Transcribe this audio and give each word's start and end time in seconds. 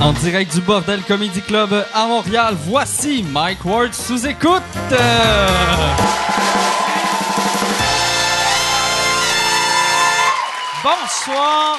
En 0.00 0.12
direct 0.14 0.54
du 0.54 0.62
Bordel 0.62 1.02
Comedy 1.02 1.42
Club 1.42 1.86
à 1.92 2.06
Montréal, 2.06 2.56
voici 2.64 3.22
Mike 3.22 3.62
Ward 3.66 3.92
sous 3.92 4.26
écoute. 4.26 4.62
Bonsoir. 10.82 11.78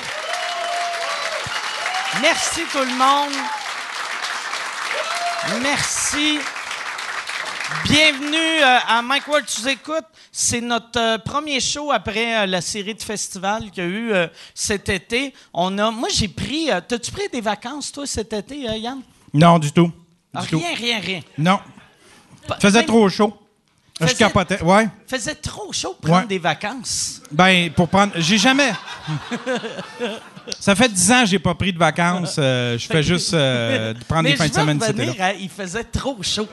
Merci 2.22 2.62
tout 2.72 2.78
le 2.78 2.96
monde. 2.96 3.34
Merci. 5.64 6.40
Bienvenue 7.86 8.38
euh, 8.38 8.78
à 8.88 9.02
Mike 9.02 9.28
Ward 9.28 9.46
Tu 9.46 9.68
écoutes. 9.68 10.06
C'est 10.34 10.62
notre 10.62 10.98
euh, 11.00 11.18
premier 11.18 11.60
show 11.60 11.92
après 11.92 12.38
euh, 12.44 12.46
la 12.46 12.62
série 12.62 12.96
de 12.96 13.02
festivals 13.02 13.70
qu'il 13.70 13.84
y 13.84 13.86
a 13.86 13.90
eu 13.90 14.14
euh, 14.14 14.28
cet 14.54 14.88
été. 14.88 15.34
On 15.54 15.78
a, 15.78 15.92
moi, 15.92 16.08
j'ai 16.14 16.30
pris. 16.30 16.70
T'as-tu 16.88 17.12
pris 17.12 17.28
des 17.32 17.42
vacances, 17.42 17.92
toi, 17.92 18.08
cet 18.08 18.32
été, 18.32 18.58
Yann? 18.60 19.02
Non, 19.34 19.60
du 19.60 19.72
tout. 19.74 19.88
Du 19.88 19.94
Ah, 20.34 20.44
tout. 20.50 20.58
rien, 20.60 20.74
rien, 20.76 21.00
rien. 21.00 21.20
Non. 21.38 21.60
Pas- 22.48 22.58
Faisait 22.60 22.80
même- 22.80 22.88
trop 22.88 23.10
chaud. 23.10 23.38
Je 24.00 24.06
Faisait- 24.08 24.18
capotais. 24.18 24.62
Ouais. 24.64 24.88
Faisait 25.06 25.36
trop 25.36 25.72
chaud 25.74 25.96
pour 26.00 26.10
prendre 26.10 26.22
Ouais. 26.22 26.28
des 26.28 26.40
vacances. 26.40 27.22
Ben, 27.32 27.70
pour 27.72 27.88
prendre. 27.90 28.14
J'ai 28.16 28.38
jamais. 28.38 28.72
Ça 30.60 30.76
fait 30.76 30.90
dix 30.90 31.12
ans 31.12 31.22
que 31.22 31.28
j'ai 31.28 31.40
pas 31.40 31.54
pris 31.56 31.72
de 31.74 31.78
vacances. 31.80 32.36
euh, 32.40 32.78
je 32.78 32.88
fais 32.88 33.04
juste 33.04 33.34
euh, 33.34 33.94
prendre 34.08 34.24
Mais 34.24 34.32
des 34.32 34.38
fins 34.38 34.48
de 34.48 34.54
semaine 34.54 34.80
revenir 34.82 35.16
là. 35.18 35.34
il 35.34 35.50
faisait 35.50 35.84
trop 35.84 36.18
chaud. 36.22 36.48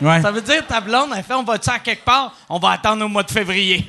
Ouais. 0.00 0.20
Ça 0.22 0.30
veut 0.30 0.40
dire 0.42 0.66
ta 0.66 0.80
blonde, 0.80 1.10
elle 1.16 1.22
fait 1.22 1.34
on 1.34 1.42
va-tu 1.44 1.70
à 1.70 1.78
quelque 1.78 2.04
part? 2.04 2.34
On 2.48 2.58
va 2.58 2.70
attendre 2.70 3.04
au 3.04 3.08
mois 3.08 3.22
de 3.22 3.30
février. 3.30 3.86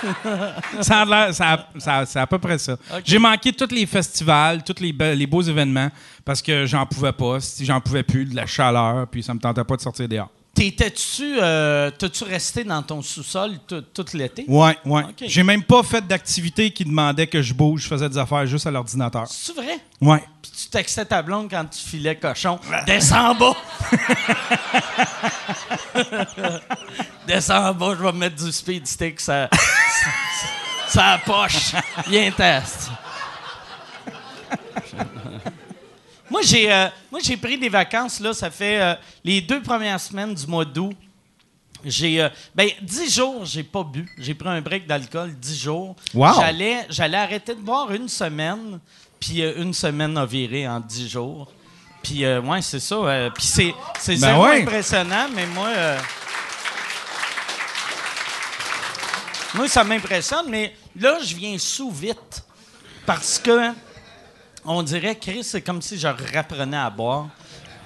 Ça 0.80 1.00
a 1.00 1.04
l'air- 1.04 1.34
ça 1.34 1.66
ça 1.76 2.04
a- 2.20 2.22
à 2.22 2.26
peu 2.28 2.38
près 2.38 2.56
ça. 2.58 2.76
J'ai 3.04 3.18
manqué 3.18 3.52
tous 3.52 3.74
les 3.74 3.84
festivals, 3.84 4.62
tous 4.62 4.80
les, 4.80 4.92
be- 4.92 5.14
les 5.14 5.26
beaux 5.26 5.42
événements 5.42 5.90
parce 6.24 6.40
que 6.40 6.66
j'en 6.66 6.86
pouvais 6.86 7.10
pas. 7.12 7.40
Si 7.40 7.64
j'en 7.64 7.80
pouvais 7.80 8.04
plus, 8.04 8.24
de 8.24 8.36
la 8.36 8.46
chaleur, 8.46 9.08
puis 9.08 9.24
ça 9.24 9.34
me 9.34 9.40
tentait 9.40 9.64
pas 9.64 9.74
de 9.76 9.80
sortir 9.80 10.06
dehors. 10.08 10.30
T'étais-tu, 10.58 11.38
euh, 11.40 11.88
t'as-tu 11.92 12.24
resté 12.24 12.64
dans 12.64 12.82
ton 12.82 13.00
sous-sol 13.00 13.58
tout, 13.68 14.04
l'été? 14.12 14.44
Ouais, 14.48 14.76
ouais. 14.84 15.04
Ok. 15.04 15.22
J'ai 15.28 15.44
même 15.44 15.62
pas 15.62 15.84
fait 15.84 16.04
d'activité 16.04 16.72
qui 16.72 16.84
demandait 16.84 17.28
que 17.28 17.40
je 17.40 17.54
bouge. 17.54 17.82
Je 17.82 17.86
faisais 17.86 18.08
des 18.08 18.18
affaires 18.18 18.44
juste 18.44 18.66
à 18.66 18.72
l'ordinateur. 18.72 19.28
C'est 19.28 19.54
vrai? 19.54 19.78
Ouais. 20.00 20.20
Puis 20.42 20.50
tu 20.50 20.68
textais 20.68 21.04
ta 21.04 21.22
blonde 21.22 21.48
quand 21.48 21.64
tu 21.66 21.78
filais 21.78 22.16
cochon. 22.16 22.58
Descends 22.86 23.30
en 23.30 23.34
bas! 23.36 23.56
Descends 27.28 27.68
en 27.68 27.74
bas, 27.74 27.94
je 27.96 28.02
vais 28.02 28.12
me 28.12 28.18
mettre 28.18 28.44
du 28.44 28.50
speed 28.50 28.84
stick, 28.88 29.20
ça. 29.20 29.48
ça 30.88 31.20
poche. 31.24 31.72
Viens 32.08 32.32
test. 32.32 32.90
Moi, 36.30 36.42
j'ai 36.42 36.70
euh, 36.72 36.88
moi, 37.10 37.20
j'ai 37.22 37.36
pris 37.36 37.58
des 37.58 37.68
vacances, 37.68 38.20
là, 38.20 38.32
ça 38.32 38.50
fait 38.50 38.80
euh, 38.80 38.94
les 39.24 39.40
deux 39.40 39.62
premières 39.62 40.00
semaines 40.00 40.34
du 40.34 40.46
mois 40.46 40.64
d'août. 40.64 40.94
J'ai 41.84 42.20
euh, 42.20 42.28
ben 42.54 42.68
dix 42.82 43.14
jours, 43.14 43.44
j'ai 43.44 43.62
pas 43.62 43.84
bu. 43.84 44.06
J'ai 44.18 44.34
pris 44.34 44.48
un 44.48 44.60
break 44.60 44.86
d'alcool 44.86 45.32
dix 45.38 45.58
jours. 45.58 45.94
Wow. 46.12 46.34
J'allais 46.36 46.86
j'allais 46.90 47.16
arrêter 47.18 47.54
de 47.54 47.60
boire 47.60 47.92
une 47.92 48.08
semaine, 48.08 48.80
puis 49.20 49.42
euh, 49.42 49.62
une 49.62 49.72
semaine 49.72 50.16
a 50.18 50.26
viré 50.26 50.66
en 50.66 50.80
dix 50.80 51.08
jours. 51.08 51.50
Puis 52.02 52.24
euh, 52.24 52.40
ouais, 52.40 52.62
c'est 52.62 52.80
ça. 52.80 53.30
puis 53.34 53.46
c'est 53.46 53.74
c'est 53.98 54.20
Ben 54.20 54.38
ouais. 54.38 54.62
impressionnant, 54.62 55.28
mais 55.34 55.46
moi 55.46 55.70
moi 59.54 59.68
ça 59.68 59.84
m'impressionne, 59.84 60.46
mais 60.48 60.74
là 60.98 61.18
je 61.22 61.34
viens 61.36 61.56
sous 61.58 61.90
vite 61.90 62.42
parce 63.06 63.38
que 63.38 63.70
on 64.68 64.82
dirait, 64.82 65.16
Chris, 65.16 65.44
c'est 65.44 65.62
comme 65.62 65.80
si 65.82 65.98
je 65.98 66.06
rapprenais 66.06 66.76
à 66.76 66.90
boire. 66.90 67.28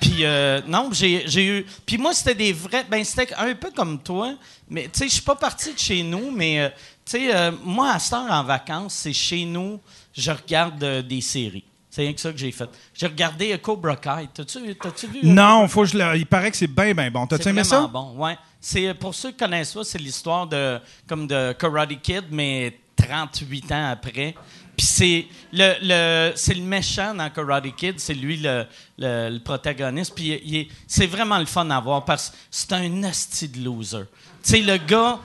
Puis, 0.00 0.24
euh, 0.24 0.60
non, 0.66 0.90
j'ai 0.92 1.46
eu. 1.46 1.64
Puis, 1.86 1.96
moi, 1.96 2.12
c'était 2.12 2.34
des 2.34 2.52
vrais. 2.52 2.84
Ben, 2.90 3.04
c'était 3.04 3.32
un 3.34 3.54
peu 3.54 3.70
comme 3.70 4.00
toi. 4.02 4.34
Mais, 4.68 4.84
tu 4.84 4.98
sais, 4.98 5.04
je 5.06 5.12
suis 5.12 5.22
pas 5.22 5.36
parti 5.36 5.72
de 5.72 5.78
chez 5.78 6.02
nous, 6.02 6.30
mais, 6.32 6.60
euh, 6.60 6.68
tu 7.04 7.12
sais, 7.12 7.34
euh, 7.34 7.52
moi, 7.64 7.92
à 7.92 7.98
cette 8.00 8.14
heure 8.14 8.26
en 8.30 8.42
vacances, 8.42 8.94
c'est 8.94 9.12
chez 9.12 9.44
nous, 9.44 9.78
je 10.12 10.30
regarde 10.32 10.84
des 11.06 11.20
séries. 11.20 11.64
C'est 11.88 12.02
rien 12.02 12.14
que 12.14 12.20
ça 12.20 12.32
que 12.32 12.38
j'ai 12.38 12.50
fait. 12.50 12.68
J'ai 12.94 13.06
regardé 13.06 13.56
Cobra 13.58 13.94
Kai. 13.96 14.28
T'as-tu 14.34 14.60
vu? 14.60 15.20
Non, 15.22 15.68
faut 15.68 15.82
que 15.82 15.88
je 15.88 15.98
le- 15.98 16.16
il 16.16 16.26
paraît 16.26 16.50
que 16.50 16.56
c'est 16.56 16.66
bien, 16.66 16.94
bien 16.94 17.10
bon. 17.10 17.26
T'as-tu 17.26 17.44
c'est 17.44 17.50
aimé 17.50 17.62
ça? 17.64 17.86
bon, 17.86 18.14
ouais. 18.16 18.36
C'est 18.58 18.94
pour 18.94 19.14
ceux 19.14 19.30
qui 19.30 19.36
connaissent 19.36 19.72
ça, 19.72 19.84
c'est 19.84 19.98
l'histoire 19.98 20.46
de 20.46 20.80
comme 21.06 21.26
de 21.26 21.52
Karate 21.52 22.00
Kid, 22.00 22.24
mais 22.30 22.78
38 22.96 23.72
ans 23.72 23.90
après. 23.90 24.34
Puis 24.76 24.86
c'est 24.86 25.26
le, 25.52 25.74
le 25.82 26.32
c'est 26.34 26.54
le 26.54 26.62
méchant 26.62 27.14
dans 27.14 27.28
Karate 27.30 27.74
Kid, 27.76 28.00
c'est 28.00 28.14
lui 28.14 28.38
le, 28.38 28.66
le, 28.98 29.30
le 29.30 29.38
protagoniste. 29.38 30.14
Puis 30.14 30.40
il 30.44 30.56
est- 30.56 30.68
c'est 30.86 31.06
vraiment 31.06 31.38
le 31.38 31.44
fun 31.46 31.68
à 31.70 31.78
voir 31.80 32.04
parce 32.04 32.30
que 32.30 32.36
c'est 32.50 32.72
un 32.72 33.02
asti 33.04 33.48
de 33.48 33.62
loser. 33.64 34.04
Tu 34.42 34.50
sais 34.50 34.60
le 34.62 34.76
gars, 34.78 35.18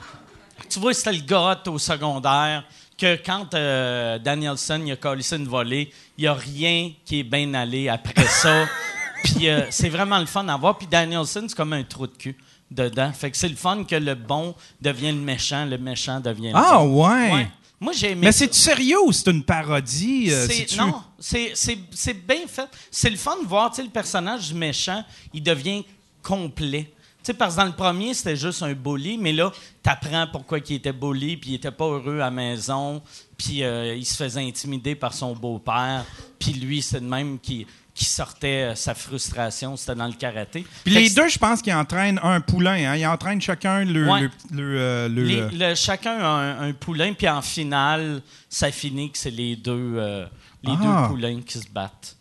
tu 0.68 0.78
vois 0.78 0.92
c'était 0.92 1.12
le 1.14 1.22
gars 1.22 1.60
au 1.66 1.78
secondaire 1.78 2.64
que 2.98 3.16
quand 3.24 3.54
euh, 3.54 4.18
Danielson 4.18 4.82
il 4.84 4.92
a 4.92 4.96
collé 4.96 5.22
une 5.32 5.46
volée, 5.48 5.90
il 6.18 6.22
n'y 6.22 6.28
a 6.28 6.34
rien 6.34 6.92
qui 7.04 7.20
est 7.20 7.24
bien 7.24 7.54
allé 7.54 7.88
après 7.88 8.26
ça. 8.26 8.66
Puis 9.24 9.48
euh, 9.48 9.62
c'est 9.70 9.88
vraiment 9.88 10.18
le 10.18 10.26
fun 10.26 10.46
à 10.48 10.56
voir. 10.56 10.76
Puis 10.78 10.86
Danielson, 10.86 11.46
c'est 11.48 11.56
comme 11.56 11.72
un 11.72 11.82
trou 11.84 12.06
de 12.06 12.12
cul 12.16 12.36
dedans. 12.70 13.10
Fait 13.12 13.30
que 13.30 13.36
c'est 13.36 13.48
le 13.48 13.56
fun 13.56 13.82
que 13.84 13.96
le 13.96 14.14
bon 14.14 14.54
devient 14.80 15.10
le 15.12 15.18
méchant, 15.20 15.64
le 15.64 15.78
méchant 15.78 16.20
devient 16.20 16.50
le 16.50 16.56
Ah, 16.56 16.78
bon. 16.78 17.08
ouais. 17.08 17.48
Moi, 17.80 17.92
j'ai 17.92 18.10
aimé 18.10 18.22
Mais 18.26 18.32
c'est 18.32 18.52
sérieux 18.52 19.00
ou 19.06 19.12
c'est 19.12 19.30
une 19.30 19.44
parodie? 19.44 20.26
euh, 20.30 20.46
C'est- 20.48 20.76
non, 20.76 21.00
c'est- 21.18 21.52
c'est 21.54 21.78
c'est 21.92 22.26
bien 22.26 22.46
fait. 22.48 22.68
C'est 22.90 23.10
le 23.10 23.16
fun 23.16 23.36
de 23.42 23.46
voir, 23.46 23.70
tu 23.70 23.76
sais, 23.76 23.82
le 23.84 23.88
personnage 23.90 24.48
du 24.48 24.54
méchant, 24.54 25.04
il 25.32 25.42
devient 25.42 25.84
complet. 26.22 26.90
Tu 27.22 27.32
sais, 27.32 27.34
parce 27.34 27.54
que 27.54 27.60
dans 27.60 27.66
le 27.66 27.72
premier, 27.72 28.14
c'était 28.14 28.36
juste 28.36 28.62
un 28.62 28.72
bully, 28.74 29.18
mais 29.18 29.32
là, 29.32 29.52
t'apprends 29.82 30.26
pourquoi 30.32 30.58
il 30.58 30.76
était 30.76 30.92
bully, 30.92 31.36
puis 31.36 31.50
il 31.50 31.54
était 31.54 31.70
pas 31.70 31.84
heureux 31.84 32.16
à 32.16 32.24
la 32.26 32.30
maison, 32.30 33.02
puis 33.36 33.62
euh, 33.62 33.94
il 33.94 34.04
se 34.06 34.16
faisait 34.16 34.40
intimider 34.40 34.94
par 34.94 35.12
son 35.12 35.34
beau-père, 35.34 36.04
puis 36.38 36.52
lui, 36.54 36.80
c'est 36.82 37.00
le 37.00 37.06
même 37.06 37.38
qui, 37.38 37.66
qui 37.98 38.04
sortait 38.04 38.70
euh, 38.70 38.74
sa 38.76 38.94
frustration, 38.94 39.76
c'était 39.76 39.96
dans 39.96 40.06
le 40.06 40.12
karaté. 40.12 40.64
Puis 40.84 40.94
les 40.94 41.10
deux, 41.10 41.26
je 41.28 41.36
pense 41.36 41.60
qu'ils 41.60 41.74
entraînent 41.74 42.20
un 42.22 42.40
poulain. 42.40 42.92
Hein? 42.92 42.96
Ils 42.96 43.04
entraînent 43.08 43.40
chacun 43.40 43.84
le. 43.84 44.08
Ouais. 44.08 44.20
le- 44.20 44.30
le, 44.52 44.78
euh, 44.78 45.08
le- 45.08 45.24
Les- 45.24 45.48
le- 45.70 45.74
chacun 45.74 46.16
a 46.16 46.28
un, 46.28 46.68
un 46.68 46.72
poulain, 46.74 47.12
puis 47.12 47.28
en 47.28 47.42
finale, 47.42 48.22
ça 48.48 48.70
finit 48.70 49.10
que 49.10 49.18
c'est 49.18 49.32
les 49.32 49.56
deux, 49.56 49.94
euh, 49.96 50.26
les 50.62 50.74
Ah. 50.80 51.02
deux 51.02 51.08
poulains 51.08 51.40
qui 51.44 51.58
se 51.58 51.68
battent. 51.68 52.14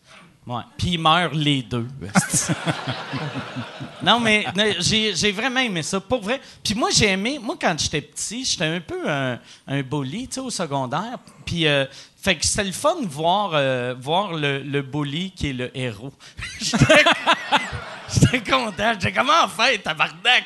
Ouais. 0.47 0.63
Puis 0.79 0.93
ils 0.93 0.99
meurent 0.99 1.35
les 1.35 1.61
deux. 1.61 1.85
non, 4.01 4.19
mais 4.19 4.45
j'ai 4.79 5.31
vraiment 5.31 5.59
aimé 5.59 5.83
ça, 5.83 5.99
pour 5.99 6.21
vrai. 6.21 6.41
Puis 6.63 6.73
moi, 6.73 6.89
j'ai 6.91 7.09
aimé, 7.09 7.37
moi, 7.39 7.55
quand 7.59 7.77
j'étais 7.77 8.01
petit, 8.01 8.45
j'étais 8.45 8.65
un 8.65 8.79
peu 8.79 9.07
un, 9.09 9.37
un 9.67 9.81
bully, 9.83 10.27
tu 10.27 10.35
sais, 10.35 10.39
au 10.39 10.49
secondaire. 10.49 11.19
Puis, 11.47 11.65
euh, 11.65 11.85
fait 12.21 12.35
que 12.35 12.45
c'était 12.45 12.65
le 12.65 12.71
fun 12.73 13.01
de 13.01 13.07
voir, 13.07 13.51
euh, 13.53 13.95
voir 13.99 14.33
le, 14.33 14.59
le 14.59 14.81
bully 14.83 15.31
qui 15.31 15.49
est 15.49 15.53
le 15.53 15.75
héros. 15.75 16.13
J'étais 18.09 18.39
content. 18.51 18.93
J'étais 18.93 19.11
comment 19.11 19.43
en 19.43 19.47
fait, 19.49 19.79
tabarnak? 19.79 20.43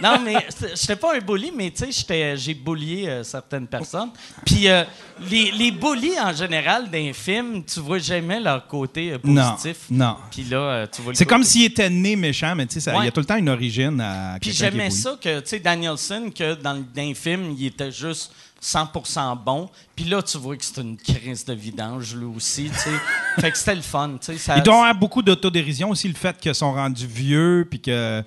non, 0.00 0.20
mais 0.24 0.46
j'étais 0.76 0.94
pas 0.94 1.16
un 1.16 1.18
bully, 1.18 1.50
mais 1.54 1.72
tu 1.72 1.92
sais, 1.92 2.36
j'ai 2.36 2.54
bullié 2.54 3.08
euh, 3.08 3.24
certaines 3.24 3.66
personnes. 3.66 4.10
Puis 4.46 4.68
euh, 4.68 4.84
les, 5.28 5.50
les 5.50 5.72
bullies, 5.72 6.18
en 6.20 6.32
général, 6.32 6.88
d'un 6.88 7.12
film, 7.12 7.64
tu 7.64 7.80
vois 7.80 7.98
jamais 7.98 8.38
leur 8.38 8.64
côté 8.68 9.12
euh, 9.12 9.18
positif. 9.18 9.86
non. 9.90 10.16
Puis 10.30 10.44
là, 10.44 10.86
tu 10.86 11.02
vois 11.02 11.10
le 11.12 11.16
C'est 11.16 11.26
comme 11.26 11.42
s'il 11.42 11.64
était 11.64 11.90
né 11.90 12.14
méchant, 12.14 12.54
mais 12.54 12.66
tu 12.66 12.80
sais, 12.80 12.92
il 12.92 12.96
Ouais. 12.98 13.04
y 13.06 13.08
a 13.08 13.10
tout 13.12 13.20
le 13.20 13.26
temps 13.26 13.36
une 13.36 13.48
origine 13.48 14.00
à 14.00 14.38
Puis 14.40 14.52
j'aimais 14.52 14.90
ça 14.90 15.16
que, 15.20 15.40
tu 15.40 15.48
sais, 15.48 15.58
Danielson, 15.58 16.30
que 16.32 16.54
dans, 16.54 16.84
dans 16.94 17.14
film, 17.14 17.56
il 17.58 17.66
était 17.66 17.90
juste 17.90 18.32
100% 18.62 19.36
bon. 19.44 19.68
Puis 19.94 20.04
là, 20.04 20.22
tu 20.22 20.38
vois 20.38 20.56
que 20.56 20.64
c'est 20.64 20.80
une 20.80 20.96
crise 20.96 21.44
de 21.44 21.52
vidange, 21.54 22.14
lui 22.14 22.24
aussi, 22.26 22.68
fait 23.40 23.50
que 23.50 23.56
c'était 23.58 23.74
le 23.76 23.82
fun, 23.82 24.10
tu 24.20 24.32
sais. 24.32 24.38
ça- 24.38 24.56
Il 24.56 24.62
doit 24.62 24.74
y 24.74 24.78
avoir 24.78 24.94
beaucoup 24.94 25.22
d'autodérision 25.22 25.90
aussi, 25.90 26.08
le 26.08 26.14
fait 26.14 26.36
qu'ils 26.38 26.54
sont 26.54 26.72
rendus 26.72 27.06
vieux, 27.06 27.66
puis 27.68 27.80
que, 27.80 28.22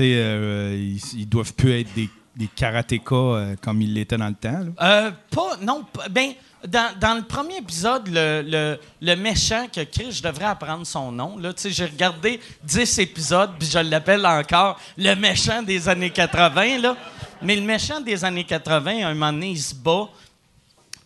euh, 0.00 0.74
ils, 0.76 1.20
ils 1.20 1.28
doivent 1.28 1.54
plus 1.54 1.80
être 1.80 1.92
des, 1.94 2.08
des 2.36 2.46
karatékas 2.48 3.14
euh, 3.14 3.56
comme 3.62 3.80
ils 3.82 3.92
l'étaient 3.94 4.16
dans 4.18 4.28
le 4.28 4.34
temps. 4.34 4.60
Euh, 4.80 5.10
pas, 5.30 5.56
non, 5.62 5.84
pas- 5.84 6.08
ben, 6.08 6.32
dans, 6.66 6.92
dans 6.98 7.14
le 7.14 7.22
premier 7.22 7.58
épisode, 7.58 8.08
le, 8.08 8.42
le, 8.44 8.80
le 9.00 9.14
méchant 9.14 9.66
que 9.72 9.80
Chris, 9.84 10.10
je 10.10 10.22
devrais 10.22 10.46
apprendre 10.46 10.84
son 10.84 11.12
nom. 11.12 11.38
Là, 11.38 11.52
j'ai 11.64 11.84
regardé 11.84 12.40
10 12.64 12.98
épisodes, 12.98 13.50
puis 13.56 13.68
je 13.72 13.78
l'appelle 13.78 14.26
encore 14.26 14.76
le 14.96 15.14
méchant 15.14 15.62
des 15.62 15.88
années 15.88 16.10
80. 16.10 16.78
Là. 16.80 16.96
Mais 17.42 17.56
le 17.56 17.62
méchant 17.62 18.00
des 18.00 18.24
années 18.24 18.44
80, 18.44 19.04
à 19.04 19.08
un 19.08 19.14
moment 19.14 19.32
donné, 19.32 19.50
il 19.50 19.58
se 19.60 19.74
bat. 19.74 20.08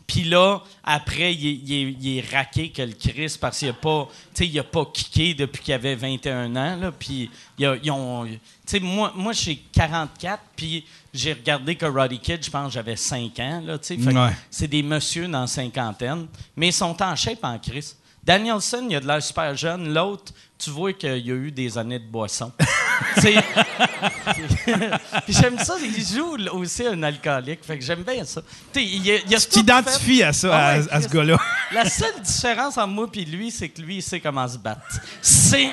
Puis 0.07 0.25
là, 0.25 0.61
après, 0.85 1.33
il 1.35 1.47
est, 1.47 1.53
il 1.65 1.73
est- 1.73 1.97
il 2.01 2.19
est 2.19 2.35
raqué 2.35 2.71
que 2.71 2.83
le 2.83 2.93
Chris 2.93 3.35
parce 3.41 3.59
qu'il 3.61 3.69
a 3.71 3.73
pas, 3.73 4.09
tu 4.35 4.45
sais, 4.45 4.47
il 4.47 4.59
a 4.59 4.65
pas 4.65 4.85
kické 4.93 5.33
depuis 5.33 5.63
qu'il 5.63 5.73
avait 5.73 5.95
21 5.95 6.55
ans. 6.57 6.77
Là, 6.77 6.93
puis 6.93 7.31
ils 7.59 7.91
ont, 7.91 8.27
tu 8.27 8.39
sais, 8.67 8.81
moi, 8.81 9.13
moi 9.15 9.33
j'ai 9.33 9.57
44, 9.73 10.43
puis 10.55 10.85
j'ai 11.15 11.33
regardé 11.33 11.77
que 11.77 11.87
Roddy 11.87 12.19
Kid, 12.19 12.45
je 12.45 12.51
pense 12.51 12.73
j'avais 12.75 12.97
5 12.97 13.39
ans. 13.39 13.63
Là, 13.65 13.79
Ouais. 13.91 14.33
C'est 14.51 14.69
des 14.69 14.83
messieurs 14.83 15.29
dans 15.29 15.43
la 15.43 15.47
cinquantaine, 15.47 16.27
mais 16.57 16.69
ils 16.69 16.73
sont 16.75 17.01
en 17.03 17.17
shape 17.17 17.43
en 17.45 17.59
Chris. 17.59 17.95
Danielson, 18.23 18.87
il 18.91 18.97
a 18.97 19.01
de 19.01 19.07
l'air 19.07 19.23
super 19.23 19.57
jeune. 19.57 19.93
L'autre, 19.95 20.33
tu 20.59 20.71
vois 20.71 20.93
qu'il 20.93 21.27
y 21.27 21.31
a 21.31 21.35
eu 21.35 21.51
des 21.51 21.79
années 21.79 21.99
de 21.99 22.05
boisson. 22.07 22.53
Puis 25.25 25.35
j'aime 25.35 25.59
ça, 25.59 25.75
il 25.83 26.05
joue 26.05 26.37
aussi 26.53 26.87
un 26.87 27.03
alcoolique. 27.03 27.65
Fait 27.65 27.79
que 27.79 27.85
j'aime 27.85 28.03
bien 28.03 28.25
ça. 28.25 28.41
Il, 28.75 29.11
a- 29.35 29.41
Tu 29.41 29.47
t'identifies 29.49 30.23
à 30.23 30.33
ça, 30.33 30.51
Ah 30.53 30.69
à, 30.69 30.79
ouais, 30.79 30.87
à 30.91 31.03
ce 31.03 31.09
gars-là. 31.09 31.37
La 31.73 31.89
seule 31.89 32.21
différence 32.23 32.79
entre 32.79 32.89
moi 32.89 33.07
et 33.15 33.25
lui, 33.25 33.51
c'est 33.51 33.69
que 33.69 33.81
lui, 33.81 33.97
il 33.97 34.03
sait 34.03 34.21
comment 34.21 34.47
se 34.49 34.59
battre. 34.59 34.83
C'est. 35.21 35.71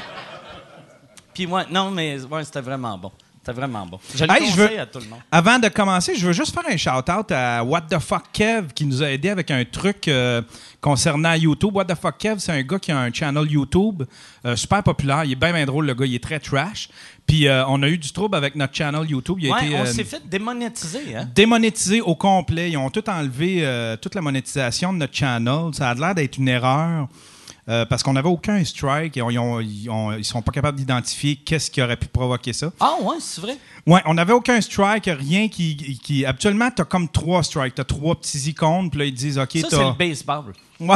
Puis 1.34 1.48
moi, 1.48 1.66
non, 1.70 1.92
mais 1.92 2.20
ouais, 2.24 2.44
c'était 2.44 2.62
vraiment 2.62 2.98
bon. 2.98 3.12
C'était 3.42 3.54
vraiment 3.62 3.86
bon. 3.86 4.00
Je 4.14 4.26
le 4.26 4.32
Hey, 4.32 4.46
je 4.48 4.52
conseille 4.52 4.76
veux- 4.76 4.82
à 4.82 4.86
tout 4.86 5.00
le 5.00 5.06
monde. 5.06 5.20
Avant 5.32 5.58
de 5.60 5.70
commencer, 5.70 6.14
je 6.16 6.28
veux 6.28 6.34
juste 6.34 6.54
faire 6.54 6.66
un 6.70 6.76
shout-out 6.76 7.32
à 7.32 7.64
What 7.64 7.82
the 7.84 7.98
Fuck 7.98 8.26
Kev 8.34 8.68
qui 8.76 8.86
nous 8.86 9.02
a 9.02 9.10
aidé 9.10 9.30
avec 9.30 9.50
un 9.50 9.64
truc 9.64 10.10
euh, 10.10 10.42
concernant 10.82 11.34
YouTube. 11.34 11.74
What 11.74 11.86
the 11.86 11.96
Fuck 11.96 12.18
Kev, 12.18 12.40
c'est 12.40 12.52
un 12.52 12.62
gars 12.64 12.80
qui 12.80 12.92
a 12.92 13.00
un 13.00 13.12
channel 13.14 13.50
YouTube 13.50 14.04
euh, 14.46 14.58
super 14.58 14.84
populaire. 14.84 15.24
Il 15.24 15.32
est 15.32 15.36
bien, 15.36 15.54
bien 15.54 15.66
drôle, 15.66 15.86
le 15.86 15.94
gars. 15.94 16.06
Il 16.06 16.16
est 16.16 16.24
très 16.24 16.40
trash. 16.40 16.90
Puis 17.30 17.48
euh, 17.48 17.64
on 17.68 17.84
a 17.84 17.88
eu 17.88 17.98
du 18.00 18.12
trouble 18.12 18.36
avec 18.36 18.56
notre 18.56 18.74
channel 18.76 19.08
YouTube. 19.08 19.38
Il 19.40 19.52
a 19.52 19.54
Ouais, 19.54 19.68
été 19.68 19.76
on 19.76 19.82
euh, 19.82 19.86
s'est 19.86 20.04
fait 20.04 20.28
démonétiser, 20.28 21.16
hein? 21.16 21.30
démonétisé 21.36 22.02
au 22.02 22.16
complet. 22.16 22.72
Ils 22.72 22.78
ont 22.78 22.90
tout 22.90 23.08
enlevé, 23.08 23.60
euh, 23.62 23.96
toute 23.98 24.16
la 24.16 24.22
monétisation 24.22 24.92
de 24.94 24.98
notre 24.98 25.16
channel. 25.16 25.70
Ça 25.74 25.92
a 25.92 25.94
l'air 25.94 26.16
d'être 26.16 26.38
une 26.38 26.48
erreur. 26.50 27.08
parce 27.88 28.02
qu'on 28.02 28.14
n'avait 28.14 28.28
aucun 28.30 28.64
strike 28.66 29.16
et 29.18 29.22
on- 29.22 29.30
ils, 29.30 29.38
ont- 29.38 29.60
ils 29.60 29.88
ont- 29.92 30.12
ils 30.18 30.26
sont 30.26 30.42
pas 30.42 30.52
capables 30.52 30.76
d'identifier 30.76 31.36
qu'est-ce 31.36 31.70
qui 31.70 31.80
aurait 31.84 31.98
pu 31.98 32.08
provoquer 32.08 32.52
ça. 32.52 32.72
Ah, 32.80 32.96
ouais, 33.04 33.18
c'est 33.20 33.42
vrai. 33.42 33.58
Ouais, 33.86 34.02
on 34.08 34.16
n'avait 34.16 34.34
aucun 34.34 34.60
strike, 34.60 35.06
rien 35.06 35.48
qui. 35.50 36.00
qui 36.04 36.26
habituellement, 36.26 36.72
tu 36.76 36.82
as 36.82 36.86
comme 36.86 37.08
trois 37.08 37.44
strikes. 37.44 37.76
Tu 37.76 37.82
as 37.82 37.84
trois 37.84 38.16
petits 38.16 38.40
icônes, 38.50 38.90
puis 38.90 39.00
là, 39.02 39.06
ils 39.06 39.14
disent 39.14 39.38
OK, 39.38 39.52
Ça, 39.54 39.68
c'est 39.70 39.76
t'as. 39.78 39.88
le 39.90 39.94
baseball. 39.94 40.46
Ouais. 40.80 40.96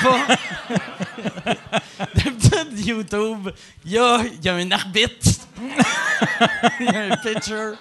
C'est 0.00 0.08
pas. 0.08 1.54
D'habitude, 2.16 2.86
YouTube, 2.86 3.50
il 3.84 3.92
y 3.92 3.98
a, 3.98 4.18
il 4.24 4.44
y 4.44 4.48
a 4.48 4.54
un 4.56 4.70
arbitre. 4.72 5.28
Il 6.80 6.86
y 6.86 6.88
a 6.88 7.12
un 7.12 7.16
pitcher. 7.16 7.72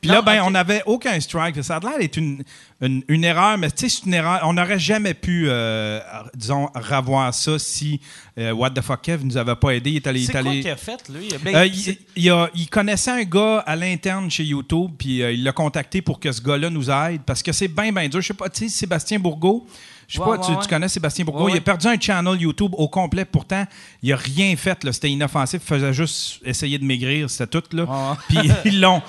Puis 0.00 0.10
là, 0.10 0.20
ben, 0.20 0.42
on 0.42 0.50
n'avait 0.50 0.82
aucun 0.84 1.18
strike. 1.20 1.62
Ça 1.62 1.76
a 1.76 1.80
l'air 1.80 1.98
d'être 1.98 2.16
une, 2.16 2.42
une, 2.80 3.04
une 3.06 3.22
erreur, 3.22 3.56
mais 3.56 3.70
tu 3.70 3.88
sais, 3.88 3.96
c'est 4.00 4.06
une 4.06 4.14
erreur. 4.14 4.40
On 4.42 4.52
n'aurait 4.54 4.80
jamais 4.80 5.14
pu, 5.14 5.46
euh, 5.48 6.00
disons, 6.34 6.68
revoir 6.74 7.32
ça 7.32 7.56
si 7.60 8.00
euh, 8.36 8.50
What 8.50 8.70
the 8.70 8.80
fuck 8.82 9.00
Kev 9.02 9.24
nous 9.24 9.36
avait 9.36 9.54
pas 9.54 9.70
aidé. 9.70 9.90
Il 9.90 9.96
est 9.96 10.06
allé. 10.08 10.20
il 10.22 10.26
C'est 10.26 10.36
est 10.36 10.42
quoi 10.42 10.50
allé- 10.50 10.60
qu'il 10.60 10.70
a 10.70 10.76
fait, 10.76 11.08
lui? 11.08 11.28
Ben, 11.42 11.54
Euh, 11.54 11.66
il, 11.66 11.98
il 12.16 12.30
a- 12.30 12.50
il 12.56 12.68
connaissait 12.68 13.12
un 13.12 13.22
gars 13.22 13.58
à 13.60 13.76
l'interne 13.76 14.28
chez 14.28 14.42
YouTube, 14.44 14.90
puis 14.98 15.18
il 15.20 15.44
l'a 15.44 15.52
contacté 15.52 16.02
pour 16.02 16.18
que 16.18 16.32
ce 16.32 16.42
gars-là 16.42 16.68
nous 16.68 16.90
aide, 16.90 17.20
parce 17.24 17.42
que 17.42 17.52
c'est 17.52 17.68
bien, 17.68 17.92
bien 17.92 18.08
dur. 18.08 18.20
Je 18.20 18.26
sais 18.26 18.34
pas, 18.34 18.48
tu 18.48 18.64
sais, 18.68 18.76
Sébastien 18.76 19.20
Bourgault, 19.20 19.66
je 20.08 20.14
sais 20.14 20.20
Ouais, 20.20 20.24
pas, 20.24 20.30
ouais, 20.32 20.46
tu, 20.46 20.52
ouais. 20.52 20.58
tu 20.62 20.68
connais 20.68 20.88
Sébastien 20.88 21.24
Bourgault, 21.24 21.48
il 21.48 21.56
a 21.56 21.60
perdu 21.60 21.86
un 21.86 21.98
channel 22.00 22.40
YouTube 22.40 22.72
au 22.76 22.88
complet, 22.88 23.24
pourtant, 23.24 23.64
il 24.02 24.12
a 24.12 24.16
rien 24.16 24.54
fait, 24.56 24.82
là. 24.84 24.92
c'était 24.92 25.10
inoffensif, 25.10 25.60
il 25.62 25.66
faisait 25.66 25.92
juste 25.92 26.40
essayer 26.44 26.78
de 26.78 26.84
maigrir, 26.84 27.28
c'était 27.28 27.60
tout, 27.60 27.76
là. 27.76 28.16
Puis 28.28 28.38
ils 28.66 28.80
l'ont... 28.80 29.02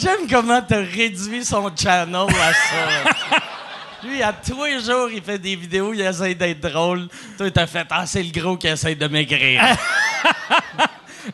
J'aime 0.00 0.26
comment 0.28 0.62
t'as 0.62 0.82
réduit 0.82 1.44
son 1.44 1.70
channel 1.76 2.26
à 2.28 2.52
ça. 2.52 3.40
Lui, 4.04 4.22
à 4.22 4.32
tous 4.32 4.64
les 4.64 4.80
jours, 4.80 5.08
il 5.12 5.22
fait 5.22 5.38
des 5.38 5.54
vidéos, 5.54 5.92
il 5.92 6.00
essaie 6.00 6.34
d'être 6.34 6.60
drôle. 6.60 7.08
Toi, 7.36 7.50
t'as 7.50 7.66
fait 7.66 7.86
Ah, 7.90 8.04
c'est 8.06 8.22
le 8.22 8.30
gros 8.32 8.56
qui 8.56 8.66
essaie 8.66 8.94
de 8.94 9.06
maigrir. 9.06 9.62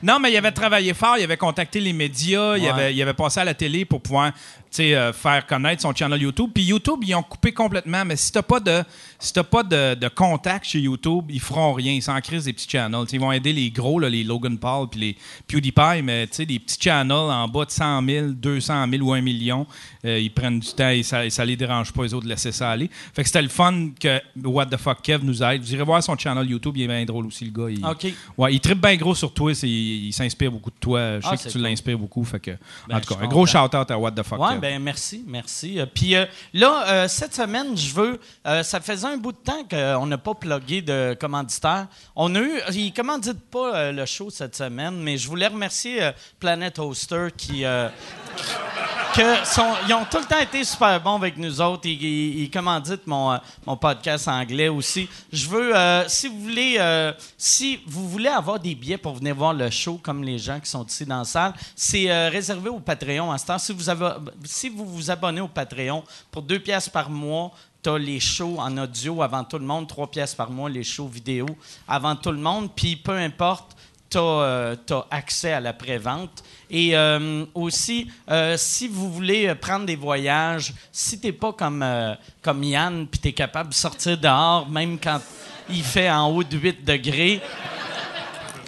Non, 0.02 0.18
mais 0.20 0.30
il 0.30 0.36
avait 0.36 0.52
travaillé 0.52 0.92
fort, 0.92 1.16
il 1.16 1.24
avait 1.24 1.38
contacté 1.38 1.80
les 1.80 1.94
médias, 1.94 2.58
il, 2.58 2.68
avait, 2.68 2.94
il 2.94 3.00
avait 3.00 3.14
passé 3.14 3.40
à 3.40 3.44
la 3.44 3.54
télé 3.54 3.86
pour 3.86 4.02
pouvoir 4.02 4.32
tu 4.67 4.67
euh, 4.80 5.12
faire 5.12 5.46
connaître 5.46 5.82
son 5.82 5.94
channel 5.94 6.20
YouTube. 6.20 6.50
Puis 6.54 6.64
YouTube, 6.64 7.00
ils 7.06 7.14
ont 7.14 7.22
coupé 7.22 7.52
complètement, 7.52 8.04
mais 8.04 8.16
si 8.16 8.30
t'as 8.32 8.42
pas 8.42 8.60
de 8.60 8.82
si 9.18 9.32
t'as 9.32 9.42
pas 9.42 9.62
de, 9.62 9.94
de 9.94 10.08
contact 10.08 10.64
chez 10.66 10.80
YouTube, 10.80 11.24
ils 11.30 11.40
feront 11.40 11.72
rien. 11.72 11.92
Ils 11.92 12.02
s'en 12.02 12.20
crisent 12.20 12.44
des 12.44 12.52
petits 12.52 12.68
channels. 12.68 13.06
Ils 13.12 13.20
vont 13.20 13.32
aider 13.32 13.52
les 13.52 13.70
gros, 13.70 13.98
là, 13.98 14.08
les 14.08 14.22
Logan 14.24 14.58
Paul 14.58 14.88
puis 14.88 15.00
les 15.00 15.16
PewDiePie, 15.46 16.02
mais 16.02 16.26
des 16.26 16.58
petits 16.58 16.78
channels 16.80 17.10
en 17.12 17.48
bas 17.48 17.64
de 17.64 17.70
100 17.70 18.04
000, 18.06 18.26
200 18.32 18.86
000 18.90 19.02
ou 19.04 19.12
1 19.12 19.20
million, 19.20 19.66
euh, 20.04 20.18
ils 20.18 20.30
prennent 20.32 20.60
du 20.60 20.68
temps 20.72 20.90
et 20.90 21.02
ça, 21.02 21.28
ça 21.30 21.44
les 21.44 21.56
dérange 21.56 21.92
pas, 21.92 22.02
les 22.04 22.14
autres, 22.14 22.24
de 22.24 22.30
laisser 22.30 22.52
ça 22.52 22.70
aller. 22.70 22.88
Fait 23.14 23.22
que 23.22 23.28
c'était 23.28 23.42
le 23.42 23.48
fun 23.48 23.90
que 23.98 24.20
What 24.44 24.66
the 24.66 24.76
fuck 24.76 25.02
Kev 25.02 25.24
nous 25.24 25.42
aide. 25.42 25.62
Vous 25.62 25.72
irez 25.74 25.82
voir 25.84 26.02
son 26.02 26.16
channel 26.16 26.48
YouTube, 26.48 26.76
il 26.76 26.82
est 26.82 26.86
bien 26.88 27.04
drôle 27.04 27.26
aussi, 27.26 27.44
le 27.44 27.50
gars. 27.50 27.70
Il, 27.70 27.84
OK. 27.84 28.06
Ouais, 28.36 28.54
il 28.54 28.60
tripe 28.60 28.80
bien 28.80 28.96
gros 28.96 29.14
sur 29.14 29.32
toi. 29.32 29.52
Il, 29.62 30.06
il 30.06 30.12
s'inspire 30.12 30.52
beaucoup 30.52 30.70
de 30.70 30.76
toi. 30.78 31.20
Je 31.20 31.26
Ah, 31.26 31.36
sais 31.36 31.44
que 31.44 31.52
tu 31.52 31.58
cool. 31.58 31.62
l'inspires 31.62 31.98
beaucoup. 31.98 32.24
Fait 32.24 32.40
que, 32.40 32.50
Ben, 32.88 32.96
en 32.96 32.98
je 33.00 33.06
tout 33.06 33.14
cas, 33.14 33.24
un 33.24 33.28
gros 33.28 33.46
shout-out 33.46 33.90
à 33.90 33.98
What 33.98 34.12
the 34.12 34.22
fuck. 34.22 34.38
Kev. 34.38 34.57
Ben 34.58 34.82
merci, 34.82 35.24
merci. 35.26 35.78
Euh, 35.80 35.86
Puis 35.86 36.14
euh, 36.14 36.26
là, 36.52 36.84
euh, 36.88 37.08
cette 37.08 37.34
semaine, 37.34 37.76
je 37.76 37.94
veux. 37.94 38.20
ça 38.62 38.80
faisait 38.80 39.06
un 39.06 39.16
bout 39.16 39.32
de 39.32 39.38
temps 39.38 39.64
qu'on 39.68 40.06
n'a 40.06 40.18
pas 40.18 40.34
plugué 40.34 40.82
de 40.82 41.16
commanditaire. 41.20 41.86
On 42.16 42.34
a 42.34 42.40
eu. 42.40 42.60
Ils 42.72 42.92
commanditent 42.92 43.50
pas 43.50 43.92
le 43.92 44.06
show 44.06 44.30
cette 44.30 44.56
semaine, 44.56 44.96
mais 45.02 45.18
je 45.18 45.28
voulais 45.28 45.46
remercier 45.48 46.02
euh, 46.02 46.12
Planet 46.40 46.78
Hoster 46.78 47.28
qui. 47.36 47.64
ils 49.16 49.94
ont 49.94 50.04
tout 50.10 50.18
le 50.18 50.24
temps 50.24 50.38
été 50.40 50.62
super 50.64 51.00
bons 51.00 51.16
avec 51.16 51.36
nous 51.36 51.60
autres. 51.60 51.86
Ils, 51.86 52.02
ils- 52.42 52.50
commanditent 52.50 53.06
mon, 53.06 53.38
mon 53.66 53.76
podcast 53.76 54.28
anglais 54.28 54.68
aussi. 54.68 55.08
Je 55.32 55.48
veux, 55.48 55.72
si 56.08 56.28
vous 56.28 56.40
voulez, 56.40 57.12
si 57.36 57.80
vous 57.86 58.08
voulez 58.08 58.28
avoir 58.28 58.58
des 58.58 58.74
billets 58.74 58.96
pour 58.98 59.14
venir 59.14 59.34
voir 59.34 59.52
le 59.52 59.70
show, 59.70 60.00
comme 60.02 60.22
les 60.24 60.38
gens 60.38 60.58
qui 60.60 60.70
sont 60.70 60.84
ici 60.86 61.04
dans 61.04 61.18
la 61.18 61.24
salle, 61.24 61.52
c'est 61.76 62.28
réservé 62.28 62.68
au 62.70 62.80
Patreon 62.80 63.30
à 63.30 63.38
ce 63.38 63.46
temps. 63.46 63.58
Si 63.58 63.72
vous, 63.72 63.88
avez, 63.88 64.10
si 64.48 64.68
vous 64.68 64.86
vous 64.86 65.10
abonnez 65.10 65.40
au 65.40 65.48
Patreon 65.48 66.02
pour 66.30 66.42
deux 66.42 66.58
pièces 66.58 66.88
par 66.88 67.10
mois, 67.10 67.52
tu 67.82 67.90
as 67.90 67.98
les 67.98 68.18
shows 68.18 68.56
en 68.58 68.76
audio 68.78 69.22
avant 69.22 69.44
tout 69.44 69.58
le 69.58 69.64
monde, 69.64 69.86
trois 69.86 70.10
pièces 70.10 70.34
par 70.34 70.50
mois, 70.50 70.70
les 70.70 70.82
shows 70.82 71.06
vidéo 71.06 71.46
avant 71.86 72.16
tout 72.16 72.32
le 72.32 72.38
monde. 72.38 72.70
Puis 72.74 72.96
peu 72.96 73.12
importe, 73.12 73.76
tu 74.08 74.18
as, 74.18 74.76
accès 75.10 75.52
à 75.52 75.60
la 75.60 75.74
pré-vente. 75.74 76.42
Et 76.70 76.96
euh, 76.96 77.44
aussi, 77.54 78.10
euh, 78.30 78.56
si 78.56 78.88
vous 78.88 79.12
voulez 79.12 79.48
euh, 79.48 79.54
prendre 79.54 79.84
des 79.84 79.96
voyages, 79.96 80.72
si 80.90 81.20
tu 81.20 81.26
n'es 81.26 81.32
pas 81.32 81.52
comme, 81.52 81.82
euh, 81.82 82.14
comme 82.42 82.64
Yann, 82.64 83.06
puis 83.06 83.20
tu 83.20 83.28
es 83.28 83.32
capable 83.32 83.70
de 83.70 83.74
sortir 83.74 84.16
dehors, 84.16 84.68
même 84.68 84.98
quand 84.98 85.20
il 85.68 85.82
fait 85.82 86.10
en 86.10 86.30
haut 86.30 86.42
de 86.42 86.56
8 86.56 86.84
degrés, 86.84 87.42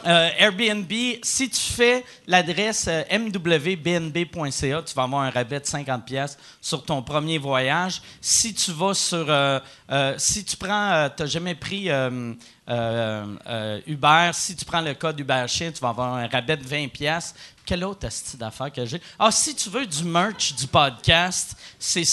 euh, 0.07 0.31
Airbnb, 0.39 0.91
si 1.23 1.51
tu 1.51 1.61
fais 1.61 2.05
l'adresse 2.27 2.87
euh, 2.89 3.03
mwbnb.ca, 3.11 4.83
tu 4.83 4.95
vas 4.95 5.03
avoir 5.03 5.23
un 5.23 5.31
rabais 5.31 5.61
de 5.61 5.67
50 5.67 6.05
pièces 6.05 6.39
sur 6.61 6.85
ton 6.85 7.03
premier 7.03 7.39
voyage. 7.39 8.01
Si 8.21 8.55
tu 8.55 8.73
vas 8.73 8.95
sur, 8.95 9.27
euh, 9.29 9.61
si 10.19 10.45
tu 10.45 10.57
prends, 10.57 11.09
tu 11.17 11.23
n'as 11.23 11.29
jamais 11.29 11.55
pris 11.55 11.89
Uber, 13.87 14.31
si 14.33 14.57
tu 14.57 14.65
prends 14.65 14.81
le 14.81 14.95
code 14.95 15.21
Uber 15.21 15.45
Chien, 15.49 15.73
tu 15.73 15.81
vas 15.81 15.91
avoir 15.91 16.15
un 16.15 16.27
rabais 16.27 16.57
de 16.57 16.67
20 16.67 16.89
pièces. 16.89 17.35
Quelle 17.67 17.85
autre 17.85 18.07
astuce 18.07 18.37
d'affaires 18.37 18.73
que 18.73 18.85
j'ai? 18.85 19.01
Ah, 19.19 19.31
si 19.31 19.55
tu 19.55 19.71
veux 19.71 19.87
du 19.87 20.05
merch 20.05 20.55
du 20.55 20.67
podcast, 20.67 21.57
c'est 21.79 22.05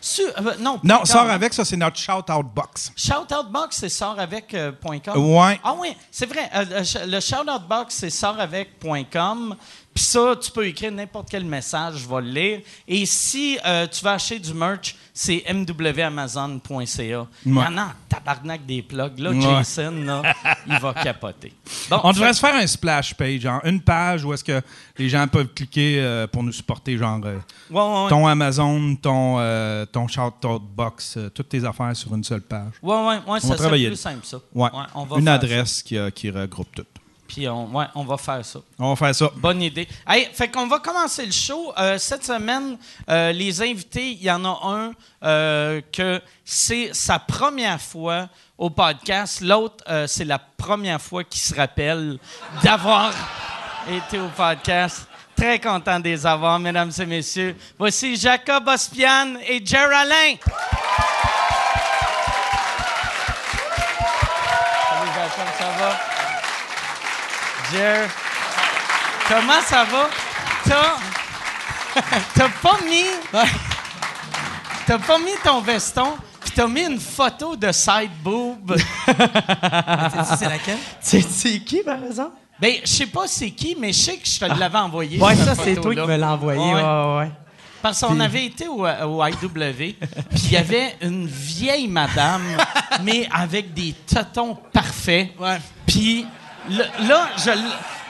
Su- 0.00 0.22
euh, 0.22 0.54
non, 0.58 0.80
Non, 0.82 0.96
.com, 0.98 1.06
sort 1.06 1.30
avec 1.30 1.52
ça, 1.54 1.64
c'est 1.64 1.76
notre 1.76 1.96
shout-out 1.98 2.46
box. 2.54 2.92
Shoutoutbox, 2.96 3.76
c'est 3.76 3.88
sortavec.com. 3.88 5.16
Ouais. 5.36 5.60
Ah 5.62 5.74
oui, 5.78 5.96
c'est 6.10 6.26
vrai. 6.26 6.50
Euh, 6.54 6.64
le 6.64 6.82
sh- 6.82 7.06
le 7.06 7.20
shoutoutbox, 7.20 7.94
c'est 7.94 8.10
sortavec.com. 8.10 9.56
Puis 9.94 10.02
ça, 10.04 10.34
tu 10.40 10.50
peux 10.50 10.66
écrire 10.66 10.90
n'importe 10.90 11.28
quel 11.30 11.44
message, 11.44 11.98
je 11.98 12.08
vais 12.08 12.20
le 12.20 12.28
lire. 12.28 12.60
Et 12.88 13.06
si 13.06 13.56
euh, 13.64 13.86
tu 13.86 14.04
veux 14.04 14.10
acheter 14.10 14.40
du 14.40 14.52
merch, 14.52 14.96
c'est 15.12 15.44
mwamazon.ca. 15.48 17.26
Il 17.46 17.52
y 17.54 17.58
en 17.58 17.78
a 17.78 17.82
en 17.84 17.92
tabarnak 18.08 18.66
des 18.66 18.82
plugs. 18.82 19.18
Là, 19.18 19.30
Ouais. 19.30 19.40
Jason, 19.40 19.92
là, 20.04 20.34
il 20.66 20.78
va 20.80 20.94
capoter. 20.94 21.52
Bon, 21.88 22.00
On 22.02 22.12
devrait 22.12 22.32
se 22.32 22.40
faire 22.40 22.56
un 22.56 22.66
splash 22.66 23.14
page, 23.14 23.40
genre 23.42 23.60
une 23.64 23.80
page 23.80 24.24
où 24.24 24.32
est-ce 24.34 24.42
que 24.42 24.60
les 24.98 25.08
gens 25.08 25.26
peuvent 25.28 25.48
cliquer 25.54 26.00
euh, 26.00 26.26
pour 26.26 26.42
nous 26.42 26.52
supporter, 26.52 26.96
genre 26.96 27.20
euh, 27.24 27.38
Ouais, 27.70 27.80
ouais, 27.80 28.02
ouais. 28.04 28.08
ton 28.10 28.26
Amazon, 28.26 28.96
ton, 28.96 29.86
ton 29.92 30.08
shout-out 30.08 30.62
box, 30.74 31.18
toutes 31.32 31.48
tes 31.48 31.64
affaires 31.64 31.94
sur 31.94 32.12
une 32.14 32.24
seule 32.24 32.42
page. 32.42 32.72
Ouais, 32.82 32.96
ouais, 32.96 33.18
ouais, 33.28 33.40
ça 33.40 33.56
serait 33.56 33.86
plus 33.86 33.96
simple, 33.96 34.24
ça. 34.26 34.38
Ouais. 34.52 34.70
on 34.94 35.04
va 35.04 35.18
une 35.18 35.28
adresse 35.28 35.82
qui, 35.82 35.96
qui 36.14 36.30
regroupe 36.30 36.74
tout. 36.74 36.84
Puis 37.34 37.48
on, 37.48 37.66
ouais, 37.74 37.86
on 37.96 38.04
va 38.04 38.16
faire 38.16 38.44
ça. 38.44 38.60
On 38.78 38.90
va 38.90 38.96
faire 38.96 39.12
ça. 39.12 39.28
Bonne 39.34 39.60
idée. 39.60 39.88
Hey, 40.06 40.28
fait 40.32 40.48
qu'on 40.48 40.68
va 40.68 40.78
commencer 40.78 41.26
le 41.26 41.32
show. 41.32 41.72
Euh, 41.76 41.98
cette 41.98 42.24
semaine, 42.24 42.78
euh, 43.08 43.32
les 43.32 43.60
invités, 43.60 44.12
il 44.12 44.22
y 44.22 44.30
en 44.30 44.44
a 44.44 44.60
un 44.62 44.92
euh, 45.24 45.80
que 45.92 46.22
c'est 46.44 46.94
sa 46.94 47.18
première 47.18 47.80
fois 47.80 48.28
au 48.56 48.70
podcast. 48.70 49.40
L'autre, 49.40 49.82
c'est 50.06 50.24
la 50.24 50.38
première 50.38 51.00
fois 51.02 51.24
qu'il 51.24 51.40
se 51.40 51.52
rappelle 51.56 52.20
d'avoir 52.62 53.12
été 53.90 54.20
au 54.20 54.28
podcast. 54.28 55.08
Très 55.34 55.58
content 55.58 55.98
de 55.98 56.04
les 56.04 56.24
avoir, 56.24 56.60
mesdames 56.60 56.92
et 56.96 57.06
messieurs. 57.06 57.56
Voici 57.76 58.14
Jacob 58.14 58.68
Ospian 58.68 59.38
et 59.44 59.60
Jer 59.66 59.88
Alain. 59.92 60.36
Salut 64.88 65.10
Jacob, 65.16 65.48
ça 65.58 65.64
va? 65.80 66.13
Comment 69.28 69.60
ça 69.64 69.84
va? 69.84 70.08
T'as, 70.64 72.00
t'as 72.34 72.48
pas 72.48 72.78
mis. 72.84 73.06
t'as 74.86 74.98
pas 74.98 75.18
mis 75.18 75.34
ton 75.42 75.60
veston, 75.60 76.14
puis 76.40 76.52
t'as 76.54 76.68
mis 76.68 76.82
une 76.82 77.00
photo 77.00 77.56
de 77.56 77.72
side 77.72 78.10
boob. 78.22 78.76
C'est 80.38 80.48
laquelle? 80.48 80.78
C'est 81.00 81.20
c'est 81.22 81.58
qui, 81.60 81.82
par 81.82 82.02
exemple? 82.04 82.36
Ben, 82.60 82.74
je 82.84 82.88
sais 82.88 83.06
pas 83.06 83.26
c'est 83.26 83.50
qui, 83.50 83.76
mais 83.78 83.92
je 83.92 83.98
sais 83.98 84.16
que 84.16 84.26
je 84.26 84.38
te 84.38 84.44
l'avais 84.44 84.78
envoyé. 84.78 85.20
Ouais, 85.20 85.34
ça, 85.34 85.56
c'est 85.56 85.74
toi 85.74 85.92
qui 85.92 86.00
me 86.00 86.16
l'as 86.16 86.32
envoyé. 86.32 86.60
Ouais. 86.60 86.74
Ouais, 86.74 87.18
ouais. 87.18 87.30
Parce 87.82 88.00
qu'on 88.00 88.20
avait 88.20 88.46
été 88.46 88.68
au, 88.68 88.86
au 88.86 89.26
IW, 89.26 89.74
puis 89.74 89.96
il 90.44 90.52
y 90.52 90.56
avait 90.56 90.96
une 91.02 91.26
vieille 91.26 91.88
madame, 91.88 92.42
mais 93.02 93.28
avec 93.32 93.74
des 93.74 93.92
totons 94.06 94.56
parfaits. 94.72 95.30
Ouais. 95.38 95.58
Puis 95.84 96.24
là, 96.68 97.28
je 97.36 97.50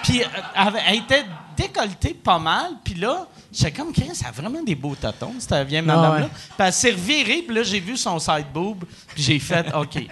puis 0.05 0.23
euh, 0.23 0.71
elle, 0.87 0.97
était 0.97 1.25
décolletée 1.57 2.13
pas 2.13 2.39
mal, 2.39 2.73
puis 2.85 2.95
là, 2.95 3.27
j'étais 3.51 3.73
comme, 3.73 3.91
Chris, 3.91 4.11
elle 4.21 4.27
a 4.27 4.31
vraiment 4.33 4.63
des 4.63 4.75
beaux 4.75 4.95
totons, 4.95 5.35
cette 5.39 5.67
vieille 5.67 5.83
Ah 5.89 5.97
madame-là. 5.97 6.29
Puis 6.29 6.55
elle 6.59 6.73
s'est 6.73 6.91
revirée, 6.91 7.43
puis 7.47 7.57
là, 7.57 7.63
j'ai 7.63 7.81
vu 7.81 7.97
son 7.97 8.19
side 8.19 8.47
boob, 8.53 8.85
puis 9.15 9.23
j'ai 9.23 9.39
fait, 9.39 9.67
OK. 9.75 9.97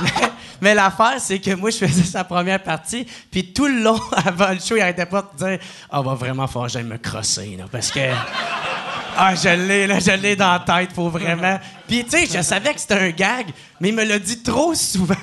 Mais 0.60 0.74
l'affaire, 0.74 1.16
c'est 1.18 1.40
que 1.40 1.52
moi, 1.54 1.70
je 1.70 1.78
faisais 1.78 2.04
sa 2.04 2.22
première 2.22 2.62
partie, 2.62 3.06
puis 3.28 3.52
tout 3.52 3.66
le 3.66 3.82
long, 3.82 4.00
avant 4.24 4.50
le 4.50 4.60
show, 4.60 4.76
il 4.76 4.82
arrêtait 4.82 5.06
pas 5.06 5.22
de 5.32 5.44
dire 5.44 5.58
Ah, 5.90 6.00
va 6.00 6.14
vraiment 6.14 6.46
falloir 6.46 6.66
que 6.68 6.74
j'aille 6.74 6.84
me 6.84 6.98
crosser, 6.98 7.56
là, 7.58 7.64
parce 7.70 7.90
que. 7.90 8.00
Ah, 9.18 9.34
je 9.34 9.48
l'ai, 9.48 9.86
là, 9.86 9.98
je 9.98 10.12
l'ai 10.12 10.36
dans 10.36 10.52
la 10.52 10.60
tête, 10.60 10.92
faut 10.92 11.08
vraiment. 11.08 11.58
Puis, 11.86 12.04
tu 12.04 12.10
sais, 12.10 12.26
je 12.26 12.42
savais 12.42 12.74
que 12.74 12.80
c'était 12.80 12.94
un 12.94 13.10
gag, 13.10 13.46
mais 13.80 13.90
il 13.90 13.94
me 13.94 14.04
l'a 14.04 14.18
dit 14.18 14.42
trop 14.42 14.74
souvent 14.74 15.14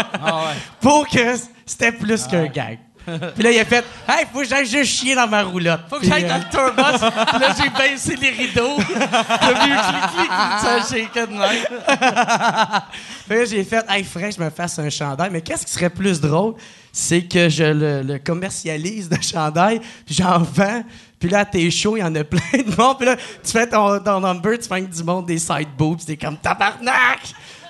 pour 0.80 1.08
que 1.08 1.36
c'était 1.66 1.92
plus 1.92 2.26
qu'un 2.26 2.46
gag. 2.46 2.78
Puis 3.34 3.42
là, 3.42 3.50
il 3.50 3.58
a 3.58 3.64
fait 3.64 3.84
Hey, 4.08 4.24
faut 4.32 4.40
que 4.40 4.46
j'aille 4.46 4.66
juste 4.66 4.90
chier 4.90 5.14
dans 5.14 5.26
ma 5.26 5.42
roulotte. 5.42 5.82
Faut 5.90 5.98
que 5.98 6.06
j'aille 6.06 6.24
Puis, 6.24 6.30
dans 6.30 6.38
le 6.38 6.44
tourbus. 6.44 6.98
Puis 7.28 7.38
là, 7.38 7.54
j'ai 7.60 7.68
baissé 7.68 8.16
les 8.16 8.30
rideaux. 8.30 8.76
T'as 8.78 9.52
vu 9.52 9.72
clic-clic, 9.72 10.30
ça 10.60 10.80
shakeait 10.88 11.26
de 11.26 11.32
même. 11.32 12.80
Fait 13.28 13.36
que 13.36 13.46
j'ai 13.46 13.64
fait, 13.64 13.84
hey, 13.88 14.04
frère, 14.04 14.30
je 14.30 14.42
me 14.42 14.50
fasse 14.50 14.78
un 14.78 14.88
chandail. 14.88 15.28
Mais 15.30 15.42
qu'est-ce 15.42 15.66
qui 15.66 15.72
serait 15.72 15.90
plus 15.90 16.20
drôle? 16.20 16.54
C'est 16.92 17.22
que 17.22 17.48
je 17.48 17.64
le, 17.64 18.02
le 18.02 18.18
commercialise, 18.18 19.10
le 19.10 19.20
chandail, 19.20 19.80
puis 20.06 20.14
j'en 20.14 20.38
vends. 20.38 20.82
Puis 21.18 21.28
là, 21.30 21.44
tes 21.44 21.70
shows, 21.70 21.96
il 21.96 22.00
y 22.00 22.02
en 22.02 22.14
a 22.14 22.24
plein 22.24 22.38
de 22.58 22.76
monde. 22.76 22.96
Puis 22.98 23.06
là, 23.06 23.16
tu 23.16 23.50
fais 23.50 23.66
ton, 23.68 23.98
ton 24.00 24.20
number, 24.20 24.58
tu 24.58 24.68
fais 24.68 24.82
du 24.82 25.02
monde 25.04 25.26
des 25.26 25.38
side 25.38 25.68
boobs. 25.76 26.04
T'es 26.04 26.16
comme 26.16 26.36
tabarnak! 26.36 27.20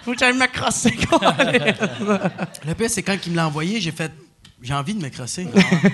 Faut 0.04 0.12
que 0.12 0.18
j'aille 0.18 0.36
me 0.36 0.46
crosser, 0.46 0.92
quoi. 1.08 1.34
Le 2.66 2.74
pire, 2.74 2.90
c'est 2.90 3.02
quand 3.02 3.16
il 3.24 3.32
me 3.32 3.36
l'a 3.36 3.46
envoyé, 3.46 3.80
j'ai 3.80 3.90
fait. 3.90 4.12
J'ai 4.60 4.74
envie 4.74 4.94
de 4.94 5.02
me 5.02 5.08
crosser. 5.08 5.46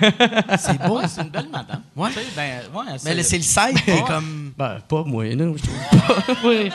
c'est 0.57 0.81
beau. 0.81 0.99
Ouais, 0.99 1.07
c'est 1.07 1.21
une 1.21 1.29
belle 1.29 1.49
madame. 1.51 1.81
Ouais. 1.95 2.09
Tu 2.09 2.15
sais, 2.15 2.25
ben, 2.35 2.61
ouais, 2.73 2.85
Mais 3.03 3.23
c'est 3.23 3.37
le 3.37 3.43
site, 3.43 3.83
qui 3.83 3.91
est 3.91 4.07
comme. 4.07 4.53
ben, 4.57 4.79
pas 4.87 5.03
moi, 5.05 5.33
non, 5.35 5.55
je 5.57 5.63
trouve 5.63 6.01
pas. 6.07 6.33
Oui. 6.45 6.71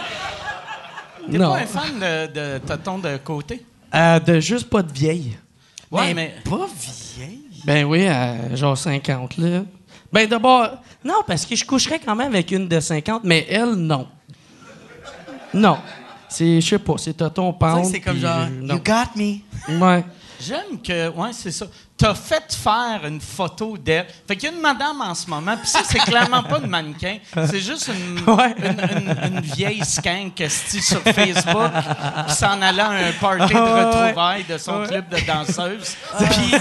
T'es 1.30 1.38
pas 1.38 1.56
un 1.56 1.66
fan 1.66 1.99
de, 1.99 2.26
de 2.33 2.59
tonton 2.59 2.99
de 2.99 3.16
côté? 3.18 3.64
Euh, 3.95 4.21
de 4.21 4.40
juste 4.40 4.71
pas 4.71 4.83
de 4.83 4.92
vieille. 4.92 5.37
Ouais, 5.90 6.14
mais. 6.14 6.37
Pas 6.45 6.66
vieille. 7.16 7.40
Ben 7.64 7.85
oui, 7.85 8.06
à 8.06 8.54
genre 8.54 8.78
50, 8.78 9.38
là. 9.38 9.62
Ben 10.16 10.26
d'abord, 10.26 10.70
non, 11.04 11.16
parce 11.26 11.44
que 11.44 11.54
je 11.54 11.62
coucherais 11.66 11.99
quand 11.99 12.16
même 12.16 12.28
avec 12.32 12.50
une 12.50 12.66
de 12.66 12.80
50, 12.80 13.20
mais 13.25 13.46
elle, 13.50 13.75
non. 13.75 14.08
Non. 15.52 15.76
C'est, 16.26 16.58
je 16.61 16.66
sais 16.66 16.78
pas, 16.78 16.94
c'est 16.96 17.12
Toton 17.12 17.52
Tu 17.52 17.58
sais, 17.58 17.58
Pound. 17.73 17.85
C'est 17.92 18.00
comme 18.00 18.18
genre. 18.18 18.38
euh. 18.40 18.66
You 18.75 18.80
got 18.82 19.11
me. 19.14 19.78
Ouais. 19.78 20.04
J'aime 20.40 20.80
que, 20.82 21.08
ouais, 21.11 21.30
c'est 21.32 21.50
ça. 21.50 21.66
T'as 21.99 22.14
fait 22.14 22.44
faire 22.54 23.00
une 23.06 23.20
photo 23.20 23.76
d'elle. 23.76 24.06
Fait 24.26 24.37
qu'il 24.37 24.49
y 24.50 24.52
a 24.52 24.54
une 24.54 24.61
madame 24.62 25.00
en 25.02 25.14
ce 25.14 25.28
moment, 25.28 25.54
puis 25.56 25.66
ça, 25.68 25.80
c'est 25.85 25.99
clairement 25.99 26.42
pas 26.42 26.61
une 26.61 26.68
mannequin. 26.68 27.18
C'est 27.35 27.61
juste 27.61 27.88
une, 27.88 28.20
Ouais. 28.35 28.54
une, 28.58 28.99
une- 28.99 29.35
une 29.37 29.40
vieille 29.40 29.85
skank 29.85 30.40
esti 30.40 30.80
sur 30.80 31.00
Facebook 31.02 31.73
qui 32.28 32.35
s'en 32.35 32.61
allait 32.62 32.80
à 32.82 32.88
un 32.90 33.12
party 33.20 33.52
de 33.52 33.58
Ouais, 33.61 33.64
ouais. 33.70 33.85
retrouvailles 33.85 34.44
de 34.44 34.56
son 34.56 34.82
club 34.85 35.08
de 35.11 35.20
danseuses. 35.26 35.94
Puis. 36.18 36.54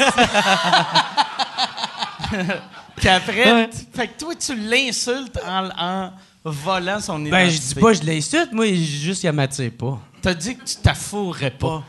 Puis 2.95 3.07
après, 3.09 3.51
Ouais. 3.51 3.69
fait 3.93 4.07
que 4.07 4.19
toi, 4.19 4.33
tu 4.35 4.55
l'insultes 4.55 5.39
en, 5.45 5.69
en 5.77 6.11
volant 6.43 6.99
son 6.99 7.19
identité. 7.25 7.31
Ben, 7.31 7.49
je 7.49 7.59
dis 7.59 7.75
pas, 7.75 7.93
je 7.93 8.03
l'insulte, 8.03 8.51
moi, 8.53 8.65
juste, 8.73 9.23
il 9.23 9.31
m'attire 9.31 9.71
pas. 9.77 9.99
T'as 10.21 10.33
dit 10.33 10.55
que 10.57 10.63
tu 10.63 10.75
t'affourrais 10.77 11.51
pas. 11.51 11.83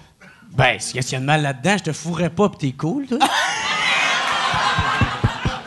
Ben, 0.53 0.79
s'il 0.81 0.97
y 0.97 1.15
a 1.15 1.19
de 1.21 1.25
mal 1.25 1.43
là-dedans, 1.43 1.77
je 1.79 1.83
te 1.85 1.93
fourrais 1.93 2.31
pas, 2.31 2.49
pis 2.51 2.57
t'es 2.59 2.73
cool, 2.73 3.07
toi. 3.07 3.19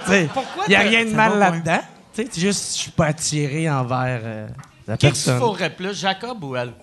tu 0.08 0.28
Pourquoi 0.34 0.66
y 0.68 0.76
a 0.76 0.82
t'as- 0.84 0.90
rien 0.90 1.06
de 1.06 1.12
mal 1.12 1.38
là-dedans. 1.38 1.82
Tu 2.16 2.24
sais, 2.24 2.30
juste, 2.40 2.74
je 2.76 2.80
suis 2.82 2.92
pas 2.92 3.08
attiré 3.08 3.70
envers 3.70 4.20
euh, 4.24 4.48
la 4.88 4.98
Qui 4.98 5.08
que 5.08 5.16
tu 5.16 5.24
personne. 5.24 5.40
fourrais? 5.40 5.70
Plus, 5.70 5.94
Jacob 6.00 6.44
ou 6.44 6.56
elle? 6.56 6.74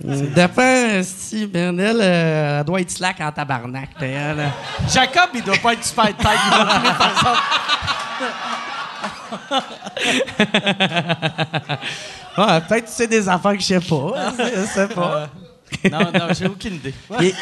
Dépend, 0.00 1.00
si, 1.02 1.46
ben, 1.46 1.78
elle, 1.80 2.00
euh, 2.00 2.58
elle 2.60 2.64
doit 2.64 2.80
être 2.80 2.90
slack 2.90 3.20
en 3.20 3.32
tabarnak, 3.32 3.90
elle. 4.00 4.38
euh. 4.40 4.46
Jacob, 4.92 5.30
il 5.34 5.42
doit 5.42 5.56
pas 5.56 5.72
être 5.72 5.84
super 5.84 6.06
tight 6.16 6.18
par 6.18 7.10
exemple. 7.10 7.38
Ouais, 12.38 12.60
peut-être 12.68 12.84
que 12.84 12.90
c'est 12.90 13.08
des 13.08 13.28
affaires 13.28 13.52
que 13.54 13.58
je 13.58 13.64
sais 13.64 13.80
pas. 13.80 14.12
hein, 14.16 14.32
Je 14.38 14.64
sais 14.66 14.86
pas. 14.88 15.28
Non, 15.90 16.12
non, 16.12 16.28
j'ai 16.38 16.46
aucune 16.46 16.74
idée. 16.74 16.94
Il, 17.18 17.26
est, 17.26 17.34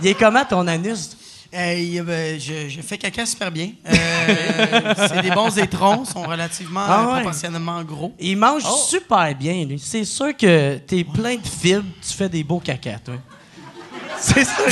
il 0.00 0.06
est 0.08 0.14
comment 0.14 0.44
ton 0.44 0.64
anus? 0.68 1.16
Euh, 1.52 2.04
euh, 2.08 2.38
je, 2.38 2.68
je 2.68 2.80
fais 2.80 2.96
caca 2.96 3.26
super 3.26 3.50
bien. 3.50 3.70
Euh, 3.88 4.94
c'est 5.08 5.22
des 5.22 5.30
bons 5.32 5.56
étrons, 5.58 6.04
sont 6.04 6.22
relativement 6.22 6.84
Ah 6.86 7.06
ouais. 7.06 7.14
proportionnellement 7.22 7.82
gros. 7.82 8.14
Il 8.20 8.36
mange 8.36 8.62
Oh. 8.66 8.76
super 8.88 9.34
bien, 9.34 9.64
lui. 9.64 9.78
C'est 9.78 10.04
sûr 10.04 10.36
que 10.36 10.76
t'es 10.78 11.02
plein 11.02 11.34
de 11.36 11.46
fibres, 11.46 11.84
tu 12.06 12.14
fais 12.16 12.28
des 12.28 12.44
beaux 12.44 12.60
caca, 12.60 12.98
toi. 13.04 13.14
C'est 14.20 14.44
sûr. 14.44 14.64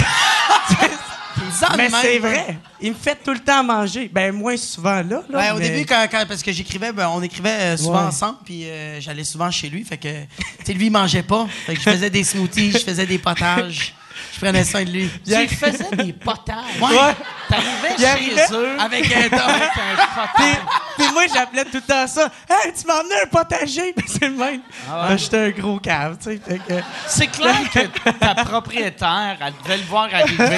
Ça, 1.52 1.68
mais 1.76 1.88
c'est 1.88 2.18
vrai. 2.18 2.58
Il 2.80 2.90
me 2.90 2.96
fait 2.96 3.16
tout 3.24 3.32
le 3.32 3.38
temps 3.38 3.64
manger. 3.64 4.10
Ben, 4.12 4.32
moins 4.32 4.56
souvent 4.56 5.02
là. 5.02 5.22
là 5.30 5.38
Ouais, 5.38 5.50
au 5.52 5.58
mais- 5.58 5.70
début, 5.70 5.86
quand, 5.86 6.06
quand- 6.10 6.24
parce 6.28 6.42
que 6.42 6.52
j'écrivais, 6.52 6.92
ben, 6.92 7.08
on 7.08 7.22
écrivait 7.22 7.48
euh, 7.50 7.76
souvent 7.76 8.00
Ouais. 8.02 8.06
ensemble, 8.08 8.38
puis 8.44 8.64
euh, 8.68 9.00
j'allais 9.00 9.24
souvent 9.24 9.50
chez 9.50 9.68
lui. 9.70 9.82
Fait 9.84 9.96
que, 9.96 10.08
tu 10.08 10.26
sais, 10.66 10.72
lui, 10.74 10.86
il 10.86 10.90
mangeait 10.92 11.22
pas. 11.22 11.46
Fait 11.66 11.74
que 11.74 11.80
je 11.80 11.88
faisais 11.90 12.10
des 12.10 12.22
smoothies, 12.24 12.72
je 12.72 12.78
faisais 12.78 13.06
des 13.06 13.18
potages. 13.18 13.94
Je 14.32 14.40
prenais 14.40 14.64
soin 14.64 14.84
de 14.84 14.90
lui. 14.90 15.10
Tu 15.26 15.36
lui 15.36 15.48
faisais 15.48 15.88
des 15.96 16.12
potages. 16.12 16.56
Ouais. 16.80 17.14
T'arrivais 17.48 17.96
chez 18.36 18.54
eux 18.54 18.76
Avec 18.80 19.12
un 19.12 19.16
avec 19.20 19.32
un 19.32 19.36
potage. 19.36 20.56
puis 20.98 21.06
moi, 21.12 21.22
j'appelais 21.32 21.64
tout 21.64 21.76
le 21.76 21.80
temps 21.80 22.06
ça. 22.06 22.28
Hey, 22.48 22.72
tu 22.72 22.86
m'as 22.86 23.00
emmené 23.00 23.14
un 23.24 23.26
potager? 23.26 23.92
Ben, 23.96 24.04
c'est 24.06 24.28
le 24.28 24.34
même. 24.36 24.60
Ah 24.88 25.06
Ben, 25.08 25.16
J'étais 25.16 25.38
un 25.38 25.50
gros 25.50 25.78
cave, 25.78 26.16
tu 26.22 26.30
sais. 26.30 26.40
fait 26.46 26.58
que- 26.58 26.82
C'est 27.06 27.26
clair 27.28 27.56
que 27.72 28.10
ta 28.12 28.34
propriétaire, 28.44 29.36
elle 29.40 29.52
devait 29.64 29.78
le 29.78 29.84
voir 29.84 30.08
arriver 30.12 30.56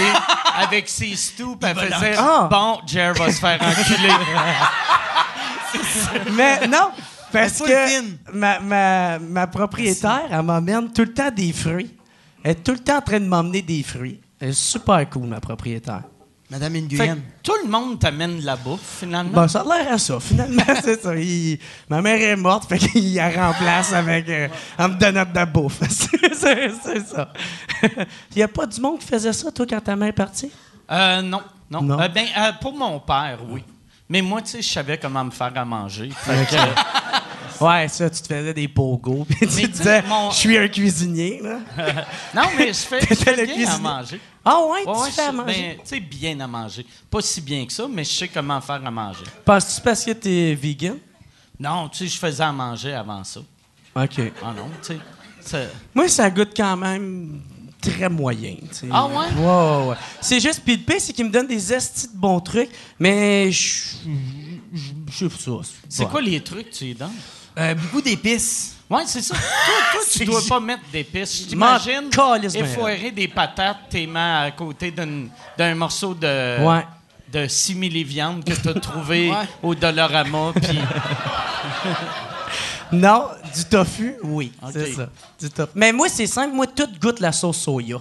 avec 0.61 0.89
ses 0.89 1.15
stoups, 1.17 1.65
elle 1.67 1.77
faisait 1.77 2.15
Ah. 2.19 2.49
Bon, 2.50 2.81
Jer 2.87 3.15
va 3.15 3.33
se 3.33 3.39
faire 3.41 3.59
enculer. 3.62 4.12
Mais 6.33 6.67
non, 6.67 6.91
parce 7.33 7.61
que 7.61 8.00
ma, 8.33 8.59
ma, 8.61 9.19
ma 9.21 9.47
propriétaire, 9.47 10.23
elle 10.31 10.43
m'emmène 10.43 10.93
tout 10.93 11.03
le 11.03 11.15
temps 11.15 11.31
des 11.31 11.53
fruits. 11.53 11.97
Elle 12.42 12.52
est 12.52 12.54
tout 12.64 12.73
le 12.73 12.78
temps 12.78 12.99
en 12.99 13.02
train 13.02 13.20
de 13.20 13.26
m'emmener 13.26 13.62
des 13.62 13.82
fruits. 13.82 14.20
Elle 14.40 14.50
est 14.50 14.52
super 14.52 15.09
cool, 15.11 15.26
ma 15.26 15.40
propriétaire. 15.40 16.02
Madame 16.50 16.73
Nguyen. 16.80 17.18
tout 17.44 17.52
le 17.64 17.70
monde 17.70 18.00
t'amène 18.00 18.40
de 18.40 18.44
la 18.44 18.56
bouffe, 18.56 18.99
finalement. 18.99 19.30
Bon, 19.42 19.47
ça 19.47 19.61
a 19.61 19.64
l'air 19.64 19.92
à 19.92 19.99
ça, 19.99 20.18
finalement, 20.18 20.64
c'est 20.82 21.00
ça. 21.00 21.14
Il- 21.14 21.59
ma 21.88 22.02
mère 22.02 22.20
est 22.20 22.35
morte, 22.35 22.68
fait 22.68 22.78
qu'il 22.78 23.14
la 23.14 23.28
remplace 23.30 23.92
avec, 23.92 24.28
euh, 24.28 24.49
en 24.76 24.88
me 24.88 24.94
donnant 24.94 25.25
de 25.25 25.35
la 25.35 25.47
bouffe. 25.47 25.78
c'est 25.88 27.06
ça. 27.06 27.32
Il 27.82 28.37
n'y 28.37 28.42
a 28.42 28.49
pas 28.49 28.66
du 28.66 28.80
monde 28.80 28.99
qui 28.99 29.06
faisait 29.06 29.32
ça, 29.32 29.52
toi, 29.52 29.64
quand 29.68 29.80
ta 29.80 29.94
mère 29.94 30.09
est 30.09 30.12
partie? 30.12 30.50
Euh, 30.90 31.23
non, 31.23 31.40
non. 31.70 31.82
Non? 31.82 32.00
Euh, 32.00 32.09
ben, 32.09 32.26
euh, 32.37 32.50
pour 32.61 32.73
mon 32.76 32.99
père, 32.99 33.38
oui. 33.49 33.62
Mais 34.09 34.20
moi, 34.20 34.42
tu 34.42 34.49
sais, 34.50 34.62
je 34.62 34.68
savais 34.73 34.99
comment 34.99 35.25
me 35.25 35.30
faire 35.30 35.52
à 35.54 35.64
manger. 35.64 36.11
Fait 36.11 36.47
que, 36.50 36.56
Ouais, 37.61 37.88
ça, 37.88 38.09
tu 38.09 38.23
te 38.23 38.26
faisais 38.26 38.55
des 38.55 38.69
pogos, 38.69 39.25
puis 39.29 39.37
tu 39.40 39.47
tu 39.47 39.52
sais, 39.52 39.69
disais, 39.69 40.02
mon- 40.02 40.31
je 40.31 40.37
suis 40.37 40.57
un 40.57 40.69
cuisinier, 40.69 41.40
là. 41.43 41.59
non, 42.35 42.43
mais 42.57 42.69
je 42.69 42.73
fais, 42.79 43.00
je 43.00 43.14
fais 43.14 43.37
le 43.37 43.47
bien 43.55 43.69
à 43.71 43.79
manger. 43.79 44.21
Ah 44.45 44.59
ouais, 44.61 44.85
Ouais, 44.87 44.95
tu 44.95 45.00
ouais, 45.02 45.11
fais 45.11 45.23
à 45.23 45.33
manger? 45.33 45.52
ben, 45.62 45.76
tu 45.76 45.81
sais, 45.85 46.00
bien 46.00 46.40
à 46.40 46.47
manger. 46.47 46.87
Pas 47.11 47.21
si 47.21 47.40
bien 47.43 47.67
que 47.67 47.73
ça, 47.73 47.87
mais 47.90 48.05
je 48.05 48.11
sais 48.11 48.29
comment 48.29 48.61
faire 48.61 48.85
à 48.85 48.90
manger. 48.90 49.25
Penses-tu 49.45 49.81
parce 49.83 50.05
que 50.05 50.12
t'es 50.12 50.55
vegan? 50.55 50.97
Non, 51.59 51.88
tu 51.90 51.99
sais, 51.99 52.07
je 52.07 52.19
faisais 52.19 52.43
à 52.43 52.52
manger 52.52 52.95
avant 52.95 53.23
ça. 53.25 53.40
OK. 53.40 54.21
Ah 54.43 54.55
non, 54.57 54.71
tu 54.83 54.95
sais. 55.43 55.69
Moi, 55.95 56.09
ça 56.09 56.31
goûte 56.31 56.52
quand 56.57 56.76
même 56.76 57.43
très 57.83 58.09
moyen. 58.09 58.55
tu 58.71 58.75
sais. 58.75 58.87
Ah 58.90 59.07
ouais? 59.07 59.88
Ouais. 59.88 59.97
C'est 60.23 60.40
juste, 60.40 60.62
puis 60.64 60.76
le 60.76 60.83
pire, 60.83 60.97
c'est 61.00 61.12
qu'il 61.12 61.26
me 61.26 61.31
donne 61.31 61.47
des 61.47 61.73
estis 61.73 62.09
de 62.09 62.17
bons 62.17 62.40
trucs, 62.40 62.71
mais 62.99 63.50
je 63.52 63.97
sais 65.12 65.29
ça. 65.29 65.50
C'est 65.88 66.05
Ouais. 66.05 66.11
quoi 66.11 66.21
les 66.23 66.40
trucs 66.43 66.71
que 66.71 66.75
tu 66.75 66.85
y 66.87 66.95
donnes? 66.95 67.11
Euh, 67.61 67.75
beaucoup 67.75 68.00
d'épices. 68.00 68.76
Ouais, 68.88 69.02
c'est 69.07 69.23
ça. 69.23 69.35
toi, 69.35 69.43
toi, 69.93 70.00
tu 70.11 70.25
dois 70.25 70.40
pas 70.49 70.61
mettre 70.61 70.83
d'épices. 70.93 71.43
Je 71.43 71.49
t'imagine 71.49 72.09
effoirer 72.55 73.11
des 73.11 73.29
patates, 73.29 73.88
tes 73.90 74.07
mains 74.07 74.43
à 74.45 74.50
côté 74.50 74.90
d'un 74.90 75.75
morceau 75.75 76.14
de, 76.14 76.64
Ouais. 76.64 76.87
de 77.33 77.47
simili-viande 77.47 78.45
que 78.45 78.52
tu 78.55 78.69
as 78.69 78.75
trouvé 78.75 79.31
Ouais. 79.31 79.37
au 79.62 79.75
Dollarama. 79.75 80.52
Puis 80.55 80.79
Non, 82.93 83.26
du 83.55 83.64
tofu, 83.67 84.17
oui. 84.25 84.52
C'est 84.73 84.93
ça. 84.95 85.09
Du 85.38 85.49
tofu. 85.50 85.71
Mais 85.76 85.93
moi, 85.93 86.09
c'est 86.09 86.26
simple. 86.26 86.55
Moi, 86.55 86.67
tout 86.67 86.88
goûte 87.00 87.21
la 87.21 87.31
sauce 87.31 87.59
soya. 87.59 87.99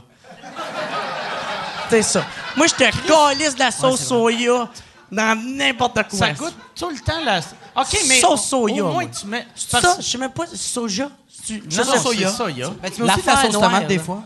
c'est 1.90 2.02
ça. 2.02 2.26
Moi, 2.58 2.66
je 2.68 2.74
te 2.74 3.08
calisse 3.08 3.54
de 3.54 3.60
la 3.60 3.70
sauce 3.72 4.08
soya 4.08 4.68
dans 5.12 5.40
n'importe 5.58 5.96
quoi. 6.10 6.18
Ça 6.20 6.32
goûte 6.34 6.56
tout 6.76 6.90
le 6.90 7.00
temps 7.00 7.22
la. 7.24 7.40
OK, 7.40 7.98
mais. 8.08 8.20
Sauce 8.20 8.46
soya, 8.48 8.84
Au 8.84 8.92
moins, 8.92 9.04
moi. 9.04 9.12
tu 9.20 9.28
mets. 9.28 9.46
Ça, 9.56 9.98
je 10.00 10.04
sais 10.06 10.18
même 10.18 10.32
pas, 10.32 10.46
soja. 10.54 11.06
Non, 11.06 11.12
Juste 11.70 11.86
non, 11.86 11.94
la 11.94 12.00
soya. 12.00 12.30
soya. 12.32 12.70
Ben, 12.82 12.92
tu 12.92 13.02
mets 13.02 13.12
aussi 13.12 13.22
de 13.22 13.28
la 13.28 13.42
sauce 13.42 13.52
tomate 13.54 13.88
des 13.88 14.00
fois. 14.00 14.24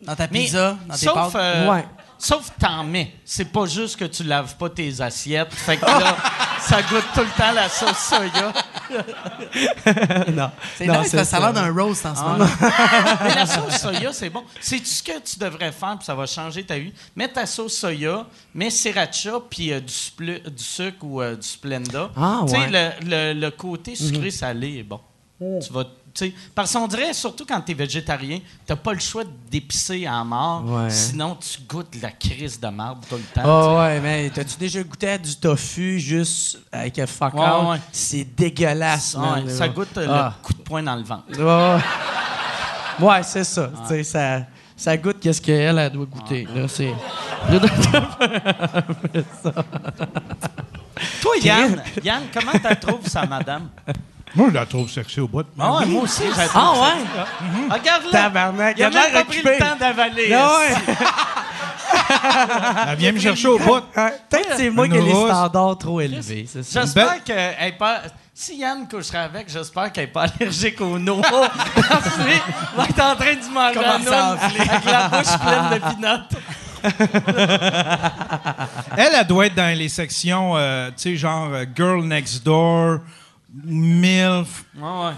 Dans 0.00 0.16
ta 0.16 0.26
Mais 0.30 0.40
pizza, 0.44 0.76
dans 0.88 0.94
tes 0.94 1.06
sauf, 1.06 1.14
pâtes. 1.14 1.34
euh, 1.36 1.70
Ouais. 1.70 1.84
Sauf 2.24 2.50
t'en 2.58 2.84
mets. 2.84 3.12
C'est 3.24 3.46
pas 3.46 3.66
juste 3.66 3.96
que 3.96 4.04
tu 4.04 4.22
laves 4.24 4.56
pas 4.56 4.70
tes 4.70 5.00
assiettes. 5.00 5.52
Fait 5.52 5.76
que 5.76 5.84
là, 5.84 6.16
ça 6.60 6.80
goûte 6.82 7.04
tout 7.14 7.20
le 7.22 7.36
temps 7.36 7.52
la 7.52 7.68
sauce 7.68 7.98
soya. 7.98 8.52
non. 10.32 10.50
C'est 10.76 10.86
non, 10.86 11.00
nice, 11.00 11.10
parce 11.10 11.10
que 11.10 11.24
ça 11.24 11.36
a 11.38 11.40
l'air 11.40 11.52
d'un 11.52 11.72
roast 11.72 12.06
en 12.06 12.14
ce 12.14 12.20
moment. 12.22 12.44
Mais 13.24 13.34
la 13.34 13.46
sauce 13.46 13.78
soya, 13.80 14.12
c'est 14.12 14.30
bon. 14.30 14.44
C'est 14.60 14.84
ce 14.84 15.02
que 15.02 15.18
tu 15.20 15.38
devrais 15.38 15.72
faire, 15.72 15.96
puis 15.98 16.04
ça 16.06 16.14
va 16.14 16.26
changer 16.26 16.64
ta 16.64 16.78
vie. 16.78 16.92
Mets 17.16 17.28
ta 17.28 17.46
sauce 17.46 17.74
soya, 17.76 18.26
mets 18.54 18.70
sriracha, 18.70 19.40
puis 19.50 19.72
euh, 19.72 19.80
du, 19.80 19.92
spl- 19.92 20.48
du 20.48 20.62
sucre 20.62 21.02
ou 21.04 21.20
euh, 21.20 21.34
du 21.36 21.46
Splenda. 21.46 22.10
Ah, 22.16 22.40
Tu 22.46 22.52
sais, 22.52 22.58
ouais. 22.58 22.66
Mhm. 22.68 23.08
le, 23.10 23.34
le- 23.34 23.40
le 23.40 23.50
côté 23.50 23.94
sucré-salé 23.94 24.78
est 24.78 24.82
bon. 24.84 25.00
Tu 25.40 25.72
vas, 25.72 25.84
sais, 26.14 26.34
parce 26.54 26.72
qu'on 26.72 26.86
dirait, 26.88 27.12
surtout 27.12 27.44
quand 27.46 27.60
tu 27.60 27.72
es 27.72 27.74
végétarien, 27.74 28.38
t'as 28.66 28.76
pas 28.76 28.92
le 28.92 28.98
choix 29.00 29.24
d'épicer 29.50 30.08
en 30.08 30.24
mort. 30.24 30.64
Ouais. 30.64 30.90
Sinon, 30.90 31.36
tu 31.36 31.60
goûtes 31.62 31.94
la 32.00 32.10
crise 32.10 32.58
de 32.60 32.68
marde 32.68 33.04
tout 33.08 33.16
le 33.16 33.22
temps. 33.22 33.42
Oh 33.44 33.78
ouais, 33.78 34.00
mais 34.00 34.30
t'as-tu 34.30 34.56
déjà 34.58 34.82
goûté 34.82 35.08
à 35.10 35.18
du 35.18 35.34
tofu 35.36 35.98
juste 35.98 36.58
avec 36.70 36.98
un 36.98 37.06
fuck 37.06 37.34
Ouais, 37.34 37.70
ouais. 37.70 37.80
C'est 37.92 38.24
dégueulasse, 38.24 39.16
man. 39.16 39.48
ça 39.48 39.68
goûte 39.68 39.96
euh, 39.98 40.06
Ah. 40.08 40.34
le 40.38 40.42
coup 40.46 40.52
de 40.54 40.62
poing 40.62 40.82
dans 40.82 40.96
le 40.96 41.02
ventre. 41.02 41.24
Ouais, 43.00 43.06
ouais 43.06 43.22
c'est 43.22 43.44
ça. 43.44 43.70
Ça. 44.04 44.40
Ça 44.74 44.96
goûte 44.96 45.18
qu'est-ce 45.20 45.40
qu'elle 45.40 45.78
elle 45.78 45.92
doit 45.92 46.06
goûter. 46.06 46.46
Là, 46.54 46.66
c'est... 46.66 46.92
Toi, 51.20 51.32
Yann, 51.42 51.82
Yann, 52.02 52.22
comment 52.32 52.52
tu 52.52 52.76
trouves 52.80 53.06
sa 53.06 53.26
madame? 53.26 53.68
Moi, 54.34 54.48
je 54.50 54.54
la 54.54 54.66
trouve 54.66 54.90
sexy 54.90 55.20
au 55.20 55.28
bout. 55.28 55.46
Ah 55.58 55.78
ouais, 55.78 55.86
moi 55.86 56.02
aussi, 56.02 56.24
j'adore. 56.34 56.52
Ah 56.54 56.72
ouais? 56.80 56.96
Regarde-le! 57.78 58.10
Tabarnak, 58.10 58.76
Il 58.78 58.84
a 58.84 58.88
il 58.88 58.96
a 58.96 59.00
même 59.02 59.12
pas 59.12 59.24
pris 59.24 59.42
le 59.42 59.58
temps 59.58 59.76
d'avaler. 59.78 60.32
Ah 60.32 60.58
ouais. 60.58 60.74
Elle 62.88 62.96
vient 62.98 63.12
me 63.12 63.20
chercher 63.20 63.48
au 63.48 63.58
bout. 63.58 63.80
Peut-être 63.92 64.48
que 64.48 64.56
c'est 64.56 64.70
moi 64.70 64.88
qui 64.88 64.96
ai 64.96 65.02
les 65.02 65.12
rousse. 65.12 65.28
standards 65.28 65.76
trop 65.78 66.00
élevés, 66.00 66.46
c'est 66.50 66.62
ça. 66.62 66.80
J'espère 66.82 67.22
qu'elle 67.24 67.54
est 67.60 67.72
pas. 67.72 68.00
Si 68.34 68.56
Yann 68.56 68.88
coucherait 68.88 69.18
avec, 69.18 69.50
j'espère 69.50 69.92
qu'elle 69.92 70.06
n'est 70.06 70.10
pas 70.10 70.22
allergique 70.24 70.80
aux 70.80 70.98
noix. 70.98 71.20
Parce 71.74 72.04
que 72.04 72.76
va 72.76 72.84
être 72.84 73.02
en 73.02 73.14
train 73.14 73.34
de 73.34 73.44
manger 73.52 73.84
un 73.84 73.98
noun 73.98 74.38
avec 74.40 74.84
la 74.86 75.08
bouche 75.08 75.38
pleine 75.38 75.68
de 75.70 75.78
pinottes. 75.94 76.34
Elle, 78.96 79.12
elle 79.20 79.26
doit 79.26 79.46
être 79.46 79.54
dans 79.54 79.76
les 79.78 79.88
sections, 79.88 80.56
euh, 80.56 80.88
tu 80.88 80.94
sais, 80.96 81.16
genre 81.16 81.48
euh, 81.52 81.64
Girl 81.76 82.02
Next 82.04 82.44
Door, 82.44 82.98
MILF, 83.54 84.64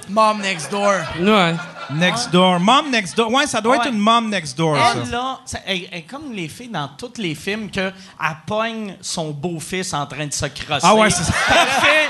Mom 0.08 0.40
next 0.40 0.70
door. 0.70 1.00
Ouais. 1.20 1.54
Next 1.90 2.30
Door. 2.32 2.58
Mom 2.60 2.90
Next 2.90 3.14
Door. 3.16 3.30
Ouais, 3.30 3.46
ça 3.46 3.60
doit 3.60 3.76
Ouais. 3.76 3.84
être 3.86 3.92
une 3.92 3.98
Mom 4.00 4.28
Next 4.30 4.56
Door, 4.56 4.76
ça. 4.76 4.92
Elle, 5.04 5.10
là, 5.10 5.38
ça- 5.44 5.58
elle, 5.66 5.82
elle 5.92 5.98
est 5.98 6.02
comme 6.02 6.32
les 6.32 6.48
filles 6.48 6.68
dans 6.70 6.88
tous 6.88 7.12
les 7.18 7.34
films 7.34 7.70
que 7.70 7.80
elle 7.92 8.36
pogne 8.46 8.96
son 9.00 9.30
beau-fils 9.30 9.92
en 9.94 10.06
train 10.06 10.26
de 10.26 10.32
se 10.32 10.46
crosser. 10.46 10.80
Ah 10.82 10.94
ouais, 10.94 11.10
c'est 11.10 11.24
ça. 11.24 11.32
Elle 11.50 11.68
fait 11.86 12.08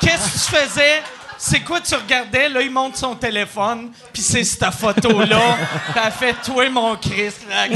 Qu'est-ce 0.00 0.50
que 0.50 0.56
tu 0.56 0.56
faisais? 0.62 1.02
C'est 1.38 1.60
quoi 1.60 1.80
tu 1.80 1.94
regardais? 1.94 2.48
Là, 2.48 2.60
il 2.62 2.70
monte 2.70 2.96
son 2.96 3.14
téléphone, 3.14 3.90
puis 4.12 4.22
c'est 4.22 4.42
cette 4.44 4.64
photo-là. 4.72 5.56
Elle 6.04 6.10
fait 6.12 6.34
Toi, 6.44 6.70
mon 6.70 6.96
Christ. 6.96 7.46
là. 7.48 7.66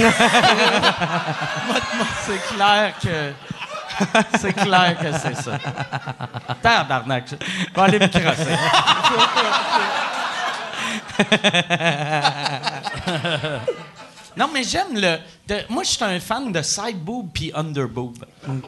c'est 2.27 2.55
clair 2.57 2.95
que. 3.03 3.33
C'est 4.41 4.53
clair 4.53 4.97
que 5.01 5.11
c'est 5.19 5.35
ça. 5.43 5.59
Tabarnak. 6.63 7.31
Je 7.31 7.37
vais 7.75 7.81
aller 7.83 7.99
me 7.99 8.09
crosser. 8.09 8.57
Non, 14.37 14.51
mais 14.53 14.63
j'aime 14.65 14.95
le. 14.95 15.17
de- 15.49 15.65
moi, 15.71 15.83
je 15.83 15.89
suis 15.93 16.05
un 16.05 16.21
fan 16.21 16.53
de 16.53 16.61
side 16.61 16.99
boob 17.03 17.31
puis 17.33 17.51
under 17.55 17.89
boob. 17.89 18.19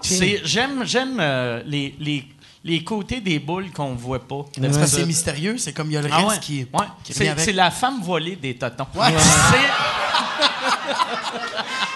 J'aime, 0.02 0.82
j'aime 0.84 1.18
euh, 1.20 1.62
les, 1.66 1.94
les, 2.00 2.24
les 2.64 2.82
côtés 2.82 3.20
des 3.20 3.38
boules 3.38 3.70
qu'on 3.70 3.94
voit 3.94 4.26
pas. 4.26 4.46
C'est 4.54 4.62
parce 4.62 4.78
que 4.78 4.86
c'est 4.86 5.04
mystérieux, 5.04 5.58
c'est 5.58 5.74
comme 5.74 5.90
il 5.90 5.94
y 5.94 5.96
a 5.98 6.02
le 6.02 6.08
Ah 6.10 6.16
reste 6.20 6.28
ouais. 6.30 6.38
qui, 6.38 6.66
Ouais. 6.72 6.86
qui 7.04 7.12
C'est, 7.12 7.52
la 7.52 7.70
femme 7.70 8.00
volée 8.02 8.36
des 8.36 8.56
totons. 8.56 8.86
Ouais. 8.94 9.12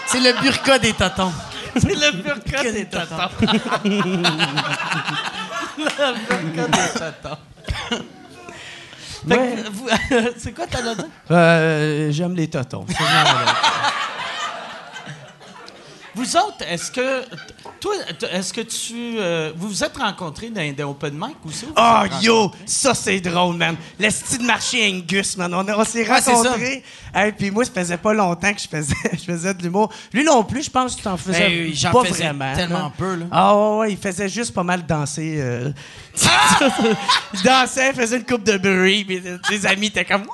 C'est 0.05 0.19
le 0.19 0.39
burqa 0.39 0.77
des 0.77 0.93
totons. 0.93 1.33
C'est, 1.75 1.89
le 1.95 2.11
burqa 2.21 2.63
des 2.71 2.85
totons. 2.85 3.15
le 5.77 6.13
burqa 6.27 6.67
des 6.67 6.89
que 9.37 9.69
vous- 9.71 9.89
c'est 10.37 10.51
quoi 10.53 10.65
t'as 10.69 10.81
dit? 10.95 11.01
Euh, 11.31 12.11
j'aime 12.11 12.35
les 12.35 12.49
totons. 12.49 12.85
Vous 16.15 16.37
autres, 16.37 16.63
est-ce 16.69 16.91
que. 16.91 17.23
Toi, 17.79 17.95
est-ce 18.31 18.53
que 18.53 18.61
tu. 18.61 19.15
euh, 19.17 19.51
vous 19.55 19.67
vous 19.69 19.83
êtes 19.83 19.97
rencontrés 19.97 20.49
dans 20.49 20.73
des 20.73 20.83
open 20.83 21.13
mic 21.15 21.35
ou 21.43 21.49
vous 21.49 21.73
Oh, 21.75 22.03
yo! 22.21 22.51
Ça, 22.65 22.93
c'est 22.93 23.19
drôle, 23.19 23.57
man. 23.57 23.75
Le 23.99 24.09
style 24.09 24.39
de 24.39 24.43
marché 24.45 24.87
Angus, 24.91 25.35
man. 25.37 25.53
On, 25.53 25.65
on 25.67 25.83
s'est 25.83 26.07
Ouais, 26.07 26.19
rencontrés. 26.19 26.83
Et 27.15 27.31
puis 27.31 27.51
moi, 27.51 27.65
ça 27.65 27.71
faisait 27.71 27.97
pas 27.97 28.13
longtemps 28.13 28.53
que 28.53 28.61
je 28.61 28.67
faisais, 28.67 28.95
je 29.13 29.17
faisais 29.23 29.53
de 29.53 29.63
l'humour. 29.63 29.91
Lui 30.13 30.23
non 30.23 30.43
plus, 30.43 30.63
je 30.65 30.69
pense 30.69 30.95
que 30.95 31.01
tu 31.01 31.07
en 31.07 31.17
faisais 31.17 31.49
Ben, 31.73 31.91
pas 31.91 32.03
faisais 32.05 32.23
vraiment. 32.23 32.55
tellement 32.55 32.77
là. 32.79 32.91
peu, 32.97 33.15
là. 33.15 33.25
Ah 33.31 33.55
ouais, 33.55 33.77
ouais, 33.77 33.91
il 33.93 33.97
faisait 33.97 34.29
juste 34.29 34.53
pas 34.53 34.63
mal 34.63 34.85
danser. 34.85 35.35
euh. 35.39 35.71
il 37.33 37.41
dansait, 37.43 37.89
il 37.89 37.95
faisait 37.95 38.17
une 38.17 38.25
coupe 38.25 38.43
de 38.43 38.57
bruit, 38.57 39.03
puis 39.03 39.21
ses 39.49 39.65
amis 39.65 39.87
étaient 39.87 40.05
comme... 40.05 40.25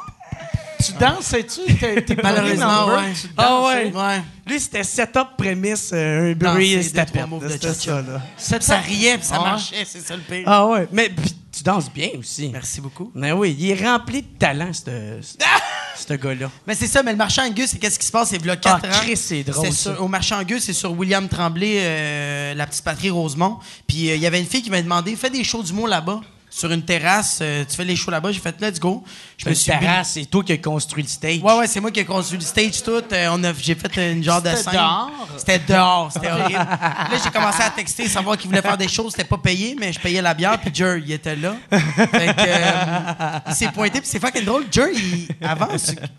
Tu 0.83 0.93
dansais-tu? 0.93 1.75
T'es, 1.75 2.15
Malheureusement, 2.23 2.85
number, 2.87 2.99
ouais. 2.99 3.13
tu 3.13 3.27
Ah 3.37 3.61
ouais. 3.63 3.91
Ouais. 3.93 4.21
Lui, 4.47 4.59
c'était 4.59 4.83
setup, 4.83 5.35
prémisse, 5.37 5.91
euh, 5.93 6.31
un 6.31 6.35
bruit, 6.35 6.75
deux, 6.75 6.81
c'était 6.81 7.73
ça, 7.73 8.01
là. 8.01 8.21
Ça 8.37 8.77
riait, 8.79 9.17
puis 9.17 9.27
ça 9.27 9.35
Ah. 9.39 9.43
marchait, 9.43 9.85
c'est 9.85 9.99
ça 10.05 10.15
le 10.15 10.21
pire. 10.21 10.43
Ah 10.45 10.65
ouais, 10.67 10.87
mais 10.91 11.09
puis 11.09 11.35
tu 11.51 11.63
danses 11.63 11.91
bien 11.91 12.09
aussi. 12.17 12.49
Merci 12.49 12.79
beaucoup. 12.79 13.11
Mais 13.13 13.31
oui, 13.33 13.55
il 13.59 13.71
est 13.71 13.85
rempli 13.85 14.21
de 14.21 14.27
talent, 14.39 14.71
ce 14.71 15.19
ce 16.07 16.13
gars-là. 16.13 16.49
Mais 16.65 16.75
c'est 16.75 16.87
ça, 16.87 17.03
mais 17.03 17.11
le 17.11 17.17
marché 17.17 17.41
Angus, 17.41 17.71
c'est 17.71 17.77
qu'est-ce 17.77 17.99
qui 17.99 18.05
se 18.05 18.11
passe? 18.11 18.29
C'est 18.29 18.43
là 18.45 18.55
4 18.55 18.79
Ah, 18.83 18.87
ans. 18.87 18.99
Chris, 19.01 19.17
c'est 19.17 19.43
drôle, 19.43 19.65
C'est 19.67 19.73
ça. 19.73 19.93
sur- 19.95 20.03
au 20.03 20.07
marché 20.07 20.33
Angus, 20.33 20.63
c'est 20.63 20.73
sur 20.73 20.91
William 20.97 21.27
Tremblay, 21.27 21.75
euh, 21.81 22.53
la 22.53 22.65
petite 22.65 22.85
patrie 22.85 23.09
Rosemont. 23.09 23.57
Puis 23.85 24.09
euh, 24.09 24.15
il 24.15 24.21
y 24.21 24.25
avait 24.25 24.39
une 24.39 24.47
fille 24.47 24.61
qui 24.61 24.69
m'a 24.71 24.81
demandé 24.81 25.15
fais 25.17 25.29
des 25.29 25.43
shows 25.43 25.61
d'humour 25.61 25.87
là-bas, 25.89 26.21
sur 26.49 26.71
une 26.71 26.83
terrasse. 26.83 27.39
euh, 27.41 27.63
tu 27.69 27.75
fais 27.75 27.85
les 27.85 27.95
shows 27.95 28.11
là-bas. 28.11 28.31
J'ai 28.31 28.39
fait 28.39 28.55
let's 28.59 28.79
go. 28.79 29.03
Je 29.37 29.47
me 29.49 29.53
suis 29.53 29.71
terrasse, 29.71 30.11
c'est 30.13 30.25
toi 30.25 30.43
qui 30.43 30.51
as 30.53 30.57
construit 30.57 31.03
le 31.03 31.09
stage. 31.09 31.39
Ouais, 31.41 31.57
ouais, 31.59 31.67
c'est 31.67 31.79
moi 31.79 31.91
qui 31.91 31.99
ai 32.01 32.05
construit 32.05 32.39
le 32.39 32.45
stage 32.45 32.83
tout. 32.83 33.01
Euh, 33.11 33.29
on 33.31 33.43
a, 33.43 33.53
j'ai 33.53 33.75
fait 33.75 34.11
une 34.11 34.23
genre 34.23 34.41
de 34.41 34.49
C'était 34.49 34.63
scène. 34.63 34.73
dehors? 34.73 35.11
C'était 35.37 35.59
dehors, 35.59 36.09
c'était 36.11 36.31
horrible. 36.31 36.53
là, 36.59 37.09
j'ai 37.23 37.29
commencé 37.29 37.61
à 37.63 37.69
texter, 37.69 38.07
savoir 38.09 38.37
qu'il 38.37 38.49
voulait 38.49 38.61
faire 38.61 38.77
des 38.77 38.87
choses. 38.87 39.11
C'était 39.11 39.23
pas 39.27 39.37
payé, 39.37 39.75
mais 39.79 39.93
je 39.93 39.99
payais 39.99 40.21
la 40.21 40.33
bière, 40.33 40.59
puis 40.59 40.71
Jer, 40.73 40.97
il 40.97 41.11
était 41.11 41.35
là. 41.35 41.55
Fait 41.71 42.33
que, 42.35 42.41
euh, 42.47 43.39
il 43.47 43.53
s'est 43.55 43.69
pointé, 43.71 44.01
puis 44.01 44.09
c'est 44.09 44.19
fucking 44.19 44.43
drôle. 44.43 44.65
Jer, 44.71 44.87
il, 44.93 45.27
avant, 45.41 45.67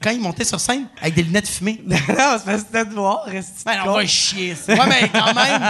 quand 0.02 0.10
il 0.10 0.20
montait 0.20 0.44
sur 0.44 0.58
scène, 0.60 0.86
avec 1.02 1.14
des 1.14 1.22
lunettes 1.24 1.48
fumées. 1.48 1.82
non, 1.86 2.36
c'est 2.44 2.58
c'était 2.58 2.84
noir, 2.86 3.24
reste 3.26 3.62
Ben, 3.66 3.78
on 3.86 3.92
va 3.92 4.06
chier. 4.06 4.54
ça. 4.54 4.72
Ouais, 4.74 4.86
mais 4.88 5.10
quand 5.12 5.34
même, 5.34 5.62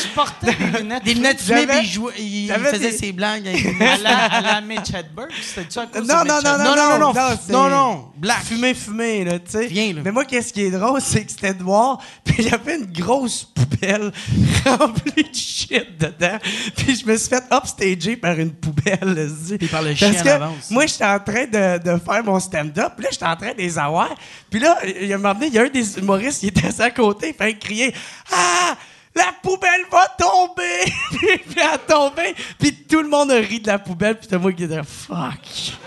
Tu 0.00 0.08
portais 0.08 0.54
des 0.54 0.78
lunettes. 0.80 1.04
des 1.04 1.14
lunettes 1.14 1.40
fumées, 1.40 1.66
puis 1.66 1.78
il, 1.82 1.86
jouait, 1.90 2.12
il 2.18 2.52
faisait 2.52 2.90
des- 2.90 2.96
ses 2.96 3.12
blagues. 3.12 3.46
avec 3.48 3.62
des 3.78 3.85
À 3.86 3.98
la, 3.98 4.24
à 4.24 4.40
la 4.40 4.60
Mitch 4.60 4.90
Hedberg, 4.90 5.30
c'était-tu 5.42 5.78
à 5.78 5.86
cause 5.86 6.08
Non, 6.08 6.22
de 6.22 6.28
non, 6.28 6.34
non, 6.42 6.58
non, 6.58 6.76
non, 6.76 6.98
non, 6.98 7.12
non, 7.14 7.38
non, 7.50 7.68
non, 7.68 8.12
black. 8.16 8.44
Fumé, 8.44 8.74
fumé, 8.74 9.24
là, 9.24 9.38
tu 9.38 9.52
sais. 9.52 9.66
Rien, 9.66 9.94
là. 9.94 10.00
Mais 10.04 10.12
moi, 10.12 10.24
qu'est-ce 10.24 10.52
qui 10.52 10.62
est 10.62 10.70
drôle, 10.70 11.00
c'est 11.00 11.24
que 11.24 11.30
c'était 11.30 11.54
noir, 11.54 11.98
puis 12.24 12.36
il 12.38 12.46
y 12.46 12.54
avait 12.54 12.76
une 12.76 12.86
grosse 12.92 13.44
poubelle 13.44 14.12
remplie 14.66 15.22
de 15.24 15.34
shit 15.34 15.98
dedans. 15.98 16.38
Puis 16.76 16.96
je 16.96 17.06
me 17.06 17.16
suis 17.16 17.28
fait 17.28 17.44
upstager 17.52 18.16
par 18.16 18.38
une 18.38 18.52
poubelle, 18.52 18.98
là, 19.02 19.24
dit. 19.26 19.66
par 19.68 19.82
le 19.82 19.88
Parce 19.88 19.98
chien 19.98 20.12
que 20.22 20.28
en 20.28 20.32
avance. 20.32 20.70
Moi, 20.70 20.86
j'étais 20.86 21.04
en 21.04 21.18
train 21.20 21.44
de, 21.46 21.78
de 21.82 21.98
faire 21.98 22.24
mon 22.24 22.40
stand-up, 22.40 22.92
puis 22.96 23.04
là, 23.04 23.10
j'étais 23.12 23.26
en 23.26 23.36
train 23.36 23.52
de 23.52 23.58
les 23.58 23.78
avoir. 23.78 24.14
Puis 24.50 24.60
là, 24.60 24.78
il 24.84 25.06
y 25.06 25.12
a 25.12 25.16
un 25.16 25.18
moment 25.18 25.34
donné, 25.34 25.46
il 25.48 25.54
y 25.54 25.58
a 25.58 25.62
un 25.62 25.68
des 25.68 25.98
humoristes 25.98 26.40
qui 26.40 26.48
était 26.48 26.80
à 26.80 26.90
côté, 26.90 27.28
il 27.28 27.34
fait 27.34 27.54
crier 27.58 27.94
Ah! 28.32 28.74
La 29.16 29.32
poubelle 29.42 29.82
va 29.90 30.06
tomber! 30.18 30.92
puis 31.18 31.56
elle 31.56 31.62
a 31.62 31.78
tombé, 31.78 32.34
puis 32.58 32.74
tout 32.84 33.00
le 33.00 33.08
monde 33.08 33.30
a 33.30 33.36
ri 33.36 33.60
de 33.60 33.66
la 33.66 33.78
poubelle, 33.78 34.16
puis 34.16 34.24
c'était 34.24 34.38
moi 34.38 34.52
qui 34.52 34.66
disais 34.66 34.82
Fuck! 34.84 35.78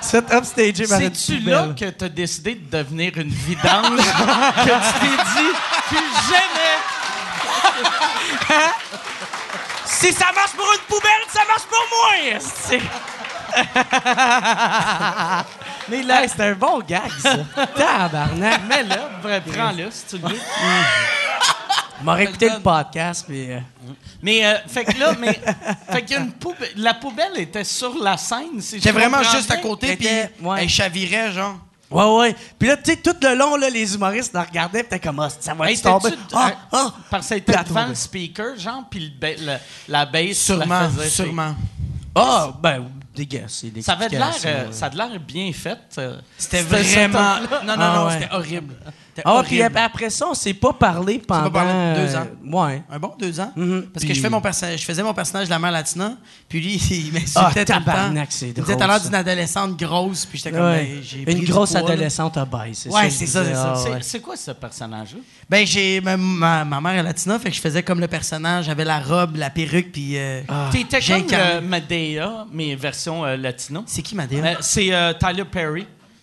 C'est 0.00 0.32
upstagé 0.32 0.86
par 0.86 0.98
C'est-tu 0.98 1.38
là 1.40 1.68
que 1.78 1.84
tu 1.90 2.04
as 2.04 2.08
décidé 2.08 2.56
de 2.56 2.76
devenir 2.78 3.16
une 3.16 3.30
vidange? 3.30 3.98
que 3.98 4.64
tu 4.64 4.92
t'es 5.00 5.16
dit, 5.34 5.54
plus 5.88 6.10
jamais! 6.28 6.78
Si 9.86 10.12
ça 10.12 10.26
marche 10.34 10.52
pour 10.52 10.66
une 10.72 10.80
poubelle, 10.88 11.24
ça 11.32 11.40
marche 11.46 11.62
pour 11.62 11.84
moi! 11.90 12.40
Mais 15.88 16.02
là, 16.02 16.26
c'est 16.28 16.40
un 16.40 16.54
bon 16.54 16.80
gag, 16.80 17.10
ça. 17.20 17.36
Tabarnak. 17.76 18.60
Mets-le, 18.68 19.22
vrai, 19.22 19.40
prends-le 19.42 19.90
si 19.90 20.04
tu 20.06 20.18
le 20.22 20.28
veux. 20.28 20.38
Je 22.00 22.04
m'aurais 22.04 22.24
écouté 22.24 22.48
le 22.48 22.60
podcast, 22.60 23.24
puis... 23.26 23.52
euh, 23.52 23.60
Mais, 24.22 24.44
euh, 24.44 24.54
fait 24.66 24.84
que 24.84 24.98
là, 24.98 25.12
mais, 25.18 25.38
fait 25.90 26.02
qu'il 26.02 26.16
y 26.16 26.18
a 26.18 26.22
une 26.22 26.32
poubelle, 26.32 26.70
la 26.76 26.94
poubelle 26.94 27.36
était 27.38 27.64
sur 27.64 27.94
la 28.02 28.16
scène. 28.16 28.60
si 28.60 28.76
je 28.78 28.82
J'étais 28.82 28.92
vraiment 28.92 29.18
comprends 29.18 29.32
juste 29.32 29.50
à 29.50 29.54
bien. 29.56 29.62
côté, 29.62 29.96
puis 29.96 30.06
Était- 30.06 30.30
ouais. 30.42 30.62
elle 30.62 30.68
chavirait, 30.68 31.32
genre. 31.32 31.56
Ouais, 31.90 32.16
ouais. 32.18 32.36
Puis 32.58 32.66
là, 32.68 32.76
tu 32.78 32.90
sais, 32.90 32.96
tout 32.96 33.14
le 33.22 33.34
long, 33.36 33.56
là, 33.56 33.68
les 33.70 33.94
humoristes 33.94 34.34
nous 34.34 34.40
regardaient, 34.40 34.82
pis 34.82 34.88
t'es 34.88 34.98
comme, 34.98 35.20
ah, 35.20 35.28
ça 35.38 35.54
va 35.54 35.70
Hey, 35.70 35.76
être 35.76 35.82
tombé. 35.82 36.10
t'es-tu- 36.10 36.34
Ah, 36.34 36.48
euh, 36.48 36.52
ah. 36.72 36.92
Parce 37.10 37.22
que 37.24 37.28
ça 37.28 37.36
était 37.36 37.52
Puis 37.52 37.60
elle 37.60 37.68
devant 37.68 37.80
tombait. 37.82 37.88
le 37.90 37.94
speaker, 37.94 38.56
genre, 38.58 38.82
puis 38.90 39.00
le 39.00 39.10
ba- 39.20 39.40
le- 39.52 39.58
la 39.88 40.06
bass 40.06 40.36
Sûrement, 40.38 40.80
la 40.80 40.88
faisait. 40.88 41.08
sûrement. 41.10 41.54
Ah, 42.16 42.48
ben, 42.60 42.88
Ça 43.82 43.92
avait 43.92 44.08
de 44.08 44.16
l'air, 44.16 44.34
euh, 44.46 44.72
ça 44.72 44.86
a 44.86 44.90
de 44.90 44.96
l'air 44.96 45.20
bien 45.20 45.52
fait. 45.52 45.78
euh. 45.98 46.18
C'était 46.36 46.62
vraiment. 46.62 47.36
Non, 47.64 47.64
non, 47.64 47.74
Ah, 47.78 47.94
non, 47.96 48.06
ouais. 48.06 48.12
c'était 48.20 48.34
horrible. 48.34 48.74
Ah, 49.24 49.42
puis 49.44 49.62
après 49.62 50.10
ça, 50.10 50.26
on 50.30 50.34
s'est 50.34 50.54
pas 50.54 50.72
parlé 50.72 51.18
pendant... 51.18 51.50
pas 51.50 51.64
parlé 51.64 52.00
deux 52.00 52.16
ans. 52.16 52.26
euh, 52.46 52.50
Ouais. 52.50 52.82
Un 52.90 52.98
bon 52.98 53.12
deux 53.18 53.38
ans? 53.40 53.52
Mhm. 53.54 53.86
Parce 53.92 54.04
que 54.04 54.14
je, 54.14 54.20
fais 54.20 54.30
mon 54.30 54.40
personnage, 54.40 54.80
je 54.80 54.84
faisais 54.84 55.02
mon 55.02 55.14
personnage 55.14 55.46
de 55.46 55.50
la 55.50 55.58
mère 55.58 55.70
latina, 55.72 56.16
puis 56.48 56.60
lui, 56.60 56.74
il 56.90 57.12
m'insultait 57.12 57.36
Ah, 57.36 57.64
tout 57.64 57.72
le 57.78 57.84
temps. 57.84 58.24
c'est 58.30 58.48
Il 58.48 58.54
drôle, 58.54 59.00
d'une 59.02 59.14
adolescente 59.14 59.76
grosse, 59.78 60.26
puis 60.26 60.38
j'étais 60.38 60.50
comme, 60.52 60.64
Ouais. 60.66 61.00
ben, 61.12 61.24
pris 61.24 61.32
Une 61.34 61.40
du 61.44 61.50
grosse 61.52 61.70
poids, 61.70 61.80
adolescente 61.80 62.36
à 62.36 62.44
bail, 62.44 62.74
c'est 62.74 62.88
Ouais, 62.90 63.10
ça. 63.10 63.10
c'est 63.10 63.26
ça, 63.26 63.40
disais. 63.42 63.54
c'est 63.54 63.60
ça. 63.60 63.74
Ah, 63.94 63.98
C'est 64.00 64.20
quoi 64.20 64.36
ce 64.36 64.50
personnage-là? 64.52 65.20
Ben, 65.48 65.66
j'ai. 65.66 66.00
Ma, 66.00 66.16
ma, 66.16 66.64
ma 66.64 66.80
mère 66.80 66.92
est 66.98 67.02
latina, 67.02 67.38
fait 67.38 67.50
que 67.50 67.56
je 67.56 67.60
faisais 67.60 67.82
comme 67.82 68.00
le 68.00 68.08
personnage, 68.08 68.64
j'avais 68.66 68.84
la 68.84 69.00
robe, 69.00 69.36
la 69.36 69.50
perruque, 69.50 69.92
puis. 69.92 70.16
euh, 70.16 70.42
Ah. 70.48 70.68
T'étais 70.72 71.00
comme 71.00 71.36
le 71.38 71.60
Medea, 71.60 72.46
mais 72.52 72.74
version 72.74 73.24
euh, 73.24 73.36
latino. 73.36 73.82
C'est 73.86 74.02
qui, 74.02 74.14
Madea? 74.14 74.44
Euh, 74.44 74.54
c'est 74.60 74.92
euh, 74.92 75.12
Tyler 75.14 75.44
Perry. 75.44 75.82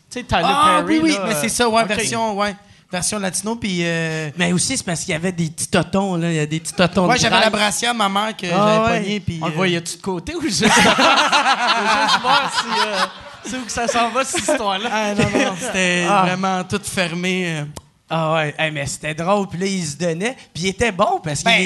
Tu 0.10 0.20
sais, 0.20 0.24
Tyler 0.24 0.42
ah, 0.44 0.82
Perry. 0.86 1.00
oui, 1.00 1.00
oui, 1.04 1.12
là, 1.14 1.26
mais 1.28 1.36
euh, 1.36 1.38
c'est 1.42 1.50
ça, 1.50 1.70
ouais, 1.70 1.86
version, 1.86 2.38
ouais. 2.38 2.56
Version 2.92 3.20
latino, 3.20 3.56
puis. 3.56 3.80
euh, 3.84 4.30
Mais 4.38 4.52
aussi, 4.52 4.76
c'est 4.78 4.84
parce 4.86 5.02
qu'il 5.02 5.12
y 5.12 5.16
avait 5.16 5.32
des 5.32 5.50
petits 5.50 5.68
totons, 5.68 6.16
là. 6.16 6.30
Il 6.30 6.36
y 6.36 6.40
a 6.40 6.46
des 6.46 6.60
petits 6.60 6.74
totons 6.74 7.08
ouais, 7.08 7.16
de 7.16 7.22
j'avais 7.22 7.40
la 7.40 7.50
brassière, 7.50 7.96
ma 7.96 8.10
mère, 8.10 8.36
que 8.36 8.46
Ah, 8.48 8.50
j'avais 8.84 8.94
ouais. 8.94 9.00
pognée, 9.02 9.20
puis. 9.22 9.40
On 9.42 9.46
le 9.48 9.52
euh, 9.52 9.56
voyait-tu 9.56 9.98
de 9.98 10.02
côté 10.02 10.36
ou 10.36 10.42
juste... 10.42 10.66
Juste 10.66 12.22
voir 12.22 12.52
si... 12.54 12.80
euh, 12.88 13.06
c'est 13.46 13.58
où 13.58 13.62
que 13.66 13.72
ça 13.72 13.88
s'en 13.88 14.10
va, 14.10 14.24
cette 14.24 14.42
histoire-là? 14.42 14.90
Ah, 14.92 15.16
non, 15.16 15.24
non, 15.24 15.56
c'était 15.60 16.06
Ah. 16.08 16.24
vraiment 16.28 16.64
tout 16.64 16.82
fermé. 16.84 17.60
euh. 17.60 17.64
Ah 18.10 18.34
ouais, 18.34 18.54
Hey, 18.60 18.72
mais 18.72 18.86
c'était 18.86 19.14
drôle. 19.16 19.48
Puis 19.48 19.58
là, 19.60 19.66
il 19.66 19.86
se 19.86 19.96
donnait. 19.96 20.36
Puis 20.54 20.64
il 20.64 20.68
était 20.68 20.92
bon 20.92 21.22
parce 21.24 21.40
qu'il 21.44 21.46
Ben, 21.46 21.62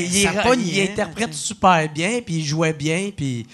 il- 0.64 0.82
interprète 0.92 1.34
super 1.34 1.90
bien, 1.90 2.22
puis 2.24 2.36
il 2.36 2.46
jouait 2.46 2.74
bien, 2.74 3.10
puis... 3.16 3.48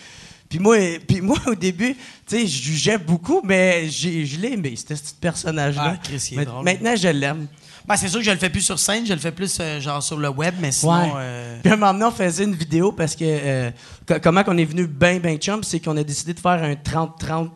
Puis 0.50 0.60
moi, 0.60 0.76
puis 1.08 1.22
moi, 1.22 1.38
au 1.48 1.56
début, 1.56 1.96
tu 2.28 2.36
sais, 2.38 2.46
je 2.46 2.62
jugeais 2.64 2.98
beaucoup, 2.98 3.40
mais 3.42 3.90
je 3.90 4.38
l'ai 4.38 4.52
aimé, 4.52 4.74
ce 4.76 4.84
petit 4.94 5.14
personnage-là. 5.22 5.94
Ah, 5.96 6.00
Chris, 6.04 6.28
il 6.32 6.34
est 6.34 6.38
Ma- 6.42 6.46
drôle. 6.46 6.66
Maintenant, 6.66 6.94
je 6.98 7.08
l'aime. 7.08 7.48
Ben, 7.88 7.96
c'est 7.98 8.08
sûr 8.08 8.20
que 8.20 8.26
je 8.26 8.32
le 8.32 8.38
fais 8.38 8.50
plus 8.50 8.62
sur 8.62 8.78
scène, 8.80 9.06
je 9.06 9.14
le 9.14 9.20
fais 9.20 9.32
plus 9.32 9.58
euh, 9.60 9.80
genre 9.80 10.02
sur 10.04 10.18
le 10.18 10.30
web, 10.30 10.54
mais 10.60 10.72
sinon. 10.72 10.94
Ouais. 10.94 11.12
euh, 11.18 11.58
Puis 11.64 11.72
un 11.74 11.76
moment 11.78 11.94
donné, 11.94 12.06
on 12.06 12.12
faisait 12.12 12.44
une 12.44 12.56
vidéo 12.56 12.92
parce 12.92 13.16
que 13.16 13.24
euh, 13.26 13.72
co- 14.08 14.20
comment 14.22 14.44
qu'on 14.44 14.58
est 14.58 14.66
venu 14.66 14.86
ben 14.88 15.20
ben 15.20 15.38
chum, 15.38 15.64
c'est 15.64 15.80
qu'on 15.80 15.98
a 15.98 16.04
décidé 16.04 16.34
de 16.34 16.40
faire 16.40 16.62
un 16.64 16.74
30-30 16.74 17.50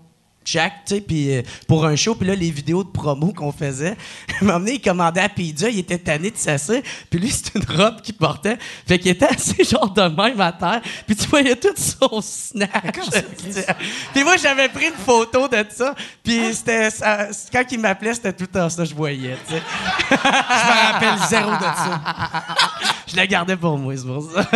chaque, 0.46 0.86
tu 0.86 0.96
sais, 0.96 1.02
puis 1.02 1.36
euh, 1.36 1.42
pour 1.68 1.86
un 1.86 1.96
show, 1.96 2.16
puis 2.16 2.28
là, 2.28 2.36
les 2.36 2.52
vidéos 2.52 2.84
de 2.84 2.90
promo 2.90 3.34
qu'on 3.34 3.52
faisait, 3.52 3.98
à 4.42 4.46
un 4.56 4.66
il 4.66 4.80
commandait 4.80 5.22
à 5.22 5.30
pizza, 5.30 5.70
il 5.70 5.80
était 5.80 5.98
tanné 5.98 6.30
de 6.32 6.38
s'asseoir, 6.38 6.80
puis 7.10 7.20
lui, 7.20 7.30
c'était 7.32 7.60
une 7.60 7.76
robe 7.76 8.02
qu'il 8.02 8.16
portait, 8.16 8.58
fait 8.88 9.00
qu'il 9.00 9.12
était 9.12 9.26
assez 9.26 9.64
genre 9.64 9.90
de 9.92 10.04
même 10.04 10.40
à 10.40 10.52
terre, 10.52 10.82
puis 11.08 11.16
tu 11.16 11.28
voyais 11.28 11.56
tout 11.56 11.74
son 11.76 12.22
snatch. 12.22 12.70
puis 14.14 14.24
moi, 14.24 14.38
j'avais 14.38 14.70
pris 14.70 14.88
une 14.88 14.94
photo 14.94 15.48
de 15.48 15.66
ça, 15.70 15.96
puis 16.24 16.54
c'était, 16.54 16.90
ça- 16.92 17.28
quand 17.52 17.64
il 17.72 17.80
m'appelait, 17.80 18.14
c'était 18.14 18.34
tout 18.34 18.44
le 18.44 18.48
temps 18.60 18.70
ça, 18.70 18.86
je 18.86 18.94
voyais, 18.94 19.38
tu 19.48 19.54
sais. 19.56 19.62
je 20.10 20.16
me 20.16 20.92
rappelle 20.92 21.28
zéro 21.28 21.52
de 21.52 21.64
ça. 21.64 22.02
Je 23.08 23.16
la 23.16 23.28
gardais 23.28 23.58
pour 23.58 23.78
moi, 23.78 23.96
c'est 23.98 24.06
pour 24.06 24.32
ça. 24.32 24.48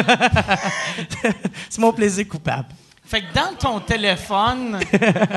c'est 1.69 1.79
mon 1.81 1.93
plaisir 1.93 2.27
coupable. 2.27 2.67
Fait 3.09 3.21
que 3.21 3.33
dans 3.33 3.55
ton 3.57 3.79
téléphone, 3.79 4.79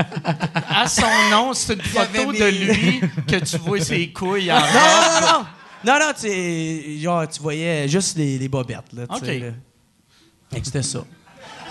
à 0.69 0.87
son 0.87 1.07
nom, 1.31 1.55
c'est 1.55 1.73
une 1.75 1.81
photo 1.83 2.31
mis- 2.33 2.39
de 2.39 2.45
lui 2.45 3.01
que 3.27 3.37
tu 3.37 3.57
vois 3.57 3.81
ses 3.81 4.13
couilles 4.13 4.53
en 4.53 4.61
Non, 4.61 4.67
non, 4.67 5.27
non! 5.39 5.47
Non, 5.85 5.99
non, 5.99 6.13
tu 6.15 6.29
sais, 6.29 6.99
genre, 7.01 7.27
tu 7.27 7.41
voyais 7.41 7.89
juste 7.89 8.17
les, 8.17 8.39
les 8.39 8.49
bobettes, 8.49 8.93
là, 8.93 9.03
OK. 9.09 9.23
là. 9.23 9.27
Fait 10.53 10.61
que 10.61 10.67
c'était 10.67 10.83
ça. 10.83 11.01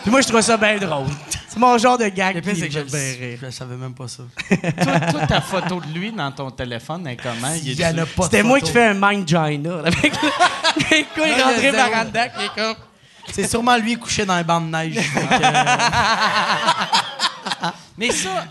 Puis 0.02 0.10
moi, 0.12 0.20
je 0.22 0.28
trouvais 0.28 0.42
ça 0.42 0.58
bien 0.58 0.78
drôle. 0.80 1.06
C'est 1.48 1.60
mon 1.60 1.78
genre 1.78 1.98
de 1.98 2.08
gag 2.08 2.36
Le 2.36 2.42
pire, 2.42 2.54
qui 2.54 2.60
c'est 2.62 2.66
me 2.66 2.74
que 2.74 2.80
je, 2.80 2.86
fait 2.96 3.18
bien 3.18 3.28
rire. 3.30 3.40
je 3.44 3.50
savais 3.52 3.76
même 3.76 3.94
pas 3.94 4.08
ça. 4.08 4.24
toi, 4.84 5.00
toi, 5.00 5.28
ta 5.28 5.40
photo 5.42 5.80
de 5.82 5.94
lui 5.98 6.12
dans 6.12 6.32
ton 6.32 6.50
téléphone, 6.50 7.06
elle 7.06 7.14
est 7.14 7.18
comment? 7.18 7.54
Il 7.64 7.70
est 7.70 7.74
y 7.80 7.86
en 7.86 7.98
a 8.00 8.06
pas 8.08 8.24
de 8.24 8.24
C'était 8.24 8.44
moi 8.44 8.60
qui 8.60 8.72
fais 8.72 8.86
un 8.88 8.96
mind 8.96 9.28
gina, 9.28 9.70
là, 9.70 9.80
avec 9.86 10.04
le- 10.14 10.90
les 10.98 11.04
couilles 11.06 11.42
rentrées 11.42 11.72
par 11.72 12.02
en 12.02 12.06
dedans, 12.06 12.26
qui 12.38 12.46
est 12.46 12.56
comme... 12.56 12.76
C'est 13.32 13.48
sûrement 13.48 13.78
lui 13.78 13.96
couché 13.98 14.26
dans 14.26 14.34
un 14.34 14.44
banc 14.44 14.62
de 14.62 14.68
neige. 14.68 14.98
Euh, 14.98 15.22
Mais 17.98 18.12
ça, 18.12 18.46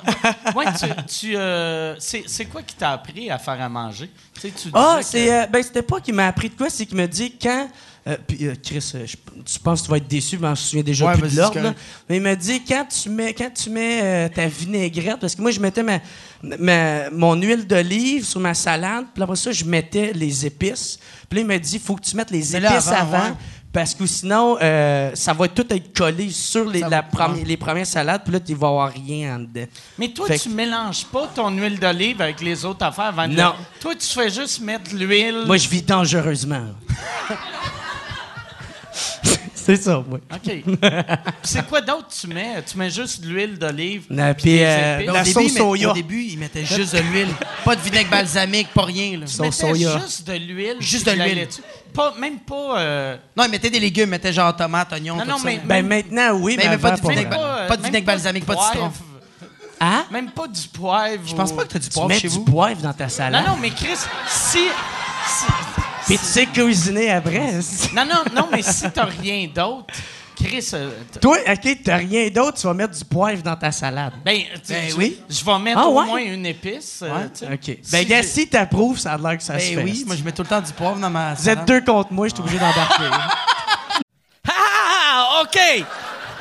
ouais, 0.54 0.66
tu, 0.78 0.86
tu, 1.28 1.36
euh, 1.36 1.96
c'est, 1.98 2.22
c'est 2.26 2.44
quoi 2.44 2.62
qui 2.62 2.76
t'a 2.76 2.92
appris 2.92 3.30
à 3.30 3.38
faire 3.38 3.60
à 3.60 3.68
manger? 3.68 4.08
Tu 4.34 4.40
sais, 4.42 4.50
tu 4.50 4.68
Ah, 4.72 4.98
c'est. 5.02 5.26
que- 5.26 5.30
euh, 5.30 5.46
ben, 5.46 5.62
c'était 5.62 5.82
pas 5.82 6.00
qu'il 6.00 6.14
m'a 6.14 6.28
appris 6.28 6.50
de 6.50 6.54
quoi, 6.54 6.70
c'est 6.70 6.86
qu'il 6.86 6.96
me 6.96 7.06
dit 7.08 7.34
quand. 7.40 7.68
euh, 8.06 8.16
puis, 8.28 8.46
euh, 8.46 8.54
Chris, 8.62 8.92
euh, 8.94 9.06
je, 9.06 9.16
tu 9.44 9.58
penses 9.58 9.80
que 9.80 9.86
tu 9.86 9.90
vas 9.90 9.96
être 9.96 10.06
déçu, 10.06 10.38
mais 10.38 10.46
je 10.46 10.50
me 10.50 10.54
souviens 10.56 10.82
déjà 10.84 11.06
Ouais, 11.06 11.18
plus 11.18 11.34
de 11.34 11.40
l'ordre. 11.40 11.74
Mais 12.08 12.18
il 12.18 12.22
m'a 12.22 12.36
dit 12.36 12.62
quand 12.64 12.86
tu 12.86 13.08
mets, 13.08 13.34
quand 13.34 13.50
tu 13.52 13.70
mets 13.70 14.00
euh, 14.02 14.28
ta 14.28 14.46
vinaigrette, 14.46 15.18
parce 15.18 15.34
que 15.34 15.42
moi, 15.42 15.50
je 15.50 15.58
mettais 15.58 15.82
ma, 15.82 15.98
ma- 16.42 17.10
mon 17.10 17.34
huile 17.34 17.66
d'olive 17.66 18.24
sur 18.24 18.38
ma 18.40 18.54
salade, 18.54 19.06
puis 19.12 19.22
après 19.22 19.36
ça, 19.36 19.50
je 19.50 19.64
mettais 19.64 20.12
les 20.14 20.46
épices. 20.46 20.98
Puis 21.28 21.38
là, 21.38 21.42
il 21.42 21.46
m'a 21.48 21.58
dit 21.58 21.74
il 21.76 21.80
faut 21.80 21.96
que 21.96 22.02
tu 22.04 22.14
mettes 22.14 22.30
les 22.30 22.44
Mais 22.52 22.60
là, 22.60 22.74
épices 22.74 22.88
avant, 22.88 23.16
avant. 23.16 23.24
ouais. 23.30 23.34
Parce 23.72 23.94
que 23.94 24.04
sinon, 24.04 24.56
euh, 24.60 25.12
ça 25.14 25.32
va 25.32 25.46
tout 25.46 25.64
être 25.72 25.96
collé 25.96 26.28
sur 26.30 26.64
les, 26.68 26.80
Ça 26.80 26.88
la 26.88 27.02
va- 27.02 27.08
premi- 27.08 27.44
les 27.44 27.56
premières 27.56 27.86
salades, 27.86 28.22
puis 28.24 28.32
là, 28.32 28.40
tu 28.40 28.52
vas 28.54 28.66
avoir 28.66 28.92
rien 28.92 29.36
en 29.36 29.38
dedans. 29.38 29.66
Mais 29.96 30.08
toi, 30.08 30.26
Fait 30.26 30.40
tu 30.40 30.48
que- 30.48 30.54
mélanges 30.54 31.04
pas 31.06 31.28
ton 31.32 31.50
huile 31.50 31.78
d'olive 31.78 32.20
avec 32.20 32.40
les 32.40 32.64
autres 32.64 32.84
affaires 32.84 33.04
avant 33.06 33.28
de 33.28 33.34
Non. 33.34 33.54
Toi, 33.80 33.94
tu 33.94 34.08
fais 34.08 34.28
juste 34.28 34.60
mettre 34.60 34.92
l'huile. 34.92 35.44
Moi, 35.46 35.56
je 35.56 35.68
vis 35.68 35.82
dangereusement. 35.82 36.66
c'est 39.76 39.82
ça, 39.82 40.04
moi. 40.08 40.18
OK. 40.34 40.52
C'est 41.42 41.66
quoi 41.66 41.80
d'autre 41.80 42.06
tu 42.20 42.26
mets? 42.28 42.62
Tu 42.62 42.76
mets 42.78 42.90
juste 42.90 43.20
de 43.22 43.28
l'huile 43.28 43.58
d'olive. 43.58 44.04
La- 44.10 44.34
puis 44.34 44.58
euh, 44.62 45.04
La 45.12 45.22
début, 45.22 45.32
sauce 45.32 45.44
il 45.48 45.52
met- 45.54 45.58
soya. 45.60 45.90
au 45.90 45.94
début, 45.94 46.22
il 46.22 46.38
mettait 46.38 46.64
juste 46.64 46.94
de 46.94 47.00
l'huile. 47.00 47.28
Pas 47.64 47.76
de 47.76 47.80
vinaigre 47.80 48.10
balsamique, 48.10 48.68
pas 48.74 48.84
rien. 48.84 49.18
Là. 49.18 49.26
Tu 49.26 49.32
sauce 49.32 49.56
soya. 49.56 49.98
juste 49.98 50.26
de 50.26 50.32
l'huile. 50.34 50.76
Juste 50.80 51.06
de 51.06 51.12
l'huile. 51.12 51.48
Pas, 51.94 52.14
même 52.20 52.38
pas... 52.38 52.78
euh, 52.78 53.16
Non, 53.36 53.44
il 53.44 53.50
mettait 53.50 53.70
des 53.70 53.80
légumes, 53.80 54.04
il 54.04 54.10
mettait 54.10 54.32
genre 54.32 54.54
tomates, 54.54 54.92
oignons, 54.92 55.16
Non, 55.16 55.22
tout 55.24 55.28
non, 55.30 55.38
ça. 55.38 55.44
mais- 55.44 55.60
Ben 55.64 55.84
maintenant, 55.86 56.34
oui, 56.34 56.54
Mais 56.56 56.68
mais, 56.68 56.78
pas 56.78 56.92
de 56.92 57.00
vinaigre 57.00 57.30
pas 57.30 57.66
euh, 57.72 57.76
de 57.76 57.82
vinaigre 57.82 58.06
balsamique, 58.06 58.46
pas 58.46 58.54
de 58.54 58.60
citron. 58.60 58.92
Hein? 59.82 60.04
Même 60.10 60.30
pas 60.30 60.46
du 60.46 60.68
poivre. 60.68 61.22
Je 61.26 61.34
pense 61.34 61.52
pas 61.52 61.64
que 61.64 61.68
t'as 61.72 61.78
du 61.78 61.88
Tu 61.88 61.94
poivre 61.94 62.08
mets 62.10 62.18
chez 62.18 62.28
du 62.28 62.34
vous. 62.34 62.44
poivre 62.44 62.82
dans 62.82 62.92
ta 62.92 63.04
Non, 63.04 63.10
salade. 63.10 63.46
non, 63.46 63.56
mais 63.60 63.70
Chris, 63.70 63.96
si... 64.28 64.58
si- 64.58 65.46
Puis 66.10 66.18
tu 66.18 66.24
sais 66.24 66.46
cuisiner 66.46 67.10
après. 67.12 67.52
non, 67.94 68.04
non, 68.04 68.22
non, 68.34 68.48
mais 68.50 68.62
si 68.62 68.90
t'as 68.90 69.04
rien 69.04 69.46
d'autre, 69.54 69.94
Chris... 70.34 70.68
euh, 70.74 70.90
Toi, 71.20 71.36
OK, 71.48 71.78
t'as 71.84 71.96
rien 71.98 72.28
d'autre, 72.30 72.58
tu 72.58 72.66
vas 72.66 72.74
mettre 72.74 72.98
du 72.98 73.04
poivre 73.04 73.40
dans 73.44 73.54
ta 73.54 73.70
salade. 73.70 74.14
ben, 74.24 74.40
tu- 74.66 74.72
Ben 74.72 74.90
je- 74.90 74.96
oui. 74.96 75.20
Je 75.28 75.44
vais 75.44 75.58
mettre 75.60 75.78
Ah, 75.78 75.86
au 75.88 76.00
ouais? 76.00 76.06
moins 76.06 76.18
une 76.20 76.46
épice. 76.46 77.00
euh, 77.04 77.28
tu 77.32 77.46
sais. 77.46 77.52
OK. 77.52 77.78
Si 77.80 77.92
Ben, 77.92 78.04
gars, 78.08 78.22
j'ai- 78.22 78.26
si 78.28 78.48
t'approuves, 78.48 78.98
ça 78.98 79.12
a 79.12 79.18
l'air 79.18 79.36
que 79.36 79.42
ça 79.44 79.56
se 79.60 79.68
Ben 79.70 79.76
fait. 79.78 79.84
oui, 79.84 80.02
moi 80.04 80.16
je 80.16 80.24
mets 80.24 80.32
tout 80.32 80.42
le 80.42 80.48
temps 80.48 80.60
du 80.60 80.72
poivre 80.72 80.96
dans 80.98 81.10
ma 81.10 81.34
Vous 81.34 81.48
êtes 81.48 81.54
salade. 81.60 81.64
deux 81.66 81.80
contre 81.82 82.12
moi, 82.12 82.26
je 82.26 82.34
suis 82.34 82.42
obligé 82.42 82.58
d'embarquer. 82.58 83.04
Ah, 84.48 85.42
OK. 85.42 85.84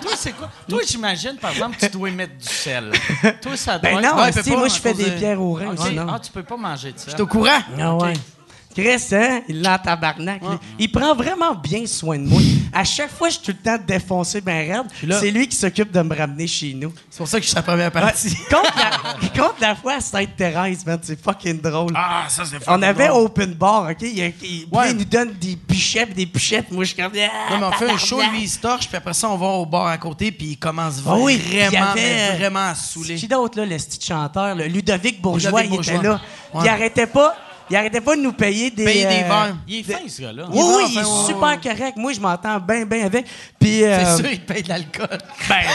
Toi, 0.00 0.12
c'est 0.16 0.32
quoi? 0.32 0.48
Toi, 0.68 0.80
j'imagine, 0.86 1.36
par 1.36 1.50
exemple, 1.52 1.76
tu 1.78 1.88
dois 1.90 2.10
mettre 2.10 2.36
du 2.36 2.46
sel. 2.46 2.90
Toi, 3.42 3.56
ça 3.56 3.78
doit 3.78 3.90
Ben 3.90 3.98
être- 3.98 4.14
non, 4.14 4.22
Ouais, 4.22 4.28
il 4.30 4.34
peut 4.34 4.42
si, 4.42 4.50
moi, 4.50 4.68
je 4.68 4.74
fais 4.80 4.94
des 4.94 5.04
de- 5.10 5.18
pierres 5.18 5.40
au 5.40 5.54
rein. 5.54 5.74
Ah, 6.08 6.18
tu 6.18 6.32
peux 6.32 6.42
pas 6.42 6.56
manger 6.56 6.92
de 6.92 6.98
sel. 6.98 7.14
T'es 7.14 7.20
au 7.20 7.26
courant? 7.26 7.60
Ah 7.78 7.94
ouais. 7.96 8.14
Chris, 8.82 9.06
hein? 9.12 9.42
Il 9.48 9.62
l'a 9.62 9.74
en 9.74 9.78
tabarnak. 9.78 10.40
Il, 10.78 10.84
il 10.84 10.92
prend 10.92 11.14
vraiment 11.14 11.54
bien 11.54 11.86
soin 11.86 12.18
de 12.18 12.24
moi. 12.26 12.40
À 12.72 12.84
chaque 12.84 13.10
fois, 13.10 13.28
je 13.28 13.34
suis 13.34 13.42
tout 13.42 13.52
le 13.56 13.62
temps 13.62 13.82
défoncé 13.86 14.40
ben 14.40 14.70
raide. 14.72 15.16
C'est 15.20 15.30
lui 15.30 15.48
qui 15.48 15.56
s'occupe 15.56 15.90
de 15.92 16.00
me 16.02 16.16
ramener 16.16 16.46
chez 16.46 16.72
nous. 16.74 16.92
C'est 17.10 17.18
pour 17.18 17.28
ça 17.28 17.38
que 17.38 17.42
je 17.42 17.48
suis 17.48 17.54
sa 17.54 17.62
première 17.62 17.90
partie. 17.92 18.34
Contre 18.50 18.72
la, 18.76 19.28
contre 19.42 19.56
la 19.60 19.74
fois 19.74 19.94
à 19.94 20.00
Sainte-Thérèse, 20.00 20.84
man, 20.86 20.98
c'est 21.02 21.20
fucking 21.22 21.60
drôle. 21.60 21.92
Ah, 21.94 22.24
ça, 22.28 22.44
c'est 22.44 22.56
On 22.66 22.80
avait 22.82 23.08
open 23.10 23.54
bar, 23.54 23.88
OK? 23.90 23.96
Il, 24.02 24.32
il- 24.42 24.66
Ouais. 24.70 24.92
nous 24.92 25.04
donne 25.04 25.32
des 25.34 25.56
pichets 25.56 26.06
pis 26.06 26.14
des 26.14 26.26
pichettes. 26.26 26.70
Moi, 26.70 26.84
je 26.84 26.92
suis 26.94 27.02
comme... 27.02 27.12
Ah, 27.16 27.52
Non, 27.52 27.58
mais 27.58 27.66
on 27.66 27.72
fait 27.72 27.90
un 27.90 27.98
show, 27.98 28.20
lui, 28.32 28.42
il 28.42 28.48
se 28.48 28.58
torche, 28.58 28.86
puis 28.88 28.96
après 28.96 29.14
ça, 29.14 29.28
on 29.28 29.36
va 29.36 29.46
au 29.46 29.66
bar 29.66 29.86
à 29.86 29.98
côté, 29.98 30.30
puis 30.32 30.48
il 30.50 30.56
commence 30.58 31.02
Ah 31.06 31.16
oui, 31.16 31.36
vraiment, 31.36 31.68
il 31.70 31.74
y 31.74 31.76
avait- 31.76 31.94
mais 32.30 32.36
vraiment 32.38 32.68
à 32.70 32.74
saouler. 32.74 33.14
Qui 33.16 33.28
d'autre, 33.28 33.58
là, 33.58 33.66
le 33.66 33.76
petit 33.76 33.98
chanteur? 34.06 34.54
là? 34.54 34.66
Ludovic 34.66 35.20
Bourgeois, 35.20 35.62
Ludovic 35.62 35.86
il 35.86 35.94
était 35.94 36.02
là. 36.02 36.20
Ouais. 36.54 36.60
Il 36.64 36.68
arrêtait 36.68 37.06
pas... 37.06 37.34
Il 37.70 37.76
arrêtait 37.76 38.00
pas 38.00 38.16
de 38.16 38.20
nous 38.20 38.32
payer 38.32 38.70
des... 38.70 38.84
Payer 38.84 39.06
des 39.06 39.22
euh, 39.22 39.28
verres. 39.28 39.56
Il 39.68 39.78
est 39.78 39.82
fin, 39.84 39.98
ce 40.08 40.22
gars-là. 40.22 40.44
Oui, 40.50 40.60
oui, 40.76 40.82
il 40.90 40.98
est 40.98 41.26
super 41.26 41.60
correct. 41.60 41.96
Moi, 41.96 42.12
je 42.12 42.20
m'entends 42.20 42.58
bien, 42.58 42.84
bien 42.84 43.06
avec. 43.06 43.26
Puis... 43.60 43.84
euh, 43.84 44.16
C'est 44.16 44.22
sûr, 44.22 44.32
il 44.32 44.40
paye 44.44 44.62
de 44.64 44.68
l'alcool. 44.70 45.18
Ben. 45.48 45.62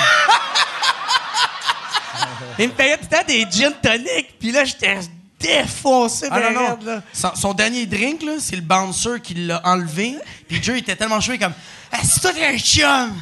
il 2.60 2.68
me 2.68 2.74
payait 2.74 2.98
tout 2.98 3.06
le 3.10 3.18
temps 3.18 3.24
des 3.26 3.46
gin 3.50 3.72
tonic, 3.82 4.38
puis 4.40 4.52
là, 4.52 4.66
j'étais 4.66 5.00
défoncé, 5.40 6.28
Ah 6.32 6.40
non, 6.40 6.52
non. 6.52 6.78
là. 6.86 7.02
Son, 7.14 7.32
son 7.36 7.54
dernier 7.54 7.86
drink, 7.86 8.24
là, 8.24 8.34
c'est 8.40 8.56
le 8.58 8.62
bouncer 8.62 9.22
qui 9.24 9.36
l'a 9.36 9.62
enlevé. 9.64 10.18
Puis 10.50 10.62
Joe 10.62 10.78
était 10.78 10.96
tellement 10.96 11.22
chaud, 11.22 11.32
il 11.32 11.36
est 11.36 11.40
comme 11.40 11.54
Ah, 11.92 12.00
c'est 12.04 12.20
toi, 12.20 12.32
t'es 12.34 12.46
un 12.46 12.58
chum! 12.58 13.14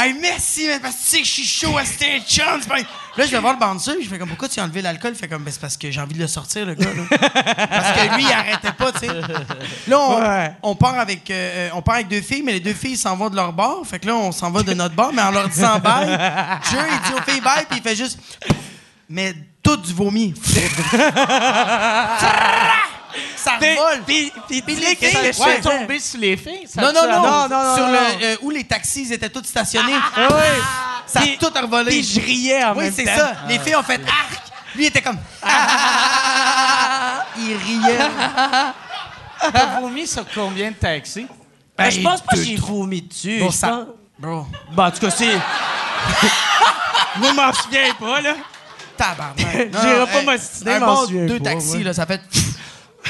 Hey, 0.00 0.14
merci, 0.20 0.68
man, 0.68 0.78
parce 0.80 0.94
que 0.94 1.00
tu 1.00 1.06
sais 1.08 1.18
que 1.18 1.24
je 1.26 1.30
suis 1.32 1.44
chaud, 1.44 1.76
chum! 2.20 2.44
c'est 2.60 2.68
pas- 2.68 2.76
Là, 3.16 3.26
je 3.26 3.32
vais 3.32 3.40
voir 3.40 3.54
le 3.54 3.58
puis 3.96 4.04
je 4.04 4.08
fais 4.08 4.16
comme 4.18 4.28
Pourquoi 4.28 4.48
tu 4.48 4.60
as 4.60 4.62
enlevé 4.62 4.80
l'alcool? 4.80 5.10
Il 5.12 5.18
fait 5.18 5.26
comme 5.26 5.42
Ben, 5.42 5.50
c'est 5.50 5.60
parce 5.60 5.76
que 5.76 5.90
j'ai 5.90 6.00
envie 6.00 6.14
de 6.14 6.20
le 6.20 6.28
sortir, 6.28 6.66
le 6.66 6.74
gars, 6.74 6.90
là. 6.94 7.02
parce 7.68 7.98
que 7.98 8.14
lui, 8.14 8.22
il 8.24 8.32
arrêtait 8.32 8.70
pas, 8.70 8.92
tu 8.92 9.00
sais. 9.00 9.08
Là, 9.88 9.98
on, 9.98 10.20
Ouais. 10.20 10.52
on 10.62 10.76
part 10.76 11.00
avec, 11.00 11.28
euh, 11.32 11.68
on 11.74 11.82
part 11.82 11.96
avec 11.96 12.06
deux 12.06 12.20
filles, 12.20 12.42
mais 12.44 12.52
les 12.52 12.60
deux 12.60 12.74
filles 12.74 12.96
s'en 12.96 13.16
vont 13.16 13.28
de 13.28 13.34
leur 13.34 13.52
bar. 13.52 13.78
Fait 13.84 13.98
que 13.98 14.06
là, 14.06 14.14
on 14.14 14.30
s'en 14.30 14.52
va 14.52 14.62
de 14.62 14.72
notre 14.72 14.94
bar, 14.94 15.12
mais 15.12 15.22
en 15.22 15.32
leur 15.32 15.48
disant 15.48 15.80
bye, 15.80 16.06
Joe, 16.70 16.80
il 16.92 17.00
dit 17.08 17.14
aux 17.18 17.22
filles 17.28 17.40
bye, 17.40 17.66
puis 17.68 17.78
il 17.78 17.82
fait 17.82 17.96
juste. 17.96 18.20
Mais 19.08 19.34
tout 19.64 19.78
du 19.78 19.92
vomi. 19.92 20.32
Ça 23.48 23.56
revole. 23.56 24.02
Puis, 24.06 24.32
puis, 24.48 24.62
puis, 24.62 24.74
les 24.76 24.96
filles, 24.96 25.32
je 25.32 25.62
tombé 25.62 25.98
sur 26.00 26.20
les 26.20 26.36
filles? 26.36 26.66
Non, 26.76 26.92
non, 26.92 27.48
non, 27.48 27.74
Sur 27.76 27.86
le, 27.86 28.38
où 28.42 28.50
les 28.50 28.64
taxis 28.64 29.02
ils 29.02 29.12
étaient 29.12 29.28
tous 29.30 29.44
stationnés. 29.44 29.94
Ah 30.16 30.34
ouais. 30.34 30.60
Ça 31.06 31.20
a 31.20 31.26
tout 31.38 31.52
revolé. 31.60 31.90
Puis 31.90 32.02
je 32.04 32.20
riais 32.20 32.64
en 32.64 32.74
oui, 32.76 32.84
même 32.84 32.92
c'est 32.94 33.04
temps. 33.04 33.16
ça. 33.16 33.32
Les 33.48 33.58
filles 33.58 33.76
ont 33.76 33.82
fait 33.82 34.00
arc. 34.06 34.42
Lui 34.74 34.84
il 34.84 34.86
était 34.88 35.00
comme. 35.00 35.18
Ah! 35.42 37.24
Il 37.38 37.56
riait. 37.56 37.98
T'as 39.52 39.80
vomi 39.80 40.06
sur 40.06 40.24
combien 40.34 40.70
de 40.70 40.76
taxis? 40.76 41.26
Ben, 41.76 41.90
je 41.90 42.00
pense 42.00 42.20
pas 42.20 42.32
que 42.32 42.36
deux, 42.38 42.44
j'ai 42.44 42.56
vomi 42.56 43.02
dessus. 43.02 43.38
Bon, 43.40 43.50
ça- 43.50 43.86
Bro, 44.18 44.46
Bon, 44.72 44.82
en 44.84 44.90
tout 44.90 44.98
cas, 44.98 45.10
c'est... 45.10 45.30
Je 47.16 47.34
m'en 47.34 47.52
souviens 47.52 47.94
pas, 47.98 48.20
là. 48.20 48.34
tabarnak. 48.96 49.36
J'irai 49.80 50.06
pas 50.12 50.22
m'ostiner, 50.22 50.72
Un 50.72 50.80
m'en 50.80 51.06
souviens 51.06 51.26
deux 51.26 51.38
pas, 51.38 51.50
taxis, 51.50 51.68
moi. 51.76 51.84
là, 51.84 51.92
ça 51.94 52.04
fait. 52.06 52.20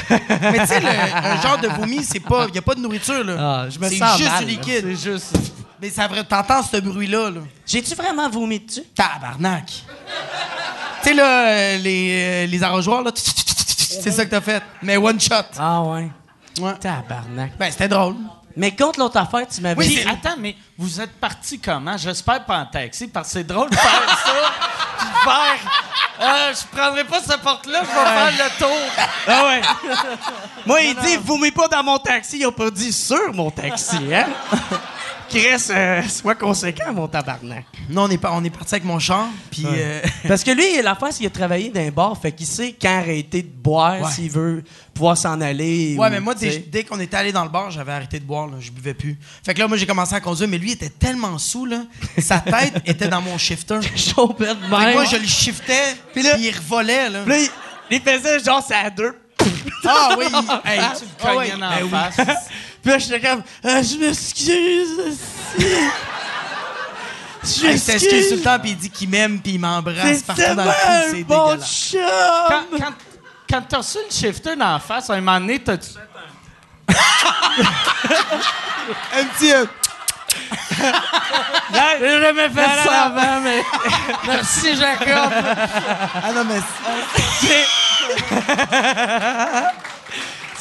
Mais 0.09 0.59
tu 0.59 0.67
sais, 0.67 0.79
le- 0.79 0.87
un 0.87 1.41
genre 1.41 1.57
de 1.57 1.67
vomi, 1.67 2.03
c'est 2.03 2.19
pas. 2.19 2.45
Il 2.47 2.51
n'y 2.53 2.57
a 2.57 2.61
pas 2.61 2.75
de 2.75 2.79
nourriture, 2.81 3.23
là. 3.23 3.35
Ah, 3.39 3.69
je 3.69 3.77
me 3.79 3.87
c'est 3.89 3.95
juste 4.17 4.31
mal, 4.31 4.45
du 4.45 4.51
liquide. 4.51 4.81
C'est 4.95 5.11
juste... 5.11 5.37
Mais 5.81 5.89
ça 5.89 6.07
vrai, 6.07 6.23
t'entends 6.23 6.61
ce 6.63 6.77
bruit-là, 6.77 7.29
là. 7.29 7.41
J'ai-tu 7.65 7.95
vraiment 7.95 8.29
vomi 8.29 8.59
dessus? 8.59 8.83
Tabarnak. 8.95 9.65
tu 9.67 9.83
sais, 11.03 11.13
là, 11.13 11.47
euh, 11.47 11.77
les, 11.77 12.11
euh, 12.11 12.45
les 12.47 12.63
arrosoirs, 12.63 13.01
là. 13.03 13.11
C'est 13.15 14.11
ça 14.11 14.25
que 14.25 14.31
t'as 14.31 14.41
fait. 14.41 14.61
Mais 14.81 14.97
one 14.97 15.19
shot. 15.19 15.35
Ah 15.57 15.81
ouais. 15.83 16.09
Ouais. 16.59 16.73
Tabarnak. 16.79 17.51
Ben, 17.57 17.71
c'était 17.71 17.87
drôle. 17.87 18.15
Mais 18.57 18.75
contre 18.75 18.99
l'autre 18.99 19.15
affaire, 19.17 19.47
tu 19.47 19.61
m'avais 19.61 19.79
Oui, 19.79 19.87
dit... 19.87 20.01
attends, 20.01 20.35
mais 20.37 20.55
vous 20.77 20.99
êtes 20.99 21.13
parti 21.13 21.59
comment? 21.59 21.95
J'espère 21.95 22.43
pas 22.45 22.57
en 22.59 22.65
taxi, 22.65 23.07
parce 23.07 23.27
que 23.27 23.33
c'est 23.33 23.43
drôle 23.45 23.69
de 23.69 23.75
faire 23.75 24.19
ça, 24.25 24.33
Euh, 26.21 26.53
je 26.53 26.77
prendrai 26.77 27.05
pas 27.05 27.21
cette 27.21 27.41
porte-là, 27.41 27.81
je 27.81 27.87
vais 27.87 28.35
faire 28.35 28.45
le 28.45 28.59
tour. 28.59 29.07
Ah 29.25 29.45
ouais. 29.45 29.61
Moi, 30.65 30.81
il 30.81 30.95
dit, 30.95 31.17
vomis 31.17 31.51
pas 31.51 31.69
dans 31.69 31.81
mon 31.83 31.97
taxi. 31.97 32.39
Il 32.39 32.45
a 32.45 32.51
pas 32.51 32.69
dit 32.69 32.91
sur 32.91 33.33
mon 33.33 33.49
taxi, 33.49 33.97
hein? 34.13 34.27
Chris, 35.29 35.61
euh, 35.69 36.01
sois 36.07 36.35
conséquent, 36.35 36.91
mon 36.93 37.07
tabarnak. 37.07 37.65
Nous, 37.87 38.01
on 38.01 38.09
est, 38.09 38.17
pas- 38.17 38.31
on 38.33 38.43
est 38.43 38.49
parti 38.49 38.75
avec 38.75 38.83
mon 38.85 38.97
char, 38.99 39.27
puis... 39.51 39.63
euh, 39.67 40.01
Parce 40.27 40.43
que 40.43 40.51
lui, 40.51 40.81
l'affaire, 40.81 41.09
c'est 41.11 41.17
qu'il 41.19 41.27
a 41.27 41.29
travaillé 41.29 41.69
dans 41.69 41.81
un 41.81 41.89
bar, 41.91 42.17
fait 42.19 42.31
qu'il 42.31 42.45
sait 42.47 42.75
quand 42.81 42.97
arrêter 42.99 43.43
de 43.43 43.47
boire 43.47 44.01
Ouais. 44.01 44.11
s'il 44.11 44.31
veut 44.31 44.63
pouvoir 44.93 45.17
s'en 45.17 45.39
aller. 45.41 45.95
Ouais, 45.97 46.07
ou, 46.07 46.11
mais 46.11 46.19
moi, 46.19 46.33
dès, 46.35 46.59
dès 46.59 46.83
qu'on 46.83 46.99
était 46.99 47.15
allé 47.17 47.31
dans 47.31 47.43
le 47.43 47.49
bar, 47.49 47.69
j'avais 47.71 47.91
arrêté 47.91 48.19
de 48.19 48.25
boire, 48.25 48.47
là, 48.47 48.53
je 48.59 48.71
buvais 48.71 48.93
plus. 48.93 49.17
Fait 49.45 49.53
que 49.53 49.59
là, 49.59 49.67
moi, 49.67 49.77
j'ai 49.77 49.85
commencé 49.85 50.15
à 50.15 50.19
conduire, 50.19 50.47
mais 50.49 50.57
lui, 50.57 50.69
il 50.69 50.73
était 50.73 50.89
tellement 50.89 51.37
sous, 51.37 51.65
là, 51.65 51.83
sa 52.17 52.39
tête 52.39 52.81
était 52.85 53.07
dans 53.07 53.21
mon 53.21 53.37
shifter. 53.37 53.79
Chaud, 53.95 54.35
même. 54.39 54.57
moi, 54.69 55.05
je 55.05 55.17
le 55.17 55.27
shiftais, 55.27 55.95
puis 56.13 56.23
là- 56.23 56.37
il 56.37 56.49
revolait, 56.55 57.09
là. 57.09 57.21
Puis 57.23 57.31
là, 57.33 57.39
il, 57.91 57.97
il 57.97 58.01
faisait 58.01 58.39
genre 58.43 58.63
ça 58.65 58.79
à 58.79 58.89
deux. 58.89 59.15
Ah 59.85 60.15
oui, 60.17 60.25
il- 60.29 60.69
hey, 60.71 60.79
Tu 60.97 61.05
le 61.05 61.25
cognais 61.33 61.51
dans 61.51 61.59
Ben 61.69 61.83
oui. 61.83 61.89
la 61.91 62.11
face. 62.11 62.47
Puis 62.81 62.91
là, 62.91 62.97
j'étais 62.97 63.19
comme, 63.19 63.43
Euh, 63.65 63.83
je 63.83 63.97
m'excuse. 63.97 65.17
Je 67.41 67.65
Hey, 67.65 67.73
il 67.75 67.79
s'excuse 67.79 68.29
tout 68.29 68.35
le 68.35 68.41
temps, 68.41 68.59
puis 68.59 68.71
il 68.71 68.77
dit 68.77 68.89
qu'il 68.89 69.09
m'aime, 69.09 69.39
puis 69.39 69.53
il 69.53 69.59
m'embrasse 69.59 70.17
C'est 70.17 70.25
partout 70.25 70.41
tellement 70.41 70.65
dans 70.65 70.71
le 70.71 71.11
c'est 71.11 71.23
bon 71.23 71.45
dégueulasse. 71.51 71.89
chum. 71.91 71.99
Quand, 72.49 72.63
quand, 72.77 72.93
quand 73.49 73.61
t'as 73.67 73.77
reçu 73.77 73.97
le 74.09 74.13
shifter 74.13 74.55
dans 74.57 74.73
la 74.73 74.79
face, 74.79 75.09
à 75.09 75.13
un 75.13 75.21
moment 75.21 75.39
donné, 75.39 75.59
t'as-tu 75.59 75.89
fait 75.93 75.99
un... 79.15 79.19
Un 79.19 79.25
petit... 79.25 79.53
euh, 79.53 79.65
J'ai 81.99 82.19
jamais 82.21 82.49
fait 82.49 82.67
Non, 82.67 82.83
ça 82.83 82.91
non, 82.91 83.17
avant, 83.17 83.41
mais... 83.41 83.63
Merci, 84.27 84.75
Jacob. 84.75 85.31
Ah 86.23 86.31
non, 86.33 86.43
mais... 86.45 86.61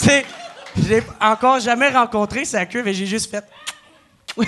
Tu 0.00 0.06
je 0.82 0.88
l'ai 0.88 1.02
encore 1.20 1.60
jamais 1.60 1.88
rencontré 1.90 2.44
sa 2.44 2.66
cuve 2.66 2.86
et 2.88 2.94
j'ai 2.94 3.06
juste 3.06 3.30
fait. 3.30 3.44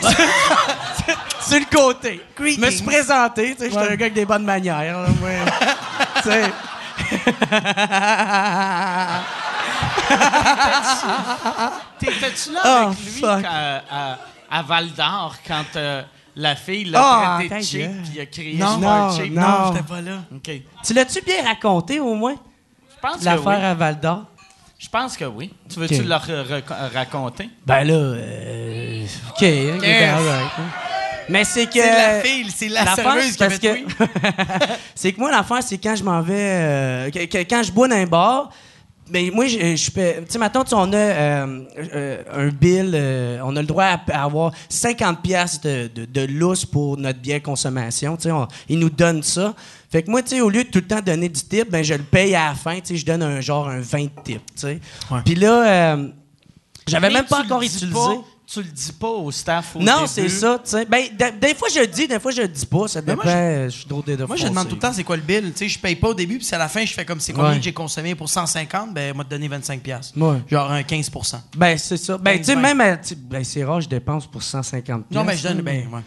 Sur 1.41 1.59
le 1.59 1.65
côté. 1.77 2.21
Je 2.39 2.61
me 2.61 2.71
suis 2.71 2.85
présenté, 2.85 3.55
tu 3.57 3.63
sais, 3.63 3.71
j'étais 3.71 3.77
un 3.83 3.87
gars 3.97 4.07
avec 4.07 4.15
des 4.15 4.25
bonnes 4.27 4.45
manières. 4.45 5.01
là, 5.03 5.09
moi. 5.21 5.31
Tu 6.23 6.29
sais. 6.31 6.43
T'étais-tu 11.99 12.53
là 12.53 12.61
Oh, 12.65 12.69
avec 12.89 12.99
lui 12.99 13.21
fuck. 13.21 13.45
à, 13.49 14.19
à 14.51 14.63
Val 14.63 14.89
d'Or 14.93 15.35
quand 15.47 15.65
euh, 15.77 16.03
la 16.37 16.57
fille 16.57 16.85
l'a 16.85 17.01
Ah, 17.03 17.35
traité 17.39 17.49
ta 17.49 17.59
de 17.59 17.63
cheap 17.65 17.81
gueule. 17.81 18.03
puis 18.03 18.13
il 18.15 18.21
a 18.21 18.27
crié 18.27 18.59
Non, 18.59 18.79
Smart 18.79 19.11
non, 19.11 19.17
cheap? 19.17 19.33
non. 19.35 19.41
Non, 19.43 19.73
j'étais 19.73 19.89
pas 19.89 20.01
là. 20.01 20.13
OK. 20.35 20.51
Tu 20.85 20.93
l'as-tu 20.95 21.21
bien 21.23 21.45
raconté 21.45 22.01
au 22.01 22.15
moins? 22.15 22.35
Je 22.35 23.01
pense 23.09 23.21
que 23.21 23.25
L'affaire 23.25 23.59
oui. 23.61 23.65
à 23.65 23.75
Val 23.75 24.01
d'Or? 24.01 24.25
Je 24.81 24.89
pense 24.89 25.15
que 25.15 25.27
oui. 25.27 25.51
Tu 25.69 25.79
veux-tu 25.79 26.03
leur 26.05 26.25
euh, 26.31 26.43
rac- 26.43 26.93
raconter? 26.95 27.51
Ben 27.67 27.85
là, 27.85 27.93
euh, 27.93 29.05
OK. 29.29 29.41
ben. 29.43 30.19
Mais 31.29 31.45
c'est 31.45 31.67
que. 31.67 31.75
C'est 31.75 31.91
la 31.93 32.21
fille, 32.23 32.51
c'est 32.51 32.69
la 32.69 32.95
serveuse 32.95 33.37
qui 33.37 33.45
a 33.45 33.49
que 33.59 33.79
c'est 34.95 35.13
que 35.13 35.21
moi 35.21 35.31
l'affaire 35.31 35.63
c'est 35.63 35.77
quand 35.77 35.95
je 35.95 36.03
m'en 36.03 36.23
vais 36.23 36.35
euh, 36.35 37.11
que- 37.11 37.27
que- 37.27 37.45
quand 37.49 37.63
je 37.63 37.71
bois 37.71 37.89
dans 37.89 37.95
un 37.97 38.07
bar 38.07 38.51
mais 39.13 39.31
moi 39.33 39.47
je, 39.47 39.77
je 39.77 39.91
peux 39.91 40.15
tu 40.25 40.31
sais 40.33 40.39
maintenant 40.39 40.65
on 40.73 40.93
a 40.93 40.97
euh, 40.97 41.61
euh, 41.95 42.23
un 42.33 42.49
bill 42.49 42.93
euh, 42.95 43.39
on 43.45 43.55
a 43.57 43.61
le 43.61 43.67
droit 43.67 43.85
à, 43.85 44.23
avoir 44.23 44.53
50 44.69 45.21
pièces 45.21 45.61
de, 45.61 45.89
de, 45.95 46.05
de 46.07 46.21
lousse 46.23 46.65
pour 46.65 46.97
notre 46.97 47.19
bière 47.21 47.43
consommation 47.43 48.17
tu 48.17 48.29
sais 48.29 48.35
ils 48.69 48.79
nous 48.79 48.91
donnent 48.91 49.23
ça 49.23 49.55
fait 49.91 50.03
que 50.03 50.11
moi 50.11 50.23
tu 50.23 50.31
sais 50.31 50.41
au 50.41 50.49
lieu 50.51 50.65
de 50.65 50.69
tout 50.71 50.79
le 50.79 50.87
temps 50.87 51.01
donner 51.01 51.29
du 51.29 51.41
tip 51.43 51.71
ben 51.71 51.83
je 51.83 51.95
le 51.95 52.03
paye 52.03 52.35
à 52.35 52.49
la 52.51 52.55
fin 52.55 52.77
tu 52.81 52.87
sais 52.89 52.97
je 52.97 53.05
donne 53.07 53.23
un 53.23 53.41
genre 53.41 53.69
un 53.69 53.81
20 53.81 54.03
de 54.05 54.09
tip 54.25 54.41
tu 54.55 54.61
sais 54.63 54.81
puis 55.25 55.35
là 55.35 55.95
euh, 55.97 56.09
J'avais 56.87 57.11
même 57.11 57.27
pas 57.27 57.43
encore 57.43 57.63
utilisé. 57.63 57.93
pas- 57.93 58.17
tu 58.53 58.61
le 58.65 58.69
dis 58.69 58.91
pas 58.99 59.07
au 59.09 59.31
staff 59.31 59.77
au 59.77 59.79
Non, 59.79 59.99
début. 59.99 60.09
c'est 60.09 60.29
ça, 60.29 60.59
tu 60.65 60.71
sais. 60.71 60.85
Ben, 60.85 61.05
des 61.41 61.55
fois, 61.55 61.69
je 61.73 61.79
le 61.79 61.87
dis, 61.87 62.09
des 62.09 62.19
fois, 62.19 62.33
je 62.33 62.43
le 62.43 62.49
dis 62.49 62.67
pas. 62.67 62.89
Ça 62.89 63.01
Ben, 63.01 63.15
dépend. 63.15 63.23
moi, 63.29 63.69
je 63.69 63.69
suis 63.69 63.85
trop 63.87 64.03
dédé 64.03 64.27
Moi, 64.27 64.35
je 64.35 64.49
demande 64.49 64.67
tout 64.69 64.75
le 64.75 64.81
temps 64.81 64.93
c'est 64.93 65.05
quoi 65.05 65.15
le 65.15 65.23
bill. 65.23 65.53
Tu 65.53 65.59
sais, 65.59 65.69
je 65.69 65.79
paye 65.79 65.95
pas 65.95 66.09
au 66.09 66.15
début, 66.15 66.39
puis 66.39 66.49
à 66.51 66.59
la 66.59 66.67
fin, 66.67 66.85
je 66.85 66.93
fais 66.93 67.05
comme 67.05 67.21
c'est 67.21 67.33
combien 67.33 67.51
Ouais. 67.51 67.59
que 67.59 67.63
j'ai 67.63 67.73
consommé 67.73 68.17
pour 68.17 68.29
150, 68.29 68.93
ben, 68.93 69.15
moi, 69.15 69.23
te 69.23 69.31
donner 69.31 69.47
25$. 69.47 69.79
piastres. 69.79 70.19
Ouais. 70.21 70.39
Genre 70.51 70.69
un 70.69 70.83
15% 70.83 71.41
Ben, 71.57 71.79
c'est 71.79 71.97
ça. 71.97 72.19
Ben, 72.19 72.39
tu 72.39 72.45
sais, 72.47 72.57
20. 72.57 72.61
même, 72.61 72.81
à- 72.81 72.97
tu- 72.97 73.15
ben, 73.15 73.45
c'est 73.45 73.63
rare, 73.63 73.83
je 73.83 73.89
dépense 73.89 74.27
pour 74.27 74.43
150 74.43 75.05
Non, 75.13 75.23
mais 75.23 75.37
je 75.37 75.45
donne. 75.45 75.61
Ben, 75.61 75.87
ouais. 75.93 76.01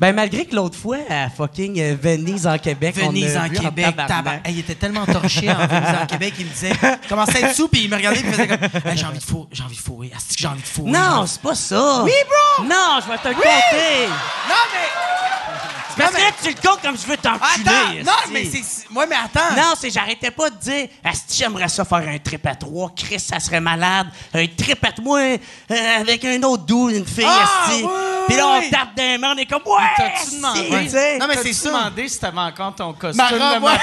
Ben, 0.00 0.14
malgré 0.14 0.44
que 0.46 0.54
l'autre 0.54 0.76
fois, 0.78 0.98
à 1.10 1.28
fucking 1.28 1.80
euh, 1.80 1.96
Venise 2.00 2.46
en 2.46 2.56
Québec, 2.58 2.94
on 3.02 3.08
Venise 3.08 3.36
a 3.36 3.42
en 3.42 3.48
vu 3.48 3.58
Québec, 3.58 3.84
tabarnak. 3.96 4.08
tabac. 4.08 4.40
Hey, 4.44 4.54
il 4.54 4.58
était 4.60 4.74
tellement 4.76 5.04
torché 5.06 5.50
en 5.50 5.66
Venise 5.66 5.96
en 6.02 6.06
Québec, 6.06 6.34
il 6.38 6.46
me 6.46 6.50
disait, 6.50 6.72
je 7.02 7.08
commençais 7.08 7.42
à 7.44 7.48
être 7.48 7.56
sous, 7.56 7.68
puis 7.68 7.82
il 7.84 7.90
me 7.90 7.96
regardait, 7.96 8.20
puis 8.20 8.28
il 8.28 8.32
faisait 8.34 8.48
comme, 8.48 8.58
Hey, 8.90 8.96
j'ai 8.96 9.06
envie 9.06 9.18
de 9.18 9.24
fourrer, 9.24 9.48
j'ai 9.52 9.62
envie 9.64 9.76
de 9.76 9.80
fourrer, 9.80 10.12
Asti 10.16 10.34
que 10.36 10.40
j'ai 10.40 10.46
envie 10.48 10.62
de 10.62 10.66
fourrer. 10.66 10.90
Non, 10.92 11.26
c'est 11.26 11.40
pas 11.42 11.54
ça. 11.54 12.02
Oui, 12.04 12.12
bro! 12.28 12.64
Non, 12.64 13.00
je 13.04 13.10
vais 13.10 13.18
te 13.18 13.28
le 13.28 13.34
compter. 13.34 14.06
Non, 14.48 14.54
mais. 14.72 15.77
Parce 15.98 16.12
Non, 16.12 16.16
que 16.16 16.22
mais- 16.22 16.28
là, 16.30 16.36
tu 16.42 16.48
le 16.48 16.68
comptes 16.68 16.80
comme 16.82 16.96
je 16.96 17.06
veux 17.06 17.16
t'enculer. 17.16 17.68
Attends! 17.68 18.04
Non, 18.04 18.32
mais 18.32 18.44
c'est. 18.44 18.88
Ouais, 18.94 19.06
mais 19.06 19.16
attends! 19.16 19.54
Non, 19.56 19.74
c'est 19.78 19.90
j'arrêtais 19.90 20.30
pas 20.30 20.48
de 20.50 20.56
dire 20.56 20.88
Asti, 21.04 21.38
j'aimerais 21.38 21.68
ça 21.68 21.84
faire 21.84 21.98
un 22.08 22.18
trip 22.18 22.46
à 22.46 22.54
trois. 22.54 22.90
Chris, 22.96 23.20
ça 23.20 23.40
serait 23.40 23.60
malade. 23.60 24.06
Un 24.32 24.46
trip 24.46 24.84
à 24.84 24.92
trois 24.92 25.18
euh, 25.20 25.36
avec 26.00 26.24
un 26.24 26.42
autre 26.44 26.62
doux, 26.64 26.88
une 26.88 27.04
fille, 27.06 27.24
Ah, 27.28 27.66
oui, 27.70 27.84
Puis 28.28 28.36
là, 28.36 28.46
on 28.46 28.58
oui. 28.60 28.70
tape 28.70 28.88
les 28.96 29.18
mains, 29.18 29.34
on 29.34 29.38
est 29.38 29.46
comme 29.46 29.62
Ouais! 29.66 29.82
T'as-tu 29.96 30.36
demandé? 30.36 31.18
Non, 31.18 31.26
mais 31.28 31.36
c'est 31.42 31.52
ça. 31.52 31.68
demandé 31.70 32.08
si 32.08 32.18
t'avais 32.20 32.38
encore 32.38 32.74
ton 32.74 32.92
costume 32.92 33.26
de 33.26 33.32
robe, 33.34 33.62
ma- 33.62 33.72
ouais. 33.72 33.78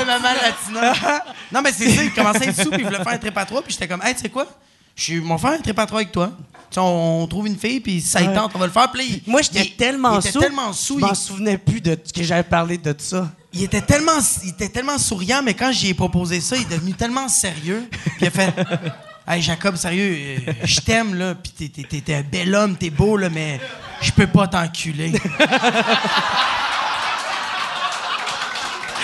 Le 0.00 0.04
maman 0.04 0.28
latina. 0.42 1.22
non, 1.52 1.62
mais 1.62 1.72
c'est 1.72 1.88
ça, 1.90 2.02
il 2.02 2.12
commençait 2.12 2.46
à 2.46 2.50
être 2.50 2.62
sous, 2.62 2.70
puis 2.70 2.80
il 2.80 2.84
voulait 2.86 2.98
faire 3.02 3.08
un 3.12 3.18
trip 3.18 3.36
à 3.38 3.44
trois, 3.44 3.62
puis 3.62 3.72
j'étais 3.72 3.88
comme, 3.88 4.02
hey, 4.02 4.14
tu 4.14 4.22
sais 4.22 4.28
quoi? 4.28 4.46
Je 4.94 5.02
suis, 5.02 5.20
on 5.20 5.34
va 5.34 5.38
faire 5.38 5.58
un 5.58 5.62
trip 5.62 5.78
à 5.78 5.86
trois 5.86 6.00
avec 6.00 6.12
toi. 6.12 6.30
Tu 6.70 6.74
sais, 6.76 6.80
on, 6.80 7.22
on 7.22 7.26
trouve 7.26 7.46
une 7.46 7.58
fille, 7.58 7.80
puis 7.80 8.00
ça 8.00 8.20
y 8.22 8.28
Ouais. 8.28 8.34
tente, 8.34 8.52
on 8.54 8.58
va 8.58 8.66
le 8.66 8.72
faire. 8.72 8.90
Puis 8.92 9.22
Moi, 9.26 9.40
j'étais 9.42 9.72
tellement 9.76 10.20
sous. 10.20 10.38
tellement 10.40 10.72
sous. 10.72 10.98
Je 10.98 11.04
m'en 11.04 11.14
souvenais 11.14 11.58
plus 11.58 11.80
de 11.80 11.98
ce 12.02 12.12
que 12.12 12.22
j'avais 12.22 12.42
parlé 12.44 12.78
de 12.78 12.94
ça. 12.98 13.30
il 13.52 13.62
était 13.64 13.82
tellement, 13.82 14.18
il 14.42 14.50
était 14.50 14.68
tellement 14.70 14.96
souriant, 14.98 15.42
mais 15.42 15.54
quand 15.54 15.70
j'y 15.72 15.88
ai 15.90 15.94
proposé 15.94 16.40
ça, 16.40 16.56
il 16.56 16.62
est 16.62 16.70
devenu 16.70 16.92
tellement 16.94 17.28
sérieux. 17.28 17.88
Puis 17.90 18.12
il 18.22 18.26
a 18.28 18.30
fait 18.30 18.54
Hey 19.28 19.40
Jacob, 19.40 19.76
sérieux, 19.76 20.16
euh, 20.48 20.52
je 20.64 20.80
t'aime, 20.80 21.14
là, 21.14 21.36
puis 21.36 21.52
t'es- 21.52 21.68
t'es- 21.68 21.84
t'es 21.88 22.00
t'es 22.00 22.14
un 22.14 22.22
bel 22.22 22.52
homme, 22.56 22.74
t'es 22.76 22.90
beau, 22.90 23.16
là, 23.16 23.28
mais 23.30 23.60
je 24.00 24.10
peux 24.10 24.26
pas 24.26 24.48
t'enculer. 24.48 25.12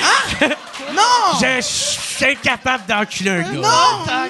hein? 0.02 0.48
Non! 0.94 1.38
Je 1.40 1.60
suis 2.24 2.32
incapable 2.32 2.84
d'enculer 2.86 3.30
un 3.30 3.42
gars. 3.42 3.50
Non, 3.52 3.60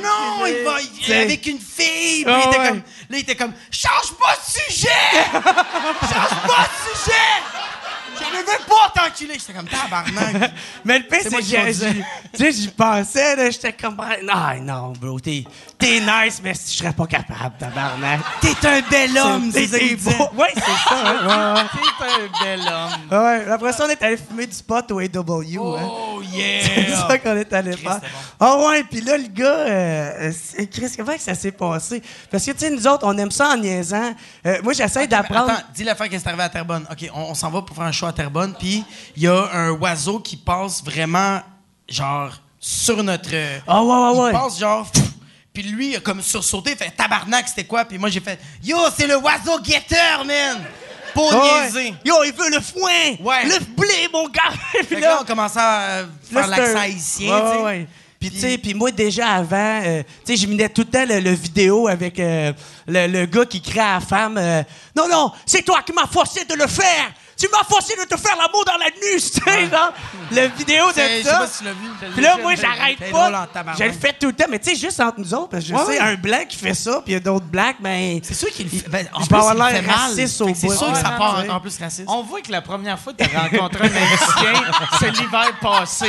non, 0.02 0.46
il 0.46 0.64
va 0.64 0.80
il- 0.80 1.04
C'est- 1.04 1.22
avec 1.22 1.46
une 1.46 1.58
fille. 1.58 2.24
Ah 2.26 2.40
il 2.44 2.48
était 2.48 2.58
ouais. 2.60 2.68
comme, 2.68 2.76
là, 2.78 2.82
il 3.10 3.18
était 3.18 3.36
comme, 3.36 3.52
change 3.70 4.12
pas 4.18 4.34
de 4.36 4.72
sujet! 4.72 4.88
change 5.32 6.42
pas 6.46 6.68
de 6.68 6.98
sujet! 6.98 7.12
Je 8.20 8.24
ne 8.36 8.38
veux 8.40 8.64
pas 8.66 8.92
t'enculer. 8.94 9.34
J'étais 9.34 9.52
comme, 9.52 9.68
tabarnak. 9.68 10.52
Mais 10.84 10.98
le 10.98 11.04
pire, 11.04 11.20
C'est 11.22 11.30
que 12.36 12.50
j'y 12.50 12.68
pensais, 12.68 13.52
j'étais 13.52 13.72
comme, 13.72 13.96
ah, 14.28 14.56
non, 14.56 14.92
bro, 14.92 15.20
t'es, 15.20 15.44
t'es 15.78 16.00
nice, 16.00 16.40
mais 16.42 16.54
je 16.54 16.58
serais 16.76 16.92
pas 16.92 17.06
capable, 17.06 17.56
tabarnak. 17.58 18.20
T'es 18.40 18.66
un 18.66 18.80
bel 18.90 19.16
homme, 19.16 19.50
c'est 19.52 19.96
beau. 19.96 20.10
Ouais, 20.36 20.48
c'est 20.54 20.60
ça, 20.60 20.94
hein, 21.04 21.54
ouais, 21.56 21.60
ouais. 21.62 21.68
T'es 21.98 22.04
un 22.04 22.44
bel 22.44 22.60
homme. 22.60 23.24
Ouais, 23.24 23.50
après 23.52 23.72
ça, 23.72 23.84
on 23.86 23.88
est 23.90 24.02
allé 24.02 24.16
fumer 24.16 24.46
du 24.46 24.56
pot 24.62 24.90
au 24.90 24.98
AW. 24.98 25.76
hein. 25.76 25.82
Oh, 25.88 26.20
C'est 26.30 26.36
yeah! 26.90 27.06
ça 27.08 27.18
qu'on 27.18 27.36
est 27.36 27.52
allé 27.52 27.76
faire. 27.76 28.00
Ah 28.38 28.56
ouais, 28.58 28.84
puis 28.84 29.00
là, 29.00 29.16
le 29.16 29.28
gars, 29.28 29.44
euh, 29.46 30.32
c'est- 30.32 30.66
Chris, 30.68 30.92
comment 30.96 31.14
que 31.14 31.20
ça 31.22 31.34
s'est 31.34 31.52
passé? 31.52 32.02
Parce 32.30 32.44
que, 32.44 32.50
tu 32.50 32.58
sais, 32.58 32.70
nous 32.70 32.86
autres, 32.86 33.06
on 33.06 33.16
aime 33.16 33.30
ça 33.30 33.50
en 33.50 33.56
niaisant. 33.56 34.14
Euh, 34.46 34.58
moi, 34.62 34.72
j'essaie 34.72 35.06
d'apprendre. 35.06 35.50
Attends, 35.50 35.62
dis 35.74 35.84
l'affaire 35.84 36.08
qui 36.08 36.18
s'est 36.18 36.26
arrivée 36.28 36.42
à 36.42 36.48
Terrebonne. 36.48 36.86
OK, 36.90 37.08
on, 37.14 37.20
on 37.30 37.34
s'en 37.34 37.50
va 37.50 37.62
pour 37.62 37.74
faire 37.76 37.86
un 37.86 37.92
show 37.92 38.06
à 38.06 38.12
Terrebonne, 38.12 38.54
puis 38.58 38.84
il 39.16 39.22
y 39.22 39.28
a 39.28 39.48
un 39.54 39.70
oiseau 39.70 40.18
qui 40.20 40.36
passe 40.36 40.82
vraiment, 40.84 41.40
genre, 41.88 42.32
sur 42.60 43.02
notre... 43.02 43.30
Ah 43.66 43.82
ouais, 43.82 43.88
ouais, 43.88 44.12
il 44.14 44.20
ouais. 44.20 44.32
passe, 44.32 44.58
genre... 44.58 44.90
pff, 44.90 45.04
Puis 45.52 45.62
lui, 45.64 45.90
il 45.90 45.96
a 45.96 46.00
comme 46.00 46.22
sursauté, 46.22 46.72
il 46.72 46.76
fait 46.76 46.90
«Tabarnak, 46.96 47.48
c'était 47.48 47.64
quoi?» 47.64 47.84
Puis 47.86 47.98
moi, 47.98 48.08
j'ai 48.10 48.20
fait 48.20 48.38
«Yo, 48.62 48.76
c'est 48.96 49.06
le 49.06 49.16
oiseau 49.16 49.58
guetteur, 49.60 50.24
man!» 50.24 50.58
Pour 51.14 51.32
niaiser. 51.32 51.94
Yo, 52.04 52.14
il 52.24 52.32
veut 52.32 52.50
le 52.50 52.60
foin! 52.60 53.16
Ouais. 53.20 53.44
Le 53.46 53.58
blé, 53.74 54.08
mon 54.12 54.28
gars! 54.28 54.52
Puis 54.88 55.00
là, 55.00 55.18
on 55.20 55.24
commençait 55.24 55.58
à 55.58 56.04
faire 56.30 56.46
l'accent 56.46 56.78
haïtien, 56.78 57.34
Ouais, 57.34 57.50
tu 57.50 57.56
sais. 57.56 57.62
ouais. 57.64 57.86
Puis, 58.20 58.30
tu 58.30 58.38
sais, 58.40 58.58
puis 58.58 58.74
moi, 58.74 58.90
déjà 58.90 59.28
avant, 59.28 59.80
euh, 59.84 60.02
tu 60.24 60.34
sais, 60.34 60.36
je 60.36 60.48
menais 60.48 60.68
tout 60.68 60.80
le 60.82 60.88
temps 60.90 61.04
le, 61.08 61.20
le 61.20 61.30
vidéo 61.30 61.86
avec 61.86 62.18
euh, 62.18 62.52
le, 62.88 63.06
le 63.06 63.26
gars 63.26 63.44
qui 63.46 63.62
crie 63.62 63.78
à 63.78 63.94
la 63.94 64.00
femme 64.00 64.36
euh, 64.36 64.62
Non, 64.96 65.08
non, 65.08 65.30
c'est 65.46 65.62
toi 65.62 65.82
qui 65.86 65.92
m'as 65.92 66.06
forcé 66.08 66.44
de 66.44 66.54
le 66.54 66.66
faire! 66.66 67.12
Tu 67.38 67.46
m'as 67.52 67.62
forcé 67.68 67.94
de 67.94 68.02
te 68.04 68.16
faire 68.16 68.36
l'amour 68.36 68.64
dans 68.64 68.76
la 68.78 68.86
nuit, 68.90 69.20
tu 69.22 69.40
sais, 69.40 69.70
genre! 69.70 69.92
Le 70.32 70.48
vidéo 70.58 70.88
de 70.88 70.92
C'est- 70.94 71.18
Je 71.18 71.22
sais 71.22 71.30
ça. 71.30 71.38
pas 71.38 71.46
si 71.46 71.58
tu 71.58 71.64
l'as 71.64 71.72
vu. 71.72 71.88
Puis 72.12 72.22
là, 72.22 72.36
moi, 72.42 72.54
j'arrête 72.56 72.98
pas. 73.12 73.48
Je 73.78 73.84
le 73.84 73.92
fais 73.92 74.12
tout 74.12 74.26
le 74.26 74.32
temps, 74.32 74.46
mais 74.50 74.58
tu 74.58 74.70
sais, 74.70 74.76
juste 74.76 74.98
entre 75.00 75.20
nous 75.20 75.32
autres, 75.34 75.48
parce 75.50 75.62
que 75.64 75.68
je 75.70 75.74
Ouais, 75.74 75.84
sais, 75.84 75.90
ouais. 75.92 75.98
un 76.00 76.14
blanc 76.16 76.40
qui 76.48 76.56
fait 76.56 76.74
ça, 76.74 77.00
puis 77.04 77.12
il 77.12 77.12
y 77.12 77.16
a 77.16 77.20
d'autres 77.20 77.46
blacks, 77.46 77.76
ben. 77.80 78.18
C'est 78.24 78.34
sûr 78.34 78.48
qu'il 78.50 78.64
le 78.66 78.70
fait. 78.78 78.88
Ben, 78.88 79.06
en 79.12 79.24
plus, 79.24 79.36
avoir 79.36 79.54
l'air 79.54 79.84
raciste 79.86 80.40
au 80.40 80.48
C'est 80.54 80.68
sûr 80.68 80.90
que 80.92 80.98
ça 80.98 81.10
part 81.10 81.44
en 81.48 81.60
plus 81.60 81.78
raciste. 81.78 82.08
On 82.08 82.22
voit 82.24 82.40
que 82.40 82.50
la 82.50 82.60
première 82.60 82.98
fois 82.98 83.12
que 83.12 83.22
t'as 83.24 83.38
rencontré 83.38 83.84
un 83.84 83.92
Haïtien, 83.94 84.62
c'est 84.98 85.10
l'hiver 85.12 85.52
passé. 85.60 86.08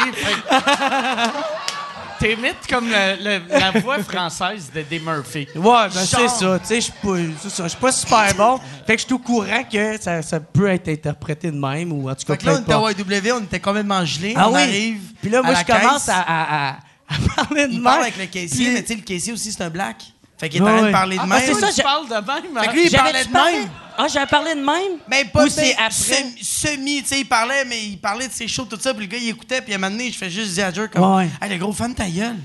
T'imites 2.19 2.67
comme 2.69 2.89
le- 2.89 3.23
le- 3.23 3.59
la 3.59 3.71
voix 3.79 3.99
française 4.03 4.69
de 4.73 4.79
Eddie 4.81 4.99
Murphy. 4.99 5.47
Ouais, 5.55 5.61
ben 5.63 5.89
c'est 5.91 6.27
ça. 6.27 6.59
Tu 6.59 6.65
sais, 6.67 6.75
je 6.75 6.81
suis 6.81 6.93
pas, 7.01 7.15
c'est 7.41 7.49
ça, 7.49 7.63
je 7.63 7.69
suis 7.69 7.77
pas 7.79 7.91
super 7.91 8.35
bon. 8.35 8.59
Fait 8.85 8.95
que 8.95 9.01
je 9.01 9.05
suis 9.05 9.13
au 9.13 9.19
courant 9.19 9.63
que 9.71 10.01
ça, 10.01 10.21
ça 10.21 10.39
peut 10.39 10.67
être 10.67 10.87
interprété 10.89 11.49
de 11.51 11.57
même, 11.57 11.91
ou 11.93 12.09
en 12.09 12.15
tout 12.15 12.25
cas, 12.25 12.33
Fait 12.33 12.37
que 12.37 12.45
là, 12.45 12.55
on 12.57 12.61
était 12.61 12.73
au 12.73 12.89
YW, 12.89 13.31
on 13.33 13.43
était 13.43 13.59
complètement 13.59 14.03
gelés. 14.05 14.33
Ah 14.35 14.49
on 14.49 14.53
oui. 14.55 14.61
arrive. 14.61 15.01
Puis 15.21 15.29
là, 15.31 15.39
à 15.39 15.43
moi, 15.43 15.53
je 15.55 15.65
commence 15.65 16.09
à, 16.09 16.19
à, 16.19 16.67
à, 16.69 16.69
à 16.71 17.15
parler 17.35 17.67
de 17.67 17.71
Il 17.71 17.75
même. 17.75 17.83
parle 17.83 18.01
avec 18.03 18.17
le 18.17 18.25
caissier, 18.25 18.65
Puis- 18.65 18.73
mais 18.73 18.81
tu 18.81 18.87
sais, 18.89 18.95
le 18.95 19.01
caissier 19.01 19.33
aussi, 19.33 19.51
c'est 19.51 19.63
un 19.63 19.69
black. 19.69 19.97
Fait 20.39 20.47
qu'il 20.49 20.61
est 20.61 20.63
en 20.63 20.77
train 20.77 20.87
de 20.87 20.91
parler 20.91 21.17
de 21.17 21.21
Ah, 21.21 21.25
même. 21.27 21.41
c'est 21.45 21.53
ça, 21.53 21.67
tu 21.67 21.73
j'ai- 21.75 21.83
parles 21.83 22.07
de 22.07 22.13
même. 22.13 22.57
hein? 22.57 22.61
Fait 22.61 22.67
que 22.69 22.73
lui, 22.73 22.85
il 22.85 22.91
parlait 22.95 23.25
de 23.25 23.31
même. 23.33 23.69
Ah, 23.97 24.07
j'avais 24.07 24.25
parlé 24.27 24.55
de 24.55 24.61
même? 24.61 24.99
Mais 25.09 25.25
pas 25.25 25.43
Ou 25.43 25.49
c'est 25.49 25.75
ben, 25.75 25.85
après? 25.85 25.91
sem- 25.91 26.33
Semi, 26.41 27.01
tu 27.03 27.09
sais, 27.09 27.19
il 27.19 27.25
parlait, 27.27 27.65
mais 27.65 27.81
il 27.83 27.97
parlait 27.99 28.27
de 28.29 28.33
ses 28.33 28.47
shows, 28.47 28.63
tout 28.63 28.79
ça, 28.79 28.93
puis 28.93 29.05
le 29.05 29.11
gars, 29.11 29.17
il 29.21 29.27
écoutait, 29.27 29.61
puis 29.61 29.73
à 29.73 29.75
un 29.75 29.79
moment 29.79 29.91
donné, 29.91 30.09
je 30.09 30.17
fais 30.17 30.29
juste 30.29 30.53
dire 30.53 30.67
à 30.67 30.71
Jer 30.71 30.89
comme, 30.89 31.19
hey, 31.21 31.49
le 31.49 31.57
gros 31.57 31.73
fan 31.73 31.93
ta 31.93 32.05
gueule. 32.07 32.37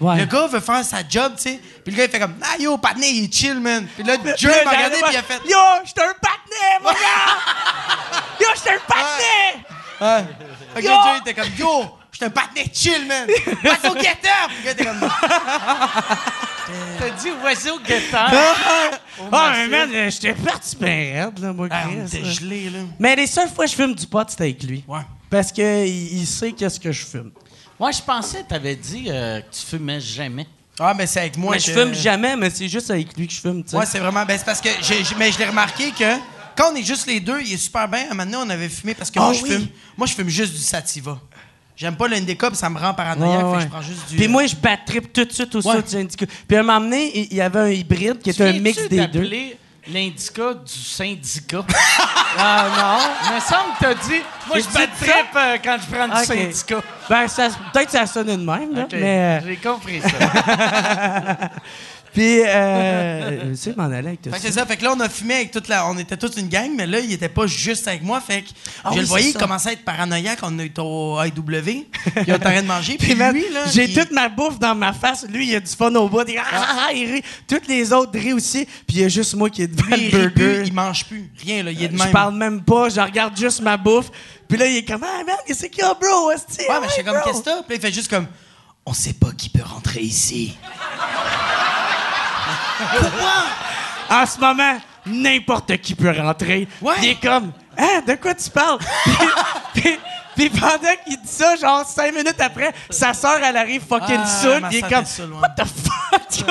Ouais. 0.00 0.16
Le 0.16 0.24
gars 0.24 0.46
veut 0.46 0.60
faire 0.60 0.82
sa 0.84 1.06
job, 1.06 1.34
tu 1.36 1.42
sais, 1.42 1.60
puis 1.84 1.92
le 1.92 1.98
gars, 1.98 2.04
il 2.06 2.10
fait 2.10 2.18
comme, 2.18 2.34
ah 2.42 2.56
yo, 2.58 2.78
patiné, 2.78 3.10
il 3.10 3.24
est 3.24 3.32
chill, 3.34 3.60
man. 3.60 3.86
Puis 3.94 4.02
là, 4.04 4.14
Là, 4.16 4.20
m'a 4.64 4.70
regardé, 4.70 4.96
puis 5.02 5.12
il 5.12 5.16
a 5.18 5.22
fait, 5.22 5.40
Yo, 5.46 5.58
j'étais 5.84 6.00
un 6.02 6.14
patinet, 6.20 6.78
mon 6.82 6.88
gars! 6.88 6.96
Yo, 8.40 8.46
j'étais 8.56 8.70
un 8.70 8.80
patinet! 8.88 9.66
Ouais. 10.00 10.24
Fait 10.74 10.82
que 10.82 11.18
était 11.20 11.34
comme, 11.34 11.50
yo, 11.58 11.98
j'étais 12.10 12.24
un 12.24 12.30
patiné 12.30 12.64
chill, 12.72 13.06
man. 13.06 13.28
Oiseau 13.64 13.94
guetteur! 13.94 14.48
Puis 14.48 14.56
le 14.56 14.64
gars 14.64 14.70
était 14.72 14.84
comme, 14.86 14.98
T'as 16.98 17.10
dit 17.10 17.28
oiseau 17.42 17.78
guetteur. 17.80 18.30
Ah, 19.30 19.52
mais 19.56 19.68
man, 19.68 20.10
j'étais 20.10 20.32
parti 20.34 20.76
bien 20.76 20.88
raide, 21.26 21.38
là, 21.38 21.52
moi, 21.52 21.68
ah, 21.70 21.84
on 21.86 21.90
Chris, 22.06 22.16
était 22.18 22.20
là. 22.26 22.30
gelés, 22.32 22.70
là. 22.70 22.78
Mais 22.98 23.16
les 23.16 23.26
seules 23.26 23.48
fois 23.48 23.64
que 23.64 23.70
je 23.70 23.76
fume 23.76 23.94
du 23.94 24.06
pot, 24.06 24.24
c'était 24.28 24.44
avec 24.44 24.62
lui. 24.62 24.84
Ouais. 24.88 25.00
Parce 25.30 25.52
que 25.52 25.86
il, 25.86 26.26
sait 26.26 26.52
qu'est-ce 26.52 26.78
que 26.80 26.92
je 26.92 27.04
fume. 27.04 27.30
Moi, 27.78 27.90
je 27.90 28.00
pensais 28.02 28.42
que 28.42 28.48
t'avais 28.48 28.76
dit 28.76 29.06
euh, 29.08 29.40
que 29.40 29.54
tu 29.54 29.66
fumais 29.66 30.00
jamais. 30.00 30.46
Ah, 30.78 30.94
mais 30.96 31.06
c'est 31.06 31.20
avec 31.20 31.36
moi 31.36 31.52
mais 31.52 31.58
que... 31.58 31.64
je 31.64 31.72
fume 31.72 31.94
jamais, 31.94 32.36
mais 32.36 32.50
c'est 32.50 32.68
juste 32.68 32.90
avec 32.90 33.16
lui 33.16 33.26
que 33.26 33.32
je 33.34 33.40
fume, 33.40 33.62
tu 33.62 33.70
sais. 33.70 33.76
Ouais, 33.76 33.86
c'est 33.86 33.98
vraiment. 33.98 34.24
Ben, 34.24 34.36
c'est 34.38 34.44
parce 34.44 34.60
que. 34.60 34.68
j'ai- 34.80 35.04
j'ai- 35.04 35.14
mais 35.16 35.30
je 35.32 35.38
l'ai 35.38 35.46
remarqué 35.46 35.90
que 35.90 36.16
quand 36.56 36.72
on 36.72 36.76
est 36.76 36.82
juste 36.82 37.06
les 37.06 37.20
deux, 37.20 37.40
il 37.40 37.52
est 37.52 37.56
super 37.58 37.88
bien. 37.88 38.00
À 38.00 38.04
un 38.06 38.08
moment 38.14 38.24
donné, 38.24 38.36
on 38.36 38.50
avait 38.50 38.68
fumé 38.68 38.94
parce 38.94 39.10
que 39.10 39.18
Ah 39.18 39.24
moi, 39.24 39.32
je 39.32 39.42
oui? 39.42 39.50
fume. 39.50 39.68
Moi, 39.96 40.06
je 40.06 40.14
fume 40.14 40.28
juste 40.28 40.52
du 40.52 40.58
sativa. 40.60 41.18
J'aime 41.76 41.96
pas 41.96 42.06
l'indica, 42.06 42.48
puis 42.48 42.56
ça 42.56 42.68
me 42.70 42.78
rend 42.78 42.92
paranoïaque. 42.94 43.44
Ouais, 43.44 43.50
fait 43.50 43.50
que 43.50 43.56
ouais. 43.56 43.62
je 43.62 43.68
prends 43.68 43.82
juste 43.82 44.08
du. 44.10 44.16
Puis 44.16 44.28
moi, 44.28 44.46
je 44.46 44.54
battrip 44.56 45.12
tout 45.12 45.24
de 45.24 45.32
suite 45.32 45.54
au 45.54 45.60
Ouais. 45.68 45.82
du 45.82 45.96
Indica. 45.96 46.26
Puis 46.46 46.56
à 46.56 46.60
un 46.60 46.62
moment 46.62 46.80
donné, 46.80 47.10
il 47.30 47.34
y 47.34 47.40
avait 47.40 47.60
un 47.60 47.68
hybride 47.70 48.18
qui 48.20 48.30
était 48.30 48.44
un 48.44 48.52
mix 48.52 48.88
des 48.88 49.06
deux. 49.06 49.28
l'indica 49.88 50.54
du 50.54 50.72
syndicat? 50.72 51.64
Ah 52.34 52.64
non? 52.78 53.04
Il 53.28 53.34
me 53.34 53.40
semble 53.40 53.74
que 53.78 53.80
t'as 53.80 53.94
dit, 54.08 54.22
moi, 54.48 54.56
je 54.58 54.64
trip 54.64 55.26
euh, 55.36 55.58
quand 55.62 55.76
je 55.82 55.94
prends 55.94 56.08
du 56.08 56.24
syndicat. 56.24 56.80
Ben, 57.06 57.28
ça, 57.28 57.48
peut-être 57.72 57.86
que 57.86 57.92
ça 57.92 58.06
sonne 58.06 58.26
de 58.28 58.36
même, 58.36 58.74
là, 58.74 58.84
Ok, 58.84 58.92
mais... 58.92 59.38
euh, 59.42 59.46
J'ai 59.46 59.56
compris 59.56 60.00
ça. 60.00 60.08
Puis, 62.12 62.42
euh... 62.44 63.50
tu 63.52 63.56
sais, 63.56 63.74
m'en 63.74 63.84
aller 63.84 63.96
avec 64.08 64.22
tout 64.22 64.30
Fait 64.30 64.36
ça. 64.36 64.42
c'est 64.42 64.52
ça. 64.52 64.66
Fait 64.66 64.76
que 64.76 64.84
là, 64.84 64.92
on 64.94 65.00
a 65.00 65.08
fumé 65.08 65.34
avec 65.34 65.50
toute 65.50 65.68
la. 65.68 65.86
On 65.88 65.96
était 65.96 66.16
toute 66.16 66.36
une 66.36 66.48
gang, 66.48 66.70
mais 66.76 66.86
là, 66.86 67.00
il 67.00 67.10
était 67.12 67.28
pas 67.30 67.46
juste 67.46 67.88
avec 67.88 68.02
moi. 68.02 68.20
Fait 68.20 68.42
que 68.42 68.48
Ah 68.84 68.90
je 68.90 68.96
oui, 68.96 69.00
le 69.00 69.06
voyais, 69.06 69.28
il 69.28 69.32
ça. 69.32 69.38
commençait 69.38 69.70
à 69.70 69.72
être 69.72 69.84
paranoïaque. 69.84 70.38
On 70.42 70.58
a 70.58 70.64
eu 70.64 70.72
au 70.78 71.18
IW. 71.24 71.62
Puis 71.62 71.86
on 72.16 72.20
était 72.22 72.32
en 72.34 72.38
train 72.38 72.62
de 72.62 72.66
manger. 72.66 72.96
Puis 72.98 73.14
Puis, 73.14 73.24
lui, 73.32 73.44
là. 73.52 73.64
j'ai 73.72 73.84
il- 73.84 73.94
toute 73.98 74.10
ma 74.10 74.28
bouffe 74.28 74.58
dans 74.58 74.74
ma 74.74 74.92
face. 74.92 75.26
Lui, 75.28 75.48
il 75.48 75.56
a 75.56 75.60
du 75.60 75.72
fun 75.72 75.94
au 75.94 76.08
bout. 76.08 76.22
Il, 76.28 76.36
ah, 76.38 76.42
ah, 76.52 76.76
ah, 76.88 76.92
il 76.92 77.10
rit. 77.12 77.22
Toutes 77.48 77.66
les 77.66 77.92
autres 77.92 78.12
rient 78.12 78.34
aussi. 78.34 78.66
Puis 78.86 78.96
il 78.96 79.00
y 79.00 79.04
a 79.04 79.08
juste 79.08 79.34
moi 79.34 79.48
qui 79.48 79.62
est 79.62 79.66
devant 79.68 79.96
Lui, 79.96 80.10
le 80.10 80.28
burger. 80.28 80.30
plus, 80.34 80.66
il 80.66 80.72
mange 80.74 81.06
plus. 81.06 81.30
Rien, 81.42 81.62
là. 81.62 81.70
Il 81.70 81.82
est 81.82 81.88
de 81.88 81.96
Je 81.96 82.02
même. 82.02 82.12
parle 82.12 82.34
même 82.34 82.60
pas. 82.62 82.88
Je 82.90 83.00
regarde 83.00 83.34
juste 83.38 83.62
ma 83.62 83.76
bouffe. 83.78 84.10
Puis 84.48 84.58
là, 84.58 84.66
il 84.66 84.76
est 84.76 84.84
comme, 84.84 85.02
ah, 85.02 85.22
man, 85.26 85.36
qu'est-ce 85.46 85.64
qu'il 85.66 85.78
y 85.82 85.82
a, 85.82 85.94
bro? 85.94 86.28
Ouais, 86.28 86.34
mais 86.58 86.66
Ah, 86.68 86.80
j'étais 86.90 87.04
comme, 87.04 87.20
qu'est-ce 87.24 87.40
que? 87.42 87.62
Puis 87.66 87.76
il 87.76 87.80
fait 87.80 87.92
juste 87.92 88.08
comme, 88.10 88.26
on 88.84 88.92
sait 88.92 89.14
pas 89.14 89.30
qui 89.32 89.48
peut 89.48 89.62
rentrer 89.64 90.00
ici. 90.02 90.54
En 94.10 94.26
ce 94.26 94.38
moment, 94.38 94.78
n'importe 95.06 95.76
qui 95.78 95.94
peut 95.94 96.10
rentrer. 96.16 96.68
Ouais. 96.80 96.94
Il 97.02 97.08
est 97.10 97.20
comme, 97.20 97.52
hein, 97.78 98.02
de 98.06 98.14
quoi 98.14 98.34
tu 98.34 98.50
parles? 98.50 98.78
puis, 99.74 99.82
puis- 99.82 99.98
puis 100.34 100.48
pendant 100.48 100.94
qu'il 101.04 101.16
dit 101.20 101.28
ça, 101.28 101.56
genre 101.56 101.84
cinq 101.86 102.10
minutes 102.14 102.40
après, 102.40 102.72
sa 102.88 103.12
sœur, 103.12 103.38
elle 103.44 103.56
arrive 103.56 103.82
fucking 103.86 104.20
Ah, 104.22 104.26
saoule. 104.26 104.66
Il 104.70 104.78
est 104.78 104.82
comme, 104.82 105.04
what 105.40 105.50
the 105.50 105.64
fuck? 105.66 106.46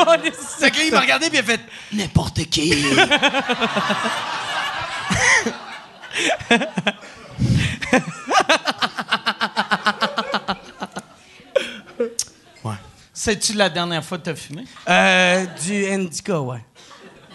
que 0.72 0.78
là, 0.78 0.84
il 0.86 0.92
m'a 0.92 1.00
regardé 1.00 1.30
puis 1.30 1.38
il 1.38 1.42
a 1.42 1.44
fait 1.44 1.62
n'importe 1.92 2.44
qui. 2.46 2.86
C'est-tu 13.24 13.54
la 13.54 13.70
dernière 13.70 14.04
fois 14.04 14.18
que 14.18 14.24
t'as 14.24 14.34
fumé? 14.34 14.64
Euh, 14.90 15.46
du 15.64 15.86
indica, 15.86 16.42
ouais. 16.42 16.58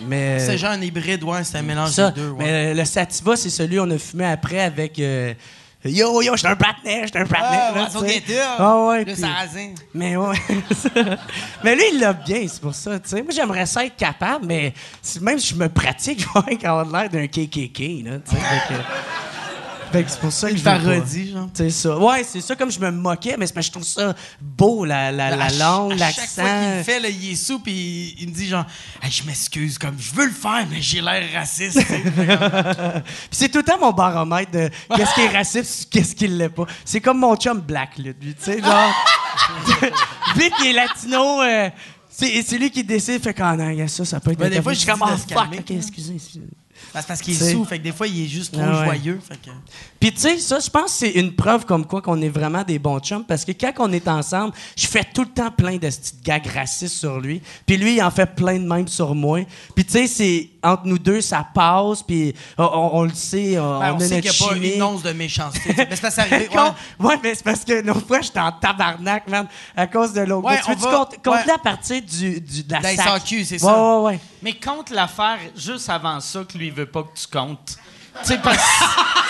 Mais. 0.01 0.41
C'est 0.41 0.59
genre 0.59 0.72
un 0.72 0.82
hybride, 0.82 1.22
ouais, 1.22 1.45
c'est 1.45 1.59
un 1.59 1.62
mélange 1.62 1.91
ça. 1.91 2.11
des 2.11 2.22
deux. 2.22 2.30
Ouais. 2.30 2.45
Mais 2.45 2.74
le 2.74 2.84
sativa, 2.84 3.37
c'est 3.37 3.51
celui 3.51 3.76
qu'on 3.76 3.89
a 3.93 3.97
fumé 3.97 4.24
après 4.24 4.59
avec. 4.62 4.99
euh, 4.99 5.32
yo, 5.84 6.22
yo, 6.22 6.34
j'étais 6.34 6.49
un 6.49 6.57
patinet, 6.57 7.03
j'étais 7.05 7.20
un 7.20 7.26
patinet. 7.26 7.59
Ah, 7.61 7.72
là, 8.59 8.87
ouais, 8.87 9.05
Ah 9.07 9.11
le 9.11 9.14
sarrasin. 9.14 9.74
Mais 9.95 10.16
ouais. 10.16 10.37
mais 11.62 11.76
lui, 11.76 11.84
il 11.93 12.01
l'a 12.01 12.14
bien, 12.14 12.45
c'est 12.49 12.61
pour 12.61 12.74
ça. 12.74 12.99
tu 12.99 13.09
sais. 13.09 13.22
Moi, 13.22 13.30
j'aimerais 13.32 13.66
ça 13.66 13.84
être 13.87 13.95
capable, 13.95 14.45
mais 14.45 14.74
même 15.20 15.39
si 15.39 15.55
je 15.55 15.55
me 15.55 15.68
pratique, 15.68 16.18
je 16.34 16.57
vais 16.57 16.66
avoir 16.66 16.84
l'air 16.84 17.09
d'un 17.09 17.28
KKK. 17.28 18.05
Là, 18.05 18.18
fait 19.93 20.05
que 20.05 20.11
c'est 20.11 20.20
pour 20.20 20.32
ça 20.32 20.51
que 20.51 20.57
je 20.57 20.62
parodie, 20.62 21.30
genre. 21.32 21.49
C'est 21.55 21.70
ça. 21.70 21.99
Ouais, 21.99 22.24
c'est 22.24 22.41
ça, 22.41 22.57
comme 22.57 22.70
je 22.70 22.78
me 22.80 22.91
moquais, 22.91 23.37
mais 23.39 23.47
c'est 23.47 23.53
parce 23.53 23.66
que 23.66 23.78
je 23.78 23.78
trouve 23.80 23.84
ça 23.87 24.14
beau, 24.41 24.84
la, 24.84 25.12
la, 25.12 25.37
la 25.37 25.45
À 25.45 25.51
langue, 25.51 26.01
à 26.01 26.11
Chaque 26.11 26.28
fois 26.28 26.45
qu'il 26.45 26.53
l'accent. 26.53 26.76
le 26.78 26.82
fait, 26.82 27.01
là, 27.01 27.09
il 27.09 27.32
est 27.32 27.37
sous, 27.37 27.59
puis 27.61 27.72
il, 27.72 28.22
il 28.22 28.28
me 28.28 28.34
dit 28.34 28.49
genre, 28.49 28.66
Hey, 29.03 29.11
je 29.11 29.22
m'excuse, 29.24 29.78
comme 29.78 29.97
je 29.99 30.12
veux 30.14 30.26
le 30.26 30.32
faire, 30.32 30.66
mais 30.70 30.80
j'ai 30.80 31.01
l'air 31.01 31.22
raciste. 31.34 31.80
c'est 33.30 33.49
tout 33.49 33.59
le 33.59 33.64
temps 33.64 33.78
mon 33.80 33.93
baromètre 33.93 34.51
de 34.51 34.70
qu'est-ce 34.97 35.14
qui 35.14 35.20
est 35.22 35.28
raciste, 35.37 35.89
qu'est-ce 35.91 36.14
qui 36.14 36.28
l'est 36.28 36.49
pas. 36.49 36.66
C'est 36.84 37.01
comme 37.01 37.18
mon 37.18 37.37
chum 37.37 37.61
Black, 37.61 37.99
là, 37.99 38.11
lui, 38.20 38.34
tu 38.34 38.45
sais, 38.45 38.61
genre. 38.61 38.95
Vu 40.37 40.51
qu'il 40.57 40.66
est 40.68 40.72
latino, 40.72 41.43
euh, 41.43 41.70
c'est 42.09 42.59
lui 42.59 42.70
qui 42.70 42.82
décide, 42.84 43.22
fait 43.22 43.34
qu'en 43.34 43.53
regarde 43.53 43.89
ça, 43.89 44.05
ça 44.05 44.20
peut 44.20 44.32
être. 44.32 44.39
Ben, 44.39 44.51
des 44.51 44.62
fois, 44.62 44.72
je 44.72 44.78
suis 44.78 44.87
je 44.87 44.93
comme, 44.93 45.07
dis 45.07 45.12
de 45.12 45.14
ah, 45.14 45.18
se 45.18 45.32
fuck, 45.34 45.51
calmer. 45.51 45.64
excusez. 45.78 46.16
Ben, 46.97 47.03
c'est 47.03 47.09
parce 47.09 47.20
qu'il 47.20 47.34
est 47.34 47.53
sous, 47.53 47.62
fait 47.66 47.76
que 47.76 47.82
des 47.82 47.92
fois, 47.92 48.07
il 48.07 48.24
est 48.24 48.26
juste 48.26 48.55
trop 48.55 48.62
Ah 48.64 48.78
ouais. 48.80 48.84
joyeux. 48.86 49.20
Fait 49.22 49.34
que... 49.34 49.51
Puis 50.01 50.12
tu 50.14 50.20
sais, 50.20 50.38
ça, 50.38 50.59
je 50.61 50.70
pense 50.70 50.84
que 50.84 50.90
c'est 51.01 51.11
une 51.11 51.34
preuve 51.34 51.66
comme 51.66 51.84
quoi 51.84 52.01
qu'on 52.01 52.22
est 52.22 52.30
vraiment 52.30 52.62
des 52.62 52.78
bons 52.78 52.99
chums 53.01 53.22
parce 53.22 53.44
que 53.44 53.53
quand 53.53 53.70
on 53.80 53.92
est 53.92 54.09
ensemble, 54.09 54.55
je 54.74 54.86
fais 54.86 55.05
tout 55.05 55.24
le 55.24 55.28
temps 55.28 55.51
plein 55.51 55.74
de 55.74 55.80
petites 55.80 56.22
gags 56.24 56.47
racistes 56.47 56.97
sur 56.97 57.20
lui. 57.20 57.42
Puis 57.66 57.76
lui, 57.76 57.97
il 57.97 58.03
en 58.03 58.11
fait 58.11 58.34
plein 58.34 58.59
de 58.59 58.66
même 58.66 58.88
sur 58.88 59.14
moi. 59.14 59.40
Puis 59.74 59.84
tu 59.84 59.92
sais, 59.92 60.07
c'est 60.07 60.49
entre 60.66 60.86
nous 60.86 60.98
deux, 60.98 61.20
ça 61.20 61.46
passe. 61.54 62.02
Puis 62.02 62.34
on, 62.58 62.64
on- 62.64 62.90
on 62.98 63.02
le 63.04 63.14
sait, 63.14 63.58
on, 63.58 63.78
Ben, 63.80 63.92
on 63.94 63.98
sait 63.98 64.20
qu'il 64.20 64.30
n'y 64.30 64.36
a 64.36 64.48
pas 64.48 64.56
une 64.76 64.82
once 64.82 65.02
de 65.02 65.12
méchanceté. 65.12 65.60
Mais 65.68 65.74
c'est 65.76 65.86
parce 65.86 66.00
que 66.00 66.10
c'est 66.10 66.20
arrivé. 66.20 66.48
Ouais. 66.56 67.06
Ouais, 67.08 67.18
mais 67.22 67.34
c'est 67.34 67.44
parce 67.44 67.64
que 67.64 67.72
l'autre 67.86 68.06
fois, 68.06 68.20
j'étais 68.20 68.40
en 68.40 68.52
tabarnak, 68.52 69.28
man, 69.28 69.46
à 69.76 69.86
cause 69.86 70.12
de 70.12 70.20
l'autre. 70.22 70.46
Ouais, 70.48 70.58
tu 70.58 70.64
on 70.70 70.74
veux-tu 70.74 70.82
va- 70.82 71.08
compter 71.22 71.30
ouais. 71.30 71.50
à 71.54 71.58
partir 71.58 72.02
du, 72.02 72.40
du, 72.40 72.62
de 72.64 72.72
la 72.72 72.80
la? 72.80 72.96
SAQ, 72.96 73.44
c'est 73.44 73.54
Ouais, 73.54 73.58
ça. 73.58 73.98
Ouais, 73.98 74.04
ouais, 74.04 74.20
Mais 74.42 74.54
compte 74.54 74.90
l'affaire 74.90 75.38
juste 75.56 75.88
avant 75.90 76.20
ça 76.20 76.44
que 76.44 76.56
lui 76.56 76.70
veut 76.70 76.86
pas 76.86 77.02
que 77.02 77.18
tu 77.18 77.26
comptes. 77.26 77.76
Tu 78.22 78.28
sais, 78.28 78.38
parce 78.38 78.56
que 78.56 78.62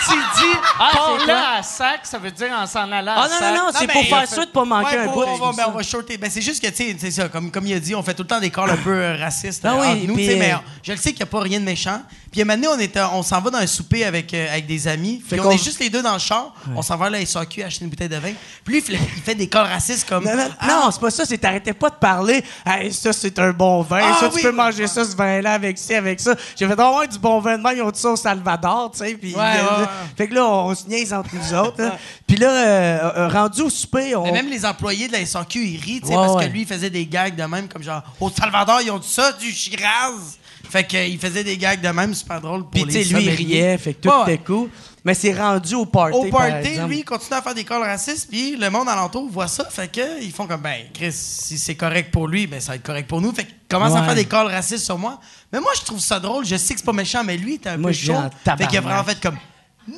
s'il 0.05 0.19
dit 0.19 0.57
Ah, 0.79 0.91
c'est 1.19 1.25
là 1.27 1.43
à 1.57 1.63
sac, 1.63 1.99
ça 2.03 2.17
veut 2.17 2.31
dire 2.31 2.51
en 2.51 2.65
s'en 2.65 2.91
allant 2.91 3.13
à 3.13 3.23
Ah, 3.23 3.27
non, 3.27 3.39
sac. 3.39 3.55
non, 3.55 3.65
non, 3.65 3.71
c'est 3.77 3.87
pour 3.87 4.03
faire 4.03 4.27
sûr 4.27 4.45
de 4.45 4.51
pas 4.51 4.65
manquer 4.65 4.95
Ouais, 4.95 5.01
un 5.03 5.07
bout. 5.07 5.23
On 5.27 5.35
va, 5.37 5.51
c'est 5.51 5.57
ben, 5.57 5.65
on 5.67 5.77
va 5.77 5.83
shorter. 5.83 6.17
Ben, 6.17 6.29
c'est 6.29 6.41
juste 6.41 6.63
que, 6.63 6.69
tu 6.69 6.75
sais, 6.75 6.95
c'est 6.99 7.11
ça, 7.11 7.29
comme, 7.29 7.51
comme 7.51 7.65
il 7.67 7.73
a 7.73 7.79
dit, 7.79 7.93
on 7.95 8.03
fait 8.03 8.13
tout 8.13 8.23
le 8.23 8.27
temps 8.27 8.39
des 8.39 8.49
calls 8.49 8.69
un 8.69 8.77
peu 8.77 9.15
racistes 9.19 9.63
Ah 9.65 9.75
oui, 9.79 10.05
nous, 10.07 10.15
tu 10.15 10.25
sais, 10.25 10.35
mais 10.35 10.53
euh, 10.53 10.57
je 10.83 10.91
le 10.91 10.97
sais 10.97 11.11
qu'il 11.11 11.19
n'y 11.19 11.29
a 11.29 11.31
pas 11.31 11.39
rien 11.41 11.59
de 11.59 11.65
méchant. 11.65 12.01
Puis, 12.31 12.41
un 12.41 12.45
moment 12.45 12.57
donné, 12.57 12.67
on, 12.67 12.79
était- 12.79 13.01
on 13.13 13.23
s'en 13.23 13.39
va 13.41 13.49
dans 13.49 13.57
un 13.59 13.67
souper 13.67 14.03
avec, 14.05 14.33
euh, 14.33 14.47
avec 14.51 14.65
des 14.67 14.87
amis. 14.87 15.21
Puis, 15.27 15.39
on 15.39 15.51
est 15.51 15.63
juste 15.63 15.79
les 15.79 15.89
deux 15.89 16.01
dans 16.01 16.13
le 16.13 16.19
char. 16.19 16.53
On 16.75 16.81
s'en 16.81 16.97
va 16.97 17.05
à 17.05 17.09
la 17.09 17.25
SAQ 17.25 17.63
acheter 17.63 17.83
une 17.85 17.89
bouteille 17.89 18.09
de 18.09 18.17
vin. 18.17 18.33
Puis, 18.63 18.73
lui, 18.75 18.77
il 18.79 18.81
fait, 18.97 19.03
il 19.15 19.21
fait 19.21 19.35
des 19.35 19.47
calls 19.47 19.67
racistes 19.67 20.07
comme. 20.07 20.23
Non, 20.25 20.35
non, 20.35 20.47
Ah, 20.59 20.67
non, 20.67 20.91
c'est 20.91 20.99
pas 21.01 21.09
ça, 21.11 21.25
c'est 21.25 21.37
t'arrêtais 21.37 21.73
pas 21.73 21.89
de 21.89 21.95
parler. 21.95 22.43
Hey, 22.65 22.91
ça, 22.93 23.13
c'est 23.13 23.37
un 23.39 23.51
bon 23.51 23.81
vin. 23.81 23.99
Ah, 24.03 24.17
ça, 24.19 24.27
oui. 24.29 24.41
tu 24.41 24.47
peux 24.47 24.51
manger 24.51 24.87
ça, 24.87 25.03
ce 25.05 25.15
vin-là, 25.15 25.53
avec 25.53 25.77
ci, 25.77 25.93
avec 25.93 26.19
ça. 26.19 26.35
J'ai 26.55 26.67
fait, 26.67 26.75
oh, 26.79 26.97
ouais, 26.99 27.07
du 27.07 27.17
bon 27.19 27.39
vin 27.39 27.57
de 27.57 27.63
ils 27.75 27.81
ont 27.81 27.91
dit 27.91 27.99
ça 27.99 28.09
au 28.09 28.15
Salvador, 28.15 28.91
tu 28.91 28.99
sais. 28.99 29.13
Puis, 29.15 29.33
Ouais, 29.35 29.41
euh. 29.59 29.85
Fait 30.17 30.27
que 30.27 30.33
là, 30.33 30.45
on, 30.47 30.73
se 30.75 30.87
niaise 30.87 31.13
entre 31.13 31.29
nous 31.35 31.53
autres. 31.57 31.81
là. 31.81 31.97
Puis 32.25 32.37
là, 32.37 32.49
euh, 32.49 33.11
euh, 33.17 33.27
rendu 33.29 33.61
au 33.61 33.69
souper, 33.69 34.15
on. 34.15 34.23
Mais 34.23 34.31
même 34.31 34.49
les 34.49 34.65
employés 34.65 35.07
de 35.07 35.13
la 35.13 35.25
SAQ, 35.25 35.59
ils 35.65 35.79
rient, 35.79 36.01
tu 36.01 36.07
sais, 36.07 36.13
parce 36.13 36.43
que 36.43 36.49
lui, 36.49 36.61
il 36.61 36.67
faisait 36.67 36.89
des 36.89 37.05
gags 37.05 37.35
de 37.35 37.43
même, 37.43 37.67
comme 37.67 37.83
genre, 37.83 38.01
au 38.19 38.29
Salvador, 38.29 38.81
ils 38.81 38.91
ont 38.91 38.99
dit 38.99 39.07
ça, 39.11 39.31
du 39.33 39.51
Shiraz. 39.51 40.37
Fait 40.69 40.85
qu'il 40.85 41.17
faisait 41.19 41.43
des 41.43 41.57
gags 41.57 41.81
de 41.81 41.87
même, 41.89 42.13
super 42.13 42.41
drôle 42.41 42.61
pour 42.61 42.71
Puis, 42.71 42.81
tu 42.83 42.89
les 42.89 43.03
sais, 43.03 43.13
lui, 43.13 43.23
il 43.23 43.29
riait, 43.29 43.77
fait 43.77 43.93
que 43.93 44.01
tout 44.01 44.09
ouais. 44.09 44.33
était 44.33 44.43
cool. 44.43 44.69
Mais 45.05 45.13
c'est 45.13 45.33
rendu 45.33 45.75
au 45.75 45.85
party. 45.85 46.17
Au 46.17 46.25
par 46.25 46.47
party, 46.49 46.79
lui, 46.87 46.99
il 46.99 47.05
continue 47.05 47.37
à 47.37 47.41
faire 47.41 47.55
des 47.55 47.63
calls 47.63 47.81
racistes, 47.81 48.27
puis 48.29 48.57
le 48.57 48.69
monde 48.69 48.89
alentour 48.89 49.29
voit 49.29 49.47
ça, 49.47 49.65
fait 49.65 49.89
que 49.89 50.21
ils 50.21 50.31
font 50.31 50.47
comme, 50.47 50.61
ben, 50.61 50.83
Chris, 50.93 51.13
si 51.13 51.57
c'est 51.57 51.75
correct 51.75 52.11
pour 52.11 52.27
lui, 52.27 52.47
ben, 52.47 52.59
ça 52.59 52.73
va 52.73 52.75
être 52.75 52.83
correct 52.83 53.07
pour 53.07 53.21
nous. 53.21 53.31
Fait 53.31 53.45
qu'il 53.45 53.55
commence 53.69 53.95
à 53.95 54.03
faire 54.03 54.15
des 54.15 54.25
calls 54.25 54.47
racistes 54.47 54.85
sur 54.85 54.97
moi. 54.97 55.19
Mais 55.53 55.59
moi, 55.59 55.71
je 55.79 55.85
trouve 55.85 55.99
ça 55.99 56.19
drôle, 56.19 56.45
je 56.45 56.57
sais 56.57 56.73
que 56.73 56.79
c'est 56.81 56.85
pas 56.85 56.93
méchant, 56.93 57.23
mais 57.23 57.37
lui, 57.37 57.55
était 57.55 57.69
un 57.69 57.77
Moi, 57.77 57.91
peu 57.91 57.95
chaud. 57.95 58.15
Fait 58.43 58.67
qu'il 58.67 58.77
a 58.77 58.81
vraiment 58.81 59.03
fait 59.03 59.19
comme, 59.21 59.37
non! 59.87 59.95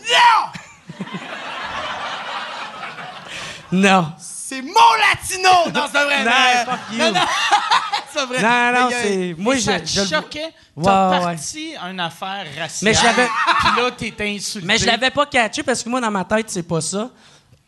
Non. 3.71 4.13
C'est 4.49 4.61
mon 4.63 4.71
latino! 4.73 5.71
Non, 5.71 5.85
c'est 5.91 6.03
vrai. 6.03 6.23
Non, 6.23 6.31
fuck 6.65 6.79
you. 6.91 6.97
Non, 6.97 7.11
non, 7.11 7.19
c'est 8.13 8.25
vrai. 8.25 8.41
Non, 8.41 8.87
a- 8.87 8.89
c'est. 8.91 9.35
Moi, 9.37 9.55
Et 9.55 9.59
ça 9.59 9.77
je. 9.77 9.83
te 9.83 9.87
je 10.07 10.15
choquait. 10.15 10.43
Ouais, 10.75 10.83
T'as 10.85 11.19
ouais. 11.19 11.23
parti 11.25 11.73
une 11.91 11.99
affaire 11.99 12.45
raciale. 12.57 12.81
Mais 12.81 12.93
je 12.95 13.03
l'avais- 13.03 13.27
Puis 13.59 13.67
là, 13.77 13.91
t'étais 13.91 14.29
insulté. 14.35 14.65
Mais 14.65 14.77
je 14.79 14.87
l'avais 14.87 15.11
pas 15.11 15.27
catché 15.27 15.61
parce 15.61 15.83
que 15.83 15.89
moi, 15.89 16.01
dans 16.01 16.09
ma 16.09 16.25
tête, 16.25 16.49
c'est 16.49 16.63
pas 16.67 16.81
ça. 16.81 17.11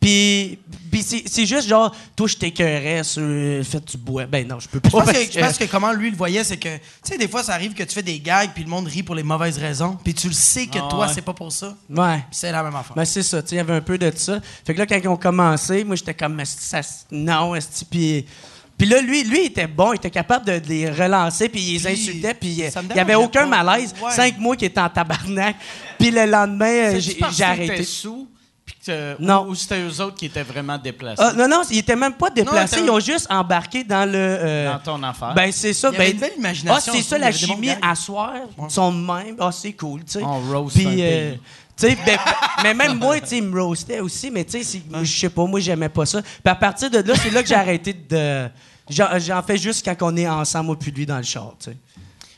Puis, 0.01 0.57
puis 0.91 1.03
c'est, 1.03 1.23
c'est 1.27 1.45
juste 1.45 1.67
genre, 1.67 1.95
toi, 2.15 2.27
je 2.27 2.35
t'écœurais 2.35 3.03
sur 3.03 3.21
le 3.21 3.61
fait 3.63 3.79
que 3.85 3.91
tu 3.91 3.97
bois. 3.97 4.25
Ben 4.25 4.47
non, 4.47 4.59
je 4.59 4.67
peux 4.67 4.79
pas. 4.79 4.89
Je 4.89 4.91
pense, 4.91 5.05
parce 5.05 5.17
que, 5.19 5.31
je 5.31 5.39
pense 5.39 5.57
que 5.59 5.63
comment 5.65 5.93
lui 5.93 6.09
le 6.09 6.17
voyait, 6.17 6.43
c'est 6.43 6.57
que, 6.57 6.75
tu 6.75 6.81
sais, 7.03 7.17
des 7.19 7.27
fois, 7.27 7.43
ça 7.43 7.53
arrive 7.53 7.73
que 7.75 7.83
tu 7.83 7.93
fais 7.93 8.01
des 8.01 8.19
gags, 8.19 8.49
puis 8.53 8.63
le 8.63 8.69
monde 8.69 8.87
rit 8.87 9.03
pour 9.03 9.13
les 9.13 9.21
mauvaises 9.21 9.59
raisons, 9.59 9.97
puis 10.03 10.15
tu 10.15 10.27
le 10.27 10.33
sais 10.33 10.65
que 10.65 10.79
Ah 10.79 10.87
toi, 10.89 11.05
ouais. 11.05 11.13
c'est 11.13 11.21
pas 11.21 11.33
pour 11.35 11.51
ça. 11.51 11.77
Ouais. 11.87 12.23
C'est 12.31 12.51
la 12.51 12.63
même 12.63 12.75
affaire. 12.75 12.95
Ben 12.95 13.05
c'est 13.05 13.21
ça, 13.21 13.43
tu 13.43 13.49
sais, 13.49 13.55
il 13.55 13.57
y 13.59 13.61
avait 13.61 13.75
un 13.75 13.81
peu 13.81 13.99
de 13.99 14.11
ça. 14.15 14.39
Fait 14.65 14.73
que 14.73 14.79
là, 14.79 14.87
quand 14.87 14.97
ils 14.97 15.07
ont 15.07 15.17
commencé, 15.17 15.83
moi, 15.83 15.95
j'étais 15.95 16.15
comme, 16.15 16.41
ça, 16.45 16.81
non, 17.11 17.53
esti, 17.55 17.85
puis... 17.85 18.25
Puis 18.75 18.89
là, 18.89 18.99
lui, 18.99 19.23
lui, 19.23 19.41
il 19.41 19.45
était 19.45 19.67
bon, 19.67 19.93
il 19.93 19.97
était 19.97 20.09
capable 20.09 20.43
de, 20.43 20.57
de 20.57 20.67
les 20.67 20.89
relancer, 20.89 21.47
puis 21.47 21.61
il 21.61 21.73
les 21.73 21.79
Puis, 21.79 21.93
insultait, 21.93 22.33
puis 22.33 22.49
il 22.49 22.95
y 22.95 22.99
avait 22.99 23.13
aucun 23.13 23.45
malaise. 23.45 23.93
Ouais. 24.03 24.09
Cinq 24.11 24.39
mois 24.39 24.55
qu'il 24.55 24.69
était 24.69 24.81
en 24.81 24.89
tabarnak. 24.89 25.55
Puis 25.99 26.09
le 26.09 26.25
lendemain, 26.25 26.97
j'ai, 26.97 27.43
arrêté. 27.43 27.83
sous, 27.83 28.27
que- 28.85 29.15
Non. 29.21 29.45
Ou, 29.45 29.49
ou 29.51 29.55
c'était 29.55 29.81
eux 29.81 30.01
autres 30.01 30.15
qui 30.17 30.25
étaient 30.25 30.43
vraiment 30.43 30.77
déplacés 30.77 31.21
Ah, 31.23 31.33
non, 31.33 31.47
non, 31.47 31.61
ils 31.69 31.79
étaient 31.79 31.95
même 31.95 32.13
pas 32.13 32.29
déplacés, 32.29 32.81
ils 32.83 32.89
ont 32.89 32.99
juste 32.99 33.27
embarqué 33.29 33.83
dans 33.83 34.05
le... 34.09 34.17
euh, 34.17 34.71
dans 34.73 34.79
ton 34.79 35.03
affaire. 35.03 35.33
Ben, 35.33 35.51
c'est 35.51 35.73
ça. 35.73 35.89
Il 35.89 35.93
y 35.93 35.95
avait 35.97 36.05
ben, 36.07 36.13
une 36.13 36.19
belle 36.19 36.37
imagination, 36.37 36.93
Ah, 36.93 36.97
c'est 36.97 37.03
ça, 37.07 37.17
la 37.17 37.31
chimie 37.31 37.69
à 37.81 37.95
soir. 37.95 38.33
Ils 38.63 38.69
sont 38.71 38.91
même. 38.91 39.35
Ah, 39.39 39.51
c'est 39.51 39.73
cool, 39.73 40.03
tu 40.03 40.13
sais. 40.19 40.23
On 40.23 40.39
roast 40.39 40.75
Puis, 40.75 40.85
euh, 40.99 41.33
tu 41.77 41.87
sais, 41.87 41.97
ben, 42.05 42.17
mais 42.63 42.73
même 42.73 42.97
moi, 42.97 43.19
tu 43.19 43.27
sais, 43.27 43.37
il 43.37 43.43
me 43.43 43.61
roastait 43.61 43.99
aussi, 43.99 44.29
mais 44.31 44.43
tu 44.43 44.63
sais, 44.63 44.81
je 45.03 45.19
sais 45.19 45.29
pas, 45.29 45.45
moi, 45.45 45.59
j'aimais 45.59 45.89
pas 45.89 46.05
ça. 46.05 46.21
Puis 46.21 46.31
à 46.45 46.55
partir 46.55 46.89
de 46.89 46.99
là, 46.99 47.13
c'est 47.15 47.29
là 47.31 47.41
que 47.43 47.49
j'ai 47.49 47.55
arrêté 47.55 47.93
de. 47.93 48.47
J'en 48.89 49.17
j'en 49.19 49.41
fais 49.41 49.57
juste 49.57 49.85
quand 49.85 49.95
on 50.11 50.17
est 50.17 50.27
ensemble, 50.27 50.65
moi, 50.67 50.75
puis 50.79 50.91
lui, 50.91 51.05
dans 51.05 51.17
le 51.17 51.23
char, 51.23 51.53
tu 51.59 51.71
sais. 51.71 51.77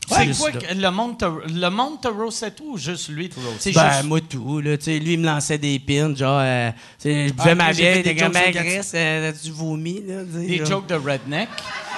C'est 0.10 0.34
C'est 0.34 0.40
quoi 0.40 0.52
que 0.52 0.74
le 0.74 0.92
monde 0.92 1.18
te, 1.18 1.26
le 1.26 1.70
monde 1.70 2.02
te 2.02 2.08
roastait 2.08 2.52
tout 2.52 2.74
ou 2.74 2.78
juste 2.78 3.10
lui 3.10 3.30
te 3.30 3.40
roastait? 3.40 3.58
C'est 3.60 3.72
Ben, 3.74 3.92
juste- 3.92 4.04
moi, 4.06 4.20
tout, 4.22 4.60
là. 4.62 4.78
Tu 4.78 4.84
sais, 4.86 5.00
lui, 5.00 5.14
il 5.14 5.20
me 5.20 5.26
lançait 5.26 5.58
des 5.58 5.80
pins, 5.80 6.14
genre, 6.16 6.40
euh, 6.42 6.72
tu 6.72 7.10
sais, 7.10 7.28
je 7.30 7.34
buvais 7.34 7.50
Ah, 7.52 7.56
ma 7.56 7.72
vieille, 7.72 8.04
des 8.04 8.14
des 8.14 8.16
comme 8.22 8.34
jokes 8.34 8.46
ma 8.46 8.52
sur 8.54 8.62
graisse, 8.62 8.92
euh, 8.96 9.32
du 9.32 9.52
vomi, 9.52 10.02
là. 10.08 10.24
Des 10.24 10.58
genre. 10.58 10.68
jokes 10.68 10.88
de 10.88 10.96
redneck? 10.96 11.50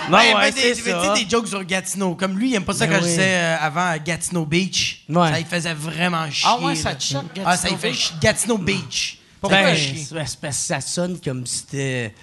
Ouais, 0.10 0.16
Ouais, 0.18 0.34
ouais, 0.36 0.52
ben, 0.52 0.54
c'est 0.56 0.76
des, 0.76 0.92
ça. 0.92 1.14
des 1.16 1.30
jokes 1.30 1.48
sur 1.48 1.64
Gatineau. 1.64 2.16
Comme 2.16 2.38
lui, 2.38 2.50
il 2.52 2.56
aime 2.56 2.64
pas 2.64 2.74
ça 2.74 2.86
Ben 2.86 2.94
quand 2.96 3.00
je 3.04 3.10
disais 3.10 3.36
euh, 3.38 3.56
avant 3.60 3.88
à 3.88 3.98
Gatineau 4.00 4.46
Beach. 4.46 5.04
Ouais. 5.10 5.32
Ça, 5.32 5.40
il 5.40 5.46
faisait 5.46 5.74
vraiment 5.74 6.30
chier. 6.30 6.48
Ah 6.52 6.60
ouais, 6.64 6.76
ça 6.76 6.94
te 6.94 7.04
choque, 7.04 7.24
Ah, 7.46 7.58
ça, 7.58 7.70
il 7.70 7.76
Gatineau 7.78 7.94
fait. 7.94 8.14
Gatineau 8.22 8.58
Beach. 8.60 9.18
Pourquoi 9.42 9.62
Ben, 9.62 9.76
chier? 9.76 10.06
ça 10.52 10.82
sonne 10.82 11.20
comme 11.24 11.46
si 11.46 11.58
c'était 11.60 12.14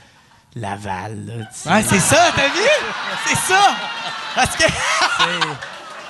Laval, 0.54 1.24
là. 1.26 1.34
tu 1.44 1.44
sais. 1.52 1.68
Ouais, 1.70 1.82
c'est 1.88 2.00
ça, 2.00 2.30
t'as 2.36 2.48
vu? 2.48 2.68
C'est 3.26 3.36
ça! 3.52 3.74
Parce 4.34 4.56
que. 4.56 4.64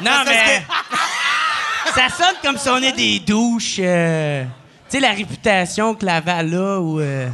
Non, 0.03 0.11
mais. 0.27 0.65
ça 1.95 2.09
sonne 2.09 2.35
comme 2.43 2.59
si 2.59 2.69
on 2.69 2.77
est 2.79 2.93
des 2.93 3.21
douches. 3.21 3.77
euh, 3.79 4.43
tu 4.45 4.49
sais, 4.97 5.01
la 5.01 5.11
réputation 5.11 5.95
que 5.95 6.05
Laval 6.05 6.55
a, 6.55 6.81
ou. 6.81 7.01
euh, 7.01 7.29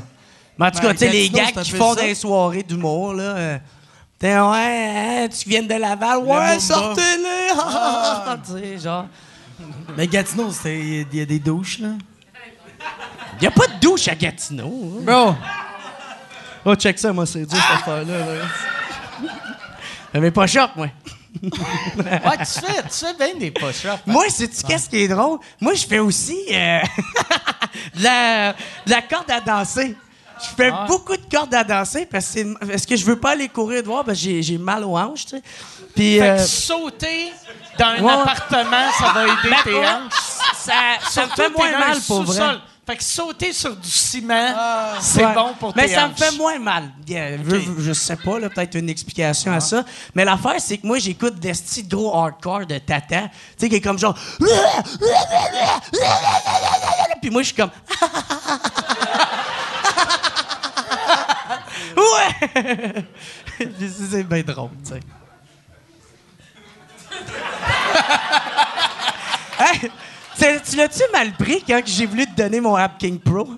mais 0.59 0.66
en 0.66 0.70
tout 0.70 0.78
Ben, 0.80 0.88
cas, 0.88 0.92
tu 0.92 0.98
sais, 0.98 1.09
les 1.09 1.30
gars 1.30 1.46
qui 1.62 1.70
font 1.70 1.94
ça. 1.94 2.02
des 2.02 2.14
soirées 2.14 2.62
d'humour, 2.62 3.14
là. 3.14 3.22
euh, 3.22 3.59
T'es, 4.18 4.36
ouais, 4.38 5.24
hein, 5.24 5.28
tu 5.28 5.48
viens 5.48 5.62
de 5.62 5.74
Laval, 5.74 6.18
ouais, 6.18 6.59
sortez-les! 6.59 7.54
tu 8.44 8.52
sais, 8.76 8.78
genre. 8.78 9.06
Mais 9.96 10.06
Gatineau, 10.09 10.50
c'est- 10.50 10.78
il 10.78 11.14
y 11.16 11.20
a 11.20 11.24
des 11.24 11.38
douches, 11.38 11.78
là. 11.78 11.90
Y 13.40 13.46
a 13.46 13.50
pas 13.52 13.66
de 13.68 13.74
douche 13.80 14.09
à 14.09 14.14
Gatineau. 14.16 14.98
hein. 14.98 15.02
Bro! 15.04 15.36
Oh, 16.64 16.74
check 16.74 16.98
ça, 16.98 17.12
moi, 17.12 17.26
c'est 17.26 17.44
dur, 17.46 17.59
cette 17.59 17.80
affaire-là. 17.80 18.18
Là. 18.18 19.30
Mais 20.20 20.30
pas 20.30 20.46
choc, 20.46 20.70
moi. 20.76 20.88
Ouais, 21.42 21.50
tu 22.38 22.61
fais, 22.66 22.82
tu 22.82 23.04
fais 23.06 23.14
bien 23.14 23.34
des 23.38 23.50
push-ups. 23.50 24.00
Moi, 24.06 24.24
sais-tu 24.28 24.62
qu'est-ce 24.66 24.88
qui 24.88 25.02
est 25.02 25.09
drôle? 25.09 25.38
Moi, 25.61 25.74
je 25.74 25.86
fais 25.86 25.98
aussi 26.00 26.36
euh, 26.50 26.80
de, 27.94 28.02
la, 28.02 28.52
de 28.52 28.90
la 28.90 29.02
corde 29.02 29.30
à 29.30 29.40
danser. 29.40 29.94
Je 30.40 30.46
fais 30.56 30.70
Ah. 30.72 30.86
beaucoup 30.88 31.16
de 31.16 31.22
cordes 31.30 31.54
à 31.54 31.62
danser 31.64 32.06
parce 32.06 32.32
que, 32.32 32.66
parce 32.66 32.86
que 32.86 32.96
je 32.96 33.04
veux 33.04 33.18
pas 33.18 33.32
aller 33.32 33.48
courir 33.48 33.82
dehors 33.82 34.04
parce 34.04 34.18
que 34.18 34.24
j'ai, 34.24 34.42
j'ai 34.42 34.56
mal 34.59 34.84
aux 34.84 34.96
hanches, 34.96 35.26
tu 35.26 35.36
sais. 35.36 35.42
Puis, 35.94 36.18
Fait 36.18 36.30
euh, 36.30 36.36
que 36.36 36.42
sauter 36.42 37.32
dans 37.78 37.86
un 37.86 38.02
ouais. 38.02 38.12
appartement, 38.12 38.90
ça 38.98 39.12
va 39.12 39.24
aider 39.24 39.34
ben, 39.50 39.56
tes 39.64 39.76
hanches. 39.78 40.12
ça, 40.54 40.72
ça 41.09 41.26
me 41.26 41.30
fait 41.32 41.50
moins 41.50 41.78
mal 41.78 41.98
pour 42.06 42.22
vrai. 42.22 42.56
Fait 42.89 42.97
que 42.97 43.05
sauter 43.05 43.53
sur 43.53 43.76
du 43.76 43.91
ciment, 43.91 44.55
c'est 45.03 45.22
Ouais. 45.22 45.34
bon 45.34 45.53
pour 45.61 45.76
Mais 45.76 45.89
tes 45.89 45.95
ça 45.95 46.09
me 46.09 46.14
fait 46.14 46.34
moins 46.39 46.59
mal. 46.59 46.84
Veux- 47.43 47.61
je 47.80 47.93
sais 47.93 48.16
pas, 48.16 48.39
là, 48.39 48.49
peut-être 48.49 48.76
une 48.76 48.89
explication 48.89 49.53
à 49.53 49.61
ça. 49.61 49.84
Mais 50.14 50.24
l'affaire, 50.24 50.55
c'est 50.59 50.78
que 50.78 50.86
moi, 50.86 50.99
j'écoute 50.99 51.39
des 51.39 51.53
styles 51.53 51.86
gros 51.86 52.16
hardcore 52.16 52.64
de 52.64 52.78
Tata. 52.78 53.24
Tu 53.24 53.28
sais, 53.59 53.68
qui 53.68 53.74
est 53.74 53.82
comme 53.82 53.99
genre. 53.99 54.16
Puis 57.20 57.28
moi, 57.30 57.43
je 57.43 57.49
suis 57.49 57.57
comme. 57.57 57.68
ouais! 61.99 63.05
C'est 64.11 64.24
bien 64.26 64.43
drôle, 64.43 64.70
tu 64.82 64.93
sais. 64.95 65.01
Hey, 69.61 69.78
c'est- 69.80 69.91
tu 70.39 70.76
l'as-tu 70.76 71.03
mal 71.12 71.32
pris 71.32 71.62
quand 71.66 71.80
j'ai 71.84 72.07
voulu 72.07 72.26
te 72.26 72.36
donner 72.36 72.61
mon 72.61 72.76
App 72.76 72.99
King 72.99 73.18
Pro? 73.18 73.49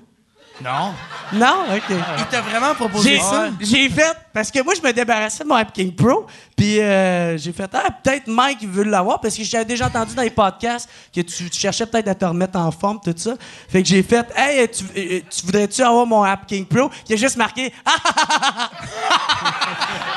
Non. 0.62 0.92
Non? 1.32 1.64
OK. 1.74 1.96
Il 2.18 2.24
t'a 2.26 2.40
vraiment 2.40 2.74
proposé 2.74 3.11
J'ai 3.14 3.18
ça? 3.20 3.48
j'ai 3.61 3.88
fait, 3.88 4.16
parce 4.32 4.50
que 4.50 4.62
moi, 4.62 4.74
je 4.74 4.86
me 4.86 4.92
débarrassais 4.92 5.44
de 5.44 5.48
mon 5.48 5.54
App 5.54 5.72
King 5.72 5.94
Pro, 5.94 6.26
puis 6.56 6.80
euh, 6.80 7.38
j'ai 7.38 7.52
fait, 7.52 7.70
ah, 7.72 7.88
peut-être 8.02 8.26
Mike 8.26 8.66
veut 8.68 8.82
l'avoir, 8.82 9.20
parce 9.20 9.36
que 9.36 9.44
j'avais 9.44 9.64
déjà 9.64 9.86
entendu 9.86 10.14
dans 10.14 10.22
les 10.22 10.30
podcasts 10.30 10.88
que 11.14 11.20
tu, 11.20 11.48
tu 11.48 11.58
cherchais 11.61 11.86
peut-être 11.86 12.08
à 12.08 12.14
te 12.14 12.24
remettre 12.24 12.58
en 12.58 12.70
forme, 12.72 12.98
tout 13.02 13.14
ça. 13.16 13.34
Fait 13.68 13.82
que 13.82 13.88
j'ai 13.88 14.02
fait, 14.02 14.26
hey, 14.36 14.68
tu, 14.68 14.84
euh, 14.96 15.20
tu 15.30 15.46
voudrais-tu 15.46 15.82
avoir 15.82 16.04
mon 16.04 16.22
App 16.24 16.46
King 16.46 16.66
Pro? 16.66 16.90
Il 17.08 17.14
a 17.14 17.16
juste 17.16 17.36
marqué, 17.36 17.72
ah, 17.86 17.90
ah, 18.04 18.11
ah, 18.16 18.40
ah, 18.40 18.70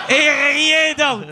ah. 0.08 0.12
Et 0.12 0.30
rien 0.30 0.94
d'autre. 0.98 1.28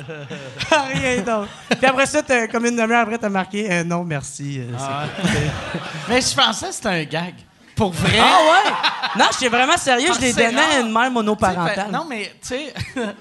rien 0.94 1.18
d'autre. 1.22 1.50
Puis 1.70 1.86
après 1.86 2.06
ça, 2.06 2.22
t'as- 2.24 2.48
comme 2.48 2.66
une 2.66 2.76
demi-heure 2.76 3.02
après, 3.02 3.18
t'as 3.18 3.30
marqué, 3.30 3.70
euh, 3.72 3.84
non, 3.84 4.04
merci. 4.04 4.60
euh, 4.62 4.72
Mais 6.08 6.22
je 6.22 6.34
pensais 6.36 6.68
que 6.68 6.74
c'était 6.74 6.88
un 6.90 7.04
gag. 7.04 7.34
Pour 7.76 7.92
vrai? 7.92 8.20
Ah 8.20 8.38
ouais? 8.44 8.72
Non, 9.20 9.26
j'étais 9.34 9.50
vraiment 9.50 9.78
sérieux, 9.78 10.10
Ah, 10.12 10.16
je 10.16 10.22
l'ai 10.22 10.32
c'est 10.34 10.46
donné 10.52 10.62
à 10.62 10.80
une 10.80 10.92
mère 10.92 11.12
monoparentale. 11.12 11.90
non, 11.92 12.06
mais, 12.08 12.34
tu 12.42 12.48
sais, 12.50 12.74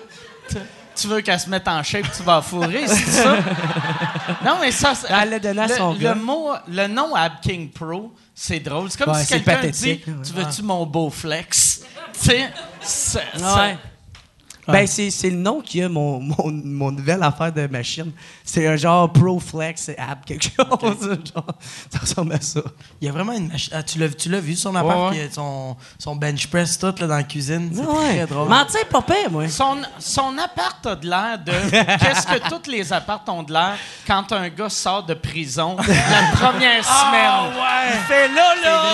tu- 0.96 1.07
veux 1.09 1.20
qu'elle 1.22 1.40
se 1.40 1.48
mette 1.48 1.66
en 1.66 1.82
shape, 1.82 2.07
tu 2.14 2.22
vas 2.22 2.42
fourrer, 2.42 2.86
c'est 2.86 3.11
ça? 3.22 3.36
Non, 4.44 4.57
mais 4.61 4.70
ça, 4.70 4.94
c'est- 4.94 5.07
Elle 5.11 5.30
l'a 5.30 5.38
donné 5.38 5.62
à 5.62 5.66
le, 5.66 5.74
son 5.76 5.92
le 5.94 5.98
gars. 5.98 6.14
mot, 6.14 6.51
le 6.68 6.86
nom 6.86 7.14
Ab 7.14 7.32
King 7.42 7.70
Pro, 7.70 8.12
c'est 8.34 8.61
drôle. 8.61 8.90
C'est 8.90 9.03
comme 9.03 9.14
Ouais, 9.14 9.22
si 9.22 9.28
quelqu'un 9.28 9.61
dit, 9.68 10.01
tu 10.01 10.32
veux-tu 10.34 10.62
mon 10.62 10.84
beau 10.86 11.11
flex? 11.11 11.82
Tu 12.22 12.30
sais, 12.82 13.22
Ouais. 13.38 13.78
C'est- 14.67 14.73
Ben, 14.73 14.87
c'est, 14.87 15.11
c'est 15.11 15.31
le 15.31 15.37
nom 15.37 15.61
qui 15.61 15.83
a 15.83 15.89
mon, 15.89 16.21
mon, 16.21 16.51
mon 16.65 16.93
nouvelle 16.93 17.23
affaire 17.23 17.53
de 17.53 17.67
machine. 17.67 18.13
C'est 18.45 18.67
un 18.67 18.77
genre 18.77 19.13
ProFlex 19.13 19.91
app, 19.99 20.25
quelque 20.27 20.45
chose. 20.45 21.21
genre, 21.35 21.47
ça 21.91 21.99
ressemble 22.01 22.33
à 22.35 22.41
ça. 22.41 22.61
Il 23.01 23.07
y 23.07 23.09
a 23.09 23.13
vraiment 23.13 23.33
une 23.33 23.49
machine. 23.49 23.73
Ah, 23.77 23.83
tu 23.83 23.99
l'as, 23.99 24.09
tu 24.09 24.29
l'as 24.29 24.41
vu, 24.41 24.55
son 24.55 24.75
appart, 24.75 25.13
Ouais, 25.13 25.29
son, 25.33 25.77
son 25.99 26.17
bench 26.17 26.47
press 26.49 26.79
tout 26.79 26.87
là, 26.87 26.93
dans 26.93 27.07
la 27.09 27.23
cuisine. 27.23 27.71
C'est 27.75 27.81
Ouais. 27.81 28.17
très 28.17 28.27
drôle. 28.27 28.49
Mais 28.49 28.65
tu 28.67 28.73
sais, 28.73 28.85
pas 28.85 29.03
pire, 29.03 29.31
moi. 29.31 29.49
Son, 29.49 29.79
son 29.99 30.37
appart 30.39 30.87
a 30.87 30.97
de 30.97 31.09
l'air 31.09 31.39
de. 31.45 31.53
Qu'est-ce 31.71 32.27
que 32.27 32.49
tous 32.49 32.71
les 32.71 32.93
apparts 32.93 33.25
ont 33.29 33.43
de 33.43 33.53
l'air 33.53 33.77
quand 34.07 34.33
un 34.33 34.49
gars 34.49 34.69
sort 34.69 35.05
de 35.05 35.15
prison 35.15 35.77
la 35.79 36.37
première 36.37 36.85
semaine? 36.85 37.55
ouais. 37.55 37.93
Il 37.95 38.01
fait 38.07 38.29
là, 38.29 38.55
là. 38.63 38.93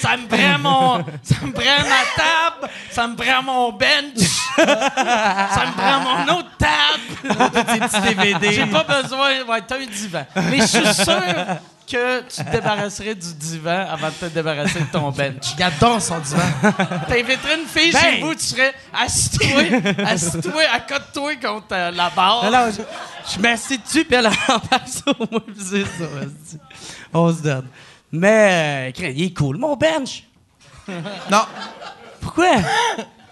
Ça 0.00 0.16
me 0.16 0.26
prend 0.26 0.58
mon. 0.58 1.04
Ça 1.22 1.34
me 1.44 1.52
prend 1.52 1.62
ma 1.62 2.04
table. 2.16 2.72
Ça 2.90 3.06
me 3.06 3.16
prend 3.16 3.42
mon 3.42 3.72
bench. 3.72 4.28
ça 4.56 5.64
me 5.66 5.72
prend 5.76 6.00
mon 6.00 6.38
autre 6.38 6.50
table. 6.58 7.52
Tes 7.72 7.80
petits 7.80 8.14
DVD. 8.14 8.52
J'ai 8.52 8.66
pas 8.66 8.84
besoin. 8.84 9.42
Ouais, 9.48 9.60
t'as 9.66 9.76
un 9.76 9.86
divan. 9.86 10.24
Mais 10.34 10.58
je 10.58 10.66
suis 10.66 10.94
sûr 10.94 11.22
que 11.90 12.20
tu 12.20 12.42
te 12.44 12.50
débarrasserais 12.50 13.14
du 13.14 13.34
divan 13.34 13.86
avant 13.90 14.08
de 14.08 14.14
te 14.14 14.24
débarrasser 14.26 14.80
de 14.80 14.84
ton 14.86 15.10
bench. 15.10 15.54
J'adore 15.58 16.00
son 16.00 16.18
divan. 16.20 16.40
T'inviterais 17.08 17.58
une 17.60 17.66
fille 17.66 17.92
Ben. 17.92 18.00
chez 18.00 18.20
vous, 18.20 18.34
tu 18.34 18.44
serais 18.44 18.72
assis-toi, 18.98 19.62
assis-toi, 20.06 20.62
accote-toi 20.72 21.36
contre 21.36 21.66
euh, 21.72 21.90
la 21.90 22.08
barre. 22.10 22.44
Alors, 22.44 22.68
je, 22.70 22.82
je 23.34 23.38
m'assieds 23.40 23.78
dessus, 23.78 24.04
puis 24.04 24.14
elle 24.16 24.26
embarque 24.48 24.88
sur 24.88 25.14
moi, 25.18 25.40
puis 25.46 25.56
c'est 25.58 25.84
ça. 25.84 26.58
On 27.12 27.30
se 27.34 27.42
donne. 27.42 27.66
Mais, 28.12 28.92
euh, 28.98 29.08
il 29.10 29.24
est 29.24 29.34
cool, 29.36 29.56
mon 29.56 29.76
bench. 29.76 30.24
non. 31.30 31.44
Pourquoi? 32.20 32.56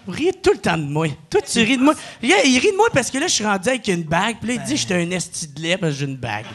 Vous 0.07 0.13
riez 0.13 0.33
tout 0.33 0.51
le 0.51 0.57
temps 0.57 0.77
de 0.77 0.83
moi. 0.83 1.07
Toi, 1.29 1.41
tu 1.41 1.59
ris 1.59 1.77
de 1.77 1.83
moi. 1.83 1.93
Il, 2.23 2.29
il 2.45 2.59
rit 2.59 2.71
de 2.71 2.77
moi 2.77 2.87
parce 2.91 3.11
que 3.11 3.19
là, 3.19 3.27
je 3.27 3.33
suis 3.33 3.45
rendu 3.45 3.69
avec 3.69 3.87
une 3.87 4.03
bague, 4.03 4.37
puis 4.41 4.49
là, 4.49 4.53
il 4.55 4.63
dit 4.63 4.73
que 4.73 4.79
j'étais 4.79 4.95
un 4.95 5.11
esti 5.11 5.47
de 5.47 5.61
lait 5.61 5.77
parce 5.77 5.93
que 5.93 5.99
j'ai 5.99 6.05
une 6.05 6.17
bague. 6.17 6.45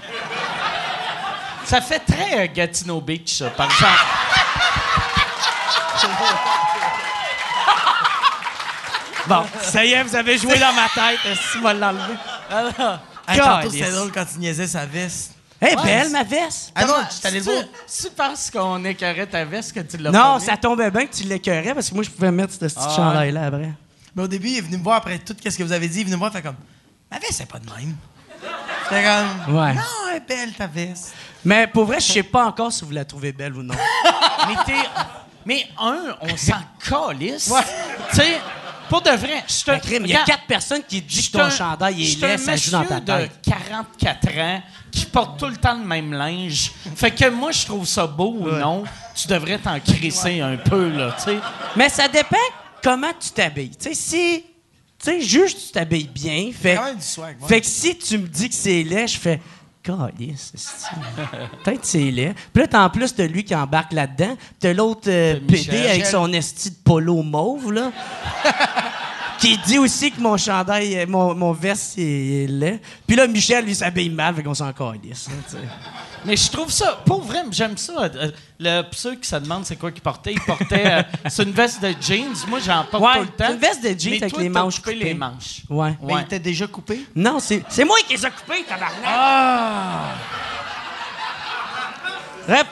Ça 1.64 1.80
fait 1.80 2.00
très 2.00 2.44
euh, 2.44 2.48
Gatineau 2.52 3.00
Beach, 3.00 3.34
ça, 3.38 3.50
par 3.50 3.66
exemple. 3.66 3.92
Bon, 9.28 9.44
ça 9.60 9.84
y 9.84 9.92
est, 9.92 10.04
vous 10.04 10.14
avez 10.14 10.38
joué 10.38 10.56
dans 10.56 10.72
ma 10.72 10.88
tête. 10.88 11.18
Est-ce 11.24 11.58
m'a 11.58 11.74
l'enlevé? 11.74 12.14
Hey, 13.28 13.38
tantôt, 13.38 13.56
Calice. 13.62 13.72
c'était 13.72 13.90
drôle 13.90 14.12
quand 14.12 14.24
tu 14.24 14.38
niaisais 14.38 14.68
sa 14.68 14.86
veste. 14.86 15.32
Hey, 15.60 15.74
Ouais, 15.74 15.82
belle, 15.84 16.10
ma 16.10 16.22
veste. 16.22 16.70
Ah 16.74 16.84
non, 16.84 16.92
Comment- 16.94 17.06
tu 17.08 17.18
t'allais 17.20 17.40
c'est- 17.86 18.14
parce 18.14 18.50
qu'on 18.50 18.84
écœurait 18.84 19.26
ta 19.26 19.44
veste 19.44 19.72
que 19.72 19.80
tu 19.80 19.96
l'as 19.96 20.10
Non, 20.10 20.34
pas 20.34 20.40
ça 20.40 20.56
tombait 20.58 20.90
bien 20.90 21.06
que 21.06 21.14
tu 21.14 21.24
l'écœurais 21.24 21.72
parce 21.74 21.88
que 21.88 21.94
moi, 21.94 22.04
je 22.04 22.10
pouvais 22.10 22.30
mettre 22.30 22.52
ce 22.52 22.58
petit 22.58 22.74
Ah 22.78 22.88
ouais. 22.88 22.94
chandail-là 22.96 23.46
après. 23.46 23.70
Mais 24.14 24.22
au 24.22 24.28
début, 24.28 24.48
il 24.48 24.58
est 24.58 24.60
venu 24.60 24.76
me 24.76 24.82
voir 24.82 24.96
après 24.96 25.18
tout 25.18 25.34
ce 25.42 25.56
que 25.56 25.62
vous 25.62 25.72
avez 25.72 25.88
dit. 25.88 25.98
Il 25.98 26.00
est 26.02 26.04
venu 26.04 26.14
me 26.16 26.18
voir, 26.18 26.32
fait 26.32 26.42
comme. 26.42 26.56
Ma 27.10 27.18
veste, 27.18 27.34
c'est 27.38 27.46
pas 27.48 27.58
de 27.58 27.64
même. 27.66 27.96
J'étais 28.90 29.02
comme. 29.02 29.54
Ouais. 29.56 29.72
Non, 29.74 29.80
elle 30.10 30.16
est 30.16 30.28
belle 30.28 30.52
ta 30.52 30.66
veste. 30.66 31.14
Mais 31.44 31.66
pour 31.66 31.86
vrai, 31.86 32.00
je 32.00 32.12
sais 32.12 32.22
pas 32.22 32.44
encore 32.46 32.70
si 32.72 32.84
vous 32.84 32.90
la 32.90 33.04
trouvez 33.06 33.32
belle 33.32 33.54
ou 33.56 33.62
non. 33.62 33.74
Mais 34.48 34.54
t'es. 34.66 34.74
Mais 35.46 35.66
un, 35.80 36.16
on 36.20 36.36
s'en 36.36 36.54
calisse. 36.86 37.50
Tu 38.10 38.16
sais, 38.16 38.40
pour 38.88 39.02
de 39.02 39.10
vrai, 39.10 39.44
je 39.48 39.64
te. 39.64 39.80
Crime, 39.80 40.02
il 40.06 40.10
y 40.10 40.16
a 40.16 40.24
quatre 40.24 40.46
personnes 40.46 40.82
qui 40.88 41.00
disent 41.02 41.28
que 41.28 41.38
ton 41.38 41.50
suis 41.50 41.62
un- 41.62 41.68
chandail 41.70 41.94
je 41.96 42.00
est 42.02 42.14
suis 42.16 42.24
un 42.24 42.28
laid, 42.28 42.38
ça 42.38 42.56
joue 42.56 42.70
dans 42.70 42.84
ta 42.84 43.00
monsieur 43.00 43.16
de 43.16 43.22
tête. 43.22 43.40
44 43.44 44.38
ans 44.38 44.62
qui 44.92 45.06
porte 45.06 45.38
tout 45.38 45.46
le 45.46 45.56
temps 45.56 45.76
le 45.78 45.84
même 45.84 46.12
linge. 46.12 46.72
Fait 46.94 47.10
que 47.10 47.28
moi, 47.28 47.52
je 47.52 47.64
trouve 47.66 47.86
ça 47.86 48.06
beau 48.06 48.34
ou 48.38 48.50
non. 48.50 48.84
Tu 49.14 49.28
devrais 49.28 49.58
t'en 49.58 49.78
crisser 49.80 50.40
un 50.40 50.56
peu, 50.56 50.88
là, 50.90 51.14
tu 51.18 51.24
sais. 51.24 51.38
Mais 51.76 51.88
ça 51.88 52.08
dépend 52.08 52.36
comment 52.82 53.12
tu 53.18 53.30
t'habilles. 53.30 53.76
Tu 53.76 53.88
sais, 53.88 53.94
si. 53.94 54.44
Tu 54.98 55.10
sais, 55.10 55.20
juste 55.20 55.66
tu 55.66 55.72
t'habilles 55.72 56.08
bien. 56.08 56.50
Fait, 56.58 56.74
quand 56.76 56.84
même 56.84 56.96
du 56.96 57.02
swag, 57.04 57.36
ouais. 57.42 57.48
fait 57.48 57.60
que 57.60 57.66
si 57.66 57.98
tu 57.98 58.16
me 58.16 58.26
dis 58.26 58.48
que 58.48 58.54
c'est 58.54 58.82
laid, 58.82 59.06
je 59.08 59.18
fais. 59.18 59.40
Peut-être 61.64 61.80
que 61.80 61.86
c'est 61.86 62.10
laid. 62.10 62.34
Puis 62.52 62.62
là, 62.62 62.68
t'as 62.68 62.84
en 62.84 62.90
plus 62.90 63.14
de 63.14 63.24
lui 63.24 63.44
qui 63.44 63.54
embarque 63.54 63.92
là-dedans. 63.92 64.36
T'as 64.58 64.72
l'autre 64.72 65.08
euh, 65.08 65.40
PD 65.46 65.86
avec 65.88 66.06
son 66.06 66.32
esti 66.32 66.70
de 66.70 66.76
polo 66.84 67.22
mauve, 67.22 67.72
là. 67.72 67.92
qui 69.38 69.58
dit 69.66 69.78
aussi 69.78 70.10
que 70.10 70.20
mon 70.20 70.36
chandail, 70.36 70.96
euh, 70.98 71.06
mon, 71.06 71.34
mon 71.34 71.52
veste, 71.52 71.98
est 71.98 72.44
est 72.44 72.46
laid. 72.48 72.80
Puis 73.06 73.16
là, 73.16 73.26
Michel, 73.26 73.64
lui, 73.64 73.74
s'habille 73.74 74.10
mal, 74.10 74.34
fait 74.34 74.42
qu'on 74.42 74.54
s'en 74.54 74.72
calisse. 74.72 75.28
hein. 75.30 75.58
Mais 76.26 76.36
je 76.36 76.50
trouve 76.50 76.70
ça, 76.70 76.98
pour 77.06 77.22
vrai, 77.22 77.44
j'aime 77.52 77.76
ça. 77.76 77.92
Euh, 78.02 78.30
Le, 78.58 78.82
pour 78.82 78.94
ceux 78.98 79.14
qui 79.14 79.28
se 79.28 79.36
demandent 79.36 79.64
c'est 79.64 79.76
quoi 79.76 79.92
qu'il 79.92 80.02
portait, 80.02 80.32
il 80.32 80.40
portait. 80.40 80.92
euh, 80.92 81.02
c'est 81.28 81.42
une 81.44 81.52
veste 81.52 81.80
de 81.80 81.94
jeans. 82.00 82.34
Moi, 82.48 82.58
j'en 82.64 82.84
porte 82.84 83.02
Ouais, 83.04 83.14
tout 83.14 83.20
le 83.20 83.26
temps. 83.28 83.44
c'est 83.46 83.52
une 83.52 83.58
veste 83.60 83.82
de 83.84 83.88
jeans 84.00 84.10
Mais 84.12 84.22
avec 84.22 84.32
toi, 84.34 84.42
les 84.42 84.48
manches 84.48 84.76
coupé 84.76 84.92
coupées. 84.94 85.04
les 85.04 85.14
manches. 85.14 85.60
Ouais. 85.70 85.96
Mais 86.02 86.14
Ouais. 86.14 86.20
il 86.22 86.24
était 86.24 86.38
déjà 86.40 86.66
coupé? 86.66 87.06
Non, 87.14 87.38
c'est 87.38 87.62
c'est 87.68 87.84
moi 87.84 87.96
qui 88.06 88.14
les 88.16 88.26
ai 88.26 88.30
coupés, 88.30 88.64
tabarnak. 88.64 88.98
Ah! 89.06 90.04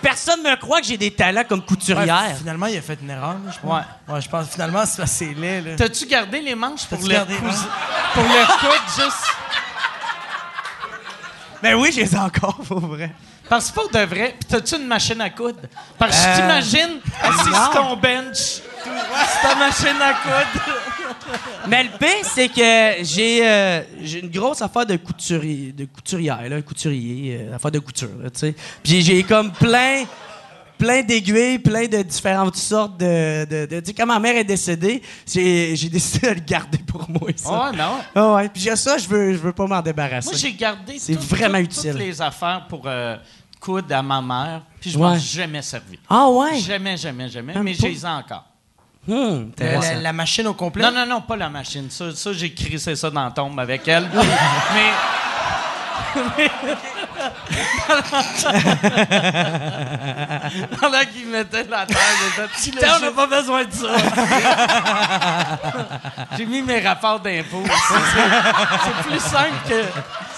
Personne 0.01 0.41
me 0.43 0.55
croit 0.57 0.81
que 0.81 0.87
j'ai 0.87 0.97
des 0.97 1.11
talents 1.11 1.43
comme 1.49 1.59
Ouais, 1.61 1.67
couturière. 1.67 2.37
finalement, 2.39 2.67
il 2.67 2.77
a 2.79 2.83
fait 2.83 2.97
une 3.03 3.11
erreur, 3.11 3.33
là, 3.45 3.51
je 3.53 3.59
pense. 3.59 3.71
Ouais. 4.09 4.15
Ouais, 4.15 4.21
je 4.21 4.29
pense 4.29 4.49
finalement, 4.49 4.85
c'est 4.87 5.05
c'est 5.07 5.35
laid, 5.35 5.61
là. 5.63 5.77
T'as-tu 5.77 6.07
gardé 6.07 6.41
les 6.41 6.55
manches 6.55 6.87
pour 6.87 6.99
T'as-tu 6.99 7.11
le, 7.11 7.25
pour 8.15 8.23
le 8.23 8.59
coudre 8.61 8.85
juste? 8.97 9.25
Ben 11.63 11.75
oui, 11.77 11.91
j'ai 11.95 12.03
les 12.05 12.15
ai 12.15 12.19
encore, 12.19 12.57
pour 12.59 12.79
vrai. 12.81 13.11
Parce 13.49 13.71
que 13.71 13.75
pour 13.75 13.91
de 13.91 13.99
vrai, 13.99 14.35
pis 14.39 14.47
t'as-tu 14.47 14.77
une 14.77 14.87
machine 14.87 15.21
à 15.21 15.31
coudre? 15.31 15.61
Parce 15.99 16.17
que 16.19 16.27
Euh, 16.27 16.35
je 16.35 16.41
t'imagine 16.41 17.01
assis 17.23 17.51
sur 17.51 17.71
ton 17.73 17.97
bench, 17.97 18.37
sur 18.37 19.41
ta 19.43 19.55
machine 19.57 20.01
à 20.03 20.15
coudre. 20.15 20.75
Mais 21.69 21.85
le 21.85 21.91
pire, 21.99 22.25
c'est 22.25 22.49
que 22.49 23.05
j'ai 23.05 23.47
euh, 23.47 23.83
j'ai 24.03 24.21
une 24.21 24.31
grosse 24.31 24.63
affaire 24.63 24.87
de 24.87 24.97
couturier, 24.97 25.73
de 25.73 25.85
couturière, 25.87 26.49
là, 26.49 26.61
couturier, 26.63 27.39
euh, 27.51 27.57
affaire 27.57 27.71
de 27.71 27.79
couture, 27.79 28.09
tu 28.25 28.31
sais. 28.41 28.55
Puis 28.83 29.03
j'ai 29.03 29.23
comme 29.23 29.53
plein, 29.53 30.05
plein 30.79 31.03
d'aiguilles, 31.03 31.59
plein 31.59 31.87
de 31.87 32.03
différentes 32.03 32.57
sortes 32.57 32.97
de. 32.99 33.45
de, 33.45 33.67
de- 33.67 33.81
tu 33.81 33.87
sais, 33.87 33.95
quand 33.95 34.07
ma 34.07 34.19
mère 34.19 34.37
est 34.37 34.45
décédée, 34.45 35.03
j'ai 35.27 35.75
décidé 35.91 36.29
de 36.31 36.35
le 36.35 36.41
garder 36.41 36.79
pour 36.79 37.09
moi. 37.09 37.31
Ça. 37.37 37.49
Ah 37.53 37.71
ouais, 37.71 37.77
ben 37.77 37.89
ouais. 37.89 38.03
Ah 38.15 38.33
ouais. 38.35 38.49
Puis 38.49 38.63
j'ai 38.63 38.77
ça, 38.77 38.99
je 38.99 39.07
veux, 39.09 39.33
je 39.33 39.39
veux 39.39 39.53
pas 39.53 39.67
m'en 39.67 39.81
débarrasser. 39.81 40.29
Moi, 40.31 40.39
j'ai 40.39 40.53
gardé 40.53 40.99
C'est 40.99 41.15
tout- 41.17 41.23
vraiment 41.23 41.59
tout- 41.59 41.65
utile. 41.65 41.93
toutes 41.93 42.01
les 42.01 42.21
affaires 42.23 42.67
pour 42.69 42.83
euh, 42.87 43.17
coudre 43.61 43.95
à 43.95 44.03
ma 44.03 44.21
mère, 44.21 44.63
puis 44.81 44.91
je 44.91 44.99
Ouais. 44.99 45.09
m'en 45.09 45.19
suis 45.19 45.37
jamais 45.39 45.63
servi. 45.63 45.99
ah 46.11 46.29
ouais? 46.29 46.59
Jamais, 46.59 46.97
jamais, 46.97 47.29
jamais, 47.29 47.55
Même 47.55 47.63
mais 47.63 47.75
j'ai 47.75 47.89
les 47.89 48.05
ai 48.05 48.09
encore. 48.09 48.45
Hum, 49.07 49.53
La, 49.59 49.67
intéressant. 49.67 49.95
la- 49.95 50.01
la 50.01 50.13
machine 50.15 50.47
au 50.47 50.55
complet? 50.55 50.83
Non, 50.83 50.91
non, 50.91 51.05
non, 51.07 51.21
pas 51.21 51.37
la 51.37 51.51
machine. 51.51 51.91
Ça, 51.91 52.15
ça 52.15 52.33
j'ai 52.33 52.53
crissé 52.55 52.97
ça 52.97 53.11
dans 53.11 53.25
la 53.25 53.31
tombe 53.31 53.59
avec 53.61 53.87
elle. 53.87 54.09
mais. 54.75 54.91
Pendant 60.81 61.01
qu'il 61.13 61.27
mettait 61.27 61.65
la 61.65 61.85
terre, 61.87 61.99
j'ai 62.21 62.31
fait, 62.43 62.49
Tiens, 62.79 62.95
on 62.97 63.01
n'a 63.01 63.11
pas 63.13 63.27
besoin 63.27 63.65
de 63.65 63.73
ça. 63.73 63.97
j'ai 66.37 66.47
mis 66.47 66.63
mes 66.63 66.81
rapports 66.81 67.21
d'impôts. 67.21 67.63
C'est- 67.65 69.09
plus 69.09 69.21
simple 69.21 69.53
que. 69.69 69.83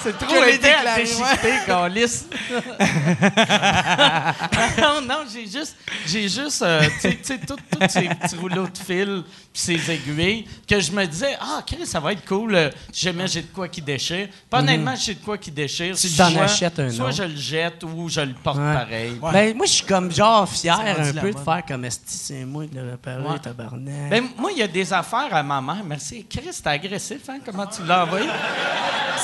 C'est 0.03 0.16
trop 0.18 0.43
épais 0.45 0.74
à 0.74 0.97
déchiqueter, 0.97 1.55
câlisse. 1.66 2.26
non, 4.78 5.01
non, 5.03 5.24
j'ai 5.32 5.47
juste, 5.47 5.76
j'ai 6.07 6.28
juste, 6.28 6.62
euh, 6.62 6.82
tu 7.01 7.18
sais- 7.22 7.39
tous 7.47 7.57
ces 7.89 8.09
petits 8.09 8.37
rouleaux 8.37 8.68
de 8.68 8.78
fil 8.78 9.24
puis 9.53 9.62
ces 9.62 9.91
aiguilles 9.91 10.47
que 10.68 10.78
je 10.78 10.93
me 10.93 11.05
disais, 11.07 11.37
ah, 11.41 11.61
OK, 11.61 11.74
ça 11.87 11.99
va 11.99 12.12
être 12.12 12.24
cool. 12.26 12.55
euh, 12.55 12.70
jamais 12.93 13.26
j'ai 13.26 13.43
de 13.43 13.49
quoi 13.53 13.66
qui 13.68 13.80
déchire. 13.82 14.28
Pas 14.51 14.59
honnêtement, 14.61 14.95
j'ai 14.97 15.14
de 15.14 15.24
quoi 15.24 15.39
qui 15.39 15.51
déchire. 15.51 15.97
Tu 15.97 16.09
t'en 16.11 16.37
achètes 16.37 16.76
un 16.79 16.91
Soit 16.91 17.11
je 17.11 17.22
le 17.24 17.37
jette 17.37 17.83
ou 17.85 18.09
je 18.09 18.20
le 18.20 18.35
porte 18.35 18.59
Ouais. 18.59 18.72
pareil. 18.74 19.20
Ben, 19.33 19.57
moi, 19.57 19.66
je 19.66 19.72
suis 19.72 19.85
comme 19.87 20.11
genre 20.12 20.49
fier 20.49 20.77
C'est 20.83 20.93
rendu 20.93 21.09
un 21.09 21.12
la 21.12 21.20
peu 21.22 21.31
de 21.31 21.35
mode. 21.37 21.45
faire 21.45 21.62
comme 21.66 21.85
Esti, 21.85 22.16
c'est 22.16 22.45
moi 22.45 22.64
le 22.72 22.91
réparer, 22.91 23.22
Ouais. 23.22 23.39
tabarnak. 23.39 24.09
Ben, 24.11 24.24
moi, 24.37 24.51
il 24.53 24.59
y 24.59 24.62
a 24.62 24.68
des 24.68 24.93
affaires 24.93 25.29
à 25.33 25.43
ma 25.43 25.61
mère. 25.61 25.83
Merci. 25.85 26.27
Chris, 26.29 26.51
t'es 26.62 26.68
agressif, 26.70 27.20
hein? 27.29 27.39
Comment 27.45 27.66
tu 27.66 27.83
l'as 27.85 28.05
envoyé? 28.05 28.29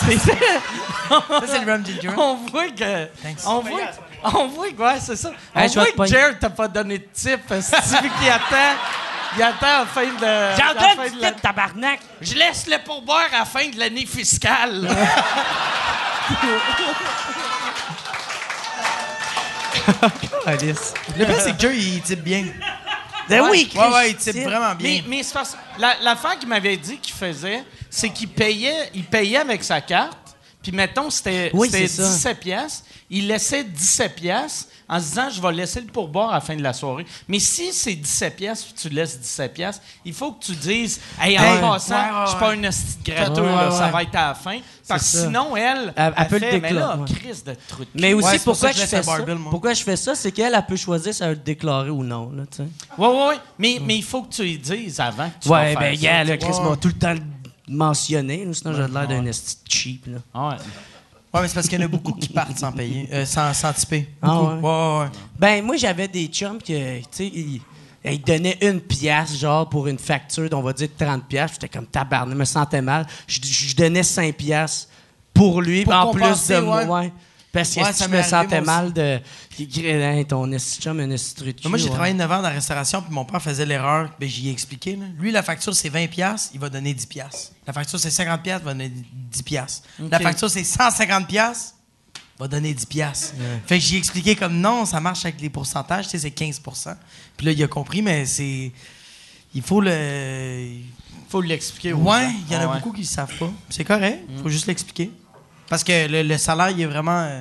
C'est- 0.00 0.16
Ça, 0.18 1.42
c'est 1.46 1.64
le 1.64 1.70
rum 1.72 1.84
ginger. 1.84 2.11
on 2.16 2.36
voit 2.50 2.68
que. 2.70 3.09
On 3.46 3.61
voit, 3.61 3.80
on 4.24 4.48
voit 4.48 4.70
que, 4.70 4.80
ouais, 4.82 4.98
c'est 5.00 5.16
ça. 5.16 5.30
On 5.55 5.61
Hey, 5.61 5.68
je 5.68 5.74
vais 5.74 5.80
voit 5.80 5.84
te 5.86 5.90
que 5.90 5.96
pogner. 5.96 6.11
Jared 6.11 6.38
t'a 6.38 6.48
pas 6.50 6.68
donné 6.68 6.98
de 6.98 7.07
type. 7.12 7.40
C'est 7.61 8.00
lui 8.00 8.11
qui 8.20 8.28
attend. 8.30 8.78
Il 9.36 9.42
attend 9.42 9.66
à 9.66 9.78
la 9.80 9.86
fin 9.86 10.05
de. 10.05 10.24
à 10.24 10.50
la 10.50 10.57
J'entends 10.57 10.96
fin 11.03 11.09
du 11.11 11.16
de 11.16 11.20
la- 11.22 11.32
type, 11.32 11.42
tabarnak! 11.42 12.00
Je 12.22 12.34
laisse 12.34 12.66
le 12.66 12.78
pourboire 12.84 13.26
à 13.34 13.40
la 13.40 13.44
fin 13.44 13.68
de 13.68 13.78
l'année 13.78 14.07
fiscale. 14.07 14.88
Alice. 20.47 20.95
Le 21.18 21.25
pire, 21.25 21.41
c'est 21.41 21.53
que 21.57 21.61
Joe, 21.61 21.73
il 21.75 22.01
type 22.03 22.23
bien. 22.23 22.45
Ben 23.29 23.43
oui, 23.51 23.70
Ouais, 23.75 23.89
ouais, 23.93 24.11
il 24.11 24.16
type 24.16 24.37
vraiment 24.43 24.75
bien. 24.75 24.89
mais 24.89 25.05
mais 25.09 25.23
c'est 25.23 25.33
parce 25.33 25.57
la- 25.79 25.97
l'affaire 26.03 26.39
qu'il 26.39 26.49
m'avait 26.49 26.77
dit 26.77 26.99
qu'il 26.99 27.14
faisait, 27.14 27.62
c'est 27.89 28.11
qu'il 28.11 28.29
payait, 28.29 28.91
il 28.95 29.05
payait 29.05 29.39
avec 29.39 29.62
sa 29.62 29.81
carte. 29.81 30.18
Puis 30.62 30.73
mettons, 30.73 31.09
c'était 31.11 31.51
Oui, 31.55 31.68
c'était 31.70 31.89
c'est 31.89 32.03
ça. 32.03 32.09
17 32.09 32.41
piastres. 32.41 32.85
Il 33.14 33.28
laissait 33.28 33.62
17 33.62 34.14
piastres 34.14 34.68
en 34.88 34.98
se 34.98 35.04
disant, 35.04 35.28
je 35.30 35.40
vais 35.40 35.52
laisser 35.52 35.80
le 35.80 35.86
pourboire 35.86 36.30
à 36.30 36.34
la 36.34 36.40
fin 36.40 36.56
de 36.56 36.62
la 36.62 36.72
soirée. 36.72 37.04
Mais 37.28 37.38
si 37.38 37.72
c'est 37.72 37.94
17 37.94 38.36
piastres, 38.36 38.66
puis 38.72 38.74
tu 38.88 38.88
laisses 38.94 39.20
17 39.20 39.52
piastres, 39.52 39.82
il 40.04 40.14
faut 40.14 40.32
que 40.32 40.42
tu 40.44 40.52
dises, 40.52 40.98
hey, 41.20 41.38
en 41.38 41.42
Hey, 41.42 41.60
passant, 41.60 41.94
ouais, 41.94 42.00
ouais, 42.00 42.24
je 42.24 42.30
suis 42.30 42.38
pas 42.40 42.54
une 42.54 42.62
là, 42.62 42.70
ouais, 42.70 43.70
ça 43.76 43.88
va 43.88 44.02
être 44.02 44.14
à 44.16 44.28
la 44.28 44.34
fin. 44.34 44.58
Parce 44.88 45.02
que 45.02 45.08
ça. 45.18 45.24
sinon, 45.26 45.54
elle, 45.56 45.92
Elle- 45.94 46.14
elle 46.16 46.28
peut 46.28 46.38
le 46.38 46.40
fait, 46.40 46.60
mais 46.60 46.72
là, 46.72 46.98
crise 47.06 47.44
de 47.44 47.54
Mais 47.94 48.14
aussi, 48.14 48.38
pour 48.38 48.52
pourquoi, 48.54 48.72
ça 48.72 48.80
je 48.80 48.86
fais 48.86 49.02
ça? 49.02 49.16
pourquoi 49.50 49.74
je 49.74 49.82
fais 49.82 49.96
ça, 49.96 50.14
c'est 50.14 50.32
qu'elle 50.32 50.54
elle 50.54 50.66
peut 50.66 50.76
choisir 50.76 51.14
si 51.14 51.22
elle 51.22 51.28
veut 51.30 51.34
le 51.34 51.40
déclarer 51.40 51.90
ou 51.90 52.02
non. 52.02 52.30
Là. 52.34 52.44
Ouais, 52.98 53.06
ouais, 53.06 53.26
ouais. 53.28 53.36
Mais, 53.58 53.78
mais 53.84 53.96
il 53.96 54.02
faut 54.04 54.22
que 54.22 54.32
tu 54.34 54.42
lui 54.42 54.58
dises 54.58 55.00
avant 55.00 55.28
que 55.28 55.42
tu 55.42 55.48
vas 55.50 55.60
ouais, 55.62 55.72
faire 55.72 55.80
ben, 55.80 55.96
ça, 55.96 56.02
gars, 56.02 56.22
tu 56.24 56.30
là. 56.30 56.36
Chris 56.38 56.60
m'a 56.62 56.76
tout 56.76 56.88
le 56.88 56.94
temps 56.94 57.14
mentionné, 57.68 58.46
sinon 58.52 58.74
j'ai 58.74 58.86
l'air 58.88 59.08
d'un 59.08 59.24
esti 59.26 59.56
cheap. 59.68 60.06
Là. 60.06 60.18
Ouais, 61.33 61.41
mais 61.41 61.49
c'est 61.49 61.55
parce 61.55 61.68
qu'il 61.68 61.78
y 61.80 61.83
en 61.83 61.87
a 61.87 61.89
beaucoup 61.89 62.12
qui 62.12 62.28
partent 62.28 62.59
sans 62.59 62.72
payer, 62.72 63.09
euh, 63.12 63.24
sans, 63.24 63.55
sans 63.55 63.72
tiper. 63.72 64.07
Ah 64.20 64.39
ouais? 64.43 64.49
ouais, 64.49 64.61
ouais, 64.61 64.99
ouais. 65.01 65.07
Ben, 65.39 65.64
moi, 65.64 65.76
j'avais 65.76 66.07
des 66.09 66.26
chums 66.26 66.59
que, 66.59 66.99
tu 66.99 67.05
sais, 67.11 67.26
ils, 67.26 67.61
ils 68.05 68.20
donnaient 68.22 68.59
une 68.61 68.80
pièce, 68.80 69.39
genre, 69.39 69.68
pour 69.68 69.87
une 69.87 69.99
facture 69.99 70.51
d'on 70.51 70.61
va 70.61 70.72
dire 70.74 70.89
30 70.99 71.24
pièces. 71.24 71.53
J'étais 71.53 71.68
comme 71.68 71.87
tabarnak, 71.87 72.35
je 72.35 72.39
me 72.39 72.45
sentais 72.45 72.83
mal. 72.83 73.07
Je, 73.26 73.41
je 73.43 73.74
donnais 73.74 74.03
5 74.03 74.35
pièces 74.35 74.89
pour 75.33 75.62
lui, 75.62 75.85
Pour 75.85 75.95
en 75.95 76.12
plus 76.12 76.49
de 76.49 76.59
moi. 76.61 77.05
Parce 77.51 77.68
que 77.74 77.85
si 77.85 77.93
ça 77.93 78.07
je 78.07 78.11
me 78.11 78.22
sentais 78.22 78.61
mal 78.61 78.93
de. 78.93 79.18
Criait, 79.53 80.03
Hein, 80.03 80.24
ton 80.24 80.44
un 80.44 80.59
moi, 81.68 81.78
j'ai 81.78 81.84
ouais. 81.84 81.90
travaillé 81.90 82.14
9 82.14 82.30
ans 82.32 82.36
dans 82.36 82.42
la 82.42 82.48
restauration, 82.50 83.03
puis 83.03 83.12
mon 83.12 83.24
père 83.24 83.42
faisait 83.42 83.66
l'erreur. 83.66 84.11
Ben, 84.18 84.28
j'y 84.28 84.48
ai 84.48 84.50
expliqué. 84.50 84.96
là. 84.96 85.05
Lui, 85.18 85.30
la 85.30 85.42
facture, 85.42 85.74
c'est 85.74 85.90
20$, 85.90 86.09
piastres, 86.09 86.50
il 86.55 86.61
va 86.61 86.68
donner 86.70 86.94
10$. 86.94 87.07
piastres. 87.07 87.53
La 87.66 87.72
facture, 87.72 88.00
c'est 88.00 88.09
50$, 88.09 88.40
piastres, 88.42 88.62
il 88.62 88.66
va 88.66 88.72
donner 88.72 88.92
10$. 89.32 89.42
piastres. 89.42 89.82
La 90.11 90.18
facture, 90.20 90.50
c'est 90.50 90.62
150$, 90.62 91.26
piastres, 91.26 91.74
il 92.16 92.40
va 92.40 92.48
donner 92.48 92.72
10$. 92.74 92.86
piastres. 92.86 93.34
Fait 93.66 93.78
que 93.78 93.84
j'ai 93.84 93.98
expliqué 93.98 94.34
comme 94.36 94.59
non, 94.59 94.84
ça 94.86 95.00
marche 95.00 95.24
avec 95.24 95.40
les 95.40 95.50
pourcentages, 95.50 96.07
tu 96.07 96.11
sais, 96.12 96.18
c'est 96.18 96.30
15%. 96.36 96.96
Puis 97.36 97.46
là, 97.46 97.53
il 97.53 97.62
a 97.62 97.68
compris, 97.68 98.00
mais 98.03 98.24
c'est. 98.26 98.72
Il 99.55 99.61
faut 99.62 99.82
le. 99.82 100.78
faut 101.28 101.42
l'expliquer 101.42 101.92
Ouais, 101.92 102.28
il 102.48 102.53
y 102.53 102.57
en 102.57 102.61
a 102.61 102.66
ouais. 102.68 102.74
beaucoup 102.80 102.92
qui 102.92 103.03
ne 103.03 103.07
savent 103.07 103.36
pas. 103.38 103.50
C'est 103.68 103.84
correct, 103.84 104.20
il 104.34 104.42
faut 104.42 104.48
juste 104.48 104.66
l'expliquer. 104.66 105.11
Parce 105.68 105.84
que 105.84 106.07
le, 106.09 106.22
le 106.22 106.38
salaire, 106.38 106.70
il 106.70 106.80
est 106.80 106.86
vraiment 106.86 107.20
euh, 107.20 107.40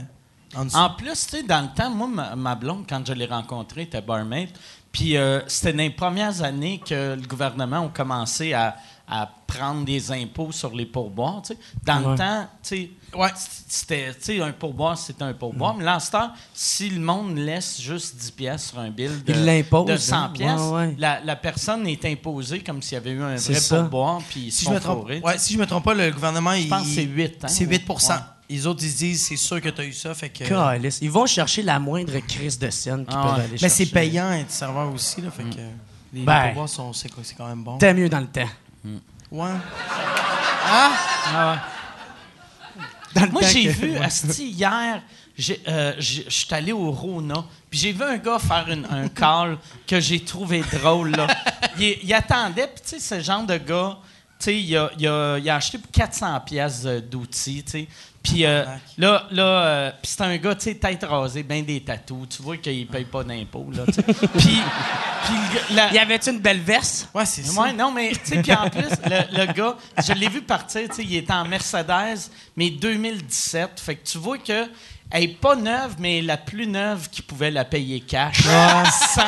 en 0.74 0.89
plus, 0.91 1.12
tu 1.28 1.38
sais, 1.38 1.43
dans 1.43 1.62
le 1.62 1.70
temps, 1.76 1.89
moi, 1.89 2.08
ma, 2.08 2.36
ma 2.36 2.56
blonde, 2.56 2.86
quand 2.88 3.06
je 3.06 3.14
l'ai 3.14 3.26
rencontrée, 3.26 3.84
était 3.84 4.02
barmaid. 4.02 4.49
Puis 4.91 5.16
euh, 5.16 5.39
c'était 5.47 5.72
dans 5.72 5.80
les 5.84 5.89
premières 5.89 6.41
années 6.43 6.82
que 6.86 7.16
le 7.16 7.26
gouvernement 7.26 7.86
a 7.86 7.89
commencé 7.89 8.52
à, 8.52 8.76
à 9.08 9.30
prendre 9.47 9.86
des 9.86 10.12
impôts 10.12 10.52
sur 10.52 10.76
les 10.76 10.86
pourboires. 10.86 11.41
tu 11.41 11.54
sais. 11.54 11.60
Dans 11.86 11.99
le 12.12 12.18
temps, 12.18 12.47
tu 12.62 12.70
sais, 12.70 12.91
c'était, 13.68 14.14
tu 14.14 14.22
sais, 14.22 14.41
un 14.41 14.52
pourboire, 14.52 14.97
c'était 14.97 15.24
un 15.24 15.34
pourboire. 15.34 15.76
Mais 15.76 15.86
là, 15.86 15.95
en 15.95 15.99
ce 16.02 16.12
temps, 16.12 16.32
si 16.54 16.89
le 16.89 16.99
monde 16.99 17.38
laisse 17.38 17.80
juste 17.82 18.16
10 18.18 18.32
pièces 18.32 18.68
sur 18.70 18.80
un 18.80 18.89
bill 18.89 19.24
de, 19.24 19.32
Il 19.34 19.45
de 19.86 19.97
100 19.97 20.16
hein. 20.16 20.30
pièces, 20.34 20.60
Ouais, 20.60 20.72
ouais. 20.72 20.95
La, 20.97 21.22
la 21.22 21.36
personne 21.38 21.88
est 21.88 22.04
imposée 22.06 22.60
comme 22.62 22.82
s'il 22.82 22.93
y 22.95 22.97
avait 22.97 23.12
eu 23.12 23.22
un 23.22 23.36
vrai 23.36 23.54
ça. 23.62 23.80
pourboire. 23.82 24.20
Puis 24.30 24.52
si, 24.52 24.66
je 24.66 24.70
me 24.72 24.80
trompe, 24.80 25.08
si 25.38 25.54
je 25.54 25.58
me 25.60 25.66
trompe 25.66 25.86
pas, 25.86 25.93
le 25.93 26.12
gouvernement, 26.12 26.54
Je 26.56 26.68
pense 26.68 26.84
que 26.84 26.88
il- 26.88 26.95
c'est 26.95 27.04
8, 27.04 27.43
hein? 27.45 27.47
C'est 27.47 27.66
8 27.66 27.88
Ouais. 27.89 28.16
Les 28.52 28.68
autres, 28.68 28.84
ils 28.84 28.91
se 28.91 28.97
disent, 28.97 29.26
c'est 29.28 29.38
sûr 29.38 29.62
que 29.62 29.70
tu 29.70 29.80
as 29.82 29.86
eu 29.86 29.93
ça. 29.93 30.14
Fait 30.14 30.30
que... 30.30 30.43
Calisse. 30.43 30.99
Ils 31.02 31.10
vont 31.10 31.26
chercher 31.26 31.62
la 31.64 31.80
moindre 31.80 32.18
crise 32.20 32.60
de 32.60 32.70
scène 32.70 33.06
qu'ils 33.06 33.16
Ah 33.18 33.22
peuvent 33.24 33.34
ouais. 33.38 33.39
aller 33.43 33.52
Mais 33.54 33.58
chercher. 33.58 33.86
c'est 33.86 33.91
payant 33.91 34.32
être 34.34 34.52
serveur 34.52 34.91
aussi. 34.93 35.22
Là, 35.22 35.32
fait 35.32 35.43
que 35.43 35.56
les 36.14 36.24
Ben. 36.24 36.47
pourboires 36.47 36.68
sont, 36.70 36.91
c'est, 36.93 37.10
c'est 37.24 37.36
quand 37.36 37.47
même 37.47 37.64
bon. 37.64 37.74
C'était 37.80 37.93
mieux 37.93 38.10
dans 38.10 38.20
le 38.20 38.28
temps. 38.28 38.49
Ouais. 39.32 39.49
Hein? 40.70 40.91
Dans 43.16 43.26
le 43.26 43.32
Moi, 43.32 43.41
temps 43.41 43.47
j'ai 43.47 43.64
que- 43.66 43.70
vu, 43.72 43.91
ouais. 43.91 43.99
Asti, 44.04 44.49
hier, 44.52 45.02
j'ai, 45.38 45.62
euh, 45.68 45.93
j'ai- 45.99 46.26
je 46.26 46.30
suis 46.30 46.54
allé 46.54 46.72
au 46.72 46.91
Rona, 46.91 47.43
puis 47.70 47.80
j'ai 47.80 47.91
vu 47.91 48.04
un 48.04 48.18
gars 48.18 48.39
faire 48.39 48.68
une- 48.70 48.86
un 48.89 49.08
call 49.10 49.58
que 49.88 49.99
j'ai 49.99 50.20
trouvé 50.24 50.62
drôle. 50.74 51.12
Là. 51.12 51.28
Il, 51.80 51.97
il 52.04 52.14
attendait, 52.14 52.68
puis 52.68 52.84
tu 52.84 52.99
sais, 52.99 52.99
ce 52.99 53.22
genre 53.24 53.43
de 53.43 53.58
gars, 53.58 53.97
il 54.48 54.76
a, 54.78 54.89
il, 54.98 55.08
a, 55.08 55.38
il 55.38 55.50
a 55.50 55.56
acheté 55.56 55.78
pour 55.78 55.92
400 55.92 56.39
pièces 56.42 56.86
d'outils, 56.86 57.64
tu 57.64 57.72
sais. 57.72 57.88
Puis 58.24 58.46
euh, 58.46 58.64
là, 58.98 59.28
là 59.32 59.44
euh, 59.44 59.92
c'est 60.04 60.22
un 60.22 60.38
gars, 60.38 60.54
tu 60.54 60.76
tête 60.78 61.04
rasée, 61.04 61.42
ben 61.42 61.66
des 61.66 61.82
tatous. 61.82 62.30
Tu 62.30 62.44
vois 62.44 62.58
qu'il 62.58 62.86
paye 62.88 63.06
pas 63.06 63.24
d'impôts, 63.24 63.72
là. 63.76 63.84
Puis, 64.38 64.60
la- 65.72 65.92
Y 65.92 65.98
avait-tu 65.98 66.30
une 66.30 66.39
belle 66.39 66.60
veste? 66.60 67.10
Ouais, 67.14 67.26
c'est 67.26 67.44
ça. 67.44 67.60
Ouais, 67.62 67.74
non, 67.74 67.92
mais, 67.92 68.12
tu 68.12 68.20
sais, 68.36 68.42
puis 68.42 68.54
en 68.54 68.70
plus, 68.70 68.82
le, 69.06 69.46
le 69.46 69.54
gars, 69.54 69.76
je 70.06 70.14
l'ai 70.14 70.30
vu 70.30 70.42
partir, 70.42 70.88
tu 70.89 70.96
sais, 70.96 71.04
il 71.04 71.16
était 71.16 71.34
en 71.34 71.46
Mercedes, 71.46 72.30
mais 72.56 72.70
2017. 72.70 73.80
Fait 73.80 73.96
que 73.96 74.08
tu 74.08 74.18
vois 74.18 74.38
que, 74.38 74.68
elle 75.12 75.24
est 75.24 75.28
pas 75.28 75.55
neuve, 75.55 75.95
mais 75.99 76.22
la 76.22 76.38
plus 76.38 76.68
neuve 76.68 77.09
qui 77.09 77.22
pouvait 77.22 77.51
la 77.51 77.66
payer 77.66 77.99
cash, 77.99 78.43
sans, 78.43 79.22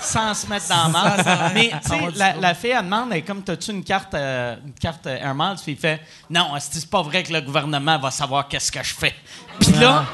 sans 0.00 0.34
se 0.34 0.46
mettre 0.48 0.68
dans 0.68 0.82
la 0.82 0.88
marde. 0.88 1.52
Mais, 1.54 1.70
tu 1.82 1.88
sais, 1.88 2.00
la, 2.16 2.34
la 2.34 2.54
fille, 2.54 2.70
elle 2.70 2.84
demande, 2.84 3.08
elle 3.12 3.18
est 3.18 3.22
comme, 3.22 3.42
t'as-tu 3.42 3.70
une 3.70 3.84
carte, 3.84 4.14
euh, 4.14 4.56
une 4.64 4.72
carte 4.74 5.06
euh, 5.06 5.16
Air 5.16 5.34
Miles? 5.34 5.56
Puis 5.62 5.72
il 5.72 5.78
fait, 5.78 6.00
non, 6.28 6.50
c'est 6.58 6.90
pas 6.90 7.02
vrai 7.02 7.22
que 7.22 7.32
le 7.32 7.40
gouvernement 7.40 7.98
va 7.98 8.10
savoir 8.10 8.48
qu'est-ce 8.48 8.72
que 8.72 8.82
je 8.82 8.94
fais. 8.94 9.14
Puis 9.60 9.72
là, 9.74 10.04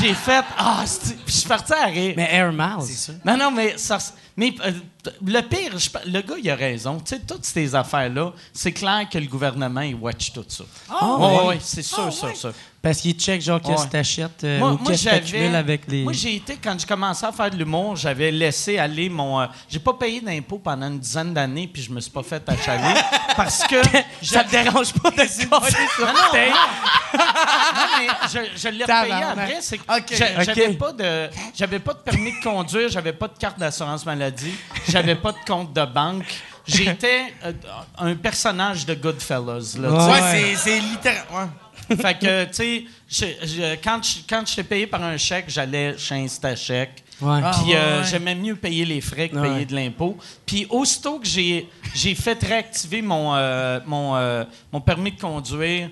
j'ai 0.00 0.14
fait, 0.14 0.44
ah, 0.58 0.82
puis 1.06 1.16
je 1.26 1.32
suis 1.32 1.48
parti 1.48 1.72
à 1.72 1.86
rire. 1.86 2.14
Mais 2.16 2.28
Air 2.32 2.52
Miles. 2.52 2.84
C'est 2.84 3.12
ça. 3.12 3.12
Non, 3.24 3.36
non, 3.36 3.50
mais 3.52 3.78
ça, 3.78 3.98
mais 4.36 4.54
euh, 4.64 4.72
le 5.24 5.40
pire, 5.40 5.78
je 5.78 5.90
le 6.10 6.20
gars, 6.20 6.34
il 6.42 6.50
a 6.50 6.54
raison. 6.54 6.98
Tu 6.98 7.14
sais, 7.14 7.20
toutes 7.20 7.44
ces 7.44 7.74
affaires-là, 7.74 8.32
c'est 8.52 8.72
clair 8.72 9.08
que 9.10 9.18
le 9.18 9.26
gouvernement, 9.26 9.80
il 9.80 9.94
watch 9.94 10.32
tout 10.32 10.44
ça. 10.48 10.64
Ah, 10.90 11.16
ouais, 11.16 11.26
ouais. 11.26 11.46
ouais, 11.46 11.58
c'est 11.60 11.82
sûr, 11.82 12.12
sûr, 12.12 12.36
sûr. 12.36 12.52
Parce 12.80 13.00
qu'il 13.00 13.14
check, 13.14 13.42
genre, 13.42 13.60
qu'est-ce 13.60 13.74
que 13.74 13.80
Ouais. 13.82 13.88
t'achètes 13.88 14.44
euh, 14.44 14.58
Moi, 14.60 14.68
ou 14.68 14.78
moi, 14.78 14.80
qu'est-ce 14.92 15.04
que 15.04 15.10
t'accumules 15.10 15.54
avec 15.56 15.82
les. 15.88 16.04
Moi, 16.04 16.12
j'ai 16.12 16.36
été, 16.36 16.56
quand 16.62 16.78
je 16.80 16.86
commençais 16.86 17.26
à 17.26 17.32
faire 17.32 17.50
de 17.50 17.56
l'humour, 17.56 17.96
j'avais 17.96 18.30
laissé 18.30 18.78
aller 18.78 19.08
mon. 19.08 19.40
euh, 19.40 19.46
j'ai 19.68 19.80
pas 19.80 19.94
payé 19.94 20.20
d'impôts 20.20 20.58
pendant 20.60 20.86
une 20.86 21.00
dizaine 21.00 21.34
d'années, 21.34 21.66
puis 21.66 21.82
je 21.82 21.90
me 21.90 22.00
suis 22.00 22.10
pas 22.12 22.22
fait 22.22 22.42
achaler. 22.48 22.94
parce 23.36 23.64
que. 23.66 23.82
Ça 24.22 24.44
te 24.44 24.50
dérange 24.52 24.92
pas 24.94 25.10
de 25.10 25.28
se 25.28 25.44
coller 25.46 25.70
sur 25.96 26.06
Non, 26.06 26.12
non, 26.12 26.32
tape? 26.32 26.50
non. 26.50 27.18
Non, 27.18 27.84
mais 27.98 28.06
je, 28.32 28.38
je 28.60 28.68
l'ai 28.68 28.84
repayé 28.84 29.12
après. 29.24 29.58
C'est 29.60 30.44
j'avais 30.44 30.72
pas 30.74 30.92
de 30.92 31.30
j'avais 31.56 31.78
pas 31.80 31.94
de 31.94 31.98
permis 31.98 32.32
de 32.38 32.42
conduire, 32.44 32.88
j'avais 32.88 33.12
pas 33.12 33.26
de 33.28 33.36
carte 33.38 33.58
d'assurance 33.58 34.06
maladie, 34.06 34.54
j'avais 34.88 35.16
pas 35.16 35.32
de 35.32 35.38
compte 35.46 35.72
de 35.72 35.84
banque. 35.84 36.32
J'étais 36.66 37.32
euh, 37.46 37.52
un 37.98 38.14
personnage 38.14 38.84
de 38.84 38.92
Goodfellas. 38.94 39.76
Là. 39.80 39.90
Ouais, 39.90 40.20
c'est- 40.32 40.56
c'est 40.56 40.78
littéralement. 40.80 41.50
Fait 41.96 42.18
que, 42.18 42.44
tu 42.46 42.52
sais, 42.54 42.84
je- 43.08 43.46
je- 43.46 43.74
quand 43.82 44.02
je 44.02 44.18
quand 44.28 44.46
j'étais 44.46 44.64
payé 44.64 44.86
par 44.86 45.02
un 45.02 45.16
chèque, 45.16 45.46
j'allais 45.48 45.96
chez 45.98 46.14
Instachèque. 46.16 47.04
Ouais. 47.20 47.40
Ah, 47.42 47.50
Puis 47.54 47.72
ouais, 47.72 47.76
euh, 47.76 48.00
ouais. 48.00 48.06
j'aimais 48.08 48.34
mieux 48.36 48.54
payer 48.54 48.84
les 48.84 49.00
frais 49.00 49.28
que 49.28 49.36
Ouais. 49.36 49.48
payer 49.50 49.64
de 49.66 49.74
l'impôt. 49.74 50.16
Puis 50.46 50.66
aussitôt 50.70 51.18
que 51.18 51.26
j'ai 51.26 51.68
j'ai 51.94 52.14
fait 52.14 52.40
réactiver 52.42 53.02
mon 53.02 53.34
euh, 53.34 53.80
mon 53.86 54.14
euh, 54.16 54.44
mon 54.72 54.80
permis 54.80 55.10
de 55.12 55.20
conduire, 55.20 55.90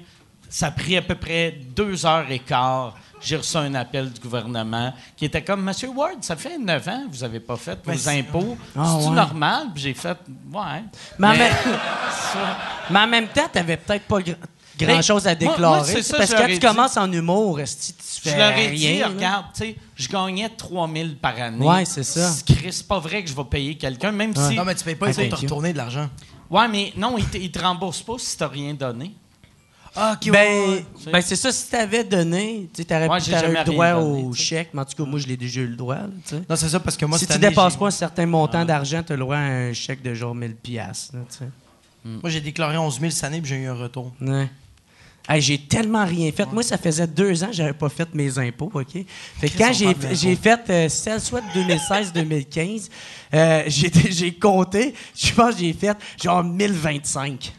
ça 0.49 0.69
a 0.69 0.71
pris 0.71 0.97
à 0.97 1.03
peu 1.03 1.17
près 1.17 1.51
deux 1.75 2.07
heures 2.07 2.31
et 2.31 2.39
quart. 2.39 2.97
J'ai 3.21 3.37
reçu 3.37 3.57
un 3.57 3.75
appel 3.75 4.13
du 4.13 4.21
gouvernement 4.21 4.93
qui 5.17 5.25
était 5.25 5.43
comme 5.43 5.65
Monsieur 5.65 5.89
Ward, 5.89 6.19
ça 6.23 6.37
fait 6.37 6.59
neuf 6.59 6.87
ans 6.87 7.05
que 7.11 7.17
vous 7.17 7.25
avez 7.25 7.41
pas 7.41 7.57
fait 7.57 7.79
vos 7.83 7.95
c'est- 7.95 8.19
impôts. 8.21 8.57
Ah, 8.79 8.99
C'est 9.01 9.09
ouais. 9.09 9.15
normal? 9.15 9.69
Puis 9.75 9.83
j'ai 9.85 9.95
fait 9.95 10.17
ouais. 10.53 10.83
Mais 11.19 11.27
en, 11.27 11.33
Mais- 11.33 11.51
en 12.99 13.07
même 13.07 13.27
temps, 13.29 13.49
t'avais 13.53 13.79
peut-être 13.79 14.05
pas 14.05 14.21
grand-chose 14.79 15.27
à 15.27 15.35
moi- 15.35 15.39
moi, 15.45 15.53
déclarer. 15.53 15.93
c'est 15.93 16.03
ça, 16.03 16.17
parce 16.19 16.31
je 16.31 16.35
que 16.37 16.41
quand 16.41 16.47
tu 16.47 16.53
dit. 16.55 16.59
commences 16.61 16.97
en 16.97 17.11
humour, 17.13 17.61
esti, 17.61 17.95
tu 17.95 18.05
Je 18.25 18.31
fais 18.31 18.39
leur 18.39 18.51
ai 18.53 18.67
rien. 18.69 18.93
dit, 18.95 18.99
là. 19.01 19.09
regarde, 19.09 19.47
tu 19.55 19.59
sais, 19.65 19.77
je 19.97 20.09
gagnais 20.09 20.49
3000 20.51 21.17
par 21.17 21.41
année. 21.41 21.65
Ouais, 21.67 21.85
c'est 21.85 22.03
ça. 22.03 22.31
C'est 22.33 22.87
pas 22.87 22.99
vrai 22.99 23.23
que 23.23 23.31
je 23.31 23.35
vais 23.35 23.45
payer 23.45 23.77
quelqu'un, 23.77 24.13
même 24.13 24.35
si. 24.35 24.55
Non, 24.55 24.65
mais 24.65 24.75
tu 24.75 24.85
payes 24.85 24.95
pas, 24.97 25.07
ils 25.09 25.11
Ah, 25.11 25.23
vont 25.23 25.25
te 25.25 25.31
thank 25.31 25.41
you. 25.43 25.47
retourner 25.49 25.73
de 25.73 25.79
l'argent. 25.79 26.09
Ouais, 26.51 26.69
mais 26.69 26.93
non, 26.97 27.17
ils 27.19 27.25
te, 27.27 27.37
ils 27.37 27.51
te 27.51 27.59
remboursent 27.59 28.03
pas 28.03 28.15
si 28.19 28.37
t'as 28.37 28.49
rien 28.49 28.75
donné. 28.75 29.13
Ah, 29.99 30.13
ok, 30.15 30.27
ouais, 30.27 30.31
Ben, 30.31 30.71
ouais. 31.07 31.13
ben 31.13 31.21
c'est 31.23 31.37
ça, 31.37 31.51
si 31.51 31.71
t'avais 31.71 32.05
donné, 32.05 32.69
tu 32.75 32.85
t'aurais 32.85 33.09
Ouais, 33.09 33.19
pu- 33.19 33.31
le 33.31 33.65
droit 33.65 33.95
donné, 33.95 34.23
au 34.25 34.35
chèque, 34.35 34.69
mais 34.75 34.83
en 34.83 34.85
tout 34.85 34.95
cas, 35.03 35.09
moi, 35.09 35.19
je 35.19 35.27
l'ai 35.27 35.39
déjà 35.39 35.63
eu 35.63 35.69
le 35.69 35.75
droit. 35.77 35.95
là, 35.95 36.09
tu 36.23 36.37
sais. 36.37 36.43
Non, 36.51 36.55
c'est 36.55 36.69
ça, 36.69 36.81
parce 36.81 36.99
que 36.99 37.07
moi, 37.07 37.17
si 37.19 37.25
cette 37.25 37.31
tu 37.39 37.43
année, 37.43 37.49
dépasses 37.49 37.77
pas 37.77 37.87
un 37.87 37.91
certain 37.91 38.27
montant 38.27 38.63
d'argent, 38.67 39.03
tu 39.03 39.15
as 39.15 39.17
le 39.17 39.21
droit 39.23 39.37
à 39.37 39.41
un 39.41 39.73
chèque 39.73 40.03
de 40.03 40.13
genre 40.13 40.35
1000 40.35 40.55
piastres. 40.55 41.15
là, 41.17 41.23
tu 41.31 41.39
sais. 41.39 41.49
Moi, 42.05 42.29
j'ai 42.31 42.41
déclaré 42.43 42.77
11 42.77 43.01
000 43.01 43.11
cette 43.11 43.25
année, 43.25 43.41
puis 43.41 43.49
j'ai 43.49 43.57
eu 43.57 43.67
un 43.69 43.75
retour. 43.75 44.13
Ouais. 44.21 44.49
Hey, 45.29 45.41
j'ai 45.41 45.59
tellement 45.59 46.05
rien 46.05 46.31
fait. 46.31 46.47
Moi, 46.53 46.63
ça 46.63 46.79
faisait 46.79 47.07
deux 47.07 47.43
ans 47.43 47.49
que 47.49 47.53
j'avais 47.55 47.73
pas 47.73 47.89
fait 47.89 48.15
mes 48.15 48.39
impôts, 48.39 48.71
OK? 48.73 49.05
Fait 49.41 49.51
quand 49.51 49.73
j'ai, 49.73 50.37
fait 50.37 50.61
euh, 50.71 50.89
celle 50.89 51.21
soit 51.21 51.41
de 51.41 51.63
2016-2015, 51.63 52.89
euh, 53.35 53.63
j'ai, 53.67 53.91
j'ai 54.11 54.33
compté, 54.35 54.95
je 55.17 55.33
pense 55.33 55.55
que 55.55 55.61
j'ai 55.61 55.73
fait 55.73 55.97
genre 56.23 56.45
1025. 56.45 57.53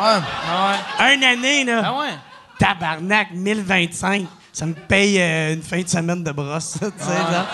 Ah, 0.00 0.76
Un 1.00 1.22
année, 1.22 1.64
là! 1.64 1.82
Ah 1.84 1.98
ouais? 1.98 2.14
Tabarnak, 2.58 3.32
1025. 3.32 4.26
Ça 4.52 4.66
me 4.66 4.74
paye 4.74 5.20
euh, 5.20 5.54
une 5.54 5.62
fin 5.62 5.80
de 5.80 5.88
semaine 5.88 6.22
de 6.22 6.32
brosse, 6.32 6.78
tu 6.80 6.86
sais, 7.04 7.14
là. 7.14 7.46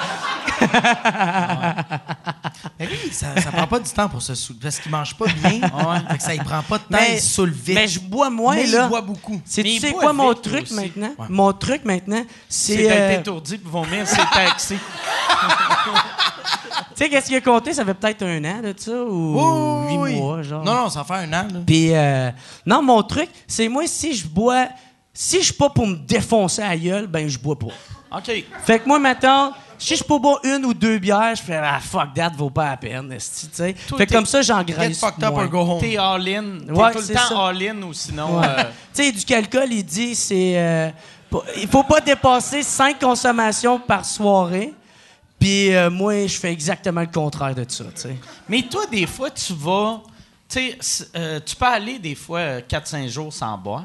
mais 2.79 2.87
lui, 2.87 2.97
ça, 3.13 3.27
ça 3.41 3.51
prend 3.53 3.67
pas 3.67 3.79
du 3.81 3.91
temps 3.91 4.09
pour 4.09 4.23
se 4.23 4.35
soulever, 4.35 4.63
parce 4.65 4.79
qu'il 4.81 4.91
mange 4.93 5.15
pas 5.17 5.27
bien. 5.27 5.61
Fait 6.11 6.17
que 6.17 6.23
ça, 6.23 6.35
il 6.35 6.43
prend 6.45 6.63
pas 6.63 6.79
de 6.79 6.83
temps, 6.85 6.89
Mais- 6.91 7.15
il 7.17 7.21
se 7.21 7.43
vite. 7.43 7.75
Mais 7.75 7.89
je 7.89 8.01
bois 8.01 8.31
moins, 8.31 8.57
Mais 8.57 8.67
là. 8.67 8.85
il 8.85 8.89
boit 8.89 9.01
beaucoup. 9.03 9.41
C'est, 9.45 9.63
Mais 9.63 9.71
tu 9.75 9.81
sais 9.81 9.93
quoi, 9.93 10.13
mon 10.13 10.35
truc 10.35 10.63
aussi. 10.63 10.75
maintenant? 10.75 11.13
Ouais. 11.19 11.27
Mon 11.29 11.53
truc 11.53 11.85
maintenant, 11.85 12.25
c'est... 12.49 12.77
C'est 12.77 12.83
d'être 12.83 12.93
euh, 13.17 13.21
étourdi 13.21 13.59
puis 13.59 13.71
vomir, 13.71 14.07
c'est 14.07 14.17
taxi. 14.33 14.77
Tu 16.97 17.03
sais, 17.05 17.09
qu'est-ce 17.11 17.27
qui 17.27 17.35
a 17.37 17.41
compté? 17.41 17.73
Ça 17.73 17.85
fait 17.85 17.95
peut-être 17.95 18.23
un 18.23 18.45
an 18.45 18.61
de 18.63 18.73
ça, 18.77 18.93
ou 18.93 19.85
huit 19.89 19.97
Oui, 19.97 20.13
oui. 20.13 20.15
mois, 20.21 20.43
genre. 20.43 20.65
Non, 20.65 20.75
non, 20.75 20.91
ça 20.91 21.03
fait 21.03 21.15
un 21.15 21.29
an. 21.33 21.47
Là. 21.53 21.61
Puis, 21.67 21.93
euh, 21.93 22.31
non, 22.67 22.83
mon 22.83 23.03
truc, 23.03 23.29
c'est 23.49 23.69
moi, 23.69 23.83
si 23.87 24.15
je 24.15 24.27
bois... 24.27 24.69
Si 25.13 25.39
je 25.39 25.45
suis 25.45 25.55
pas 25.55 25.71
pour 25.71 25.87
me 25.87 25.95
défoncer 25.97 26.63
à 26.63 26.69
la 26.71 26.77
gueule, 26.77 27.07
ben 27.07 27.29
je 27.29 27.39
bois 27.39 27.57
pas. 27.57 27.69
OK. 28.17 28.45
Fait 28.65 28.79
que 28.81 28.89
moi, 28.89 28.99
maintenant, 28.99 29.53
si 29.85 29.97
je 29.97 30.05
peux 30.05 30.19
boire 30.19 30.39
une 30.45 30.65
ou 30.65 30.75
deux 30.75 30.99
bières, 30.99 31.35
je 31.37 31.43
fais 31.43 31.57
«Ah, 31.63 31.79
fuck 31.81 32.15
that, 32.15 32.31
vaut 32.37 32.51
pas 32.51 32.71
la 32.71 32.77
peine, 32.77 33.09
tu 33.11 33.21
sais. 33.21 33.49
Fait 33.75 33.75
que 33.75 33.95
t'es- 33.97 34.07
comme 34.07 34.27
ça, 34.27 34.41
j'engraisse 34.43 34.99
home. 35.45 35.81
T'es 35.81 35.97
all-in. 35.97 36.59
T'es 36.67 36.73
Ouais, 36.73 36.93
tout 36.93 36.99
le 36.99 37.15
temps 37.15 37.29
ça. 37.29 37.47
all-in 37.49 37.83
ou 37.83 37.93
sinon. 37.93 38.39
Ouais. 38.41 38.47
euh, 38.49 38.63
Tu 38.95 39.03
sais, 39.05 39.13
du 39.13 39.25
calcul, 39.25 39.67
il 39.71 39.85
dit 39.85 40.15
c'est. 40.15 40.55
euh, 40.57 40.91
pas- 41.31 41.43
il 41.57 41.69
faut 41.69 41.83
pas 41.85 42.01
dépasser 42.01 42.63
cinq 42.63 42.99
consommations 43.01 43.79
par 43.79 44.05
soirée. 44.05 44.73
Puis 45.39 45.75
euh, 45.75 45.91
moi, 45.91 46.27
je 46.27 46.39
fais 46.39 46.53
exactement 46.53 47.01
le 47.03 47.07
contraire 47.09 47.55
de 47.55 47.65
ça. 47.69 47.85
Mais 48.49 48.63
toi, 48.63 48.87
des 48.91 49.07
fois, 49.07 49.31
tu 49.31 49.53
vas. 49.53 50.01
Tu 50.49 50.61
sais, 50.61 50.77
s- 50.79 51.11
euh, 51.17 51.41
tu 51.45 51.57
peux 51.57 51.65
aller 51.67 51.99
des 51.99 52.15
fois 52.15 52.39
euh, 52.39 52.61
4-5 52.67 53.09
jours 53.09 53.33
sans 53.33 53.59
boire. 53.59 53.85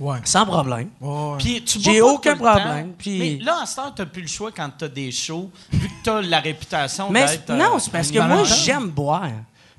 Ouais. 0.00 0.18
Sans 0.24 0.44
problème. 0.44 0.88
Ouais. 1.00 1.36
Puis 1.38 1.62
tu 1.64 1.78
J'ai 1.80 2.00
aucun 2.02 2.36
problème, 2.36 2.92
puis- 2.98 3.18
Mais 3.38 3.44
là, 3.44 3.60
en 3.62 3.66
ce 3.66 3.76
temps, 3.76 3.92
t'as 3.94 4.06
plus 4.06 4.22
le 4.22 4.28
choix 4.28 4.50
quand 4.50 4.68
t'as 4.76 4.88
des 4.88 5.12
shows, 5.12 5.50
vu 5.72 5.86
que 5.88 5.92
t'as 6.02 6.20
la 6.20 6.40
réputation 6.40 7.10
Mais 7.10 7.26
d'être. 7.26 7.52
non, 7.52 7.76
euh, 7.76 7.78
c'est 7.78 7.92
parce 7.92 8.10
que 8.10 8.18
moi, 8.18 8.42
j'aime 8.44 8.88
boire. 8.88 9.28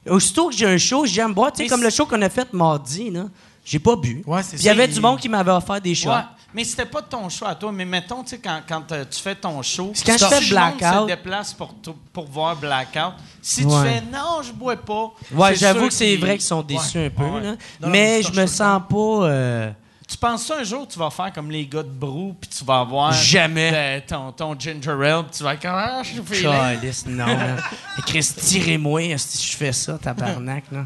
Aussitôt 0.09 0.49
que 0.49 0.55
j'ai 0.55 0.68
un 0.68 0.78
show, 0.78 1.05
j'aime 1.05 1.34
boire. 1.34 1.51
Tu 1.51 1.63
sais, 1.63 1.68
comme 1.70 1.82
le 1.84 1.89
show 1.89 2.05
qu'on 2.05 2.22
a 2.22 2.30
fait 2.30 2.53
mardi, 2.53 3.09
là, 3.09 3.26
j'ai 3.66 3.80
pas 3.80 3.95
bu. 3.95 4.24
Ouais, 4.26 4.41
c'est 4.43 4.55
Puis 4.55 4.63
il 4.63 4.68
y 4.68 4.70
avait 4.70 4.88
du 4.88 4.99
monde 5.01 5.20
qui 5.20 5.28
m'avait 5.28 5.51
offert 5.51 5.82
des 5.82 5.95
shots. 5.95 6.09
Ouais, 6.11 6.22
mais 6.53 6.63
c'était 6.63 6.86
pas 6.86 7.01
ton 7.01 7.28
choix 7.28 7.49
à 7.49 7.55
toi. 7.55 7.72
Mais 7.74 7.84
mettons, 7.86 8.22
tu 8.24 8.30
sais, 8.30 8.38
quand, 8.38 8.61
quand 8.70 8.89
euh, 8.93 9.03
tu 9.09 9.20
fais 9.20 9.34
ton 9.36 9.61
show, 9.63 9.91
quand 10.05 10.13
je 10.13 10.18
si 10.20 10.26
fais 10.30 10.36
monde 10.36 10.43
se 10.43 10.49
Blackout. 10.51 11.07
déplace 11.07 11.53
pour, 11.53 11.74
pour 12.13 12.26
voir 12.28 12.55
Blackout, 12.55 13.13
si 13.41 13.66
Ouais. 13.66 13.74
tu 13.84 13.89
fais 13.89 14.01
non, 14.16 14.43
je 14.43 14.51
bois 14.53 14.78
pas. 14.78 15.11
Ouais, 15.34 15.55
j'avoue 15.55 15.88
que 15.88 15.93
c'est 15.93 16.16
vrai 16.18 16.34
qu'ils 16.38 16.41
sont 16.45 16.61
déçus 16.61 16.97
Ouais, 16.99 17.05
un 17.07 17.09
peu, 17.09 17.24
ouais. 17.26 17.41
là. 17.41 17.51
Non, 17.82 17.89
mais 17.89 18.22
je 18.22 18.32
me 18.39 18.45
sens 18.45 18.82
pas. 18.88 18.95
euh, 18.95 19.72
Tu 20.16 20.20
penses 20.22 20.45
ça 20.45 20.59
un 20.61 20.63
jour, 20.63 20.88
tu 20.88 20.97
vas 20.97 21.09
faire 21.09 21.34
comme 21.34 21.51
les 21.51 21.68
gars 21.68 21.84
de 21.84 21.89
Brou, 21.89 22.38
puis 22.39 22.49
tu 22.49 22.63
vas 22.63 22.80
avoir 22.80 23.11
Jamais. 23.11 24.01
ton, 24.07 24.32
ton 24.32 24.57
ginger 24.57 24.91
ale, 24.91 25.24
puis 25.24 25.38
tu 25.38 25.43
vas 25.43 25.55
être 25.55 25.61
comme 25.61 25.72
ah, 25.74 26.01
je 26.03 26.22
suis 26.22 27.09
non, 27.11 27.26
man. 27.26 27.61
Chris, 28.07 28.32
tirez-moi 28.34 29.18
si 29.18 29.45
je 29.45 29.57
fais 29.57 29.74
ça, 29.74 29.97
tabarnak, 29.97 30.63
là. 30.72 30.86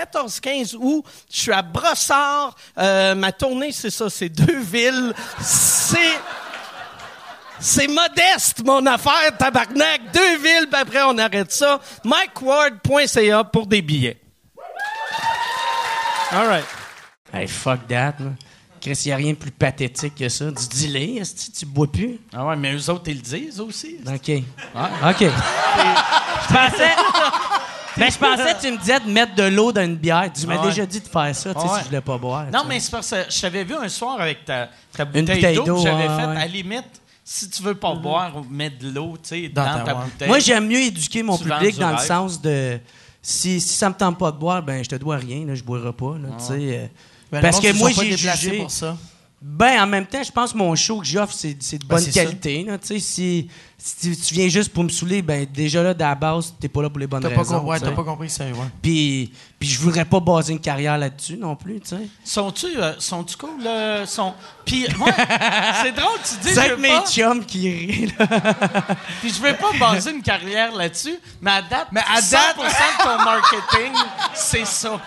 14, 0.00 0.40
15 0.40 0.76
août. 0.80 1.04
Je 1.30 1.40
suis 1.40 1.52
à 1.52 1.60
Brossard. 1.60 2.56
Euh, 2.78 3.14
ma 3.14 3.32
tournée, 3.32 3.70
c'est 3.70 3.90
ça. 3.90 4.08
C'est 4.08 4.30
deux 4.30 4.60
villes. 4.60 5.12
C'est... 5.40 6.18
C'est 7.62 7.88
modeste, 7.88 8.64
mon 8.64 8.86
affaire, 8.86 9.36
tabarnak. 9.36 10.10
Deux 10.14 10.38
villes, 10.38 10.66
puis 10.70 10.80
après, 10.80 11.02
on 11.02 11.18
arrête 11.18 11.52
ça. 11.52 11.78
MikeWard.ca 12.04 13.44
pour 13.44 13.66
des 13.66 13.82
billets. 13.82 14.18
All 16.32 16.46
right. 16.46 16.64
Hey, 17.34 17.46
fuck 17.46 17.86
that, 17.88 18.14
là. 18.18 18.30
Chris, 18.80 19.02
y 19.04 19.12
a 19.12 19.16
rien 19.16 19.32
de 19.32 19.36
plus 19.36 19.50
pathétique 19.50 20.14
que 20.14 20.30
ça. 20.30 20.46
Du 20.46 20.86
delay, 20.86 21.16
est-ce 21.16 21.50
que 21.50 21.58
tu 21.58 21.66
bois 21.66 21.92
plus? 21.92 22.18
Ah 22.32 22.46
ouais, 22.46 22.56
mais 22.56 22.74
eux 22.74 22.88
autres, 22.88 23.08
ils 23.08 23.16
le 23.16 23.20
disent 23.20 23.60
aussi. 23.60 23.98
OK. 24.06 24.30
OK. 25.04 25.20
je 25.20 26.54
pensais... 26.54 26.94
Ben, 27.96 28.10
je 28.10 28.18
pensais 28.18 28.54
que 28.54 28.60
tu 28.60 28.72
me 28.72 28.78
disais 28.78 29.00
de 29.00 29.10
mettre 29.10 29.34
de 29.34 29.42
l'eau 29.44 29.72
dans 29.72 29.82
une 29.84 29.96
bière. 29.96 30.30
Tu 30.32 30.46
m'as 30.46 30.54
Ah 30.56 30.60
ouais. 30.62 30.68
déjà 30.68 30.86
dit 30.86 31.00
de 31.00 31.08
faire 31.08 31.34
ça, 31.34 31.54
tu 31.54 31.60
sais, 31.60 31.66
Ah 31.68 31.72
ouais. 31.72 31.78
si 31.78 31.84
je 31.84 31.88
voulais 31.88 32.00
pas 32.00 32.18
boire. 32.18 32.46
Non, 32.52 32.62
mais 32.68 32.78
c'est 32.80 32.90
parce 32.90 33.10
que 33.10 33.16
je 33.28 33.40
t'avais 33.40 33.64
vu 33.64 33.74
un 33.74 33.88
soir 33.88 34.20
avec 34.20 34.44
ta, 34.44 34.68
ta 34.96 35.02
Une 35.04 35.08
bouteille 35.10 35.36
bouteille 35.36 35.56
d'eau, 35.56 35.78
j'avais 35.82 36.08
ouais, 36.08 36.16
fait, 36.16 36.26
ouais. 36.26 36.36
à 36.36 36.40
la 36.40 36.46
limite, 36.46 36.84
si 37.24 37.50
tu 37.50 37.62
veux 37.62 37.74
pas 37.74 37.94
boire, 37.94 38.32
mets 38.50 38.70
de 38.70 38.90
l'eau, 38.90 39.14
tu 39.22 39.28
sais, 39.28 39.48
dans, 39.48 39.64
Dans 39.64 39.72
ta, 39.78 39.80
ta- 39.84 39.94
ouais. 39.98 40.04
bouteille. 40.04 40.28
Moi, 40.28 40.38
j'aime 40.38 40.66
mieux 40.66 40.80
éduquer 40.80 41.22
mon 41.22 41.36
Tu 41.36 41.44
public 41.44 41.78
dans 41.78 41.90
le 41.92 41.98
sens 41.98 42.40
de... 42.40 42.78
Si, 43.22 43.60
si 43.60 43.74
ça 43.74 43.88
me 43.90 43.94
tente 43.94 44.18
pas 44.18 44.30
de 44.32 44.38
boire, 44.38 44.62
ben 44.62 44.82
je 44.82 44.88
te 44.88 44.94
dois 44.96 45.16
rien, 45.16 45.44
là, 45.44 45.54
je 45.54 45.62
boirai 45.62 45.92
pas, 45.92 46.14
là, 46.16 46.28
tu 46.38 46.44
sais. 46.44 46.52
euh, 46.54 46.86
Ben, 47.30 47.42
parce 47.42 47.60
que 47.60 47.70
moi, 47.74 47.90
j'ai 47.90 48.16
jugé... 48.16 48.58
pour 48.58 48.70
ça. 48.70 48.96
Ben, 49.42 49.82
en 49.82 49.86
même 49.86 50.04
temps, 50.04 50.22
je 50.22 50.30
pense 50.30 50.52
que 50.52 50.58
mon 50.58 50.74
show 50.76 50.98
que 51.00 51.06
j'offre, 51.06 51.32
c'est, 51.34 51.56
c'est 51.60 51.78
de 51.78 51.86
bonne 51.86 51.98
c'est 52.00 52.12
ça. 52.12 52.24
qualité. 52.24 52.62
là. 52.62 52.76
Tu 52.76 52.88
sais, 52.88 52.98
si, 52.98 53.48
si 53.78 54.14
tu 54.14 54.34
viens 54.34 54.48
juste 54.48 54.70
pour 54.70 54.84
me 54.84 54.90
saouler, 54.90 55.22
ben 55.22 55.46
déjà 55.50 55.82
là, 55.82 55.94
de 55.94 56.00
la 56.00 56.14
base, 56.14 56.54
t'es 56.60 56.68
pas 56.68 56.82
là 56.82 56.90
pour 56.90 56.98
les 56.98 57.06
bonnes 57.06 57.22
T'as 57.22 57.30
pas, 57.30 57.38
raisons. 57.38 57.60
com- 57.60 57.68
ouais, 57.68 57.78
tu 57.78 57.84
t'as 57.84 57.88
sais. 57.90 57.96
pas 57.96 58.04
compris 58.04 58.28
ça, 58.28 58.44
ouais. 58.44 58.52
Puis, 58.82 59.32
puis 59.58 59.66
je 59.66 59.78
voudrais 59.80 60.04
pas 60.04 60.20
baser 60.20 60.52
une 60.52 60.60
carrière 60.60 60.98
là-dessus 60.98 61.38
non 61.38 61.56
plus, 61.56 61.80
tu 61.80 61.88
sais. 61.88 62.06
Sont-tu 62.22 62.66
euh, 62.76 62.92
sont-tu 62.98 63.36
cool? 63.38 63.66
euh, 63.66 64.04
sont... 64.04 64.34
Puis, 64.66 64.82
ouais, 64.84 65.12
c'est 65.82 65.92
drôle, 65.92 66.18
tu 66.22 66.46
dis, 66.46 66.54
C'est 66.54 66.76
mes 66.76 66.88
pas, 66.88 67.06
chums 67.06 67.42
qui 67.46 67.70
rient, 67.70 68.12
là. 68.18 68.26
puis 69.22 69.30
je 69.32 69.40
veux 69.40 69.54
pas 69.56 69.72
baser 69.80 70.10
une 70.10 70.22
carrière 70.22 70.74
là-dessus, 70.74 71.16
mais 71.40 71.52
à 71.52 71.62
date, 71.62 71.88
Mais 71.92 72.02
à 72.02 72.20
100% 72.20 72.30
date- 72.30 72.56
de 72.58 73.02
ton 73.04 73.24
marketing, 73.24 73.92
c'est 74.34 74.66
ça. 74.66 75.00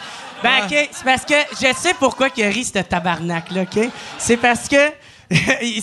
Ben, 0.44 0.66
OK, 0.66 0.90
c'est 0.92 1.04
parce 1.04 1.26
que 1.26 1.34
je 1.54 1.74
sais 1.76 1.94
pourquoi 1.98 2.28
il 2.36 2.44
a 2.44 2.50
ri, 2.50 2.66
ce 2.66 2.80
tabarnak-là, 2.80 3.62
OK? 3.62 3.90
C'est 4.18 4.38
parce 4.38 4.68
que 4.68 4.92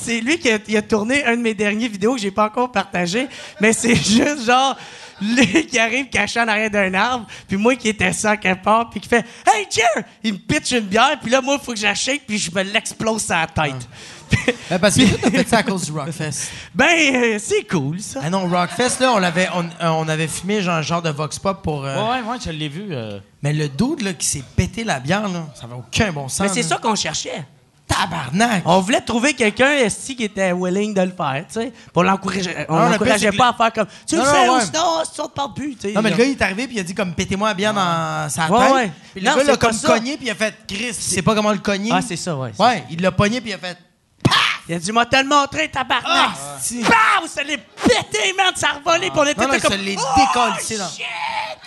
c'est 0.01 0.21
lui 0.21 0.39
qui 0.39 0.51
a, 0.51 0.59
il 0.69 0.77
a 0.77 0.83
tourné 0.83 1.25
un 1.25 1.37
de 1.37 1.43
mes 1.43 1.55
derniers 1.55 1.89
vidéos 1.89 2.15
que 2.15 2.21
j'ai 2.21 2.31
pas 2.31 2.45
encore 2.45 2.71
partagé, 2.71 3.27
mais 3.61 3.73
c'est 3.73 3.95
juste 3.97 4.45
genre 4.45 4.77
lui 5.21 5.67
qui 5.67 5.79
arrive 5.79 6.09
caché 6.09 6.41
en 6.41 6.49
arrière 6.49 6.71
d'un 6.71 6.95
arbre, 6.95 7.27
puis 7.47 7.57
moi 7.57 7.77
qui 7.77 7.89
étais 7.89 8.13
ça 8.13 8.37
quelque 8.37 8.63
part, 8.63 8.89
puis 8.91 9.01
qui 9.01 9.09
fait 9.09 9.25
«Hey, 9.53 9.67
Jer!» 9.71 10.05
Il 10.23 10.35
me 10.35 10.39
pitch 10.39 10.73
une 10.73 10.81
bière, 10.81 11.19
puis 11.21 11.31
là, 11.31 11.41
moi, 11.41 11.59
il 11.61 11.65
faut 11.65 11.73
que 11.73 11.79
j'achète, 11.79 12.23
puis 12.27 12.39
je 12.39 12.51
me 12.51 12.63
l'explose 12.63 13.25
sur 13.25 13.35
la 13.35 13.47
tête. 13.47 13.89
Ben, 14.71 14.79
parce 14.79 14.95
que 14.97 15.03
t'as 15.17 15.31
fait 15.31 15.49
ça 15.49 15.59
à 15.59 15.63
cause 15.65 15.85
du 15.87 15.93
Rockfest. 15.93 16.51
ben, 16.75 16.87
euh, 17.15 17.39
c'est 17.43 17.65
cool, 17.69 18.01
ça. 18.01 18.21
Ah 18.25 18.31
non, 18.31 18.49
Rockfest, 18.49 19.01
là, 19.01 19.13
on, 19.15 19.19
l'avait, 19.19 19.49
on, 19.55 19.65
euh, 19.65 19.89
on 19.89 20.09
avait 20.09 20.29
fumé 20.29 20.63
genre, 20.63 20.77
un 20.77 20.83
genre 20.83 21.03
de 21.03 21.11
Vox 21.11 21.39
Pop 21.39 21.63
pour. 21.63 21.85
euh, 21.85 21.97
Ouais, 21.97 22.21
ouais, 22.23 22.37
je 22.45 22.51
l'ai 22.51 22.69
vu. 22.69 22.87
euh. 22.93 23.19
Mais 23.43 23.53
le 23.53 23.69
dude 23.69 24.03
là, 24.03 24.13
qui 24.13 24.27
s'est 24.27 24.45
pété 24.57 24.85
la 24.85 25.01
bière, 25.01 25.29
là, 25.29 25.47
ça 25.55 25.65
avait 25.65 25.75
aucun 25.75 26.13
bon 26.13 26.29
sens. 26.29 26.41
Mais 26.41 26.49
c'est 26.49 26.63
là. 26.63 26.69
ça 26.69 26.77
qu'on 26.79 26.95
cherchait. 26.95 27.45
Tabarnak! 27.89 28.63
On 28.67 28.79
voulait 28.81 29.01
trouver 29.01 29.35
quelqu'un 29.35 29.73
esti, 29.73 30.15
qui 30.15 30.23
était 30.23 30.53
willing 30.53 30.95
de 30.95 31.01
le 31.01 31.11
faire, 31.11 31.45
tu 31.49 31.55
sais. 31.55 31.73
Pour 31.93 32.05
l'encourager. 32.05 32.55
On 32.69 32.77
Ah, 32.77 32.85
le 32.87 32.93
l'encourageait 32.93 33.19
pire, 33.19 33.31
c'est 33.33 33.37
pas 33.37 33.49
à 33.49 33.53
faire 33.55 33.73
comme 33.73 33.87
tu 34.07 34.15
Non, 34.15 34.23
le 34.23 34.29
non, 34.29 34.33
fais 34.35 34.49
ou 34.49 34.61
sinon, 34.61 35.03
si 35.13 35.21
on 35.21 35.27
te 35.27 35.35
parle 35.35 35.55
plus, 35.55 35.75
tu 35.75 35.89
sais. 35.89 35.93
Non, 35.95 36.01
mais 36.03 36.11
le 36.11 36.17
gars, 36.17 36.25
il 36.25 36.31
est 36.31 36.43
arrivé 36.43 36.69
puis 36.69 36.77
il 36.77 36.81
a 36.81 36.85
dit 36.85 36.95
comme 36.95 37.13
pétez-moi 37.15 37.49
la 37.49 37.55
bière 37.55 37.75
dans 37.75 38.29
sa 38.31 38.49
Ouais, 38.49 38.59
tête. 38.65 38.75
ouais. 38.75 38.93
Puis 39.17 39.25
Non, 39.25 39.33
le 39.33 39.37
gars 39.39 39.43
l'a 39.43 39.53
c'est 39.55 39.59
pas 39.59 39.67
comme 39.67 39.77
ça. 39.77 39.89
cogné 39.89 40.17
puis 40.17 40.27
il 40.27 40.31
a 40.31 40.35
fait 40.37 40.55
Chris, 40.69 40.87
il 40.91 40.95
sait 40.95 41.23
pas 41.23 41.35
comment 41.35 41.51
le 41.51 41.59
cogner. 41.59 41.91
Ah, 41.93 42.01
c'est 42.01 42.15
ça, 42.15 42.37
ouais. 42.37 42.53
c'est 42.57 42.63
Ouais, 42.63 42.85
il 42.93 43.03
l'a 43.03 43.11
pogné 43.11 43.41
puis 43.41 43.51
il 43.51 43.55
a 43.55 43.59
fait 43.59 43.77
Il 44.71 44.75
a 44.77 44.79
dit, 44.79 44.93
m'a 44.93 45.05
te 45.05 45.17
le 45.17 45.25
montré, 45.25 45.69
tabarnak. 45.69 46.05
Ah, 46.07 46.57
si. 46.61 46.81
Bam! 46.83 47.27
Ça 47.27 47.43
l'est 47.43 47.57
pété, 47.59 48.33
man, 48.37 48.53
ça 48.55 48.69
a 48.69 48.73
revolé, 48.75 49.11
puis 49.11 49.19
on 49.19 49.25
était 49.27 49.41
Non, 49.41 49.49
non, 49.53 49.59
comme... 49.59 49.71
ça 49.73 49.77
l'est 49.77 49.97
Oh, 49.99 50.21
décollé 50.21 50.79
là. 50.79 50.89
shit! 50.89 51.07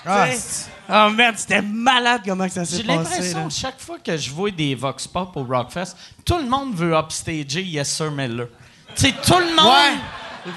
Ah. 0.06 1.08
Oh, 1.08 1.10
merde, 1.12 1.36
c'était 1.38 1.62
malade 1.62 2.22
comment 2.26 2.45
que 2.47 2.54
ça 2.54 2.64
s'est 2.64 2.78
J'ai 2.78 2.84
passé. 2.84 2.97
l'impression, 2.97 3.39
là. 3.43 3.49
chaque 3.49 3.80
fois 3.82 3.97
que 3.99 4.16
je 4.16 4.30
vois 4.32 4.51
des 4.51 4.74
Vox 4.76 5.06
Pop 5.08 5.36
au 5.36 5.43
Rockfest, 5.43 5.95
tout 6.24 6.38
le 6.38 6.45
monde 6.45 6.76
veut 6.76 6.93
upstager 6.95 7.62
Yes 7.62 7.89
Sir 7.93 8.10
Miller. 8.12 8.47
Tu 8.95 9.08
sais, 9.08 9.12
tout 9.22 9.38
le 9.38 9.54
monde. 9.54 9.99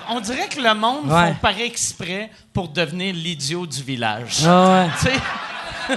On 0.09 0.21
dirait 0.21 0.49
que 0.49 0.61
le 0.61 0.75
monde 0.75 1.11
Ouais. 1.11 1.29
font 1.29 1.35
par 1.43 1.59
exprès 1.59 2.31
pour 2.53 2.69
devenir 2.69 3.13
l'idiot 3.13 3.67
du 3.67 3.83
village. 3.83 4.39
Ah 4.47 4.87
ouais. 5.09 5.97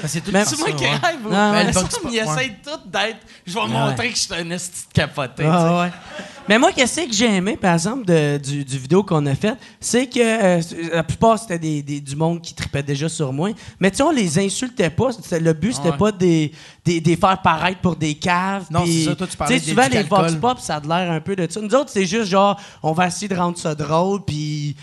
Ben, 0.00 0.08
c'est 0.08 0.20
tout 0.20 0.30
c'est 0.32 0.58
moi 0.58 0.70
qui 0.72 0.84
rêve. 0.86 1.00
Ah. 1.32 1.52
Mais 1.52 1.70
ils 1.72 2.08
ouais. 2.08 2.16
essayent 2.18 2.56
tout 2.64 2.88
d'être. 2.88 3.18
Je 3.46 3.54
vais 3.54 3.66
montrer 3.66 4.10
que 4.10 4.16
je 4.16 4.20
suis 4.22 4.34
un 4.34 4.50
esti 4.50 4.86
de 4.88 4.92
capoté. 4.92 5.44
Ah, 5.44 5.80
ouais. 5.82 5.90
Mais 6.48 6.58
moi, 6.58 6.72
qu'est-ce 6.72 7.00
que 7.02 7.12
j'ai 7.12 7.26
aimé, 7.36 7.56
par 7.60 7.74
exemple, 7.74 8.06
de- 8.06 8.38
du, 8.38 8.64
du 8.64 8.78
vidéo 8.78 9.02
qu'on 9.02 9.26
a 9.26 9.34
fait, 9.34 9.54
c'est 9.80 10.06
que 10.06 10.18
euh, 10.18 10.62
la 10.94 11.02
plupart, 11.02 11.38
c'était 11.38 11.58
des, 11.58 11.82
des- 11.82 12.00
du 12.00 12.16
monde 12.16 12.40
qui 12.40 12.54
tripait 12.54 12.82
déjà 12.82 13.08
sur 13.08 13.32
moi. 13.34 13.50
Mais 13.80 13.90
tu 13.90 13.98
sais, 13.98 14.02
on 14.02 14.10
les 14.10 14.38
insultait 14.38 14.88
pas. 14.88 15.10
Le 15.32 15.52
but, 15.52 15.74
c'était 15.74 15.90
Ouais. 15.90 15.96
pas 15.98 16.12
des, 16.12 16.52
des, 16.84 17.00
des 17.02 17.16
faire 17.16 17.42
paraître 17.42 17.80
pour 17.80 17.96
des 17.96 18.14
caves. 18.14 18.64
Non, 18.70 18.84
c'est 18.86 19.04
ça. 19.04 19.14
Toi, 19.16 19.26
tu 19.26 19.36
parlais 19.36 19.54
Tu 19.54 19.60
sais, 19.60 19.66
des- 19.66 19.70
souvent, 19.82 19.88
les 19.92 20.02
Vox. 20.04 20.34
Pop, 20.36 20.58
ça 20.60 20.76
a 20.76 20.80
de 20.80 20.88
l'air 20.88 21.10
un 21.10 21.20
peu 21.20 21.36
de 21.36 21.46
ça. 21.50 21.60
Nous 21.60 21.74
autres, 21.74 21.90
c'est 21.92 22.06
juste 22.06 22.30
genre, 22.30 22.58
on 22.82 22.92
va 22.92 23.08
essayer 23.08 23.28
de 23.28 23.36
rendre 23.36 23.58
ça 23.58 23.74
drôle, 23.74 24.24
puis 24.24 24.74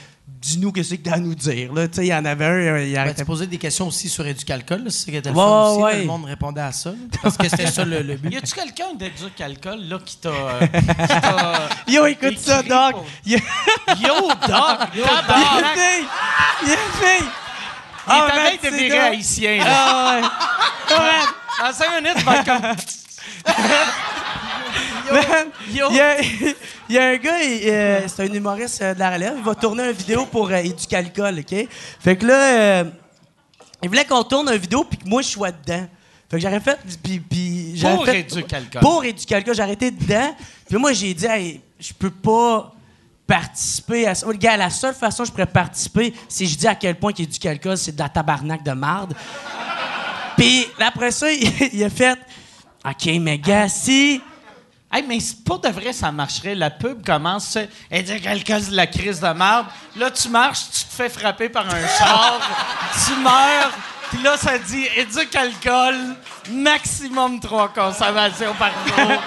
dis-nous 0.45 0.71
qu'est-ce 0.71 0.93
que 0.95 1.01
t'as 1.09 1.15
à 1.15 1.17
nous 1.17 1.33
dire. 1.33 1.73
là. 1.73 1.87
Tu 1.87 1.95
sais, 1.95 2.03
il 2.05 2.09
y 2.09 2.13
en 2.13 2.23
avait 2.23 2.45
un, 2.45 2.49
euh, 2.49 2.83
il 2.85 2.93
Ben, 2.93 3.13
tu 3.15 3.25
posé 3.25 3.47
des 3.47 3.57
questions 3.57 3.87
aussi 3.87 4.07
sur 4.09 4.25
Éducalcool, 4.27 4.91
c'est 4.91 5.11
était 5.11 5.29
le 5.31 5.35
Ouais, 5.35 5.43
aussi. 5.43 5.81
ouais. 5.81 5.99
le 6.01 6.05
monde 6.05 6.25
répondait 6.25 6.61
à 6.61 6.71
ça. 6.71 6.93
parce 7.23 7.35
que 7.37 7.49
c'était 7.49 7.65
ça 7.67 7.83
le, 7.83 8.01
le 8.03 8.15
but. 8.15 8.31
Y 8.31 8.37
a-tu 8.37 8.53
quelqu'un 8.53 8.93
d'éduc 8.95 9.41
alcool 9.41 9.79
là 9.81 9.97
qui 10.05 10.17
t'a. 10.17 10.29
euh, 10.29 11.57
Yo, 11.87 12.05
écoute 12.05 12.37
ça, 12.37 12.61
Doc. 12.61 12.91
pour- 12.91 13.05
Il 13.25 13.31
y 13.33 13.35
a 13.35 13.39
Yo, 14.07 14.27
Doc! 14.47 14.89
il 14.93 14.99
une 14.99 15.65
fille! 15.73 16.07
Il! 16.63 16.67
Il 18.07 18.13
est 18.13 18.17
man, 18.19 18.29
veille 18.45 18.59
de 18.71 18.77
virer 18.77 18.99
haïtien. 18.99 19.57
là. 19.65 19.65
Ah, 19.67 20.21
ouais. 20.91 21.61
Dans 21.67 21.73
cinq 21.73 21.89
minutes, 22.03 22.23
vas 22.23 22.35
être 22.35 22.45
comme. 22.45 22.61
Il 25.69 25.75
y, 25.75 25.81
a, 25.81 26.15
y 26.89 26.97
a 26.97 27.07
un 27.09 27.17
gars, 27.17 27.37
euh, 27.41 28.01
c'est 28.07 28.23
un 28.29 28.33
humoriste 28.33 28.81
euh, 28.81 28.93
de 28.93 28.99
la 28.99 29.11
relève, 29.11 29.33
il 29.37 29.43
va 29.43 29.55
tourner 29.55 29.83
une 29.85 29.91
vidéo 29.91 30.25
pour 30.25 30.49
euh, 30.49 30.55
Éducalcool, 30.57 31.39
OK? 31.39 31.67
Fait 31.99 32.15
que 32.15 32.25
là, 32.25 32.33
euh, 32.79 32.83
il 33.83 33.89
voulait 33.89 34.05
qu'on 34.05 34.23
tourne 34.23 34.49
une 34.49 34.57
vidéo 34.57 34.83
puis 34.83 34.97
que 34.97 35.07
moi, 35.07 35.21
je 35.21 35.27
sois 35.29 35.51
dedans. 35.51 35.87
Fait 36.29 36.37
que 36.37 36.39
j'aurais 36.41 36.59
fait... 36.59 36.79
Puis 37.03 37.73
j'aurais 37.75 37.95
Pour 37.95 38.05
fait- 38.05 38.19
Éducalcool. 38.21 38.81
Pour 38.81 39.03
Éducalcool, 39.05 39.55
j'ai 39.55 39.61
arrêté 39.61 39.91
dedans. 39.91 40.35
Puis 40.67 40.77
moi, 40.77 40.91
j'ai 40.93 41.13
dit, 41.13 41.25
hey, 41.25 41.61
je 41.79 41.93
peux 41.93 42.09
pas 42.09 42.73
participer 43.27 44.07
à 44.07 44.15
ça. 44.15 44.25
Le 44.27 44.33
gars, 44.33 44.57
la 44.57 44.69
seule 44.69 44.93
façon 44.95 45.23
que 45.23 45.27
je 45.27 45.31
pourrais 45.31 45.45
participer, 45.45 46.13
c'est 46.27 46.45
je 46.45 46.57
dis 46.57 46.67
à 46.67 46.75
quel 46.75 46.95
point 46.95 47.11
qu'Éducalcool, 47.13 47.77
c'est 47.77 47.93
de 47.95 47.99
la 47.99 48.09
tabarnak 48.09 48.63
de 48.63 48.71
marde. 48.71 49.13
Puis 50.37 50.67
après 50.79 51.11
ça, 51.11 51.31
il, 51.31 51.51
il 51.73 51.83
a 51.83 51.89
fait, 51.89 52.17
OK, 52.83 53.05
mais 53.19 53.37
gars, 53.37 53.69
si... 53.69 54.21
Hey, 54.91 55.03
mais 55.07 55.17
pas 55.45 55.57
de 55.57 55.73
vrai, 55.73 55.91
ça 55.91 56.11
marcherait. 56.11 56.55
La 56.55 56.69
pub 56.69 57.05
commence, 57.05 57.57
elle 57.89 58.03
dit 58.03 58.21
quelqu'un 58.21 58.59
de 58.59 58.75
la 58.75 58.87
crise 58.87 59.19
de 59.19 59.27
merde. 59.27 59.65
Là, 59.95 60.09
tu 60.11 60.29
marches, 60.29 60.61
tu 60.71 60.85
te 60.85 60.93
fais 60.93 61.09
frapper 61.09 61.49
par 61.49 61.65
un 61.65 61.87
char, 61.87 62.39
tu 63.05 63.15
meurs. 63.21 63.71
Puis 64.11 64.21
là, 64.21 64.37
ça 64.37 64.57
dit 64.57 64.87
éduque 64.95 65.35
alcool, 65.35 65.95
maximum 66.51 67.39
trois 67.39 67.67
consommations 67.69 68.53
par 68.53 68.69
jour. 68.85 69.21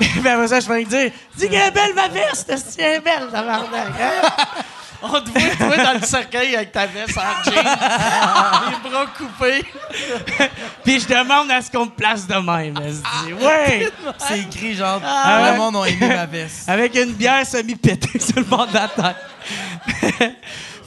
ben 0.22 0.32
après 0.32 0.48
ça, 0.48 0.60
je 0.60 0.68
vais 0.68 0.78
lui 0.78 0.86
dire 0.86 1.12
Dis 1.36 1.48
qu'elle 1.48 1.68
est 1.68 1.70
belle 1.70 1.94
ma 1.94 2.08
veste, 2.08 2.52
c'est 2.56 2.82
elle 2.82 2.96
est 2.96 3.00
belle, 3.00 3.28
tabarnak. 3.30 3.88
hein? 4.00 4.28
On 5.02 5.08
te 5.20 5.30
voit, 5.30 5.56
toi, 5.56 5.76
dans 5.84 6.00
le 6.00 6.06
cercueil 6.06 6.54
avec 6.56 6.72
ta 6.72 6.86
veste 6.86 7.16
en 7.16 7.42
jeans, 7.50 7.54
les 8.84 8.90
bras 8.90 9.06
coupés. 9.16 9.64
Puis 10.84 11.00
je 11.00 11.08
demande 11.08 11.50
à 11.50 11.62
ce 11.62 11.70
qu'on 11.70 11.86
me 11.86 11.90
place 11.90 12.26
de 12.26 12.34
même. 12.34 12.74
Elle 12.82 12.94
se 12.94 12.98
dit 13.00 13.32
Ouais, 13.44 13.88
C'est 14.18 14.40
écrit 14.40 14.74
genre 14.74 15.00
Ah 15.04 15.40
ouais? 15.42 15.52
le 15.52 15.56
monde 15.58 15.76
a 15.76 15.88
aimé 15.88 16.08
ma 16.08 16.26
veste. 16.26 16.68
avec 16.68 16.94
une 16.96 17.12
bière 17.12 17.46
semi-pétée 17.46 18.18
sur 18.18 18.36
le 18.36 18.44
bord 18.44 18.66
de 18.66 18.74
la 18.74 18.88
tête. 18.88 20.36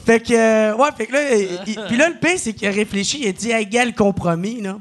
fait 0.05 0.19
que, 0.19 0.33
euh, 0.33 0.75
ouais, 0.75 0.89
fait 0.97 1.07
que 1.07 1.13
là, 1.13 1.35
il- 1.65 1.75
puis 1.87 1.97
là, 1.97 2.09
le 2.09 2.15
pire, 2.15 2.37
c'est 2.37 2.53
qu'il 2.53 2.67
a 2.67 2.71
réfléchi, 2.71 3.21
il 3.21 3.27
a 3.27 3.31
dit 3.31 3.51
Hey, 3.51 3.65
gars, 3.65 3.85
le 3.85 3.91
compromis, 3.93 4.61
là. 4.61 4.77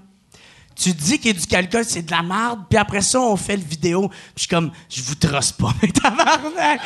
Tu 0.74 0.90
dis 0.92 1.18
qu'il 1.18 1.34
y 1.34 1.36
a 1.36 1.40
du 1.40 1.46
calcul, 1.46 1.84
c'est 1.86 2.02
de 2.02 2.10
la 2.10 2.22
merde, 2.22 2.60
puis 2.68 2.78
après 2.78 3.02
ça, 3.02 3.20
on 3.20 3.36
fait 3.36 3.56
le 3.56 3.62
vidéo. 3.62 4.08
Puis 4.08 4.18
je 4.36 4.40
suis 4.40 4.48
comme, 4.48 4.72
je 4.88 5.02
vous 5.02 5.14
trosse 5.14 5.52
pas, 5.52 5.68
mais 5.82 5.88
tabarnak. 5.88 6.80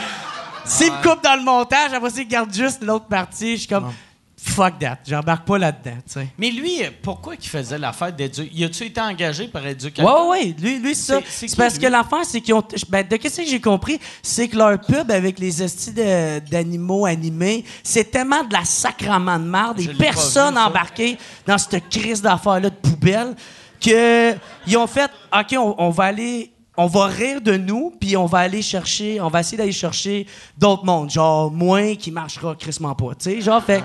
S'il 0.67 0.93
me 0.93 1.03
coupe 1.03 1.23
dans 1.23 1.37
le 1.37 1.45
montage, 1.45 1.93
après 1.93 2.11
ça, 2.11 2.21
il 2.21 2.29
garde 2.29 2.53
juste 2.53 2.83
l'autre 2.83 3.07
partie. 3.07 3.53
Je 3.53 3.61
suis 3.61 3.69
comme, 3.69 3.93
fuck 4.37 4.79
that, 4.79 4.99
j'embarque 5.07 5.47
pas 5.47 5.59
là-dedans, 5.59 5.97
tu 6.07 6.13
sais. 6.13 6.29
Mais 6.39 6.51
lui, 6.51 6.81
pourquoi 7.03 7.35
il 7.41 7.49
faisait 7.49 7.79
l'affaire 7.79 8.13
d'éduc? 8.13 8.49
Y 8.53 8.65
a-tu 8.65 8.85
été 8.85 9.01
engagé 9.01 9.49
par 9.49 9.67
éduc 9.67 9.99
Ouais, 9.99 10.05
ouais, 10.05 10.29
ouais. 10.29 10.55
Lui, 10.59 10.79
lui 10.79 10.95
c'est 10.95 11.15
ça. 11.15 11.21
C'est- 11.29 11.57
parce 11.57 11.75
lui? 11.75 11.83
que 11.83 11.87
l'affaire, 11.87 12.25
c'est 12.25 12.41
qu'ils 12.41 12.55
ont. 12.55 12.63
Ben, 12.89 13.07
de 13.07 13.17
qu'est-ce 13.17 13.41
que 13.43 13.47
j'ai 13.49 13.61
compris, 13.61 13.99
c'est 14.23 14.49
que 14.49 14.57
leur 14.57 14.81
pub 14.81 15.11
avec 15.11 15.39
les 15.39 15.63
estis 15.63 15.93
d'animaux 15.93 17.07
animés, 17.07 17.65
c'est 17.83 18.11
tellement 18.11 18.45
de 18.45 18.53
la 18.53 18.65
sacrament 18.65 19.39
de 19.39 19.45
marde 19.45 19.81
et 19.81 19.89
personne 19.95 20.55
vu, 20.55 20.61
ça. 20.61 20.67
embarqué 20.67 21.19
dans 21.47 21.59
cette 21.59 21.89
crise 21.89 22.23
d'affaires-là 22.23 22.71
de 22.71 22.75
poubelle 22.77 23.35
que 23.81 24.35
ils 24.67 24.77
ont 24.77 24.87
fait 24.87 25.11
OK, 25.33 25.55
on, 25.59 25.75
on 25.79 25.91
va 25.91 26.05
aller. 26.05 26.53
On 26.77 26.87
va 26.87 27.07
rire 27.07 27.41
de 27.41 27.57
nous, 27.57 27.93
puis 27.99 28.17
on 28.17 28.27
va 28.27 28.39
aller 28.39 28.63
chercher, 28.63 29.21
on 29.21 29.29
va 29.29 29.41
essayer 29.41 29.57
d'aller 29.57 29.73
chercher 29.73 30.27
d'autres 30.59 30.85
mondes, 30.85 31.11
genre 31.11 31.51
moins 31.51 31.95
qui 31.95 32.11
marchera 32.11 32.55
crissement 32.55 32.95
pas, 32.95 33.15
tu 33.15 33.31
sais, 33.31 33.41
genre 33.41 33.63
fait. 33.63 33.83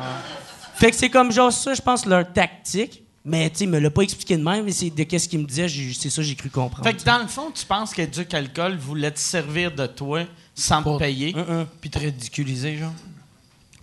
Fait 0.75 0.91
que 0.91 0.97
c'est 0.97 1.09
comme 1.09 1.31
genre 1.31 1.53
ça, 1.53 1.73
je 1.73 1.81
pense, 1.81 2.05
leur 2.05 2.31
tactique. 2.31 3.03
Mais 3.23 3.51
tu 3.51 3.57
sais, 3.57 3.63
il 3.65 3.69
me 3.69 3.77
l'a 3.77 3.91
pas 3.91 4.01
expliqué 4.01 4.35
de 4.35 4.43
même, 4.43 4.65
mais 4.65 4.71
c'est 4.71 4.89
de 4.89 5.03
qu'est-ce 5.03 5.29
qu'il 5.29 5.39
me 5.39 5.45
disait, 5.45 5.67
c'est 5.69 6.09
ça 6.09 6.23
que 6.23 6.27
j'ai 6.27 6.33
cru 6.33 6.49
comprendre. 6.49 6.83
Fait 6.83 6.95
que 6.95 7.03
dans 7.03 7.19
le 7.19 7.27
fond, 7.27 7.51
tu 7.53 7.63
penses 7.67 7.93
qu'éduc 7.93 8.33
alcool 8.33 8.75
voulait 8.77 9.11
te 9.11 9.19
servir 9.19 9.71
de 9.71 9.85
toi 9.85 10.21
sans 10.55 10.81
te 10.81 10.97
payer? 10.97 11.35
Puis 11.79 11.91
te 11.91 11.99
ridiculiser, 11.99 12.77
genre? 12.77 12.93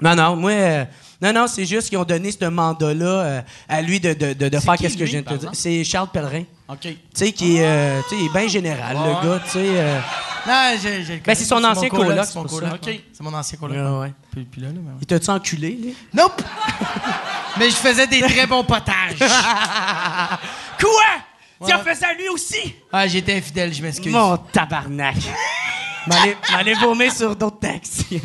Non, 0.01 0.17
non, 0.17 0.37
moi, 0.37 0.51
euh, 0.51 0.85
non, 1.21 1.33
non, 1.33 1.47
c'est 1.49 1.65
juste 1.67 1.89
qu'ils 1.89 1.99
ont 1.99 2.05
donné 2.05 2.31
ce 2.31 2.45
mandat-là 2.45 3.07
euh, 3.07 3.41
à 3.69 3.83
lui 3.83 3.99
de, 3.99 4.13
de, 4.13 4.33
de, 4.49 4.59
faire 4.61 4.75
qui, 4.77 4.85
qu'est-ce 4.85 4.97
que 4.97 5.05
je 5.05 5.11
viens 5.11 5.23
de 5.23 5.27
te 5.29 5.35
dire? 5.35 5.51
C'est 5.53 5.83
Charles 5.83 6.09
Pellerin. 6.13 6.45
OK. 6.69 6.79
Tu 6.81 6.97
sais, 7.15 7.33
qui 7.33 7.57
est, 7.57 7.65
euh, 7.67 8.01
tu 8.09 8.15
sais, 8.17 8.23
il 8.23 8.27
est 8.27 8.33
bien 8.39 8.47
général, 8.49 8.97
Ouais. 8.97 9.03
le 9.09 9.29
gars, 9.29 9.43
tu 9.45 9.51
sais. 9.51 9.59
euh, 9.65 9.99
Non, 10.47 10.79
j'ai, 10.81 11.21
Ben, 11.25 11.35
c'est 11.35 11.45
son 11.45 11.63
ancien 11.65 11.89
coloc, 11.89 12.25
c'est 12.25 12.35
mon 12.37 12.47
c'est 12.49 13.37
ancien 13.37 13.59
coloc. 13.59 13.77
ouais, 13.77 13.99
ouais. 14.01 14.13
Puis, 14.31 14.45
puis 14.45 14.61
là, 14.61 14.69
là, 14.69 14.75
mais 14.75 14.91
ouais. 14.93 14.99
Il 15.01 15.07
t'a-tu 15.07 15.31
enculé, 15.31 15.71
lui? 15.71 15.97
Nope! 16.15 16.41
Mais 17.59 17.71
je 17.71 17.75
faisais 17.77 18.07
des 18.07 18.21
très 18.21 18.47
bons 18.47 18.63
potages. 18.63 19.19
Quoi? 20.81 21.67
Tu 21.67 21.75
en 21.75 21.79
faisais 21.81 22.07
à 22.07 22.13
lui 22.15 22.29
aussi? 22.29 22.75
Ah, 22.93 23.09
j'étais 23.09 23.35
infidèle, 23.35 23.75
je 23.75 23.83
m'excuse. 23.83 24.13
Mon 24.13 24.37
tabarnak. 24.37 25.17
M'allais 26.07 26.75
vomir 26.75 27.13
sur 27.13 27.35
d'autres 27.35 27.59
taxis. 27.59 28.21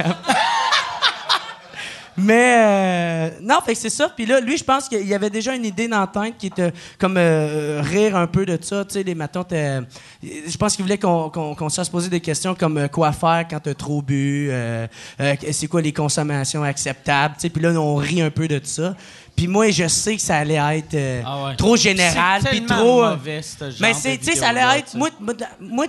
Mais 2.18 2.56
euh, 2.58 3.30
non, 3.42 3.60
fait 3.66 3.74
que 3.74 3.80
c'est 3.80 3.90
ça. 3.90 4.10
Puis 4.10 4.26
là, 4.26 4.40
lui, 4.40 4.56
je 4.58 4.64
pense 4.64 4.88
qu'il 4.88 5.08
y 5.08 5.14
avait 5.14 5.30
déjà 5.30 5.56
une 5.56 5.66
idée 5.66 5.88
dans 5.88 6.00
la 6.02 6.08
tête 6.08 6.36
qui 6.38 6.48
était 6.48 6.72
comme 7.00 7.16
euh, 7.18 7.82
rire 7.84 8.16
un 8.16 8.28
peu 8.28 8.46
de 8.46 8.58
ça. 8.62 8.86
Tu 8.86 8.94
sais, 8.94 9.04
les 9.04 9.16
matons, 9.16 9.44
t'es- 9.44 9.80
je 10.22 10.58
pense 10.58 10.76
qu'il 10.76 10.84
voulait 10.86 10.98
qu'on 11.00 11.30
qu'on, 11.30 11.56
qu'on 11.56 11.70
se 11.70 11.76
fasse 11.78 11.90
poser 11.90 12.10
des 12.10 12.20
questions 12.20 12.54
comme 12.56 12.78
euh, 12.78 12.88
quoi 12.88 13.12
faire 13.12 13.46
quand 13.50 13.60
t'as 13.60 13.74
trop 13.74 14.02
bu, 14.02 14.50
euh, 14.52 14.86
euh, 15.20 15.36
c'est 15.52 15.68
quoi 15.68 15.82
les 15.82 15.92
consommations 15.94 16.64
acceptables. 16.64 17.36
Tu 17.36 17.42
sais, 17.42 17.50
puis 17.50 17.62
là, 17.64 17.70
on 17.72 17.96
rit 17.96 18.22
un 18.22 18.30
peu 18.30 18.48
de 18.48 18.60
ça. 18.64 18.96
Puis 19.36 19.48
moi, 19.48 19.72
je 19.72 19.88
sais 19.88 20.16
que 20.16 20.22
ça 20.22 20.38
allait 20.38 20.78
être 20.78 20.94
euh, 20.94 21.22
Ah 21.26 21.46
ouais. 21.46 21.56
trop 21.56 21.76
général, 21.76 22.44
puis 22.44 22.64
trop. 22.66 23.04
euh, 23.04 23.16
mauvais, 23.16 23.42
ce 23.42 23.58
genre 23.72 23.78
mais 23.82 23.94
c'est, 23.96 24.18
tu 24.20 24.26
sais, 24.26 24.36
ça 24.36 24.50
allait 24.50 24.80
être. 24.80 24.96
moi, 24.96 25.10
moi, 25.60 25.86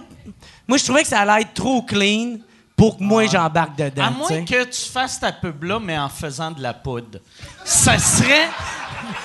moi, 0.67 0.79
je 0.79 0.85
trouvais 0.85 1.03
que 1.03 1.09
ça 1.09 1.21
allait 1.21 1.43
être 1.43 1.53
trop 1.53 1.83
clean 1.83 2.37
pour 2.85 2.99
que 2.99 3.03
moi, 3.03 3.27
j'embarque 3.27 3.77
dedans. 3.77 4.05
À 4.05 4.11
moins 4.11 4.45
que 4.45 4.65
tu 4.65 4.91
fasses 4.93 5.19
ta 5.19 5.33
pub-là, 5.33 5.79
mais 5.81 5.97
en 5.99 6.11
faisant 6.11 6.51
de 6.51 6.63
la 6.63 6.75
poudre. 6.75 7.19
Ça 7.65 7.99
serait... 7.99 8.49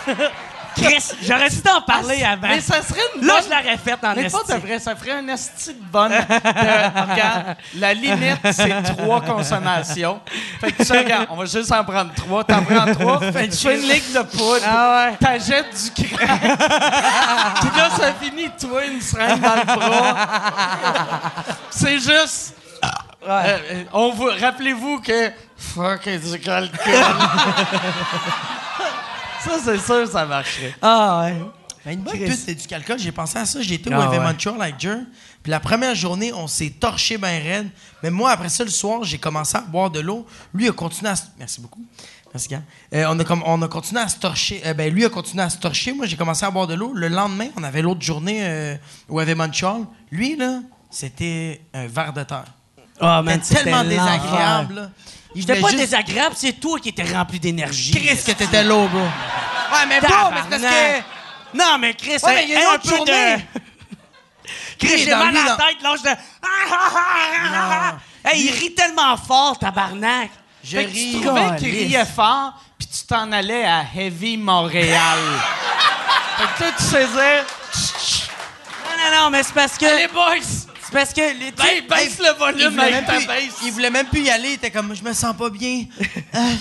Chris, 0.77 1.03
j'aurais 1.23 1.49
dû 1.49 1.59
t'en 1.61 1.81
parler 1.81 2.23
avant. 2.23 2.47
Mais 2.47 2.61
ça 2.61 2.81
serait 2.81 3.01
une 3.17 3.25
Là, 3.27 3.33
bonne... 3.33 3.43
je 3.43 3.49
l'aurais 3.49 3.77
faite 3.77 3.99
en 4.01 4.13
Mais 4.15 4.29
pas 4.29 4.43
de 4.47 4.53
vrai, 4.61 4.79
ça 4.79 4.95
ferait 4.95 5.11
un 5.11 5.27
esti 5.27 5.73
de 5.73 5.81
bonne. 5.91 6.11
de- 6.11 7.11
regarde, 7.11 7.57
la 7.75 7.93
limite, 7.93 8.37
c'est 8.51 8.83
trois 8.95 9.19
consommations. 9.19 10.21
Fait 10.61 10.71
que 10.71 10.77
tu 10.77 10.85
sais, 10.85 10.99
regarde, 10.99 11.27
on 11.31 11.35
va 11.35 11.45
juste 11.45 11.69
en 11.73 11.83
prendre 11.83 12.13
trois. 12.13 12.45
T'en 12.45 12.63
prends 12.63 12.93
trois, 12.93 13.19
tu 13.43 13.51
fais 13.51 13.75
une 13.75 13.89
ligue 13.89 14.13
de 14.13 14.21
poudre, 14.37 14.61
Ah 14.65 15.07
ouais. 15.09 15.17
t'achètes 15.17 15.75
du 15.97 16.05
crack. 16.07 16.39
Puis 16.39 17.69
là, 17.77 17.89
ça 17.97 18.13
finit, 18.21 18.49
toi, 18.61 18.85
une 18.85 19.01
seringue 19.01 19.41
dans 19.41 19.55
le 19.55 19.65
bras. 19.65 20.15
C'est 21.71 21.99
juste... 21.99 22.53
Euh, 23.21 23.57
euh, 23.71 23.83
on 23.93 24.11
vous, 24.11 24.29
rappelez-vous 24.39 25.01
que 25.01 25.31
fuck 25.57 26.07
du 26.07 26.39
calcul. 26.43 26.93
ça, 29.41 29.59
c'est 29.63 29.79
sûr, 29.79 30.07
ça 30.07 30.25
marcherait. 30.25 30.73
Ah 30.81 31.23
ouais. 31.25 31.35
Ben, 31.85 31.93
une 31.93 32.01
bonne 32.01 32.13
Chris. 32.15 32.25
pute, 32.25 32.39
c'est 32.39 32.55
du 32.55 32.67
calcul. 32.67 32.97
J'ai 32.99 33.11
pensé 33.11 33.37
à 33.37 33.45
ça. 33.45 33.61
J'ai 33.61 33.75
été 33.75 33.89
Ah 33.91 33.99
au 33.99 34.03
Heavy 34.03 34.17
ouais. 34.17 34.23
Montreal 34.23 34.61
avec 34.61 34.79
Jer. 34.79 34.99
Puis 35.43 35.51
la 35.51 35.59
première 35.59 35.95
journée, 35.95 36.33
on 36.33 36.47
s'est 36.47 36.71
torché 36.71 37.17
bien 37.17 37.39
raide. 37.39 37.69
Mais 38.03 38.09
moi, 38.09 38.31
après 38.31 38.49
ça, 38.49 38.63
le 38.63 38.69
soir, 38.69 39.03
j'ai 39.03 39.17
commencé 39.17 39.57
à 39.57 39.61
boire 39.61 39.89
de 39.89 39.99
l'eau. 39.99 40.25
Lui 40.53 40.67
a 40.67 40.71
continué 40.71 41.11
à 41.11 41.15
se... 41.15 41.23
Merci 41.37 41.61
beaucoup. 41.61 41.83
Merci, 42.33 42.49
Gab. 42.49 42.61
Euh, 42.93 43.05
on, 43.09 43.19
a 43.19 43.23
comme, 43.23 43.43
on 43.45 43.61
a 43.61 43.67
continué 43.67 44.01
à 44.01 44.07
se 44.07 44.19
torcher. 44.19 44.61
Euh, 44.65 44.73
ben, 44.73 44.93
lui 44.93 45.05
a 45.05 45.09
continué 45.09 45.41
à 45.41 45.49
se 45.49 45.57
torcher. 45.57 45.93
Moi, 45.93 46.05
j'ai 46.05 46.17
commencé 46.17 46.45
à 46.45 46.51
boire 46.51 46.67
de 46.67 46.73
l'eau. 46.73 46.91
Le 46.93 47.07
lendemain, 47.07 47.47
on 47.57 47.63
avait 47.63 47.81
l'autre 47.81 48.01
journée 48.01 48.39
euh, 48.41 48.75
au 49.07 49.19
Heavy 49.19 49.35
Montreal. 49.35 49.85
Lui, 50.11 50.35
là, 50.35 50.59
c'était 50.89 51.61
un 51.73 51.87
verre 51.87 52.13
de 52.13 52.23
terre. 52.23 52.45
Ah, 53.01 53.21
man, 53.21 53.39
C'était 53.43 53.63
tellement 53.63 53.83
désagréable. 53.83 54.75
là. 54.75 54.89
Il 55.35 55.41
J'étais 55.41 55.61
pas 55.61 55.67
juste- 55.67 55.79
désagréable, 55.79 56.35
c'est 56.37 56.53
toi 56.53 56.79
qui 56.79 56.89
étais 56.89 57.03
rempli 57.03 57.39
d'énergie. 57.39 57.91
Chris, 57.91 58.17
que 58.17 58.31
t'étais 58.31 58.63
low, 58.63 58.87
bro. 58.87 58.99
Ouais, 59.01 59.85
mais 59.87 59.99
bro, 60.01 60.09
mais 60.31 60.37
c'est 60.43 60.49
parce 60.49 60.61
que... 60.63 60.67
Tabarnak. 60.67 61.03
Non, 61.53 61.77
mais 61.79 61.93
Chris, 61.93 62.17
Ouais, 62.23 62.33
mais 62.35 62.43
il 62.45 62.49
y 62.49 62.55
a 62.55 62.59
une 62.61 62.65
un 62.67 62.73
autre 62.73 62.83
peu 62.89 62.95
journée. 62.95 63.35
de... 63.37 63.59
Chris, 64.79 64.87
Lui, 64.95 64.97
j'ai 65.03 65.11
dans 65.11 65.17
mal 65.17 65.29
lui, 65.31 65.37
à 65.37 65.43
la 65.43 65.49
dans- 65.51 65.57
tête, 65.57 65.81
lâche 65.83 66.01
de... 66.01 66.09
Hey, 68.25 68.45
il 68.45 68.51
rit 68.51 68.73
tellement 68.73 69.15
fort, 69.17 69.57
tabarnak. 69.59 70.29
Je 70.63 70.77
Fait 70.77 70.85
que 70.85 70.91
ris. 70.91 71.11
tu 71.19 71.25
trouvais 71.25 71.55
qu'il 71.57 71.69
riait 71.69 72.05
fort, 72.05 72.53
puis 72.77 72.87
tu 72.87 73.05
t'en 73.05 73.31
allais 73.31 73.65
à 73.65 73.83
Heavy 73.95 74.35
Montréal. 74.37 75.19
fait 76.37 76.43
que 76.43 76.57
toi, 76.57 76.67
tu 76.77 76.83
faisais... 76.83 77.43
Non, 78.83 78.97
non, 79.11 79.23
non, 79.23 79.29
mais 79.29 79.43
c'est 79.43 79.53
parce 79.53 79.77
que... 79.77 79.85
Les 79.85 80.07
boys! 80.07 80.68
C'est 80.89 80.97
parce 80.97 81.13
que... 81.13 81.21
Les, 81.21 81.51
Ben, 81.51 81.87
baisse 81.87 82.17
le 82.17 82.33
volume 82.37 82.69
voulait, 82.71 82.81
avec 82.81 82.95
même 82.95 83.05
ta 83.05 83.13
plus, 83.13 83.27
baisse. 83.27 83.53
il 83.63 83.71
voulait 83.71 83.89
même 83.91 84.07
plus 84.07 84.21
y 84.21 84.29
aller. 84.31 84.49
Il 84.49 84.53
était 84.53 84.71
comme, 84.71 84.95
je 84.95 85.03
me 85.03 85.13
sens 85.13 85.35
pas 85.37 85.49
bien. 85.51 85.85
Euh, 86.33 86.53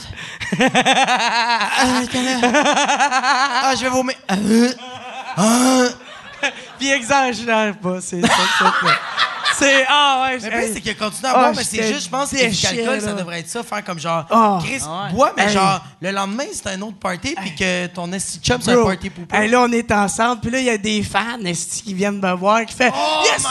ah, 0.75 2.03
t'es 2.13 2.23
là. 2.23 2.37
Ah, 3.65 3.75
je 3.75 3.85
vais 3.85 3.89
vomir. 3.89 4.17
Euh, 4.31 4.73
ah. 5.37 5.85
Puis 6.79 6.91
exagère 6.91 7.77
pas, 7.79 8.01
c'est 8.03 8.21
ça 8.21 8.29
que 8.29 8.65
ça 8.65 8.75
fait. 8.81 9.38
C'est... 9.59 9.85
Ah 9.89 10.23
ouais, 10.25 10.39
Mais 10.43 10.51
le 10.51 10.57
pire, 10.65 10.71
c'est 10.75 10.81
qu'il 10.81 10.91
a 10.91 10.95
continué 10.95 11.29
à 11.29 11.31
Ah, 11.33 11.39
boire, 11.39 11.53
mais 11.57 11.65
c'est 11.65 11.83
juste, 11.93 12.05
je 12.05 12.09
pense 12.09 12.31
que 12.31 12.37
l'alcool, 12.37 13.01
ça 13.01 13.13
devrait 13.15 13.41
être 13.41 13.49
ça, 13.49 13.63
faire 13.63 13.85
comme 13.85 13.99
genre, 13.99 14.25
Ah. 14.31 14.59
Chris, 14.63 14.81
Ah 14.87 15.09
bois, 15.13 15.33
mais 15.37 15.49
genre, 15.49 15.81
le 16.01 16.11
lendemain, 16.11 16.45
c'est 16.53 16.69
un 16.69 16.81
autre 16.83 16.99
party, 16.99 17.35
puis 17.41 17.55
que 17.55 17.87
ton 17.89 18.13
esti 18.13 18.39
chum, 18.41 18.61
c'est 18.61 18.73
un 18.73 18.85
party 18.85 19.11
poupée. 19.11 19.37
hey, 19.37 19.49
là, 19.51 19.63
on 19.63 19.73
est 19.73 19.91
ensemble, 19.93 20.41
puis 20.41 20.51
là, 20.51 20.59
il 20.61 20.67
y 20.67 20.71
a 20.71 20.79
des 20.79 21.03
fans 21.03 21.39
esti, 21.45 21.83
qui 21.83 21.95
viennent 21.95 22.21
me 22.21 22.33
voir, 22.35 22.65
qui 22.67 22.75
font 22.75 22.91
Oh 22.95 23.23
Yes, 23.25 23.43
sir! 23.43 23.51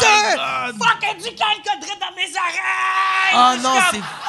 Fucking 0.80 1.18
du 1.18 1.36
calcodré 1.36 1.94
dans 2.00 2.16
mes 2.16 2.32
oreilles! 2.32 3.34
Ah, 3.34 3.56
non, 3.62 3.74
c'est- 3.92 4.00
Ah, 4.02 4.27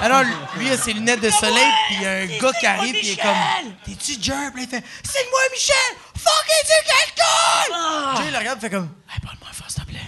Alors, 0.00 0.22
lui, 0.56 0.66
il 0.66 0.72
a 0.72 0.76
ses 0.76 0.92
lunettes 0.92 1.20
de 1.20 1.30
soleil, 1.30 1.70
puis 1.86 1.96
il 1.96 2.02
y 2.02 2.06
a 2.06 2.10
un 2.10 2.26
gars 2.26 2.52
qui 2.58 2.66
arrive, 2.66 2.92
puis 2.94 3.06
il 3.06 3.12
est 3.12 3.22
comme, 3.22 3.36
t'es-tu 3.84 4.20
Jer? 4.20 4.50
Puis 4.52 4.62
là, 4.62 4.68
il 4.68 4.68
fait, 4.68 4.84
c'est 5.04 5.30
moi, 5.30 5.40
Michel! 5.52 5.76
Fucking 6.16 6.64
du 6.64 6.78
calcul! 6.88 7.74
Ah. 7.74 8.14
Jay, 8.16 8.24
il 8.26 8.32
le 8.32 8.38
regarde, 8.38 8.58
il 8.58 8.60
fait 8.62 8.70
comme, 8.70 8.90
hey, 9.12 9.20
parle-moi 9.20 9.48
fort, 9.52 9.70
s'il 9.70 9.84
te 9.84 9.88
plaît. 9.88 10.00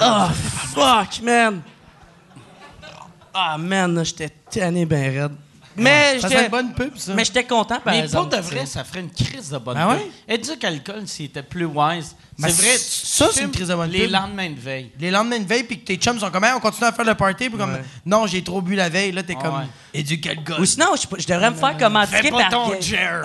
Oh, 0.00 0.28
fuck, 0.74 1.20
man! 1.22 1.62
Ah, 3.34 3.58
man, 3.58 3.94
là, 3.94 4.04
j'étais 4.04 4.28
tanné 4.28 4.86
ben 4.86 5.20
raide. 5.20 5.36
Mais 5.76 6.18
Ça 6.20 6.28
serait 6.28 6.44
une 6.44 6.50
bonne 6.50 6.72
pub, 6.74 6.96
ça. 6.96 7.14
mais 7.14 7.24
j'étais 7.24 7.44
content, 7.44 7.80
par 7.80 7.92
Mais 7.92 8.00
exemple. 8.00 8.28
pour 8.30 8.38
de 8.38 8.44
vrai, 8.44 8.66
ça 8.66 8.84
ferait 8.84 9.00
une 9.00 9.10
crise 9.10 9.50
de 9.50 9.58
bonne 9.58 9.74
Ben 9.74 9.88
pub. 9.88 9.96
ouais? 9.98 10.10
Éduque 10.34 10.64
alcool 10.64 11.02
s'il 11.06 11.26
était 11.26 11.42
plus 11.42 11.64
wise. 11.64 12.14
Ben, 12.38 12.48
c'est 12.48 12.62
vrai, 12.62 12.74
tu 12.76 12.82
ça, 13.06 13.28
c'est 13.32 13.42
une 13.42 13.50
crise 13.50 13.68
de 13.68 13.74
bonne 13.74 13.90
Les 13.90 14.02
pub. 14.04 14.10
lendemains 14.12 14.50
de 14.50 14.58
veille. 14.60 14.90
Les 14.98 15.10
lendemains 15.10 15.38
de 15.38 15.46
veille, 15.46 15.64
puis 15.64 15.80
que 15.80 15.84
tes 15.86 15.96
chums 15.96 16.18
sont 16.18 16.30
comme, 16.30 16.44
Hey, 16.44 16.52
on 16.56 16.60
continue 16.60 16.86
à 16.86 16.92
faire 16.92 17.04
le 17.04 17.14
party, 17.14 17.48
puis 17.48 17.58
comme, 17.58 17.78
non, 18.06 18.26
j'ai 18.26 18.42
trop 18.42 18.60
bu 18.60 18.74
la 18.74 18.88
veille, 18.88 19.12
là, 19.12 19.22
t'es 19.22 19.36
Ah 19.38 19.42
comme, 19.42 19.54
ouais. 19.58 19.66
éduque 19.92 20.26
alcool. 20.26 20.60
Ou 20.60 20.64
sinon, 20.64 20.86
je, 20.96 21.06
je 21.22 21.26
devrais 21.26 21.50
me 21.50 21.56
faire 21.56 21.76
Fais 22.08 22.30
pas 22.30 22.38
par... 22.38 22.50
ton 22.50 22.80
Jer. 22.80 23.22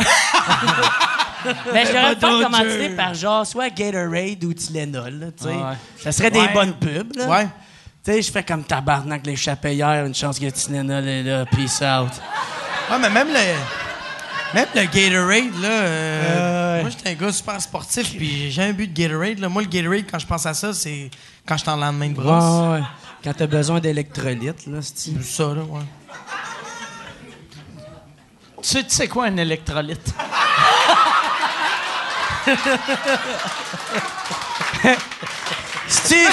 Mais 1.74 1.86
je 1.86 1.91
devrais 1.91 2.16
me 2.16 2.20
faire 2.20 2.30
commanditer 2.43 2.88
Jer. 2.88 2.95
par 2.95 3.14
genre 3.14 3.45
soit 3.47 3.70
Gatorade 3.70 4.43
ou 4.43 4.54
Tylenol, 4.54 5.20
là, 5.20 5.28
tu 5.38 5.43
sais. 5.45 5.50
Ah 5.54 5.70
ouais. 5.72 5.78
Ça 6.04 6.12
serait 6.12 6.32
des 6.32 6.39
Ouais. 6.39 6.54
bonnes 6.54 6.74
pubs, 6.74 7.16
là. 7.16 7.28
Ouais. 7.28 7.47
Sais, 8.10 8.24
je 8.24 8.32
fais 8.32 8.41
comme 8.41 8.64
tabarnak, 8.64 9.24
l'échappée 9.24 9.76
hier, 9.76 10.03
une 10.03 10.16
chance 10.16 10.39
que 10.39 10.49
Tylenol 10.49 11.07
est 11.07 11.22
là, 11.22 11.45
peace 11.45 11.80
out. 11.84 12.10
Ouais, 12.89 12.97
mais 12.99 13.07
même 13.07 13.28
le. 13.28 13.34
Même 14.55 14.66
le 14.74 14.82
Gatorade, 14.86 15.62
là. 15.62 15.70
euh, 15.70 16.76
Ouais. 16.78 16.82
Moi, 16.82 16.89
j'étais 16.89 17.12
un 17.12 17.14
gars 17.14 17.32
super 17.32 17.62
sportif, 17.62 18.18
puis 18.18 18.28
j'ai 18.36 18.49
jamais 18.49 18.74
bu 18.74 18.88
de 18.88 18.99
Gatorade. 18.99 19.38
Là. 19.38 19.47
Moi, 19.47 19.62
le 19.62 19.68
Gatorade, 19.68 20.05
quand 20.10 20.18
je 20.18 20.26
pense 20.26 20.43
à 20.47 20.55
ça, 20.55 20.74
c'est 20.74 21.12
quand 21.45 21.55
je 21.55 21.62
suis 21.62 21.70
en 21.70 21.76
lendemain 21.76 22.10
de 22.10 22.16
brosse. 22.16 22.43
Ouais, 22.43 22.80
ouais. 22.80 22.84
Quand 23.24 23.34
t'as 23.38 23.45
besoin 23.45 23.80
d'électrolytes, 23.80 24.66
là, 24.66 24.80
c'est 24.82 25.12
C'est 25.12 25.24
ça, 25.24 25.43
là, 25.53 25.62
ouais. 25.62 25.82
Tu 28.64 28.70
sais, 28.70 28.84
tu 28.86 28.89
sais 28.89 29.07
quoi 29.07 29.26
un 29.26 29.38
électrolyte? 29.38 30.16
C'est- 35.90 36.32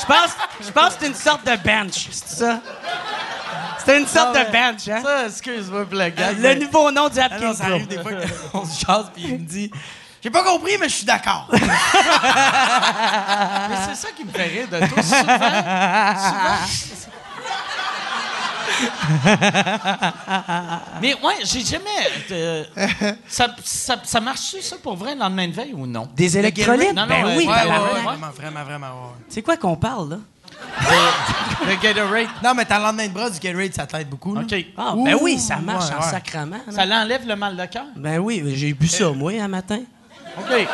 Je 0.00 0.06
pense, 0.06 0.30
je 0.64 0.70
pense 0.70 0.94
que 0.94 1.00
c'est 1.00 1.06
une 1.08 1.14
sorte 1.14 1.44
de 1.46 1.56
bench, 1.56 2.08
c'est 2.10 2.28
ça? 2.38 2.60
C'est 3.84 3.98
une 3.98 4.06
sorte 4.06 4.34
de 4.34 4.50
bench, 4.50 4.88
hein? 4.88 5.00
Ça, 5.02 5.26
excuse-moi 5.26 5.84
pour 5.84 5.98
le 5.98 6.08
gars. 6.08 6.32
Le 6.32 6.54
nouveau 6.54 6.90
nom 6.90 7.08
du 7.08 7.18
Ah 7.20 7.24
Hapkin 7.26 7.46
non, 7.48 7.54
ça 7.54 7.64
arrive 7.64 7.86
des 7.86 7.98
fois 8.00 8.12
qu'on 8.52 8.64
se 8.64 8.78
chasse, 8.84 9.06
puis 9.12 9.24
il 9.24 9.32
me 9.34 9.38
dit 9.38 9.70
J'ai 10.22 10.30
pas 10.30 10.42
compris, 10.42 10.76
mais 10.78 10.88
je 10.88 10.94
suis 10.96 11.04
d'accord. 11.06 11.48
Mais 11.52 11.58
c'est 13.88 13.94
ça 13.96 14.08
qui 14.16 14.24
me 14.24 14.30
fait 14.32 14.42
rire 14.44 14.68
de 14.70 14.78
toi. 14.86 15.02
Souvent, 15.02 15.22
souvent- 16.66 17.10
Mais 21.00 21.14
ouais, 21.14 21.34
j'ai 21.44 21.64
jamais. 21.64 21.84
euh, 22.32 22.64
ça, 23.28 23.48
ça, 23.64 23.96
ça 24.02 24.20
marche-tu, 24.20 24.60
ça, 24.62 24.76
pour 24.82 24.96
vrai, 24.96 25.14
le 25.14 25.20
lendemain 25.20 25.48
de 25.48 25.52
veille 25.52 25.72
ou 25.74 25.86
non? 25.86 26.08
Des 26.14 26.36
électrolytes? 26.38 26.94
Non, 26.94 27.02
non, 27.02 27.08
ben 27.08 27.24
euh, 27.26 27.36
oui, 27.36 27.46
ouais, 27.46 27.46
Ouais, 27.46 27.54
ouais, 27.54 27.62
tabarnak. 27.62 27.94
ouais, 27.94 28.02
vraiment, 28.02 28.30
vraiment, 28.36 28.64
vraiment, 28.64 28.86
ouais. 28.88 29.24
C'est 29.28 29.42
quoi 29.42 29.56
qu'on 29.56 29.76
parle, 29.76 30.10
là? 30.10 30.16
Le 31.66 31.74
Gatorade. 31.82 32.28
Non, 32.44 32.54
mais 32.54 32.64
t'as 32.64 32.78
le 32.78 32.84
lendemain 32.84 33.06
de 33.08 33.12
bras 33.12 33.30
du 33.30 33.38
Gatorade, 33.38 33.74
ça 33.74 33.86
t'aide 33.86 34.08
beaucoup. 34.08 34.34
là. 34.34 34.42
OK. 34.42 34.54
Ah, 34.76 34.94
ben 34.96 35.14
Ouh, 35.14 35.18
oui, 35.22 35.38
ça 35.38 35.56
marche 35.56 35.88
ouais, 35.90 35.96
en 35.96 36.00
ouais. 36.00 36.10
sacrement. 36.10 36.56
là. 36.66 36.72
Ça 36.72 36.84
l'enlève 36.86 37.26
le 37.26 37.36
mal 37.36 37.56
de 37.56 37.64
cœur? 37.66 37.84
Ben 37.96 38.18
oui, 38.18 38.42
j'ai 38.54 38.72
bu 38.74 38.88
ça, 38.88 39.10
moi, 39.10 39.32
un 39.40 39.48
matin. 39.48 39.80
OK. 40.38 40.66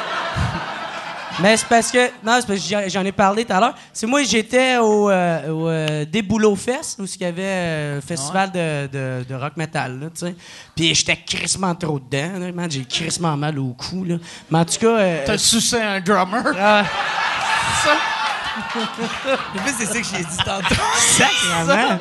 Mais 1.41 1.57
c'est 1.57 1.67
parce 1.69 1.91
que. 1.91 1.99
Non, 2.25 2.39
c'est 2.41 2.47
parce 2.47 2.61
que 2.61 2.89
j'en- 2.89 3.05
ai 3.05 3.13
parlé 3.13 3.45
tout 3.45 3.53
à 3.53 3.61
l'heure. 3.61 3.75
C'est 3.93 4.07
moi, 4.07 4.23
j'étais 4.23 4.79
au, 4.79 5.11
euh, 5.11 5.49
au 5.51 5.69
euh, 5.69 6.05
Déboulot 6.05 6.57
Fest, 6.57 6.99
où 6.99 7.05
il 7.05 7.21
y 7.21 7.25
avait 7.25 7.43
euh, 7.45 7.99
un 7.99 8.01
festival 8.01 8.51
de, 8.53 8.87
de, 8.87 9.25
de 9.29 9.35
rock 9.35 9.57
metal, 9.57 10.01
là, 10.01 10.07
tu 10.07 10.27
sais. 10.27 10.35
Puis 10.75 10.95
j'étais 10.95 11.17
crissement 11.17 11.75
trop 11.75 11.99
dedans, 12.01 12.39
là, 12.39 12.53
man. 12.53 12.71
J'ai 12.71 12.85
crissement 12.85 13.37
mal 13.37 13.59
au 13.59 13.75
cou, 13.75 14.05
là. 14.05 14.17
Mais 14.51 14.59
en 14.61 14.65
tout 14.65 14.79
cas. 14.81 14.87
euh, 14.99 15.23
T'as 15.27 15.39
sucé 15.39 15.81
un 15.81 16.01
drummer? 16.01 16.43
ah, 16.59 16.85
Ça? 17.85 17.93
En 18.57 19.59
plus, 19.63 19.75
c'est 19.79 19.85
ça 19.87 20.01
que 20.01 20.07
j'ai 20.17 20.25
dit 20.25 20.37
tantôt. 20.39 20.75
Sacrément. 20.97 21.99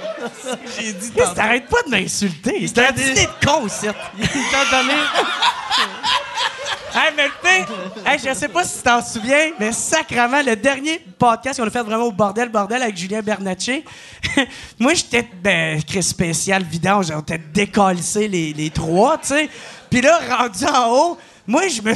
J'ai 0.80 0.94
dit 0.94 1.12
tantôt. 1.12 1.34
T'arrêtes 1.34 1.68
pas 1.68 1.82
de 1.86 1.92
m'insulter. 1.92 2.66
C'est 2.68 2.88
un 2.88 2.92
dîner 2.94 3.26
de 3.26 3.46
con, 3.46 3.68
ici. 3.68 3.88
Il 4.18 4.28
t'a 4.30 4.78
donné... 4.78 4.94
Hey, 6.98 7.12
mais 7.14 7.28
pire, 7.44 7.68
hey, 8.06 8.18
je 8.18 8.34
sais 8.34 8.48
pas 8.48 8.64
si 8.64 8.78
tu 8.78 8.84
t'en 8.84 9.04
souviens, 9.04 9.52
mais 9.60 9.74
sacrement, 9.74 10.42
le 10.42 10.56
dernier 10.56 11.02
podcast 11.20 11.60
qu'on 11.60 11.68
a 11.68 11.70
fait 11.70 11.82
vraiment 11.84 12.06
au 12.06 12.12
bordel, 12.14 12.48
bordel 12.48 12.82
avec 12.82 12.96
Julien 12.96 13.22
Bernatchez, 13.22 13.84
moi, 14.80 14.94
j'étais, 14.94 15.28
ben, 15.44 15.84
Chris 15.84 16.04
spécial, 16.04 16.64
vidange, 16.64 17.12
on 17.14 17.20
était 17.20 17.38
décalissés 17.38 18.30
les, 18.30 18.54
les 18.54 18.70
trois, 18.70 19.18
tu 19.18 19.28
sais. 19.28 19.50
Puis 19.90 20.00
là, 20.00 20.22
rendu 20.38 20.64
en 20.64 20.90
haut, 20.90 21.18
moi, 21.48 21.68
je 21.68 21.82
me 21.82 21.94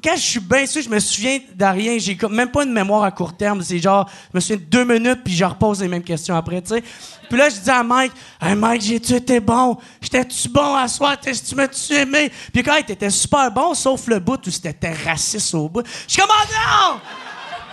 quand 0.00 0.14
je 0.16 0.20
suis 0.20 0.40
bien 0.40 0.66
sûr, 0.66 0.82
je 0.82 0.88
me 0.88 0.98
souviens 0.98 1.38
de 1.54 1.64
rien. 1.64 1.96
J'ai 1.98 2.18
même 2.28 2.50
pas 2.50 2.64
une 2.64 2.72
mémoire 2.72 3.02
à 3.04 3.10
court 3.10 3.36
terme. 3.36 3.62
C'est 3.62 3.78
genre, 3.78 4.08
je 4.32 4.36
me 4.36 4.40
souviens 4.40 4.56
de 4.56 4.62
deux 4.62 4.84
minutes, 4.84 5.20
puis 5.24 5.34
je 5.34 5.44
repose 5.44 5.80
les 5.80 5.88
mêmes 5.88 6.02
questions 6.04 6.36
après, 6.36 6.60
tu 6.60 6.68
sais. 6.74 6.82
Puis 7.28 7.38
là, 7.38 7.48
je 7.48 7.56
dis 7.56 7.70
à 7.70 7.82
Mike, 7.82 8.12
hey 8.42 8.54
Mike, 8.54 8.82
j'ai-tu 8.82 9.14
été 9.14 9.38
bon? 9.40 9.78
J'étais-tu 10.00 10.48
bon 10.48 10.74
à 10.74 10.88
soir? 10.88 11.18
T'es- 11.18 11.32
Tu 11.32 11.54
m'as-tu 11.54 11.94
aimé? 11.94 12.30
Puis 12.52 12.62
quand 12.62 12.76
il 12.76 12.92
était 12.92 13.08
super 13.10 13.50
bon, 13.52 13.72
sauf 13.74 14.06
le 14.08 14.18
bout 14.18 14.44
où 14.46 14.50
c'était 14.50 14.76
raciste 15.06 15.54
au 15.54 15.68
bout. 15.68 15.84
Je 16.06 16.12
suis 16.12 16.20
comme, 16.20 16.30
oh 16.30 16.46
non! 16.52 17.00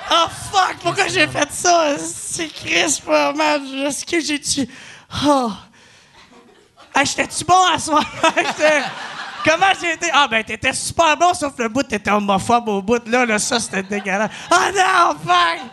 Oh 0.10 0.26
fuck, 0.52 0.78
pourquoi 0.82 1.08
j'ai 1.10 1.28
fait 1.28 1.52
ça? 1.52 1.96
C'est 1.98 2.48
Chris, 2.48 3.02
man. 3.36 3.62
Est-ce 3.86 4.06
que 4.06 4.20
j'ai-tu? 4.22 4.66
Oh. 5.26 5.52
Hey, 6.96 7.06
j'étais-tu 7.06 7.44
bon 7.44 7.66
à 7.74 7.78
soir? 7.78 8.06
Comment 9.48 9.68
j'ai 9.80 9.94
été? 9.94 10.08
Ah, 10.14 10.28
ben, 10.30 10.44
t'étais 10.44 10.74
super 10.74 11.16
bon, 11.18 11.34
sauf 11.34 11.54
le 11.58 11.70
bout, 11.70 11.84
t'étais 11.84 12.12
homophobe 12.12 12.68
au 12.68 12.82
bout. 12.82 13.02
Là, 13.08 13.26
là 13.26 13.40
ça, 13.40 13.60
c'était 13.60 13.84
dégueulasse. 13.84 14.32
Ah 14.52 14.70
non, 14.76 15.20
fuck! 15.26 15.72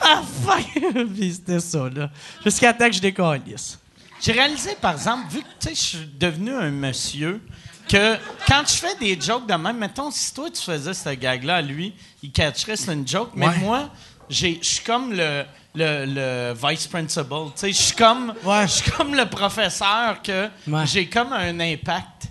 Ah, 0.00 0.22
fuck! 0.44 1.06
Puis 1.14 1.34
c'était 1.34 1.60
ça, 1.60 1.88
là. 1.94 2.10
Jusqu'à 2.44 2.72
temps 2.74 2.86
que 2.86 2.92
je 2.92 3.00
décalisse. 3.00 3.78
J'ai 4.20 4.32
réalisé, 4.32 4.76
par 4.80 4.92
exemple, 4.92 5.30
vu 5.30 5.40
que 5.40 5.46
tu 5.60 5.68
sais, 5.68 5.74
je 5.74 5.80
suis 5.80 6.06
devenu 6.18 6.54
un 6.54 6.70
monsieur, 6.70 7.40
que 7.88 8.16
quand 8.48 8.62
je 8.66 8.72
fais 8.74 8.94
des 8.96 9.18
jokes 9.20 9.46
de 9.46 9.54
même, 9.54 9.78
mettons, 9.78 10.10
si 10.10 10.34
toi 10.34 10.48
tu 10.50 10.60
faisais 10.62 10.92
ce 10.94 11.10
gag-là 11.10 11.56
à 11.56 11.62
lui, 11.62 11.94
il 12.22 12.32
catcherait 12.32 12.76
c'est 12.76 12.92
une 12.92 13.06
joke, 13.06 13.30
mais 13.34 13.46
Ouais. 13.48 13.58
moi, 13.60 13.90
je 14.28 14.58
suis 14.60 14.80
comme 14.84 15.12
le, 15.12 15.44
le, 15.74 16.04
le 16.06 16.54
vice 16.68 16.86
principal. 16.86 17.44
Tu 17.54 17.60
sais, 17.60 17.68
je 17.72 17.76
suis 17.76 17.94
comme, 17.96 18.34
Ouais. 18.44 18.66
comme 18.96 19.14
le 19.14 19.26
professeur 19.26 20.20
que 20.22 20.48
Ouais. 20.66 20.86
j'ai 20.86 21.08
comme 21.08 21.32
un 21.32 21.60
impact. 21.60 22.28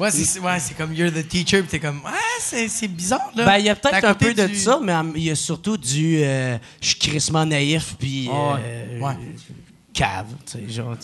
Ouais, 0.00 0.10
c'est 0.10 0.40
ouais, 0.40 0.58
c'est 0.58 0.74
comme 0.76 0.92
you're 0.94 1.12
the 1.12 1.26
teacher, 1.28 1.60
puis 1.60 1.68
t'es 1.68 1.78
comme, 1.78 2.00
ouais, 2.04 2.66
c'est 2.68 2.88
bizarre, 2.88 3.30
là. 3.36 3.44
Ben, 3.44 3.58
il 3.58 3.66
y 3.66 3.68
a 3.68 3.76
peut-être 3.76 4.04
un 4.04 4.14
peu 4.14 4.32
de 4.34 4.54
ça, 4.54 4.80
mais 4.82 4.94
il 5.16 5.24
y 5.24 5.30
a 5.30 5.34
surtout 5.34 5.76
du. 5.76 6.20
euh, 6.22 6.56
je 6.80 6.86
suis 6.88 6.98
crissement 6.98 7.44
naïf, 7.44 7.94
puis. 7.98 8.28
euh, 8.58 8.98
Ouais. 9.00 9.14
Cave, 9.92 10.26
tu 10.46 10.52
sais, 10.52 10.68
genre. 10.72 10.96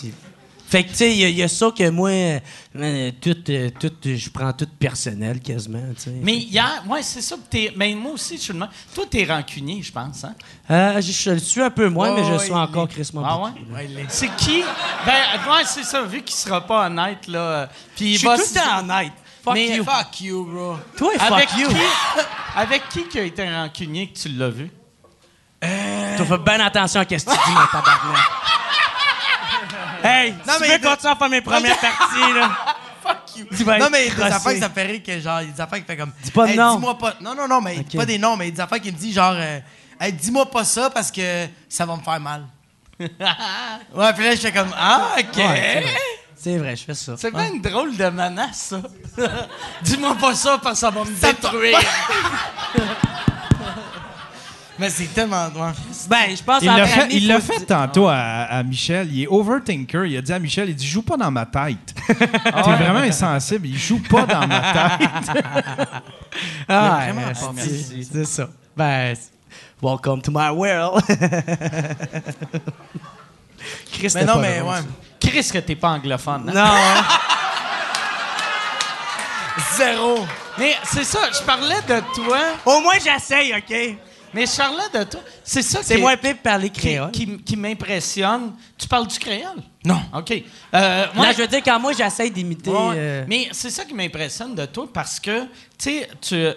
Fait 0.69 0.83
que, 0.83 0.89
tu 0.91 0.95
sais, 0.97 1.13
il 1.13 1.19
y, 1.19 1.25
a- 1.25 1.29
il 1.29 1.37
y 1.37 1.43
a 1.45 1.49
ça 1.49 1.71
que 1.71 1.89
moi, 1.91 2.11
euh, 2.11 3.11
tout, 3.21 3.37
euh, 3.51 3.71
tout, 3.79 3.93
je 4.05 4.29
prends 4.31 4.53
tout 4.53 4.67
personnel 4.79 5.39
quasiment, 5.41 5.83
tu 5.95 6.03
sais. 6.03 6.13
Mais 6.23 6.37
hier, 6.39 6.83
ouais, 6.89 7.03
c'est 7.05 7.21
ça. 7.23 7.37
que 7.37 7.43
t'es- 7.49 7.73
mais 7.77 7.95
moi 7.95 8.13
aussi, 8.13 8.37
je 8.37 8.43
suis 8.43 8.53
le 8.53 8.59
même. 8.59 8.69
Toi, 8.95 9.05
t'es 9.09 9.25
rancunier, 9.25 9.81
je 9.83 9.93
pense. 9.93 10.25
Hein? 10.25 10.35
Euh, 10.71 11.01
je, 11.01 11.13
je 11.13 11.31
le 11.31 11.39
suis 11.39 11.63
un 11.63 11.71
peu 11.71 11.89
moins, 11.89 12.15
mais 12.15 12.25
je 12.25 12.39
suis 12.43 12.53
encore 12.53 12.89
crissement 12.89 13.23
Ah 13.25 13.39
ouais? 13.43 13.89
C'est 14.09 14.35
qui? 14.37 14.65
Ben, 15.07 15.53
ouais, 15.53 15.63
c'est 15.65 15.85
ça, 15.85 16.03
vu 16.03 16.23
qu'il 16.23 16.35
sera 16.35 16.61
pas 16.61 16.87
honnête, 16.87 17.29
là. 17.29 17.69
Puis 17.95 18.07
il 18.07 18.13
Je 18.15 18.19
suis 18.19 18.27
va 18.27 18.37
tout 18.37 18.43
se- 18.45 18.55
le 18.55 18.61
temps 18.61 18.79
honnête. 18.81 19.13
Fuck 19.45 19.55
Mais- 19.55 19.77
you. 19.77 19.85
Fuck 19.85 20.21
you, 20.21 20.45
bro. 20.47 20.77
Toi, 20.97 21.13
Avec 21.21 21.49
fuck 21.51 21.61
you. 21.61 21.69
qui, 21.69 21.77
avec 22.57 22.89
qui 22.89 23.05
qui 23.07 23.19
a 23.21 23.23
été 23.23 23.49
rancunier 23.49 24.09
que 24.09 24.19
tu 24.19 24.29
l'as 24.31 24.49
vu? 24.51 24.69
Tu 25.63 26.25
fais 26.25 26.39
bien 26.39 26.61
attention 26.61 27.01
à 27.01 27.05
ce 27.05 27.09
que 27.09 27.15
tu 27.15 27.25
dis, 27.25 27.53
mon 27.53 27.67
tabarnak. 27.67 28.36
Hey, 30.07 30.33
Non, 30.47 30.55
tu 30.57 30.61
mais 30.63 30.69
veux 30.69 30.79
de- 30.79 30.87
continuer 30.87 31.13
à 31.13 31.17
faire 31.17 31.29
mes 31.29 31.41
premières 31.41 31.79
parties, 31.79 32.33
là? 32.35 32.51
Fuck 33.07 33.37
you. 33.37 33.47
Tu 33.57 33.63
vas 33.65 33.79
Non, 33.79 33.89
mais 33.91 34.07
il 34.07 34.09
y 34.09 34.13
a 34.23 34.29
des 34.29 34.35
affaires 34.35 34.53
que 34.55 34.59
ça 34.61 34.71
fait 34.71 34.83
rire 34.85 35.01
que 35.05 35.21
genre, 35.21 35.41
il 35.43 35.49
y 35.49 35.51
a 35.51 35.53
des 35.55 35.61
affaires 35.61 35.79
qui 35.79 35.85
fait 35.85 35.97
comme. 35.97 36.13
Dis 36.23 36.31
pas 36.31 36.47
de 36.47 36.55
nom. 36.55 36.75
Dis-moi 36.75 36.99
pas. 36.99 37.15
Non, 37.21 37.35
non, 37.35 37.47
non, 37.47 37.61
mais 37.61 37.79
Ok. 37.81 37.97
pas 37.97 38.07
des 38.07 38.19
noms, 38.19 38.37
mais 38.37 38.47
il 38.47 38.51
y 38.51 38.53
a 38.53 38.55
des 38.57 38.61
affaires 38.63 38.81
qui 38.81 38.91
me 38.91 38.97
dit 38.97 39.13
genre, 39.13 39.35
euh, 39.37 39.61
Hey, 40.01 40.13
dis-moi 40.13 40.51
pas 40.51 40.65
ça 40.65 40.91
parce 40.91 41.11
que 41.11 41.47
ça 41.69 41.87
va 41.87 41.97
me 41.97 42.03
faire 42.03 42.21
mal. 42.21 42.45
ouais, 42.99 44.13
puis 44.15 44.25
là, 44.25 44.31
je 44.35 44.41
fais 44.41 44.53
comme, 44.53 44.73
ah, 44.77 45.13
ok. 45.19 45.37
Ouais, 45.37 45.85
c'est 46.37 46.59
vrai. 46.59 46.77
Je 46.77 46.85
fais 46.85 46.95
ça. 46.95 47.15
C'est 47.17 47.31
bien 47.31 47.53
une 47.53 47.63
drôle 47.63 47.97
de 47.97 48.09
menace, 48.09 48.75
ça. 48.75 48.81
Dis-moi 49.83 50.15
pas 50.17 50.35
ça 50.35 50.59
parce 50.63 50.75
que 50.75 50.81
ça 50.81 50.91
va 50.91 51.05
me- 51.05 51.11
détruire. 51.15 51.79
Mais 54.79 54.91
c'est 54.91 55.07
tellement. 55.15 55.47
Ouais. 55.47 55.73
Ben, 56.09 56.37
je 56.37 56.43
pense 56.43 56.63
Il 56.63 56.69
à 56.69 56.77
l'a 56.79 56.87
fait, 56.87 57.07
il 57.11 57.27
l'a 57.29 57.41
fait 57.41 57.61
tantôt 57.65 58.09
à, 58.09 58.15
à 58.17 58.63
Michel. 58.63 59.09
Il 59.13 59.23
est 59.23 59.27
overthinker. 59.27 60.05
Il 60.07 60.17
a 60.17 60.23
dit 60.23 60.33
à 60.33 60.39
Michel, 60.39 60.69
il 60.71 60.75
dit, 60.77 60.87
joue 60.87 61.03
pas 61.03 61.17
dans 61.17 61.31
ma 61.31 61.47
tête. 61.47 61.95
T'es 62.07 62.15
vraiment 62.61 62.99
insensible. 63.01 63.67
Il 63.69 63.79
joue 63.79 64.01
pas 64.01 64.27
dans 64.27 64.47
ma 64.47 64.61
tête. 64.99 65.09
Ah, 66.69 66.99
ouais, 67.17 67.33
c'est- 67.57 68.03
c'est 68.13 68.25
ça. 68.27 68.49
Ben, 68.77 69.15
welcome 69.83 70.21
to 70.21 70.31
my 70.31 70.51
world. 70.51 71.03
Chris, 73.93 74.13
Mais 74.15 74.25
non, 74.25 74.35
pas 74.35 74.41
mais 74.41 74.61
ouais. 74.61 74.79
Chris, 75.19 75.49
que 75.51 75.59
t'es 75.59 75.77
pas 75.77 75.91
anglophone. 75.93 76.51
hein? 76.51 76.53
Non, 76.55 76.61
hein? 76.63 77.05
Zéro. 79.77 80.27
Mais 80.59 80.75
c'est 80.85 81.05
ça, 81.05 81.21
je 81.33 81.43
parlais 81.45 81.81
de 81.89 82.01
toi. 82.15 82.39
Au 82.67 82.81
moins, 82.81 82.95
j'essaye, 83.03 83.55
OK? 83.55 83.97
Mais 84.37 84.99
de 84.99 85.05
toi. 85.05 85.21
C'est 85.43 85.63
ça 85.63 85.81
C'est 85.83 85.95
qui, 85.97 86.01
moins 86.01 86.17
pire 86.17 86.35
de 86.35 86.39
parler 86.41 86.69
qui, 86.71 86.81
créole. 86.81 87.11
qui- 87.11 87.39
qui 87.39 87.57
m'impressionne. 87.57 88.53
Tu 88.77 88.87
parles 88.87 89.07
du 89.07 89.19
créole? 89.19 89.63
Non. 89.85 90.01
OK. 90.15 90.31
Euh, 90.75 91.07
Non, 91.15 91.23
ouais. 91.23 91.33
je 91.33 91.39
veux 91.43 91.49
dire, 91.49 91.63
quand 91.65 91.81
moi, 91.81 91.93
j'essaye 91.93 92.31
d'imiter... 92.31 92.71
Ouais, 92.71 92.95
euh, 92.97 93.25
Mais 93.27 93.49
c'est 93.53 93.71
ça 93.71 93.85
qui 93.85 93.95
m'impressionne 93.95 94.55
de 94.55 94.67
toi 94.67 94.87
parce 94.93 95.19
que, 95.19 95.45
tu 95.79 96.01
sais, 96.21 96.57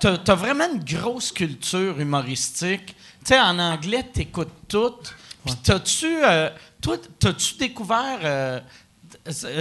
tu 0.00 0.06
as 0.30 0.34
vraiment 0.34 0.66
une 0.72 0.84
grosse 0.84 1.32
culture 1.32 1.98
humoristique. 2.00 2.86
Tu 2.86 2.94
sais, 3.24 3.40
en 3.40 3.58
anglais, 3.58 4.04
tu 4.14 4.20
écoutes 4.20 4.52
tout. 4.68 4.94
Puis, 5.44 5.54
t'as-tu, 5.62 6.06
euh, 6.24 6.50
toi, 6.80 6.96
t'as-tu 7.18 7.54
découvert, 7.56 8.18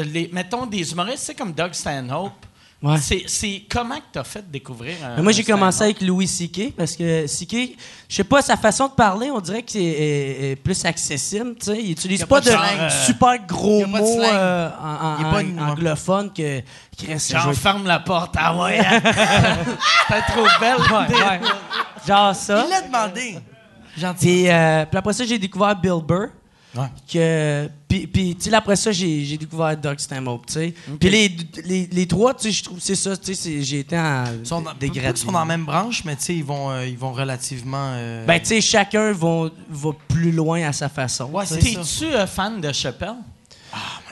les, 0.06 0.30
mettons, 0.32 0.66
des 0.66 0.92
humoristes, 0.92 1.20
tu 1.20 1.26
sais, 1.28 1.36
comme 1.36 1.54
Doug 1.54 1.74
Stanhope? 1.74 2.46
Ouais. 2.84 2.98
C'est, 3.00 3.24
c'est 3.28 3.62
comment 3.70 3.98
que 3.98 4.06
t'as 4.12 4.24
fait 4.24 4.50
découvrir 4.50 4.96
un, 5.06 5.16
Mais 5.18 5.22
moi, 5.22 5.32
j'ai 5.32 5.44
un 5.44 5.46
commencé 5.46 5.76
stand-up? 5.78 5.96
avec 5.98 6.08
Louis 6.08 6.28
C.K. 6.28 6.74
parce 6.76 6.96
que 6.96 7.28
C.K., 7.28 7.76
je 8.10 8.16
sais 8.16 8.24
pas, 8.24 8.42
sa 8.42 8.58
façon 8.58 8.88
de 8.88 8.94
parler, 8.94 9.30
on 9.30 9.40
dirait 9.40 9.62
que 9.62 9.72
c'est 9.72 9.84
est- 9.84 10.52
est 10.52 10.56
plus 10.56 10.84
accessible. 10.84 11.54
tu 11.60 11.68
sais. 11.68 11.80
Il 11.80 11.92
utilise 11.92 12.22
pas, 12.22 12.26
pas 12.26 12.42
de 12.42 12.46
de 12.46 12.50
slang. 12.52 12.90
super 13.06 13.38
gros 13.48 13.86
mots 13.86 14.22
euh, 14.24 14.70
en, 14.82 15.26
en- 15.26 15.70
anglophone 15.70 16.34
que 16.34 16.62
Chris, 16.98 17.28
je 17.30 17.34
Genre, 17.38 17.50
veux- 17.50 17.54
ferme 17.54 17.86
la 17.86 18.00
porte. 18.00 18.34
Ah 18.40 18.58
ouais. 18.58 18.80
T'es 20.08 20.22
trop 20.28 20.48
belle. 20.60 20.78
Ouais, 20.80 21.16
ouais. 21.16 21.40
Genre 22.08 22.36
ça. 22.36 22.64
Il 22.66 22.70
l'a 22.72 22.82
demandé. 22.82 23.38
Gentil. 23.98 24.26
Puis, 24.26 24.50
euh, 24.50 24.86
puis 24.86 24.98
après 24.98 25.14
ça, 25.14 25.24
j'ai 25.26 25.38
découvert 25.38 25.76
Bill 25.76 26.02
Burr. 26.04 26.30
Ouais. 26.74 26.86
Que, 27.12 27.70
puis, 27.88 28.08
puis, 28.08 28.36
tu 28.36 28.50
sais, 28.50 28.56
après 28.56 28.78
ça, 28.78 28.94
j'ai, 28.94 29.26
j'ai 29.26 29.38
découvert 29.38 29.76
Doug 29.76 30.00
Stanhope, 30.00 30.46
tu 30.46 30.54
sais. 30.54 30.74
Puis 31.00 31.10
les, 31.10 31.36
les, 31.66 31.90
les 31.92 32.08
trois, 32.08 32.34
tu 32.34 32.44
sais, 32.44 32.52
je 32.52 32.64
trouve, 32.64 32.80
c'est 32.80 32.96
ça, 32.96 33.18
tu 33.18 33.36
sais, 33.36 33.62
j'ai 33.62 33.80
été 33.80 33.98
en 34.00 34.24
Ils 34.40 34.48
sont, 34.48 34.62
dans, 34.62 34.74
qu'ils 34.76 35.18
sont 35.18 35.34
dans 35.34 35.40
la 35.40 35.46
même 35.46 35.66
branche, 35.66 36.04
mais 36.06 36.16
tu 36.16 36.24
sais, 36.24 36.36
ils 36.36 36.46
vont, 36.46 36.72
euh, 36.72 36.88
ils 36.88 36.98
vont 36.98 37.12
relativement. 37.12 37.92
euh, 37.96 38.26
Ben, 38.26 38.40
tu 38.40 38.46
sais, 38.46 38.62
chacun 38.62 39.12
va, 39.12 39.50
va 39.70 39.90
plus 40.08 40.32
loin 40.32 40.64
à 40.64 40.72
sa 40.72 40.88
façon. 40.88 41.26
Ouais. 41.26 41.46
T'es-tu 41.46 42.06
euh, 42.06 42.26
fan 42.26 42.62
de 42.62 42.72
Chappelle? 42.72 43.16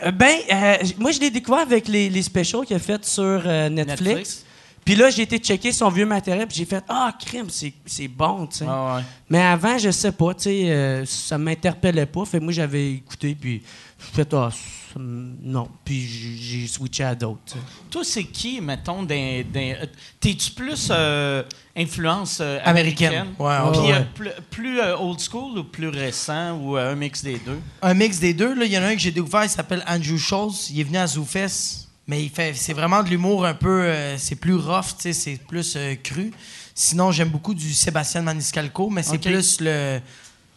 Euh, 0.05 0.11
Ben, 0.11 0.35
euh, 0.51 0.75
moi, 0.97 1.11
je 1.11 1.19
l'ai 1.21 1.29
découvert 1.29 1.61
avec 1.61 1.87
les, 1.87 2.09
les 2.09 2.21
specials 2.23 2.65
qu'il 2.65 2.75
a 2.75 2.79
fait 2.79 3.05
sur 3.05 3.23
euh, 3.23 3.69
Netflix. 3.69 4.01
Netflix? 4.01 4.45
Puis 4.85 4.95
là, 4.95 5.09
j'ai 5.09 5.21
été 5.23 5.37
checker 5.37 5.71
son 5.71 5.89
vieux 5.89 6.05
matériel, 6.05 6.47
puis 6.47 6.57
j'ai 6.57 6.65
fait 6.65 6.83
Ah, 6.89 7.13
crime, 7.19 7.47
c'est, 7.49 7.73
c'est 7.85 8.07
bon, 8.07 8.47
tu 8.47 8.57
sais. 8.57 8.65
Ah 8.67 8.95
ouais. 8.97 9.01
Mais 9.29 9.41
avant, 9.41 9.77
je 9.77 9.91
sais 9.91 10.11
pas, 10.11 10.33
tu 10.33 10.43
sais, 10.43 10.71
euh, 10.71 11.05
ça 11.05 11.37
m'interpellait 11.37 12.05
pas. 12.07 12.25
Fait 12.25 12.39
moi, 12.39 12.51
j'avais 12.51 12.93
écouté, 12.93 13.35
puis 13.39 13.61
je 13.99 14.05
fait 14.15 14.33
Ah, 14.33 14.49
non. 14.97 15.69
Puis 15.85 16.01
j'ai 16.01 16.65
switché 16.67 17.03
à 17.03 17.13
d'autres. 17.13 17.55
Toi, 17.91 18.01
c'est 18.03 18.23
qui, 18.23 18.59
mettons, 18.61 19.03
d'un. 19.03 19.43
d'un- 19.43 19.59
euh, 19.81 19.85
T'es-tu 20.19 20.51
plus 20.51 20.87
euh, 20.89 21.43
influence 21.77 22.39
euh, 22.41 22.59
Américaine. 22.65 23.13
américaine? 23.13 23.35
Ouais, 23.37 23.45
ouais, 23.47 23.71
Puis 23.71 23.81
ouais. 23.81 23.93
euh, 23.93 24.03
plus, 24.15 24.29
plus, 24.49 24.79
euh, 24.81 24.97
old 24.97 25.19
school 25.19 25.59
ou 25.59 25.63
plus 25.65 25.89
récent 25.89 26.57
ou 26.57 26.75
euh, 26.77 26.91
un 26.93 26.95
mix 26.95 27.23
des 27.23 27.37
deux? 27.37 27.59
Un 27.83 27.93
mix 27.93 28.19
des 28.19 28.33
deux. 28.33 28.55
là. 28.55 28.65
Il 28.65 28.71
y 28.71 28.77
en 28.77 28.81
a 28.81 28.87
un 28.87 28.95
que 28.95 29.01
j'ai 29.01 29.11
découvert, 29.11 29.43
il 29.43 29.49
s'appelle 29.49 29.83
Andrew 29.87 30.17
Schultz. 30.17 30.71
Il 30.71 30.79
est 30.79 30.83
venu 30.83 30.97
à 30.97 31.05
ZooFest. 31.05 31.88
Mais 32.09 32.23
il 32.23 32.31
fait, 32.31 32.55
c'est 32.55 32.73
vraiment 32.73 33.03
de 33.03 33.09
l'humour 33.09 33.45
un 33.45 33.53
peu. 33.53 33.83
euh, 33.83 34.17
c'est 34.17 34.35
plus 34.35 34.55
rough, 34.55 34.95
tu 34.97 35.01
sais, 35.03 35.13
c'est 35.13 35.35
plus 35.35 35.75
euh, 35.75 35.93
cru. 35.93 36.31
Sinon, 36.73 37.11
j'aime 37.11 37.29
beaucoup 37.29 37.53
du 37.53 37.71
Sébastien 37.71 38.23
Maniscalco, 38.23 38.89
mais 38.89 39.03
c'est 39.03 39.19
plus 39.19 39.61
le, 39.61 39.99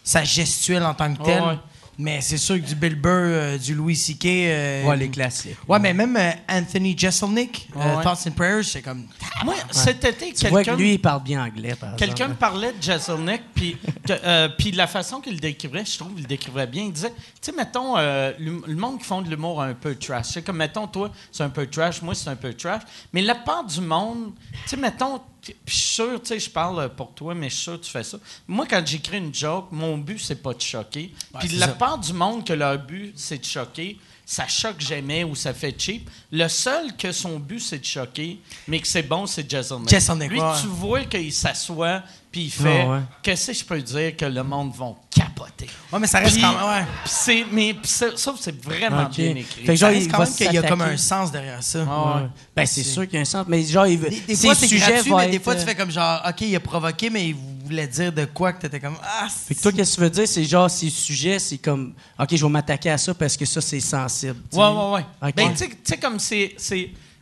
sa 0.03 0.25
gestuelle 0.25 0.83
en 0.83 0.95
tant 0.95 1.15
que 1.15 1.23
telle. 1.23 1.43
Ouais, 1.43 1.49
ouais. 1.49 1.59
Mais 1.99 2.21
c'est 2.23 2.39
sûr 2.39 2.57
que 2.57 2.67
du 2.67 2.75
Bill 2.75 2.95
Burr, 2.95 3.11
euh, 3.13 3.59
du 3.59 3.75
Louis 3.75 3.95
C.K. 3.95 4.25
euh, 4.27 4.85
Ouais, 4.85 4.97
les 4.97 5.11
classiques. 5.11 5.57
Ouais, 5.69 5.79
mais 5.79 5.93
même 5.93 6.17
euh, 6.17 6.31
Anthony 6.49 6.97
Jeselnik, 6.97 7.69
euh, 7.77 7.97
Ouais. 7.97 8.03
Thoughts 8.03 8.27
and 8.27 8.31
Prayers, 8.33 8.63
c'est 8.63 8.81
comme. 8.83 9.07
Moi, 9.45 9.55
cet 9.71 10.05
été, 10.05 10.33
Tu 10.33 10.49
vois 10.49 10.61
que 10.61 10.65
quelqu'un 10.67 10.81
lui, 10.81 10.95
il 10.95 10.99
parle 11.01 11.23
bien 11.23 11.45
anglais, 11.45 11.75
par 11.79 11.95
Quelqu'un 11.97 12.29
me 12.29 12.35
parlait 12.35 12.73
de 12.73 12.83
Jeselnik, 12.83 13.43
puis 13.55 13.77
euh, 14.11 14.49
puis 14.59 14.73
la 14.73 14.87
façon 14.87 15.21
qu'il 15.21 15.35
le 15.35 15.39
décrivait, 15.41 15.85
je 15.85 15.99
trouve 15.99 16.13
qu'il 16.15 16.23
le 16.23 16.29
décrivait 16.29 16.67
bien. 16.67 16.85
Il 16.85 16.93
disait, 16.93 17.11
tu 17.11 17.17
sais, 17.43 17.53
mettons, 17.53 17.97
euh, 17.99 18.33
le 18.39 18.75
monde 18.75 18.99
qui 18.99 19.05
font 19.05 19.21
de 19.21 19.29
l'humour 19.29 19.61
un 19.63 19.75
peu 19.75 19.95
trash. 19.95 20.27
C'est 20.33 20.43
comme, 20.43 20.57
mettons, 20.57 20.87
toi, 20.87 21.11
c'est 21.31 21.43
un 21.45 21.51
peu 21.51 21.67
trash, 21.67 22.01
moi, 22.03 22.15
c'est 22.15 22.31
un 22.31 22.37
peu 22.37 22.55
trash. 22.55 22.83
Mais 23.13 23.21
la 23.21 23.35
part 23.35 23.65
du 23.65 23.81
monde, 23.81 24.33
tu 24.65 24.71
sais, 24.71 24.77
mettons, 24.77 25.21
puis 25.43 25.55
je 25.67 25.73
suis 25.75 25.95
sûr, 25.95 26.21
tu 26.23 26.29
sais, 26.29 26.39
je 26.39 26.49
parle 26.51 26.89
pour 26.95 27.13
toi, 27.13 27.35
mais 27.35 27.51
je 27.51 27.55
suis 27.55 27.65
sûr 27.65 27.81
que 27.81 27.85
tu 27.85 27.91
fais 27.91 28.05
ça. 28.05 28.19
Moi, 28.47 28.67
quand 28.69 28.83
j'écris 28.87 29.19
une 29.19 29.35
joke, 29.35 29.67
mon 29.73 29.99
but, 29.99 30.19
c'est 30.19 30.41
pas 30.43 30.55
de 30.55 30.61
choquer. 30.61 31.13
puis 31.41 31.49
la 31.49 31.67
ça. 31.67 31.73
part 31.73 31.99
du 31.99 32.13
monde 32.13 32.47
que 32.47 32.53
leur 32.53 32.79
but, 32.79 33.13
c'est 33.17 33.39
de 33.39 33.45
choquer, 33.45 33.99
ça 34.25 34.47
choque 34.47 34.81
jamais 34.81 35.25
ou 35.25 35.35
ça 35.35 35.53
fait 35.53 35.75
cheap. 35.79 36.09
Le 36.31 36.47
seul 36.49 36.97
que 36.97 37.11
son 37.13 37.39
but, 37.41 37.61
c'est 37.61 37.81
de 37.81 37.85
choquer, 37.85 38.39
mais 38.69 38.79
que 38.81 38.87
c'est 38.87 39.03
bon, 39.03 39.27
c'est 39.27 39.51
Jeselnik. 39.51 39.91
Jeselnik, 39.91 40.31
Lui, 40.31 40.41
ouais. 40.41 40.61
tu 40.61 40.69
vois 40.69 41.05
qu'il 41.05 41.33
s'assoit 41.33 42.03
puis 42.33 42.45
il 42.45 42.51
fait 42.51 42.83
Ah 42.87 42.91
ouais. 42.91 43.01
qu'est-ce 43.23 43.49
que 43.49 43.53
je 43.53 43.65
peux 43.65 43.81
dire 43.83 44.17
que 44.17 44.25
le 44.25 44.43
monde 44.43 44.73
va 44.75 44.87
capoter? 45.15 45.69
Ouais, 45.93 45.99
mais 46.01 46.07
ça 46.07 46.19
reste 46.19 46.33
Puis- 46.37 46.43
quand 46.43 46.53
même. 46.53 46.81
Ouais. 46.81 46.87
Puis 47.05 47.13
c'est 47.15 47.45
mais 47.53 47.75
puis 47.75 47.91
ça, 47.91 48.07
ça, 48.17 48.35
c'est 48.41 48.65
vraiment 48.65 49.05
bien 49.05 49.37
écrit. 49.37 49.61
Fait 49.67 49.73
que 49.75 49.77
Ça 49.77 49.87
genre, 49.87 49.91
reste 49.91 50.07
il 50.07 50.11
quand 50.11 50.19
va 50.19 50.25
même 50.25 50.35
qu'il 50.35 50.53
y 50.53 50.59
a 50.59 50.63
comme 50.63 50.81
un 50.81 50.97
sens 50.97 51.31
derrière 51.31 51.63
ça. 51.63 51.87
Ah 51.89 52.17
ouais. 52.17 52.29
Ben, 52.57 52.67
c'est 52.67 52.83
sûr 52.83 53.03
qu'il 53.05 53.15
y 53.15 53.19
a 53.19 53.21
un 53.21 53.25
sens. 53.27 53.45
Mais 53.47 53.63
genre, 53.63 53.87
il 53.87 53.99
veut. 53.99 54.09
Des, 54.09 54.35
fois, 54.37 54.55
c'est 54.55 54.67
sujets 54.67 54.93
gratuit, 54.93 55.13
mais 55.15 55.29
des 55.29 55.39
fois, 55.39 55.55
tu 55.55 55.61
euh, 55.61 55.67
fais 55.67 55.75
comme 55.75 55.91
genre, 55.91 56.23
OK, 56.27 56.41
il 56.41 56.57
a 56.57 56.61
provoqué, 56.61 57.11
mais 57.11 57.29
il 57.29 57.37
voulait 57.65 57.87
dire 57.87 58.13
de 58.13 58.25
quoi 58.25 58.53
que 58.55 58.63
t'étais 58.63 58.81
comme, 58.81 58.97
ah, 59.03 59.29
Fait 59.29 59.55
que 59.55 59.61
toi, 59.61 59.71
qu'est-ce 59.73 59.91
que 59.93 59.97
tu 59.97 60.01
veux 60.01 60.11
dire? 60.11 60.27
C'est 60.29 60.45
genre, 60.45 60.71
ces 60.71 60.89
sujets, 60.91 61.39
c'est 61.39 61.59
comme, 61.59 61.93
OK, 62.19 62.29
je 62.35 62.45
vais 62.45 62.51
m'attaquer 62.51 62.91
à 62.91 62.99
ça 62.99 63.13
parce 63.13 63.37
que 63.37 63.45
ça, 63.45 63.61
c'est 63.61 63.81
sensible. 63.81 64.37
tu 64.51 64.57
sais. 64.57 64.63
Ouais, 64.63 64.69
ouais, 64.69 65.05
ouais. 65.23 65.33
Ben, 65.37 65.51
tu 65.53 65.59
sais- 65.59 65.69
tu 65.69 65.77
sais, 65.85 65.97
comme 65.99 66.19
c'est. 66.19 66.55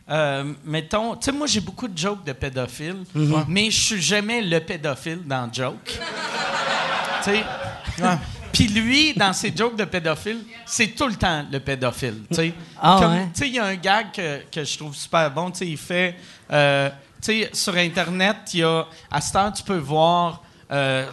Euh, 0.09 0.53
mettons, 0.65 1.15
tu 1.15 1.25
sais, 1.25 1.31
moi, 1.31 1.47
j'ai 1.47 1.61
beaucoup 1.61 1.87
de 1.87 1.97
jokes 1.97 2.23
de 2.25 2.33
pédophiles, 2.33 3.03
Mhm. 3.13 3.45
mais 3.47 3.69
je 3.71 3.79
suis 3.79 4.01
jamais 4.01 4.41
le 4.41 4.59
pédophile 4.59 5.21
dans 5.25 5.45
le 5.45 5.53
joke. 5.53 5.99
tu 7.23 7.31
sais? 7.31 7.43
Puis 8.51 8.67
lui, 8.67 9.13
dans 9.13 9.31
ses 9.31 9.55
jokes 9.55 9.77
de 9.77 9.85
pédophile, 9.85 10.43
c'est 10.65 10.87
tout 10.87 11.07
le 11.07 11.15
temps 11.15 11.45
le 11.49 11.59
pédophile. 11.59 12.23
tu 12.29 12.35
sais? 12.35 12.53
Ah 12.81 12.97
Comme, 13.01 13.13
ouais? 13.13 13.25
Tu 13.33 13.39
sais, 13.39 13.47
il 13.47 13.55
y 13.55 13.59
a 13.59 13.65
un 13.65 13.75
gag 13.75 14.07
que, 14.11 14.41
que 14.51 14.63
je 14.65 14.77
trouve 14.77 14.93
super 14.95 15.31
bon. 15.31 15.51
Tu 15.51 15.59
sais, 15.59 15.67
il 15.67 15.77
fait. 15.77 16.15
euh, 16.51 16.89
tu 17.21 17.43
sais, 17.43 17.49
sur 17.53 17.75
Internet, 17.75 18.37
il 18.53 18.59
y 18.59 18.63
a. 18.63 18.85
À 19.09 19.21
cette 19.21 19.35
heure, 19.35 19.53
tu 19.53 19.63
peux 19.63 19.77
voir. 19.77 20.41
euh, 20.73 21.05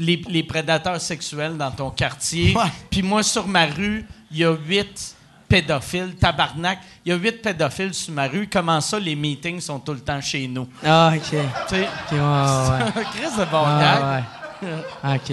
les, 0.00 0.20
les 0.28 0.42
prédateurs 0.42 1.00
sexuels 1.00 1.56
dans 1.56 1.70
ton 1.70 1.90
quartier. 1.90 2.52
Puis 2.90 3.00
moi, 3.02 3.22
sur 3.22 3.46
ma 3.46 3.66
rue, 3.66 4.04
il 4.32 4.38
y 4.38 4.44
a 4.44 4.52
huit 4.56 5.13
pédophiles. 5.54 6.16
Tabarnak, 6.16 6.78
il 7.04 7.10
y 7.10 7.12
a 7.12 7.16
huit 7.18 7.40
pédophiles 7.40 7.94
sur 7.94 8.12
ma 8.12 8.26
rue. 8.26 8.48
Comment 8.52 8.80
ça, 8.80 8.98
les 8.98 9.14
meetings 9.14 9.60
sont 9.60 9.78
tout 9.78 9.92
le 9.92 10.00
temps 10.00 10.20
chez 10.20 10.48
nous? 10.48 10.66
Ah, 10.84 11.12
OK. 11.14 11.22
Tu 11.22 11.28
sais, 11.28 11.80
ouais, 11.80 12.18
ouais. 12.18 13.04
Chris 13.12 13.30
de 13.38 13.44
bon 13.50 13.62
Ah, 13.64 14.16
ouais. 14.16 14.43
OK. 14.62 15.30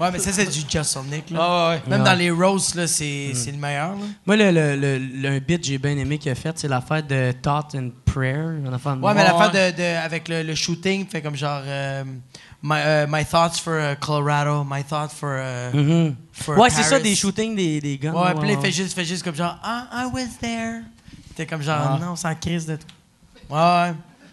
Ouais, 0.00 0.10
mais 0.12 0.18
ça, 0.18 0.32
c'est 0.32 0.46
du 0.46 0.60
Jeselnik, 0.68 1.30
là. 1.30 1.38
Ah 1.40 1.68
ouais. 1.70 1.82
Même 1.86 2.00
Ouais. 2.00 2.06
dans 2.06 2.14
les 2.18 2.30
roasts, 2.30 2.74
là, 2.74 2.86
c'est 2.86 3.32
c'est 3.34 3.52
le 3.52 3.58
meilleur, 3.58 3.90
là. 3.90 4.04
Moi, 4.26 4.36
le, 4.36 4.50
le, 4.50 4.98
le, 4.98 5.38
bit 5.40 5.60
que 5.60 5.66
j'ai 5.66 5.78
bien 5.78 5.96
aimé 5.96 6.18
qu'il 6.18 6.32
a 6.32 6.34
fait, 6.34 6.58
c'est 6.58 6.68
l'affaire 6.68 7.02
de 7.02 7.32
Thought 7.42 7.74
and 7.74 7.90
Prayer. 8.04 8.58
Une 8.64 8.72
affaire 8.72 8.96
de 8.96 9.02
Ouais, 9.02 9.14
mais 9.14 9.24
l'affaire 9.24 9.52
ouais. 9.52 9.72
de, 9.72 9.76
de- 9.76 10.04
avec 10.04 10.28
le, 10.28 10.42
le 10.42 10.54
shooting, 10.54 11.06
fait 11.06 11.20
comme 11.22 11.36
genre, 11.36 11.62
euh, 11.64 12.02
my, 12.62 12.76
euh, 12.78 13.06
my 13.08 13.24
thoughts 13.24 13.58
for 13.62 13.74
euh, 13.74 13.94
Colorado, 13.96 14.64
my 14.68 14.82
thoughts 14.84 15.12
for. 15.14 15.38
for 16.32 16.58
Ouais, 16.58 16.70
c'est 16.70 16.82
ça, 16.82 16.98
des 16.98 17.14
shootings 17.14 17.54
des, 17.54 17.80
des 17.80 17.98
guns. 17.98 18.12
Ouais, 18.12 18.34
puis 18.40 18.50
il 18.52 18.58
fait 18.58 18.72
juste, 18.72 18.94
fait 18.94 19.04
juste 19.04 19.22
comme 19.22 19.34
genre, 19.36 19.56
ah, 19.62 19.86
I 19.92 20.06
was 20.12 20.38
there. 20.40 20.80
T'es 21.36 21.46
comme 21.46 21.62
genre, 21.62 21.98
non, 22.00 22.16
c'est 22.16 22.28
en 22.28 22.34
crise 22.34 22.66
de 22.66 22.76
tout. 22.76 22.86
Ouais, 23.50 23.58
ouais. 23.58 23.92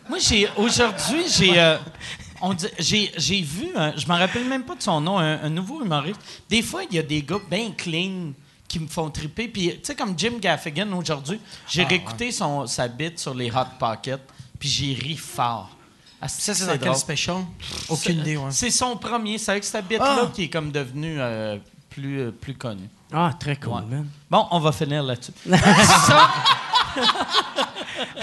Moi, 0.10 0.20
j'ai 0.20 0.48
aujourd'hui, 0.56 1.24
j'ai 1.30 1.60
euh, 1.60 1.78
j'ai 2.80 3.12
j'ai 3.18 3.42
vu, 3.42 3.68
un- 3.76 3.96
je 3.96 4.06
m'en 4.08 4.18
rappelle 4.18 4.46
même 4.48 4.64
pas 4.64 4.76
de 4.76 4.82
son 4.84 5.02
nom, 5.02 5.18
un, 5.20 5.44
un 5.44 5.50
nouveau 5.50 5.84
humoriste. 5.84 6.20
Des 6.50 6.62
fois, 6.62 6.82
il 6.90 6.96
y 6.96 7.00
a 7.00 7.04
des 7.04 7.22
gars 7.24 7.40
bien 7.50 7.72
clean 7.72 8.34
qui 8.68 8.80
me 8.80 8.88
font 8.88 9.10
triper. 9.10 9.48
Puis, 9.48 9.70
tu 9.76 9.80
sais, 9.84 9.96
comme 9.96 10.14
Jim 10.18 10.34
Gaffigan 10.42 10.92
aujourd'hui, 10.94 11.40
j'ai 11.68 11.84
Ah, 11.84 11.88
réécouté 11.88 12.32
son, 12.32 12.68
sa 12.68 12.88
bite 12.88 13.18
sur 13.20 13.34
les 13.34 13.50
Hot 13.50 13.78
Pockets, 13.80 14.22
puis 14.60 14.68
j'ai 14.70 14.94
ri 14.94 15.16
fort. 15.16 15.70
Ah, 16.22 16.28
Ça, 16.28 16.54
c'est 16.54 16.66
dans 16.66 16.72
quel 16.74 16.82
drôle. 16.82 16.96
special? 16.96 17.38
Aucune 17.90 18.20
idée, 18.20 18.38
ouais. 18.38 18.50
C'est 18.52 18.72
son 18.72 18.98
premier. 18.98 19.38
C'est 19.38 19.52
avec 19.52 19.64
cette 19.64 19.88
bite-là 19.88 20.24
Ah! 20.24 20.32
qui 20.34 20.44
est 20.44 20.50
comme 20.50 20.72
devenue 20.72 21.16
euh, 21.20 21.58
plus, 21.90 22.20
euh, 22.22 22.32
plus 22.32 22.56
connue. 22.56 22.90
Ah, 23.14 23.32
très 23.40 23.56
cool, 23.56 23.74
Ouais. 23.74 23.82
man. 23.90 24.08
Bon, 24.30 24.46
on 24.52 24.60
va 24.60 24.72
finir 24.72 25.02
là-dessus. 25.04 25.32
Ça, 25.48 26.30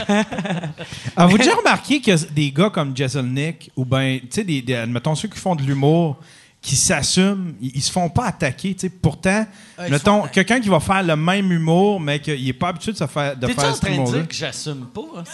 Avez-vous 1.16 1.38
déjà 1.38 1.54
remarqué 1.54 2.00
que 2.00 2.32
des 2.32 2.50
gars 2.50 2.70
comme 2.70 2.96
Jeselnik, 2.96 3.70
ou 3.76 3.84
ben, 3.84 4.20
tu 4.20 4.26
sais, 4.30 4.44
des, 4.44 4.62
des- 4.62 4.74
admettons, 4.74 5.14
ceux 5.14 5.28
qui 5.28 5.38
font 5.38 5.54
de 5.54 5.62
l'humour, 5.62 6.16
qui 6.60 6.76
s'assument, 6.76 7.52
ils, 7.60 7.72
ils 7.74 7.82
se 7.82 7.92
font 7.92 8.08
pas 8.08 8.24
attaquer, 8.26 8.72
tu 8.74 8.80
sais. 8.80 8.88
Pourtant, 8.88 9.44
Ah, 9.76 9.88
mettons, 9.90 10.22
quelqu'un 10.22 10.60
qui 10.60 10.68
va 10.70 10.80
faire 10.80 11.02
le 11.02 11.14
même 11.14 11.52
humour, 11.52 12.00
mais 12.00 12.18
qu'il 12.20 12.48
est 12.48 12.52
pas 12.54 12.68
habitué 12.68 12.92
de, 12.92 12.96
se 12.96 13.06
faire, 13.06 13.36
de 13.36 13.46
faire 13.48 13.64
en 13.70 13.74
cet 13.74 13.82
train 13.82 14.02
de 14.02 14.10
dire 14.10 14.28
que 14.28 14.34
j'assume 14.34 14.86
pas? 14.86 15.02
hein? 15.18 15.24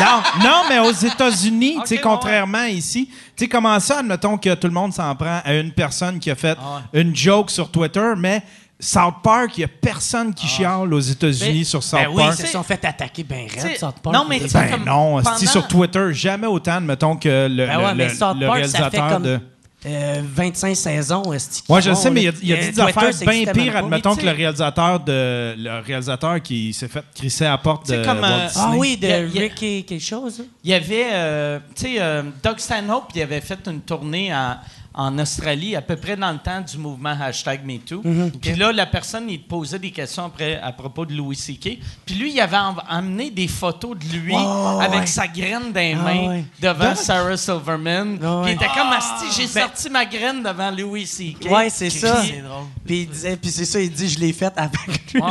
Non, 0.00 0.44
non, 0.48 0.62
mais 0.68 0.78
aux 0.78 0.92
États-Unis, 0.92 1.78
tu 1.80 1.86
sais, 1.96 1.98
contrairement 2.00 2.64
ici, 2.64 3.08
tu 3.36 3.44
sais, 3.44 3.48
comment 3.48 3.78
ça, 3.80 3.98
admettons 3.98 4.38
que 4.38 4.54
tout 4.54 4.68
le 4.68 4.72
monde 4.72 4.92
s'en 4.92 5.14
prend 5.16 5.40
à 5.44 5.54
une 5.54 5.72
personne 5.72 6.20
qui 6.20 6.30
a 6.30 6.36
fait 6.36 6.56
Ah 6.60 6.82
une 6.92 7.14
joke 7.16 7.50
sur 7.50 7.68
Twitter, 7.70 8.12
mais 8.16 8.42
South 8.78 9.14
Park, 9.22 9.52
il 9.56 9.62
y 9.62 9.64
a 9.64 9.68
personne 9.68 10.34
qui 10.34 10.46
chiale 10.46 10.92
aux 10.92 11.00
États-Unis 11.00 11.64
sur 11.64 11.82
South 11.82 11.98
Ben 12.00 12.08
oui, 12.10 12.22
Park. 12.22 12.36
ils 12.38 12.46
se 12.46 12.52
sont 12.52 12.62
fait 12.62 12.84
attaquer 12.84 13.24
ben 13.24 13.46
raide, 13.48 13.78
South 13.78 13.94
Park. 14.02 14.14
non, 14.14 14.26
mais 14.28 14.38
Ben 14.40 14.48
Ben 14.52 14.70
comme 14.70 14.84
non, 14.84 15.22
pendant- 15.22 15.36
sur 15.38 15.66
Twitter, 15.66 16.12
jamais 16.12 16.46
autant, 16.46 16.80
mettons, 16.82 17.16
que 17.16 17.48
le, 17.48 17.66
Ben 17.66 17.78
ouais, 17.78 17.88
le- 17.90 17.94
mais 17.94 18.08
le- 18.08 18.14
South 18.14 18.36
le 18.38 18.46
Park, 18.46 18.64
ça 18.66 18.90
fait 18.90 18.98
réalisateur 18.98 19.08
comme 19.08 19.22
de... 19.22 19.40
euh, 19.86 20.22
25 20.34 20.76
saisons. 20.76 21.32
est-ce 21.32 21.48
qu'ils 21.48 21.64
Moi, 21.70 21.80
je 21.80 21.88
font, 21.90 21.96
sais, 21.96 22.10
mais 22.10 22.24
il 22.24 22.24
y 22.24 22.28
a, 22.28 22.32
y 22.42 22.52
Euh, 22.52 22.56
des 22.56 22.66
Twitter, 22.66 22.80
affaires 22.82 23.26
bien 23.26 23.52
pires, 23.52 23.76
admettons 23.76 24.14
que 24.14 24.24
le 24.26 24.30
réalisateur 24.32 25.00
de 25.00 25.54
le 25.56 25.80
réalisateur 25.82 26.42
qui 26.42 26.74
s'est 26.74 26.88
fait 26.88 27.04
crisser 27.14 27.46
à 27.46 27.50
la 27.52 27.58
porte 27.58 27.88
de 27.88 28.04
comme, 28.04 28.18
Walt 28.20 28.26
euh, 28.30 28.46
Disney. 28.48 28.64
Ah 28.66 28.72
oui, 28.76 28.96
de 28.98 29.06
Il 29.06 29.40
y 29.40 29.44
a- 29.44 29.48
quelque 29.48 29.98
chose. 30.00 30.44
Il 30.62 30.70
y 30.70 30.74
avait, 30.74 31.06
euh, 31.12 31.58
tu 31.74 31.82
sais, 31.82 31.94
euh, 31.98 32.22
Doug 32.42 32.58
Stanhope, 32.58 33.06
il 33.14 33.22
avait 33.22 33.40
fait 33.40 33.58
une 33.66 33.80
tournée 33.80 34.34
en, 34.34 34.56
en 34.98 35.18
Australie, 35.18 35.76
à 35.76 35.82
peu 35.82 35.94
près 35.96 36.16
dans 36.16 36.32
le 36.32 36.38
temps 36.38 36.62
du 36.62 36.78
mouvement 36.78 37.14
hashtag 37.20 37.64
MeToo. 37.66 38.02
Puis 38.40 38.54
là, 38.54 38.72
la 38.72 38.86
personne, 38.86 39.28
il 39.28 39.42
posait 39.42 39.78
des 39.78 39.90
questions 39.90 40.24
après, 40.24 40.58
à 40.58 40.72
propos 40.72 41.04
de 41.04 41.12
Louis 41.12 41.36
C.K. 41.36 41.78
Puis 42.06 42.14
lui, 42.14 42.32
il 42.32 42.40
avait 42.40 42.56
en- 42.56 42.76
amené 42.88 43.30
des 43.30 43.46
photos 43.46 43.96
de 43.98 44.04
lui 44.16 44.34
avec 44.34 45.00
ouais. 45.00 45.06
sa 45.06 45.28
graine 45.28 45.70
dans 45.72 45.80
les 45.80 45.92
Ah, 45.92 46.02
mains 46.02 46.28
ouais. 46.28 46.44
devant 46.60 46.94
Sarah 46.94 47.36
Silverman. 47.36 48.18
Ah, 48.24 48.40
Puis 48.44 48.52
il 48.52 48.54
était 48.56 48.68
comme, 48.74 48.88
Asti, 48.92 49.26
j'ai 49.42 49.46
sorti 49.46 49.90
ma 49.90 50.06
graine 50.06 50.42
devant 50.42 50.70
Louis 50.70 51.06
C.K. 51.06 51.44
Ouais, 51.50 51.68
c'est 51.68 51.90
ça. 51.90 52.22
C'est 52.24 52.40
drôle. 52.40 52.64
Puis 52.86 53.00
il 53.02 53.08
disait, 53.10 53.36
puis 53.36 53.50
c'est 53.50 53.66
ça, 53.66 53.78
il 53.80 53.92
dit, 53.92 54.08
je 54.08 54.18
l'ai 54.18 54.32
faite 54.32 54.54
avec 54.56 55.12
lui. 55.12 55.20
Ouais. 55.20 55.30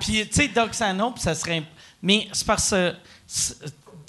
Puis, 0.00 0.26
tu 0.26 0.28
sais, 0.32 0.48
Doug 0.48 0.72
Stanhope, 0.72 1.18
ça 1.18 1.34
serait. 1.34 1.62
Mais 2.02 2.28
c'est 2.32 2.46
parce 2.46 2.70
que. 2.70 2.94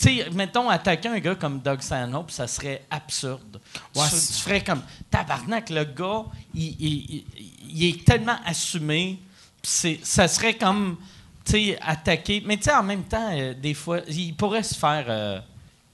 Sais, 0.04 0.30
mettons, 0.34 0.70
attaquer 0.70 1.10
un 1.10 1.20
gars 1.20 1.36
comme 1.36 1.60
Doug 1.60 1.82
Stanhope, 1.82 2.32
ça 2.32 2.48
serait 2.48 2.84
absurde. 2.90 3.60
Ouais, 3.96 4.04
tu, 4.10 4.16
ferais 4.42 4.64
comme. 4.64 4.82
Tabarnak, 5.10 5.70
le 5.70 5.84
gars, 5.86 6.24
il, 6.54 6.76
il- 6.80 7.16
il- 7.16 7.26
il 7.70 7.84
est 7.90 8.06
tellement 8.06 8.38
assumé. 8.46 9.20
c'est- 9.62 10.00
ça 10.04 10.28
serait 10.28 10.56
comme. 10.56 10.98
Tu 11.46 11.52
sais, 11.52 11.78
attaquer. 11.82 12.42
Mais 12.46 12.58
tu 12.58 12.64
sais, 12.64 12.74
en 12.74 12.84
même 12.84 13.04
temps, 13.04 13.30
euh, 13.32 13.54
des 13.54 13.74
fois, 13.74 14.00
il 14.08 14.34
pourrait 14.36 14.64
se 14.64 14.76
faire. 14.76 15.06
euh, 15.10 15.40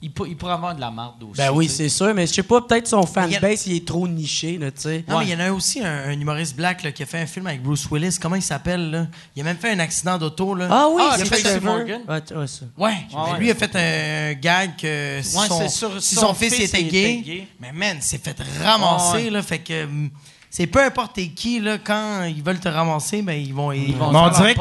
il, 0.02 0.10
pour- 0.10 0.26
il 0.26 0.36
pourrait 0.36 0.52
avoir 0.54 0.74
de 0.74 0.80
la 0.80 0.90
marde 0.90 1.22
aussi. 1.22 1.36
Ben 1.36 1.50
oui, 1.52 1.68
c'est 1.68 1.88
sûr, 1.90 2.14
mais 2.14 2.26
je 2.26 2.32
sais 2.32 2.42
pas, 2.42 2.60
peut-être 2.62 2.88
son 2.88 3.02
il 3.02 3.04
a- 3.04 3.06
fanbase, 3.40 3.66
il 3.66 3.76
est 3.76 3.86
trop 3.86 4.08
niché, 4.08 4.56
là, 4.58 4.70
tu 4.70 4.80
sais. 4.80 5.04
Non, 5.06 5.16
Ouais. 5.18 5.24
mais 5.24 5.30
il 5.30 5.38
y 5.38 5.42
en 5.42 5.46
a 5.46 5.52
aussi 5.52 5.80
un, 5.80 6.08
un 6.08 6.12
humoriste 6.12 6.56
black 6.56 6.82
là, 6.82 6.92
qui 6.92 7.02
a 7.02 7.06
fait 7.06 7.18
un 7.20 7.26
film 7.26 7.46
avec 7.46 7.62
Bruce 7.62 7.86
Willis. 7.90 8.16
Comment 8.20 8.36
il 8.36 8.42
s'appelle, 8.42 8.90
là? 8.90 9.06
Il 9.36 9.42
a 9.42 9.44
même 9.44 9.58
fait 9.58 9.70
un 9.72 9.78
accident 9.78 10.16
d'auto, 10.16 10.54
là. 10.54 10.68
Ah 10.70 10.88
oui, 10.90 11.02
Ah, 11.04 11.16
c'est 11.18 11.24
Tracy 11.26 11.42
Trevor. 11.42 11.76
Morgan. 11.76 12.00
Ouais, 12.08 12.36
ouais, 12.36 12.46
ça. 12.46 12.64
Ouais, 12.78 12.88
ouais. 13.32 13.38
lui 13.38 13.50
a 13.50 13.54
fait 13.54 13.76
un 13.76 14.32
gag 14.40 14.76
que 14.76 15.20
si, 15.22 15.36
Ouais, 15.36 15.46
son, 15.48 15.58
c'est 15.60 15.68
sûr, 15.68 16.02
si 16.02 16.14
son 16.14 16.20
son 16.28 16.34
fils, 16.34 16.54
fils, 16.54 16.64
était, 16.70 16.80
il 16.82 16.88
gay, 16.88 17.12
était 17.14 17.22
gay. 17.22 17.48
mais 17.60 17.72
man, 17.72 17.98
c'est 18.00 18.22
fait 18.24 18.36
ramasser, 18.62 19.16
Ouais, 19.18 19.24
ouais. 19.24 19.30
là, 19.30 19.42
fait 19.42 19.58
que 19.58 19.84
hum, 19.84 20.10
c'est 20.50 20.66
peu 20.66 20.84
importe 20.84 21.14
t'es 21.14 21.28
qui, 21.28 21.60
là, 21.60 21.78
quand 21.78 22.24
ils 22.24 22.42
veulent 22.42 22.58
te 22.58 22.68
ramasser, 22.68 23.22
ben 23.22 23.40
ils 23.40 23.54
vont... 23.54 23.70
Ils 23.70 23.94
vont 23.94 24.10
Mais 24.10 24.18
on 24.18 24.28
dirait 24.30 24.54
que 24.54 24.60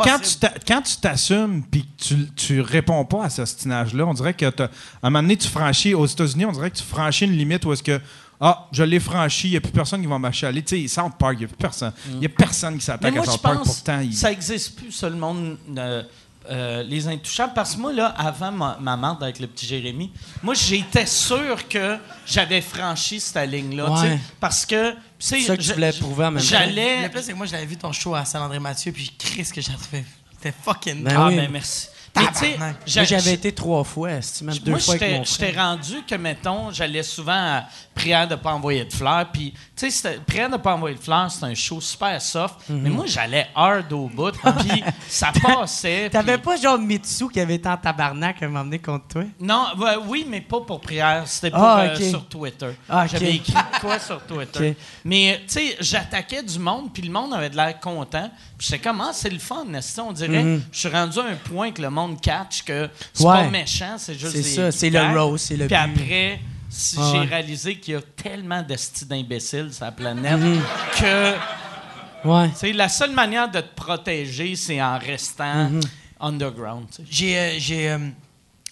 quand 0.67 0.81
tu, 0.83 0.97
t'assumes 0.97 1.63
puis 1.69 1.81
que 1.81 2.03
tu, 2.03 2.31
tu 2.35 2.61
réponds 2.61 3.03
pas 3.05 3.25
à 3.25 3.29
ce 3.29 3.43
stinage-là, 3.43 4.05
on 4.05 4.13
dirait 4.13 4.35
que 4.35 4.49
t'as- 4.49 4.65
à 4.65 4.69
un 5.07 5.09
moment 5.09 5.23
donné, 5.23 5.35
tu 5.35 5.47
franchis, 5.47 5.95
aux 5.95 6.05
États-Unis, 6.05 6.45
on 6.45 6.51
dirait 6.51 6.69
que 6.69 6.77
tu 6.77 6.83
franchis 6.83 7.25
une 7.25 7.35
limite 7.35 7.65
où 7.65 7.73
est-ce 7.73 7.83
que 7.83 7.99
ah, 8.41 8.67
je 8.71 8.83
l'ai 8.83 8.99
franchi, 9.01 9.47
il 9.47 9.51
n'y 9.51 9.57
a 9.57 9.61
plus 9.61 9.71
personne 9.71 9.99
qui 9.99 10.07
va 10.07 10.17
m'achaler. 10.17 10.63
Tu 10.63 10.81
sais, 10.81 10.87
South 10.87 11.13
Park, 11.19 11.33
il 11.33 11.39
n'y 11.39 11.45
a 11.45 11.47
plus 11.47 11.57
personne. 11.57 11.91
Il 12.09 12.19
n'y 12.19 12.25
a 12.25 12.29
personne 12.29 12.77
qui 12.77 12.85
s'attaque 12.85 13.17
à 13.17 13.23
South 13.25 13.41
Park. 13.41 13.57
pense 13.57 13.67
Pourtant, 13.67 13.99
il... 13.99 14.13
ça 14.13 14.29
n'existe 14.29 14.77
plus, 14.77 14.91
ça, 14.93 15.09
le 15.09 15.17
monde. 15.17 15.57
euh, 15.77 16.03
euh, 16.49 16.83
les 16.83 17.07
intouchables. 17.07 17.53
Parce 17.53 17.75
que 17.75 17.79
moi, 17.79 17.93
là, 17.93 18.07
avant 18.17 18.51
ma, 18.51 18.77
ma 18.79 18.97
marde 18.97 19.23
avec 19.23 19.39
le 19.39 19.47
petit 19.47 19.65
Jérémy, 19.65 20.11
moi, 20.41 20.53
j'étais 20.53 21.05
sûr 21.05 21.67
que 21.67 21.97
j'avais 22.25 22.61
franchi 22.61 23.19
cette 23.19 23.49
ligne-là. 23.49 23.85
tu 23.95 24.01
sais, 24.01 24.09
Ouais. 24.09 24.19
Parce 24.39 24.65
que. 24.65 24.95
C'est 25.17 25.41
ça 25.41 25.57
que 25.57 25.61
tu 25.61 25.73
voulais 25.73 25.91
prouver 25.93 26.25
en 26.25 26.31
même 26.31 26.41
temps. 26.41 26.49
J'allais. 26.49 27.03
Le 27.03 27.09
plus, 27.09 27.21
c'est 27.21 27.33
que 27.33 27.37
moi, 27.37 27.45
j'avais 27.45 27.65
vu 27.65 27.77
ton 27.77 27.91
show 27.91 28.15
à 28.15 28.25
Saint-André-Mathieu, 28.25 28.91
puis 28.91 29.13
Chris, 29.17 29.49
que 29.53 29.61
j'ai 29.61 29.73
trouvé. 29.73 30.05
C'était 30.31 30.55
fucking. 30.63 31.03
Ben 31.03 31.13
ah, 31.17 31.27
oui. 31.27 31.35
ben 31.35 31.51
merci. 31.51 31.87
Mais 32.15 32.27
tu 32.27 32.33
sais, 32.35 32.57
Moi, 32.57 32.73
j'avais 32.85 33.33
été 33.33 33.51
trois 33.51 33.83
fois, 33.83 34.09
même 34.09 34.57
deux 34.63 34.71
moi, 34.71 34.79
fois 34.79 34.95
avec 34.95 35.25
j'étais 35.25 35.51
rendu 35.51 36.03
que, 36.07 36.15
mettons, 36.15 36.71
j'allais 36.71 37.03
souvent 37.03 37.33
à 37.33 37.65
prière 37.99 38.27
de 38.27 38.35
pas 38.35 38.53
envoyer 38.53 38.85
de 38.85 38.93
fleurs. 38.93 39.27
Puis, 39.31 39.53
tu 39.75 39.91
sais, 39.91 40.19
prière 40.25 40.49
de 40.49 40.55
pas 40.57 40.73
envoyer 40.75 40.95
de 40.95 41.01
fleurs, 41.01 41.29
c'est 41.29 41.43
un 41.45 41.53
show 41.53 41.81
super 41.81 42.21
soft. 42.21 42.55
Mhm. 42.69 42.81
Mais 42.81 42.89
moi, 42.89 43.05
j'allais 43.07 43.47
hard 43.53 43.91
au 43.91 44.07
bout. 44.07 44.31
Puis, 44.59 44.83
ça 45.07 45.31
passait. 45.41 46.09
T'avais 46.09 46.37
puis- 46.37 46.43
pas 46.43 46.55
genre 46.55 46.77
Mitsu 46.79 47.27
qui 47.29 47.39
avait 47.39 47.55
été 47.55 47.67
en 47.67 47.75
tabarnak 47.77 48.41
à 48.41 48.45
un 48.45 48.49
moment 48.49 48.63
donné 48.63 48.79
contre 48.79 49.07
toi? 49.09 49.23
Non, 49.39 49.65
oui, 50.07 50.25
mais 50.29 50.39
pas 50.41 50.61
pour 50.61 50.79
prière. 50.79 51.23
C'était 51.25 51.51
pour 51.51 51.59
Ah, 51.61 51.81
euh, 51.81 52.09
sur 52.09 52.25
Twitter. 52.27 52.71
Ah. 52.87 53.05
J'avais 53.05 53.35
écrit 53.35 53.53
quoi 53.81 53.99
sur 53.99 54.21
Twitter. 54.25 54.75
Mais, 55.03 55.41
tu 55.47 55.53
sais, 55.53 55.77
j'attaquais 55.81 56.41
du 56.43 56.57
monde, 56.59 56.91
puis 56.93 57.03
le 57.03 57.11
monde 57.11 57.33
avait 57.33 57.49
de 57.49 57.55
l'air 57.57 57.79
content. 57.79 58.29
Puis 58.57 58.67
j'étais 58.71 58.79
comme, 58.89 59.01
ah, 59.01 59.11
c'est 59.13 59.29
le 59.29 59.39
fun, 59.39 59.65
n'est-ce 59.67 59.95
pas? 59.95 60.03
On 60.03 60.11
dirait, 60.13 60.59
je 60.71 60.79
suis 60.79 60.89
rendu 60.89 61.19
à 61.19 61.23
un 61.23 61.35
point 61.35 61.71
que 61.71 61.81
le 61.81 61.89
monde 61.89 62.19
catch 62.21 62.63
que 62.63 62.89
c'est 63.13 63.23
Mhm. 63.23 63.29
Ouais. 63.29 63.43
pas 63.43 63.49
méchant, 63.49 63.95
c'est 63.97 64.17
juste 64.17 64.31
C'est 64.31 64.43
ça, 64.43 64.71
c'est 64.71 64.89
le 64.89 65.01
roast, 65.19 65.47
c'est 65.47 65.57
le 65.57 65.67
Puis 65.67 65.75
après, 65.75 66.39
si 66.69 66.97
Ah 66.99 67.11
j'ai 67.13 67.19
réalisé 67.27 67.79
qu'il 67.79 67.93
y 67.95 67.97
a 67.97 68.01
tellement 68.01 68.61
d'estis 68.61 69.07
d'imbéciles 69.07 69.73
sur 69.73 69.85
la 69.85 69.91
planète 69.91 70.37
Mhm. 70.39 70.61
que, 70.99 72.27
Ouais. 72.27 72.49
tu 72.49 72.55
sais, 72.57 72.73
la 72.73 72.89
seule 72.89 73.11
manière 73.11 73.49
de 73.49 73.59
te 73.61 73.75
protéger, 73.75 74.55
c'est 74.55 74.81
en 74.81 74.97
restant 74.99 75.69
Mhm. 75.69 75.81
underground. 76.19 76.87
J'ai 77.09 77.37
euh, 77.37 77.55
j'ai, 77.57 77.89
euh, 77.89 77.97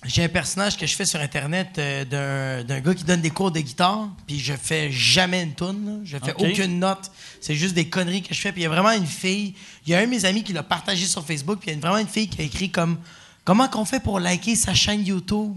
j'ai 0.06 0.24
un 0.26 0.30
personnage 0.30 0.78
que 0.78 0.86
je 0.86 0.96
fais 0.96 1.06
sur 1.06 1.20
Internet 1.20 1.70
euh, 1.80 2.06
d'un- 2.06 2.64
d'un 2.64 2.80
gars 2.82 2.94
qui 2.94 3.04
donne 3.04 3.22
des 3.22 3.30
cours 3.32 3.52
de 3.52 3.60
guitare, 3.62 4.10
puis 4.28 4.38
je 4.40 4.54
fais 4.54 4.92
jamais 4.92 5.42
une 5.44 5.56
tune, 5.56 6.02
je 6.04 6.18
fais 6.18 6.34
aucune 6.38 6.80
note. 6.80 7.10
C'est 7.42 7.56
juste 7.56 7.74
des 7.74 7.88
conneries 7.90 8.22
que 8.22 8.34
je 8.34 8.40
fais. 8.40 8.52
Puis 8.52 8.62
il 8.62 8.64
y 8.66 8.68
a 8.68 8.70
vraiment 8.70 8.92
une 8.92 9.08
fille, 9.08 9.56
il 9.86 9.92
y 9.92 9.96
a 9.96 10.00
un 10.00 10.04
de 10.06 10.10
mes 10.10 10.24
amis 10.26 10.44
qui 10.44 10.54
l'a 10.54 10.64
partagé 10.64 11.06
sur 11.06 11.26
Facebook, 11.26 11.60
puis 11.60 11.70
il 11.70 11.72
y 11.72 11.74
a 11.74 11.76
une- 11.76 11.82
vraiment 11.82 11.98
une 11.98 12.08
fille 12.08 12.28
qui 12.28 12.42
a 12.42 12.44
écrit 12.44 12.70
comme 12.70 12.98
Comment 13.46 13.70
qu'on 13.70 13.86
fait 13.86 14.02
pour 14.02 14.20
liker 14.20 14.58
sa 14.58 14.74
chaîne 14.74 15.06
YouTube 15.06 15.56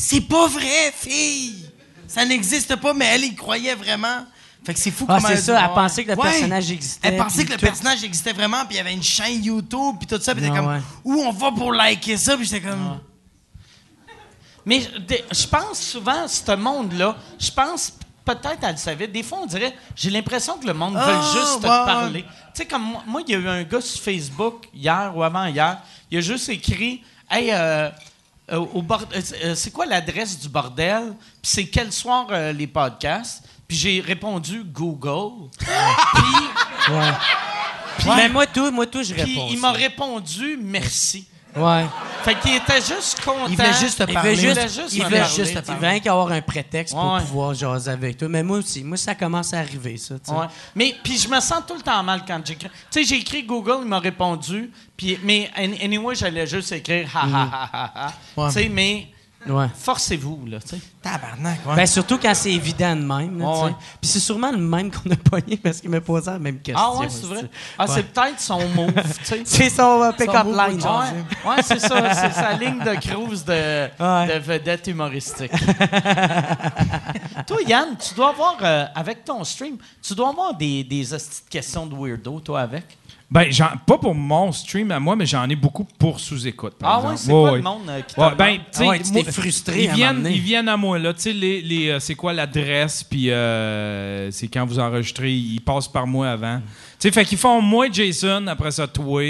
C'est 0.00 0.20
pas 0.20 0.46
vrai, 0.46 0.92
fille 0.94 1.64
Ça 2.06 2.24
n'existe 2.24 2.76
pas, 2.76 2.94
mais 2.94 3.04
elle 3.06 3.24
y 3.24 3.34
croyait 3.34 3.74
vraiment. 3.74 4.24
Fait 4.64 4.72
que 4.72 4.78
c'est 4.80 4.90
fou 4.90 5.04
Ah, 5.08 5.16
comment 5.16 5.28
c'est 5.28 5.34
elle- 5.34 5.42
ça, 5.42 5.60
elle 5.64 5.74
pensait 5.74 6.04
que 6.04 6.10
le 6.12 6.16
Ouais. 6.18 6.30
personnage 6.30 6.70
existait, 6.70 7.08
Elle 7.08 7.16
pensait 7.16 7.44
que 7.44 7.50
le 7.52 7.56
tout. 7.58 7.66
personnage 7.66 8.04
existait 8.04 8.32
vraiment, 8.32 8.64
puis 8.64 8.74
il 8.74 8.76
y 8.76 8.80
avait 8.80 8.92
une 8.94 9.02
chaîne 9.02 9.42
YouTube, 9.42 9.96
puis 9.98 10.06
tout 10.06 10.20
ça, 10.20 10.34
puis 10.34 10.42
t'es 10.42 10.50
Ah, 10.52 10.56
comme 10.56 10.68
ouais. 10.68 10.80
où 11.04 11.14
on 11.20 11.32
va 11.32 11.50
pour 11.52 11.72
liker 11.72 12.16
ça, 12.16 12.36
puis 12.36 12.46
j'étais 12.46 12.66
comme 12.68 13.00
Mais 14.64 14.80
de- 14.80 15.20
je 15.32 15.46
pense 15.46 15.80
souvent, 15.80 16.28
ce 16.28 16.54
monde-là, 16.54 17.16
je 17.38 17.50
pense 17.50 17.92
peut-être 18.24 18.58
elle 18.62 18.72
le 18.72 18.76
savait. 18.76 19.06
Des 19.06 19.22
fois, 19.22 19.38
on 19.42 19.46
dirait, 19.46 19.74
j'ai 19.96 20.10
l'impression 20.10 20.58
que 20.58 20.66
le 20.66 20.74
monde 20.74 20.94
Ah, 20.98 21.06
veut 21.10 21.40
juste 21.40 21.60
te 21.62 21.66
parler. 21.66 22.22
Tu 22.22 22.28
sais, 22.54 22.66
comme 22.66 22.82
moi, 22.82 23.02
moi, 23.06 23.22
il 23.26 23.32
y 23.32 23.34
a 23.34 23.38
eu 23.38 23.48
un 23.48 23.62
gars 23.64 23.80
sur 23.80 24.00
Facebook, 24.02 24.66
hier 24.74 25.12
ou 25.14 25.22
avant-hier, 25.22 25.80
il 26.10 26.18
a 26.18 26.20
juste 26.20 26.48
écrit 26.50 27.02
Hey, 27.30 27.50
euh, 27.52 27.90
euh, 28.50 28.56
au 28.74 28.82
bord- 28.82 29.04
euh, 29.14 29.20
euh, 29.44 29.54
c'est 29.54 29.70
quoi 29.70 29.86
l'adresse 29.86 30.38
du 30.38 30.48
bordel? 30.48 31.14
Puis 31.42 31.50
c'est 31.50 31.66
quel 31.66 31.92
soir 31.92 32.26
euh, 32.30 32.52
les 32.52 32.66
podcasts? 32.66 33.44
Puis 33.66 33.76
j'ai 33.76 34.00
répondu 34.00 34.62
Google. 34.64 35.48
Puis 35.58 36.94
Ouais. 38.06 38.14
Mais 38.16 38.28
moi, 38.28 38.46
tout, 38.46 38.70
moi, 38.70 38.86
tout, 38.86 39.02
je 39.02 39.12
puis 39.12 39.22
réponds. 39.22 39.48
il 39.50 39.58
m'a 39.58 39.72
répondu 39.72 40.56
merci. 40.62 41.26
Ouais. 41.56 41.86
Fait 42.22 42.34
qu'il 42.40 42.54
était 42.56 42.80
juste 42.80 43.20
content. 43.24 43.46
Il 43.48 43.56
voulait 43.56 43.72
juste 43.80 43.98
te 43.98 44.04
Il 44.08 44.14
parler. 44.14 44.34
juste, 44.36 44.48
voulait 44.54 44.68
juste 44.68 44.92
il 44.92 45.02
voulait 45.04 45.18
parler, 45.20 45.34
juste, 45.34 45.50
tu 45.50 45.56
sais. 45.56 45.72
il 45.72 45.74
veut 45.76 45.86
rien 45.88 46.00
qu'avoir 46.00 46.30
un 46.32 46.40
prétexte 46.42 46.94
pour 46.94 47.12
Ouais. 47.14 47.20
pouvoir 47.20 47.54
jaser 47.54 47.90
avec 47.90 48.16
toi. 48.18 48.28
Mais 48.28 48.42
moi 48.42 48.58
aussi, 48.58 48.84
moi, 48.84 48.96
ça 48.96 49.14
commence 49.14 49.54
à 49.54 49.58
arriver, 49.60 49.96
ça. 49.96 50.14
Ouais. 50.28 50.46
Mais 50.74 50.94
puis 51.02 51.16
je 51.18 51.28
me 51.28 51.40
sens 51.40 51.62
tout 51.66 51.74
le 51.74 51.80
temps 51.82 52.02
mal 52.02 52.22
quand 52.26 52.40
j'écris. 52.44 52.68
Tu 52.90 53.00
sais, 53.00 53.04
j'ai 53.04 53.16
écrit 53.20 53.42
Google, 53.44 53.78
il 53.82 53.88
m'a 53.88 53.98
répondu. 53.98 54.70
Puis 54.96 55.18
mais 55.22 55.50
an- 55.56 55.82
anyway, 55.84 56.14
j'allais 56.14 56.46
juste 56.46 56.70
écrire 56.72 57.08
ha 57.14 57.20
ha 57.22 57.48
ha 57.52 57.70
ha 57.72 57.92
ha. 58.06 58.12
Ouais. 58.36 58.48
Tu 58.48 58.52
sais, 58.54 58.68
mais 58.68 59.06
Ouais. 59.46 59.66
forcez-vous 59.72 60.46
là, 60.46 60.58
tu 60.60 60.70
sais. 60.70 60.80
tabarnak, 61.00 61.64
ouais. 61.64 61.76
Ben, 61.76 61.86
surtout 61.86 62.18
quand 62.18 62.34
c'est 62.34 62.52
évident 62.52 62.96
de 62.96 63.02
même. 63.02 63.38
là, 63.38 63.64
ouais. 63.64 63.74
Puis 64.00 64.10
c'est 64.10 64.18
sûrement 64.20 64.50
le 64.50 64.58
même 64.58 64.90
qu'on 64.90 65.10
a 65.10 65.16
pogné 65.16 65.56
parce 65.56 65.80
qu'il 65.80 65.90
m'a 65.90 66.00
posé 66.00 66.30
la 66.30 66.38
même 66.38 66.58
question. 66.58 66.84
Ah 66.84 66.98
ouais, 66.98 67.08
c'est 67.08 67.26
vrai. 67.26 67.48
Ah, 67.78 67.86
c'est 67.86 68.02
peut-être 68.02 68.40
son 68.40 68.68
move, 68.68 68.92
tu 68.92 69.24
sais. 69.24 69.42
C'est 69.44 69.70
son 69.70 70.02
euh, 70.02 70.12
pick-up 70.12 70.46
line. 70.46 70.82
Ouais, 70.82 71.50
ouais 71.50 71.62
c'est 71.62 71.78
ça, 71.78 72.14
c'est 72.14 72.32
sa 72.32 72.52
ligne 72.54 72.80
de 72.80 72.94
cruise 73.00 73.44
de, 73.44 74.38
vedette 74.40 74.86
humoristique. 74.88 75.52
toi, 77.46 77.58
Yann, 77.66 77.96
tu 77.96 78.14
dois 78.14 78.30
avoir, 78.30 78.56
euh, 78.60 78.86
avec 78.94 79.24
ton 79.24 79.44
stream, 79.44 79.76
tu 80.02 80.14
dois 80.14 80.30
avoir 80.30 80.54
des, 80.54 80.84
des 80.84 81.06
questions 81.48 81.86
de 81.86 81.94
weirdo, 81.94 82.40
toi, 82.40 82.60
avec? 82.60 82.97
Ben, 83.30 83.50
j'en- 83.50 83.76
pas 83.86 83.98
pour 83.98 84.14
mon 84.14 84.50
stream 84.52 84.90
à 84.90 84.98
moi, 84.98 85.14
mais 85.14 85.26
j'en 85.26 85.46
ai 85.50 85.54
beaucoup 85.54 85.84
pour 85.98 86.18
sous-écoute. 86.18 86.76
par 86.78 86.90
Ah 86.90 87.12
exemple. 87.12 87.12
ouais, 87.12 87.16
c'est 87.18 87.30
quoi 87.30 87.50
Ouais, 87.50 87.56
le 87.58 87.62
monde 87.62 87.82
euh, 87.90 88.00
qui 88.00 88.18
Ouais, 88.20 88.34
ben, 88.34 88.58
Ah 88.74 88.84
ouais, 88.86 89.00
tu 89.00 89.12
moi, 89.12 89.22
t'es 89.22 89.32
frustré 89.32 89.84
Ils 89.84 89.90
à 89.90 89.94
viennent, 89.94 90.26
ils 90.30 90.40
viennent 90.40 90.68
à 90.68 90.78
moi, 90.78 90.98
là. 90.98 91.12
Tu 91.12 91.20
sais, 91.20 91.32
les, 91.34 91.60
les, 91.60 91.88
euh, 91.90 92.00
c'est 92.00 92.14
quoi 92.14 92.32
l'adresse, 92.32 93.04
puis 93.04 93.30
euh, 93.30 94.30
c'est 94.30 94.48
quand 94.48 94.64
vous 94.64 94.78
enregistrez, 94.78 95.30
ils 95.30 95.60
passent 95.60 95.88
par 95.88 96.06
moi 96.06 96.30
avant. 96.30 96.60
Tu 96.60 96.64
sais, 97.00 97.10
fait 97.10 97.26
qu'ils 97.26 97.36
font 97.36 97.60
moi, 97.60 97.88
Jason, 97.92 98.46
après 98.46 98.70
ça, 98.70 98.86
toi. 98.86 99.22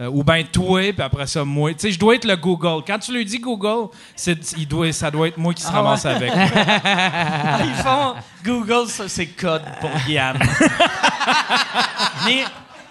euh, 0.00 0.08
ou 0.12 0.22
bien 0.22 0.42
toi, 0.44 0.92
puis 0.92 1.02
après 1.02 1.26
ça, 1.26 1.44
moi. 1.44 1.72
Tu 1.72 1.80
sais, 1.80 1.90
je 1.90 1.98
dois 1.98 2.14
être 2.14 2.26
le 2.26 2.36
Google. 2.36 2.84
Quand 2.86 2.98
tu 3.00 3.12
lui 3.12 3.24
dis 3.24 3.38
Google, 3.40 3.88
c'est, 4.14 4.38
il 4.56 4.66
doit, 4.68 4.92
ça 4.92 5.10
doit 5.10 5.26
être 5.28 5.38
moi 5.38 5.52
qui 5.54 5.62
se 5.62 5.68
Ah 5.68 5.82
ramasse 5.82 6.06
avec. 6.06 6.32
Ils 7.64 7.82
font 7.82 8.14
Google, 8.44 8.86
ça 8.88 9.08
c'est 9.08 9.26
code 9.26 9.62
pour 9.80 9.90
Yann. 10.08 10.38
mais, 12.26 12.44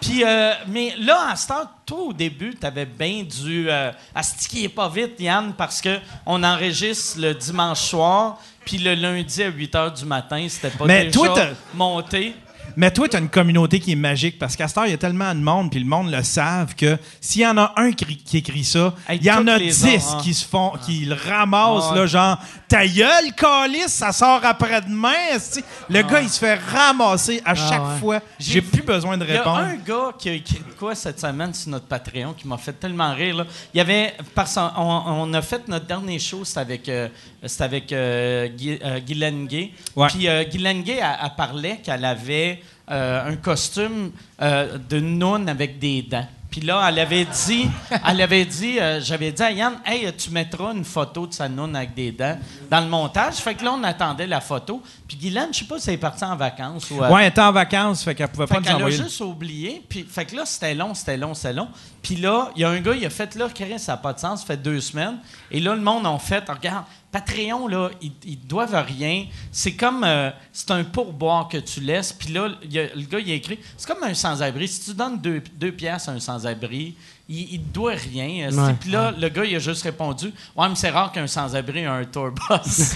puis, 0.03 0.23
euh, 0.23 0.53
mais 0.67 0.93
là, 0.99 1.29
à 1.31 1.35
ce 1.35 1.47
temps, 1.47 1.63
toi, 1.85 1.99
au 1.99 2.13
début, 2.13 2.55
tu 2.59 2.65
avais 2.65 2.85
bien 2.85 3.23
dû 3.23 3.67
euh, 3.69 3.91
astiquer 4.13 4.69
pas 4.69 4.89
vite, 4.89 5.19
Yann, 5.19 5.53
parce 5.57 5.81
que 5.81 5.97
on 6.25 6.43
enregistre 6.43 7.19
le 7.19 7.33
dimanche 7.33 7.79
soir, 7.81 8.39
puis 8.65 8.77
le 8.77 8.95
lundi 8.95 9.43
à 9.43 9.47
8 9.49 9.73
h 9.73 9.99
du 9.99 10.05
matin, 10.05 10.45
c'était 10.49 10.69
pas 10.75 10.85
Mais 10.85 11.05
déjà 11.05 11.19
toi, 11.19 11.47
monté. 11.73 12.35
Mais 12.75 12.89
toi, 12.91 13.07
tu 13.07 13.15
as 13.15 13.19
une 13.19 13.29
communauté 13.29 13.79
qui 13.79 13.91
est 13.91 13.95
magique 13.95 14.39
parce 14.39 14.55
qu'à 14.55 14.67
cette 14.67 14.77
heure, 14.77 14.85
il 14.87 14.91
y 14.91 14.95
a 14.95 14.97
tellement 14.97 15.35
de 15.35 15.39
monde, 15.39 15.69
puis 15.69 15.79
le 15.79 15.85
monde 15.85 16.09
le 16.11 16.23
savent 16.23 16.73
que 16.75 16.97
s'il 17.21 17.41
y 17.41 17.47
en 17.47 17.57
a 17.57 17.73
un 17.75 17.91
qui, 17.91 18.17
qui 18.17 18.37
écrit 18.37 18.63
ça, 18.63 18.95
Hey, 19.07 19.19
il 19.21 19.25
y 19.25 19.31
en 19.31 19.45
a 19.47 19.59
dix 19.59 19.83
autres, 19.85 20.15
hein. 20.15 20.21
qui 20.23 20.33
se 20.33 20.45
font, 20.45 20.71
qui 20.83 21.05
le 21.05 21.13
ramassent, 21.13 21.83
Ah 21.89 21.93
ouais. 21.93 21.99
là, 21.99 22.05
genre, 22.07 22.39
ta 22.73 22.87
gueule, 22.87 23.31
calice, 23.37 23.89
ça 23.93 24.11
sort 24.11 24.43
après-demain. 24.43 25.13
esti. 25.35 25.63
Le 25.87 26.01
gars, 26.01 26.21
il 26.21 26.29
se 26.29 26.39
fait 26.39 26.55
ramasser 26.55 27.39
à 27.45 27.53
chaque 27.53 27.83
ouais. 27.83 27.99
fois. 27.99 28.19
J'ai 28.39 28.63
plus 28.63 28.81
besoin 28.81 29.15
de 29.15 29.23
Il 29.25 29.31
y 29.31 29.37
a 29.37 29.37
répondre. 29.41 29.57
un 29.59 29.75
gars 29.75 30.11
qui 30.17 30.29
a 30.29 30.33
écrit 30.33 30.57
de 30.67 30.73
quoi 30.73 30.95
cette 30.95 31.19
semaine 31.19 31.53
sur 31.53 31.69
notre 31.69 31.85
Patreon 31.85 32.33
qui 32.33 32.47
m'a 32.47 32.57
fait 32.57 32.73
tellement 32.73 33.13
rire. 33.13 33.37
Là. 33.37 33.45
Il 33.75 33.77
y 33.77 33.81
avait, 33.81 34.15
parce 34.33 34.55
qu'on 34.55 34.71
on 34.75 35.31
a 35.35 35.41
fait 35.43 35.67
notre 35.67 35.85
dernier 35.85 36.17
show, 36.17 36.43
c'était 36.43 36.59
avec, 36.61 36.89
euh, 36.89 37.09
c'était 37.45 37.63
avec 37.63 37.91
euh, 37.91 38.47
Guy, 38.47 38.79
euh, 38.83 38.99
Guylaine 39.01 39.45
Gay. 39.45 39.71
Ouais. 39.95 40.07
Puis 40.07 40.27
euh, 40.27 40.43
Guylaine 40.43 40.81
Gay, 40.81 40.97
elle, 40.99 41.17
elle 41.23 41.35
parlait 41.37 41.77
qu'elle 41.83 42.03
avait 42.03 42.59
euh, 42.89 43.29
un 43.29 43.35
costume 43.35 44.11
euh, 44.41 44.79
de 44.89 44.99
noun 44.99 45.47
avec 45.47 45.77
des 45.77 46.01
dents. 46.01 46.27
Puis 46.53 46.61
là, 46.61 46.85
elle 46.87 46.99
avait 46.99 47.25
dit, 47.25 47.67
elle 48.07 48.21
avait 48.21 48.45
dit, 48.45 48.79
euh, 48.79 49.01
j'avais 49.01 49.31
dit 49.31 49.41
à 49.41 49.49
Yann, 49.51 49.73
hey, 49.87 50.13
tu 50.15 50.29
mettras 50.29 50.71
une 50.71 50.85
photo 50.85 51.25
de 51.25 51.33
sa 51.33 51.49
noun 51.49 51.75
avec 51.75 51.95
des 51.95 52.11
dents 52.11 52.37
dans 52.69 52.79
le 52.79 52.85
montage. 52.85 53.37
Fait 53.37 53.55
que 53.55 53.63
là, 53.65 53.73
on 53.73 53.83
attendait 53.83 54.27
la 54.27 54.39
photo. 54.39 54.83
Puis 55.07 55.17
Guylaine, 55.17 55.47
je 55.51 55.57
sais 55.59 55.65
pas 55.65 55.79
si 55.79 55.89
elle 55.89 55.95
est 55.95 55.97
partie 55.97 56.23
en 56.23 56.35
vacances 56.35 56.91
ou. 56.91 57.03
euh, 57.03 57.09
Ouais, 57.09 57.23
elle 57.23 57.29
était 57.31 57.41
en 57.41 57.51
vacances, 57.51 58.03
fait 58.03 58.13
qu'elle 58.13 58.27
pouvait 58.27 58.45
fait 58.45 58.53
pas 58.53 58.59
nous 58.59 58.65
qu'elle 58.67 58.75
a 58.75 58.89
juste 59.03 59.19
oublié. 59.21 59.81
Puis, 59.89 60.03
fait 60.07 60.25
que 60.25 60.35
là, 60.35 60.43
c'était 60.45 60.75
long, 60.75 60.93
c'était 60.93 61.17
long, 61.17 61.33
c'était 61.33 61.53
long. 61.53 61.69
Puis 62.03 62.17
là, 62.17 62.51
il 62.55 62.61
y 62.61 62.65
a 62.65 62.69
un 62.69 62.79
gars, 62.81 62.93
il 62.93 63.03
a 63.03 63.09
fait 63.09 63.33
là, 63.33 63.47
Chris, 63.51 63.79
ça 63.79 63.93
n'a 63.93 63.97
pas 63.97 64.13
de 64.13 64.19
sens, 64.19 64.41
ça 64.41 64.45
fait 64.45 64.57
deux 64.57 64.79
semaines. 64.79 65.17
Et 65.49 65.59
là, 65.59 65.73
le 65.73 65.81
monde 65.81 66.05
en 66.05 66.19
fait, 66.19 66.43
regarde, 66.47 66.85
Patreon, 67.13 67.67
là, 67.67 67.91
ils, 68.01 68.11
ils 68.25 68.39
doivent 68.39 68.83
rien. 68.87 69.27
C'est 69.51 69.73
comme, 69.73 70.03
euh, 70.03 70.31
c'est 70.51 70.71
un 70.71 70.83
pourboire 70.83 71.47
que 71.47 71.57
tu 71.57 71.79
laisses. 71.79 72.11
Puis 72.11 72.33
là, 72.33 72.49
il 72.63 72.73
y 72.73 72.79
a- 72.79 72.93
le 72.95 73.03
gars, 73.03 73.19
il 73.19 73.31
a 73.31 73.35
écrit, 73.35 73.59
c'est 73.77 73.87
comme 73.87 74.03
un 74.03 74.15
sans-abri. 74.15 74.67
Si 74.67 74.81
tu 74.83 74.93
donnes 74.95 75.19
deux, 75.21 75.43
deux 75.55 75.71
piastres 75.71 76.09
à 76.09 76.13
un 76.13 76.19
sans-abri, 76.19 76.95
il, 77.29 77.61
te 77.61 77.73
doit 77.73 77.93
rien. 77.93 78.51
Ouais. 78.51 78.73
Puis 78.79 78.89
là, 78.89 79.13
le 79.15 79.29
gars, 79.29 79.45
il 79.45 79.55
a 79.55 79.59
juste 79.59 79.83
répondu, 79.83 80.33
ouais, 80.55 80.67
mais 80.67 80.75
c'est 80.75 80.89
rare 80.89 81.11
qu'un 81.11 81.27
sans-abri 81.27 81.79
ait 81.81 81.85
un 81.85 82.03
tour 82.03 82.31
bus. 82.31 82.49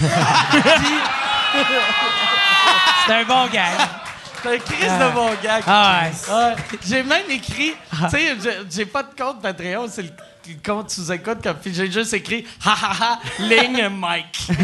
C'est 3.06 3.14
un 3.14 3.24
bon 3.24 3.46
gars. 3.46 4.02
C'est 4.42 4.54
un 4.54 4.58
crise 4.58 4.92
de 4.92 5.14
bon 5.14 5.30
gag. 5.42 5.62
Ah 5.66 6.02
ouais. 6.30 6.54
J'ai 6.86 7.02
même 7.02 7.28
écrit, 7.30 7.72
tu 7.90 8.08
sais, 8.10 8.36
j'ai- 8.70 8.86
pas 8.86 9.02
de 9.02 9.08
compte 9.20 9.40
Patreon, 9.42 9.86
c'est 9.90 10.02
le, 10.02 10.10
compte 10.64 10.90
sous-écoute, 10.90 11.38
comme- 11.42 11.56
puis 11.56 11.74
j'ai 11.74 11.90
juste 11.90 12.12
écrit 12.14 12.46
ha 12.64 12.74
ha 12.82 12.92
ha, 13.00 13.18
ligne 13.38 13.88
Mike. 13.88 14.48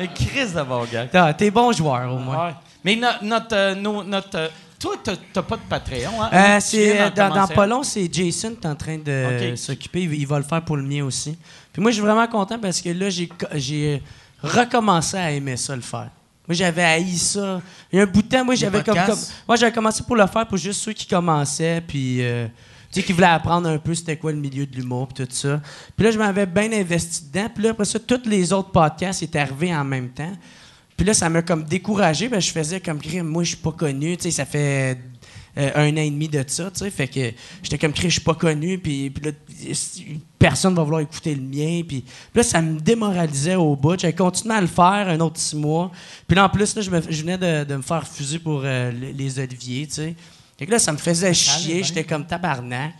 Un 0.00 0.06
crise 0.06 0.54
de 0.54 0.62
bon 0.62 0.84
gag. 0.90 1.08
Ah, 1.14 1.32
T'es 1.34 1.50
bon 1.50 1.70
joueur, 1.72 2.12
au 2.12 2.18
moins. 2.18 2.46
Ouais. 2.48 2.54
Mais 2.84 2.96
no- 2.96 3.08
notre, 3.22 3.54
euh, 3.54 3.74
notre, 3.74 4.36
euh, 4.38 4.48
Toi, 4.80 4.96
t'as 5.32 5.42
pas 5.42 5.56
de 5.56 5.62
Patreon, 5.68 6.20
hein? 6.20 6.30
Euh, 6.32 6.58
c'est, 6.60 7.00
euh, 7.00 7.10
dans, 7.10 7.28
dans 7.32 7.46
pas 7.46 7.66
long, 7.66 7.84
c'est 7.84 8.12
Jason 8.12 8.56
qui 8.60 8.66
est 8.66 8.70
en 8.70 8.74
train 8.74 8.98
de 8.98 9.54
s'occuper. 9.54 10.00
Il, 10.02 10.14
il 10.14 10.26
va 10.26 10.38
le 10.38 10.44
faire 10.44 10.60
pour 10.62 10.76
le 10.76 10.82
mien 10.82 11.04
aussi. 11.04 11.38
Puis 11.72 11.80
moi, 11.80 11.92
je 11.92 11.96
suis 11.96 12.02
vraiment 12.04 12.26
content 12.26 12.58
parce 12.58 12.80
que 12.80 12.88
là, 12.88 13.08
j'ai 13.08 14.02
recommencé 14.42 15.16
à 15.18 15.30
aimer 15.30 15.56
ça, 15.56 15.76
le 15.76 15.82
faire. 15.82 16.08
Moi, 16.48 16.54
j'avais 16.56 16.82
haï 16.82 17.16
ça. 17.16 17.62
Il 17.92 17.96
y 17.96 18.00
a 18.00 18.02
un 18.02 18.06
bout 18.06 18.22
de 18.22 18.28
temps, 18.28 18.44
moi, 18.44 18.54
j'avais 18.54 18.82
comme? 18.82 18.96
Moi, 19.46 19.56
j'avais 19.56 19.72
commencé 19.72 20.02
pour 20.02 20.16
le 20.16 20.26
faire 20.26 20.46
pour 20.46 20.58
juste 20.58 20.80
ceux 20.80 20.92
qui 20.92 21.06
commençaient, 21.06 21.82
puis. 21.86 22.22
euh, 22.22 22.46
tu 22.92 23.00
sais, 23.00 23.06
qui 23.06 23.14
voulaient 23.14 23.26
apprendre 23.28 23.70
un 23.70 23.78
peu 23.78 23.94
c'était 23.94 24.18
quoi 24.18 24.32
le 24.32 24.38
milieu 24.38 24.66
de 24.66 24.76
l'humour, 24.76 25.08
puis 25.08 25.24
tout 25.24 25.32
ça. 25.32 25.62
Puis 25.96 26.04
là, 26.04 26.10
je 26.10 26.18
m'avais 26.18 26.44
bien 26.44 26.70
investi 26.72 27.24
dedans. 27.24 27.48
Puis 27.54 27.64
là, 27.64 27.70
après 27.70 27.86
ça, 27.86 27.98
tous 27.98 28.20
les 28.26 28.52
autres 28.52 28.70
podcasts 28.70 29.22
étaient 29.22 29.38
arrivés 29.38 29.74
en 29.74 29.82
même 29.82 30.10
temps. 30.10 30.32
Puis 30.94 31.06
là, 31.06 31.14
ça 31.14 31.30
m'a 31.30 31.40
comme 31.40 31.64
découragé. 31.64 32.28
Ben, 32.28 32.38
je 32.38 32.50
faisais 32.50 32.80
comme 32.80 33.00
crime. 33.00 33.26
Moi, 33.26 33.44
je 33.44 33.48
suis 33.48 33.56
pas 33.56 33.72
connu. 33.72 34.14
Tu 34.18 34.24
sais, 34.24 34.30
ça 34.30 34.44
fait 34.44 34.98
euh, 35.58 35.70
un 35.74 35.92
an 35.92 35.96
et 35.96 36.10
demi 36.10 36.28
de 36.28 36.42
ça. 36.46 36.70
Tu 36.70 36.78
sais, 36.80 36.90
fait 36.90 37.08
que 37.08 37.32
j'étais 37.62 37.78
comme 37.78 37.92
je 37.94 38.08
suis 38.08 38.20
pas 38.20 38.34
connu. 38.34 38.78
Puis, 38.78 39.10
puis 39.10 39.24
là, 39.24 39.32
personne 40.38 40.74
va 40.74 40.82
vouloir 40.82 41.00
écouter 41.02 41.34
le 41.34 41.42
mien. 41.42 41.82
Puis, 41.86 42.00
puis 42.02 42.06
là, 42.34 42.42
ça 42.42 42.60
me 42.62 42.80
démoralisait 42.80 43.54
au 43.56 43.76
bout. 43.76 43.98
J'avais 43.98 44.14
continué 44.14 44.54
à 44.54 44.60
le 44.60 44.66
faire 44.66 45.08
un 45.08 45.20
autre 45.20 45.38
six 45.38 45.56
mois. 45.56 45.90
Puis 46.26 46.34
là, 46.36 46.44
en 46.46 46.48
plus, 46.48 46.74
là, 46.74 46.82
je, 46.82 46.90
me- 46.90 47.02
je 47.10 47.20
venais 47.22 47.38
de, 47.38 47.64
de 47.64 47.76
me 47.76 47.82
faire 47.82 48.00
refuser 48.00 48.38
pour 48.38 48.62
euh, 48.64 48.90
les, 48.90 49.12
les 49.12 49.38
Oliviers. 49.38 49.86
Tu 49.86 49.94
sais. 49.94 50.14
Fait 50.58 50.66
que 50.66 50.70
là, 50.70 50.78
ça 50.78 50.92
me 50.92 50.98
faisait 50.98 51.32
chier. 51.34 51.82
J'étais 51.84 52.04
comme 52.04 52.26
tabarnak. 52.26 52.92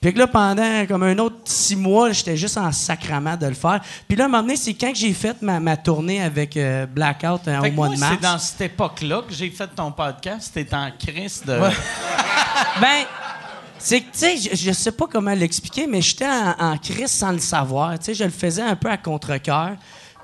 Puis 0.00 0.14
que 0.14 0.18
là, 0.20 0.28
pendant 0.28 0.86
comme 0.86 1.02
un 1.02 1.18
autre 1.18 1.36
six 1.44 1.74
mois, 1.74 2.12
j'étais 2.12 2.36
juste 2.36 2.56
en 2.56 2.70
sacrament 2.70 3.36
de 3.36 3.46
le 3.46 3.54
faire. 3.54 3.80
Puis 4.06 4.16
là, 4.16 4.24
à 4.24 4.26
un 4.26 4.30
moment 4.30 4.42
donné, 4.42 4.56
c'est 4.56 4.74
quand 4.74 4.92
j'ai 4.94 5.12
fait 5.12 5.42
ma, 5.42 5.58
ma 5.58 5.76
tournée 5.76 6.22
avec 6.22 6.56
euh, 6.56 6.86
Blackout 6.86 7.48
euh, 7.48 7.58
au 7.58 7.72
mois 7.72 7.88
moi, 7.88 7.88
de 7.88 8.00
mars. 8.00 8.14
c'est 8.14 8.22
dans 8.22 8.38
cette 8.38 8.60
époque-là 8.60 9.22
que 9.26 9.34
j'ai 9.34 9.50
fait 9.50 9.66
ton 9.74 9.90
podcast. 9.90 10.52
T'es 10.54 10.72
en 10.72 10.90
crise 10.96 11.42
de... 11.44 11.58
Ben, 12.80 13.04
c'est 13.78 14.00
que, 14.00 14.12
tu 14.12 14.18
sais, 14.18 14.36
je, 14.36 14.56
je 14.56 14.72
sais 14.72 14.92
pas 14.92 15.06
comment 15.06 15.32
l'expliquer, 15.32 15.86
mais 15.86 16.00
j'étais 16.00 16.26
en, 16.26 16.54
en 16.58 16.78
crise 16.78 17.10
sans 17.10 17.32
le 17.32 17.38
savoir. 17.38 17.98
Tu 17.98 18.06
sais, 18.06 18.14
je 18.14 18.24
le 18.24 18.30
faisais 18.30 18.62
un 18.62 18.76
peu 18.76 18.90
à 18.90 18.96
contre-cœur. 18.96 19.76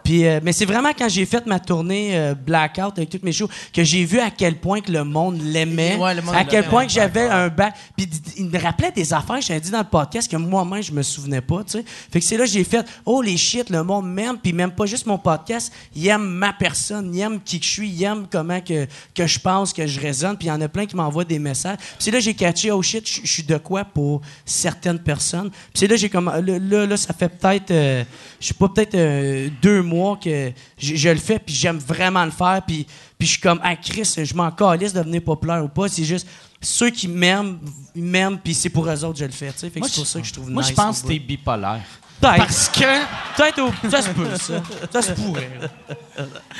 Puis, 0.04 0.26
euh, 0.26 0.38
mais 0.42 0.52
c'est 0.52 0.66
vraiment 0.66 0.90
quand 0.96 1.08
j'ai 1.08 1.24
fait 1.24 1.46
ma 1.46 1.58
tournée 1.58 2.10
euh, 2.14 2.34
Blackout 2.34 2.92
avec 2.98 3.08
toutes 3.08 3.22
mes 3.22 3.32
shows 3.32 3.48
que 3.72 3.82
j'ai 3.82 4.04
vu 4.04 4.20
à 4.20 4.30
quel 4.30 4.56
point 4.56 4.82
que 4.82 4.92
le 4.92 5.02
monde 5.02 5.40
l'aimait, 5.42 5.96
Ouais, 5.96 6.14
le 6.14 6.20
monde 6.20 6.34
à 6.34 6.44
quel 6.44 6.66
point 6.68 6.84
que 6.86 6.92
j'avais 6.92 7.26
un 7.26 7.48
bac. 7.48 7.74
Puis 7.96 8.06
il 8.36 8.50
me 8.50 8.58
rappelait 8.58 8.92
des 8.92 9.14
affaires 9.14 9.38
que 9.38 9.44
j'avais 9.44 9.60
dit 9.60 9.70
dans 9.70 9.78
le 9.78 9.84
podcast 9.84 10.30
que 10.30 10.36
moi-même 10.36 10.82
je 10.82 10.92
me 10.92 11.02
souvenais 11.02 11.40
pas. 11.40 11.64
Tu 11.64 11.78
sais, 11.78 11.84
fait 12.12 12.20
que 12.20 12.26
c'est 12.26 12.36
là 12.36 12.44
que 12.44 12.50
j'ai 12.50 12.64
fait 12.64 12.86
oh 13.06 13.22
les 13.22 13.38
shit, 13.38 13.70
le 13.70 13.82
monde 13.82 14.12
m'aime, 14.12 14.36
puis 14.36 14.52
même 14.52 14.72
pas 14.72 14.84
juste 14.84 15.06
mon 15.06 15.16
podcast, 15.16 15.72
il 15.96 16.06
aime 16.06 16.26
ma 16.26 16.52
personne, 16.52 17.10
il 17.14 17.20
aime 17.20 17.40
qui 17.42 17.58
que 17.58 17.64
je 17.64 17.70
suis, 17.70 17.88
il 17.88 18.04
aime 18.04 18.26
comment 18.30 18.60
que 18.60 18.86
que 19.14 19.26
je 19.26 19.38
pense, 19.38 19.72
que 19.72 19.86
je 19.86 19.98
résonne. 19.98 20.36
Puis 20.36 20.48
il 20.48 20.50
y 20.50 20.52
en 20.52 20.60
a 20.60 20.68
plein 20.68 20.84
qui 20.84 20.96
m'envoient 20.96 21.24
des 21.24 21.38
messages. 21.38 21.78
Puis 21.78 21.96
c'est 22.00 22.10
là 22.10 22.18
que 22.18 22.24
j'ai 22.24 22.34
catché 22.34 22.70
oh 22.70 22.82
shit, 22.82 23.08
je 23.08 23.26
suis 23.26 23.42
de 23.42 23.56
quoi 23.56 23.84
pour 23.84 24.20
certaines 24.44 24.98
personnes. 24.98 25.48
Puis 25.48 25.70
c'est 25.76 25.86
là 25.86 25.94
que 25.94 26.00
j'ai 26.00 26.10
comme 26.10 26.26
là, 26.26 26.58
là, 26.58 26.86
là, 26.86 26.96
ça 26.98 27.14
fait 27.14 27.30
peut-être 27.30 27.70
euh, 27.70 28.04
je 28.38 28.48
sais 28.48 28.54
pas 28.54 28.68
peut-être 28.68 28.94
euh, 28.96 29.48
deux 29.62 29.80
mois 29.80 29.93
que 30.20 30.52
je, 30.78 30.96
je 30.96 31.08
le 31.08 31.16
fais 31.18 31.38
puis 31.38 31.54
j'aime 31.54 31.78
vraiment 31.78 32.24
le 32.24 32.30
faire 32.30 32.60
puis 32.66 32.86
puis 33.18 33.26
je 33.26 33.32
suis 33.32 33.40
comme 33.40 33.60
ah 33.62 33.76
Chris 33.76 34.14
je 34.22 34.34
m'en 34.34 34.50
calisse 34.50 34.92
de 34.92 34.98
devenir 35.00 35.22
populaire 35.22 35.64
ou 35.64 35.68
pas 35.68 35.88
c'est 35.88 36.04
juste 36.04 36.26
ceux 36.60 36.90
qui 36.90 37.08
m'aiment 37.08 37.58
ils 37.94 38.02
m'aiment 38.02 38.38
puis 38.38 38.54
c'est 38.54 38.68
pour 38.70 38.86
eux 38.88 39.04
autres 39.04 39.12
que 39.14 39.18
je 39.20 39.24
le 39.26 39.32
fais 39.32 39.52
tu 39.52 39.58
sais 39.60 39.70
Fait 39.70 39.74
que 39.74 39.78
Moi, 39.80 39.88
c'est 39.88 39.94
pour 39.96 40.04
je- 40.04 40.10
ça 40.10 40.20
que 40.20 40.26
je 40.26 40.32
trouve 40.32 40.50
Moi, 40.50 40.62
nice 40.62 40.70
je 40.70 40.74
pense 40.76 41.02
que 41.02 41.08
t'es 41.08 41.18
bipolaire. 41.18 41.80
peut-être 42.20 42.36
Parce 42.38 42.68
que... 42.68 43.36
peut-être 43.36 43.58
au- 43.60 43.90
ça 43.90 44.02
se 44.02 44.08
peut 44.10 44.28
ça 44.36 44.62
ça 44.90 45.02
se 45.02 45.12
pourrait 45.12 45.50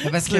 Mais 0.04 0.10
Parce 0.10 0.28
que. 0.28 0.36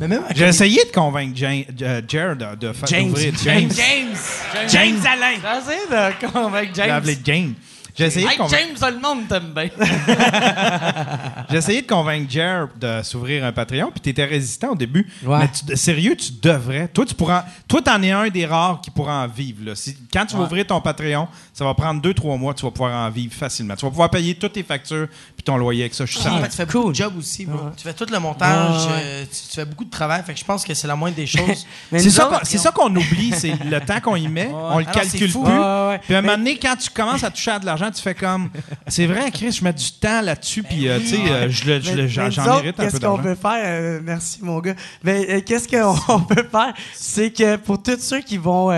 Mais 0.00 0.08
même 0.08 0.24
J'ai 0.34 0.46
essayé 0.46 0.84
de 0.84 0.90
convaincre 0.90 1.36
Jane- 1.36 1.64
euh, 1.82 2.00
Jared 2.08 2.38
de, 2.38 2.66
de 2.66 2.72
faire 2.72 2.88
James. 2.88 3.08
d'ouvrir 3.08 3.34
James. 3.44 3.70
James 3.70 4.68
James 4.68 5.00
Alain 5.06 5.36
J'ai 5.40 5.72
essayé 5.72 5.86
de 5.88 6.26
convaincre 6.32 6.72
James. 6.74 6.90
appelé 6.90 7.18
James. 7.24 7.54
J'ai 7.94 8.06
essayé, 8.06 8.26
de 8.26 8.32
convaincre- 8.32 8.56
James, 8.80 8.94
le 8.94 9.00
monde 9.00 9.28
t'aime 9.28 9.52
bien. 9.54 9.68
j'ai 11.50 11.56
essayé 11.58 11.82
de 11.82 11.86
convaincre 11.86 12.30
Jared 12.30 12.68
de 12.80 13.02
s'ouvrir 13.02 13.44
un 13.44 13.52
Patreon, 13.52 13.90
puis 13.90 14.00
tu 14.00 14.08
étais 14.10 14.24
résistant 14.24 14.70
au 14.70 14.74
début. 14.74 15.06
Ouais. 15.24 15.38
Mais 15.40 15.48
tu- 15.50 15.76
sérieux, 15.76 16.16
tu 16.16 16.32
devrais. 16.40 16.88
Toi, 16.88 17.04
tu 17.04 17.14
pourras. 17.14 17.44
Toi, 17.68 17.82
t'en 17.82 18.02
es 18.02 18.10
un 18.10 18.28
des 18.28 18.46
rares 18.46 18.80
qui 18.80 18.90
pourra 18.90 19.24
en 19.24 19.28
vivre. 19.28 19.64
là. 19.66 19.74
Si- 19.74 19.96
quand 20.12 20.24
tu 20.26 20.36
vas 20.36 20.44
ouvrir 20.44 20.66
ton 20.66 20.80
Patreon, 20.80 21.28
ça 21.52 21.64
va 21.64 21.74
prendre 21.74 22.00
deux, 22.00 22.14
trois 22.14 22.36
mois, 22.36 22.54
tu 22.54 22.64
vas 22.64 22.70
pouvoir 22.70 23.06
en 23.06 23.10
vivre 23.10 23.34
facilement. 23.34 23.76
Tu 23.76 23.84
vas 23.84 23.90
pouvoir 23.90 24.10
payer 24.10 24.34
toutes 24.34 24.52
tes 24.54 24.62
factures 24.62 25.08
puis 25.42 25.52
ton 25.52 25.56
loyer 25.56 25.82
avec 25.82 25.94
ça. 25.94 26.06
Je 26.06 26.12
suis 26.12 26.22
fait, 26.22 26.48
tu 26.48 26.56
fais 26.56 26.66
beaucoup 26.66 26.90
de 26.90 26.94
job 26.94 27.14
aussi, 27.18 27.46
bro. 27.46 27.70
Tu 27.76 27.82
fais 27.82 27.92
tout 27.94 28.06
le 28.10 28.18
montage, 28.20 28.86
euh, 28.90 29.24
tu, 29.24 29.48
tu 29.50 29.56
fais 29.56 29.64
beaucoup 29.64 29.84
de 29.84 29.90
travail. 29.90 30.22
Fait 30.24 30.34
que 30.34 30.38
je 30.38 30.44
pense 30.44 30.64
que 30.64 30.72
c'est 30.74 30.86
la 30.86 30.94
moindre 30.94 31.16
des 31.16 31.26
choses. 31.26 31.66
C'est 31.90 32.10
ça, 32.10 32.26
qu'on- 32.26 32.38
c'est 32.44 32.58
ça 32.58 32.70
qu'on 32.70 32.94
oublie, 32.94 33.32
c'est 33.36 33.52
le 33.64 33.80
temps 33.80 34.00
qu'on 34.00 34.14
y 34.16 34.28
met. 34.28 34.48
On 34.52 34.78
le 34.78 34.84
Ah 34.88 34.92
calcule 34.92 35.30
plus. 35.30 35.36
Ouais, 35.36 35.48
ouais, 35.50 35.88
ouais. 35.88 36.00
Puis 36.04 36.14
à 36.14 36.18
un 36.18 36.22
moment 36.22 36.36
donné, 36.38 36.58
quand 36.58 36.76
tu 36.76 36.90
commences 36.90 37.24
à 37.24 37.30
toucher 37.30 37.50
à 37.52 37.58
de 37.58 37.66
l'argent, 37.66 37.90
tu 37.90 38.00
fais 38.00 38.14
comme 38.14 38.50
c'est 38.86 39.06
vrai, 39.06 39.30
Chris, 39.32 39.52
je 39.52 39.64
mets 39.64 39.72
du 39.72 39.90
temps 39.92 40.20
là-dessus, 40.20 40.62
puis 40.62 40.88
euh, 40.88 40.98
tu 41.00 41.06
sais, 41.08 41.18
euh, 41.28 41.48
je 41.50 41.64
le- 41.66 41.80
je 41.80 41.92
le- 41.92 42.02
Mais- 42.04 42.08
j'en 42.08 42.42
autres, 42.42 42.62
mérite 42.62 42.80
un 42.80 42.84
peu 42.84 42.90
Qu'est-ce 42.90 43.00
qu'on 43.00 43.18
peut 43.18 43.34
faire? 43.34 43.62
euh, 43.64 44.00
merci, 44.02 44.38
mon 44.42 44.58
gars. 44.60 44.74
Mais 45.02 45.26
euh, 45.28 45.40
qu'est-ce 45.40 45.66
qu'on 45.68 45.96
on 46.14 46.20
peut 46.20 46.46
faire? 46.50 46.72
C'est 46.94 47.30
que 47.32 47.56
pour 47.56 47.82
tous 47.82 47.98
ceux 48.00 48.20
qui 48.20 48.36
vont 48.36 48.70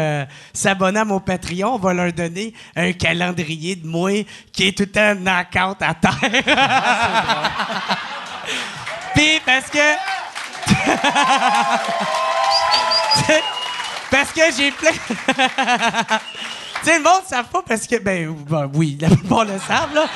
s'abonner 0.53 1.01
à 1.01 1.05
mon 1.05 1.21
Patreon, 1.21 1.75
on 1.75 1.79
va 1.79 1.93
leur 1.93 2.13
donner 2.13 2.55
un 2.77 2.93
calendrier 2.93 3.77
de 3.77 3.87
moi 3.87 4.11
qui 4.53 4.69
est 4.69 4.77
tout 4.77 4.85
le 4.85 4.91
temps 4.91 5.15
knock-out 5.15 5.77
à 5.81 5.95
terre. 5.95 6.54
Puis 9.15 9.41
parce 9.45 9.69
que... 9.71 9.95
parce 14.11 14.33
que 14.33 14.41
j'ai 14.57 14.71
plein... 14.73 14.91
tu 14.91 14.97
sais, 16.83 16.99
le 16.99 17.05
monde 17.05 17.23
ne 17.25 17.29
savent 17.29 17.49
pas 17.49 17.63
parce 17.67 17.87
que... 17.87 17.97
Ben, 17.99 18.35
ben 18.49 18.71
oui, 18.75 18.99
la 19.01 19.09
plupart 19.09 19.45
le 19.45 19.59
savent, 19.59 19.95
là. 19.95 20.07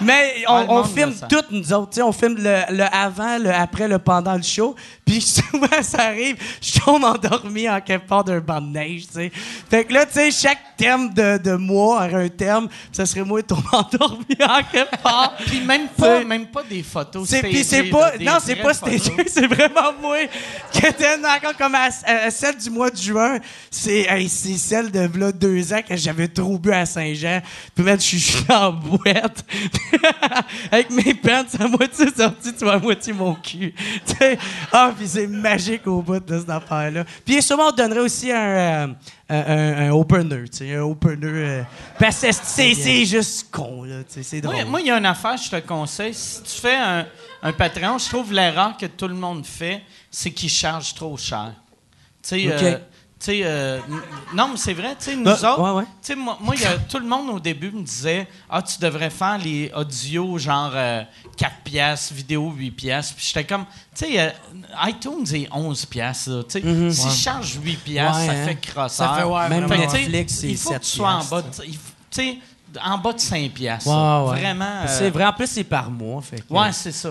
Mais 0.00 0.44
on, 0.48 0.80
Ouais, 0.80 0.88
filme 0.88 1.14
toutes 1.28 1.50
nous 1.50 1.72
autres. 1.72 2.00
on 2.02 2.12
filme 2.12 2.36
le, 2.38 2.62
le 2.70 2.84
avant, 2.94 3.38
le 3.38 3.52
après, 3.52 3.86
le 3.86 3.98
pendant 3.98 4.34
le 4.34 4.42
show. 4.42 4.74
Puis 5.10 5.20
souvent, 5.50 5.82
ça 5.82 6.02
arrive, 6.04 6.36
je 6.62 6.78
tombe 6.80 7.02
endormi 7.02 7.68
en 7.68 7.80
quelque 7.80 8.06
part 8.06 8.22
d'un 8.22 8.38
banc 8.38 8.60
de 8.60 8.68
neige. 8.68 9.06
tu 9.08 9.14
sais. 9.14 9.32
Fait 9.68 9.84
que 9.84 9.92
là, 9.92 10.06
tu 10.06 10.12
sais, 10.12 10.30
chaque 10.30 10.76
thème 10.76 11.12
de, 11.12 11.36
de 11.38 11.56
mois 11.56 11.96
aurait 11.96 12.26
un 12.26 12.28
terme. 12.28 12.68
Ça 12.92 13.04
serait 13.06 13.24
moi 13.24 13.42
tomber 13.42 13.62
endormi 13.72 14.24
en 14.40 14.62
quelque 14.70 15.02
part. 15.02 15.34
Puis 15.44 15.62
même 15.62 15.88
pas, 15.88 16.22
même 16.22 16.46
pas 16.46 16.62
des 16.62 16.84
photos 16.84 17.28
C'est, 17.28 17.42
puis 17.42 17.64
c'est 17.64 17.84
pas, 17.84 18.12
non, 18.20 18.38
c'est 18.40 18.54
pas 18.54 18.72
stagé, 18.72 19.12
c'est 19.26 19.48
vraiment 19.48 19.92
moi 20.00 20.18
qui 20.70 20.86
était 20.86 21.16
encore 21.16 21.56
comme 21.56 21.74
à, 21.74 21.88
à 22.06 22.30
celle 22.30 22.56
du 22.56 22.70
mois 22.70 22.90
de 22.90 22.96
juin. 22.96 23.38
C'est, 23.68 24.06
hey, 24.08 24.28
c'est 24.28 24.56
celle 24.58 24.92
de 24.92 25.10
là, 25.18 25.32
deux 25.32 25.72
ans 25.72 25.80
que 25.86 25.96
j'avais 25.96 26.28
trop 26.28 26.56
bu 26.56 26.70
à 26.72 26.86
Saint-Jean. 26.86 27.40
Puis 27.74 27.84
mettre, 27.84 28.04
je 28.04 28.16
suis- 28.16 28.44
en 28.48 28.72
boîte 28.72 29.44
avec 30.70 30.90
mes 30.90 31.14
pants 31.14 31.44
à 31.58 31.68
moitié 31.68 32.06
sorties, 32.16 32.52
tu 32.56 32.64
vois, 32.64 32.74
à 32.74 32.78
moitié 32.78 33.12
mon 33.12 33.34
cul. 33.34 33.72
Tu 34.06 34.14
sais, 34.16 34.38
ah, 34.72 34.92
puis 35.00 35.08
c'est 35.08 35.26
magique 35.26 35.86
au 35.86 36.02
bout 36.02 36.20
de 36.20 36.38
cette 36.38 36.50
affaire-là. 36.50 37.04
Puis 37.24 37.40
sûrement, 37.40 37.68
on 37.68 37.72
donnerait 37.72 38.00
aussi 38.00 38.30
un, 38.30 38.94
euh, 39.30 39.88
un, 39.88 39.90
opener, 39.92 40.46
tu 40.50 40.58
sais, 40.58 40.74
un 40.74 40.82
opener. 40.82 41.26
euh, 41.26 41.62
parce 41.98 42.20
que 42.20 42.30
c'est, 42.32 43.06
juste 43.06 43.50
con, 43.50 43.84
là, 43.84 44.04
tu 44.04 44.12
sais, 44.12 44.22
c'est 44.22 44.40
drôle. 44.42 44.62
Moi, 44.66 44.82
il 44.82 44.88
y 44.88 44.90
a 44.90 44.98
une 44.98 45.06
affaire, 45.06 45.38
je 45.38 45.50
te 45.50 45.60
conseille. 45.66 46.12
Si 46.12 46.42
tu 46.42 46.60
fais 46.60 46.76
un, 46.76 47.06
un 47.42 47.52
Patreon, 47.54 47.96
je 47.96 48.10
trouve 48.10 48.30
l'erreur 48.34 48.76
que 48.76 48.84
tout 48.84 49.08
le 49.08 49.14
monde 49.14 49.46
fait, 49.46 49.80
c'est 50.10 50.32
qu'ils 50.32 50.50
chargent 50.50 50.92
trop 50.92 51.16
cher. 51.16 51.54
Tu 52.22 52.28
sais, 52.28 52.52
euh, 52.52 52.78
sais, 53.26 53.40
euh, 53.44 53.78
non, 54.34 54.48
mais 54.48 54.56
c'est 54.56 54.72
vrai, 54.72 54.96
tu 54.98 55.04
sais, 55.06 55.16
nous 55.16 55.30
autres, 55.30 55.60
ouais, 55.60 55.84
ouais. 56.10 56.16
moi, 56.16 56.38
moi, 56.40 56.54
il 56.56 56.62
y 56.62 56.64
a- 56.64 56.78
tout 56.78 56.98
le 56.98 57.06
monde 57.06 57.28
au 57.30 57.40
début 57.40 57.70
me 57.70 57.82
disait, 57.82 58.26
ah, 58.48 58.62
tu 58.62 58.78
devrais 58.78 59.10
faire 59.10 59.38
les 59.38 59.70
audios 59.74 60.38
genre 60.38 60.72
euh, 60.74 61.02
4 61.36 61.56
piastres, 61.64 62.14
vidéo 62.14 62.50
8 62.56 62.70
piastres. 62.70 63.14
Puis 63.16 63.26
j'étais 63.26 63.44
comme, 63.44 63.64
tu 63.94 64.06
sais, 64.06 64.20
euh, 64.20 64.30
iTunes 64.86 65.26
est 65.34 65.48
11 65.52 65.84
piastres, 65.86 66.46
tu 66.48 66.60
sais. 66.60 66.90
Si 66.92 67.08
je 67.10 67.14
charge 67.22 67.58
8 67.62 67.76
piastres, 67.76 68.24
ça 68.26 68.32
hein. 68.32 68.46
fait 68.46 68.56
crosseur. 68.56 69.10
Ça 69.10 69.14
fait, 69.14 69.24
ouais, 69.24 69.48
Même 69.48 69.68
Fait 69.68 69.78
Netflix, 69.78 70.42
Il 70.42 70.56
faut 70.56 70.70
que 70.70 70.74
7 70.76 70.82
tu 70.82 70.88
sois 70.96 71.12
en 71.12 71.24
bas 71.24 71.42
tu 71.42 71.72
sais, 72.10 72.38
en 72.82 72.98
bas 72.98 73.12
de 73.12 73.20
5 73.20 73.50
piastres. 73.52 73.88
Ouais. 73.88 74.38
Vraiment. 74.38 74.64
euh, 74.84 74.86
C'est 74.98 75.10
vrai, 75.10 75.26
en 75.26 75.32
plus, 75.32 75.46
c'est 75.46 75.64
par 75.64 75.90
mois. 75.90 76.20
Fait 76.22 76.40
que- 76.40 76.52
Ouais, 76.52 76.72
c'est 76.72 76.92
ça. 76.92 77.10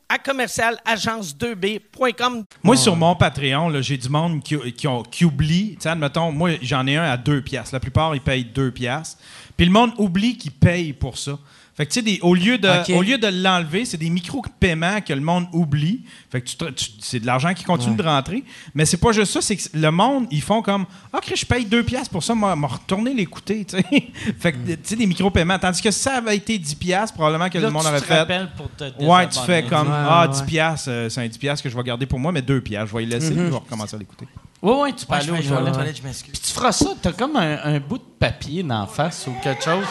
à 0.13 0.17
commercial 0.19 0.77
agence2b.com. 0.85 2.43
Moi, 2.63 2.75
sur 2.77 2.95
mon 2.95 3.15
Patreon, 3.15 3.81
j'ai 3.81 3.97
du 3.97 4.09
monde 4.09 4.41
qui, 4.43 4.57
qui, 4.73 4.87
ont- 4.87 5.03
qui 5.03 5.25
oublie. 5.25 5.75
Tu 5.75 5.81
sais, 5.81 5.89
admettons, 5.89 6.31
moi, 6.31 6.51
j'en 6.61 6.85
ai 6.87 6.97
un 6.97 7.03
à 7.03 7.17
2 7.17 7.41
piastres. 7.41 7.73
La 7.73 7.79
plupart, 7.79 8.13
ils 8.15 8.21
payent 8.21 8.45
2 8.45 8.71
piastres. 8.71 9.17
Puis 9.55 9.65
le 9.65 9.71
monde 9.71 9.91
oublie 9.97 10.37
qu'ils 10.37 10.51
payent 10.51 10.93
pour 10.93 11.17
ça. 11.17 11.37
Fait 11.81 11.87
que, 11.87 11.93
tu 11.93 11.99
sais, 11.99 12.03
des- 12.05 12.19
au 12.21 12.35
lieu 12.35 12.59
de, 12.59 12.67
Ok. 12.69 12.91
au 12.95 13.01
lieu 13.01 13.17
de 13.17 13.25
l'enlever, 13.25 13.85
c'est 13.85 13.97
des 13.97 14.11
micro-paiements 14.11 15.01
que 15.01 15.13
le 15.13 15.19
monde 15.21 15.47
oublie. 15.51 16.01
Fait 16.31 16.39
que 16.39 16.47
tu 16.47 16.55
te- 16.55 16.65
tu- 16.69 16.91
c'est 16.99 17.19
de 17.19 17.25
l'argent 17.25 17.55
qui 17.55 17.63
continue 17.63 17.95
de 17.95 18.03
rentrer. 18.03 18.43
Mais 18.75 18.85
c'est 18.85 18.97
pas 18.97 19.11
juste 19.11 19.31
ça, 19.33 19.41
c'est 19.41 19.55
que 19.55 19.63
le 19.73 19.89
monde, 19.89 20.27
ils 20.29 20.43
font 20.43 20.61
comme 20.61 20.85
Ah, 21.11 21.17
Chris, 21.23 21.37
je 21.37 21.45
paye 21.45 21.65
2 21.65 21.81
piastres 21.81 22.11
pour 22.11 22.23
ça, 22.23 22.35
m'a 22.35 22.55
m'a 22.55 22.67
retourné 22.67 23.15
l'écouter, 23.15 23.65
tu 23.65 23.77
sais. 23.77 23.83
fait 24.39 24.51
que, 24.51 24.57
tu 24.57 24.77
sais, 24.83 24.95
des 24.95 25.07
micro-paiements. 25.07 25.57
Tandis 25.57 25.81
que 25.81 25.89
si 25.89 25.99
ça 25.99 26.17
avait 26.17 26.35
été 26.37 26.59
10 26.59 26.75
piastres, 26.75 27.15
probablement 27.15 27.49
que 27.49 27.57
Là, 27.57 27.65
le 27.65 27.71
monde 27.71 27.81
tu 27.81 27.87
aurait 27.89 27.99
te 28.01 28.05
fait. 28.05 28.19
rappelles 28.19 28.49
pour 28.55 28.69
te 28.69 28.83
Ouais, 29.03 29.27
tu 29.27 29.39
fais 29.39 29.63
comme 29.63 29.87
Ouais, 29.87 29.93
Ah, 30.07 30.21
ouais, 30.27 30.33
10 30.33 30.39
ouais. 30.41 30.45
piastres, 30.45 30.89
euh, 30.91 31.09
c'est 31.09 31.21
un 31.21 31.27
10 31.27 31.39
piastres 31.39 31.63
que 31.63 31.69
je 31.71 31.75
vais 31.75 31.83
garder 31.83 32.05
pour 32.05 32.19
moi, 32.19 32.31
mais 32.31 32.43
2 32.43 32.61
piastres, 32.61 32.91
je 32.91 32.97
vais 32.97 33.03
y 33.05 33.07
laisser, 33.07 33.33
je 33.33 33.41
vais 33.41 33.49
recommencer 33.49 33.95
à 33.95 33.99
l'écouter. 33.99 34.27
Oui, 34.61 34.73
oui, 34.83 34.93
tu 34.95 35.07
peux 35.07 35.13
Ouais, 35.13 35.17
aller 35.17 35.27
je 35.27 35.31
aux 35.33 35.35
je 35.41 35.49
toilettes, 35.73 36.03
m'excuse. 36.03 36.31
Puis 36.33 36.41
tu 36.45 36.53
feras 36.53 36.71
ça, 36.71 36.91
t'as 37.01 37.13
comme 37.13 37.35
un, 37.37 37.57
un 37.63 37.79
bout 37.79 37.97
de 37.97 38.03
papier 38.19 38.61
d'en 38.61 38.85
face 38.85 39.25
ou 39.27 39.33
quelque 39.41 39.63
chose. 39.63 39.85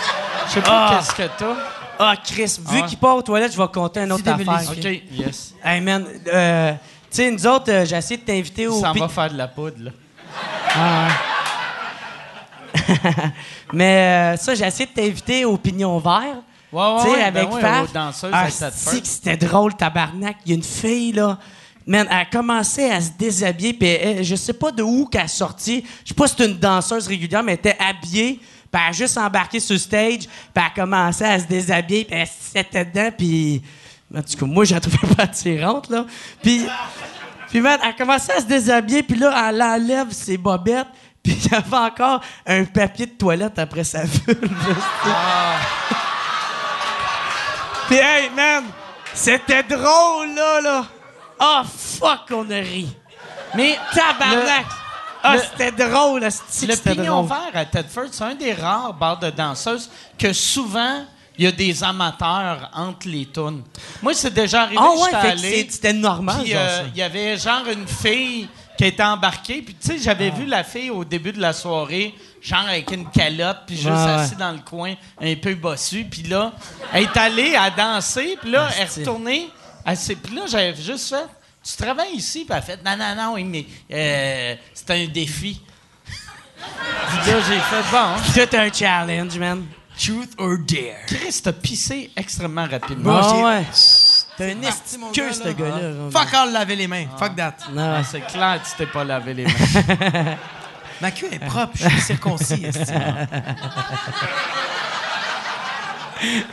Je 0.46 0.52
sais 0.52 0.62
pas 0.62 0.86
Ah. 0.92 0.96
qu'est-ce 1.00 1.14
que 1.16 1.28
t'as. 1.36 1.56
Ah, 2.02 2.14
Chris, 2.16 2.56
vu 2.66 2.78
Ah. 2.82 2.86
qu'il 2.86 2.96
part 2.96 3.16
aux 3.16 3.20
toilettes, 3.22 3.52
je 3.52 3.60
vais 3.60 3.68
compter 3.68 4.00
une 4.00 4.12
autre 4.12 4.24
Si 4.24 4.30
affaire. 4.30 4.70
OK, 4.72 5.02
yes. 5.12 5.54
Hey, 5.62 5.82
man, 5.82 6.06
euh, 6.32 6.72
tu 6.72 6.78
sais, 7.10 7.30
nous 7.30 7.46
autres, 7.46 7.70
euh, 7.70 7.84
j'ai 7.84 7.96
essayé 7.96 8.16
de 8.16 8.24
t'inviter 8.24 8.66
au... 8.68 8.80
pi- 8.80 8.98
va 9.00 9.08
faire 9.08 9.30
de 9.30 9.36
la 9.36 9.48
poudre, 9.48 9.76
là. 9.84 9.90
Mais 13.74 14.34
euh, 14.34 14.36
ça, 14.38 14.54
j'ai 14.54 14.64
essayé 14.64 14.86
de 14.86 14.92
t'inviter 14.94 15.44
au 15.44 15.58
Pignon 15.58 15.98
Vert. 15.98 16.38
Ouais, 16.72 16.80
ouais, 16.82 16.96
tu 17.02 17.10
sais, 17.10 17.16
ouais, 17.16 17.22
avec 17.22 17.48
ben 17.48 17.54
ouais, 17.54 17.60
Faf. 17.60 17.90
aux 17.90 17.92
danseuses 17.92 18.30
ah, 18.32 18.44
à 18.44 18.50
c'est 18.50 19.00
que 19.00 19.06
c'était 19.06 19.36
drôle, 19.36 19.74
tabarnak? 19.74 20.36
Il 20.46 20.50
y 20.50 20.52
a 20.52 20.56
une 20.56 20.62
fille, 20.62 21.12
là. 21.12 21.36
Man, 21.86 22.06
elle 22.10 22.16
a 22.16 22.24
commencé 22.24 22.88
à 22.88 23.00
se 23.00 23.10
déshabiller, 23.18 23.72
puis 23.74 24.22
je 24.24 24.36
sais 24.36 24.52
pas 24.52 24.70
de 24.70 24.82
où 24.82 25.06
qu'elle 25.06 25.24
est 25.24 25.28
sortie. 25.28 25.84
Je 26.04 26.08
sais 26.10 26.14
pas 26.14 26.28
si 26.28 26.34
c'est 26.38 26.46
une 26.46 26.58
danseuse 26.58 27.08
régulière, 27.08 27.42
mais 27.42 27.52
elle 27.52 27.58
était 27.58 27.76
habillée, 27.78 28.40
puis 28.70 28.82
elle 28.82 28.88
a 28.88 28.92
juste 28.92 29.18
embarqué 29.18 29.60
sur 29.60 29.78
stage, 29.78 30.20
puis 30.20 30.28
elle 30.54 30.62
a 30.62 30.70
commencé 30.70 31.24
à 31.24 31.38
se 31.38 31.46
déshabiller, 31.46 32.04
puis 32.04 32.16
elle 32.16 32.26
s'était 32.26 32.84
dedans, 32.84 33.10
puis... 33.16 33.62
En 34.12 34.22
tout 34.22 34.36
cas, 34.38 34.46
moi, 34.46 34.64
je 34.64 34.74
la 34.74 34.80
trouvais 34.80 35.14
pas 35.16 35.24
attirante, 35.24 35.88
là. 35.90 36.04
Puis... 36.42 36.66
Puis, 37.48 37.60
man, 37.60 37.80
elle 37.82 37.88
a 37.88 37.92
commencé 37.94 38.30
à 38.30 38.40
se 38.40 38.46
déshabiller, 38.46 39.02
puis 39.02 39.18
là, 39.18 39.48
elle 39.48 39.60
enlève 39.60 40.12
ses 40.12 40.36
bobettes, 40.36 40.86
puis 41.22 41.32
il 41.44 41.50
y 41.50 41.54
avait 41.54 41.76
encore 41.76 42.20
un 42.46 42.64
papier 42.64 43.06
de 43.06 43.12
toilette 43.12 43.58
après 43.58 43.84
sa 43.84 44.04
vulve. 44.04 44.38
Puis, 47.88 47.98
hey, 47.98 48.30
man, 48.36 48.64
c'était 49.12 49.64
drôle, 49.64 50.32
là, 50.36 50.60
là. 50.60 50.86
Ah, 51.40 51.64
fuck, 51.66 52.30
on 52.30 52.48
a 52.50 52.60
ri. 52.60 52.96
Mais 53.56 53.76
Tabarnak! 53.92 54.79
Ah, 55.22 55.36
c'était 55.38 55.72
drôle, 55.72 56.20
le 56.22 56.76
pignon 56.76 57.22
drôle. 57.22 57.28
vert 57.28 57.50
à 57.60 57.64
Tedford, 57.64 58.06
c'est 58.10 58.24
un 58.24 58.34
des 58.34 58.52
rares 58.54 58.94
bars 58.94 59.18
de 59.18 59.30
danseuses 59.30 59.90
que 60.18 60.32
souvent, 60.32 61.04
il 61.38 61.44
y 61.44 61.46
a 61.46 61.52
des 61.52 61.82
amateurs 61.84 62.70
entre 62.74 63.08
les 63.08 63.26
tunes. 63.26 63.62
Moi, 64.02 64.14
c'est 64.14 64.32
déjà 64.32 64.62
arrivé 64.62 64.80
Ah 64.80 64.88
que 64.94 64.98
ouais, 65.00 65.04
j'étais 65.10 65.20
fait 65.20 65.26
que 65.26 65.32
allé. 65.32 65.50
c'est- 65.64 65.70
c'était 65.72 65.92
normal, 65.92 66.40
Puis, 66.42 66.52
genre, 66.52 66.60
euh, 66.62 66.78
ça. 66.78 66.84
il 66.92 66.98
y 66.98 67.02
avait 67.02 67.36
genre 67.36 67.66
une 67.72 67.86
fille 67.86 68.48
qui 68.76 68.84
était 68.84 69.02
embarquée. 69.02 69.62
Puis, 69.62 69.74
tu 69.74 69.88
sais, 69.88 69.98
j'avais 69.98 70.30
vu 70.30 70.46
la 70.46 70.64
fille 70.64 70.90
au 70.90 71.04
début 71.04 71.32
de 71.32 71.40
la 71.40 71.52
soirée, 71.52 72.14
genre 72.42 72.66
avec 72.66 72.90
une 72.90 73.08
calotte, 73.10 73.58
puis 73.66 73.76
juste 73.76 73.88
Ouais, 73.88 73.94
ouais. 73.94 74.10
assise 74.12 74.36
dans 74.38 74.52
le 74.52 74.58
coin, 74.60 74.94
un 75.20 75.34
peu 75.36 75.54
bossue. 75.54 76.04
Puis 76.10 76.22
là, 76.22 76.52
elle 76.92 77.04
est 77.04 77.16
allée 77.16 77.54
à 77.56 77.70
danser. 77.70 78.38
Puis 78.40 78.50
là, 78.50 78.68
elle 78.76 78.82
est 78.84 78.98
retournée. 79.00 79.48
Elle 79.84 79.96
s'est- 79.96 80.16
Puis 80.16 80.34
là, 80.34 80.42
j'avais 80.46 80.74
juste 80.76 81.10
fait 81.10 81.26
Tu 81.76 81.82
travailles 81.82 82.14
ici? 82.14 82.40
Puis 82.44 82.48
elle 82.50 82.56
a 82.58 82.62
fait 82.62 82.80
Non, 82.84 82.96
non, 82.96 83.14
non, 83.16 83.34
oui, 83.34 83.44
mais 83.44 83.64
euh, 83.92 84.54
c'est 84.74 84.90
un 84.90 85.06
défi. 85.06 85.60
Puis 86.12 87.30
là, 87.32 87.38
j'ai 87.48 87.58
fait 87.58 87.84
Bon, 87.90 88.14
Tout 88.48 88.56
un 88.56 88.72
challenge, 88.72 89.38
man. 89.38 89.64
Truth 89.98 90.32
or 90.38 90.56
dare? 90.66 91.04
Chris, 91.06 91.40
t'as 91.42 91.52
pissé 91.52 92.10
extrêmement 92.16 92.66
rapidement. 92.66 93.20
Ah 93.22 93.32
j'ai- 93.34 93.42
ouais. 93.44 93.64
T'es 94.36 94.52
un 94.54 94.62
esqueux, 94.62 95.28
gars, 95.28 95.32
ce 95.34 95.44
là. 95.44 95.52
gars-là. 95.52 96.10
Fuck 96.10 96.34
all, 96.34 96.52
laver 96.52 96.76
les 96.76 96.86
mains. 96.86 97.06
Fuck 97.18 97.36
that. 97.36 97.56
Non, 97.72 97.96
Ah, 97.98 98.02
c'est 98.04 98.20
clair 98.22 98.60
que 98.62 98.68
tu 98.70 98.76
t'es 98.78 98.86
pas 98.86 99.04
lavé 99.04 99.34
les 99.34 99.44
mains. 99.44 99.52
Ma 101.02 101.10
queue 101.10 101.28
est 101.30 101.38
propre, 101.38 101.72
je 101.76 101.88
suis 101.88 102.00
circoncis. 102.00 102.64
esti. 102.64 102.92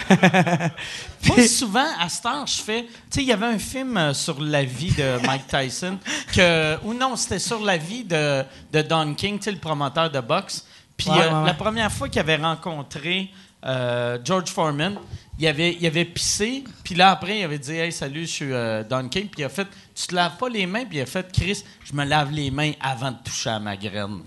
Moi, 1.28 1.48
souvent, 1.48 1.88
à 2.00 2.10
cette 2.10 2.26
heure, 2.26 2.48
je 2.48 2.62
fais. 2.62 2.84
Tu 2.84 2.92
sais, 3.10 3.22
il 3.22 3.28
y 3.28 3.34
avait 3.34 3.46
un 3.48 3.60
film 3.60 3.98
euh, 3.98 4.14
sur 4.14 4.42
la 4.42 4.64
vie 4.64 4.92
de 4.92 5.26
Mike 5.26 5.48
Tyson, 5.48 5.98
que, 6.34 6.78
ou 6.84 6.94
non, 6.94 7.16
c'était 7.16 7.40
sur 7.40 7.62
la 7.64 7.78
vie 7.78 8.04
de, 8.04 8.44
de 8.72 8.82
Don 8.82 9.14
King, 9.14 9.40
le 9.46 9.58
promoteur 9.58 10.10
de 10.10 10.20
boxe. 10.20 10.66
Puis 10.96 11.10
Ouais, 11.10 11.22
euh, 11.22 11.42
ouais. 11.42 11.46
la 11.46 11.54
première 11.54 11.92
fois 11.92 12.10
qu'il 12.10 12.20
avait 12.20 12.38
rencontré 12.38 13.30
euh, 13.66 14.18
George 14.24 14.50
Foreman, 14.50 14.98
il 15.40 15.48
avait, 15.48 15.78
il 15.80 15.86
avait 15.86 16.06
pissé, 16.06 16.64
puis 16.84 16.96
là, 16.96 17.12
après, 17.12 17.40
il 17.40 17.44
avait 17.44 17.60
dit 17.60 17.74
Hey, 17.74 17.92
salut, 17.92 18.22
je 18.22 18.32
suis 18.32 18.52
euh, 18.54 18.84
Don 18.84 19.08
King. 19.08 19.28
Puis 19.28 19.42
il 19.42 19.44
a 19.44 19.50
fait 19.50 19.68
Tu 19.96 20.08
te 20.08 20.16
laves 20.16 20.38
pas 20.38 20.50
les 20.50 20.66
mains, 20.66 20.86
puis 20.86 20.98
il 20.98 21.02
a 21.02 21.06
fait 21.06 21.32
Chris, 21.32 21.64
je 21.84 21.94
me 21.94 22.04
lave 22.04 22.32
les 22.32 22.50
mains 22.50 22.72
avant 22.82 23.12
de 23.12 23.18
toucher 23.24 23.52
à 23.52 23.60
ma 23.60 23.78
graine. 23.78 24.22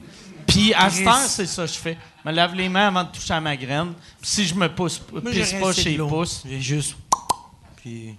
Puis 0.46 0.72
à 0.74 0.90
cette 0.90 1.06
heure, 1.06 1.14
c'est 1.26 1.46
ça 1.46 1.62
que 1.62 1.72
je 1.72 1.78
fais. 1.78 1.98
Je 2.24 2.28
me 2.30 2.34
lave 2.34 2.54
les 2.54 2.68
mains 2.68 2.88
avant 2.88 3.04
de 3.04 3.08
toucher 3.10 3.32
à 3.34 3.40
ma 3.40 3.56
graine. 3.56 3.92
Puis 4.20 4.30
si 4.30 4.46
je 4.46 4.54
me 4.54 4.68
pousse, 4.68 5.00
Moi, 5.12 5.22
pisse 5.30 5.52
pas 5.54 5.72
chez 5.72 5.96
pouce. 5.96 6.42
J'ai 6.46 6.60
juste. 6.60 6.96
Puis. 7.76 8.16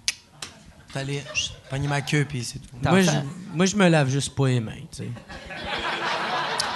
T'allais 0.92 1.24
pogner 1.70 1.88
ma 1.88 2.02
queue, 2.02 2.26
puis 2.28 2.44
c'est 2.44 2.58
tout. 2.58 2.68
Moi, 2.82 3.00
je, 3.00 3.10
moi, 3.54 3.64
je 3.64 3.76
me 3.76 3.88
lave 3.88 4.10
juste 4.10 4.34
pas 4.34 4.48
les 4.48 4.60
mains, 4.60 4.72
tu 4.94 4.98
sais. 5.04 5.08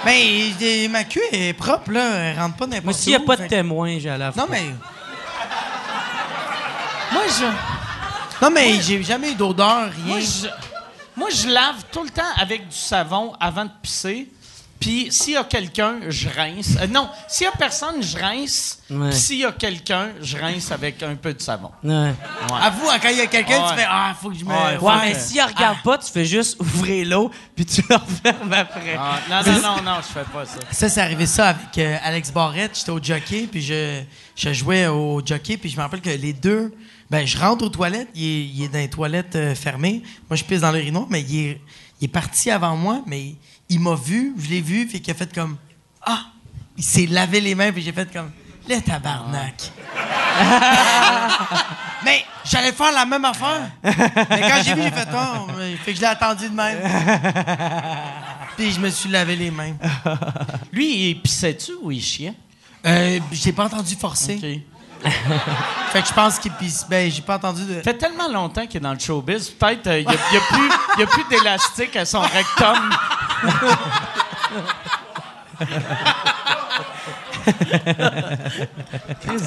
Mais 0.05 0.51
j'ai- 0.59 0.87
ma 0.87 1.03
queue 1.03 1.21
est 1.31 1.53
propre, 1.53 1.91
là. 1.91 2.15
Elle 2.31 2.39
rentre 2.39 2.55
pas 2.55 2.65
n'importe 2.65 2.83
où. 2.83 2.85
Moi, 2.85 2.93
s'il 2.93 3.11
y 3.11 3.15
a 3.15 3.19
pas 3.19 3.35
de 3.35 3.41
fait- 3.43 3.47
témoin, 3.49 3.99
je 3.99 4.07
la 4.07 4.17
lave 4.17 4.35
Non, 4.37 4.47
pas. 4.47 4.51
mais. 4.53 4.63
Moi, 7.11 7.23
je. 7.27 7.45
Non, 8.45 8.51
mais 8.51 8.81
j'ai 8.81 9.03
jamais 9.03 9.31
eu 9.31 9.35
d'odeur, 9.35 9.89
rien. 9.91 10.05
Moi 10.05 10.19
je, 10.19 10.47
moi, 11.15 11.29
je 11.29 11.47
lave 11.47 11.75
tout 11.91 12.03
le 12.03 12.09
temps 12.09 12.21
avec 12.37 12.67
du 12.67 12.75
savon 12.75 13.33
avant 13.39 13.65
de 13.65 13.71
pisser. 13.81 14.29
Puis 14.79 15.07
s'il 15.11 15.33
y 15.33 15.37
a 15.37 15.43
quelqu'un, 15.43 15.95
je 16.07 16.29
rince. 16.29 16.75
Euh, 16.81 16.87
non, 16.87 17.09
s'il 17.27 17.45
y 17.45 17.47
a 17.47 17.51
personne, 17.53 18.01
je 18.01 18.17
rince. 18.17 18.79
Ouais. 18.89 19.09
Puis 19.09 19.19
s'il 19.19 19.37
y 19.39 19.45
a 19.45 19.51
quelqu'un, 19.51 20.09
je 20.21 20.37
rince 20.37 20.71
avec 20.71 21.01
un 21.03 21.15
peu 21.15 21.33
de 21.33 21.41
savon. 21.41 21.71
Ouais. 21.83 22.13
Avoue, 22.61 22.89
hein, 22.89 22.97
quand 23.01 23.09
il 23.09 23.17
y 23.17 23.21
a 23.21 23.27
quelqu'un, 23.27 23.59
Ouais. 23.63 23.69
tu 23.71 23.75
fais 23.77 23.85
Ah, 23.89 24.15
faut 24.21 24.29
que 24.29 24.35
je 24.37 24.45
me. 24.45 24.49
Ouais, 24.51 24.77
Ouais, 24.79 24.93
mais 25.03 25.13
s'il 25.15 25.41
regarde 25.41 25.81
pas, 25.83 25.97
tu 25.97 26.11
fais 26.11 26.25
juste 26.25 26.59
ouvrir 26.59 27.07
l'eau, 27.07 27.31
puis 27.55 27.65
tu 27.65 27.81
le 27.89 27.95
refermes 27.95 28.53
après. 28.53 28.95
Ah, 28.99 29.19
non, 29.29 29.51
non, 29.53 29.61
non, 29.61 29.81
non, 29.83 29.97
je 30.01 30.13
fais 30.13 30.25
pas 30.31 30.45
ça. 30.45 30.59
Ça, 30.71 30.89
c'est 30.89 31.01
arrivé 31.01 31.25
ça 31.25 31.49
avec 31.49 31.77
euh, 31.77 31.97
Alex 32.03 32.31
Barrette. 32.31 32.77
J'étais 32.77 32.91
au 32.91 33.01
jockey, 33.01 33.47
puis 33.51 33.61
je, 33.61 34.01
je 34.35 34.53
jouais 34.53 34.87
au 34.87 35.21
jockey, 35.25 35.57
puis 35.57 35.69
je 35.69 35.77
me 35.77 35.81
rappelle 35.81 36.01
que 36.01 36.09
les 36.09 36.33
deux. 36.33 36.73
Ben, 37.09 37.25
je 37.25 37.37
rentre 37.37 37.63
aux 37.63 37.69
toilettes, 37.69 38.09
il 38.15 38.23
est, 38.23 38.45
il 38.47 38.63
est 38.63 38.67
dans 38.67 38.79
les 38.79 38.89
toilettes 38.89 39.35
euh, 39.37 39.55
fermées. 39.55 40.03
Moi, 40.29 40.35
je 40.35 40.43
pisse 40.43 40.59
dans 40.61 40.71
le 40.71 40.77
l'urinoir, 40.79 41.07
mais 41.09 41.21
il 41.21 41.39
est, 41.47 41.61
il 42.01 42.05
est 42.05 42.09
parti 42.09 42.51
avant 42.51 42.75
moi, 42.75 43.01
mais 43.07 43.21
il 43.21 43.37
m'a 43.79 43.95
vu, 43.95 44.33
je 44.37 44.49
l'ai 44.49 44.61
vu, 44.61 44.87
fait 44.87 44.99
qu'il 44.99 45.11
a 45.11 45.17
fait 45.17 45.33
comme 45.33 45.57
Ah! 46.05 46.27
Il 46.77 46.83
s'est 46.83 47.07
lavé 47.07 47.41
les 47.41 47.55
mains, 47.55 47.71
puis 47.71 47.81
j'ai 47.81 47.91
fait 47.91 48.11
comme 48.11 48.31
Le 48.69 48.79
tabarnak! 48.81 49.71
mais 52.05 52.23
j'allais 52.45 52.71
faire 52.71 52.91
la 52.91 53.05
même 53.05 53.25
affaire. 53.25 53.71
mais 53.83 54.41
quand 54.41 54.61
j'ai 54.63 54.73
vu, 54.75 54.83
j'ai 54.83 54.91
fait 54.91 55.07
Oh, 55.13 55.47
fait 55.83 55.91
que 55.91 55.95
je 55.95 56.01
l'ai 56.01 56.07
attendu 56.07 56.49
de 56.49 56.55
même. 56.55 56.77
puis 58.57 58.71
je 58.71 58.79
me 58.79 58.89
suis 58.89 59.09
lavé 59.09 59.35
les 59.35 59.51
mains. 59.51 59.73
Lui, 60.71 61.09
il 61.09 61.21
pissait-tu 61.21 61.73
ou 61.81 61.91
il 61.91 62.01
chiait? 62.01 62.33
Euh, 62.85 63.19
j'ai 63.31 63.51
pas 63.51 63.65
entendu 63.65 63.95
forcer. 63.95 64.63
Fait 65.91 66.01
que 66.01 66.07
je 66.07 66.13
pense 66.13 66.39
qu'il 66.39 66.51
pisse. 66.53 66.85
Ben, 66.89 67.11
j'ai 67.11 67.21
pas 67.21 67.35
entendu 67.35 67.65
de. 67.65 67.75
Ça 67.75 67.83
fait 67.83 67.97
tellement 67.97 68.27
longtemps 68.27 68.65
qu'il 68.65 68.77
est 68.77 68.83
dans 68.83 68.93
le 68.93 68.99
showbiz, 68.99 69.49
peut-être 69.51 69.87
euh, 69.87 69.99
il 69.99 70.07
n'y 70.07 70.13
a, 70.13 70.17
il 70.31 70.33
y 70.33 70.37
a 70.37 70.41
plus, 70.41 70.69
il 70.95 70.99
y 70.99 71.03
a 71.03 71.07
plus 71.07 71.23
d'élastique 71.29 71.95
à 71.95 72.05
son 72.05 72.21
rectum. 72.21 72.77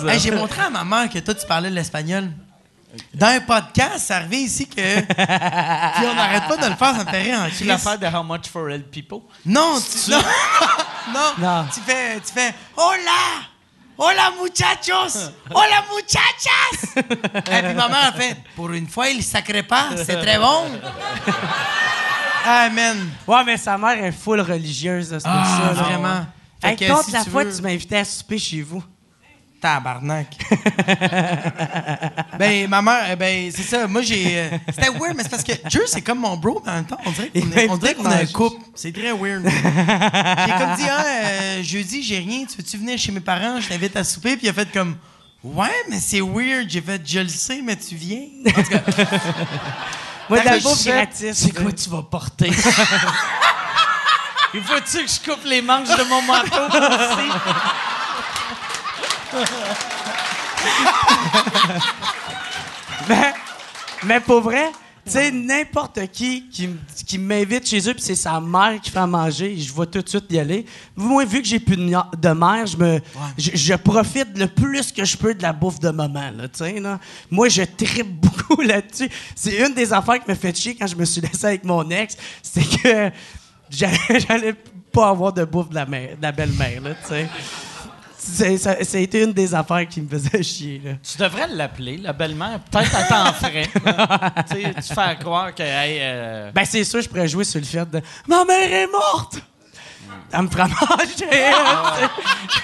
Hey, 0.08 0.18
j'ai 0.18 0.30
montré 0.30 0.62
à 0.62 0.70
ma 0.70 0.84
mère 0.84 1.08
que 1.10 1.18
toi, 1.18 1.34
tu 1.34 1.46
parlais 1.46 1.70
l'espagnol. 1.70 2.30
Dans 3.14 3.28
un 3.28 3.40
podcast, 3.40 3.98
ça 4.06 4.16
arrivé 4.16 4.38
ici 4.38 4.66
que. 4.68 5.00
Puis 5.00 6.06
on 6.10 6.14
n'arrête 6.14 6.48
pas 6.48 6.56
de 6.56 6.66
le 6.66 6.74
faire, 6.74 6.96
ça 6.96 7.04
me 7.04 7.10
fait 7.10 7.22
rire 7.22 7.40
en 7.40 7.48
crise. 7.48 7.66
l'affaire 7.66 7.98
de 7.98 8.06
How 8.06 8.22
Much 8.24 8.48
for 8.48 8.68
El 8.68 8.82
People? 8.84 9.20
Non, 9.46 9.78
tu. 9.80 10.10
Non, 10.10 10.18
non, 11.14 11.32
Non. 11.38 11.66
Tu 11.72 11.80
fais. 11.80 12.16
Tu 12.20 12.32
fais. 12.32 12.54
Hola! 12.76 13.46
Hola 14.02 14.32
muchachos! 14.40 15.30
Hola 15.50 15.84
muchachas! 15.92 16.94
Et 16.96 17.62
puis 17.62 17.74
ma 17.74 17.86
mère 17.88 18.06
a 18.08 18.12
fait 18.12 18.34
Pour 18.56 18.72
une 18.72 18.88
fois, 18.88 19.10
il 19.10 19.22
sacrait 19.22 19.62
pas, 19.62 19.88
c'est 19.94 20.18
très 20.22 20.38
bon. 20.38 20.64
Amen. 22.44 22.96
Ouais, 23.26 23.44
mais 23.44 23.56
sa 23.56 23.76
mère 23.78 24.02
est 24.04 24.12
full 24.12 24.40
religieuse, 24.40 25.08
c'est 25.10 25.22
Ah, 25.24 25.58
ça. 25.74 25.74
là. 25.74 25.82
vraiment. 25.82 26.26
Fait 26.62 26.70
Hey, 26.70 26.76
que 26.76 26.92
compte 26.92 27.04
si 27.04 27.12
la 27.12 27.24
fois 27.24 27.44
veux- 27.44 27.50
que 27.50 27.56
tu 27.56 27.62
m'invitais 27.62 27.96
à 27.98 28.04
souper 28.04 28.38
chez 28.38 28.62
vous. 28.62 28.82
Tabarnak. 29.60 30.26
ben, 32.38 32.66
ma 32.68 32.80
mère, 32.80 33.04
euh, 33.10 33.16
ben, 33.16 33.50
c'est 33.54 33.62
ça. 33.62 33.86
Moi, 33.86 34.00
j'ai. 34.00 34.38
euh, 34.38 34.48
C'était 34.72 34.88
weird, 34.88 35.14
mais 35.14 35.22
c'est 35.22 35.28
parce 35.28 35.44
que 35.44 35.52
Dieu, 35.68 35.82
c'est 35.86 36.00
comme 36.00 36.20
mon 36.20 36.36
bro, 36.38 36.62
mais 36.64 36.70
en 36.72 36.74
même 36.76 36.84
temps, 36.86 36.96
on 37.04 37.10
dirait 37.10 37.28
qu'on 37.28 37.38
Il 37.40 37.58
est- 37.58 37.68
on 37.68 37.72
m'a 37.72 37.76
dirait 37.78 37.90
invité 37.90 37.94
qu'on 37.94 38.06
a 38.10 38.16
un 38.22 38.26
couple. 38.26 38.62
C'est 38.74 38.92
très 38.92 39.12
weird. 39.12 39.44
j'ai 39.44 40.52
comme 40.52 40.76
dit, 40.76 40.86
ah, 40.90 41.04
euh, 41.04 41.62
jeudi, 41.62 42.02
j'ai 42.02 42.18
rien. 42.20 42.46
Tu 42.46 42.56
veux-tu 42.56 42.78
venir 42.78 42.98
chez 42.98 43.12
mes 43.12 43.20
parents? 43.20 43.60
Je 43.60 43.68
t'invite 43.68 43.94
à 43.96 44.04
souper. 44.04 44.36
Puis 44.38 44.46
il 44.46 44.50
a 44.50 44.54
fait 44.54 44.70
comme, 44.72 44.96
ouais, 45.44 45.68
mais 45.90 46.00
c'est 46.00 46.22
weird. 46.22 46.64
J'ai 46.70 46.80
fait, 46.80 47.02
je 47.06 47.20
le 47.20 47.28
sais, 47.28 47.60
mais 47.62 47.76
tu 47.76 47.94
viens. 47.96 48.22
En 48.46 48.62
tout 48.62 48.70
cas, 48.70 48.80
Moi, 50.30 50.40
de 50.40 50.44
la 50.44 50.50
Fait 50.52 50.58
que 50.58 50.62
bouffe 50.62 50.82
je- 50.84 50.90
gratis. 50.90 51.32
C'est 51.34 51.52
quoi 51.62 51.72
tu 51.72 51.90
vas 51.90 52.02
porter? 52.02 52.50
Il 54.54 54.62
faut-tu 54.64 55.04
que 55.04 55.10
je 55.10 55.20
coupe 55.30 55.44
les 55.44 55.60
manches 55.62 55.88
de 55.88 56.02
mon 56.04 56.22
manteau 56.22 56.66
aussi? 56.66 57.30
Mais, 63.08 63.32
mais 64.04 64.20
pour 64.20 64.40
vrai, 64.42 64.70
sais, 65.10 65.30
n'importe 65.30 66.00
qui 66.12 66.48
qui, 66.48 66.68
qui 67.06 67.18
m'invite 67.18 67.66
chez 67.66 67.88
eux, 67.88 67.94
puis 67.94 68.02
c'est 68.02 68.14
sa 68.14 68.40
mère 68.40 68.80
qui 68.80 68.90
fait 68.90 68.98
à 68.98 69.06
manger, 69.06 69.56
je 69.56 69.72
vais 69.72 69.86
tout 69.86 70.02
de 70.02 70.08
suite 70.08 70.26
y 70.30 70.38
aller. 70.38 70.64
Moi, 70.96 71.24
vu 71.24 71.42
que 71.42 71.48
j'ai 71.48 71.60
plus 71.60 71.76
de, 71.76 72.28
mère, 72.28 72.66
je, 72.66 72.76
me, 72.76 73.00
je, 73.36 73.50
je 73.54 73.74
profite 73.74 74.36
le 74.36 74.46
plus 74.46 74.92
que 74.92 75.04
je 75.04 75.16
peux 75.16 75.34
de 75.34 75.42
la 75.42 75.52
bouffe 75.52 75.80
de 75.80 75.90
maman. 75.90 76.30
Là, 76.30 76.48
tu 76.48 76.58
sais, 76.58 76.80
là. 76.80 76.98
Moi, 77.30 77.48
je 77.48 77.62
tripe 77.62 78.10
beaucoup 78.20 78.60
là-dessus. 78.62 79.08
C'est 79.34 79.66
une 79.66 79.74
des 79.74 79.92
affaires 79.92 80.22
qui 80.22 80.30
me 80.30 80.36
fait 80.36 80.56
chier 80.56 80.74
quand 80.74 80.86
je 80.86 80.96
me 80.96 81.04
suis 81.04 81.20
laissé 81.20 81.46
avec 81.46 81.64
mon 81.64 81.88
ex, 81.90 82.16
c'est 82.42 82.64
que 82.64 83.10
j'allais 83.70 84.20
j'allais 84.28 84.54
pas 84.92 85.10
avoir 85.10 85.32
de 85.32 85.44
bouffe 85.44 85.68
de 85.68 85.74
la, 85.74 85.86
mère, 85.86 86.16
de 86.16 86.22
la 86.22 86.32
belle-mère. 86.32 86.80
Là, 86.82 86.94
tu 86.94 87.08
sais. 87.08 87.28
C'est- 88.22 88.58
ça, 88.58 88.84
ça 88.84 88.98
a 88.98 89.00
été 89.00 89.22
une 89.22 89.32
des 89.32 89.54
affaires 89.54 89.88
qui 89.88 90.02
me 90.02 90.08
faisait 90.08 90.42
chier. 90.42 90.80
Là. 90.84 90.92
Tu 91.02 91.16
devrais 91.18 91.48
l'appeler, 91.48 91.96
la 91.96 92.12
belle-mère. 92.12 92.60
Peut-être 92.70 92.90
elle 92.94 93.08
t'en 93.08 93.32
ferait. 93.32 93.66
tu 94.48 94.62
sais, 94.62 94.74
tu 94.74 94.94
fais 94.94 95.16
croire 95.18 95.54
que. 95.54 95.62
hey, 95.62 95.98
euh, 96.02 96.50
Ben, 96.52 96.64
c'est 96.66 96.84
sûr, 96.84 97.00
je 97.00 97.08
pourrais 97.08 97.28
jouer 97.28 97.44
sur 97.44 97.60
le 97.60 97.66
fait 97.66 97.88
de 97.90 98.00
Ma 98.28 98.44
mère 98.44 98.70
est 98.72 98.86
morte! 98.88 99.38
Elle 100.32 100.42
me 100.42 100.48
fera 100.48 100.66
manger! 100.68 101.24
hein, 101.32 102.08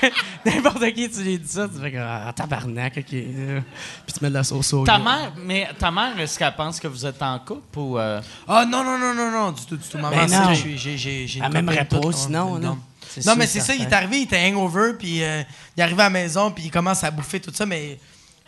sais. 0.01 0.13
N'importe 0.45 0.85
qui, 0.93 1.09
tu 1.11 1.23
lui 1.23 1.39
dis 1.39 1.49
ça, 1.49 1.67
tu 1.69 1.81
fais 1.81 1.91
que 1.93 1.97
ah, 1.99 2.33
tabarnak, 2.35 2.99
ok. 2.99 3.13
euh. 3.15 3.61
Puis 4.05 4.13
tu 4.17 4.23
mets 4.23 4.29
de 4.29 4.35
la 4.35 4.45
sauce 4.45 4.73
au 4.73 4.85
ta 4.85 4.99
mère, 4.99 5.33
mais 5.45 5.69
ta 5.79 5.91
mère, 5.91 6.19
est-ce 6.21 6.39
qu'elle 6.39 6.55
pense 6.55 6.79
que 6.79 6.87
vous 6.87 7.05
êtes 7.07 7.21
en 7.23 7.39
couple 7.41 7.79
ou. 7.79 7.99
euh, 7.99 8.21
Ah 8.47 8.65
non, 8.67 8.85
non, 8.85 8.99
non, 8.99 9.15
non, 9.15 9.31
non, 9.31 9.53
du 9.53 9.65
tout, 9.65 9.77
du 9.77 9.89
tout. 9.89 9.99
Maman, 9.99 10.17
Ben 10.27 10.55
j'ai, 10.55 10.77
j'ai, 10.77 10.97
j'ai 11.27 11.39
une 11.39 11.45
Elle 11.45 11.53
m'aimerait 11.53 11.85
pas, 11.85 12.13
sinon, 12.13 12.59
non. 12.59 12.79
Non, 13.25 13.35
mais 13.37 13.47
c'est 13.47 13.61
ça, 13.61 13.75
il 13.75 13.83
est 13.83 13.93
arrivé, 13.93 14.19
il 14.19 14.23
était 14.25 14.41
hangover, 14.47 14.93
puis 14.99 15.23
euh, 15.23 15.43
il 15.77 15.81
est 15.81 15.83
arrivé 15.85 16.01
à 16.01 16.05
la 16.05 16.11
maison, 16.11 16.51
puis 16.51 16.65
il 16.65 16.71
commence 16.71 17.03
à 17.05 17.11
bouffer 17.11 17.41
tout 17.41 17.53
ça, 17.55 17.65
mais 17.67 17.99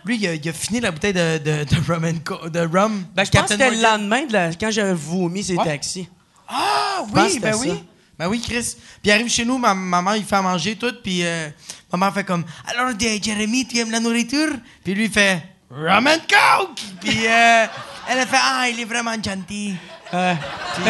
lui, 0.04 0.16
il 0.16 0.26
a, 0.26 0.34
il 0.34 0.48
a 0.48 0.52
fini 0.52 0.80
la 0.80 0.90
bouteille 0.90 1.12
de, 1.12 1.38
de, 1.38 1.64
de 1.64 1.92
rum, 1.92 2.04
and 2.04 2.48
de 2.48 2.60
rum. 2.60 3.04
Ben, 3.14 3.24
je 3.24 3.30
pense 3.30 3.42
que 3.42 3.48
c'était 3.48 3.70
le 3.70 3.80
lendemain 3.82 4.24
de 4.26 4.32
la- 4.32 4.52
quand 4.54 4.70
j'avais 4.70 4.94
vomi 4.94 5.44
Ouais. 5.56 5.64
taxis. 5.64 6.08
Ah, 6.48 7.02
oui, 7.14 7.38
ben 7.40 7.54
oui. 7.60 7.68
ça. 7.68 7.74
Ben 8.18 8.26
oui, 8.28 8.40
Chris. 8.40 8.74
Puis 8.74 8.84
il 9.04 9.10
arrive 9.12 9.28
chez 9.28 9.44
nous, 9.44 9.58
ma 9.58 9.74
maman, 9.74 10.14
il 10.14 10.24
fait 10.24 10.36
à 10.36 10.42
manger 10.42 10.74
tout, 10.76 10.92
puis 11.04 11.24
euh, 11.24 11.48
maman 11.92 12.10
fait 12.10 12.24
comme 12.24 12.44
Alors, 12.66 12.90
Jérémy, 12.98 13.66
tu 13.66 13.78
aimes 13.78 13.90
la 13.92 14.00
nourriture 14.00 14.48
Puis 14.82 14.94
lui, 14.94 15.04
il 15.04 15.10
fait 15.10 15.40
Rum 15.70 16.06
and 16.06 16.20
Coke 16.28 16.80
Puis 17.00 17.26
euh, 17.26 17.66
elle 18.08 18.18
a 18.18 18.26
fait 18.26 18.38
Ah, 18.40 18.66
il 18.72 18.80
est 18.80 18.84
vraiment 18.86 19.12
gentil. 19.14 19.76
Puis, 20.10 20.82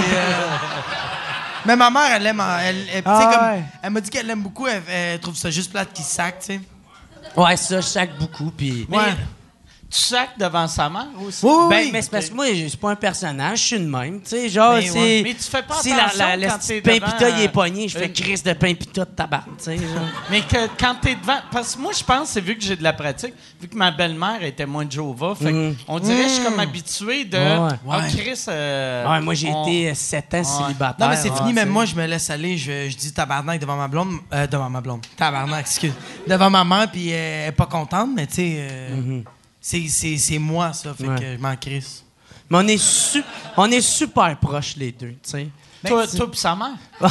mais 1.69 1.77
ma 1.77 1.91
mère, 1.91 2.13
elle 2.15 2.27
aime. 2.27 2.43
Elle, 2.63 2.77
elle, 2.77 2.85
tu 2.85 2.95
sais, 2.95 3.03
Ah, 3.05 3.31
comme, 3.39 3.49
ouais. 3.59 3.63
elle 3.83 3.91
m'a 3.91 4.01
dit 4.01 4.11
qu'elle 4.11 4.27
l'aime 4.27 4.43
beaucoup, 4.43 4.67
elle, 4.67 4.83
elle 4.89 5.21
trouve 5.21 5.37
ça 5.37 5.51
juste 5.51 5.71
plate 5.71 5.93
qu'il 5.93 6.05
sac, 6.05 6.39
tu 6.41 6.47
sais. 6.47 6.61
Ouais, 7.37 7.57
ça, 7.57 7.77
je 7.81 7.87
sac 7.87 8.17
beaucoup, 8.19 8.51
puis... 8.51 8.87
Mais 8.89 8.97
tu 9.91 9.99
sacs 9.99 10.39
devant 10.39 10.69
sa 10.69 10.91
mère 10.91 11.07
aussi? 11.27 11.45
Oui, 11.45 11.53
oui, 11.53 11.67
Ben, 11.71 11.77
oui. 11.85 11.91
mais 11.93 12.03
c'est 12.03 12.11
parce 12.11 12.29
que 12.29 12.35
moi, 12.35 12.45
c'est 12.47 12.77
pas 12.79 12.91
un 12.91 12.95
personnage, 12.97 13.59
je 13.61 13.65
suis 13.65 13.79
de 13.81 13.87
même. 13.87 14.21
Tu 14.21 14.29
sais, 14.31 14.49
genre, 14.51 14.75
Mais 14.75 14.83
c'est. 14.87 14.99
ouais. 14.99 15.21
Mais 15.25 15.35
tu 15.35 15.43
fais 15.45 15.63
pas 15.63 15.75
Si 15.81 15.91
la, 15.91 16.05
attention 16.05 16.27
la, 16.39 16.47
quand 16.49 16.59
t'es 16.67 16.81
pain 16.83 16.95
devant, 16.97 17.07
pita, 17.07 17.29
il 17.31 17.41
est 17.43 17.49
euh, 17.49 17.51
pogné, 17.51 17.89
je 17.89 17.99
fais 17.99 18.07
une- 18.07 18.13
crise 18.13 18.43
de 18.43 18.53
pain 18.53 18.75
pita 18.75 19.05
de 19.05 19.11
tabac, 19.11 19.45
tu 19.57 19.65
sais. 19.65 19.79
Mais 20.31 20.41
que 20.43 20.69
quand 20.79 20.97
t'es 21.01 21.15
devant. 21.15 21.39
Parce 21.51 21.75
que 21.75 21.81
moi, 21.81 21.93
je 21.99 22.05
pense, 22.05 22.29
c'est 22.29 22.41
vu 22.43 22.57
que 22.57 22.63
j'ai 22.63 22.77
de 22.77 22.83
la 22.83 22.93
pratique, 22.93 23.33
vu 23.61 23.67
que 23.69 23.77
ma 23.77 23.91
belle-mère 23.91 24.43
était 24.43 24.67
moins 24.67 24.85
de 24.85 24.93
Jova, 24.93 25.35
fait 25.35 25.51
que 25.53 25.73
on 25.89 25.99
dirait 25.99 26.23
que 26.25 26.29
je 26.29 26.35
suis 26.35 26.45
comme 26.45 26.61
habitué 26.61 27.25
de. 27.25 27.39
Mm. 27.39 27.67
Ouais. 27.67 27.73
Ah, 27.91 27.99
Ouais. 28.01 28.09
Chris. 28.11 28.45
euh, 28.49 29.09
Ouais, 29.11 29.21
moi, 29.21 29.33
j'ai 29.35 29.49
on- 29.51 29.67
été 29.67 29.95
7 29.95 30.35
ans 30.35 30.45
célibataire. 30.45 31.07
Non, 31.07 31.09
mais 31.15 31.17
c'est 31.21 31.35
fini, 31.35 31.53
même 31.55 31.71
moi, 31.71 31.85
je 31.87 31.95
me 31.95 32.05
laisse 32.07 32.29
aller. 32.29 32.59
Je, 32.59 32.89
je 32.91 32.97
dis 32.97 33.13
tabarnak 33.13 33.59
devant 33.61 33.77
ma 33.77 33.89
blonde. 33.89 34.19
Euh, 34.35 34.47
devant 34.47 34.69
ma 34.69 34.81
blonde. 34.83 35.01
Tabarnak, 35.17 35.61
excuse. 35.61 35.93
Devant 36.27 36.51
ma 36.51 36.63
mère, 36.65 36.91
puis 36.91 37.11
euh, 37.13 37.45
elle 37.45 37.49
est 37.49 37.53
pas 37.53 37.67
contente, 37.67 38.11
mais 38.15 38.27
tu 38.27 38.35
sais, 38.35 38.57
euh, 38.59 38.89
c'est 38.91 39.25
c'est 39.69 40.39
moi, 40.39 40.73
ça. 40.73 40.95
Fait. 40.95 41.07
Ouais. 41.07 41.19
que 41.19 41.33
je 41.35 41.39
m'en 41.39 41.57
crisse. 41.57 42.05
Mais 42.51 42.59
on 42.59 42.67
est, 42.69 42.79
su- 42.79 43.25
on 43.57 43.71
est 43.71 43.81
super 43.83 44.37
proches, 44.39 44.75
les 44.77 44.93
deux, 44.93 45.17
tu 45.23 45.31
sais. 45.31 45.49
Toi, 45.87 46.07
Ben, 46.07 46.17
toi 46.17 46.31
pis 46.31 46.39
sa 46.39 46.57
mère. 46.57 46.71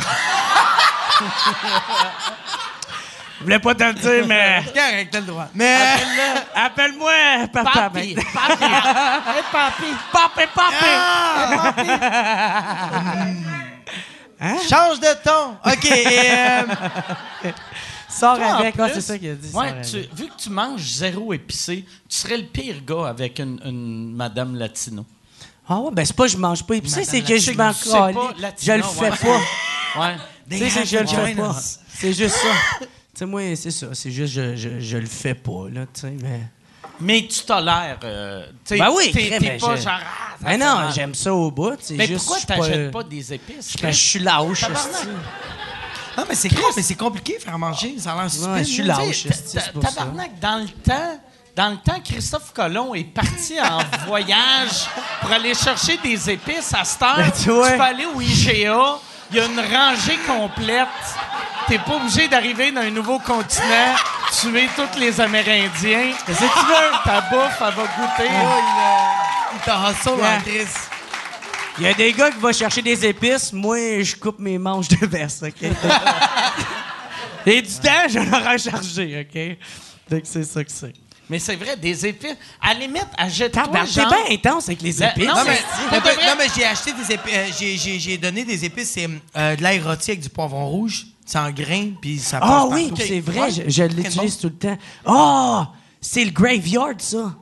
Je 3.40 3.44
voulais 3.44 3.60
pas 3.60 3.76
te 3.76 3.84
le 3.84 3.94
dire, 3.94 4.26
mais. 4.28 4.64
Correct, 4.74 5.10
t'as 5.12 5.20
le 5.20 5.26
droit. 5.26 5.48
Mais. 5.54 5.78
Appelle-moi 6.56 7.12
papa. 7.54 7.72
Papi! 7.72 8.16
ben. 8.16 8.24
Papi! 8.34 8.64
Hey, 8.64 9.44
papi! 9.52 9.86
Papi, 10.12 10.48
papi! 10.56 10.86
Ah! 14.40 14.56
Change 14.70 15.00
de 15.00 15.24
ton. 15.24 15.58
OK. 15.66 15.86
et, 15.86 16.32
euh, 16.32 16.64
Sors 18.10 18.38
Toi, 18.38 18.46
avec. 18.46 18.76
Ah, 18.80 18.90
c'est 18.94 19.02
ça 19.02 19.18
qu'il 19.18 19.30
a 19.32 19.36
dit. 19.36 19.54
ouais, 19.54 19.82
tu- 19.82 20.08
vu 20.16 20.28
que 20.30 20.38
tu 20.38 20.50
manges 20.50 20.82
zéro 20.94 21.34
épicé, 21.34 21.86
tu 22.08 22.18
serais 22.18 22.38
le 22.38 22.46
pire 22.46 22.78
gars 22.86 23.08
avec 23.08 23.40
une, 23.40 23.60
une 23.66 24.14
madame 24.16 24.56
latino. 24.56 25.06
Ah 25.68 25.80
ouais, 25.80 25.92
ben 25.92 26.06
c'est 26.06 26.16
pas 26.16 26.24
que 26.24 26.32
je 26.32 26.38
mange 26.38 26.64
pas 26.66 26.76
épicé, 26.76 27.04
c'est 27.04 27.22
que 27.22 27.38
je 27.38 27.52
m'en 27.52 27.74
pas 27.74 28.14
calais. 28.14 28.54
Je 28.62 28.72
le 28.72 28.84
fais 28.84 29.10
pas. 29.10 29.40
Ouais. 29.98 30.16
Tu 30.50 30.70
sais, 30.70 30.82
que 30.82 30.86
je 30.88 30.98
le 31.00 31.08
fais 31.08 31.34
pas. 31.36 31.56
C'est 31.90 32.14
juste 32.14 32.36
ça. 32.36 32.48
tu 32.82 32.88
sais, 33.16 33.26
moi, 33.26 33.42
c'est 33.56 33.72
ça. 33.72 33.88
C'est 33.94 34.12
juste, 34.12 34.34
je, 34.34 34.56
je, 34.56 34.80
je 34.80 34.98
le 34.98 35.08
fais 35.08 35.34
pas, 35.34 35.68
là, 35.72 35.86
tu 35.94 36.02
sais, 36.02 36.14
mais... 36.22 36.42
Mais 37.00 37.28
tu 37.28 37.42
tolères. 37.44 38.00
euh, 38.04 38.46
Ben 38.70 38.90
oui, 38.96 39.12
t'es, 39.12 39.58
pas 39.60 39.76
genre. 39.76 39.86
ah, 39.88 40.36
Ben 40.42 40.60
non, 40.60 40.90
j'aime 40.94 41.16
ça 41.16 41.34
au 41.34 41.50
bout, 41.52 41.78
Mais 41.92 42.06
juste... 42.08 42.18
pourquoi 42.26 42.36
je 42.38 42.40
suis 42.40 42.48
t'achètes 42.48 42.92
pas, 42.92 43.04
des 43.04 43.34
épices? 43.34 43.76
Ben, 43.82 43.92
je 43.92 43.98
suis 43.98 44.20
lâche. 44.20 44.66
Non, 46.18 46.24
mais 46.28 46.36
c'est 46.36 46.50
con, 46.50 46.64
mais 46.76 46.82
c'est 46.82 46.96
compliqué 46.96 47.38
de 47.38 47.44
faire 47.44 47.60
manger. 47.60 47.96
Ça 48.00 48.14
a 48.14 48.16
l'air 48.22 48.30
stupide. 48.32 48.50
Ouais, 48.52 48.60
je 48.64 48.70
suis 48.72 48.84
là. 48.84 48.98
lâche. 48.98 49.28
Tabarnak, 49.80 50.40
dans 50.40 50.58
le 50.58 50.68
temps. 50.70 51.20
Dans 51.56 51.70
le 51.70 51.78
temps, 51.78 52.00
Christophe 52.04 52.54
Colomb 52.54 52.94
est 52.94 53.04
parti 53.04 53.60
en 53.60 53.80
voyage 54.08 54.86
pour 55.22 55.32
aller 55.32 55.56
chercher 55.56 55.98
des 55.98 56.30
épices 56.30 56.72
à 56.80 56.84
cette 56.84 57.02
heure. 57.02 57.18
Ben, 57.18 57.32
tu 57.32 57.46
peux 57.50 57.82
aller 57.82 58.06
au 58.06 58.22
IGA, 58.22 59.00
il 59.32 59.38
y 59.38 59.40
a 59.40 59.46
une 59.46 59.60
rangée 59.60 60.20
complète. 60.28 60.88
T'es 61.68 61.80
pas 61.80 61.96
obligé 61.96 62.28
d'arriver 62.28 62.72
dans 62.72 62.82
un 62.82 62.92
nouveau 62.92 63.18
continent, 63.20 63.96
tuer 64.40 64.70
tous 64.76 65.00
les 65.00 65.20
Amérindiens. 65.20 66.14
Qu'est-ce 66.28 66.40
que 66.40 66.46
tu 66.60 66.66
veux? 66.68 66.92
Ta 67.04 67.22
bouffe, 67.22 67.58
elle 67.60 67.74
va 67.74 67.84
goûter. 67.84 68.30
Oh, 68.30 68.60
il, 68.60 68.82
euh, 68.84 69.56
il 69.56 69.60
t'a 69.66 69.90
hustle 69.92 70.20
Yeah. 70.20 70.38
en 70.38 70.42
crise. 70.42 70.76
Il 71.80 71.84
y 71.86 71.88
a 71.88 71.94
des 71.94 72.12
gars 72.14 72.32
qui 72.32 72.40
vont 72.40 72.52
chercher 72.54 72.82
des 72.82 73.06
épices, 73.06 73.54
moi, 73.54 73.78
je 74.02 74.16
coupe 74.16 74.40
mes 74.40 74.58
manches 74.58 74.88
de 74.88 75.06
verse, 75.06 75.42
OK? 75.44 75.62
Et 77.46 77.62
du 77.62 77.74
temps, 77.76 78.08
je 78.10 78.20
leur 78.20 78.52
ai 78.52 78.58
chargé, 78.58 79.22
OK? 79.30 79.58
Donc, 80.10 80.22
c'est 80.26 80.44
ça 80.44 80.64
que 80.64 80.72
c'est. 80.72 80.94
Mais 81.30 81.40
c'est 81.40 81.56
vrai, 81.58 81.76
des 81.76 82.06
épices. 82.06 82.36
À 82.62 82.74
la 82.74 82.80
limite, 82.82 83.08
achète-toi 83.18 83.64
C'est 83.86 84.06
bien 84.06 84.18
intense 84.32 84.68
avec 84.70 84.82
les 84.82 85.04
épices. 85.04 85.28
non, 85.28 85.36
Non, 85.36 85.44
mais, 85.46 85.60
non, 85.92 86.44
j'ai 86.56 86.64
acheté 86.66 86.94
des 86.94 87.14
épices. 87.14 87.34
euh, 87.36 87.48
j'ai- 87.60 87.78
j'ai, 87.78 88.00
j'ai 88.00 88.18
donné 88.18 88.46
des 88.46 88.64
épices. 88.64 88.92
C'est 88.92 89.10
euh, 89.36 89.56
de 89.56 89.62
l'ail 89.62 89.80
rôti 89.82 90.12
avec 90.12 90.22
du 90.22 90.30
poivron 90.30 90.66
rouge. 90.68 91.08
C'est 91.26 91.38
en 91.40 91.52
grain, 91.52 91.90
puis 92.02 92.18
ça 92.20 92.40
passe 92.40 92.50
Ah 92.50 92.66
oui, 92.72 92.90
c'est 92.98 93.20
vrai, 93.20 93.40
Ouais. 93.42 93.52
je, 93.52 93.62
je 93.70 93.84
l'utilise 93.84 94.38
tout 94.38 94.48
le 94.48 94.56
temps. 94.56 94.78
Ah! 95.06 95.72
c'est 96.00 96.24
le 96.24 96.32
graveyard, 96.32 96.94
ça. 97.00 97.36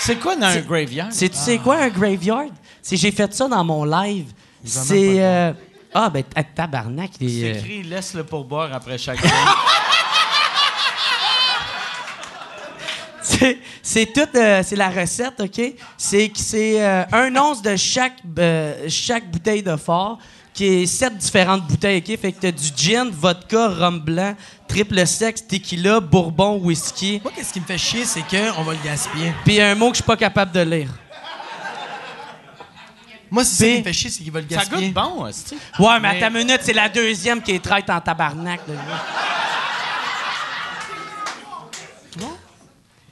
C'est 0.00 0.16
quoi 0.18 0.36
dans 0.36 0.46
un 0.46 0.60
graveyard? 0.60 1.08
C'est, 1.10 1.28
tu 1.28 1.36
sais 1.38 1.58
quoi, 1.58 1.76
un 1.76 1.88
graveyard? 1.88 2.46
C'est, 2.82 2.96
j'ai 2.96 3.12
fait 3.12 3.32
ça 3.34 3.48
dans 3.48 3.64
mon 3.64 3.84
live. 3.84 4.32
C'est. 4.64 5.22
euh, 5.22 5.52
ah, 5.92 6.08
ben, 6.08 6.22
ta- 6.22 6.42
tabarnak. 6.42 7.10
il 7.20 7.44
est, 7.44 7.54
C'est 7.54 7.58
euh, 7.58 7.60
écrit 7.60 7.82
laisse 7.82 8.14
le 8.14 8.24
pourboire 8.24 8.72
après 8.72 8.96
chaque 8.96 9.20
game. 9.22 9.30
c'est, 13.22 13.58
c'est 13.82 14.06
tout. 14.12 14.20
euh, 14.36 14.62
c'est 14.64 14.76
la 14.76 14.88
recette, 14.88 15.40
OK? 15.40 15.60
C'est 15.96 16.28
que 16.28 16.38
c'est 16.38 16.84
euh, 16.84 17.04
un 17.12 17.34
once 17.36 17.62
de 17.62 17.76
chaque, 17.76 18.16
euh, 18.38 18.86
chaque 18.88 19.30
bouteille 19.30 19.62
de 19.62 19.76
fort, 19.76 20.18
qui 20.60 20.82
est 20.82 20.86
sept 20.86 21.16
différentes 21.16 21.66
bouteilles, 21.66 22.04
OK? 22.06 22.20
Fait 22.20 22.32
que 22.32 22.38
t'as 22.40 22.50
du 22.52 22.68
gin, 22.76 23.08
vodka, 23.10 23.68
rhum 23.68 23.98
blanc, 23.98 24.36
triple 24.68 25.06
sexe, 25.06 25.46
tequila, 25.46 26.00
bourbon, 26.00 26.58
whisky. 26.58 27.18
Moi, 27.24 27.32
qu'est-ce 27.34 27.50
qui 27.54 27.60
me 27.60 27.64
fait 27.64 27.78
chier, 27.78 28.04
c'est 28.04 28.20
qu'on 28.20 28.62
va 28.62 28.74
le 28.74 28.78
gaspiller. 28.84 29.32
Puis 29.42 29.58
un 29.58 29.74
mot 29.74 29.86
que 29.88 29.94
je 29.94 30.02
suis 30.02 30.06
pas 30.06 30.18
capable 30.18 30.52
de 30.52 30.60
lire. 30.60 30.90
Moi, 33.30 33.42
c'est 33.42 33.54
ça 33.54 33.64
qui 33.72 33.78
me 33.78 33.84
fait 33.84 33.92
chier, 33.94 34.10
c'est 34.10 34.22
qu'ils 34.22 34.32
veulent 34.32 34.44
le 34.50 34.54
Ça 34.54 34.60
gaspiller. 34.64 34.86
goûte 34.90 34.94
bon, 35.02 35.24
hostie. 35.24 35.56
Ouais, 35.78 35.98
mais 35.98 36.08
à 36.08 36.14
ta 36.20 36.28
minute, 36.28 36.60
c'est 36.60 36.74
la 36.74 36.90
deuxième 36.90 37.40
qui 37.40 37.52
est 37.52 37.64
traite 37.64 37.88
en 37.88 37.98
tabarnak. 38.02 38.60
de 38.68 38.74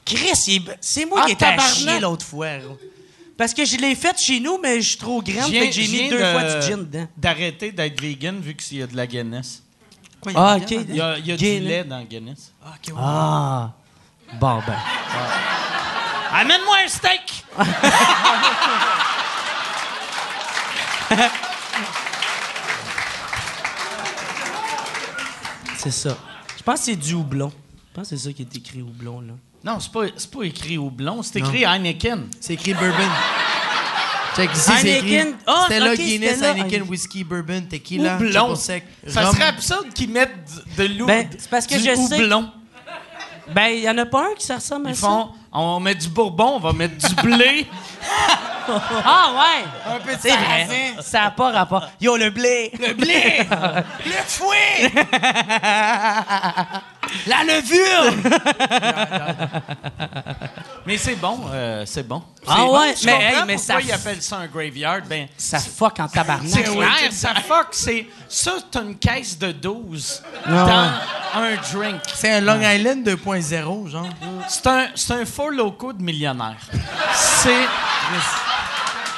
Chris, 0.05 0.45
il 0.49 0.77
c'est 0.83 1.05
moi 1.07 1.21
Ah, 1.23 1.27
qui 1.27 1.33
étais 1.33 1.45
à 1.47 1.51
tabarnak. 1.53 1.75
chier 1.75 2.01
l'autre 2.01 2.27
fois. 2.27 2.59
gros. 2.59 2.77
Parce 3.39 3.55
que 3.55 3.65
je 3.65 3.77
l'ai 3.77 3.95
fait 3.95 4.19
chez 4.21 4.41
nous, 4.41 4.59
mais 4.61 4.83
je 4.83 4.89
suis 4.91 4.99
trop 4.99 5.23
grande, 5.23 5.51
fait 5.51 5.69
que 5.69 5.73
j'ai 5.73 5.87
mis 5.89 6.09
deux 6.11 6.19
de- 6.19 6.25
fois 6.33 6.43
du 6.43 6.67
gin 6.67 6.77
dedans. 6.79 7.07
D'arrêter 7.17 7.71
d'être 7.73 7.99
vegan 8.01 8.39
vu 8.41 8.55
qu'il 8.57 8.79
y 8.79 8.83
a 8.83 8.87
de 8.89 8.97
la 8.97 9.07
Guinness. 9.07 9.63
Quoi, 10.21 10.33
il 10.33 10.35
y 10.35 10.39
a 10.39 10.45
Ah, 10.45 10.57
ok. 10.57 10.67
bière 10.67 10.85
Il 10.89 10.97
y 10.97 11.01
a, 11.01 11.19
il 11.19 11.27
y 11.27 11.33
a 11.33 11.37
du 11.37 11.45
Guinness. 11.45 11.69
lait 11.69 11.85
dans 11.85 12.03
Guinness. 12.03 12.53
Ah, 12.63 12.75
ok, 12.77 12.89
ouais. 12.89 13.01
Ah. 13.03 13.73
Bon, 14.41 14.61
ben. 14.67 14.77
Amène-moi 16.33 16.77
un 16.85 16.89
steak! 16.89 17.45
C'est 25.77 25.91
ça. 25.93 26.17
Je 26.57 26.63
pense 26.63 26.81
que 26.81 26.85
c'est 26.87 26.97
du 26.97 27.15
houblon. 27.15 27.51
Je 27.51 27.95
pense 27.95 28.11
que 28.11 28.17
c'est 28.17 28.29
ça 28.29 28.33
qui 28.33 28.43
est 28.43 28.57
écrit 28.57 28.83
houblon, 28.83 29.21
là. 29.21 29.35
Non, 29.65 29.81
c'est 29.81 29.91
pas, 29.93 30.05
c'est 30.17 30.31
pas 30.31 30.43
écrit 30.45 30.79
houblon, 30.79 31.23
c'est 31.23 31.39
écrit 31.41 31.65
Heineken. 31.65 32.29
C'est 32.41 32.55
écrit 32.55 32.75
bourbon. 32.75 33.09
Check 34.37 34.51
ici, 34.55 34.71
c'est 34.81 34.99
écrit. 34.99 35.17
Heineken. 35.17 35.35
Ah, 35.47 35.65
c'était 35.67 35.81
là 35.81 35.91
ok, 35.93 35.97
Guinness, 35.99 36.35
c'était 36.35 36.47
là. 36.47 36.51
Heineken, 36.53 36.83
whisky, 36.89 37.25
bourbon, 37.25 37.63
tequila, 37.69 38.17
Houblon. 38.17 38.55
sec, 38.55 38.85
Ça 39.07 39.23
rhum. 39.25 39.35
serait 39.35 39.49
absurde 39.49 39.89
qu'ils 39.95 40.11
mettent 40.11 40.49
de 40.77 40.85
l'eau. 40.85 41.07
Ben, 41.07 41.29
c'est 41.37 41.51
parce 41.51 41.67
que 41.67 41.75
du 41.75 41.81
je 41.81 41.95
sais- 41.95 42.15
houblon. 42.21 42.51
Ben, 43.53 43.69
il 43.69 43.81
y 43.81 43.89
en 43.91 43.97
a 43.99 44.07
pas 44.07 44.27
un 44.31 44.35
qui 44.39 44.47
se 44.47 44.53
ressemble 44.53 44.89
à 44.89 44.91
Ils 44.91 44.97
ça? 44.97 45.07
font, 45.09 45.31
on 45.53 45.81
met 45.81 45.95
du 45.95 46.09
bourbon, 46.09 46.57
on 46.57 46.59
va 46.61 46.73
mettre 46.73 46.97
du 47.09 47.15
blé. 47.23 47.67
Ah, 49.05 49.31
ouais! 49.33 49.65
Un 49.95 49.99
peu 50.01 50.15
de 50.15 50.21
C'est 50.21 50.29
vrai. 50.31 50.69
Ça 51.01 51.21
n'a 51.23 51.31
pas 51.31 51.51
rapport. 51.53 51.89
Yo, 52.01 52.17
le 52.19 52.29
blé! 52.31 52.71
Le 52.79 52.93
blé! 52.93 53.47
le 54.05 54.13
fouet! 54.27 54.93
La 57.27 57.43
levure! 57.45 58.13
Mais 60.87 60.97
c'est 60.99 61.17
bon, 61.17 61.41
euh, 61.53 61.85
c'est 61.87 62.07
bon. 62.07 62.23
Ah 62.47 62.57
C'est 62.57 62.63
ouais, 62.71 62.95
Je 63.01 63.07
mais, 63.07 63.13
comprends 63.13 63.27
hey, 63.29 63.35
mais 63.47 63.55
pourquoi 63.57 63.75
ça 63.75 63.81
ils 63.81 63.93
appellent 63.93 64.23
ça 64.23 64.37
un 64.39 64.47
graveyard? 64.47 65.01
Ben, 65.09 65.27
Ça 65.37 65.59
fuck 65.59 66.01
en 66.01 66.09
tabarnak. 66.09 66.49
c'est 66.51 66.63
clair, 66.63 67.11
ça 67.11 67.35
fuck. 67.37 67.69
C'est, 67.73 68.07
ça, 68.29 68.53
c'est 68.73 68.81
une 68.81 68.97
caisse 68.99 69.39
de 69.39 69.53
12 69.53 70.23
Ah 70.47 70.51
dans 71.35 71.41
un 71.41 71.55
drink. 71.73 72.01
C'est 72.15 72.33
un 72.33 72.41
Long 72.41 72.61
Island 72.61 73.07
2.0, 73.07 73.89
genre. 73.91 74.07
C'est 74.49 74.67
un, 74.67 74.87
c'est 74.95 75.13
un 75.15 75.25
faux 75.27 75.51
loco 75.51 75.93
de 75.93 76.03
millionnaire. 76.03 76.57
C'est. 77.15 77.67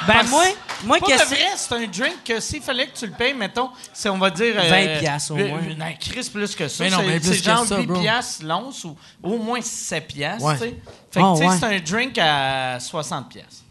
Ben, 0.07 0.13
Parce- 0.15 0.29
moi, 0.31 0.43
moi, 0.83 0.97
Pas 0.99 1.05
qu'est-ce 1.05 1.25
vrai, 1.27 1.37
c'est 1.55 1.75
un 1.75 1.85
drink 1.85 2.23
que 2.25 2.39
s'il 2.39 2.61
fallait 2.61 2.87
que 2.87 2.97
tu 2.97 3.05
le 3.05 3.11
payes, 3.11 3.35
mettons, 3.35 3.69
c'est, 3.93 4.09
on 4.09 4.17
va 4.17 4.31
dire... 4.31 4.55
20 4.55 4.99
piastres 4.99 5.31
au 5.33 5.37
euh, 5.37 5.47
moins. 5.47 5.59
euh, 5.59 5.75
Non, 5.77 5.85
Chris, 5.99 6.27
plus 6.33 6.55
que 6.55 6.67
ça. 6.67 6.83
Mais 6.83 6.89
non, 6.89 6.97
c'est, 7.01 7.05
mais 7.05 7.19
plus 7.19 7.33
c'est 7.33 7.37
que 7.37 7.43
genre 7.43 7.65
ça, 7.67 7.77
8 7.77 7.85
bro. 7.85 8.01
piastres 8.01 8.43
l'once 8.43 8.83
ou 8.85 8.97
au 9.21 9.37
moins 9.37 9.61
7 9.61 10.07
piastres, 10.07 10.43
Ouais. 10.43 10.53
tu 10.57 10.59
sais. 10.63 10.75
Fait 11.11 11.19
que, 11.19 11.23
Ah, 11.25 11.33
tu 11.35 11.43
sais, 11.43 11.47
ouais. 11.49 11.55
c'est 11.59 11.65
un 11.65 11.79
drink 11.79 12.17
à 12.17 12.79
60 12.79 13.29
piastres. 13.29 13.61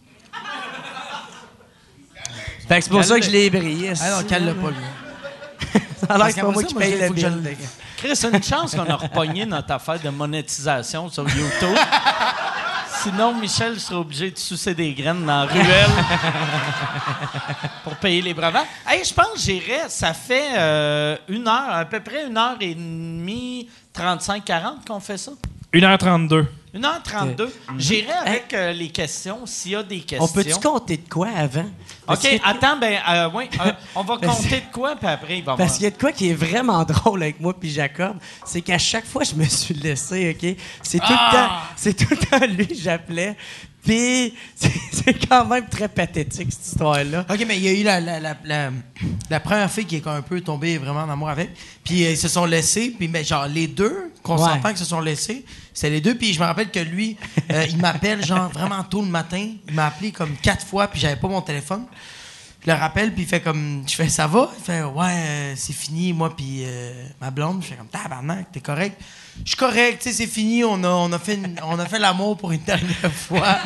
Fait 2.68 2.78
que 2.78 2.84
c'est 2.84 2.90
pour 2.90 3.04
ça 3.04 3.18
que 3.18 3.26
je 3.26 3.30
l'ai 3.30 3.50
brillé. 3.50 3.92
Ah 4.00 4.10
non, 4.22 4.28
cale-le 4.28 4.54
pas, 4.54 4.68
lui. 4.70 4.76
Ça 6.00 6.14
a 6.14 6.16
l'air 6.18 6.26
que 6.28 6.32
c'est 6.34 6.40
pas 6.42 6.50
moi 6.50 6.62
qui 6.62 6.74
paye 6.74 6.98
le 6.98 7.08
que 7.08 7.12
bill. 7.12 7.40
le- 7.42 7.56
Chris, 7.96 8.14
c'est 8.16 8.28
une 8.32 8.42
chance 8.42 8.74
qu'on 8.74 8.88
a 8.88 8.96
repogné 8.96 9.44
notre 9.44 9.72
affaire 9.72 9.98
de 10.00 10.08
monétisation 10.08 11.10
sur 11.10 11.24
YouTube. 11.28 11.76
Sinon, 13.02 13.34
Michel 13.34 13.80
serait 13.80 13.96
obligé 13.96 14.30
de 14.30 14.38
sucer 14.38 14.74
des 14.74 14.92
graines 14.92 15.24
dans 15.24 15.44
la 15.44 15.44
ruelle 15.44 15.90
pour 17.84 17.96
payer 17.96 18.20
les 18.20 18.34
brevets. 18.34 18.66
Hey, 18.86 19.02
je 19.02 19.14
pense 19.14 19.32
que 19.32 19.38
j'irais. 19.38 19.88
Ça 19.88 20.12
fait 20.12 20.50
euh, 20.58 21.16
une 21.28 21.48
heure, 21.48 21.70
à 21.70 21.84
peu 21.86 22.00
près 22.00 22.26
une 22.26 22.36
heure 22.36 22.58
et 22.60 22.74
demie, 22.74 23.70
35-40 23.96 24.86
qu'on 24.86 25.00
fait 25.00 25.16
ça. 25.16 25.32
1h32. 25.72 26.44
1h32. 26.74 27.48
J'irai 27.78 28.12
avec 28.12 28.54
euh, 28.54 28.72
les 28.72 28.88
questions, 28.90 29.40
s'il 29.46 29.72
y 29.72 29.76
a 29.76 29.82
des 29.82 30.00
questions. 30.00 30.24
On 30.24 30.28
peut-tu 30.28 30.54
compter 30.54 30.96
de 30.98 31.08
quoi 31.08 31.28
avant? 31.36 31.66
Parce 32.06 32.24
OK, 32.24 32.30
que- 32.30 32.48
attends, 32.48 32.76
ben, 32.78 32.98
euh, 33.08 33.30
ouais, 33.30 33.48
euh, 33.64 33.72
on 33.96 34.02
va 34.02 34.16
compter 34.18 34.48
de 34.60 34.72
quoi, 34.72 34.94
puis 34.96 35.08
après, 35.08 35.38
il 35.38 35.44
va 35.44 35.56
Parce 35.56 35.74
qu'il 35.74 35.84
y 35.84 35.86
a 35.86 35.90
de 35.90 35.98
quoi 35.98 36.12
qui 36.12 36.30
est 36.30 36.34
vraiment 36.34 36.84
drôle 36.84 37.22
avec 37.22 37.40
moi 37.40 37.58
puis 37.58 37.70
Jacob, 37.70 38.16
c'est 38.44 38.60
qu'à 38.62 38.78
chaque 38.78 39.06
fois 39.06 39.24
je 39.24 39.34
me 39.34 39.44
suis 39.44 39.74
laissé, 39.74 40.30
OK? 40.30 40.56
C'est 40.82 40.98
tout 40.98 41.04
Ah! 41.08 41.30
le 41.32 41.36
temps, 41.36 41.54
c'est 41.76 41.94
tout 41.94 42.06
le 42.10 42.16
temps 42.16 42.46
lui 42.46 42.66
que 42.68 42.74
j'appelais. 42.74 43.36
Puis 43.82 44.34
c'est 44.54 44.70
c'est 44.92 45.26
quand 45.28 45.46
même 45.46 45.66
très 45.66 45.88
pathétique 45.88 46.48
cette 46.52 46.66
histoire-là. 46.66 47.24
OK, 47.30 47.44
mais 47.48 47.56
il 47.56 47.64
y 47.64 47.68
a 47.68 47.72
eu 47.72 47.82
la, 47.82 47.98
la, 47.98 48.20
la, 48.20 48.36
la, 48.44 48.70
la 49.30 49.40
première 49.40 49.70
fille 49.70 49.86
qui 49.86 49.96
est 49.96 50.06
un 50.06 50.20
peu 50.20 50.40
tombée 50.42 50.76
vraiment 50.76 51.00
en 51.00 51.08
amour 51.08 51.30
avec. 51.30 51.50
Puis 51.82 52.04
euh, 52.04 52.10
ils 52.10 52.16
se 52.18 52.28
sont 52.28 52.44
laissés. 52.44 52.94
Puis 52.96 53.08
mais 53.08 53.24
genre, 53.24 53.46
les 53.46 53.66
deux, 53.68 54.12
qu'on 54.22 54.36
Ouais. 54.36 54.50
s'entend 54.50 54.68
qu'ils 54.68 54.76
se 54.78 54.84
sont 54.84 55.00
laissés, 55.00 55.46
c'est 55.80 55.88
les 55.90 56.00
deux. 56.02 56.14
Puis 56.14 56.34
je 56.34 56.40
me 56.40 56.44
rappelle 56.44 56.70
que 56.70 56.78
lui, 56.80 57.16
euh, 57.50 57.64
il 57.68 57.78
m'appelle 57.78 58.24
genre 58.24 58.50
vraiment 58.50 58.84
tôt 58.84 59.00
le 59.00 59.08
matin. 59.08 59.48
Il 59.68 59.74
m'a 59.74 59.86
appelé 59.86 60.12
comme 60.12 60.36
quatre 60.36 60.66
fois, 60.66 60.88
puis 60.88 61.00
j'avais 61.00 61.16
pas 61.16 61.28
mon 61.28 61.40
téléphone. 61.40 61.86
Je 62.62 62.70
le 62.70 62.76
rappelle, 62.76 63.14
puis 63.14 63.22
il 63.22 63.26
fait 63.28 63.40
comme... 63.40 63.84
Je 63.88 63.94
fais, 63.94 64.10
ça 64.10 64.26
va? 64.26 64.50
Il 64.58 64.62
fait, 64.62 64.82
ouais, 64.82 65.06
euh, 65.08 65.54
c'est 65.56 65.72
fini, 65.72 66.12
moi, 66.12 66.36
puis 66.36 66.62
euh, 66.66 67.06
ma 67.18 67.30
blonde. 67.30 67.62
Je 67.62 67.68
fais 67.68 67.74
comme, 67.76 67.86
tabarnak, 67.88 68.52
t'es 68.52 68.60
correct? 68.60 69.00
Je 69.42 69.48
suis 69.48 69.56
correct, 69.56 70.02
tu 70.02 70.10
sais, 70.10 70.14
c'est 70.14 70.26
fini. 70.26 70.62
On 70.62 70.84
a, 70.84 70.88
on 70.88 71.10
a 71.10 71.18
fait, 71.18 71.36
une- 71.36 71.58
on 71.64 71.78
a 71.78 71.86
fait 71.86 71.98
l'amour 71.98 72.36
pour 72.36 72.52
une 72.52 72.60
dernière 72.60 73.10
fois. 73.14 73.56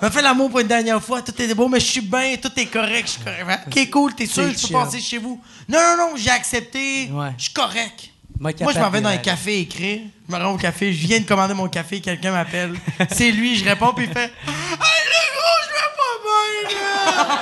On 0.00 0.06
a 0.06 0.10
fait 0.10 0.22
l'amour 0.22 0.48
pour 0.50 0.60
une 0.60 0.66
dernière 0.68 1.02
fois, 1.02 1.20
tout 1.22 1.32
est 1.40 1.54
beau, 1.54 1.68
mais 1.68 1.80
je 1.80 1.86
suis 1.86 2.00
bien, 2.00 2.36
tout 2.40 2.50
est 2.56 2.66
correct, 2.66 3.06
je 3.06 3.12
suis 3.12 3.20
correct. 3.22 3.64
Ok, 3.66 3.90
cool, 3.90 4.14
t'es 4.14 4.26
sûr 4.26 4.44
je 4.50 4.66
peux 4.66 4.72
passer 4.72 5.00
chez 5.00 5.18
vous? 5.18 5.40
Non, 5.68 5.78
non, 5.78 5.96
non, 6.10 6.16
j'ai 6.16 6.30
accepté, 6.30 7.10
Ouais. 7.10 7.32
je 7.38 7.44
suis 7.44 7.52
correct. 7.52 8.10
Moi, 8.38 8.52
je 8.58 8.78
m'en 8.78 8.90
vais 8.90 9.00
dans 9.00 9.08
un 9.08 9.16
café 9.16 9.60
écrire. 9.60 10.00
Je 10.28 10.34
me 10.34 10.42
rends 10.42 10.52
au 10.52 10.56
café, 10.58 10.92
je 10.92 11.06
viens 11.06 11.20
de 11.20 11.24
commander 11.24 11.54
mon 11.54 11.68
café, 11.68 12.00
quelqu'un 12.00 12.32
m'appelle. 12.32 12.74
C'est 13.10 13.30
lui, 13.30 13.56
je 13.56 13.64
réponds, 13.64 13.92
puis 13.94 14.06
il 14.06 14.12
fait 14.12 14.24
Hey, 14.24 14.32
le 14.46 15.20
gros, 15.32 15.58
je 15.62 15.70
vais 15.72 15.90
pas 15.96 16.14
bien, 16.22 16.78
là! 16.78 17.38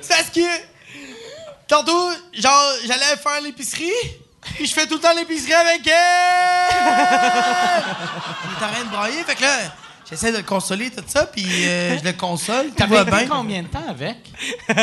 C'est 0.00 0.14
parce 0.14 0.30
que, 0.30 0.48
tantôt, 1.66 2.10
genre, 2.34 2.72
j'allais 2.86 3.16
faire 3.22 3.40
l'épicerie, 3.42 3.92
puis 4.56 4.66
je 4.66 4.72
fais 4.74 4.86
tout 4.86 4.94
le 4.94 5.00
temps 5.00 5.14
l'épicerie 5.16 5.52
avec 5.54 5.86
elle! 5.86 6.74
il 8.44 8.50
est 8.50 8.64
en 8.64 8.68
train 8.72 8.84
de 8.84 8.90
brailler, 8.90 9.22
fait 9.24 9.34
que 9.36 9.42
là, 9.42 9.58
j'essaie 10.10 10.32
de 10.32 10.38
le 10.38 10.42
consoler, 10.42 10.90
tout 10.90 11.04
ça, 11.06 11.26
puis 11.26 11.46
euh, 11.66 11.96
je 11.98 12.04
le 12.04 12.12
console, 12.12 12.70
T'avais 12.76 13.04
bien. 13.04 13.26
combien 13.28 13.62
de 13.62 13.68
temps 13.68 13.86
avec? 13.88 14.16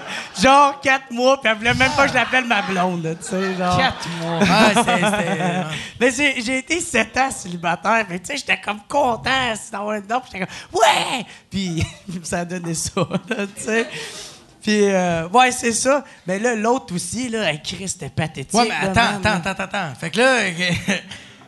Genre 0.42 0.80
quatre 0.80 1.10
mois, 1.10 1.40
puis 1.40 1.50
elle 1.50 1.58
voulait 1.58 1.74
même 1.74 1.90
pas 1.92 2.04
que 2.04 2.10
je 2.10 2.14
l'appelle 2.14 2.44
ma 2.44 2.62
blonde, 2.62 3.16
tu 3.20 3.28
sais, 3.28 3.54
genre. 3.56 3.76
Quatre 3.76 4.08
mois. 4.20 4.40
Ah, 4.48 4.70
c'est-. 4.74 5.76
Mais 6.00 6.10
j'ai 6.10 6.42
j'ai 6.42 6.58
été 6.58 6.80
sept 6.80 7.16
ans 7.16 7.30
célibataire, 7.30 8.06
mais 8.08 8.18
tu 8.18 8.26
sais, 8.26 8.36
j'étais 8.36 8.60
comme 8.60 8.80
content 8.88 9.30
d'avoir 9.72 9.94
une 9.96 10.06
dent, 10.06 10.20
puis 10.20 10.30
j'étais 10.32 10.46
comme 10.46 10.80
ouais! 10.80 11.26
Puis 11.50 11.86
ça 12.22 12.40
a 12.40 12.44
donné 12.44 12.74
ça, 12.74 13.00
là, 13.28 13.46
tu 13.56 13.62
sais. 13.62 13.86
Puis, 14.62 14.82
euh, 14.82 15.28
ouais, 15.28 15.52
c'est 15.52 15.70
ça. 15.70 16.02
Mais 16.26 16.40
là, 16.40 16.56
l'autre 16.56 16.92
aussi, 16.92 17.28
là, 17.28 17.52
hey, 17.52 17.60
Chris, 17.62 17.88
c'était 17.88 18.08
pathétique. 18.08 18.52
Ouais, 18.52 18.68
mais 18.68 18.92
là, 18.92 19.10
attends, 19.20 19.28
attends, 19.28 19.50
attends, 19.50 19.62
attends. 19.62 19.94
Fait 19.94 20.10
que 20.10 20.18
là, 20.18 20.40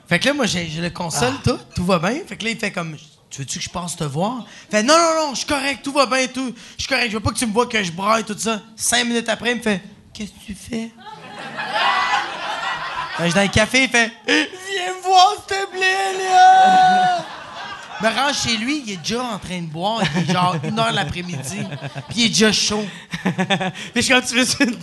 fait 0.09 0.19
que 0.21 0.29
là, 0.29 0.35
moi, 0.35 0.47
j'ai 0.47 0.69
le 0.69 0.91
console, 0.91 1.35
tout, 1.43 1.59
tout 1.75 1.85
va 1.85 1.99
bien. 1.99 2.21
Fait 2.27 2.37
que 2.37 2.45
là, 2.45 2.51
il 2.51 2.57
fait 2.57 2.71
comme, 2.71 2.97
tu 3.31 3.41
veux-tu 3.41 3.59
que 3.59 3.65
je 3.65 3.71
passe 3.71 3.97
te 3.97 4.05
voir? 4.05 4.45
Fait, 4.71 4.83
non, 4.83 4.97
non, 4.97 5.27
non, 5.27 5.31
je 5.35 5.39
suis 5.39 5.47
correct, 5.47 5.81
tout 5.83 5.93
va 5.93 6.07
bien, 6.07 6.27
tout. 6.27 6.55
Je 6.77 6.83
suis 6.83 6.89
correct, 6.89 7.09
je 7.11 7.15
veux 7.15 7.23
pas 7.23 7.31
que 7.31 7.39
tu 7.39 7.47
me 7.47 7.53
vois 7.53 7.67
que 7.67 7.83
je 7.83 7.93
braille, 7.93 8.25
tout 8.25 8.37
ça. 8.39 8.61
Cinq 8.77 9.05
minutes 9.05 9.29
après, 9.29 9.53
il 9.53 9.59
me 9.59 9.63
fait, 9.63 9.83
qu'est-ce 10.13 10.31
que 10.31 10.47
tu 10.47 10.55
fais? 10.55 10.91
Ben, 13.19 13.25
je 13.25 13.31
suis 13.31 13.35
dans 13.35 13.43
le 13.43 13.49
café, 13.49 13.85
il 13.85 13.89
fait, 13.89 14.13
viens 14.27 14.95
me 14.97 15.03
voir, 15.03 15.35
s'il 15.37 15.57
te 15.57 15.71
plaît, 15.71 16.25
là! 16.31 17.25
Me 18.01 18.09
rends 18.09 18.33
chez 18.33 18.57
lui, 18.57 18.85
il 18.87 18.93
est 18.93 18.97
déjà 18.97 19.23
en 19.25 19.39
train 19.39 19.61
de 19.61 19.67
boire, 19.67 20.03
il 20.15 20.23
est 20.23 20.33
genre 20.33 20.55
une 20.63 20.79
heure 20.79 20.93
l'après-midi, 20.93 21.67
puis 22.09 22.17
il 22.17 22.25
est 22.27 22.29
déjà 22.29 22.53
chaud. 22.53 22.87
Puis 23.25 23.33
je 23.97 24.01
suis 24.03 24.15
comme, 24.15 24.23
tu 24.23 24.37
veux 24.37 24.67
une 24.69 24.79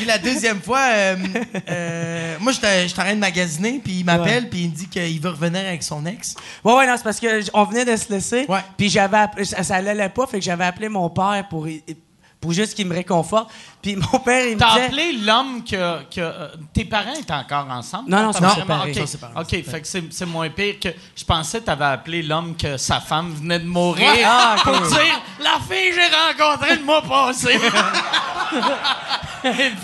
Puis 0.00 0.06
la 0.08 0.16
deuxième 0.16 0.62
fois, 0.62 0.80
euh, 0.92 1.16
euh, 1.68 2.36
moi, 2.40 2.52
j'étais 2.52 2.86
en 2.90 3.02
train 3.02 3.14
de 3.14 3.20
magasiner, 3.20 3.80
puis 3.84 3.98
il 4.00 4.04
m'appelle, 4.04 4.48
puis 4.48 4.60
il 4.60 4.70
me 4.70 4.74
dit 4.74 4.86
qu'il 4.88 5.20
veut 5.20 5.28
revenir 5.28 5.60
avec 5.60 5.82
son 5.82 6.06
ex. 6.06 6.34
Ouais, 6.64 6.72
ouais, 6.74 6.86
non, 6.86 6.94
c'est 6.96 7.02
parce 7.04 7.20
que 7.20 7.42
j- 7.42 7.50
on 7.52 7.64
venait 7.64 7.84
de 7.84 7.94
se 7.96 8.10
laisser. 8.10 8.46
Ouais. 8.48 8.60
Puis 8.78 8.88
j'avais 8.88 9.18
appelé- 9.18 9.44
ça, 9.44 9.62
ça 9.62 9.74
allait 9.76 10.08
pas, 10.08 10.26
fait 10.26 10.38
que 10.38 10.44
j'avais 10.46 10.64
appelé 10.64 10.88
mon 10.88 11.10
père 11.10 11.44
pour 11.50 11.66
pour 12.40 12.52
juste 12.52 12.74
qu'il 12.74 12.86
me 12.86 12.94
réconforte. 12.94 13.50
Puis 13.82 13.96
mon 13.96 14.18
père, 14.20 14.46
il 14.46 14.54
me 14.54 14.58
T'as 14.60 14.68
disait... 14.74 14.84
appelé 14.86 15.12
l'homme 15.12 15.62
que. 15.62 16.02
que 16.04 16.20
euh, 16.20 16.48
tes 16.72 16.84
parents 16.86 17.12
étaient 17.14 17.32
encore 17.34 17.66
ensemble? 17.70 18.08
Non, 18.10 18.22
non, 18.24 18.30
vraiment- 18.30 18.54
séparés, 18.54 18.90
OK, 18.90 18.96
ils 18.96 19.00
sont 19.00 19.06
séparés, 19.06 19.32
OK, 19.36 19.48
fait 19.64 19.80
que 19.82 19.86
c'est, 19.86 20.04
c'est 20.12 20.26
moins 20.26 20.48
pire 20.48 20.80
que. 20.80 20.88
Je 21.14 21.24
pensais 21.24 21.60
que 21.60 21.64
t'avais 21.66 21.84
appelé 21.84 22.22
l'homme 22.22 22.56
que 22.56 22.76
sa 22.76 23.00
femme 23.00 23.32
venait 23.34 23.58
de 23.58 23.66
mourir 23.66 24.08
Ah, 24.24 24.56
pour 24.62 24.72
dire 24.80 25.22
La 25.42 25.58
fille 25.68 25.90
que 25.90 25.96
j'ai 25.96 26.42
rencontrée 26.44 26.76
le 26.76 26.84
mois 26.84 27.02
passé. 27.02 27.58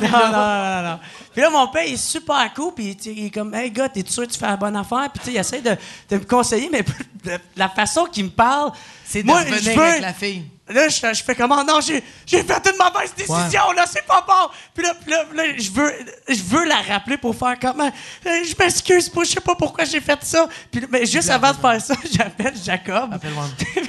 non, 0.00 0.08
non, 0.08 0.30
non, 0.32 0.82
non. 0.82 0.98
Puis 1.32 1.42
là, 1.42 1.50
mon 1.50 1.68
père, 1.68 1.84
il 1.86 1.94
est 1.94 1.96
super 1.98 2.52
cool, 2.54 2.72
puis 2.74 2.96
il 3.04 3.26
est 3.26 3.30
comme, 3.30 3.54
hey, 3.54 3.70
gars, 3.70 3.88
t'es 3.88 4.04
sûr 4.06 4.26
que 4.26 4.32
tu 4.32 4.38
fais 4.38 4.46
la 4.46 4.56
bonne 4.56 4.76
affaire? 4.76 5.08
Puis 5.12 5.20
tu 5.20 5.26
sais, 5.26 5.32
il 5.32 5.36
essaie 5.38 5.60
de, 5.60 5.76
de 6.10 6.16
me 6.18 6.24
conseiller, 6.24 6.68
mais 6.72 6.82
de- 6.82 7.38
la 7.56 7.68
façon 7.68 8.06
qu'il 8.06 8.24
me 8.24 8.30
parle, 8.30 8.72
C'est 9.04 9.22
de 9.22 9.26
Moi, 9.26 9.40
revenir 9.40 9.58
je 9.62 9.70
veux- 9.70 9.82
avec 9.82 10.00
la 10.00 10.14
fille. 10.14 10.44
Là, 10.68 10.88
je, 10.88 10.96
je 11.14 11.22
fais 11.22 11.34
comment? 11.36 11.62
Non, 11.64 11.80
j'ai, 11.80 12.02
j'ai 12.26 12.42
fait 12.42 12.60
une 12.68 12.76
mauvaise 12.76 13.14
décision, 13.16 13.70
là, 13.76 13.84
c'est 13.88 14.04
pas 14.04 14.24
bon. 14.26 14.50
Puis 14.74 14.84
là, 14.84 14.94
puis 15.00 15.10
là, 15.12 15.24
là, 15.32 15.44
je, 15.56 15.70
veux, 15.70 15.92
je 16.28 16.42
veux 16.42 16.64
la 16.64 16.82
rappeler 16.82 17.16
pour 17.16 17.36
faire 17.36 17.56
comment? 17.60 17.86
Euh, 18.26 18.30
Je 18.44 18.54
m'excuse 18.58 19.08
pas, 19.08 19.22
je 19.22 19.30
sais 19.30 19.40
pas 19.40 19.54
pourquoi 19.54 19.84
j'ai 19.84 20.00
fait 20.00 20.18
ça. 20.22 20.48
Puis 20.72 20.80
là, 20.80 20.88
mais 20.90 21.06
juste 21.06 21.30
avant 21.30 21.52
de 21.52 21.58
faire 21.58 21.80
ça, 21.80 21.94
j'appelle 22.12 22.54
Jacob. 22.64 23.10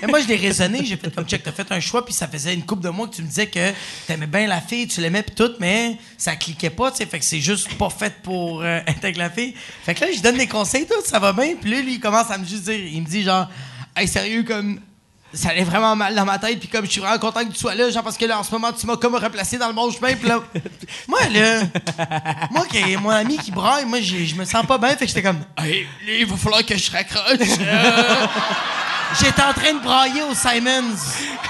Mais 0.02 0.08
moi, 0.08 0.20
je 0.22 0.28
l'ai 0.28 0.36
raisonné, 0.36 0.86
j'ai 0.86 0.98
fait 0.98 1.14
comme 1.14 1.26
check, 1.26 1.42
t'as 1.42 1.52
fait 1.52 1.72
un 1.72 1.80
choix, 1.80 2.06
puis 2.06 2.14
ça 2.14 2.28
faisait 2.28 2.54
une 2.54 2.64
couple 2.64 2.84
de 2.84 2.90
mois 2.90 3.08
que 3.08 3.16
tu 3.16 3.24
me 3.24 3.28
disais 3.28 3.48
que 3.48 3.72
t'aimais 4.06 4.28
bien 4.28 4.46
la 4.46 4.62
fille, 4.62 4.88
tu 4.88 5.02
l'aimais, 5.02 5.24
puis 5.24 5.34
tout, 5.34 5.54
mais 5.60 5.98
ça 6.16 6.36
cliquait 6.36 6.70
pas, 6.70 6.92
tu 6.92 6.98
sais, 6.98 7.08
fait 7.08 7.18
que 7.18 7.26
c'est 7.26 7.42
juste 7.42 7.74
pas 7.76 7.90
fait 7.90 8.14
pour 8.22 8.62
euh, 8.62 8.82
être 8.86 9.04
avec 9.04 9.18
la 9.18 9.32
fille. 9.32 9.56
Fait 9.84 9.96
que 9.96 10.02
là, 10.02 10.12
je 10.16 10.22
donne 10.22 10.38
des 10.38 10.48
conseils, 10.48 10.86
tout, 10.86 10.94
ça 11.04 11.18
va 11.18 11.34
bien, 11.34 11.56
puis 11.60 11.72
là, 11.72 11.82
lui, 11.82 11.94
il 11.96 12.00
commence 12.00 12.30
à 12.30 12.38
me 12.38 12.46
juste 12.46 12.66
dire, 12.66 12.76
il 12.80 13.02
me 13.02 13.08
dit 13.08 13.24
genre, 13.24 13.50
hey, 13.96 14.08
sérieux, 14.08 14.44
comme. 14.44 14.80
Ça 15.38 15.50
allait 15.50 15.64
vraiment 15.64 15.96
mal 15.96 16.16
dans 16.16 16.26
ma 16.26 16.40
tête, 16.40 16.60
puis 16.60 16.68
comme 16.68 16.86
je 16.86 16.92
suis 16.92 17.02
vraiment 17.02 17.20
content 17.20 17.46
que 17.46 17.52
tu 17.52 17.60
sois 17.60 17.76
là, 17.76 17.90
genre 17.92 18.04
parce 18.04 18.18
que 18.18 18.26
là, 18.26 18.40
en 18.40 18.44
ce 18.44 18.52
moment, 18.52 18.72
tu 18.74 18.88
m'as 18.88 18.98
comme 18.98 19.16
replacé 19.16 19.58
dans 19.58 19.68
le 19.68 19.74
bon 19.74 19.92
chemin, 19.92 20.16
puis 20.16 20.28
là. 20.28 20.40
moi, 21.08 21.20
là. 21.32 21.62
moi, 22.52 22.66
qui 22.66 22.98
mon 22.98 23.10
ami 23.12 23.38
qui 23.38 23.52
braille, 23.52 23.86
moi, 23.86 24.02
je 24.02 24.36
me 24.36 24.46
sens 24.46 24.66
pas 24.66 24.78
bien, 24.78 24.90
fait 24.90 25.06
que 25.06 25.08
j'étais 25.08 25.22
comme, 25.22 25.44
hey, 25.58 25.84
là, 26.06 26.14
il 26.20 26.26
va 26.26 26.36
falloir 26.38 26.66
que 26.66 26.76
je 26.76 26.92
raccroche. 26.92 27.24
euh. 27.62 28.28
J'étais 29.20 29.42
en 29.42 29.54
train 29.54 29.74
de 29.74 29.80
brailler 29.80 30.24
au 30.24 30.34
Simons. 30.34 30.98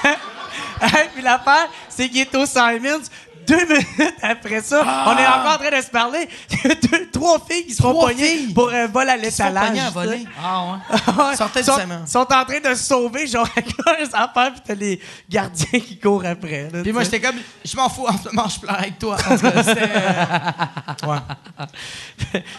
Puis 1.13 1.23
l'affaire, 1.23 1.67
c'est 1.89 2.09
qu'il 2.09 2.21
est 2.21 2.35
au 2.35 2.45
Simons. 2.45 3.03
Deux 3.47 3.65
minutes 3.65 4.13
après 4.21 4.61
ça, 4.61 4.81
on 5.07 5.17
est 5.17 5.25
encore 5.25 5.53
en 5.53 5.57
train 5.57 5.77
de 5.77 5.81
se 5.81 5.89
parler. 5.89 6.27
Il 6.51 6.69
y 6.69 6.71
a 6.71 6.75
deux, 6.75 7.09
trois 7.11 7.39
filles 7.49 7.65
qui 7.65 7.73
se 7.73 7.81
font 7.81 7.93
pogner 7.93 8.47
pour 8.53 8.69
un 8.71 8.87
vol 8.87 9.09
à 9.09 9.15
Ils 9.15 9.21
l'étalage. 9.23 9.91
voler? 9.93 10.25
ah, 10.43 10.79
ouais. 11.29 11.35
Sortez 11.37 11.63
sont, 11.63 11.71
en 12.19 12.25
train 12.25 12.59
de 12.59 12.75
se 12.75 12.83
sauver, 12.83 13.25
genre 13.27 13.47
avec 13.55 13.69
leurs 13.85 14.15
affaires, 14.15 14.51
puis 14.51 14.61
t'as 14.65 14.75
les 14.75 14.99
gardiens 15.29 15.79
qui 15.79 15.97
courent 15.97 16.25
après. 16.25 16.69
là, 16.71 16.81
Puis 16.83 16.91
moi, 16.91 17.03
j'étais 17.03 17.21
comme, 17.21 17.37
je 17.63 17.75
m'en 17.77 17.89
fous, 17.89 18.05
en 18.07 18.17
ce 18.17 18.29
moment, 18.29 18.47
je 18.49 18.59
pleure 18.59 18.77
avec 18.79 18.99
toi. 18.99 19.15
En 19.29 19.37
tout 19.37 19.49
cas, 19.51 19.63
c'était, 19.63 19.91
euh, 21.05 21.19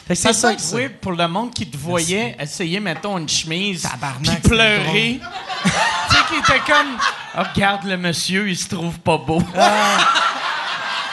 c'est 0.15 0.32
ça. 0.32 0.52
pour 1.01 1.12
le 1.12 1.28
monde 1.28 1.52
qui 1.52 1.69
te 1.69 1.77
voyait 1.77 2.36
essayer, 2.40 2.81
mettons, 2.81 3.19
une 3.19 3.28
chemise, 3.28 3.82
Tabarnak, 3.82 4.40
puis 4.40 4.48
pleurer. 4.51 5.20
tu 5.65 5.70
sais, 6.16 6.23
qui 6.28 6.39
était 6.39 6.60
comme, 6.60 6.97
oh, 7.36 7.43
regarde 7.55 7.85
le 7.85 7.97
monsieur, 7.97 8.48
il 8.48 8.56
se 8.56 8.69
trouve 8.69 8.98
pas 9.01 9.19
beau. 9.19 9.43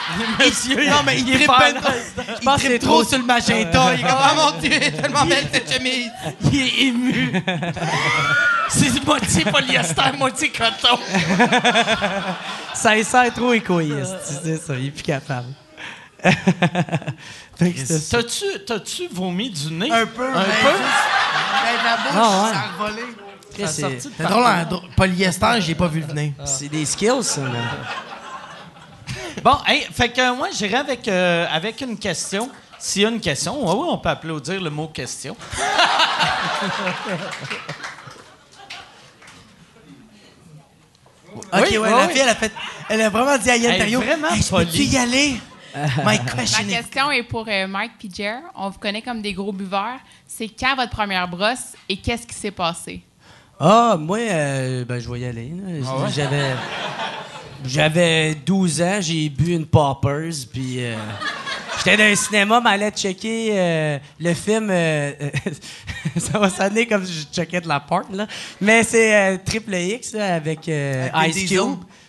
monsieur, 0.38 0.88
Non, 0.88 0.96
mais 1.04 1.18
il, 1.18 1.30
est 1.30 1.34
trippe 1.36 1.46
pas 1.48 1.70
il 1.70 2.44
pense 2.44 2.60
c'est 2.60 2.78
trop 2.78 3.04
sur 3.04 3.18
le 3.18 3.24
magenta. 3.24 3.94
Il 3.94 4.00
est 4.00 4.02
comme, 4.02 4.18
oh 4.18 4.34
mon 4.52 4.60
Dieu, 4.60 4.70
tellement 4.78 5.26
belle 5.26 5.48
cette 5.52 5.72
chemise. 5.72 6.10
Il 6.52 6.60
est 6.60 6.82
ému. 6.88 7.42
C'est 8.68 9.04
moitié 9.06 9.44
polyester, 9.44 10.02
moitié 10.18 10.50
coton. 10.50 10.98
Ça 12.74 13.02
sert 13.02 13.32
trop 13.32 13.52
égoïste. 13.52 14.16
C'est 14.24 14.56
ça, 14.56 14.74
il 14.74 14.86
est 14.86 14.90
plus 14.90 15.04
capable. 15.04 15.48
T'as-tu, 17.58 18.44
t'as-tu 18.66 19.08
vomi 19.12 19.50
du 19.50 19.72
nez? 19.72 19.90
Un 19.90 20.06
peu, 20.06 20.26
Un 20.28 20.42
peu? 20.42 20.72
ben, 20.72 21.84
la 21.84 21.96
bouche, 21.96 22.12
Ah, 22.14 22.44
ouais. 22.44 23.66
ça 23.66 23.86
a. 23.86 23.90
C'est- 24.00 24.22
drôle, 24.22 24.44
en 24.44 24.66
polyester, 24.96 25.60
j'ai 25.60 25.74
pas 25.74 25.86
vu 25.88 26.00
venir. 26.00 26.32
C'est 26.44 26.68
des 26.68 26.84
skills, 26.84 27.22
ça. 27.22 27.42
là. 27.42 27.48
Bon, 29.42 29.56
hey, 29.66 29.82
fait 29.92 30.08
que 30.10 30.20
euh, 30.20 30.34
moi, 30.34 30.48
j'irai 30.56 30.76
avec, 30.76 31.06
euh, 31.08 31.46
avec 31.50 31.80
une 31.80 31.98
question. 31.98 32.50
S'il 32.78 33.02
y 33.02 33.06
a 33.06 33.08
une 33.08 33.20
question, 33.20 33.58
ouais, 33.64 33.72
ouais, 33.72 33.88
on 33.90 33.98
peut 33.98 34.08
applaudir 34.08 34.60
le 34.60 34.70
mot 34.70 34.88
question. 34.88 35.36
OK, 41.52 41.64
Oui, 41.70 41.78
ouais, 41.78 41.78
oui, 41.78 41.90
la 41.90 42.08
fille, 42.08 42.20
elle 42.20 42.28
a, 42.28 42.34
fait, 42.34 42.52
elle 42.88 43.00
a 43.02 43.10
vraiment 43.10 43.38
dit 43.38 43.50
à 43.50 43.56
Yann 43.56 43.76
Terriot, 43.76 44.00
vraiment 44.00 44.28
hey, 44.30 44.42
je 44.42 44.50
peux-tu 44.50 44.70
polie. 44.70 44.86
y 44.86 44.96
aller? 44.96 45.40
My 45.98 46.04
Ma 46.04 46.18
question 46.18 46.66
is... 46.66 46.72
question 46.74 47.10
est 47.10 47.22
pour 47.22 47.44
euh, 47.48 47.66
Mike 47.66 47.92
Jer. 48.14 48.40
On 48.54 48.70
vous 48.70 48.78
connaît 48.78 49.02
comme 49.02 49.20
des 49.20 49.34
gros 49.34 49.52
buveurs. 49.52 49.98
C'est 50.26 50.48
quand 50.48 50.74
votre 50.74 50.90
première 50.90 51.28
brosse 51.28 51.74
et 51.88 51.96
qu'est-ce 51.98 52.26
qui 52.26 52.34
s'est 52.34 52.50
passé? 52.50 53.02
Ah, 53.58 53.96
moi, 53.98 54.18
euh, 54.18 54.84
ben, 54.84 54.98
je 54.98 55.10
vais 55.10 55.20
y 55.20 55.24
aller. 55.24 55.52
là. 55.82 56.08
J'avais. 56.14 56.52
J'avais 57.64 58.34
12 58.34 58.82
ans, 58.82 58.98
j'ai 59.00 59.28
bu 59.28 59.52
une 59.52 59.66
Poppers, 59.66 60.32
puis. 60.52 60.76
euh, 60.84 60.94
J'étais 61.78 61.96
dans 61.96 62.04
un 62.04 62.14
cinéma, 62.14 62.60
m'allais 62.60 62.90
checker 62.90 63.50
euh, 63.52 63.98
le 64.20 64.34
film. 64.34 64.68
euh, 64.70 65.12
ça 66.16 66.38
va 66.38 66.48
sonner 66.50 66.86
comme 66.86 67.04
si 67.04 67.12
je 67.12 67.24
checkais 67.34 67.60
de 67.60 67.68
la 67.68 67.80
porte, 67.80 68.12
là. 68.12 68.26
Mais 68.60 68.82
c'est 68.82 69.14
euh, 69.14 69.36
Triple 69.44 69.74
X, 69.74 70.12
là, 70.14 70.34
avec 70.36 70.68
euh, 70.68 71.08
Avec 71.12 71.36
Ice 71.36 71.42
Cube. 71.42 71.48
Diesel. 71.48 71.66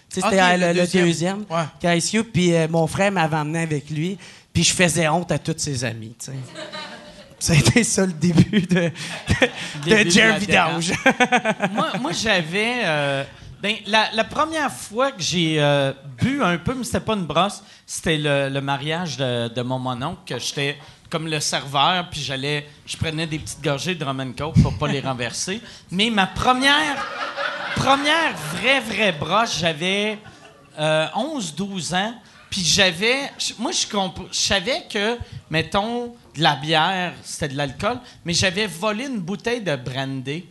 Tu 0.09 0.21
sais, 0.21 0.21
C'était 0.29 0.41
Ok, 0.41 0.59
le 0.59 0.73
deuxième. 0.73 1.05
deuxième. 1.05 1.45
Ouais. 1.49 1.63
avec 1.89 2.03
Ice 2.03 2.11
Cube, 2.11 2.25
puis 2.33 2.53
euh, 2.55 2.67
mon 2.69 2.87
frère 2.87 3.11
m'avait 3.11 3.35
emmené 3.37 3.59
avec 3.59 3.89
lui, 3.89 4.17
puis 4.53 4.63
je 4.63 4.73
faisais 4.73 5.07
honte 5.07 5.31
à 5.31 5.37
tous 5.39 5.55
ses 5.57 5.83
amis, 5.83 6.15
tu 6.19 6.27
sais. 6.27 6.37
Ça 7.39 7.53
a 7.53 7.55
été 7.55 7.83
ça 7.83 8.05
le 8.05 8.13
début 8.13 8.61
de, 8.61 8.75
de, 8.75 8.89
Début 9.85 10.05
de 10.05 10.09
Jer 10.09 10.29
la 10.33 10.39
Vidange. 10.39 10.91
moi, 11.73 11.91
moi, 12.01 12.11
j'avais. 12.11 12.81
euh, 12.83 13.23
ben, 13.61 13.75
la, 13.87 14.09
la 14.13 14.23
première 14.23 14.71
fois 14.71 15.11
que 15.11 15.21
j'ai 15.21 15.57
euh, 15.59 15.91
bu 16.21 16.43
un 16.43 16.57
peu, 16.57 16.73
mais 16.75 16.83
c'était 16.83 16.99
pas 16.99 17.13
une 17.13 17.25
brosse, 17.25 17.63
c'était 17.85 18.17
le, 18.17 18.49
le 18.49 18.61
mariage 18.61 19.17
de, 19.17 19.47
de 19.47 19.61
mon 19.63 19.79
mononcle, 19.79 20.19
que 20.27 20.37
j'étais 20.39 20.77
comme 21.09 21.27
le 21.27 21.39
serveur, 21.39 22.07
puis 22.11 22.21
j'allais, 22.21 22.67
je 22.85 22.97
prenais 22.97 23.25
des 23.27 23.39
petites 23.39 23.63
gorgées 23.63 23.95
de 23.95 24.03
rum 24.05 24.19
and 24.19 24.33
coke 24.37 24.61
pour 24.61 24.77
pas 24.77 24.87
les 24.87 24.99
renverser. 24.99 25.61
Mais 25.89 26.09
ma 26.09 26.27
première, 26.27 26.97
première 27.75 28.35
vraie, 28.53 28.79
vraie 28.81 29.11
brosse, 29.13 29.57
j'avais 29.59 30.19
euh, 30.79 31.07
11-12 31.15 31.95
ans, 31.95 32.13
puis 32.57 32.65
j'avais, 32.65 33.31
je- 33.37 33.53
moi, 33.59 33.71
je, 33.71 33.85
comp- 33.85 34.27
je 34.31 34.37
savais 34.39 34.83
que, 34.91 35.15
mettons, 35.51 36.15
de 36.35 36.41
la 36.41 36.55
bière, 36.55 37.13
c'était 37.23 37.49
de 37.49 37.55
l'alcool, 37.57 37.99
mais 38.25 38.33
j'avais 38.33 38.65
volé 38.65 39.05
une 39.05 39.19
bouteille 39.19 39.61
de 39.61 39.75
brandy 39.75 40.43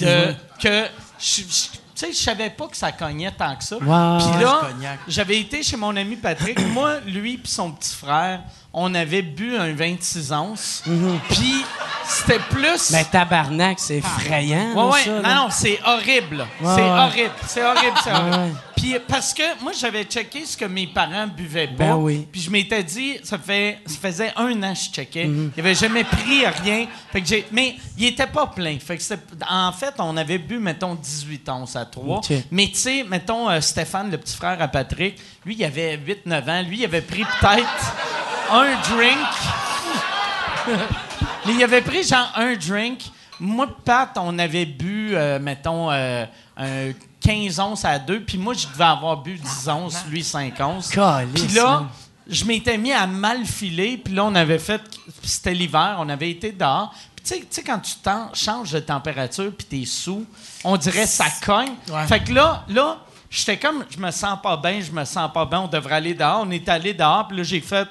de 0.00 0.34
que 0.58 0.86
je, 1.20 1.42
je- 1.42 1.42
tu 1.42 2.06
sais 2.06 2.12
je 2.12 2.16
savais 2.16 2.48
pas 2.50 2.66
que 2.66 2.76
ça 2.76 2.90
cognait 2.92 3.30
tant 3.30 3.54
que 3.56 3.62
ça. 3.62 3.76
Puis 3.76 3.86
là, 3.86 4.62
j'avais 5.06 5.38
été 5.38 5.62
chez 5.62 5.76
mon 5.76 5.94
ami 5.96 6.16
Patrick, 6.16 6.58
moi 6.72 7.00
lui 7.06 7.36
puis 7.36 7.52
son 7.52 7.70
petit 7.72 7.94
frère, 7.94 8.40
on 8.72 8.92
avait 8.94 9.22
bu 9.22 9.54
un 9.56 9.72
26 9.74 10.32
onces. 10.32 10.82
Puis 11.28 11.62
c'était 12.08 12.40
plus 12.50 12.90
Mais 12.90 13.04
tabarnak, 13.04 13.78
c'est 13.78 13.98
effrayant. 13.98 14.70
Ouais, 14.70 14.74
là, 14.74 14.86
ouais. 14.86 15.04
ça, 15.04 15.10
non, 15.10 15.22
là. 15.22 15.34
non, 15.34 15.48
c'est 15.50 15.78
horrible. 15.86 16.40
Ouais, 16.60 16.74
c'est 16.74 16.82
ouais. 16.82 16.88
horrible. 16.90 17.34
C'est 17.46 17.64
horrible, 17.64 17.96
c'est 18.02 18.12
horrible. 18.12 18.56
Puis 18.76 18.96
parce 19.06 19.32
que 19.32 19.42
moi, 19.62 19.72
j'avais 19.72 20.04
checké 20.04 20.44
ce 20.44 20.56
que 20.56 20.64
mes 20.64 20.86
parents 20.86 21.26
buvaient 21.26 21.68
pas. 21.68 21.84
Ben 21.84 21.96
oui. 21.96 22.26
Puis 22.30 22.40
je 22.40 22.50
m'étais 22.50 22.82
dit, 22.82 23.18
ça, 23.22 23.38
fait, 23.38 23.78
ça 23.86 23.96
faisait 24.00 24.32
un 24.36 24.62
an 24.62 24.72
que 24.72 24.78
je 24.78 24.90
checkais. 24.90 25.26
Mhm. 25.26 25.52
Il 25.56 25.60
avait 25.60 25.74
jamais 25.74 26.04
pris 26.04 26.46
rien. 26.46 26.86
Fait 27.12 27.20
que 27.20 27.26
j'ai, 27.26 27.46
mais 27.52 27.76
il 27.96 28.06
était 28.06 28.26
pas 28.26 28.46
plein. 28.48 28.78
Fait 28.78 28.96
que 28.96 29.02
en 29.48 29.72
fait, 29.72 29.94
on 29.98 30.16
avait 30.16 30.38
bu, 30.38 30.58
mettons, 30.58 30.94
18 30.94 31.48
onces 31.48 31.76
à 31.76 31.84
3. 31.84 32.18
Ok. 32.18 32.32
Mais 32.50 32.68
tu 32.68 32.76
sais, 32.76 33.04
mettons, 33.04 33.48
euh, 33.48 33.60
Stéphane, 33.60 34.10
le 34.10 34.18
petit 34.18 34.36
frère 34.36 34.60
à 34.60 34.68
Patrick, 34.68 35.18
lui, 35.44 35.54
il 35.54 35.64
avait 35.64 35.96
8-9 35.96 36.50
ans. 36.50 36.62
Lui, 36.62 36.78
il 36.80 36.84
avait 36.84 37.00
pris 37.00 37.24
peut-être 37.40 37.94
un 38.50 38.74
drink. 38.94 39.18
Mais 41.46 41.52
il 41.54 41.62
avait 41.62 41.82
pris 41.82 42.02
genre 42.02 42.32
un 42.36 42.54
drink. 42.54 43.00
Moi, 43.44 43.66
Pat, 43.84 44.10
on 44.16 44.38
avait 44.38 44.64
bu, 44.66 45.10
euh, 45.14 45.38
mettons, 45.38 45.90
euh, 45.90 46.24
un 46.56 46.92
15 47.20 47.58
onces 47.60 47.84
à 47.84 47.98
deux. 47.98 48.20
Puis 48.20 48.38
moi, 48.38 48.54
je 48.54 48.66
devais 48.66 48.84
avoir 48.84 49.18
bu 49.18 49.34
10 49.36 49.68
onces, 49.68 50.04
lui 50.08 50.24
5 50.24 50.58
onces. 50.60 50.88
Puis 51.34 51.48
là, 51.54 51.84
je 52.26 52.44
m'étais 52.46 52.78
mis 52.78 52.92
à 52.92 53.06
mal 53.06 53.44
filer. 53.44 53.98
Puis 53.98 54.14
là, 54.14 54.24
on 54.24 54.34
avait 54.34 54.58
fait. 54.58 54.80
puis 55.20 55.28
C'était 55.28 55.52
l'hiver, 55.54 55.96
on 55.98 56.08
avait 56.08 56.30
été 56.30 56.52
dehors. 56.52 56.92
Puis 57.16 57.24
tu 57.40 57.46
sais- 57.50 57.62
quand 57.62 57.78
tu 57.80 57.92
changes 58.34 58.72
de 58.72 58.80
température 58.80 59.50
puis 59.56 59.66
t'es 59.66 59.86
sous, 59.86 60.24
on 60.62 60.76
dirait 60.76 61.06
ça 61.06 61.26
cogne. 61.44 61.72
Ouais. 61.90 62.06
Fait 62.06 62.20
que 62.20 62.32
là, 62.32 62.64
là, 62.68 62.98
j'étais 63.30 63.58
comme, 63.58 63.84
je 63.90 63.98
me 63.98 64.10
sens 64.10 64.38
pas 64.42 64.56
bien, 64.56 64.80
je 64.80 64.90
me 64.92 65.04
sens 65.04 65.30
pas 65.32 65.44
bien, 65.46 65.60
on 65.60 65.68
devrait 65.68 65.96
aller 65.96 66.14
dehors. 66.14 66.40
On 66.46 66.50
est 66.50 66.68
allé 66.68 66.92
dehors, 66.94 67.26
puis 67.28 67.36
là, 67.38 67.42
j'ai 67.42 67.60
fait. 67.60 67.88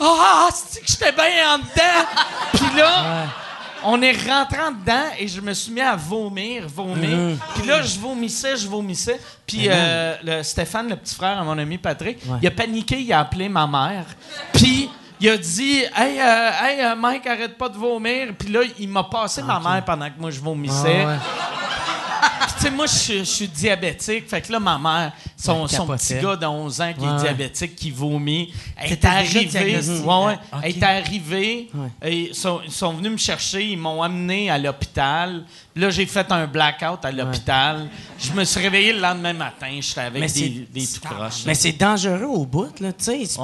Ah, 0.00 0.48
c'est 0.54 0.80
que 0.80 0.86
j'étais 0.88 1.12
bien 1.12 1.54
en 1.54 1.58
dedans! 1.58 2.08
Puis 2.54 2.76
là, 2.78 3.26
on 3.84 4.00
est 4.02 4.12
rentré 4.28 4.60
en 4.60 4.72
dedans 4.72 5.04
et 5.18 5.28
je 5.28 5.40
me 5.40 5.52
suis 5.52 5.72
mis 5.72 5.80
à 5.80 5.96
vomir, 5.96 6.66
vomir. 6.68 7.36
Puis 7.54 7.66
là, 7.66 7.82
je 7.82 7.98
vomissais, 7.98 8.56
je 8.56 8.68
vomissais. 8.68 9.20
Puis 9.46 9.66
euh, 9.68 10.14
le 10.22 10.42
Stéphane, 10.42 10.88
le 10.88 10.96
petit 10.96 11.14
frère 11.14 11.38
à 11.38 11.44
mon 11.44 11.56
ami 11.58 11.78
Patrick, 11.78 12.18
il 12.40 12.46
a 12.46 12.50
paniqué, 12.50 13.00
il 13.00 13.12
a 13.12 13.20
appelé 13.20 13.48
ma 13.48 13.66
mère. 13.66 14.04
Puis 14.52 14.88
il 15.20 15.28
a 15.28 15.36
dit 15.36 15.84
Hey, 15.94 16.20
euh, 16.20 16.50
hey 16.62 16.80
euh, 16.80 16.96
Mike, 16.96 17.26
arrête 17.26 17.56
pas 17.56 17.68
de 17.68 17.76
vomir. 17.76 18.28
Puis 18.38 18.48
là, 18.48 18.60
il 18.78 18.88
m'a 18.88 19.04
passé 19.04 19.42
ma 19.42 19.60
mère 19.60 19.84
pendant 19.84 20.06
que 20.06 20.18
moi 20.18 20.30
je 20.30 20.40
vomissais. 20.40 21.06
Tu 21.81 21.81
sais, 22.62 22.70
moi, 22.70 22.86
je, 22.86 23.24
suis 23.24 23.48
diabétique. 23.48 24.28
Fait 24.28 24.40
que 24.40 24.52
là, 24.52 24.60
ma 24.60 24.78
mère, 24.78 25.12
son, 25.36 25.66
son 25.66 25.86
petit 25.86 26.14
gars 26.14 26.36
de 26.36 26.46
11 26.46 26.80
ans 26.80 26.92
qui 26.92 27.04
Ouais, 27.04 27.14
est 27.14 27.20
diabétique, 27.20 27.76
qui 27.76 27.90
vomit, 27.90 28.52
elle 28.76 28.92
est 28.92 29.04
arrivée. 29.04 29.78
Ouais, 29.78 30.24
ouais. 30.26 30.38
Ok. 30.52 30.60
Elle 30.62 30.76
est 30.76 30.82
arrivée. 30.82 31.70
Ouais. 31.74 32.10
Et 32.10 32.20
ils 32.28 32.34
sont, 32.34 32.60
ils 32.64 32.72
sont 32.72 32.92
venus 32.92 33.12
me 33.12 33.16
chercher. 33.16 33.66
Ils 33.66 33.78
m'ont 33.78 34.02
amené 34.02 34.50
à 34.50 34.58
l'hôpital. 34.58 35.44
Là, 35.74 35.90
j'ai 35.90 36.06
fait 36.06 36.30
un 36.30 36.46
blackout 36.46 37.04
à 37.04 37.10
l'hôpital. 37.12 37.88
Je 38.18 38.32
me 38.32 38.44
suis 38.44 38.60
réveillé 38.60 38.92
le 38.92 39.00
lendemain 39.00 39.32
matin. 39.32 39.78
J'étais 39.80 40.00
avec 40.00 40.20
Mais 40.20 40.28
des, 40.28 40.66
des 40.72 40.86
tout 40.86 41.00
croches. 41.00 41.44
Mais 41.46 41.54
c'est 41.54 41.72
dangereux 41.72 42.26
au 42.26 42.46
bout, 42.46 42.78
là, 42.80 42.92
tu 42.92 43.04
sais. 43.04 43.40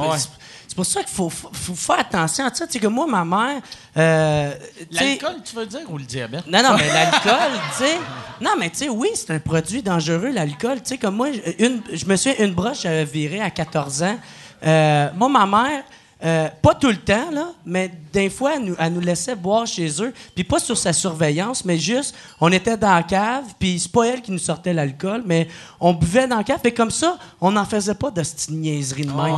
C'est 0.84 0.84
pour 0.84 0.86
ça 0.86 1.00
qu'il 1.02 1.14
faut, 1.16 1.28
faut, 1.28 1.50
faut 1.52 1.74
faire 1.74 1.98
attention 1.98 2.44
à 2.46 2.54
ça. 2.54 2.64
Tu 2.66 2.74
sais, 2.74 2.78
que 2.78 2.86
moi, 2.86 3.04
ma 3.08 3.24
mère. 3.24 3.60
euh, 3.96 4.54
L'alcool, 4.92 5.36
tu 5.44 5.56
veux 5.56 5.66
dire, 5.66 5.80
ou 5.88 5.98
le 5.98 6.04
diabète? 6.04 6.46
Non, 6.46 6.62
non, 6.62 6.76
mais 6.76 6.86
l'alcool, 6.86 7.50
tu 7.76 7.84
sais. 7.84 7.96
Non, 8.40 8.50
mais 8.56 8.70
tu 8.70 8.76
sais, 8.78 8.88
oui, 8.88 9.08
c'est 9.14 9.32
un 9.32 9.40
produit 9.40 9.82
dangereux, 9.82 10.30
l'alcool. 10.30 10.76
Tu 10.76 10.90
sais, 10.90 10.98
comme 10.98 11.16
moi, 11.16 11.28
une, 11.58 11.82
je 11.92 12.04
me 12.04 12.14
souviens, 12.14 12.44
une 12.46 12.54
broche, 12.54 12.82
j'avais 12.82 13.04
viré 13.04 13.40
à 13.40 13.50
14 13.50 14.02
ans. 14.04 14.18
Euh, 14.64 15.08
moi, 15.16 15.28
ma 15.28 15.46
mère, 15.46 15.82
euh, 16.24 16.48
pas 16.62 16.74
tout 16.74 16.88
le 16.88 16.96
temps, 16.96 17.30
là, 17.32 17.52
mais 17.64 17.92
des 18.12 18.28
fois, 18.28 18.56
elle 18.56 18.64
nous, 18.64 18.74
elle 18.78 18.92
nous 18.92 19.00
laissait 19.00 19.36
boire 19.36 19.66
chez 19.66 19.88
eux. 20.02 20.12
Puis 20.34 20.42
pas 20.42 20.58
sur 20.58 20.76
sa 20.76 20.92
surveillance, 20.92 21.64
mais 21.64 21.78
juste, 21.78 22.14
on 22.40 22.50
était 22.50 22.76
dans 22.76 22.92
la 22.92 23.04
cave, 23.04 23.44
puis 23.58 23.78
c'est 23.78 23.92
pas 23.92 24.04
elle 24.08 24.20
qui 24.22 24.32
nous 24.32 24.38
sortait 24.38 24.72
l'alcool, 24.72 25.22
mais 25.24 25.46
on 25.78 25.92
buvait 25.92 26.26
dans 26.26 26.38
la 26.38 26.44
cave. 26.44 26.58
Fait 26.60 26.72
comme 26.72 26.90
ça, 26.90 27.16
on 27.40 27.52
n'en 27.52 27.64
faisait 27.64 27.94
pas 27.94 28.10
de 28.10 28.22
cette 28.24 28.50
niaiserie 28.50 29.02
de 29.04 29.12
même. 29.12 29.34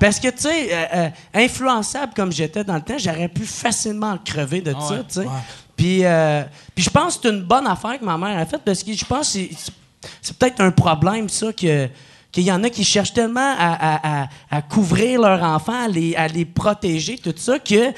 Parce 0.00 0.18
que, 0.18 0.28
tu 0.28 0.38
sais, 0.42 0.68
euh, 0.72 0.84
euh, 0.94 1.08
influençable 1.34 2.12
comme 2.16 2.32
j'étais 2.32 2.64
dans 2.64 2.74
le 2.76 2.82
temps, 2.82 2.96
j'aurais 2.98 3.28
pu 3.28 3.44
facilement 3.44 4.16
crever 4.24 4.60
de 4.62 4.72
ça, 4.72 4.98
tu 5.08 5.14
sais. 5.20 5.26
Puis, 5.76 6.02
puis 6.74 6.84
je 6.84 6.88
pense 6.90 7.16
que 7.16 7.22
c'est 7.24 7.28
une 7.34 7.42
bonne 7.42 7.66
affaire 7.66 7.98
que 8.00 8.04
ma 8.06 8.16
mère 8.16 8.38
a 8.38 8.46
faite 8.46 8.62
parce 8.64 8.82
que 8.82 8.92
je 8.94 9.04
pense 9.04 9.32
que 9.34 9.38
c'est- 9.40 9.50
c'est 10.22 10.38
peut-être 10.38 10.60
un 10.62 10.70
problème, 10.70 11.28
ça, 11.28 11.52
que 11.52 11.88
qu'il 12.36 12.44
y 12.44 12.52
en 12.52 12.62
a 12.64 12.68
qui 12.70 12.84
cherchent 12.84 13.14
tellement 13.14 13.54
à, 13.58 13.72
à- 13.72 14.22
à- 14.24 14.28
à 14.50 14.62
couvrir 14.62 15.20
leur 15.22 15.42
enfant, 15.42 15.84
à 15.84 15.88
les, 15.88 16.14
à 16.16 16.28
les 16.28 16.44
protéger, 16.44 17.16
tout 17.16 17.32
ça, 17.36 17.58
que... 17.58 17.74
euh, 17.74 17.92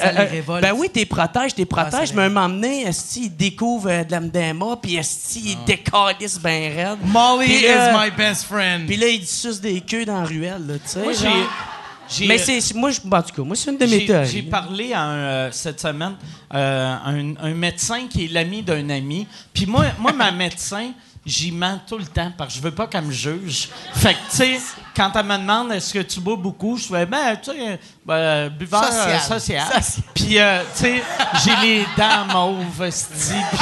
Ça 0.00 0.12
les 0.12 0.18
euh, 0.18 0.24
révolte. 0.30 0.62
ben 0.62 0.72
oui, 0.74 0.88
t'es 0.90 1.04
protèges, 1.04 1.54
t'es 1.54 1.66
protèges, 1.66 2.08
ça 2.08 2.14
mais 2.14 2.22
à 2.22 2.24
un 2.24 2.28
les- 2.28 2.34
moment 2.34 2.48
donné, 2.48 2.82
esti, 2.86 3.24
ils 3.26 3.36
découvrent 3.36 3.90
euh, 3.90 4.02
de 4.04 4.10
la 4.12 4.20
MDMA, 4.20 4.76
puis 4.82 4.96
esti, 4.96 5.56
ils 5.58 5.64
décalissent 5.66 6.40
bien 6.40 6.70
raide. 6.74 6.98
Molly 7.04 7.44
Puis 7.46 7.56
is 7.56 7.66
là- 7.68 8.04
my 8.04 8.10
best 8.10 8.44
friend. 8.46 8.86
Puis 8.86 8.96
là, 8.96 9.06
ils 9.08 9.26
sucent 9.26 9.60
des 9.60 9.80
queues 9.82 10.06
dans 10.06 10.20
la 10.20 10.26
ruelle, 10.26 10.66
là, 10.66 10.74
tu 10.74 10.80
sais. 10.86 11.02
Moi, 11.02 11.12
j'ai. 11.12 12.26
Mais 12.26 12.38
c'est... 12.38 12.74
Moi, 12.74 12.90
je, 12.90 13.00
en 13.00 13.22
tout 13.22 13.34
cas, 13.34 13.42
moi, 13.42 13.56
c'est 13.56 13.70
une 13.70 13.78
de 13.78 13.84
mes 13.86 14.00
J'ai- 14.00 14.06
théories. 14.06 14.28
J'ai 14.28 14.42
parlé 14.42 14.92
à 14.92 15.00
un, 15.02 15.16
euh, 15.16 15.48
cette 15.52 15.80
semaine 15.80 16.14
euh, 16.54 16.96
un, 17.04 17.34
un 17.42 17.54
médecin 17.54 18.06
qui 18.08 18.26
est 18.26 18.28
l'ami 18.28 18.62
d'un 18.62 18.88
ami. 18.90 19.26
Puis 19.52 19.66
moi, 19.66 19.86
moi, 19.98 20.12
ma 20.12 20.30
médecin, 20.44 20.90
j'y 21.26 21.50
mens 21.52 21.80
tout 21.86 21.96
le 21.98 22.04
temps 22.06 22.30
parce 22.36 22.52
que 22.54 22.58
je 22.58 22.62
veux 22.64 22.70
pas 22.74 22.86
qu'elle 22.86 23.04
me 23.04 23.12
juge. 23.12 23.68
Fait 23.94 24.14
que, 24.14 24.18
tu 24.30 24.36
sais, 24.36 24.60
quand 24.94 25.10
elle 25.14 25.24
me 25.26 25.38
demande 25.38 25.72
est-ce 25.72 25.94
que 25.94 26.00
tu 26.00 26.20
bois 26.20 26.36
beaucoup, 26.36 26.76
je 26.76 26.84
fais, 26.84 27.06
ben, 27.06 27.36
tu 27.42 27.50
sais, 27.52 27.80
ben, 28.04 28.48
buveur 28.50 28.82
euh, 28.84 29.18
Social. 29.18 29.20
social. 29.40 29.82
Puis, 30.14 30.38
euh, 30.38 30.62
tu 30.76 30.82
sais, 30.84 31.02
j'ai 31.44 31.56
les 31.66 31.86
dents 31.96 32.26
mauves, 32.32 32.90
puis 32.90 33.58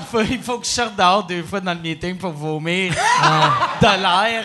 il 0.00 0.06
faut, 0.10 0.20
il 0.22 0.42
faut 0.42 0.58
que 0.58 0.66
je 0.66 0.70
sorte 0.70 0.96
dehors 0.96 1.24
deux 1.26 1.42
fois 1.42 1.60
dans 1.60 1.72
le 1.74 1.80
meeting 1.80 2.16
pour 2.18 2.32
vomir 2.32 2.92
de 2.92 4.02
l'air. 4.02 4.44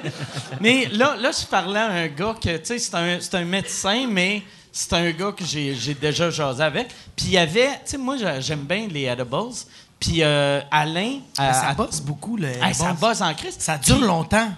Mais 0.60 0.86
là, 0.92 1.16
là, 1.16 1.30
je 1.32 1.44
parlais 1.46 1.80
à 1.80 1.90
un 1.90 2.06
gars 2.08 2.34
que, 2.40 2.56
tu 2.56 2.64
sais, 2.64 2.78
c'est 2.78 2.94
un, 2.94 3.18
c'est 3.20 3.34
un 3.34 3.44
médecin, 3.44 4.06
mais 4.08 4.42
c'est 4.72 4.92
un 4.92 5.10
gars 5.10 5.32
que 5.32 5.44
j'ai 5.44 5.74
j'ai 5.74 5.94
déjà 5.94 6.30
jasé 6.30 6.62
avec. 6.62 6.88
Puis 7.16 7.26
il 7.26 7.30
y 7.32 7.38
avait, 7.38 7.68
tu 7.84 7.92
sais, 7.92 7.98
moi, 7.98 8.16
j'a- 8.16 8.40
j'aime 8.40 8.60
bien 8.64 8.86
les 8.90 9.04
edibles. 9.04 9.50
Puis 10.00 10.22
euh, 10.22 10.60
Alain... 10.70 11.14
euh, 11.40 11.52
ça 11.52 11.68
à- 11.68 11.74
bosse 11.74 12.00
beaucoup, 12.00 12.36
le 12.36 12.48
Hey, 12.48 12.74
ça 12.74 12.92
bosse 12.92 13.20
en 13.20 13.32
Christ. 13.34 13.60
Ça 13.62 13.78
dure 13.78 13.96
Puis- 13.98 14.06
longtemps. 14.06 14.48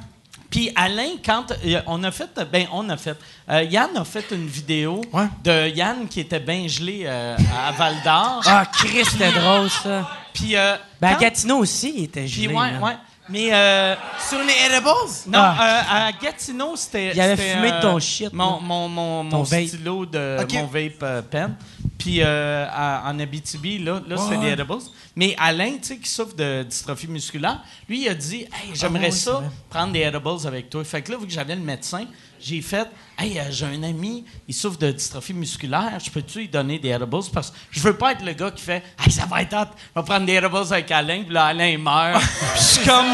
puis 0.51 0.73
Alain, 0.75 1.11
quand 1.25 1.53
euh, 1.65 1.81
on 1.87 2.03
a 2.05 2.11
fait, 2.11 2.29
ben 2.51 2.67
on 2.73 2.89
a 2.89 2.97
fait, 2.97 3.17
euh, 3.51 3.63
Yann 3.63 3.91
a 3.97 4.05
fait 4.05 4.25
une 4.33 4.47
vidéo 4.47 5.01
Ouais. 5.13 5.27
de 5.45 5.69
Yann 5.69 6.09
qui 6.09 6.21
était 6.21 6.41
bien 6.41 6.67
gelé 6.67 7.03
euh, 7.07 7.37
à 7.67 7.71
Val 7.73 7.95
d'Or. 8.05 8.43
Ah, 8.47 8.65
Chris, 8.67 9.05
c'était 9.05 9.31
drôle, 9.33 9.71
ça. 9.71 10.09
Puis 10.35 10.57
euh, 10.57 10.77
Ben, 11.01 11.09
à 11.09 11.15
Gatineau 11.17 11.59
aussi, 11.59 11.93
il 11.97 12.05
était 12.05 12.23
puis 12.25 12.45
gelé. 12.45 12.55
ouais, 12.55 12.73
là. 12.73 12.79
ouais. 12.81 12.97
Mais 13.31 13.53
euh, 13.53 13.95
Sur 14.27 14.39
les 14.39 14.55
edibles? 14.75 14.89
non, 15.27 15.39
Ah. 15.39 15.57
euh, 15.61 16.09
à 16.09 16.13
Gatineau, 16.13 16.77
c'était. 16.77 17.13
Il 17.15 17.21
avait 17.21 17.37
fumé 17.37 17.71
de 17.73 17.77
euh, 17.77 17.83
ton 17.83 17.99
shit, 17.99 18.33
Mon, 18.33 18.59
mon, 18.61 18.89
mon, 18.89 19.29
Ton 19.29 19.37
mon 19.39 19.43
vape. 19.43 19.67
stylo 19.67 20.07
de 20.07 20.39
mon 20.55 20.65
vape 20.67 21.03
euh, 21.03 21.21
pen. 21.23 21.55
Puis 21.99 22.21
euh, 22.23 22.65
à- 22.71 23.03
en 23.11 23.19
Abitibi, 23.19 23.79
là, 23.81 24.01
là 24.07 24.17
Ouais, 24.17 24.37
des 24.39 24.47
edibles. 24.53 24.75
Mais 25.17 25.35
Alain, 25.37 25.73
tu 25.83 25.89
sais, 25.89 25.97
qui 25.99 26.09
souffre 26.09 26.37
de 26.37 26.63
dystrophie 26.63 27.09
musculaire, 27.09 27.61
lui, 27.89 28.03
il 28.05 28.09
a 28.09 28.15
dit 28.15 28.43
Hey, 28.43 28.71
j'aimerais 28.75 29.07
Ah, 29.07 29.09
oui, 29.09 29.13
c'est 29.13 29.25
ça 29.31 29.43
prendre 29.69 29.93
des 29.93 30.01
edibles 30.03 30.47
avec 30.47 30.71
toi. 30.71 30.85
Fait 30.85 31.03
que 31.03 31.11
là, 31.11 31.19
vu 31.19 31.27
que 31.27 31.33
j'avais 31.33 31.57
le 31.57 31.61
médecin, 31.63 32.05
j'ai 32.41 32.63
fait 32.63 32.89
Hey, 33.19 33.37
euh, 33.41 33.43
j'ai 33.51 33.67
un 33.67 33.83
ami, 33.83 34.25
il 34.47 34.55
souffre 34.55 34.79
de 34.79 34.93
dystrophie 34.93 35.35
musculaire, 35.35 35.99
je 36.03 36.09
peux-tu 36.09 36.39
lui 36.39 36.49
donner 36.49 36.79
des 36.79 36.91
edibles? 36.91 37.11
Parce 37.35 37.51
que 37.51 37.57
je 37.73 37.81
veux 37.81 37.97
pas 37.97 38.13
être 38.13 38.25
le 38.25 38.33
gars 38.33 38.53
qui 38.53 38.63
fait 38.63 38.85
Hey, 39.05 39.11
ça 39.11 39.27
va 39.27 39.43
être 39.43 39.55
hot, 39.55 39.67
je 39.97 40.01
vais 40.01 40.07
prendre 40.07 40.25
des 40.25 40.35
edibles 40.35 40.57
avec 40.57 40.91
Alain, 40.93 41.25
puis 41.25 41.35
là, 41.35 41.47
Alain 41.47 41.77
meurt. 41.79 42.23
Je 42.55 42.61
suis 42.63 42.87
comme 42.87 43.07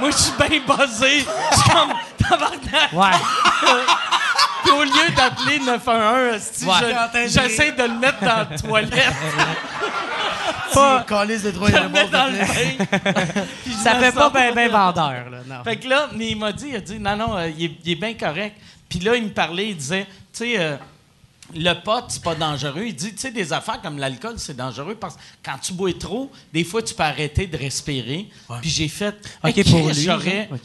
Moi, 0.00 0.10
je 0.10 0.16
suis 0.16 0.32
bien 0.36 0.60
buzzé. 0.66 1.20
Je 1.52 1.60
suis 1.60 1.70
comme 1.70 1.92
Tabarnak. 2.18 2.92
Ouais. 2.92 3.18
Puis 4.62 4.72
au 4.72 4.82
lieu 4.84 5.10
d'appeler 5.16 5.58
911, 5.60 6.34
esti, 6.34 6.64
Ouais. 6.64 6.72
je- 6.80 7.28
j'essaie 7.28 7.72
de 7.72 7.82
le 7.82 7.98
mettre 7.98 8.20
dans 8.20 8.36
la 8.50 8.58
toilette, 8.58 8.92
Pas. 10.74 11.04
Calice 11.06 11.42
de 11.42 11.50
droit 11.50 11.68
de 11.68 11.74
le 11.74 11.78
edibles, 11.80 11.92
mettre 11.98 12.10
dans 12.10 12.26
le 12.26 12.38
bain. 12.38 13.42
Ça 13.82 13.94
me 13.94 14.00
fait 14.04 14.12
pas 14.12 14.30
bien 14.30 14.52
ben 14.54 14.70
vendeur, 14.70 15.30
là. 15.30 15.38
Non. 15.46 15.64
Fait 15.64 15.76
que 15.76 15.86
là, 15.88 16.08
mais 16.14 16.28
il 16.30 16.38
m'a 16.38 16.50
dit, 16.52 16.68
il 16.70 16.76
a 16.76 16.80
dit, 16.80 16.98
non, 16.98 17.14
non, 17.16 17.36
euh, 17.36 17.48
il, 17.56 17.64
est, 17.66 17.72
il 17.84 17.92
est 17.92 17.96
bien 17.96 18.14
correct. 18.14 18.56
Puis 18.88 18.98
là, 19.00 19.14
il 19.16 19.24
me 19.24 19.28
parlait, 19.30 19.68
il 19.68 19.76
disait, 19.76 20.06
tu 20.06 20.10
sais, 20.32 20.54
euh, 20.58 20.76
le 21.54 21.72
pot, 21.82 22.04
c'est 22.08 22.22
pas 22.22 22.34
dangereux. 22.34 22.84
Il 22.86 22.94
dit, 22.94 23.12
tu 23.12 23.18
sais, 23.18 23.30
des 23.30 23.52
affaires 23.52 23.80
comme 23.80 23.98
l'alcool, 23.98 24.34
c'est 24.38 24.56
dangereux 24.56 24.94
parce 24.94 25.16
que 25.16 25.20
quand 25.44 25.58
tu 25.62 25.72
bois 25.72 25.92
trop, 25.98 26.30
des 26.52 26.64
fois, 26.64 26.82
tu 26.82 26.94
peux 26.94 27.02
arrêter 27.02 27.46
de 27.46 27.56
respirer. 27.56 28.28
Puis 28.60 28.70
j'ai 28.70 28.88
fait, 28.88 29.14
Ok, 29.44 29.64
pour 29.70 29.88
lui. 29.88 29.94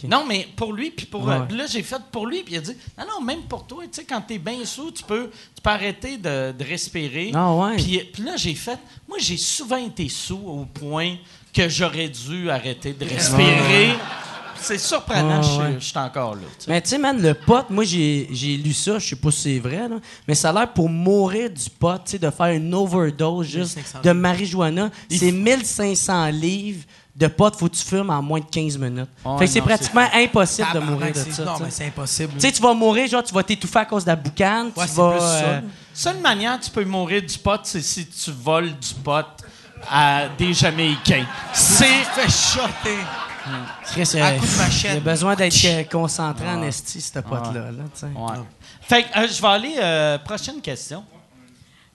Non, 0.09 0.25
mais 0.27 0.47
pour 0.55 0.73
lui, 0.73 0.91
puis 0.91 1.05
pour. 1.05 1.23
Ouais, 1.25 1.39
là, 1.55 1.65
j'ai 1.67 1.83
fait 1.83 2.01
pour 2.11 2.27
lui, 2.27 2.43
puis 2.43 2.55
il 2.55 2.57
a 2.57 2.61
dit, 2.61 2.75
non, 2.97 3.05
non, 3.09 3.21
même 3.25 3.41
pour 3.43 3.65
toi, 3.67 3.83
tu 3.83 3.89
sais, 3.93 4.05
quand 4.05 4.21
t'es 4.21 4.37
bien 4.37 4.63
sous, 4.65 4.91
tu 4.91 5.03
peux, 5.03 5.29
tu 5.55 5.61
peux 5.61 5.69
arrêter 5.69 6.17
de, 6.17 6.51
de 6.51 6.63
respirer. 6.63 7.31
Ah 7.33 7.53
ouais. 7.53 7.75
Puis, 7.75 7.99
puis 8.13 8.23
là, 8.23 8.35
j'ai 8.37 8.55
fait, 8.55 8.79
moi, 9.07 9.17
j'ai 9.19 9.37
souvent 9.37 9.77
été 9.77 10.07
sous 10.09 10.37
au 10.45 10.65
point 10.65 11.15
que 11.53 11.67
j'aurais 11.69 12.09
dû 12.09 12.49
arrêter 12.49 12.93
de 12.93 13.05
respirer. 13.05 13.93
C'est 14.61 14.77
surprenant, 14.77 15.39
Ah, 15.39 15.41
je 15.41 15.47
suis- 15.47 15.57
ouais. 15.59 15.75
je 15.79 15.85
suis 15.85 15.97
encore 15.97 16.35
là. 16.35 16.41
Mais 16.67 16.81
tu 16.81 16.89
sais, 16.89 16.97
man, 16.97 17.21
le 17.21 17.33
pot, 17.33 17.69
moi, 17.69 17.83
j'ai 17.83 18.27
lu 18.63 18.73
ça, 18.73 18.99
je 18.99 19.07
sais 19.09 19.15
pas 19.15 19.31
si 19.31 19.41
c'est 19.41 19.59
vrai, 19.59 19.87
là, 19.89 19.97
mais 20.27 20.35
ça 20.35 20.49
a 20.49 20.53
l'air 20.53 20.73
pour 20.73 20.89
mourir 20.89 21.49
du 21.49 21.69
pot, 21.69 21.95
tu 22.05 22.11
sais, 22.11 22.19
de 22.19 22.29
faire 22.29 22.47
une 22.47 22.73
overdose 22.73 23.47
juste 23.47 23.75
1500 23.77 23.99
de 24.03 24.11
marijuana, 24.11 24.89
c'est 25.09 25.31
1500 25.31 26.27
livres 26.27 26.83
de 27.15 27.25
pot, 27.27 27.51
faut 27.57 27.67
que 27.67 27.75
tu 27.75 27.83
fumes 27.83 28.11
en 28.11 28.21
moins 28.21 28.39
de 28.39 28.45
15 28.45 28.77
minutes. 28.77 29.09
Fait 29.39 29.45
que 29.45 29.51
c'est 29.51 29.61
pratiquement 29.61 30.07
impossible 30.13 30.67
de 30.73 30.79
mourir 30.79 31.13
de 31.13 31.31
ça. 31.31 31.43
Non, 31.45 31.53
mais 31.63 31.71
c'est 31.71 31.87
impossible. 31.87 32.33
Tu 32.35 32.41
sais, 32.41 32.51
tu 32.51 32.61
vas 32.61 32.73
mourir, 32.75 33.07
genre, 33.07 33.23
tu 33.23 33.33
vas 33.33 33.41
t'étouffer 33.41 33.79
à 33.79 33.85
cause 33.85 34.03
de 34.03 34.09
la 34.09 34.15
boucane, 34.15 34.67
Ouais, 34.75 34.85
tu 34.85 34.91
c'est 34.91 35.01
vas... 35.01 35.11
plus 35.11 35.19
ça, 35.19 35.43
euh. 35.45 35.61
Seule 35.95 36.19
manière 36.19 36.59
que 36.59 36.65
tu 36.65 36.69
peux 36.71 36.85
mourir 36.85 37.23
du 37.23 37.37
pot, 37.39 37.59
c'est 37.63 37.81
si 37.81 38.05
tu 38.05 38.31
voles 38.31 38.69
du 38.69 38.93
pot 39.03 39.25
à 39.89 40.27
des 40.37 40.53
Jamaïcains. 40.53 41.25
C'est. 41.53 41.85
fait 41.85 42.29
shotter. 42.29 42.97
Chris, 43.85 44.19
À 44.19 44.31
euh, 44.31 44.37
coup 44.39 44.45
de 44.45 44.57
machette. 44.57 44.91
Il 44.91 44.97
a 44.97 44.99
besoin 44.99 45.35
d'être 45.35 45.65
euh, 45.65 45.83
concentré 45.85 46.47
en 46.49 46.61
esti, 46.63 46.99
ce 46.99 47.19
pot-là. 47.19 47.71
Là, 47.71 47.83
tu 47.93 47.99
sais. 47.99 48.05
Ouais. 48.07 48.37
Fait 48.81 49.03
que 49.03 49.19
euh, 49.19 49.27
je 49.27 49.41
vais 49.41 49.47
aller. 49.47 49.75
euh, 49.79 50.17
prochaine 50.17 50.59
question. 50.61 51.05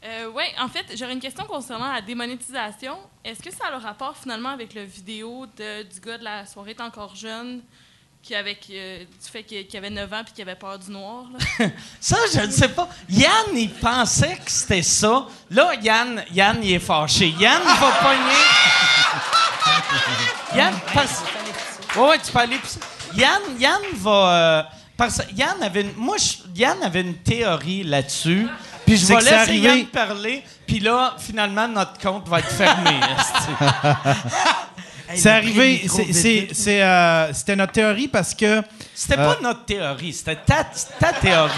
Euh, 0.04 0.30
oui, 0.34 0.44
en 0.60 0.68
fait, 0.68 0.84
j'aurais 0.96 1.12
une 1.12 1.20
question 1.20 1.44
concernant 1.44 1.92
la 1.92 2.00
démonétisation. 2.00 2.96
Est-ce 3.24 3.40
que 3.42 3.52
ça 3.52 3.66
a 3.68 3.70
le 3.70 3.76
rapport 3.76 4.16
finalement 4.16 4.48
avec 4.48 4.74
le 4.74 4.82
vidéo 4.82 5.46
de, 5.56 5.82
du 5.82 6.00
gars 6.00 6.18
de 6.18 6.24
la 6.24 6.46
soirée 6.46 6.74
T'es 6.74 6.82
encore 6.82 7.14
jeune, 7.14 7.60
qui 8.22 8.34
avec 8.36 8.66
euh, 8.70 8.98
du 9.00 9.28
fait 9.30 9.42
qu'il 9.42 9.66
avait 9.76 9.90
9 9.90 10.12
ans 10.12 10.22
puis 10.24 10.32
qu'il 10.32 10.42
avait 10.42 10.54
peur 10.58 10.78
du 10.78 10.90
noir? 10.90 11.24
Là? 11.58 11.66
Ça, 12.00 12.16
je 12.32 12.40
ne 12.40 12.50
sais 12.50 12.68
pas. 12.68 12.88
Yann, 13.08 13.30
il 13.54 13.70
pensait 13.70 14.36
que 14.36 14.50
c'était 14.50 14.82
ça. 14.82 15.26
Là, 15.50 15.72
Yann, 15.82 16.24
Yann, 16.32 16.58
il 16.62 16.74
est 16.74 16.78
fâché. 16.78 17.28
Yann, 17.38 17.60
il 17.64 17.80
va 17.80 17.90
pogner. 18.00 18.42
Yann, 20.56 20.74
parce... 20.94 21.22
Ouais, 21.96 22.08
ouais, 22.10 22.18
tu 22.24 22.30
peux 22.32 22.38
aller. 22.38 22.60
Yann, 23.16 23.42
Yann 23.58 23.80
va. 23.94 24.10
euh, 24.10 24.62
parce 24.96 25.20
Yann 25.34 25.62
avait 25.62 25.80
une... 25.82 25.92
Moi, 25.96 26.16
je- 26.18 26.58
Yann 26.60 26.82
avait 26.82 27.00
une 27.02 27.16
théorie 27.18 27.82
là-dessus. 27.82 28.46
Puis 28.86 28.96
je 28.96 29.06
vais 29.06 29.16
laisser 29.16 29.32
arrivé- 29.34 29.60
Yann 29.78 29.86
parler, 29.86 30.42
puis 30.66 30.80
là, 30.80 31.14
finalement, 31.18 31.68
notre 31.68 31.98
compte 32.00 32.26
va 32.28 32.40
être 32.40 32.50
fermé. 32.50 32.98
C'est 35.16 35.30
arrivé, 35.30 35.82
euh, 36.68 37.28
c'était 37.32 37.56
notre 37.56 37.72
théorie 37.72 38.08
parce 38.08 38.34
que. 38.34 38.62
C'était 38.94 39.18
Euh. 39.18 39.34
pas 39.34 39.38
notre 39.42 39.64
théorie, 39.64 40.12
c'était 40.12 40.36
ta, 40.36 40.64
ta 40.98 41.12
théorie. 41.12 41.50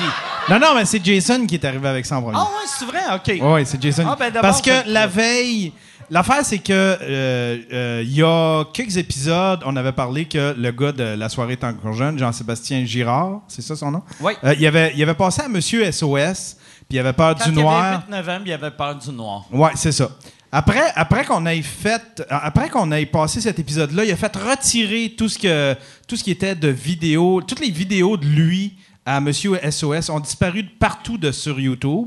Non, 0.48 0.58
non, 0.58 0.74
mais 0.74 0.84
c'est 0.84 1.04
Jason 1.04 1.46
qui 1.46 1.54
est 1.56 1.64
arrivé 1.64 1.88
avec 1.88 2.06
ça 2.06 2.16
en 2.18 2.22
premier. 2.22 2.38
Ah 2.38 2.44
ouais, 2.44 2.66
c'est 2.66 2.84
vrai? 2.86 3.00
OK. 3.14 3.40
Oui, 3.54 3.66
c'est 3.66 3.80
Jason. 3.82 4.04
Ah, 4.08 4.16
ben, 4.18 4.32
Parce 4.40 4.62
que 4.62 4.88
la 4.88 5.06
veille, 5.06 5.72
l'affaire, 6.10 6.44
c'est 6.44 6.58
que 6.58 6.72
euh, 6.72 7.58
euh, 7.72 8.02
il 8.04 8.12
y 8.14 8.22
a 8.22 8.64
quelques 8.72 8.96
épisodes, 8.96 9.60
on 9.66 9.76
avait 9.76 9.92
parlé 9.92 10.24
que 10.26 10.54
le 10.56 10.70
gars 10.70 10.92
de 10.92 11.02
La 11.16 11.28
soirée 11.28 11.52
est 11.54 11.64
encore 11.64 11.92
jeune, 11.92 12.18
Jean-Sébastien 12.18 12.84
Girard, 12.84 13.40
c'est 13.48 13.62
ça 13.62 13.74
son 13.76 13.90
nom? 13.90 14.02
Oui. 14.20 14.32
Euh, 14.44 14.54
il, 14.58 14.66
avait, 14.66 14.92
il 14.96 15.02
avait 15.02 15.14
passé 15.14 15.42
à 15.42 15.48
Monsieur 15.48 15.90
SOS, 15.90 16.56
puis 16.88 16.96
il 16.96 16.98
avait 16.98 17.12
peur 17.12 17.34
Quand 17.36 17.44
du 17.44 17.50
il 17.50 17.60
noir. 17.62 17.84
avait 17.84 17.96
8 18.06 18.10
novembre, 18.10 18.42
il 18.46 18.52
avait 18.52 18.70
peur 18.70 18.94
du 18.96 19.10
noir. 19.10 19.44
Ouais, 19.52 19.70
c'est 19.74 19.92
ça. 19.92 20.08
Après, 20.56 21.24
qu'on 21.24 21.46
ait 21.46 21.62
fait, 21.62 22.22
après 22.30 22.68
qu'on 22.68 22.92
ait 22.92 23.06
passé 23.06 23.40
cet 23.40 23.58
épisode-là, 23.58 24.04
il 24.04 24.12
a 24.12 24.16
fait 24.16 24.36
retirer 24.36 25.12
tout 25.18 25.28
ce 25.28 25.36
qui 25.36 26.30
était 26.30 26.54
de 26.54 26.68
vidéos, 26.68 27.42
toutes 27.42 27.58
les 27.58 27.72
vidéos 27.72 28.16
de 28.16 28.24
lui 28.24 28.74
à 29.04 29.20
Monsieur 29.20 29.58
SOS 29.68 30.10
ont 30.10 30.20
disparu 30.20 30.62
de 30.62 30.68
partout 30.78 31.18
de 31.18 31.32
sur 31.32 31.58
YouTube. 31.58 32.06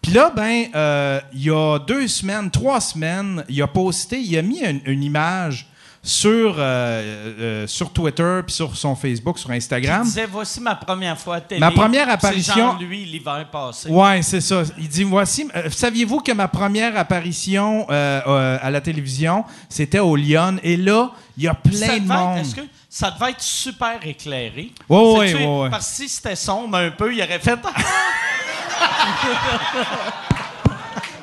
Puis 0.00 0.12
là, 0.12 0.32
ben, 0.34 0.66
euh, 0.76 1.20
il 1.32 1.42
y 1.42 1.50
a 1.50 1.80
deux 1.80 2.06
semaines, 2.06 2.52
trois 2.52 2.80
semaines, 2.80 3.44
il 3.48 3.60
a 3.60 3.66
posté, 3.66 4.20
il 4.20 4.38
a 4.38 4.42
mis 4.42 4.60
une 4.60 5.02
image 5.02 5.66
sur, 6.06 6.54
euh, 6.58 7.34
euh, 7.40 7.66
sur 7.66 7.90
Twitter, 7.92 8.40
puis 8.46 8.54
sur 8.54 8.76
son 8.76 8.94
Facebook, 8.94 9.38
sur 9.40 9.50
Il 9.52 9.56
Instagram. 9.56 10.04
disait, 10.04 10.26
voici 10.26 10.60
ma 10.60 10.76
première 10.76 11.18
fois 11.18 11.36
à 11.36 11.40
télé. 11.40 11.58
Ma 11.60 11.72
première 11.72 12.06
C'est 12.06 12.12
apparition- 12.12 12.54
Jean-Louis 12.54 13.04
l'hiver 13.06 13.46
passé. 13.50 13.88
Ouais, 13.90 14.22
c'est 14.22 14.40
ça. 14.40 14.62
Il 14.78 14.88
dit 14.88 15.02
voici. 15.02 15.48
euh, 15.56 15.68
Saviez-vous 15.68 16.20
que 16.20 16.30
ma 16.32 16.46
première 16.46 16.96
apparition 16.96 17.86
à 17.88 18.70
la 18.70 18.80
télévision, 18.80 19.44
c'était 19.68 19.98
au 19.98 20.14
Lyon? 20.14 20.58
Et 20.62 20.76
là, 20.76 21.10
il 21.36 21.42
y 21.44 21.48
a 21.48 21.52
Ça 21.52 21.56
plein 21.70 21.88
de 21.88 21.92
être- 21.96 22.04
monde. 22.04 22.54
Que 22.54 22.60
ça 22.88 23.10
devait 23.10 23.32
être 23.32 23.42
super 23.42 23.98
éclairé? 24.04 24.70
C'est-tu- 24.76 24.88
ouais, 24.88 25.44
ouais. 25.62 25.70
Parce 25.70 25.88
que 25.88 25.94
si 25.96 26.08
c'était 26.08 26.36
sombre 26.36 26.78
un 26.78 26.90
peu, 26.92 27.12
il 27.12 27.20
aurait 27.20 27.40
fait. 27.40 27.58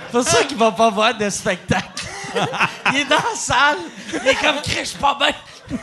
C'est 0.05 0.19
pour 0.19 0.23
ça 0.23 0.43
qu'il 0.43 0.57
va 0.57 0.71
pas 0.71 0.89
voir 0.91 1.17
de 1.17 1.29
spectacle. 1.29 2.02
Il 2.93 2.99
est 2.99 3.05
dans 3.05 3.15
la 3.15 3.35
salle. 3.35 3.77
Il 4.11 4.27
est 4.27 4.35
comme 4.35 4.61
crèche 4.63 4.93
pas 4.95 5.17
bien. 5.19 5.77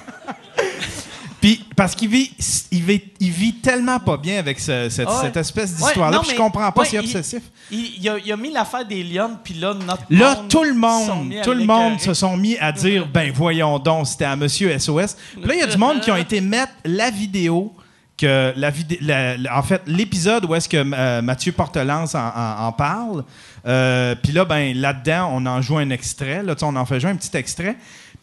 Puis 1.40 1.64
parce 1.74 1.94
qu'il 1.94 2.10
vit, 2.10 2.30
il 2.70 2.82
vit, 2.82 3.00
il 3.18 3.30
vit 3.30 3.54
tellement 3.54 3.98
pas 3.98 4.18
bien 4.18 4.38
avec 4.38 4.60
ce- 4.60 4.90
cette, 4.90 5.08
Ouais. 5.08 5.14
cette 5.22 5.38
espèce 5.38 5.70
Ouais, 5.70 5.76
d'histoire-là. 5.76 6.16
non, 6.18 6.22
puis 6.22 6.32
je 6.32 6.34
mais- 6.34 6.38
comprends 6.38 6.70
pas, 6.70 6.82
ouais, 6.82 6.86
c'est 6.86 6.96
il- 6.96 7.00
obsessif. 7.00 7.42
Il, 7.70 7.92
il 7.98 8.08
a, 8.10 8.18
il 8.18 8.30
a 8.30 8.36
mis 8.36 8.52
l'affaire 8.52 8.84
des 8.84 9.02
lions, 9.02 9.38
puis 9.42 9.54
là, 9.54 9.72
notre 9.72 10.02
Là, 10.10 10.34
monde 10.34 10.48
tout 10.48 10.62
le 10.64 10.72
sont 10.72 10.76
monde, 10.76 11.28
mis 11.28 11.38
à 11.38 11.42
tout 11.42 11.52
le 11.52 11.64
monde 11.64 11.92
l'écœurer. 11.92 12.04
se 12.04 12.14
sont 12.14 12.36
mis 12.36 12.58
à 12.58 12.72
dire, 12.72 13.06
ben 13.14 13.32
voyons 13.32 13.78
donc, 13.78 14.06
c'était 14.06 14.26
à 14.26 14.36
Monsieur 14.36 14.70
SOS. 14.78 15.16
Puis 15.32 15.46
là, 15.48 15.54
il 15.54 15.60
y 15.60 15.62
a 15.62 15.66
du 15.66 15.78
monde 15.78 16.00
qui 16.02 16.10
ont 16.10 16.16
été 16.16 16.42
mettre 16.42 16.72
la 16.84 17.10
vidéo 17.10 17.72
que 18.20 19.50
en 19.50 19.62
fait, 19.62 19.82
l'épisode 19.86 20.44
où 20.44 20.54
est-ce 20.54 20.68
que 20.68 20.76
euh, 20.76 21.22
Mathieu 21.22 21.52
Portelance 21.52 22.14
en, 22.14 22.72
parle. 22.72 23.24
Euh, 23.66 24.14
Puis 24.22 24.32
là, 24.32 24.44
ben 24.44 24.76
là-dedans, 24.76 25.30
on 25.32 25.46
en 25.46 25.62
joue 25.62 25.78
un 25.78 25.90
extrait. 25.90 26.42
Là, 26.42 26.54
on 26.62 26.76
en 26.76 26.84
fait 26.84 27.00
jouer 27.00 27.10
un 27.10 27.16
petit 27.16 27.36
extrait. 27.36 27.76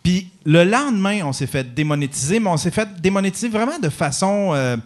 Puis 0.03 0.29
le 0.45 0.63
lendemain, 0.63 1.21
on 1.23 1.33
s'est 1.33 1.47
fait 1.47 1.73
démonétiser, 1.73 2.39
mais 2.39 2.49
on 2.49 2.57
s'est 2.57 2.71
fait 2.71 2.87
démonétiser 3.01 3.49
vraiment 3.49 3.79
de 3.79 3.89
façon 3.89 4.51
euh, 4.53 4.77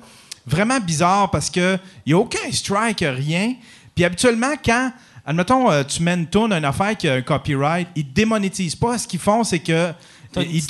vraiment 0.48 0.80
bizarre 0.80 1.30
parce 1.30 1.50
que 1.50 1.78
il 2.06 2.12
y 2.12 2.14
a 2.14 2.18
aucun 2.18 2.52
strike, 2.52 3.06
rien. 3.08 3.56
Puis 3.94 4.06
habituellement, 4.06 4.54
quand 4.64 4.92
Admettons, 5.24 5.84
tu 5.84 6.02
mets 6.02 6.16
une 6.16 6.26
tourne, 6.26 6.52
une 6.52 6.66
affaire 6.66 6.98
qui 6.98 7.08
a 7.08 7.14
un 7.14 7.22
copyright, 7.22 7.88
ils 7.96 8.08
te 8.08 8.12
démonétisent 8.12 8.76
pas. 8.76 8.98
Ce 8.98 9.08
qu'ils 9.08 9.20
font, 9.20 9.44
c'est 9.44 9.60
que 9.60 9.94
ils, 10.50 10.62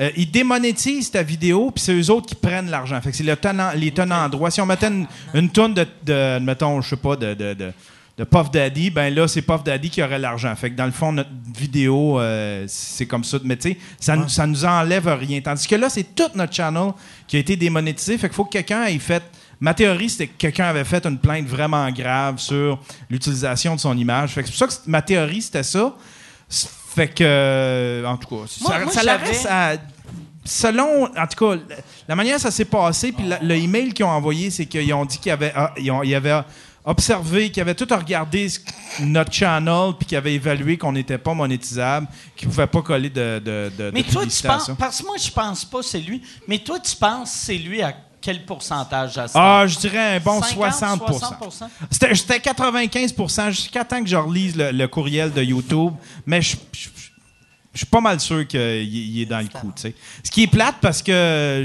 euh, 0.00 0.10
ils 0.16 0.30
démonétisent 0.30 1.10
ta 1.10 1.22
vidéo, 1.22 1.70
puis 1.70 1.82
c'est 1.84 1.94
eux 1.94 2.10
autres 2.10 2.26
qui 2.26 2.34
prennent 2.34 2.70
l'argent. 2.70 3.00
Fait 3.00 3.10
que 3.10 3.16
c'est 3.16 3.22
le 3.24 3.36
tenant, 3.36 3.70
les 3.74 3.90
tenants 3.92 4.24
en 4.24 4.28
droit. 4.28 4.50
Si 4.50 4.60
on 4.60 4.66
mettait 4.66 4.88
une, 4.88 5.06
une 5.34 5.48
tourne 5.50 5.74
de, 5.74 5.86
de, 6.04 6.38
mettons, 6.40 6.80
je 6.80 6.88
sais 6.90 6.96
pas, 6.96 7.14
de, 7.16 7.34
de, 7.34 7.54
de, 7.54 7.72
de 8.18 8.24
Puff 8.24 8.50
Daddy, 8.50 8.90
ben 8.90 9.14
là, 9.14 9.28
c'est 9.28 9.42
Puff 9.42 9.62
Daddy 9.62 9.88
qui 9.90 10.02
aurait 10.02 10.18
l'argent. 10.18 10.54
Fait 10.56 10.70
que 10.70 10.76
dans 10.76 10.86
le 10.86 10.90
fond, 10.92 11.12
notre 11.12 11.30
vidéo, 11.56 12.18
euh, 12.20 12.64
c'est 12.68 13.06
comme 13.06 13.22
ça. 13.24 13.38
Mais 13.44 13.56
tu 13.56 13.70
sais, 13.70 13.78
ça, 14.00 14.16
nous- 14.16 14.28
ça 14.28 14.46
nous 14.46 14.64
enlève 14.64 15.06
rien. 15.08 15.40
Tandis 15.40 15.66
que 15.68 15.76
là, 15.76 15.88
c'est 15.88 16.14
tout 16.14 16.28
notre 16.34 16.52
channel 16.52 16.90
qui 17.28 17.36
a 17.36 17.38
été 17.38 17.56
démonétisé. 17.56 18.18
Fait 18.18 18.28
qu'il 18.28 18.34
faut 18.36 18.44
que 18.44 18.50
quelqu'un 18.52 18.84
ait 18.86 18.98
fait. 18.98 19.22
Ma 19.62 19.74
théorie, 19.74 20.08
c'était 20.10 20.26
que 20.26 20.36
quelqu'un 20.38 20.64
avait 20.66 20.84
fait 20.84 21.04
une 21.06 21.18
plainte 21.18 21.46
vraiment 21.46 21.90
grave 21.92 22.38
sur 22.38 22.78
l'utilisation 23.10 23.74
de 23.76 23.80
son 23.80 23.96
image. 23.96 24.30
Fait 24.32 24.42
que 24.42 24.48
c'est 24.48 24.58
pour 24.58 24.70
ça 24.70 24.76
que 24.76 24.90
ma 24.90 25.02
théorie, 25.02 25.42
c'était 25.42 25.62
ça. 25.62 25.94
Fait 26.94 27.08
que, 27.08 27.22
euh, 27.24 28.04
en 28.04 28.16
tout 28.16 28.28
cas, 28.28 28.42
ça, 28.48 28.78
moi, 28.80 28.92
ça 28.92 29.02
j'avais- 29.02 29.26
reste 29.26 29.46
à- 29.48 29.76
Selon, 30.44 31.04
en 31.04 31.26
tout 31.26 31.44
cas, 31.54 31.60
la- 32.08 32.16
manière 32.16 32.36
dont 32.36 32.42
ça 32.42 32.50
s'est 32.50 32.64
passé, 32.64 33.12
puis 33.12 33.24
le 33.42 33.54
email 33.54 33.92
qu'ils 33.92 34.04
ont 34.06 34.08
envoyé, 34.10 34.50
c'est 34.50 34.64
qu'ils 34.66 34.92
ont 34.94 35.04
dit 35.04 35.18
qu'ils 35.18 35.30
avaient, 35.32 35.52
ah, 35.54 35.72
ils 35.76 35.90
ont- 35.90 36.02
ils 36.02 36.14
avaient 36.14 36.40
observé, 36.84 37.50
qu'ils 37.50 37.60
avaient 37.60 37.74
tout 37.74 37.86
regardé 37.90 38.48
notre 39.00 39.32
channel, 39.32 39.92
puis 39.98 40.06
qu'ils 40.06 40.16
avaient 40.18 40.34
évalué 40.34 40.78
qu'on 40.78 40.92
n'était 40.92 41.18
pas 41.18 41.34
monétisable, 41.34 42.08
qu'ils 42.34 42.48
ne 42.48 42.52
pouvaient 42.54 42.66
pas 42.66 42.82
coller 42.82 43.10
de, 43.10 43.38
de, 43.38 43.70
de, 43.76 43.90
Mais 43.92 44.02
de 44.02 44.10
toi, 44.10 44.22
tu 44.26 44.42
penses. 44.46 44.70
Parce 44.78 45.00
que 45.02 45.06
moi, 45.06 45.16
je 45.22 45.30
pense 45.30 45.64
pas 45.66 45.82
c'est 45.82 46.00
lui. 46.00 46.22
Mais 46.48 46.58
toi, 46.58 46.80
tu 46.80 46.96
penses 46.96 47.30
c'est 47.30 47.58
lui 47.58 47.82
à 47.82 47.94
quel 48.20 48.44
pourcentage 48.44 49.16
à 49.18 49.28
ce 49.28 49.32
Ah, 49.36 49.64
je 49.66 49.78
dirais 49.78 50.16
un 50.16 50.20
bon 50.20 50.40
50, 50.42 50.54
60 50.54 51.02
60%? 51.08 51.68
C'était 51.90 52.14
c'était 52.14 52.38
95% 52.38 53.50
jusqu'à 53.50 53.84
temps 53.84 54.02
que 54.02 54.08
je 54.08 54.16
relise 54.16 54.56
le, 54.56 54.70
le 54.72 54.88
courriel 54.88 55.32
de 55.32 55.42
YouTube. 55.42 55.92
Mais 56.26 56.42
je, 56.42 56.56
je- 56.72 56.88
je 57.72 57.78
suis 57.78 57.86
pas 57.86 58.00
mal 58.00 58.18
sûr 58.18 58.46
qu'il 58.48 58.60
il 58.60 59.22
est 59.22 59.26
dans 59.26 59.38
le 59.38 59.46
coup. 59.46 59.72
Ce 59.76 60.30
qui 60.30 60.42
est 60.42 60.46
plate 60.48 60.76
parce 60.80 61.02
que, 61.02 61.64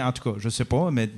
en 0.00 0.12
tout 0.12 0.22
cas, 0.32 0.38
je 0.40 0.48
sais 0.48 0.64
pas, 0.64 0.90
mais 0.90 1.06
tu 1.06 1.12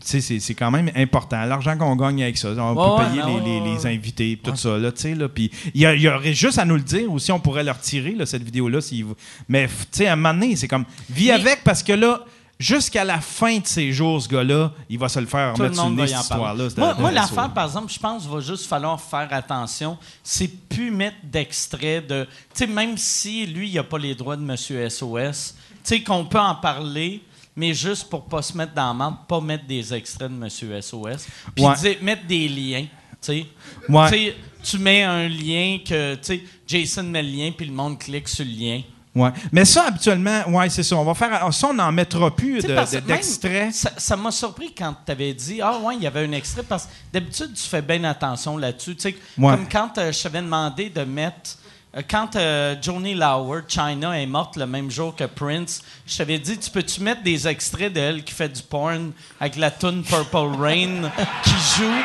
sais, 0.00 0.20
c'est 0.22 0.40
c'est 0.40 0.54
quand 0.54 0.70
même 0.70 0.90
important. 0.96 1.44
L'argent 1.44 1.76
qu'on 1.76 1.94
gagne 1.94 2.22
avec 2.22 2.38
ça, 2.38 2.48
on 2.58 2.74
peut 2.96 3.04
payer 3.04 3.22
les, 3.22 3.40
les- 3.60 3.74
les 3.74 3.86
invités, 3.86 4.40
tout 4.42 4.56
ça. 4.56 4.78
Là, 4.78 4.90
là, 5.14 5.28
puis 5.28 5.50
il 5.74 5.80
y, 5.82 6.08
aurait 6.08 6.32
juste 6.34 6.58
à 6.58 6.64
nous 6.64 6.74
le 6.76 6.80
dire 6.82 7.10
aussi, 7.12 7.32
on 7.32 7.38
pourrait 7.40 7.64
le 7.64 7.70
retirer, 7.70 8.12
là, 8.12 8.24
cette 8.26 8.42
vidéo-là. 8.42 8.80
veut. 9.02 9.14
Mais 9.48 9.68
à 10.06 10.12
un 10.12 10.16
moment 10.16 10.32
donné, 10.34 10.56
c'est 10.56 10.68
comme, 10.68 10.84
vis 11.10 11.30
avec 11.30 11.62
parce 11.64 11.82
que 11.82 11.92
là, 11.92 12.24
jusqu'à 12.58 13.04
la 13.04 13.20
fin 13.20 13.58
de 13.58 13.66
ses 13.66 13.92
jours, 13.92 14.20
ce 14.22 14.28
gars-là, 14.28 14.72
il 14.88 14.98
va 14.98 15.08
se 15.08 15.18
le 15.18 15.26
faire 15.26 15.54
Tout 15.54 15.62
le 15.62 15.68
remettre 15.68 15.82
sur 15.82 15.90
le 15.90 15.96
nez, 15.96 16.06
cette 16.06 16.20
histoire-là. 16.20 16.68
Moi, 16.76 16.94
moi, 16.98 17.10
l'affaire, 17.10 17.52
par 17.52 17.66
exemple, 17.66 17.92
je 17.92 17.98
pense 17.98 18.22
qu'il 18.22 18.32
va 18.32 18.40
juste 18.40 18.66
falloir 18.66 19.00
faire 19.00 19.28
attention. 19.32 19.98
C'est 20.22 20.48
plus 20.68 20.90
mettre 20.90 21.16
d'extrait 21.24 22.00
de. 22.00 22.24
Tu 22.24 22.30
sais, 22.54 22.66
même 22.66 22.96
si 22.96 23.46
lui, 23.46 23.68
il 23.70 23.74
n'a 23.74 23.82
pas 23.84 23.98
les 23.98 24.14
droits 24.14 24.36
de 24.36 24.42
Monsieur 24.42 24.88
SOS, 24.88 25.54
tu 25.54 25.80
sais, 25.82 26.02
qu'on 26.02 26.24
peut 26.24 26.38
en 26.40 26.54
parler, 26.54 27.22
mais 27.56 27.74
juste 27.74 28.08
pour 28.08 28.24
pas 28.24 28.42
se 28.42 28.56
mettre 28.56 28.74
dans 28.74 28.88
la 28.88 28.94
merde, 28.94 29.16
pas 29.28 29.40
mettre 29.40 29.66
des 29.66 29.92
extraits 29.92 30.30
de 30.30 30.36
Monsieur 30.36 30.80
SOS. 30.80 31.26
Puis 31.54 31.64
Ouais. 31.64 31.74
dire- 31.76 31.96
mettre 32.02 32.26
des 32.26 32.48
liens. 32.48 32.86
Ouais. 33.28 34.10
Tu 34.10 34.16
sais, 34.16 34.36
tu 34.62 34.78
mets 34.78 35.02
un 35.02 35.28
lien 35.28 35.78
que. 35.86 36.14
Tu 36.16 36.20
sais, 36.22 36.42
Jason 36.66 37.02
met 37.04 37.22
le 37.22 37.28
lien, 37.30 37.50
puis 37.56 37.66
le 37.66 37.72
monde 37.72 37.98
clique 37.98 38.28
sur 38.28 38.44
le 38.44 38.50
lien. 38.50 38.82
Ouais. 39.14 39.30
Mais 39.52 39.64
ça, 39.64 39.84
habituellement, 39.86 40.42
ouais, 40.48 40.68
c'est 40.68 40.82
ça. 40.82 40.96
On 40.96 41.04
va 41.04 41.14
faire. 41.14 41.52
Ça, 41.52 41.68
on 41.68 41.74
n'en 41.74 41.92
mettra 41.92 42.34
plus 42.34 42.56
Tu 42.56 42.62
de- 42.62 42.66
sais, 42.68 42.74
parce 42.74 42.90
de- 42.90 42.98
que 42.98 43.06
même, 43.06 43.16
d'extraits. 43.16 43.72
Ça 43.96 44.16
m'a 44.16 44.30
surpris 44.32 44.74
quand 44.74 44.94
tu 45.06 45.12
avais 45.12 45.32
dit 45.32 45.60
Ah, 45.62 45.78
ouais, 45.78 45.94
il 45.96 46.02
y 46.02 46.06
avait 46.06 46.24
un 46.26 46.32
extrait. 46.32 46.64
Parce 46.64 46.86
que 46.86 46.90
d'habitude, 47.12 47.52
tu 47.54 47.62
fais 47.62 47.82
bien 47.82 48.02
attention 48.04 48.56
là-dessus. 48.56 48.96
Ouais. 49.04 49.14
Comme 49.38 49.68
quand 49.70 49.98
euh, 49.98 50.10
je 50.10 50.22
t'avais 50.22 50.40
demandé 50.42 50.90
de 50.90 51.02
mettre. 51.04 51.58
euh, 51.96 52.02
quand 52.10 52.34
euh, 52.34 52.74
Johnny 52.82 53.14
Lauer, 53.14 53.60
China, 53.68 54.18
est 54.20 54.26
morte 54.26 54.56
le 54.56 54.66
même 54.66 54.90
jour 54.90 55.14
que 55.14 55.24
Prince, 55.24 55.80
je 56.06 56.16
t'avais 56.16 56.40
dit 56.40 56.58
Tu 56.58 56.70
peux-tu 56.70 57.00
mettre 57.00 57.22
des 57.22 57.46
extraits 57.46 57.92
d'elle 57.92 58.24
qui 58.24 58.34
fait 58.34 58.48
du 58.48 58.62
porn 58.62 59.12
avec 59.38 59.54
la 59.54 59.70
tune 59.70 60.02
Purple 60.02 60.56
Rain 60.58 61.10
qui 61.44 61.50
joue? 61.78 62.02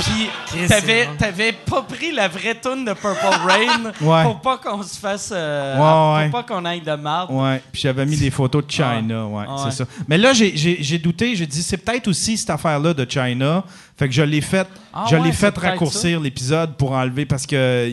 Puis 0.00 0.66
t'avais, 0.68 1.08
t'avais 1.18 1.52
pas 1.52 1.82
pris 1.82 2.12
la 2.12 2.28
vraie 2.28 2.58
tune 2.60 2.84
de 2.84 2.92
Purple 2.92 3.26
Rain 3.46 3.92
Ouais. 4.00 4.22
pour 4.24 4.40
pas 4.40 4.58
qu'on 4.58 4.82
se 4.82 4.98
fasse 4.98 5.30
euh, 5.34 5.74
Ouais, 5.74 5.80
pour 5.80 6.14
ouais. 6.16 6.30
pas 6.30 6.42
qu'on 6.54 6.64
aille 6.64 6.80
de 6.80 6.94
marde. 6.94 7.30
Ouais, 7.32 7.62
puis 7.72 7.82
j'avais 7.82 8.06
mis 8.06 8.16
des 8.16 8.30
photos 8.30 8.64
de 8.66 8.70
China, 8.70 9.26
ouais, 9.26 9.44
Ah. 9.48 9.56
c'est 9.64 9.76
ça. 9.76 9.84
Mais 10.08 10.18
là, 10.18 10.32
j'ai- 10.32 10.56
j'ai 10.56 10.78
j'ai 10.82 10.98
douté, 10.98 11.34
j'ai 11.36 11.46
dit, 11.46 11.62
c'est 11.62 11.76
peut-être 11.78 12.08
aussi 12.08 12.36
cette 12.36 12.50
affaire-là 12.50 12.94
de 12.94 13.06
China. 13.08 13.64
Fait 13.96 14.08
que 14.08 14.14
je 14.14 14.22
l'ai 14.22 14.40
fait, 14.40 14.66
Ah 14.92 15.04
je 15.10 15.16
l'ai 15.16 15.32
fait 15.32 15.56
raccourcir 15.56 16.20
l'épisode 16.20 16.76
pour 16.76 16.92
enlever 16.92 17.26
parce 17.26 17.46
que. 17.46 17.90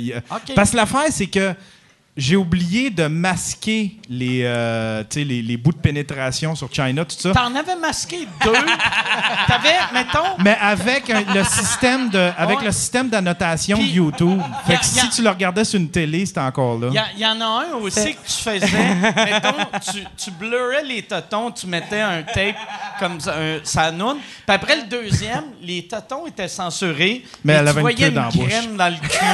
Parce 0.56 0.72
que 0.72 0.78
l'affaire, 0.78 1.06
c'est 1.10 1.28
que 1.28 1.54
j'ai 2.18 2.36
oublié 2.36 2.90
de 2.90 3.08
masquer 3.08 3.96
les, 4.10 4.42
euh, 4.44 5.02
tu 5.10 5.20
sais, 5.20 5.24
les, 5.26 5.42
les 5.42 5.56
bouts 5.56 5.72
de 5.72 5.78
pénétration 5.78 6.56
sur 6.56 6.68
China, 6.72 7.06
tout 7.06 7.16
ça. 7.18 7.32
T'en 7.32 7.56
avais 7.56 7.76
masqué 7.78 8.28
deux. 8.44 8.52
T'avais, 9.48 9.78
mettons, 9.94 10.36
Mais 10.44 10.58
avec 10.60 11.10
un- 11.10 11.24
le 11.34 11.44
système 11.46 12.10
de, 12.10 12.32
avec 12.38 12.60
Ouais. 12.60 12.66
le 12.66 12.72
système 12.74 13.08
d'annotation 13.10 13.78
de 13.78 13.84
YouTube. 13.84 14.42
Fait 14.68 14.74
y 14.74 14.76
a- 14.76 14.80
que 14.80 14.86
y 14.86 14.88
si 14.90 15.00
a- 15.00 15.08
tu 15.08 15.22
le 15.24 15.30
regardais 15.30 15.64
sur 15.64 15.80
une 15.80 15.90
télé, 15.90 16.26
c'était 16.26 16.42
encore 16.42 16.78
là. 16.80 16.90
il 17.16 17.22
y, 17.22 17.26
en 17.26 17.40
a 17.40 17.46
un 17.46 17.74
aussi 17.80 18.14
que 18.14 18.28
tu 18.28 18.34
faisais. 18.44 18.96
mettons, 19.16 19.80
tu, 19.92 20.04
tu 20.18 20.32
blurrais 20.32 20.84
les 20.84 21.04
totons, 21.04 21.50
tu 21.52 21.66
mettais 21.68 22.02
un 22.02 22.24
tape 22.24 22.56
comme 23.00 23.22
ça, 23.22 23.36
un, 23.38 23.60
sa 23.64 23.90
noune. 23.92 24.18
Puis 24.46 24.56
après 24.56 24.76
le 24.76 24.84
deuxième, 24.84 25.46
les 25.62 25.88
totons 25.88 26.28
étaient 26.28 26.50
censurés. 26.50 27.24
Mais 27.46 27.54
et 27.54 27.56
elle 27.56 27.64
tu 27.64 27.70
avait 27.70 27.80
une 27.80 27.82
voyais 27.82 27.98
queue 27.98 28.08
une 28.10 28.14
dans 28.16 28.30
graine 28.30 28.76
dans 28.76 28.90
le 28.90 28.98
cul. 28.98 29.26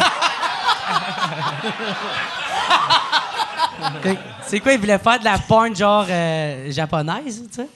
C'est 4.47 4.59
quoi, 4.59 4.73
il 4.73 4.79
voulait 4.79 4.97
faire 4.97 5.19
de 5.19 5.25
la 5.25 5.37
porn 5.37 5.75
genre 5.75 6.05
euh, 6.09 6.71
japonaise, 6.71 7.43
tu 7.53 7.61
sais? 7.61 7.67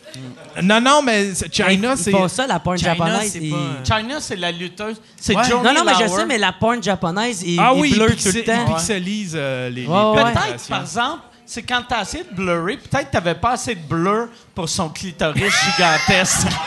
Non, 0.64 0.80
non, 0.80 1.02
mais 1.02 1.34
c'est- 1.34 1.54
China, 1.54 1.92
Ils 1.92 1.98
c'est. 1.98 2.12
font 2.12 2.28
ça, 2.28 2.48
la 2.48 2.60
porn 2.60 2.78
China, 2.78 2.92
japonaise. 2.94 3.32
c'est 3.32 3.44
et- 3.44 3.50
pas- 3.52 3.98
China, 4.00 4.16
c'est 4.20 4.36
la 4.38 4.52
lutteuse. 4.52 5.02
C'est 5.18 5.36
Ouais. 5.36 5.44
Johnny 5.44 5.64
Non, 5.64 5.74
non, 5.74 5.84
mais 5.86 5.94
je 5.96 6.06
Lauer. 6.06 6.16
sais, 6.20 6.26
mais 6.26 6.38
la 6.38 6.54
porn 6.54 6.82
japonaise, 6.82 7.44
il, 7.44 7.60
Ah 7.60 7.72
il 7.76 7.82
oui, 7.82 7.92
blur 7.94 8.08
il, 8.10 8.16
tout 8.16 8.28
le 8.30 8.34
pixel- 8.42 8.44
temps. 8.46 8.66
il 8.68 8.74
pixelise 8.76 9.34
euh, 9.36 9.70
les, 9.70 9.82
les 9.82 9.88
Ouais, 9.88 9.94
ouais. 9.94 10.14
Peut-être, 10.24 10.34
pénétrations. 10.34 10.70
par 10.76 10.82
exemple, 10.82 11.22
c'est 11.46 11.64
quand 11.64 11.82
t'as 11.88 12.00
assez 12.00 12.20
de 12.24 12.34
blurry, 12.36 12.78
peut-être 12.78 13.08
que 13.08 13.12
t'avais 13.12 13.36
pas 13.36 13.52
assez 13.52 13.76
de 13.76 13.82
blur 13.82 14.28
pour 14.56 14.70
son 14.70 14.90
clitoris 14.90 15.54
gigantesque. 15.78 16.48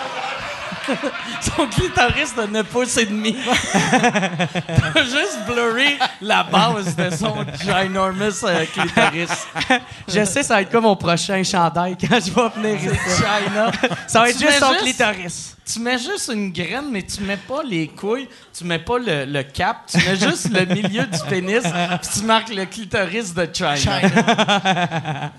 son 1.41 1.67
clitoris 1.67 2.35
de 2.35 2.43
9 2.47 2.67
pouces 2.67 2.97
et 2.99 3.07
demi. 3.07 3.37
T'as 3.91 5.03
juste 5.05 5.39
blurry 5.47 5.99
la 6.21 6.43
base 6.45 6.95
de 6.97 7.11
son 7.11 7.45
ginormous 7.63 8.45
euh, 8.45 8.65
clitoris. 8.73 9.47
Je 10.09 10.25
sais, 10.25 10.43
ça 10.43 10.55
va 10.55 10.63
être 10.63 10.71
quoi 10.71 10.81
mon 10.81 10.97
prochain 10.97 11.43
chandail 11.43 11.97
quand 12.01 12.19
je 12.25 12.31
vais 12.33 12.49
venir 12.63 12.93
ici. 12.93 13.17
China. 13.17 13.71
Ça 14.07 14.21
va 14.21 14.29
être 14.31 14.37
Tu 14.39 14.45
juste 14.47 14.61
mets 14.61 14.67
son 14.67 14.73
juste- 14.73 14.83
clitoris. 14.85 15.51
Tu 15.67 15.79
mets 15.81 15.99
juste 15.99 16.31
une 16.31 16.53
graine, 16.53 16.91
mais 16.91 17.03
tu 17.03 17.23
mets 17.23 17.39
pas 17.39 17.63
les 17.65 17.89
couilles, 17.89 18.29
tu 18.53 18.65
mets 18.65 18.79
pas 18.79 18.99
le, 18.99 19.25
le 19.25 19.43
cap, 19.45 19.79
tu 19.87 19.97
mets 19.97 20.17
juste 20.17 20.51
le 20.53 20.67
milieu 20.67 21.05
du 21.05 21.19
pénis, 21.27 21.63
puis 21.63 22.11
tu 22.13 22.23
marques 22.27 22.53
le 22.55 22.67
clitoris 22.67 23.33
de 23.33 23.49
China. 23.51 25.31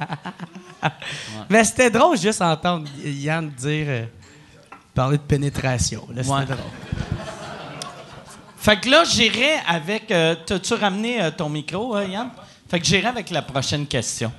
Mais 1.50 1.64
c'était 1.64 1.92
drôle 1.92 2.18
juste 2.18 2.42
entendre 2.42 2.88
Yann 3.04 3.50
dire... 3.50 3.86
euh, 3.88 4.06
parler 4.96 5.18
de 5.18 5.24
pénétration. 5.24 6.08
Là, 6.14 6.22
Ouais. 6.24 6.46
drôle. 6.46 6.58
Fait 8.58 8.80
que 8.80 8.90
là, 8.90 9.04
j'irai 9.04 9.58
avec. 9.68 10.10
euh, 10.10 10.36
T'as-tu 10.46 10.74
ramené 10.74 11.22
euh, 11.22 11.30
ton 11.30 11.50
micro, 11.50 11.96
euh, 11.96 12.06
Yann? 12.06 12.30
Fait 12.68 12.80
que 12.80 12.86
j'irai 12.86 13.06
avec 13.08 13.30
la 13.30 13.44
prochaine 13.44 13.86
question. 13.86 14.32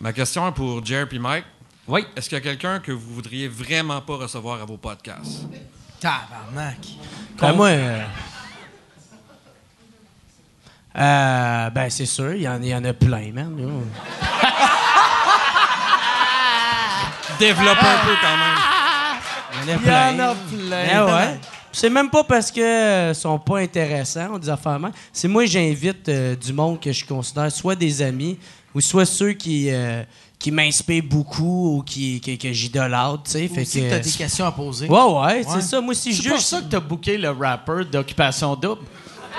Ma 0.00 0.12
question 0.14 0.48
est 0.48 0.52
pour 0.52 0.82
Jer 0.84 1.06
et 1.12 1.18
Mike. 1.18 1.44
Oui. 1.86 2.06
Est-ce 2.16 2.28
qu'il 2.28 2.38
y 2.38 2.40
a 2.40 2.44
quelqu'un 2.44 2.78
que 2.80 2.92
vous 2.92 3.12
voudriez 3.14 3.48
vraiment 3.48 4.00
pas 4.00 4.16
recevoir 4.16 4.62
à 4.62 4.64
vos 4.64 4.78
podcasts? 4.78 5.42
Tabarnak. 6.00 6.78
Ben, 7.38 7.52
moi... 7.52 7.66
euh, 7.68 8.04
euh, 10.96 11.70
ben, 11.70 11.90
c'est 11.90 12.06
sûr, 12.06 12.32
il 12.34 12.40
y, 12.42 12.44
y 12.68 12.74
en 12.74 12.84
a 12.84 12.92
plein, 12.94 13.32
man. 13.32 13.54
Développe 17.38 17.78
un 17.82 18.06
peu 18.06 18.14
quand 18.22 18.36
même. 18.36 18.81
Il 19.64 19.68
y 19.68 19.72
en 19.72 19.74
a 19.74 19.76
Il 19.76 19.80
y 19.80 19.82
plein. 19.84 20.14
en 20.14 20.18
a 20.30 20.34
plein. 20.34 20.86
Ben 20.86 21.04
ouais. 21.14 21.40
C'est 21.74 21.88
même 21.90 22.10
pas 22.10 22.22
parce 22.24 22.50
que 22.50 22.60
euh, 22.60 23.14
sont 23.14 23.38
pas 23.38 23.58
intéressants, 23.60 24.38
des 24.38 24.48
affaires 24.50 24.78
même. 24.78 24.92
C'est 25.12 25.28
moi, 25.28 25.46
j'invite 25.46 26.08
euh, 26.08 26.36
du 26.36 26.52
monde 26.52 26.78
que 26.80 26.92
je 26.92 27.04
considère 27.04 27.50
soit 27.50 27.74
des 27.74 28.02
amis 28.02 28.38
ou 28.74 28.80
soit 28.82 29.06
ceux 29.06 29.32
qui, 29.32 29.70
euh, 29.70 30.02
qui 30.38 30.50
m'inspirent 30.50 31.04
beaucoup 31.04 31.78
ou 31.78 31.82
qui, 31.82 32.20
qui- 32.20 32.36
que 32.36 32.52
j'idolâtre, 32.52 33.22
tu 33.24 33.30
sais. 33.32 33.48
Fait 33.48 33.62
Aussi 33.62 33.80
que, 33.80 33.84
que 33.86 33.90
t'as 33.90 33.98
des 34.00 34.10
questions 34.10 34.44
à 34.46 34.52
poser. 34.52 34.86
Ouais, 34.88 35.02
ouais, 35.02 35.44
c'est 35.48 35.62
ça. 35.62 35.80
Moi, 35.80 35.94
si 35.94 36.12
je 36.12 36.22
C'est 36.22 36.28
pour 36.28 36.36
juge. 36.38 36.46
ça 36.46 36.58
que 36.60 36.64
t'as 36.66 36.80
booké 36.80 37.16
le 37.16 37.30
rapper 37.30 37.84
d'Occupation 37.90 38.54
Double. 38.54 38.82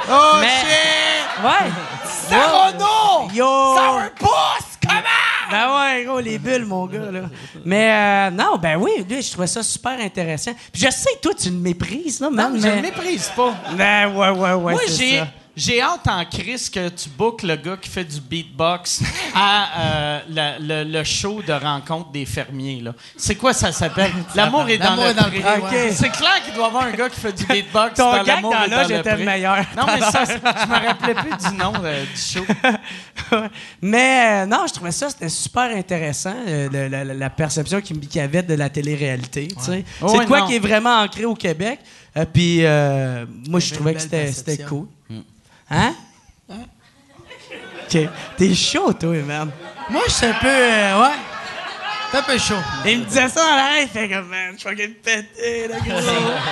Oh, 0.10 0.32
Mais- 0.40 0.48
shit! 0.48 1.44
Ouais. 1.44 1.72
Sarono! 2.30 3.30
Yo! 3.34 3.76
Sourpuss! 3.76 4.78
Comment? 4.82 5.33
Ben 5.54 5.76
ouais, 5.76 6.04
gros, 6.06 6.20
les 6.20 6.40
bulles, 6.40 6.66
mon 6.66 6.88
gars, 6.88 7.12
là. 7.12 7.22
Mais 7.64 7.92
euh, 7.92 8.32
non, 8.32 8.58
ben 8.58 8.76
oui, 8.78 9.06
lui, 9.08 9.22
je 9.22 9.32
trouvais 9.32 9.48
ça 9.48 9.62
super 9.62 10.00
intéressant. 10.00 10.54
Puis 10.72 10.82
je 10.82 10.90
sais, 10.90 11.12
toi, 11.22 11.34
tu 11.40 11.50
le 11.50 11.58
méprises, 11.58 12.20
là, 12.20 12.32
man. 12.32 12.54
Je 12.56 12.62
mais... 12.62 12.76
le 12.78 12.82
méprise 12.82 13.32
pas. 13.36 13.54
Ben 13.78 14.08
ouais, 14.08 14.30
ouais, 14.30 14.54
ouais, 14.54 14.74
Moi, 14.74 14.82
j'ai. 14.88 15.22
J'ai 15.56 15.82
hâte 15.82 16.08
en 16.08 16.26
crise 16.26 16.68
que 16.68 16.90
tu 16.90 17.10
bookes 17.10 17.44
le 17.44 17.56
gars 17.56 17.78
qui 17.80 17.88
fait 17.88 18.04
du 18.04 18.20
beatbox 18.20 19.04
à 19.36 19.68
euh, 19.80 20.20
la- 20.30 20.58
le, 20.58 20.84
le 20.84 21.04
show 21.04 21.44
de 21.46 21.54
rencontre 21.54 22.12
des 22.12 22.26
fermiers. 22.26 22.82
là. 22.82 22.94
C'est 23.16 23.36
quoi 23.36 23.54
ça 23.54 23.72
s'appelle? 23.72 24.12
L'amour 24.36 24.68
est 24.70 24.80
dans 24.80 24.96
L'amour 24.96 25.04
le 25.06 25.12
est 25.12 25.14
dans 25.14 25.28
le 25.28 25.62
pré. 25.62 25.92
C'est 25.92 26.10
clair 26.10 26.42
qu'il 26.44 26.56
doit 26.56 26.64
y 26.66 26.68
avoir 26.70 26.84
un 26.86 26.92
gars 26.92 27.08
qui 27.08 27.20
fait 27.20 27.34
du 27.34 27.46
beatbox 27.46 27.94
Ton 27.96 28.12
dans 28.12 28.18
gag 28.24 28.28
l'amour 28.28 28.52
dans 28.52 28.68
dans 28.68 28.88
le 28.88 29.18
le 29.20 29.26
meilleur. 29.26 29.58
Non, 29.78 29.84
mais 29.86 30.02
ça, 30.02 30.24
je 30.26 30.68
me 30.68 30.88
rappelais 30.88 31.14
plus 31.14 31.50
du 31.50 31.56
nom 31.56 31.74
euh, 31.84 32.04
du 32.04 32.20
show. 32.20 32.46
Mais 33.82 34.44
euh, 34.44 34.46
non, 34.46 34.66
je 34.68 34.74
trouvais 34.74 34.92
ça, 34.92 35.10
c'était 35.10 35.30
super 35.30 35.76
intéressant, 35.76 36.34
euh, 36.48 36.70
le- 36.72 36.88
la, 36.88 37.04
la- 37.04 37.14
la 37.14 37.30
perception 37.30 37.82
qu'il 37.82 38.00
qu'il 38.00 38.22
y 38.22 38.24
avait 38.24 38.44
de 38.44 38.54
la 38.54 38.70
télé-réalité. 38.70 39.48
tu 39.50 39.56
sais. 39.64 39.72
Ouais, 40.02 40.10
c'est 40.10 40.26
quoi 40.26 40.40
non. 40.42 40.48
qui 40.48 40.56
est 40.56 40.60
vraiment 40.60 41.02
ancré 41.02 41.26
au 41.26 41.36
Québec. 41.36 41.80
Euh, 42.18 42.26
Puis 42.32 42.66
euh, 42.66 43.26
moi, 43.48 43.60
je 43.60 43.74
trouvais 43.74 43.94
que 43.94 44.02
c'était 44.02 44.32
c'était 44.32 44.58
perception. 44.58 44.88
Hein? 45.70 45.94
Ok. 46.50 47.98
T'es 48.38 48.54
chaud, 48.56 48.94
toi, 48.94 49.16
man. 49.26 49.52
Moi, 49.90 50.02
je 50.08 50.12
suis 50.12 50.26
un 50.26 50.34
peu. 50.34 50.48
euh, 50.48 51.02
ouais. 51.02 51.16
T'es 52.12 52.18
un 52.18 52.22
peu 52.24 52.38
chaud. 52.38 52.56
Il 52.86 53.00
me 53.00 53.06
disait 53.06 53.28
ça 53.28 53.42
en 53.44 53.56
l'air, 53.56 53.82
il 53.82 53.88
fait 53.88 54.08
comme, 54.10 54.28
man, 54.28 54.56
je 54.58 54.70
vais 54.70 54.88
le 54.88 54.94
péter, 54.94 55.68
le 55.68 55.74
gros. 55.80 56.00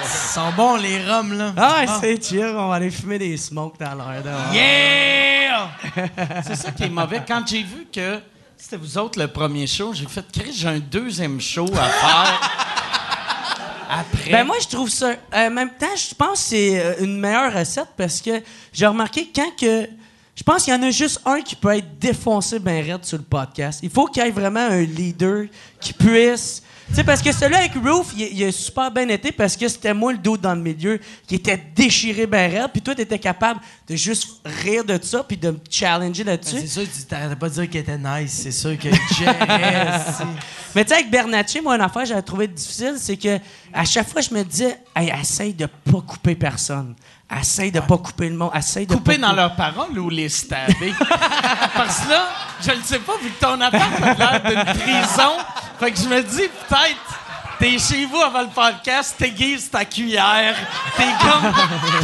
Ils 0.04 0.10
sont 0.10 0.52
bons, 0.58 0.76
les 0.78 1.04
rums, 1.04 1.34
là. 1.38 1.54
Ah, 1.56 1.76
ouais, 1.80 1.86
c'est 2.02 2.24
chill, 2.24 2.46
on 2.56 2.68
va 2.70 2.76
aller 2.76 2.90
fumer 2.92 3.20
des 3.20 3.38
smokes 3.38 3.80
dans 3.80 3.94
l'air. 3.96 4.24
dehors. 4.24 4.54
Yeah! 4.54 5.70
C'est 6.46 6.56
ça 6.56 6.72
qui 6.72 6.84
est 6.84 6.90
mauvais. 6.90 7.22
Quand 7.28 7.44
j'ai 7.46 7.62
vu 7.64 7.86
que 7.94 8.20
c'était 8.58 8.78
vous 8.78 8.98
autres 8.98 9.20
le 9.20 9.28
premier 9.28 9.68
show, 9.68 9.94
j'ai 9.94 10.06
fait, 10.08 10.26
Chris, 10.32 10.54
j'ai 10.56 10.68
un 10.68 10.80
deuxième 10.80 11.40
show 11.42 11.66
à 11.78 11.84
faire. 11.90 12.40
Ben 14.31 14.45
moi, 14.45 14.55
je 14.61 14.68
trouve 14.68 14.89
ça. 14.89 15.09
euh, 15.09 15.47
En 15.47 15.51
même 15.51 15.72
temps, 15.77 15.95
je 15.95 16.15
pense 16.15 16.43
que 16.43 16.49
c'est 16.49 16.80
euh, 16.80 16.93
une 17.01 17.19
meilleure 17.19 17.53
recette 17.53 17.89
parce 17.97 18.22
que 18.22 18.41
j'ai 18.73 18.85
remarqué 18.88 19.30
quand 19.34 19.51
que. 19.59 19.88
Je 20.34 20.43
pense 20.43 20.63
qu'il 20.63 20.73
y 20.73 20.76
en 20.76 20.81
a 20.81 20.89
juste 20.91 21.19
un 21.26 21.41
qui 21.41 21.55
peut 21.55 21.76
être 21.76 21.99
défoncé 21.99 22.57
ben 22.57 22.84
raide 22.84 23.03
sur 23.03 23.18
le 23.18 23.23
podcast. 23.23 23.81
Il 23.84 23.89
faut 23.89 24.05
qu'il 24.07 24.23
y 24.23 24.27
ait 24.27 24.31
vraiment 24.31 24.61
un 24.61 24.81
leader 24.81 25.45
qui 25.80 25.93
puisse. 25.93 26.63
Tu 26.91 26.97
sais, 26.97 27.03
parce 27.05 27.22
que 27.22 27.31
celui 27.31 27.55
avec 27.55 27.72
Roof, 27.76 28.11
il, 28.18 28.38
il 28.38 28.43
a 28.43 28.51
super 28.51 28.91
bien 28.91 29.07
été 29.07 29.31
parce 29.31 29.55
que 29.55 29.65
c'était 29.69 29.93
moi 29.93 30.11
le 30.11 30.18
dos 30.18 30.35
dans 30.35 30.53
le 30.53 30.59
milieu 30.59 30.99
qui 31.26 31.35
était 31.35 31.55
déchiré 31.73 32.27
ben 32.27 32.51
raide. 32.51 32.68
Puis 32.73 32.81
toi, 32.81 32.93
t'étais 32.93 33.18
capable 33.18 33.61
de 33.88 33.95
juste 33.95 34.41
rire 34.43 34.84
de 34.84 34.99
ça 35.01 35.23
puis 35.23 35.38
de 35.38 35.51
me 35.51 35.59
challenger 35.69 36.26
là-dessus. 36.26 36.57
C'est 36.59 36.68
sûr, 36.68 36.84
tu 36.84 37.03
t'arrêtais 37.03 37.38
pas 37.38 37.47
de 37.47 37.53
dire 37.53 37.69
qu'il 37.69 37.80
était 37.80 37.97
nice. 37.97 38.41
C'est 38.43 38.51
sûr 38.51 38.77
que. 38.77 38.89
Mais 40.76 40.84
tu 40.84 40.89
sais, 40.89 40.95
avec 40.95 41.09
Bernatchez, 41.09 41.61
moi, 41.61 41.76
une 41.76 41.81
affaire 41.81 42.01
que 42.01 42.09
j'avais 42.09 42.22
trouvé 42.23 42.47
difficile, 42.49 42.95
c'est 42.97 43.15
que 43.15 43.39
à 43.72 43.85
chaque 43.85 44.09
fois, 44.09 44.19
je 44.19 44.34
me 44.34 44.43
disais, 44.43 44.77
hey, 44.93 45.13
essaye 45.18 45.53
de 45.53 45.68
pas 45.68 46.01
couper 46.05 46.35
personne. 46.35 46.93
Essaye 47.40 47.72
de 47.72 47.80
pas 47.80 47.98
couper 47.98 48.30
le 48.30 48.36
monde. 48.36 48.52
Essaye 48.56 48.86
de 48.86 48.94
couper 48.94 49.16
pas 49.16 49.22
dans 49.22 49.28
couper- 49.30 49.36
leurs 49.38 49.56
paroles 49.56 49.99
ou 49.99 50.10
les 50.10 50.28
stabber? 50.30 50.94
Parce 51.76 51.99
que 52.02 52.10
là, 52.10 52.28
je 52.62 52.72
ne 52.72 52.82
sais 52.84 52.99
pas, 52.99 53.14
vu 53.22 53.30
que 53.30 53.40
ton 53.40 53.60
appart 53.62 54.02
a 54.03 54.14
l'air 54.14 54.41
d'une 54.44 54.82
prison, 54.82 55.32
fait 55.80 55.91
que 55.91 55.98
je 55.99 56.08
me 56.10 56.22
dis, 56.22 56.48
peut-être, 56.68 57.20
t'es 57.58 57.78
chez 57.80 58.06
vous 58.06 58.18
avant 58.22 58.41
le 58.41 58.48
podcast, 58.48 59.16
t'aiguises 59.18 59.70
ta 59.70 59.86
cuillère, 59.86 60.56
t'es 60.98 61.03
comme, 61.22 61.53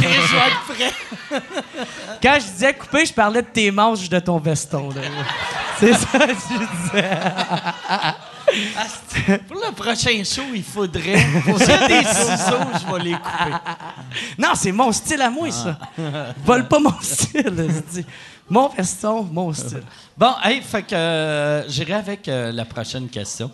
t'es 0.00 0.06
être 0.08 0.60
prêt. 0.68 1.40
Quand 2.22 2.34
je 2.40 2.46
disais 2.52 2.74
couper, 2.74 3.04
je 3.06 3.12
parlais 3.12 3.42
de 3.42 3.48
tes 3.48 3.70
manches 3.70 4.08
de 4.08 4.18
ton 4.20 4.38
veston. 4.38 4.88
c'est 5.78 5.92
ça 5.92 6.18
que 6.18 6.32
je 6.32 6.92
disais. 6.92 7.10
Pour 9.48 9.56
le 9.56 9.72
prochain 9.74 10.22
show, 10.24 10.42
il 10.54 10.62
faudrait, 10.62 11.18
s'il 11.58 11.68
y 11.68 11.72
a 11.72 11.88
des 11.88 12.04
ciseaux, 12.08 12.64
je 12.86 12.92
vais 12.92 13.04
les 13.04 13.12
couper. 13.12 13.54
Non, 14.38 14.48
c'est 14.54 14.72
mon 14.72 14.90
style 14.92 15.20
à 15.22 15.30
moi, 15.30 15.50
ça. 15.50 15.78
Vole 16.44 16.66
pas 16.68 16.78
mon 16.78 16.94
style. 17.00 17.44
je 17.56 18.00
dis. 18.00 18.06
Mon 18.50 18.68
veston, 18.68 19.24
mon 19.30 19.52
style. 19.52 19.82
Bon, 20.16 20.32
hey, 20.42 20.62
fait 20.62 20.82
que 20.82 20.94
euh, 20.94 21.68
j'irai 21.68 21.92
avec 21.94 22.26
euh, 22.28 22.50
la 22.50 22.64
prochaine 22.64 23.08
question. 23.08 23.50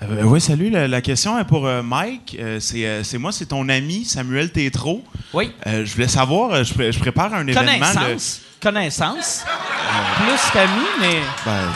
Euh, 0.00 0.22
oui, 0.22 0.40
salut. 0.40 0.70
La, 0.70 0.86
la 0.86 1.00
question 1.00 1.36
est 1.40 1.44
pour 1.44 1.66
euh, 1.66 1.82
Mike. 1.82 2.36
Euh, 2.38 2.60
c'est, 2.60 2.86
euh, 2.86 3.02
moi, 3.18 3.32
c'est 3.32 3.46
ton 3.46 3.68
ami 3.68 4.04
Samuel 4.04 4.52
Tétrault. 4.52 5.02
Oui. 5.34 5.50
Euh, 5.66 5.84
je 5.84 5.92
voulais 5.92 6.06
savoir, 6.06 6.62
je, 6.62 6.72
pré- 6.72 6.92
je 6.92 7.00
prépare 7.00 7.34
un 7.34 7.44
événement. 7.48 7.84
Connaissance. 7.92 8.40
Connaissance. 8.62 9.44
Plus 10.18 10.50
qu'ami, 10.52 10.84
mais 11.00 11.20
Ben, 11.44 11.68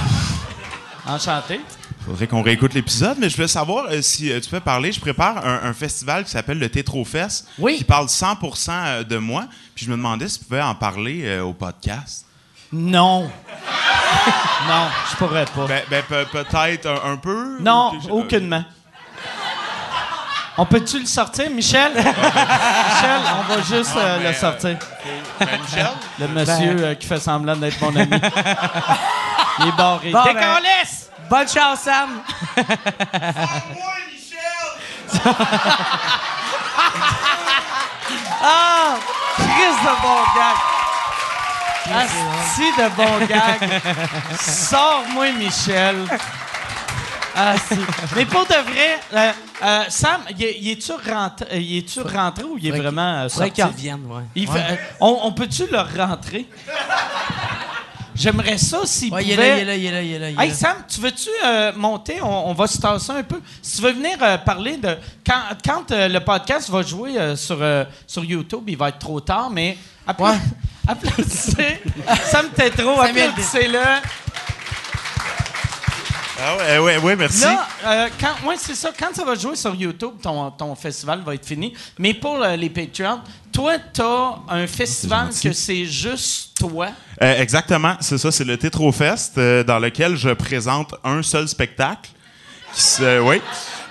enchanté. 1.07 1.61
faudrait 2.05 2.27
qu'on 2.27 2.43
réécoute 2.43 2.75
l'épisode, 2.75 3.17
mais 3.19 3.29
je 3.29 3.37
voulais 3.37 3.49
savoir 3.49 3.87
euh, 3.91 4.03
si 4.03 4.31
euh, 4.33 4.41
tu 4.41 4.49
peux 4.51 4.61
parler. 4.61 4.93
Je 4.93 5.01
prépare 5.01 5.45
un, 5.47 5.61
un 5.65 5.73
festival 5.73 6.25
qui 6.25 6.31
s'appelle 6.31 6.59
le 6.59 6.69
Tétro 6.69 7.05
Fest, 7.05 7.47
Oui. 7.59 7.77
qui 7.79 7.85
parle 7.85 8.07
100% 8.07 8.71
euh, 8.71 9.05
de 9.05 9.17
moi. 9.19 9.45
Puis 9.75 9.87
je 9.87 9.91
me 9.91 9.97
demandais 9.97 10.29
si 10.29 10.39
tu 10.39 10.45
pouvais 10.45 10.63
en 10.63 10.75
parler 10.75 11.23
euh, 11.25 11.43
au 11.43 11.53
podcast. 11.53 12.25
Non. 12.73 13.23
non, 14.69 14.87
je 15.11 15.17
pourrais 15.17 15.45
pas. 15.45 15.67
Ben, 15.67 15.83
ben, 15.91 16.03
pe- 16.09 16.25
peut-être 16.31 16.87
un, 16.87 17.13
un 17.13 17.17
peu. 17.17 17.59
non, 17.61 17.93
ou 18.09 18.21
aucunement. 18.21 18.65
On 20.59 20.67
peut-tu 20.67 21.01
le 21.01 21.07
sortir, 21.07 21.49
Michel? 21.51 21.93
Michel, 21.95 23.21
on 23.39 23.43
va 23.55 23.63
juste 23.63 23.97
euh, 23.97 24.19
mais, 24.23 24.29
le 24.29 24.35
sortir. 24.35 24.77
Ben, 25.41 25.49
Michel? 25.63 25.87
Le 26.21 26.29
monsieur 26.29 26.85
euh, 26.85 26.95
qui 26.95 27.07
fait 27.07 27.21
semblant 27.21 27.57
d'être 27.57 27.81
mon 27.81 27.97
ami. 27.97 28.11
Il 29.63 29.69
est 29.69 29.77
barré. 29.77 30.11
Bon, 30.11 30.23
ben-! 30.25 30.59
Bonne 31.31 31.49
chance, 31.49 31.81
Sam. 31.81 32.23
Ah! 38.43 38.97
Chris 39.37 39.77
de 39.85 39.93
bon 40.03 40.21
gag! 40.35 40.57
Asti 41.97 42.69
de 42.79 42.89
bon 42.97 43.27
gag! 43.27 43.81
Sors-moi, 44.39 45.33
Michel! 45.33 45.97
Ah, 47.35 47.55
si. 47.57 47.79
Mais 48.15 48.27
pour 48.27 48.45
de 48.45 48.53
vrai, 48.55 49.01
euh, 49.15 49.33
euh, 49.65 49.85
Sam, 49.89 50.21
y, 50.39 50.45
est- 50.45 50.59
y 50.59 50.73
es-tu 50.73 50.93
rentré, 50.93 51.47
euh, 51.53 51.57
y 51.57 51.79
es-tu 51.79 52.01
rentré 52.03 52.45
ou 52.45 52.59
il 52.61 52.67
est 52.69 52.79
vraiment 52.79 53.01
euh, 53.23 53.29
Faudrait 53.31 53.47
sorti? 53.47 53.53
qu'il 53.53 53.65
revienne, 53.65 54.05
ouais. 54.07 54.23
Il 54.35 54.51
Ouais. 54.51 54.55
fait- 54.61 54.73
euh, 54.75 54.77
on 55.01 55.19
on 55.23 55.33
peut-tu 55.33 55.65
le 55.73 55.79
rentrer? 56.03 56.47
J'aimerais 58.15 58.59
ça 58.59 58.81
s'il 58.85 59.13
Ouais, 59.13 59.25
il 59.25 59.31
est 59.33 59.35
pouvait... 59.37 59.65
là, 59.65 59.75
il 59.77 59.85
est 59.87 59.91
là, 59.91 60.03
il 60.03 60.13
est 60.13 60.19
là, 60.19 60.29
il 60.29 60.35
est 60.35 60.35
là. 60.37 60.45
il 60.45 60.49
est 60.49 60.53
Hey. 60.53 60.55
Sam, 60.55 60.77
tu 60.89 61.01
veux-tu 61.01 61.29
euh, 61.45 61.73
monter? 61.75 62.21
On, 62.23 62.51
on 62.51 62.53
va 62.55 62.67
se 62.67 62.79
tasser 62.79 63.13
un 63.13 63.23
peu. 63.23 63.41
Si 63.63 63.77
tu 63.77 63.83
veux 63.83 63.93
venir 63.93 64.17
euh, 64.21 64.39
parler 64.39 64.77
de. 64.77 64.97
Quand, 65.27 65.41
quand 65.65 65.91
euh, 65.93 66.09
le 66.09 66.21
podcast 66.21 66.69
va 66.71 66.83
jouer 66.83 67.17
euh, 67.19 67.37
sur, 67.37 67.59
euh, 67.61 67.85
sur 68.07 68.25
YouTube, 68.25 68.65
il 68.69 68.77
va 68.77 68.91
être 68.91 68.99
trop 68.99 69.21
tard, 69.21 69.49
mais 69.51 69.77
appla- 70.07 70.37
applaudissez. 70.89 71.81
Sam 72.31 72.49
Tétro, 72.55 73.01
applaudissez-le. 73.01 73.79
Ah 76.45 76.57
ouais, 76.57 76.79
ouais, 76.79 76.97
ouais, 76.99 77.15
merci. 77.17 77.43
Là, 77.43 77.69
euh, 77.87 78.09
quand, 78.21 78.49
ouais, 78.49 78.57
c'est 78.59 78.75
ça. 78.75 78.91
Quand 78.99 79.15
ça 79.15 79.25
va 79.25 79.35
jouer 79.37 79.55
sur 79.55 79.75
YouTube, 79.75 80.15
ton, 80.21 80.51
ton 80.51 80.75
festival 80.75 81.21
va 81.25 81.35
être 81.35 81.47
fini. 81.47 81.73
Mais 81.99 82.15
pour 82.15 82.43
euh, 82.43 82.57
les 82.57 82.69
Patreons, 82.69 83.21
toi, 83.53 83.75
t'as 83.93 84.37
un 84.49 84.67
festival 84.67 85.27
gentil. 85.27 85.49
que 85.49 85.53
c'est 85.55 85.85
juste 85.85 86.57
toi? 86.59 86.89
Euh, 87.21 87.41
exactement, 87.41 87.95
c'est 88.01 88.19
ça, 88.19 88.31
c'est 88.33 88.45
le 88.45 88.57
Tétrofest 88.57 89.39
euh, 89.39 89.63
dans 89.63 89.79
lequel 89.79 90.17
je 90.17 90.31
présente 90.31 90.95
un 91.05 91.23
seul 91.23 91.47
spectacle 91.49 92.11
qui, 92.75 92.81
se- 92.83 93.21
oui, 93.21 93.41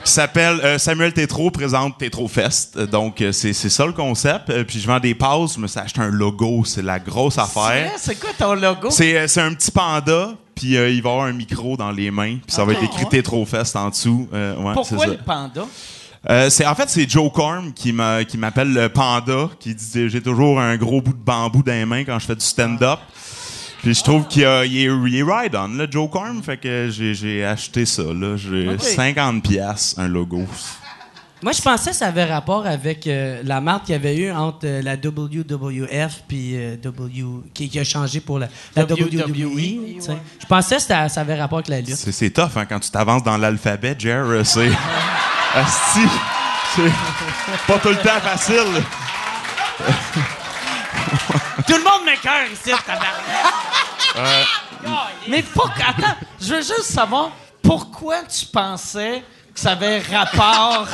qui 0.03 0.11
s'appelle 0.11 0.59
euh, 0.63 0.77
Samuel 0.79 1.13
Tétro 1.13 1.51
présente 1.51 1.97
Tétrofest. 1.99 2.75
Euh, 2.77 2.88
Donc, 2.88 3.21
euh, 3.21 3.31
c'est 3.31 3.53
ça 3.53 3.85
le 3.85 3.93
concept. 3.93 4.49
Euh, 4.49 4.63
puis 4.63 4.79
je 4.79 4.88
vends 4.88 4.99
des 4.99 5.13
passes, 5.13 5.53
je 5.55 5.59
me 5.59 5.67
suis 5.67 5.79
acheté 5.79 6.01
un 6.01 6.09
logo, 6.09 6.63
c'est 6.65 6.81
la 6.81 6.99
grosse 6.99 7.38
affaire. 7.38 7.91
C'est 7.97 8.19
quoi 8.19 8.31
ton 8.38 8.55
logo? 8.55 8.89
C'est 8.89 9.15
euh, 9.17 9.45
un 9.45 9.53
petit 9.53 9.69
panda, 9.71 10.31
puis 10.55 10.75
euh, 10.75 10.89
il 10.89 11.01
va 11.03 11.11
avoir 11.11 11.25
un 11.27 11.33
micro 11.33 11.77
dans 11.77 11.91
les 11.91 12.09
mains, 12.09 12.38
puis 12.45 12.55
ça 12.55 12.65
va 12.65 12.73
être 12.73 12.83
écrit 12.83 13.05
Tétrofest 13.07 13.75
en 13.75 13.89
dessous. 13.89 14.27
Euh, 14.33 14.55
ouais, 14.57 14.73
Pourquoi 14.73 15.05
le 15.05 15.17
panda? 15.17 15.65
Euh, 16.30 16.52
c'est 16.52 16.68
en 16.68 16.76
fait 16.76 16.88
c'est 16.88 17.10
Joe 17.10 17.31
Corm 17.34 17.73
qui 17.73 17.91
m'a 17.91 18.23
qui 18.23 18.38
m'appelle 18.38 18.72
le 18.72 18.89
panda 18.89 19.49
qui 19.60 19.73
dit 19.73 20.07
j'ai 20.07 20.22
toujours 20.22 20.60
un 20.61 20.77
gros 20.77 21.02
bout 21.02 21.14
de 21.14 21.23
bambou 21.23 21.64
dans 21.64 21.72
les 21.72 21.85
mains 21.85 22.03
quand 22.03 22.19
je 22.19 22.27
fais 22.27 22.35
du 22.35 22.45
stand-up. 22.45 22.99
Puis 23.81 23.95
je 23.95 24.03
trouve 24.03 24.27
qu'il 24.27 24.45
a- 24.45 24.64
il 24.64 24.77
est, 24.77 24.84
il 25.07 25.15
est 25.15 25.23
ride 25.23 25.56
on 25.56 25.69
le 25.69 25.88
Joe 25.89 26.07
Corm 26.11 26.43
fait 26.43 26.57
que 26.57 26.89
j'ai, 26.91 27.15
j'ai 27.15 27.43
acheté 27.43 27.88
ça 27.88 28.03
là, 28.03 28.38
j'ai 28.38 28.69
Ok. 28.69 28.81
50 28.84 29.41
pièces 29.41 29.95
un 29.98 30.07
logo. 30.07 30.45
Moi, 31.43 31.53
je 31.53 31.61
pensais 31.64 31.89
que 31.89 31.95
ça 31.95 32.06
avait 32.06 32.26
rapport 32.26 32.68
avec 32.68 33.07
euh, 33.07 33.41
la 33.43 33.60
marque 33.61 33.85
qu'il 33.85 33.93
y 33.93 33.95
avait 33.95 34.15
eu 34.15 34.31
entre 34.31 34.60
euh, 34.65 34.84
la 34.84 34.93
WWF 34.95 36.22
puis 36.27 36.52
euh, 36.56 36.76
W 36.77 37.26
qui, 37.52 37.68
qui 37.68 37.80
a 37.80 37.84
changé 37.84 38.19
pour 38.19 38.38
la, 38.38 38.48
la 38.76 38.84
WWE. 38.84 39.99
Sais. 39.99 40.18
Je 40.39 40.45
pensais 40.45 40.76
que 40.76 40.81
ça, 40.84 41.10
ça 41.10 41.22
avait 41.22 41.39
rapport 41.41 41.57
avec 41.57 41.69
la 41.69 41.80
lutte. 41.81 41.95
C'est, 41.95 42.11
c'est 42.11 42.30
tough 42.30 42.52
hein, 42.57 42.65
quand 42.69 42.80
tu 42.80 42.91
t'avances 42.91 43.23
dans 43.23 43.38
l'alphabet, 43.38 43.95
Jer, 43.98 44.23
c'est 44.45 44.69
Asti, 45.56 46.07
c'est 46.76 46.91
pas 47.68 47.80
tout 47.80 47.90
le 47.90 47.98
temps 47.98 48.19
facile. 48.22 48.84
Tout 51.68 51.73
le 51.78 51.84
monde 51.84 52.06
m'écœure 52.06 52.45
ici, 52.52 52.72
tabarnak. 52.86 54.48
Mais 55.28 55.44
pourquoi... 55.44 55.86
Attends, 55.90 56.15
je 56.40 56.48
veux 56.56 56.61
juste 56.61 56.84
savoir 56.84 57.32
pourquoi 57.61 58.23
tu 58.23 58.45
pensais 58.45 59.23
que 59.53 59.60
ça 59.60 59.72
avait 59.72 59.99
rapport... 59.99 60.88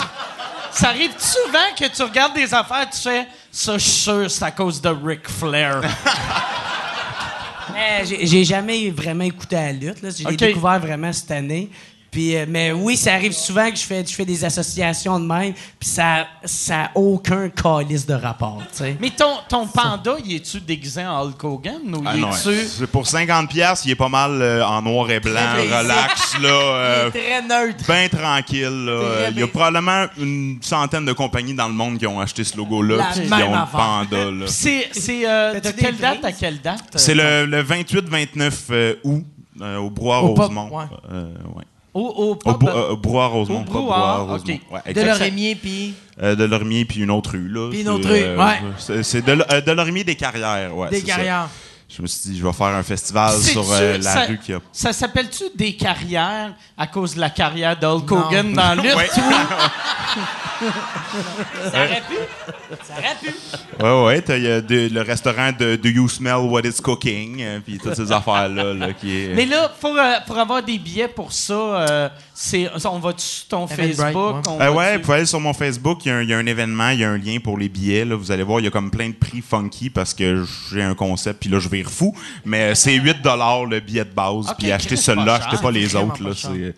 Ça 0.70 0.90
arrive 0.90 1.12
souvent 1.18 1.74
que 1.80 1.86
tu 1.88 2.04
regardes 2.04 2.36
des 2.36 2.54
affaires, 2.54 2.88
tu 2.92 3.00
fais 3.00 3.26
ça, 3.52 3.74
je 3.80 3.84
suis 3.84 3.92
sûr, 4.02 4.30
c'est 4.30 4.44
à 4.44 4.52
cause 4.52 4.80
de 4.80 4.90
Ric 4.90 5.28
Flair. 5.28 5.82
Mais 7.74 8.06
j'ai- 8.06 8.28
j'ai 8.28 8.44
jamais 8.44 8.92
vraiment 8.92 9.24
écouté 9.24 9.56
la 9.56 9.72
lutte. 9.72 10.04
Ok. 10.26 10.36
découvert 10.36 10.80
vraiment 10.80 11.12
cette 11.12 11.32
année. 11.32 11.72
Puis, 12.18 12.36
euh, 12.36 12.48
mais 12.50 12.72
oui, 12.72 12.98
ça 12.98 13.14
arrive 13.14 13.32
souvent 13.32 13.70
que 13.70 13.76
je 13.78 13.84
fais, 13.84 14.04
je 14.04 14.12
fais 14.16 14.26
des 14.26 14.44
associations 14.44 15.20
de 15.20 15.26
même, 15.28 15.54
puis 15.80 15.88
ça 15.88 16.26
n'a 16.70 16.90
aucun 16.96 17.48
calice 17.50 18.08
de 18.08 18.16
rapport. 18.16 18.64
tu 18.72 18.78
sais. 18.80 18.98
Mais 19.00 19.12
ton, 19.12 19.36
ton 19.48 19.68
panda, 19.68 20.16
il 20.26 20.34
est-tu 20.38 20.60
déguisé 20.60 21.06
en 21.06 21.22
Hulk 21.28 21.44
Hogan 21.44 21.96
ou 21.96 22.02
Ah 22.04 22.18
non, 22.18 22.32
c'est 22.32 22.88
pour 22.88 23.06
50 23.06 23.48
pièces, 23.52 23.84
il 23.86 23.92
est 23.92 23.96
pas 23.96 24.10
mal 24.10 24.32
euh, 24.42 24.66
en 24.66 24.82
noir 24.82 25.12
et 25.12 25.20
blanc, 25.20 25.40
relax 25.58 26.40
là. 26.42 26.50
euh, 26.50 27.10
Très 27.12 27.44
neutre. 27.44 27.86
bien 27.88 28.10
tranquille. 28.10 28.64
là. 28.86 28.92
Euh, 28.94 29.28
Il 29.34 29.40
y 29.40 29.44
a 29.44 29.48
probablement 29.48 30.08
une 30.18 30.58
centaine 30.62 31.06
de 31.06 31.14
compagnies 31.14 31.54
dans 31.54 31.68
le 31.68 31.76
monde 31.76 32.00
qui 32.00 32.08
ont 32.08 32.20
acheté 32.20 32.44
ce 32.44 32.58
logo-là, 32.58 33.10
puis 33.14 33.28
qui 33.28 33.34
ont 33.44 33.54
le 33.54 33.72
panda. 33.72 34.32
là. 34.32 34.46
C'est, 34.48 34.90
c'est 34.92 35.30
euh, 35.30 35.60
de 35.60 35.70
quelle 35.70 35.98
date 35.98 36.26
à 36.26 36.32
quelle 36.32 36.62
date? 36.62 36.82
C'est 36.96 37.14
le, 37.14 37.46
le 37.46 37.62
28-29 37.62 38.52
euh, 38.72 38.96
août 39.04 39.24
euh, 39.62 39.78
au 39.78 39.92
Brouhaha 39.92 40.22
Au 40.24 40.34
pop, 40.34 40.46
Rosemont. 40.46 40.76
ouais. 40.76 40.86
Euh, 41.12 41.32
ouais. 41.56 41.64
Au, 41.98 42.14
au 42.16 42.38
Au, 42.46 42.68
euh, 42.68 42.90
au 42.92 42.98
Brouhaha 42.98 43.28
Rosemont. 43.28 43.62
Au 43.62 43.64
Brouhaha, 43.64 43.88
Brouhaha 43.88 44.24
ok. 44.24 44.30
Rosemont. 44.30 44.60
Ouais, 44.72 44.94
De. 44.94 45.02
Lorimier, 45.02 45.56
puis. 45.56 45.94
Euh, 46.22 46.36
de 46.36 46.44
Lormier 46.44 46.86
puis 46.86 47.02
une 47.02 47.10
autre 47.10 47.32
rue. 47.32 47.48
Là. 47.48 47.70
Puis 47.72 47.82
une 47.82 47.90
autre 47.90 48.08
rue, 48.08 48.38
ouais. 48.38 49.04
C'est, 49.04 49.26
de, 49.26 49.44
euh, 49.52 49.62
de 49.62 49.72
Lormier 49.72 50.04
des 50.04 50.16
Carrières. 50.16 50.76
Ouais, 50.78 50.90
Des 50.90 51.00
c'est 51.00 51.08
ça. 51.12 51.50
Je 51.90 52.02
me 52.02 52.08
suis 52.08 52.32
dit, 52.32 52.38
je 52.38 52.46
vais 52.46 52.52
faire 52.54 52.68
un 52.68 52.84
festival 52.84 53.34
sur 53.40 53.66
euh, 53.72 53.98
la 53.98 54.02
ça- 54.02 54.26
rue 54.26 54.38
qui 54.38 54.54
a. 54.54 54.60
Ça 54.74 54.92
s'appelle-tu 54.92 55.46
des 55.56 55.74
carrières 55.76 56.54
à 56.78 56.86
cause 56.86 57.16
de 57.16 57.22
la 57.22 57.30
carrière 57.30 57.78
d'Hulk 57.80 58.12
Hogan 58.12 58.52
dans 58.54 58.76
lutte? 58.84 58.94
Ouais. 58.96 59.08
Ça 61.72 61.84
aurait 61.84 62.02
pu. 62.10 62.16
Ça 62.84 62.94
aurait 62.98 63.18
pu. 63.22 63.84
Ouais, 63.84 64.06
ouais, 64.06 64.22
t'as, 64.22 64.38
y 64.38 64.48
a 64.48 64.62
de- 64.62 64.90
le 64.92 65.02
restaurant 65.02 65.52
de 65.58 65.76
Do 65.76 65.88
You 65.90 66.10
Smell 66.10 66.38
What 66.38 66.62
It's 66.62 66.82
Cooking, 66.82 67.38
euh, 67.42 67.60
puis 67.64 67.78
toutes 67.78 67.94
ces 67.96 68.12
affaires-là, 68.12 68.74
là, 68.74 68.94
qui 68.94 69.16
est... 69.26 69.34
Mais 69.36 69.46
là, 69.46 69.72
pour, 69.80 69.96
euh, 69.96 70.14
pour 70.26 70.38
avoir 70.38 70.64
des 70.64 70.80
billets 70.80 71.08
pour 71.08 71.32
ça, 71.32 71.54
euh, 71.54 72.10
c'est, 72.34 72.70
on 72.86 73.00
va 73.00 73.12
sur 73.18 73.48
ton 73.48 73.68
Facebook? 73.68 74.08
ouais. 74.08 74.54
Euh, 74.56 74.58
va-tu- 74.58 74.76
ouais, 74.78 74.96
vous 74.98 75.02
pouvez 75.04 75.18
aller 75.18 75.26
sur 75.28 75.40
mon 75.40 75.54
Facebook, 75.54 76.00
il 76.06 76.10
y, 76.10 76.12
a 76.12 76.16
un- 76.18 76.22
il 76.24 76.30
y 76.30 76.34
a 76.34 76.38
un 76.38 76.46
événement, 76.46 76.90
il 76.90 77.00
y 77.00 77.04
a 77.04 77.10
un 77.12 77.18
lien 77.18 77.38
pour 77.44 77.58
les 77.58 77.70
billets. 77.70 78.06
Là, 78.06 78.16
vous 78.16 78.32
allez 78.32 78.44
voir, 78.44 78.60
il 78.60 78.64
y 78.64 78.68
a 78.68 78.72
comme 78.72 78.90
plein 78.92 79.10
de 79.10 79.16
prix 79.16 79.42
funky 79.48 79.90
parce 79.92 80.14
que 80.16 80.44
j'ai 80.72 80.82
un 80.82 80.96
concept, 80.96 81.42
puis 81.42 81.50
là, 81.50 81.60
je 81.60 81.70
vais 81.70 81.77
fou. 81.84 82.16
Mais 82.46 82.72
euh, 82.72 82.76
c'est 82.76 82.94
8 82.94 83.18
le 83.24 83.80
billet 83.80 84.06
de 84.06 84.10
base, 84.14 84.50
Ok, 84.50 84.56
puis 84.60 84.72
achetez 84.72 84.96
celui-là, 84.96 85.36
achetez 85.36 85.58
pas 85.62 85.72
les 85.72 85.96
autres. 85.96 86.24
Là, 86.24 86.32
c'est... 86.36 86.76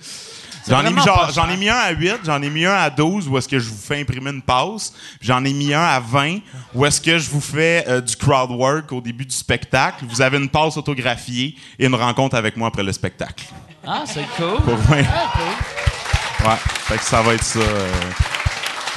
J'en 0.67 0.85
ai, 0.85 0.91
mis 0.91 1.01
genre- 1.01 1.31
j'en 1.33 1.49
ai 1.49 1.57
mis 1.57 1.67
un 1.69 1.75
à 1.77 1.89
8, 1.91 2.17
j'en 2.25 2.39
ai 2.43 2.49
mis 2.49 2.65
un 2.65 2.73
à 2.75 2.89
12 2.91 3.27
où 3.27 3.37
est-ce 3.39 3.47
que 3.47 3.57
je 3.57 3.69
vous 3.69 3.77
fais 3.77 4.01
imprimer 4.01 4.29
une 4.29 4.41
passe. 4.41 4.93
J'en 5.19 5.43
ai 5.43 5.51
mis 5.53 5.73
un 5.73 5.81
à 5.81 5.99
20 5.99 6.39
où 6.75 6.85
est-ce 6.85 7.01
que 7.01 7.17
je 7.17 7.27
vous 7.29 7.41
fais 7.41 7.85
euh, 7.87 8.01
du 8.01 8.15
crowd 8.15 8.51
work 8.51 8.91
au 8.91 9.01
début 9.01 9.25
du 9.25 9.33
spectacle. 9.35 10.05
Vous 10.07 10.21
avez 10.21 10.37
une 10.37 10.49
passe 10.49 10.77
autographiée 10.77 11.55
et 11.79 11.85
une 11.87 11.95
rencontre 11.95 12.35
avec 12.35 12.55
moi 12.55 12.67
après 12.67 12.83
le 12.83 12.91
spectacle. 12.91 13.45
Ah, 13.87 14.03
c'est 14.05 14.25
cool. 14.37 14.61
Pour. 14.61 14.77
Très 14.83 15.03
cool. 15.03 16.47
Ouais, 16.47 16.55
fait 16.85 16.97
que 16.97 17.03
ça 17.03 17.21
va 17.23 17.33
être 17.33 17.43
ça. 17.43 17.59
euh. 17.59 17.91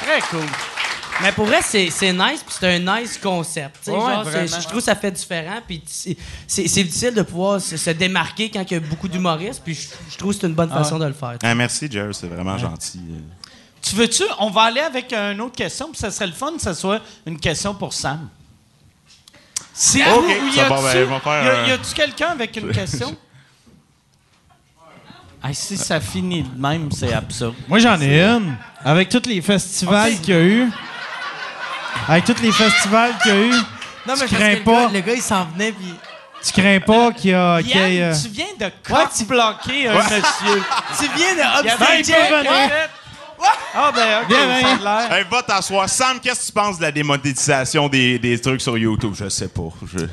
Très 0.05 0.21
cool. 0.29 0.45
Mais 1.21 1.31
pour 1.31 1.45
vrai, 1.45 1.59
c'est 1.61 1.85
nice, 1.87 2.43
puis 2.45 2.55
c'est 2.59 2.75
un 2.75 2.79
nice 2.79 3.17
concept. 3.17 3.87
Ouais, 3.87 3.93
genre, 3.93 4.23
je 4.25 4.67
trouve 4.67 4.79
que 4.79 4.83
ça 4.83 4.95
fait 4.95 5.11
différent, 5.11 5.59
puis 5.65 5.81
c'est 5.85 6.15
difficile 6.63 7.13
de 7.13 7.21
pouvoir 7.21 7.61
se, 7.61 7.77
se 7.77 7.89
démarquer 7.91 8.49
quand 8.49 8.63
il 8.69 8.73
y 8.73 8.77
a 8.77 8.79
beaucoup 8.79 9.07
d'humoristes, 9.07 9.61
puis 9.63 9.75
je, 9.75 10.17
trouve 10.17 10.33
que 10.33 10.41
c'est 10.41 10.47
une 10.47 10.53
bonne 10.53 10.69
façon 10.69 10.97
de 10.99 11.05
le 11.05 11.13
faire. 11.13 11.37
Ah, 11.43 11.55
merci, 11.55 11.87
Jerry, 11.89 12.13
c'est 12.13 12.27
vraiment 12.27 12.57
gentil. 12.57 12.99
Tu 13.81 13.95
veux-tu? 13.95 14.23
On 14.39 14.49
va 14.49 14.63
aller 14.63 14.79
avec 14.79 15.13
une 15.13 15.41
autre 15.41 15.55
question, 15.55 15.89
puis 15.91 15.99
ça 15.99 16.09
serait 16.09 16.27
le 16.27 16.33
fun 16.33 16.53
que 16.55 16.61
ce 16.61 16.73
soit 16.73 17.01
une 17.25 17.39
question 17.39 17.73
pour 17.73 17.93
Sam. 17.93 18.29
Si, 19.73 20.01
Ok, 20.01 20.23
ou- 20.25 20.53
y 20.53 20.55
ben, 20.55 20.67
on 20.69 20.75
va 20.75 21.19
faire, 21.19 21.67
y 21.67 21.71
a-tu 21.71 21.93
quelqu'un 21.95 22.29
avec 22.29 22.55
une 22.55 22.71
question? 22.71 23.15
Ah, 25.41 25.53
si 25.53 25.75
ça 25.75 25.99
finit 25.99 26.43
de 26.43 26.61
même, 26.61 26.89
c'est 26.91 27.11
absurde. 27.11 27.55
Moi, 27.67 27.79
j'en 27.79 27.99
ai 27.99 28.21
une. 28.21 28.55
Avec 28.85 29.09
tous 29.09 29.27
les 29.27 29.41
festivals 29.41 30.17
qu'il 30.21 30.33
y 30.33 30.37
a 30.37 30.41
eu. 30.41 30.71
Avec 32.07 32.25
tous 32.25 32.41
les 32.41 32.51
festivals 32.51 33.13
qu'il 33.21 33.31
y 33.31 33.35
a 33.35 33.41
eu. 33.47 33.51
Non, 34.05 34.13
mais 34.19 34.25
Tu 34.27 34.35
crains 34.35 34.53
le 34.55 34.63
pas. 34.63 34.71
gars, 34.71 34.89
le 34.93 34.99
gars, 34.99 35.13
il 35.13 35.21
s'en 35.21 35.45
venait, 35.45 35.71
puis. 35.71 35.93
Tu 36.45 36.51
crains 36.51 36.79
pas 36.81 37.11
qu'il 37.13 37.31
y 37.31 37.33
a. 37.33 37.61
y 37.61 38.01
euh, 38.01 38.13
tu 38.21 38.27
viens 38.29 38.45
de 38.59 38.69
cock-bloquer 38.85 39.87
un 39.87 39.93
monsieur. 39.93 40.19
Tu 40.99 41.09
viens 41.15 41.33
de 41.35 41.69
fait- 41.69 42.89
Ah, 43.75 43.91
ben, 43.93 44.21
OK, 44.23 44.31
ça 44.31 44.89
a 44.89 45.07
l'air. 45.07 45.13
Hey, 45.13 45.25
va 45.29 45.41
t'asseoir. 45.41 45.89
Sam, 45.89 46.19
qu'est-ce 46.19 46.41
que 46.41 46.45
tu 46.47 46.51
penses 46.51 46.77
de 46.77 46.83
la 46.83 46.91
démonétisation 46.91 47.89
des, 47.89 48.19
des 48.19 48.39
trucs 48.39 48.61
sur 48.61 48.77
YouTube? 48.77 49.13
Je 49.15 49.29
sais 49.29 49.47
pas. 49.47 49.69
Je... 49.93 50.05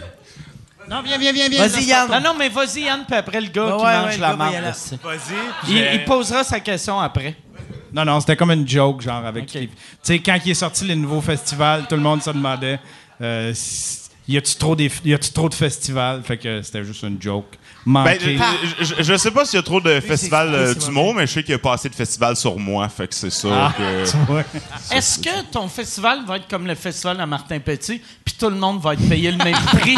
Non, 0.89 1.03
viens, 1.03 1.19
viens, 1.19 1.33
viens, 1.33 1.49
viens. 1.49 1.67
Vas-y, 1.67 1.85
Yann. 1.85 2.11
Non, 2.11 2.21
non, 2.21 2.35
mais 2.37 2.49
vas-y, 2.49 2.83
Yann, 2.83 3.05
puis 3.07 3.17
après, 3.17 3.41
le 3.41 3.47
gars 3.49 3.77
qui 3.77 3.85
ouais, 3.85 3.97
mange 3.97 4.11
ouais, 4.13 4.17
la 4.19 4.37
marde. 4.37 4.55
Vas-y. 5.03 5.69
Il, 5.69 5.77
il 5.95 6.05
posera 6.05 6.43
sa 6.43 6.59
question 6.59 6.99
après. 6.99 7.37
Non, 7.93 8.05
non, 8.05 8.21
c'était 8.21 8.37
comme 8.37 8.51
une 8.53 8.69
joke, 8.69 9.01
genre, 9.03 9.25
avec. 9.25 9.53
Les- 9.55 9.67
Tu 9.69 9.75
sais, 10.03 10.19
quand 10.21 10.39
il 10.45 10.51
est 10.53 10.55
sorti 10.55 10.87
le 10.87 10.95
nouveau 10.95 11.21
festival, 11.21 11.87
tout 11.89 11.97
le 11.97 12.03
monde 12.03 12.23
se 12.23 12.31
demandait. 12.31 12.79
euh, 13.23 13.53
si- 13.55 13.99
y 14.29 14.37
a-tu 14.39 14.55
trop, 14.57 14.75
des- 14.77 14.91
y 15.05 15.13
a-tu 15.13 15.31
trop 15.33 15.49
de 15.49 15.55
festivals? 15.55 16.23
Fait 16.23 16.39
que 16.39 16.63
c'était 16.63 16.85
juste 16.85 17.03
une 17.03 17.21
joke. 17.21 17.59
Ben, 17.87 17.93
Manqué. 18.05 18.39
je, 18.81 18.85
je- 18.85 19.03
je 19.03 19.17
sais 19.17 19.31
pas 19.31 19.45
s'il 19.45 19.57
y 19.57 19.61
a 19.61 19.63
trop 19.63 19.81
de 19.81 20.01
festivals 20.01 20.55
euh, 20.55 20.75
d'humour, 20.75 21.15
mais 21.15 21.27
je 21.27 21.33
sais 21.33 21.43
qu'il 21.43 21.53
y 21.53 21.55
a 21.55 21.59
pas 21.59 21.73
assez 21.73 21.89
de 21.89 21.95
festivals 21.95 22.37
sur 22.37 22.59
moi, 22.59 22.89
fait 22.89 23.09
que 23.09 23.15
c'est 23.15 23.31
ça 23.31 23.49
Ah, 23.51 23.75
que... 23.77 24.95
Est-ce 24.95 25.19
que 25.19 25.43
ton 25.51 25.67
festival 25.69 26.25
va 26.27 26.37
être 26.37 26.47
comme 26.49 26.67
le 26.67 26.75
festival 26.75 27.21
à 27.21 27.27
Martin 27.27 27.59
Petit, 27.59 28.01
puis 28.25 28.35
tout 28.39 28.51
le 28.51 28.57
monde 28.57 28.81
va 28.81 28.93
être 28.95 29.09
payé 29.09 29.31
le 29.33 29.39
même 29.43 29.55
prix? 29.81 29.97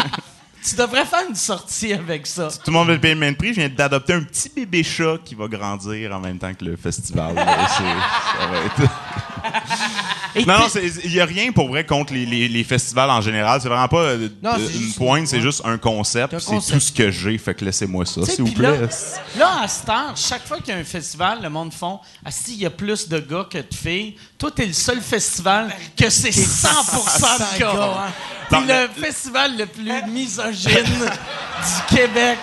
Tu 0.65 0.75
devrais 0.75 1.05
faire 1.05 1.23
une 1.29 1.35
sortie 1.35 1.91
avec 1.93 2.25
ça. 2.25 2.47
Tout 2.47 2.71
le 2.71 2.73
monde 2.73 2.87
veut 2.87 2.99
payer 2.99 3.13
le 3.15 3.19
même 3.19 3.35
prix. 3.35 3.49
Je 3.49 3.59
viens 3.59 3.69
d'adopter 3.69 4.13
un 4.13 4.21
petit 4.23 4.49
bébé 4.49 4.81
chat 4.83 5.17
qui 5.25 5.35
va 5.35 5.47
grandir 5.47 6.15
en 6.15 6.19
même 6.19 6.37
temps 6.37 6.53
que 6.53 6.63
le 6.63 6.75
festival. 6.77 7.35
là. 7.35 7.67
C'est- 7.77 7.83
ça 7.83 8.47
va 8.47 8.57
être- 8.65 8.91
Et 10.35 10.45
Non, 10.45 10.57
non, 10.59 10.65
il 11.03 11.11
n'y 11.11 11.19
a 11.19 11.25
rien 11.25 11.51
pour 11.51 11.67
vrai 11.67 11.85
contre 11.85 12.13
les, 12.13 12.25
les- 12.25 12.47
les 12.47 12.63
festivals 12.63 13.09
en 13.09 13.21
général. 13.21 13.59
C'est 13.61 13.67
vraiment 13.69 13.87
pas 13.87 13.97
euh, 14.01 14.29
Non, 14.41 14.51
euh, 14.53 14.57
une 14.57 14.81
juste- 14.81 14.97
pointe, 14.97 15.27
c'est 15.27 15.41
juste 15.41 15.61
un 15.65 15.77
concept. 15.77 16.37
C'est 16.39 16.73
tout 16.73 16.79
ce 16.79 16.91
que 16.91 17.11
j'ai. 17.11 17.37
Fait 17.37 17.53
que 17.53 17.63
laissez-moi 17.63 18.05
ça, 18.05 18.25
s'il 18.25 18.43
vous 18.43 18.51
puis 18.51 18.61
là- 18.63 18.73
plaît. 18.73 18.87
Là, 19.37 19.61
à 19.63 19.67
cette 19.67 19.89
heure, 19.89 20.13
chaque 20.15 20.47
fois 20.47 20.57
qu'il 20.57 20.73
y 20.73 20.77
a 20.77 20.79
un 20.79 20.83
festival, 20.83 21.39
le 21.43 21.49
monde 21.49 21.71
font 21.73 21.99
Ah, 22.25 22.31
si, 22.31 22.53
il 22.53 22.59
y 22.61 22.65
a 22.65 22.69
plus 22.71 23.07
de 23.09 23.19
gars 23.19 23.45
que 23.49 23.57
de 23.59 23.73
filles. 23.73 24.15
Toi, 24.37 24.49
t'es 24.51 24.65
le 24.65 24.73
seul 24.73 25.01
festival 25.01 25.73
que 25.95 26.09
c'est 26.09 26.31
100% 26.31 27.37
de 27.55 27.59
gars. 27.59 27.73
hein. 28.07 28.11
T'es 28.49 28.59
le 28.61 28.87
festival 29.05 29.57
le 29.57 29.65
plus 29.65 30.11
misogyne 30.11 30.83
du 30.83 31.95
Québec. 31.95 32.39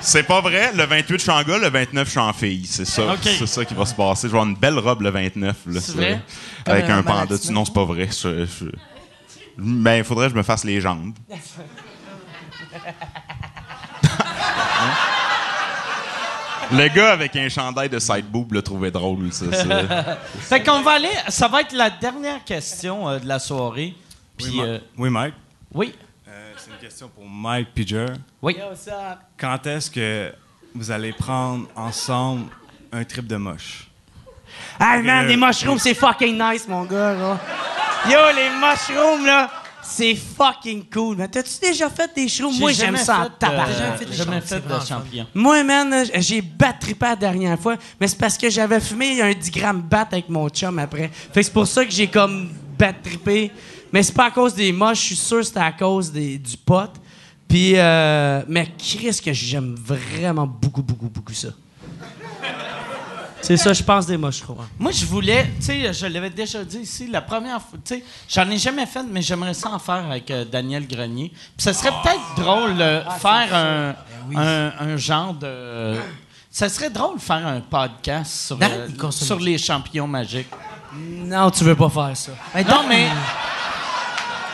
C'est 0.00 0.22
pas 0.22 0.40
vrai. 0.40 0.72
Le 0.74 0.84
28, 0.84 1.14
je 1.14 1.22
suis 1.22 1.30
en 1.30 1.42
gars, 1.42 1.58
le 1.58 1.68
29, 1.68 2.04
je 2.06 2.10
suis 2.10 2.20
en 2.20 2.32
fille. 2.32 2.66
C'est 2.66 2.84
ça. 2.84 3.02
C'est 3.22 3.46
ça 3.46 3.64
qui 3.64 3.74
va 3.74 3.84
se 3.86 3.94
passer. 3.94 4.28
Je 4.28 4.32
vais 4.32 4.38
avoir 4.38 4.46
une 4.48 4.56
belle 4.56 4.78
robe 4.78 5.02
le 5.02 5.10
29. 5.10 5.56
là, 5.66 5.80
C'est 5.80 5.92
ça. 5.92 5.92
vrai? 5.98 6.20
Avec 6.64 6.84
un 6.88 6.98
un 6.98 7.02
panda. 7.02 7.34
Non, 7.50 7.64
c'est 7.64 7.74
pas 7.74 7.84
vrai. 7.84 8.08
Je, 8.10 8.46
je- 8.46 8.64
Ben, 9.58 9.96
il 9.96 10.04
faudrait 10.04 10.26
que 10.26 10.32
je 10.32 10.38
me 10.38 10.42
fasse 10.42 10.64
les 10.64 10.80
jambes. 10.80 11.12
Le 16.72 16.88
gars 16.88 17.12
avec 17.12 17.36
un 17.36 17.48
chandail 17.48 17.88
de 17.88 17.98
side 18.00 18.26
boob 18.26 18.52
le 18.52 18.60
trouvait 18.60 18.90
drôle, 18.90 19.32
ça. 19.32 19.44
ça. 19.52 20.18
Fait 20.40 20.62
qu'on 20.64 20.80
va 20.82 20.92
aller. 20.92 21.10
Ça 21.28 21.46
va 21.46 21.60
être 21.60 21.72
la 21.72 21.90
dernière 21.90 22.42
question 22.44 23.08
euh, 23.08 23.18
de 23.20 23.26
la 23.28 23.38
soirée. 23.38 23.94
Puis, 24.36 24.46
Oui, 24.50 24.60
euh, 24.64 24.78
oui, 24.98 25.08
Mike? 25.10 25.34
oui. 25.72 25.94
Euh, 26.66 26.70
c'est 26.70 26.70
une 26.72 26.88
question 26.88 27.08
pour 27.08 27.28
Mike 27.28 27.68
Piger. 27.74 28.06
Oui. 28.42 28.56
Quand 29.38 29.66
est-ce 29.66 29.90
que 29.90 30.32
vous 30.74 30.90
allez 30.90 31.12
prendre 31.12 31.68
ensemble 31.76 32.44
un 32.92 33.04
trip 33.04 33.26
de 33.26 33.36
moche? 33.36 33.88
Hey 34.80 35.02
man, 35.02 35.24
Euh, 35.24 35.28
les 35.28 35.36
mushrooms, 35.36 35.78
c'est 35.78 35.94
fucking 35.94 36.38
nice, 36.38 36.66
mon 36.68 36.84
gars, 36.84 37.14
là. 37.14 37.38
Yo, 38.08 38.18
les 38.34 38.48
mushrooms, 38.50 39.26
là, 39.26 39.50
c'est 39.82 40.14
fucking 40.14 40.84
cool. 40.92 41.16
Mais 41.16 41.28
t'as-tu 41.28 41.58
déjà 41.60 41.90
fait 41.90 42.10
des 42.14 42.28
shrooms? 42.28 42.52
J'ai 42.52 42.60
Moi, 42.60 42.72
j'aime 42.72 42.96
ça 42.96 43.20
en 43.20 43.24
fait, 43.24 43.30
tabac. 43.38 43.66
euh, 43.68 44.12
jamais 44.12 44.40
fait 44.40 44.60
des 44.60 44.74
de 44.74 44.80
champignons. 44.80 45.26
Moi, 45.34 45.62
man, 45.64 46.04
j'ai 46.14 46.40
battrippé 46.40 47.06
la 47.06 47.16
dernière 47.16 47.58
fois, 47.58 47.76
mais 48.00 48.08
c'est 48.08 48.18
parce 48.18 48.36
que 48.38 48.48
j'avais 48.50 48.80
fumé 48.80 49.20
un 49.20 49.32
10 49.32 49.50
grammes 49.50 49.82
bat 49.82 50.06
avec 50.10 50.28
mon 50.28 50.48
chum 50.48 50.78
après. 50.78 51.10
Fait 51.32 51.40
que 51.40 51.42
c'est 51.42 51.52
pour 51.52 51.66
ça 51.66 51.84
que 51.84 51.90
j'ai 51.90 52.08
comme 52.08 52.50
battrippé. 52.78 53.50
Mais 53.92 54.02
c'est 54.02 54.12
pas 54.12 54.26
à 54.26 54.30
cause 54.30 54.54
des 54.54 54.72
moches, 54.72 55.00
je 55.00 55.06
suis 55.06 55.16
sûr 55.16 55.38
que 55.38 55.44
c'était 55.44 55.60
à 55.60 55.72
cause 55.72 56.12
des, 56.12 56.38
du 56.38 56.56
pot. 56.56 56.90
Puis, 57.48 57.72
euh, 57.76 58.42
mais 58.48 58.72
Chris, 58.76 59.20
que 59.24 59.32
j'aime 59.32 59.74
vraiment 59.76 60.46
beaucoup, 60.46 60.82
beaucoup, 60.82 61.08
beaucoup 61.08 61.32
ça. 61.32 61.48
C'est 63.46 63.56
ça, 63.56 63.72
je 63.72 63.82
pense, 63.82 64.06
des 64.06 64.16
mushrooms. 64.16 64.66
Moi, 64.76 64.90
je 64.90 65.06
voulais, 65.06 65.44
tu 65.60 65.66
sais, 65.66 65.92
je 65.92 66.06
l'avais 66.06 66.30
déjà 66.30 66.64
dit 66.64 66.78
ici, 66.78 67.06
la 67.06 67.20
première 67.20 67.62
fois, 67.62 67.78
tu 67.84 67.94
sais, 67.94 68.04
j'en 68.28 68.50
ai 68.50 68.58
jamais 68.58 68.86
fait, 68.86 69.04
mais 69.08 69.22
j'aimerais 69.22 69.54
ça 69.54 69.70
en 69.70 69.78
faire 69.78 70.04
avec 70.04 70.28
euh, 70.32 70.44
Daniel 70.44 70.84
Grenier. 70.88 71.30
Puis 71.32 71.52
ça 71.58 71.72
serait 71.72 71.92
peut-être 72.02 72.34
drôle 72.36 72.76
de 72.76 73.02
faire 73.20 73.54
un, 73.54 73.94
un, 74.36 74.72
un 74.80 74.96
genre 74.96 75.32
de. 75.32 75.94
ça 76.50 76.68
serait 76.68 76.90
drôle 76.90 77.18
de 77.18 77.22
faire 77.22 77.46
un 77.46 77.60
podcast 77.60 78.46
sur, 78.46 78.58
euh, 78.60 79.10
sur 79.12 79.38
les 79.38 79.58
champions 79.58 80.08
magiques. 80.08 80.50
Non, 80.98 81.48
tu 81.52 81.62
veux 81.62 81.76
pas 81.76 81.88
faire 81.90 82.16
ça. 82.16 82.32
non, 82.68 82.88
mais 82.88 83.06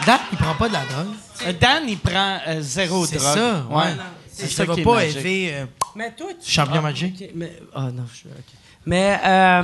Dan, 0.06 0.18
il 0.32 0.38
prend 0.38 0.54
pas 0.54 0.68
de 0.68 0.72
la 0.74 0.84
drogue. 0.84 1.14
euh, 1.46 1.52
Dan, 1.60 1.82
il 1.88 1.98
prend 1.98 2.38
euh, 2.48 2.60
zéro 2.60 3.06
C'est 3.06 3.16
drogue. 3.16 3.34
ça, 3.34 3.66
ouais. 3.70 3.92
C'est 4.32 4.46
Ça 4.48 4.56
ça 4.56 4.64
va 4.64 4.74
pas 4.76 4.94
magique. 4.94 5.16
élever. 5.16 5.50
euh, 5.54 5.66
Mais 5.94 6.10
toi, 6.12 6.28
tu... 6.42 6.50
Champignon 6.50 6.78
Ah, 6.78 6.82
magique. 6.82 7.24
mais... 7.34 7.52
Ah 7.74 7.90
non, 7.92 8.04
je 8.10 8.16
suis... 8.16 8.28
OK. 8.28 8.54
Mais, 8.86 9.20
euh... 9.24 9.62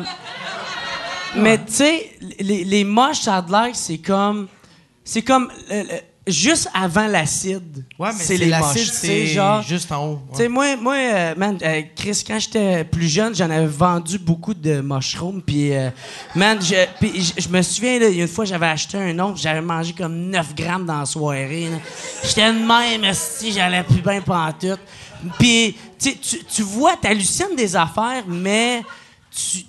mais 1.37 1.59
tu 1.65 1.73
sais, 1.73 2.11
les, 2.41 2.65
les 2.65 2.85
moches, 2.85 3.21
ça 3.21 3.37
a 3.37 3.43
de 3.43 3.51
l'air 3.51 3.75
c'est 3.75 3.99
comme... 3.99 4.49
C'est 5.05 5.23
comme... 5.23 5.51
euh, 5.71 5.85
juste 6.31 6.69
avant 6.75 7.07
l'acide. 7.07 7.85
Ouais, 7.99 8.11
mais 8.13 8.19
c'est 8.19 8.25
c'est 8.25 8.37
les 8.39 8.47
moches. 8.51 8.61
l'acide, 8.61 8.93
c'est 8.93 9.27
genre... 9.27 9.63
juste 9.63 9.91
en 9.93 10.07
haut. 10.07 10.21
Tu 10.33 10.37
sais, 10.39 10.49
moi, 10.49 10.77
moi 10.77 10.95
euh, 10.97 11.35
man, 11.37 11.59
euh, 11.63 11.83
Chris, 11.97 12.23
quand 12.27 12.39
j'étais 12.39 12.85
plus 12.85 13.09
jeune, 13.09 13.35
j'en 13.35 13.51
avais 13.51 13.67
vendu 13.67 14.19
beaucoup 14.19 14.55
de 14.55 14.81
mushrooms. 14.81 15.43
Puis, 15.43 15.75
euh, 15.75 15.91
man, 16.35 16.59
je, 16.61 16.75
je- 17.39 17.49
me 17.49 17.63
souviens, 17.63 17.99
là, 17.99 18.09
une 18.09 18.29
fois, 18.29 18.45
j'avais 18.45 18.67
acheté 18.67 18.99
un 18.99 19.19
autre, 19.19 19.37
j'avais 19.39 19.61
mangé 19.63 19.93
comme 19.93 20.31
9 20.31 20.55
grammes 20.55 20.87
dans 20.87 21.01
la 21.01 21.07
soirée. 21.07 21.69
J'étais 22.25 22.53
de 22.53 22.59
même, 22.59 23.13
si 23.15 23.53
j'allais 23.53 23.83
plus 23.83 24.03
bien 24.03 24.21
pantoute. 24.21 24.81
Puis, 25.39 25.77
tu 25.99 26.17
tu- 26.19 26.45
tu 26.45 26.63
vois, 26.63 26.97
t'hallucines 27.01 27.57
des 27.57 27.75
affaires, 27.75 28.23
mais 28.27 28.83
tu 29.35 29.65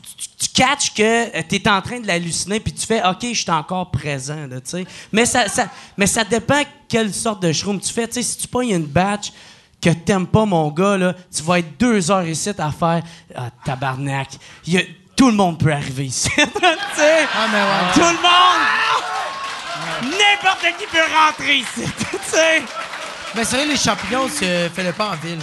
catches 0.59 0.93
que 0.93 1.41
tu 1.43 1.55
es 1.55 1.67
en 1.69 1.81
train 1.81 1.99
de 2.01 2.07
l'halluciner, 2.07 2.59
puis 2.59 2.73
tu 2.73 2.85
fais, 2.85 3.01
OK, 3.07 3.19
je 3.21 3.33
suis 3.41 3.49
encore 3.51 3.89
présent, 3.91 4.45
là, 4.49 4.59
tu 4.59 4.69
sais. 4.71 4.85
Mais 5.11 5.25
ça, 5.25 5.47
ça, 5.47 5.67
mais 5.97 6.05
ça 6.07 6.23
dépend 6.25 6.61
quelle 6.89 7.13
sorte 7.13 7.41
de 7.41 7.53
shroom 7.53 7.79
tu 7.79 7.93
fais. 7.93 8.07
Tu 8.07 8.15
sais, 8.15 8.23
si 8.23 8.37
tu 8.37 8.47
pognes 8.47 8.71
une 8.71 8.85
batch 8.85 9.31
que 9.81 9.89
t'aimes 9.91 10.27
pas, 10.27 10.43
mon 10.45 10.69
gars, 10.71 10.97
là, 10.97 11.13
tu 11.33 11.41
vas 11.43 11.59
être 11.59 11.77
deux 11.77 12.11
heures 12.11 12.27
ici 12.27 12.49
à 12.57 12.71
faire, 12.71 13.01
ah, 13.35 13.49
tabarnak. 13.63 14.27
Il 14.67 14.73
y 14.73 14.77
a- 14.79 14.83
tout 15.15 15.27
le 15.27 15.35
monde 15.37 15.57
peut 15.59 15.71
arriver 15.71 16.05
ici. 16.05 16.29
sais, 16.35 16.45
tout 17.93 17.99
le 17.99 18.21
monde, 18.21 18.61
n'importe 20.03 20.65
qui 20.77 20.85
peut 20.91 20.97
rentrer 21.25 21.57
ici, 21.57 21.89
tu 21.97 22.17
sais. 22.23 22.61
Mais 23.35 23.45
c'est 23.45 23.55
vrai, 23.57 23.65
les 23.65 23.77
champignons, 23.77 24.27
c'est- 24.29 24.69
fais-le 24.69 24.91
pas 24.91 25.11
en 25.11 25.15
ville. 25.25 25.39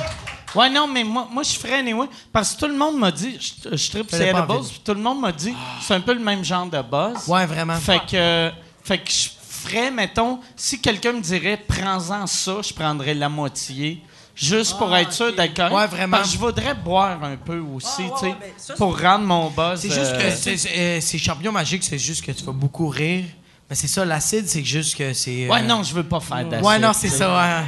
Ouais, 0.57 0.71
non, 0.71 0.87
mais 0.89 1.05
moi, 1.05 1.29
moi 1.31 1.43
je 1.43 1.53
ferais 1.53 1.79
anyway. 1.81 2.07
Parce 2.33 2.55
que 2.55 2.61
tout 2.61 2.67
le 2.69 2.77
monde 2.77 2.99
m'a 2.99 3.11
dit, 3.11 3.39
je, 3.41 3.77
je 3.77 3.91
tripe 3.91 4.07
c'est 4.11 4.29
edibles, 4.29 4.37
ville. 4.61 4.69
puis 4.71 4.81
tout 4.85 4.95
le 4.95 5.01
monde 5.01 5.21
m'a 5.21 5.33
dit, 5.33 5.55
c'est 5.83 5.95
un 5.95 6.01
peu 6.01 6.15
le 6.15 6.21
même 6.21 6.45
genre 6.45 6.67
de 6.67 6.81
buzz. 6.83 7.29
Ouais, 7.29 7.47
vraiment. 7.47 7.77
Fait 7.77 8.01
que, 8.11 8.51
fait 8.85 8.99
que 8.99 9.11
je 9.11 9.29
ferais, 9.41 9.91
mettons, 9.91 10.41
si 10.57 10.81
quelqu'un 10.81 11.13
me 11.13 11.21
dirait, 11.21 11.57
prends-en 11.57 12.27
ça, 12.27 12.57
je 12.63 12.73
prendrais 12.73 13.15
la 13.15 13.29
moitié. 13.29 14.03
Juste 14.35 14.77
pour 14.77 14.95
être 14.95 15.13
sûr 15.15 15.35
d'être 15.35 15.55
correct. 15.57 15.75
Ouais, 15.75 15.87
vraiment. 15.87 16.19
Parce 16.19 16.29
que 16.29 16.35
je 16.35 16.39
voudrais 16.39 16.75
boire 16.75 17.25
un 17.25 17.37
peu 17.37 17.59
aussi, 17.59 18.03
ouais, 18.03 18.11
tu 18.13 18.19
sais, 18.21 18.27
ouais, 18.27 18.37
ben, 18.39 18.51
ça, 18.59 18.75
pour 18.75 19.01
rendre 19.01 19.25
mon 19.25 19.49
buzz. 19.49 19.81
C'est 19.81 19.89
juste 19.89 19.99
euh, 20.13 20.23
que 20.31 20.37
c'est- 20.37 20.57
c'est 20.59 20.79
euh, 20.79 21.01
ces 21.01 21.17
champignons 21.19 21.53
magiques, 21.53 21.83
c'est 21.83 21.99
juste 21.99 22.23
que 22.23 22.33
tu 22.33 22.45
vas 22.45 22.53
beaucoup 22.53 22.89
rire. 22.89 23.25
Mais 23.69 23.75
c'est 23.77 23.89
ça, 23.89 24.05
l'acide, 24.05 24.47
c'est 24.49 24.65
juste 24.65 24.97
que 24.97 25.13
c'est. 25.13 25.47
euh, 25.47 25.49
Ouais, 25.53 25.63
non, 25.63 25.83
je 25.83 25.93
veux 25.93 26.05
pas 26.05 26.21
faire 26.21 26.45
d'acide. 26.45 26.65
Ouais, 26.65 26.79
non, 26.79 26.93
c'est 26.93 27.09
ça, 27.09 27.37
ouais. 27.37 27.65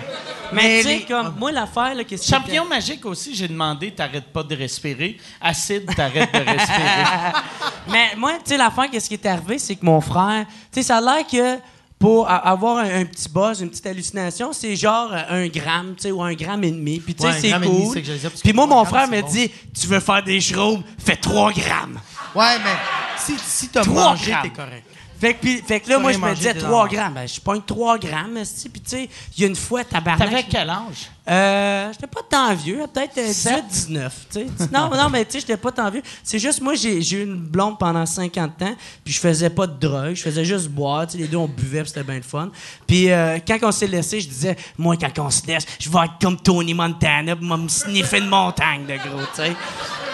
Mais 0.53 0.79
tu 0.79 0.83
sais, 0.89 0.99
les- 0.99 1.05
comme, 1.05 1.35
moi, 1.39 1.53
l'affaire, 1.53 1.95
là, 1.95 2.05
qu'est-ce 2.05 2.23
que 2.31 2.35
Champignon 2.37 2.65
magique 2.65 3.05
aussi, 3.05 3.35
j'ai 3.35 3.49
demandé, 3.49 3.91
t'arrêtes 3.91 4.33
pas 4.33 4.43
de 4.43 4.55
respirer. 4.57 5.19
Acide, 5.41 5.93
t'arrêtes 5.95 6.33
de 6.33 6.39
respirer. 6.39 7.05
Mais 7.91 8.15
moi, 8.17 8.33
tu 8.35 8.51
sais, 8.53 8.57
l'affaire, 8.57 8.89
qu'est-ce 8.91 9.09
qui 9.09 9.15
est 9.15 9.27
arrivé, 9.27 9.59
c'est 9.59 9.75
que 9.77 9.85
mon 9.85 10.01
frère, 10.01 10.47
tu 10.49 10.55
sais, 10.81 10.83
ça 10.85 10.99
a 10.99 11.01
l'air 11.01 11.27
que 11.27 11.61
pour 11.99 12.31
avoir 12.31 12.79
un, 12.79 13.01
un 13.01 13.05
petit 13.05 13.29
buzz, 13.29 13.61
une 13.61 13.69
petite 13.71 13.87
hallucination, 13.87 14.53
c'est 14.53 14.77
genre 14.77 15.11
euh, 15.13 15.45
un 15.45 15.49
gramme, 15.49 15.95
tu 15.97 16.03
sais, 16.05 16.11
ou 16.13 16.23
un 16.23 16.33
gramme 16.35 16.63
et 16.65 16.71
demi. 16.71 17.01
Puis 17.01 17.15
tu 17.15 17.23
sais, 17.25 17.29
Ouais, 17.31 17.41
c'est 17.41 17.61
cool. 17.61 18.31
Puis 18.43 18.53
moi, 18.53 18.67
mon 18.67 18.85
frère 18.85 19.09
me 19.09 19.21
bon. 19.21 19.29
dit, 19.29 19.51
tu 19.79 19.87
veux 19.89 20.01
faire 20.01 20.23
des 20.23 20.41
shrooms, 20.41 20.83
fais 21.05 21.17
3 21.17 21.53
grammes. 21.53 21.99
Ouais, 22.37 22.57
mais 22.65 22.77
si, 23.19 23.35
si 23.45 23.69
t'as 23.69 23.85
mangé, 23.85 24.31
grammes. 24.31 24.43
t'es 24.45 24.51
correct. 24.51 24.85
Fait 25.21 25.35
que, 25.35 25.47
fait 25.67 25.81
que 25.81 25.89
là, 25.89 25.99
moi, 25.99 26.13
je 26.13 26.19
me 26.19 26.35
disais 26.35 26.55
tes 26.55 26.61
3 26.61 26.71
enfants. 26.71 26.93
grammes. 26.93 27.15
Ben, 27.15 27.27
je 27.27 27.41
pogne 27.41 27.63
3 27.67 27.99
grammes, 27.99 28.37
esti. 28.37 28.69
Puis 28.69 28.81
tu 28.81 28.91
sais, 28.91 29.09
il 29.37 29.41
y 29.43 29.45
a 29.45 29.49
une 29.49 29.57
fois, 29.57 29.83
tabarnak. 29.85 30.29
T'avais 30.29 30.45
quel 30.49 30.71
âge? 30.71 31.11
Euh, 31.29 31.93
j'étais 31.93 32.07
pas 32.07 32.21
tant 32.29 32.55
vieux, 32.55 32.81
peut-être 32.93 33.19
euh, 33.19 33.27
18, 33.27 33.65
19. 33.71 34.15
tu 34.33 34.39
sais. 34.39 34.47
non, 34.73 34.89
non, 34.89 35.11
mais 35.11 35.25
tu 35.27 35.33
sais, 35.33 35.41
j'étais 35.41 35.57
pas 35.59 35.73
tant 35.73 35.91
vieux. 35.91 36.03
C'est 36.23 36.39
juste, 36.39 36.63
moi, 36.63 36.75
j'ai 36.75 36.99
eu 37.17 37.23
une 37.25 37.37
blonde 37.37 37.79
pendant 37.79 38.07
50 38.07 38.63
ans, 38.63 38.75
puis 39.05 39.13
je 39.13 39.21
faisais 39.21 39.51
pas 39.51 39.67
de 39.67 39.79
drogue, 39.79 40.15
je 40.15 40.23
faisais 40.23 40.45
juste 40.45 40.69
boire. 40.69 41.07
tu 41.07 41.13
sais, 41.13 41.19
Les 41.19 41.29
deux, 41.29 41.37
on 41.37 41.49
buvait, 41.49 41.81
puis 41.83 41.89
c'était 41.89 42.05
bien 42.05 42.17
le 42.17 42.23
fun. 42.23 42.51
Puis 42.87 43.11
euh, 43.11 43.39
quand 43.47 43.59
on 43.63 43.73
s'est 43.73 43.87
laissé, 43.89 44.21
je 44.21 44.29
disais, 44.29 44.57
moi, 44.79 44.97
quand 44.97 45.27
on 45.27 45.31
se 45.31 45.47
laisse, 45.47 45.67
je 45.79 45.91
vais 45.91 45.99
être 46.05 46.15
comme 46.21 46.39
Tony 46.39 46.73
Montana, 46.73 47.37
puis 47.37 47.47
me 47.47 47.69
sniffer 47.69 48.19
une 48.19 48.29
montagne, 48.29 48.87
de 48.87 48.95
gros, 48.97 49.21
tu 49.35 49.43
sais. 49.43 49.53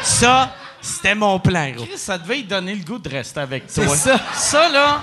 Ça, 0.03 0.53
c'était 0.85 1.15
mon 1.15 1.39
plan, 1.41 1.71
gros. 1.71 1.85
Chris, 1.87 1.97
ça 1.99 2.19
devait 2.19 2.37
lui 2.37 2.45
donner 2.45 2.75
le 2.75 2.85
goût 2.85 2.99
de 2.99 3.09
rester 3.09 3.41
avec 3.41 3.73
toi. 3.73 3.85
C'est 3.89 3.97
ça. 3.97 4.21
Ça, 4.35 4.69
là, 4.69 5.01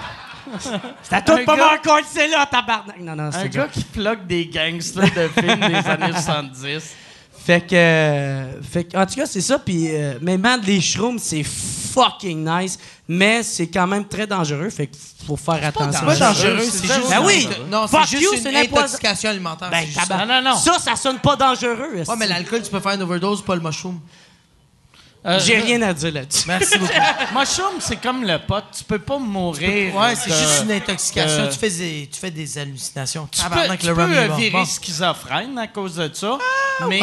C'était 0.60 1.16
à 1.16 1.22
toi 1.22 1.36
de 1.38 1.42
Un 1.42 1.46
pas 1.46 1.56
gars- 1.58 1.80
m'en 1.86 1.98
c'est 2.12 2.28
là, 2.28 2.46
tabarnak. 2.46 3.00
Non, 3.00 3.16
non, 3.16 3.24
un 3.24 3.32
c'est 3.32 3.50
gars 3.50 3.68
qui 3.68 3.84
plug 3.84 4.26
des 4.28 4.46
gangsters 4.46 5.04
de 5.04 5.28
films 5.28 5.60
des 5.60 5.76
années 5.90 6.14
70. 6.14 6.96
Fait 7.44 7.62
que, 7.62 7.76
euh, 7.76 8.62
fait 8.62 8.84
que, 8.84 8.98
en 8.98 9.06
tout 9.06 9.16
cas, 9.16 9.26
c'est 9.26 9.42
ça. 9.42 9.58
Puis, 9.58 9.88
euh, 9.90 10.20
mais 10.22 10.38
man, 10.38 10.62
les 10.64 10.80
shrooms, 10.80 11.18
c'est 11.18 11.44
fucking 11.44 12.48
nice, 12.48 12.78
mais 13.08 13.42
c'est 13.42 13.68
quand 13.68 13.88
même 13.88 14.06
très 14.06 14.28
dangereux, 14.28 14.70
fait 14.70 14.88
qu'il 14.88 15.26
faut 15.26 15.36
faire 15.36 15.66
attention. 15.66 16.00
C'est 16.00 16.06
pas 16.06 16.16
dangereux, 16.16 16.60
c'est 16.62 16.88
juste. 16.88 17.10
Ben 17.10 17.22
oui! 17.24 17.50
Non, 17.70 17.88
c'est 17.88 18.18
you, 18.20 18.32
juste 18.32 18.44
c'est 18.44 18.52
une 18.52 18.58
intoxication 18.58 19.30
alimentaire. 19.32 19.70
Ben. 19.72 19.86
Non, 20.10 20.26
non, 20.26 20.42
non. 20.52 20.56
Ça, 20.58 20.78
ça 20.80 20.96
sonne 20.96 21.20
pas 21.20 21.36
dangereux. 21.36 22.04
Ouais, 22.08 22.16
mais 22.18 22.28
l'alcool, 22.28 22.62
tu 22.62 22.70
peux 22.70 22.80
faire 22.80 22.94
une 22.94 23.02
overdose, 23.02 23.44
pas 23.44 23.56
le 23.56 23.62
mushroom. 23.62 24.00
Euh, 25.24 25.40
J'ai 25.40 25.60
rien 25.60 25.80
à 25.84 25.94
dire 25.94 26.12
là-dessus. 26.14 26.46
Merci 26.48 26.80
beaucoup. 26.80 26.92
Mushroom, 27.40 27.74
c'est 27.80 28.02
comme 28.02 28.24
le 28.24 28.40
pot. 28.40 28.64
Tu 28.76 28.84
peux 28.84 28.98
pas 28.98 29.20
mourir. 29.20 29.96
Ouais, 29.96 30.16
c'est 30.16 30.32
juste 30.32 30.64
une 30.64 30.72
intoxication. 30.72 31.46
de- 31.46 31.52
Tu, 31.52 31.60
fais 31.60 31.70
des, 31.70 32.10
tu 32.12 32.20
fais 32.20 32.32
des 32.32 32.58
hallucinations. 32.58 33.28
Tu 33.32 33.40
peux, 33.44 33.78
tu 33.78 33.88
le 33.88 33.94
peux 33.94 34.02
euh, 34.02 34.28
virer 34.36 34.50
Bon. 34.52 34.66
schizophrène 34.66 35.58
à 35.60 35.68
cause 35.68 35.96
de 35.96 36.10
ça, 36.12 36.40
mais 36.90 37.00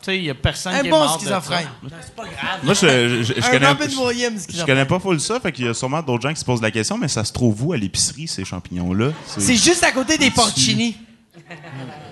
tu 0.00 0.06
sais, 0.06 0.16
il 0.16 0.24
y 0.24 0.30
a 0.30 0.34
personne 0.34 0.72
Un 0.74 0.80
qui 0.80 0.86
est 0.86 0.90
bon 0.90 1.00
mort 1.00 1.16
de 1.18 1.20
schizophrène. 1.22 1.68
ça. 1.90 2.22
Moi, 2.62 2.72
je, 2.74 2.80
je, 2.80 3.22
je, 3.22 3.34
je 3.34 3.46
Un 3.46 3.50
connais, 3.50 3.88
je, 3.88 4.58
je 4.58 4.64
connais 4.64 4.84
pas 4.86 4.98
full 4.98 5.20
ça, 5.20 5.38
fait 5.38 5.52
qu'il 5.52 5.66
y 5.66 5.68
a 5.68 5.74
sûrement 5.74 6.02
d'autres 6.02 6.22
gens 6.26 6.32
qui 6.32 6.40
se 6.40 6.44
posent 6.46 6.62
la 6.62 6.70
question, 6.70 6.96
mais 6.96 7.08
ça 7.08 7.24
se 7.24 7.32
trouve 7.32 7.62
où 7.62 7.72
à 7.74 7.76
l'épicerie, 7.76 8.26
ces 8.26 8.44
champignons-là? 8.46 9.10
C'est 9.26 9.54
juste 9.56 9.84
à 9.84 9.92
côté 9.92 10.16
des 10.16 10.30
porcini. 10.30 10.96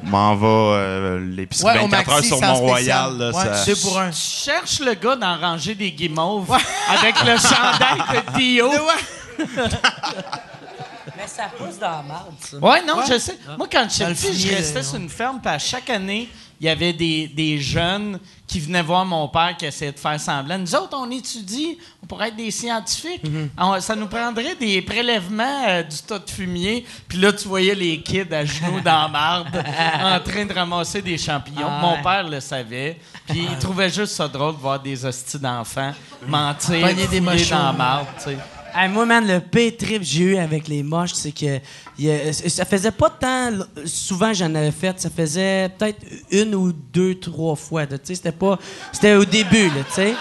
M'en 0.05 0.34
va 0.34 0.47
euh, 0.47 1.20
l'épicerie 1.36 1.76
Ouais, 1.76 1.78
au 1.84 1.88
24 1.88 2.10
heures 2.12 2.24
sur 2.24 2.40
Mont-Royal. 2.40 3.32
Ouais, 3.34 3.55
ça- 3.55 3.82
pour 3.82 3.98
un. 3.98 4.10
Tu 4.10 4.16
cherches 4.16 4.80
le 4.80 4.94
gars 4.94 5.16
d'en 5.16 5.38
ranger 5.38 5.74
des 5.74 5.92
guimauves 5.92 6.51
avec 6.88 7.14
le 7.24 7.36
chandail 7.36 8.02
de 8.24 8.38
Dio. 8.38 8.70
Mais 11.16 11.26
ça 11.26 11.44
pousse 11.56 11.78
dans 11.78 11.90
la 11.90 12.02
marde, 12.02 12.34
ça. 12.40 12.56
Ouais, 12.56 12.82
non, 12.84 13.02
je 13.06 13.18
sais. 13.18 13.38
Moi, 13.59 13.66
quand 13.70 13.86
j'étais 13.90 14.12
petit, 14.14 14.38
je 14.40 14.55
restais 14.55 14.82
sur 14.82 14.97
une 14.97 15.09
ferme, 15.10 15.38
puis 15.40 15.51
à 15.52 15.59
chaque 15.59 15.90
année, 15.90 16.28
il 16.60 16.66
y 16.66 16.68
avait 16.68 16.92
des, 16.92 17.26
des 17.28 17.58
jeunes 17.58 18.18
qui 18.46 18.60
venaient 18.60 18.82
voir 18.82 19.06
mon 19.06 19.28
père 19.28 19.56
qui 19.56 19.64
essayaient 19.64 19.92
de 19.92 19.98
faire 19.98 20.20
semblant. 20.20 20.58
Nous 20.58 20.74
autres, 20.74 20.94
on 20.98 21.10
étudie, 21.10 21.78
on 22.02 22.06
pourrait 22.06 22.28
être 22.28 22.36
des 22.36 22.50
scientifiques. 22.50 23.22
On- 23.56 23.80
ça 23.80 23.96
nous 23.96 24.08
prendrait 24.08 24.56
des 24.56 24.82
prélèvements 24.82 25.64
euh, 25.68 25.82
du 25.82 25.96
tas 25.98 26.18
de 26.18 26.28
fumier, 26.28 26.84
puis 27.08 27.18
là, 27.18 27.32
tu 27.32 27.48
voyais 27.48 27.74
les 27.74 28.02
kids 28.02 28.26
à 28.34 28.44
genoux 28.44 28.80
dans 28.84 29.02
la 29.02 29.08
marde 29.08 29.56
en 29.56 30.20
train 30.20 30.44
de 30.44 30.52
ramasser 30.52 31.00
des 31.00 31.16
champignons. 31.16 31.66
Ah 31.66 31.78
Mon 31.80 31.94
ouais. 31.94 32.02
père 32.02 32.28
le 32.28 32.40
savait, 32.40 32.98
puis 33.26 33.46
il 33.50 33.58
trouvait 33.58 33.88
juste 33.90 34.12
ça 34.14 34.28
drôle 34.28 34.54
de 34.56 34.60
voir 34.60 34.80
des 34.80 35.04
hosties 35.04 35.38
d'enfants 35.38 35.92
mentir, 36.26 36.94
des 36.94 37.20
dans 37.20 37.32
la 37.66 37.72
marde, 37.72 38.06
tu 38.18 38.24
sais. 38.24 38.36
Hey, 38.74 38.88
moi, 38.88 39.05
man, 39.06 39.26
le 39.26 39.40
pire 39.40 39.72
trip 39.78 39.98
que 40.01 40.05
j'ai 40.06 40.22
eu 40.24 40.36
avec 40.36 40.68
les 40.68 40.82
moches, 40.82 41.12
c'est 41.14 41.32
que 41.32 41.59
il 41.98 42.05
y 42.05 42.10
a- 42.10 42.32
ça 42.32 42.64
faisait 42.64 42.90
pas 42.92 43.10
tant 43.10 43.51
souvent 43.84 44.32
j'en 44.32 44.55
avais 44.55 44.70
fait. 44.72 44.98
Ça 45.01 45.10
faisait 45.10 45.68
peut-être 45.78 45.98
une 46.30 46.55
ou 46.55 46.72
deux, 46.72 47.14
trois 47.18 47.56
fois. 47.56 47.82
là, 47.82 47.98
tu 47.98 48.06
sais, 48.06 48.14
C'était 48.16 48.32
pas. 48.32 48.59
C'était 48.92 49.14
au 49.14 49.24
début, 49.24 49.66
là, 49.68 49.82
tu 49.88 49.92
sais. 49.94 50.14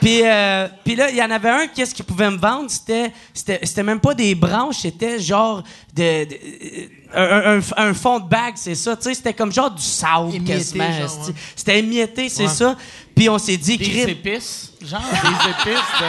Puis, 0.00 0.20
euh, 0.22 0.68
puis 0.84 0.96
là, 0.96 1.08
il 1.08 1.16
y 1.16 1.22
en 1.22 1.30
avait 1.30 1.48
un, 1.48 1.66
qu'est-ce 1.68 1.94
qu'il 1.94 2.04
pouvait 2.04 2.28
me 2.30 2.36
vendre? 2.36 2.68
C'était, 2.70 3.10
c'était, 3.32 3.60
c'était 3.62 3.82
même 3.82 4.00
pas 4.00 4.12
des 4.12 4.34
branches, 4.34 4.78
c'était 4.82 5.18
genre 5.18 5.62
de, 5.94 6.24
de- 6.24 6.38
un, 7.14 7.58
un- 7.58 7.88
un 7.88 7.94
fond 7.94 8.18
de 8.20 8.28
bague, 8.28 8.54
c'est 8.56 8.74
ça. 8.74 8.96
Tu 8.96 9.04
sais, 9.04 9.14
c'était 9.14 9.32
comme 9.32 9.50
genre 9.52 9.70
du 9.70 9.80
sable, 9.82 10.42
quasiment. 10.44 10.92
genre, 10.92 11.26
ouais. 11.28 11.34
C'était 11.56 11.78
émietté, 11.78 12.28
c'est 12.28 12.42
Ouais. 12.42 12.48
ça. 12.50 12.76
Puis 13.16 13.28
on 13.30 13.38
s'est 13.38 13.56
dit, 13.56 13.78
Des 13.78 14.02
épices, 14.10 14.72
genre? 14.84 15.00
Des 15.00 15.50
épices 15.70 15.80
de... 16.00 16.06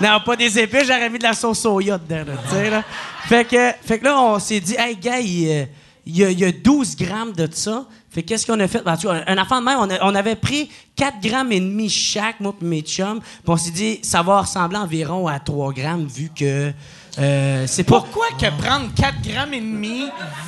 Non, 0.00 0.20
pas 0.24 0.36
des 0.36 0.58
épées, 0.58 0.84
j'aurais 0.84 1.10
mis 1.10 1.18
de 1.18 1.24
la 1.24 1.34
sauce 1.34 1.60
soya 1.60 1.98
dedans, 1.98 2.24
là, 2.24 2.38
tu 2.48 2.54
sais, 2.54 2.70
là. 2.70 2.84
Fait 3.26 3.44
que, 3.44 3.72
fait 3.82 3.98
que 3.98 4.04
là, 4.04 4.20
on 4.20 4.38
s'est 4.38 4.60
dit, 4.60 4.76
hey, 4.78 4.96
gars, 4.96 5.18
il, 5.18 5.48
euh, 5.48 5.64
y, 6.06 6.24
a, 6.24 6.30
il 6.30 6.38
y 6.38 6.44
a 6.44 6.52
12 6.52 6.96
grammes 6.96 7.32
de 7.32 7.48
ça. 7.50 7.84
Fait 8.10 8.22
que 8.22 8.28
qu'est-ce 8.28 8.46
qu'on 8.46 8.58
a 8.60 8.68
fait? 8.68 8.82
Ben, 8.82 8.94
vois, 8.94 9.20
un 9.26 9.38
enfant 9.38 9.60
de 9.60 9.64
même, 9.66 9.78
on 10.02 10.14
avait 10.14 10.36
pris 10.36 10.70
4 10.96 11.20
grammes 11.20 11.52
et 11.52 11.60
demi 11.60 11.90
chaque, 11.90 12.40
moi 12.40 12.54
et 12.60 12.64
mes 12.64 12.80
chums. 12.80 13.20
Puis 13.20 13.42
on 13.46 13.56
s'est 13.56 13.70
dit, 13.70 13.98
ça 14.02 14.22
va 14.22 14.40
ressembler 14.40 14.78
environ 14.78 15.26
à 15.26 15.38
3 15.40 15.72
grammes, 15.72 16.06
vu 16.06 16.30
que 16.34 16.72
euh, 17.20 17.64
c'est 17.66 17.84
pas... 17.84 18.00
Pourquoi 18.00 18.26
que 18.38 18.50
prendre 18.62 18.94
4 18.94 19.20
grammes 19.22 19.54
et 19.54 19.60
demi 19.60 20.04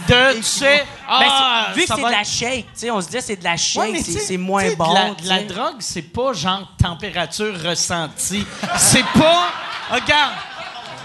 de, 0.08 0.36
tu 0.36 0.42
sais, 0.42 0.84
Ben, 1.08 1.26
ah, 1.28 1.68
vu 1.74 1.82
que 1.82 1.86
ça 1.88 1.96
c'est 1.96 2.02
va 2.02 2.08
de 2.10 2.14
la 2.14 2.24
shake, 2.24 2.66
tu 2.66 2.70
sais, 2.80 2.90
on 2.90 3.00
se 3.00 3.06
disait 3.06 3.20
c'est 3.20 3.36
de 3.36 3.44
la 3.44 3.52
Ouais, 3.52 3.56
shake, 3.58 3.92
mais 3.92 3.98
c'est 3.98 4.04
tu 4.12 4.18
sais- 4.18 4.24
c'est 4.24 4.36
moins 4.36 4.62
tu 4.62 4.68
sais, 4.70 4.74
de 4.74 4.78
bon. 4.78 4.92
La, 4.92 5.10
tu 5.14 5.22
de 5.24 5.28
la 5.28 5.38
sais. 5.38 5.44
drogue, 5.44 5.76
c'est 5.80 6.02
pas 6.02 6.32
genre 6.32 6.68
température 6.82 7.54
ressentie. 7.64 8.46
C'est 8.76 9.04
pas. 9.06 9.48
Regarde, 9.90 10.32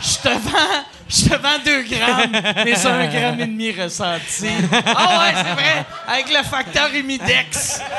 je 0.02 0.16
te 0.18 0.30
vends. 0.30 0.84
Je 1.08 1.30
te 1.30 1.36
vends 1.36 1.60
2 1.64 1.84
grammes, 1.84 2.42
mais 2.66 2.76
c'est 2.76 2.88
un 2.88 3.08
gramme 3.08 3.40
et 3.40 3.46
demi 3.46 3.72
ressenti. 3.72 4.48
Ah 4.86 5.20
ouais, 5.20 5.34
c'est 5.36 5.54
vrai, 5.54 5.86
avec 6.08 6.30
le 6.30 6.44
facteur 6.44 6.90
humidex. 6.94 7.82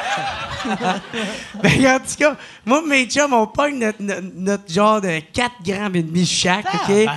Ben, 1.62 1.86
en 1.86 1.98
tout 2.00 2.16
cas, 2.18 2.34
moi 2.64 2.82
mes 2.84 3.04
chums, 3.06 3.32
on 3.32 3.46
pogne 3.46 3.78
notre, 3.78 4.02
notre, 4.02 4.26
notre 4.34 4.72
genre 4.72 5.00
de 5.00 5.20
4 5.32 5.52
grammes 5.64 5.94
et 5.94 6.02
demi 6.02 6.26
chaque, 6.26 6.66
OK? 6.74 7.08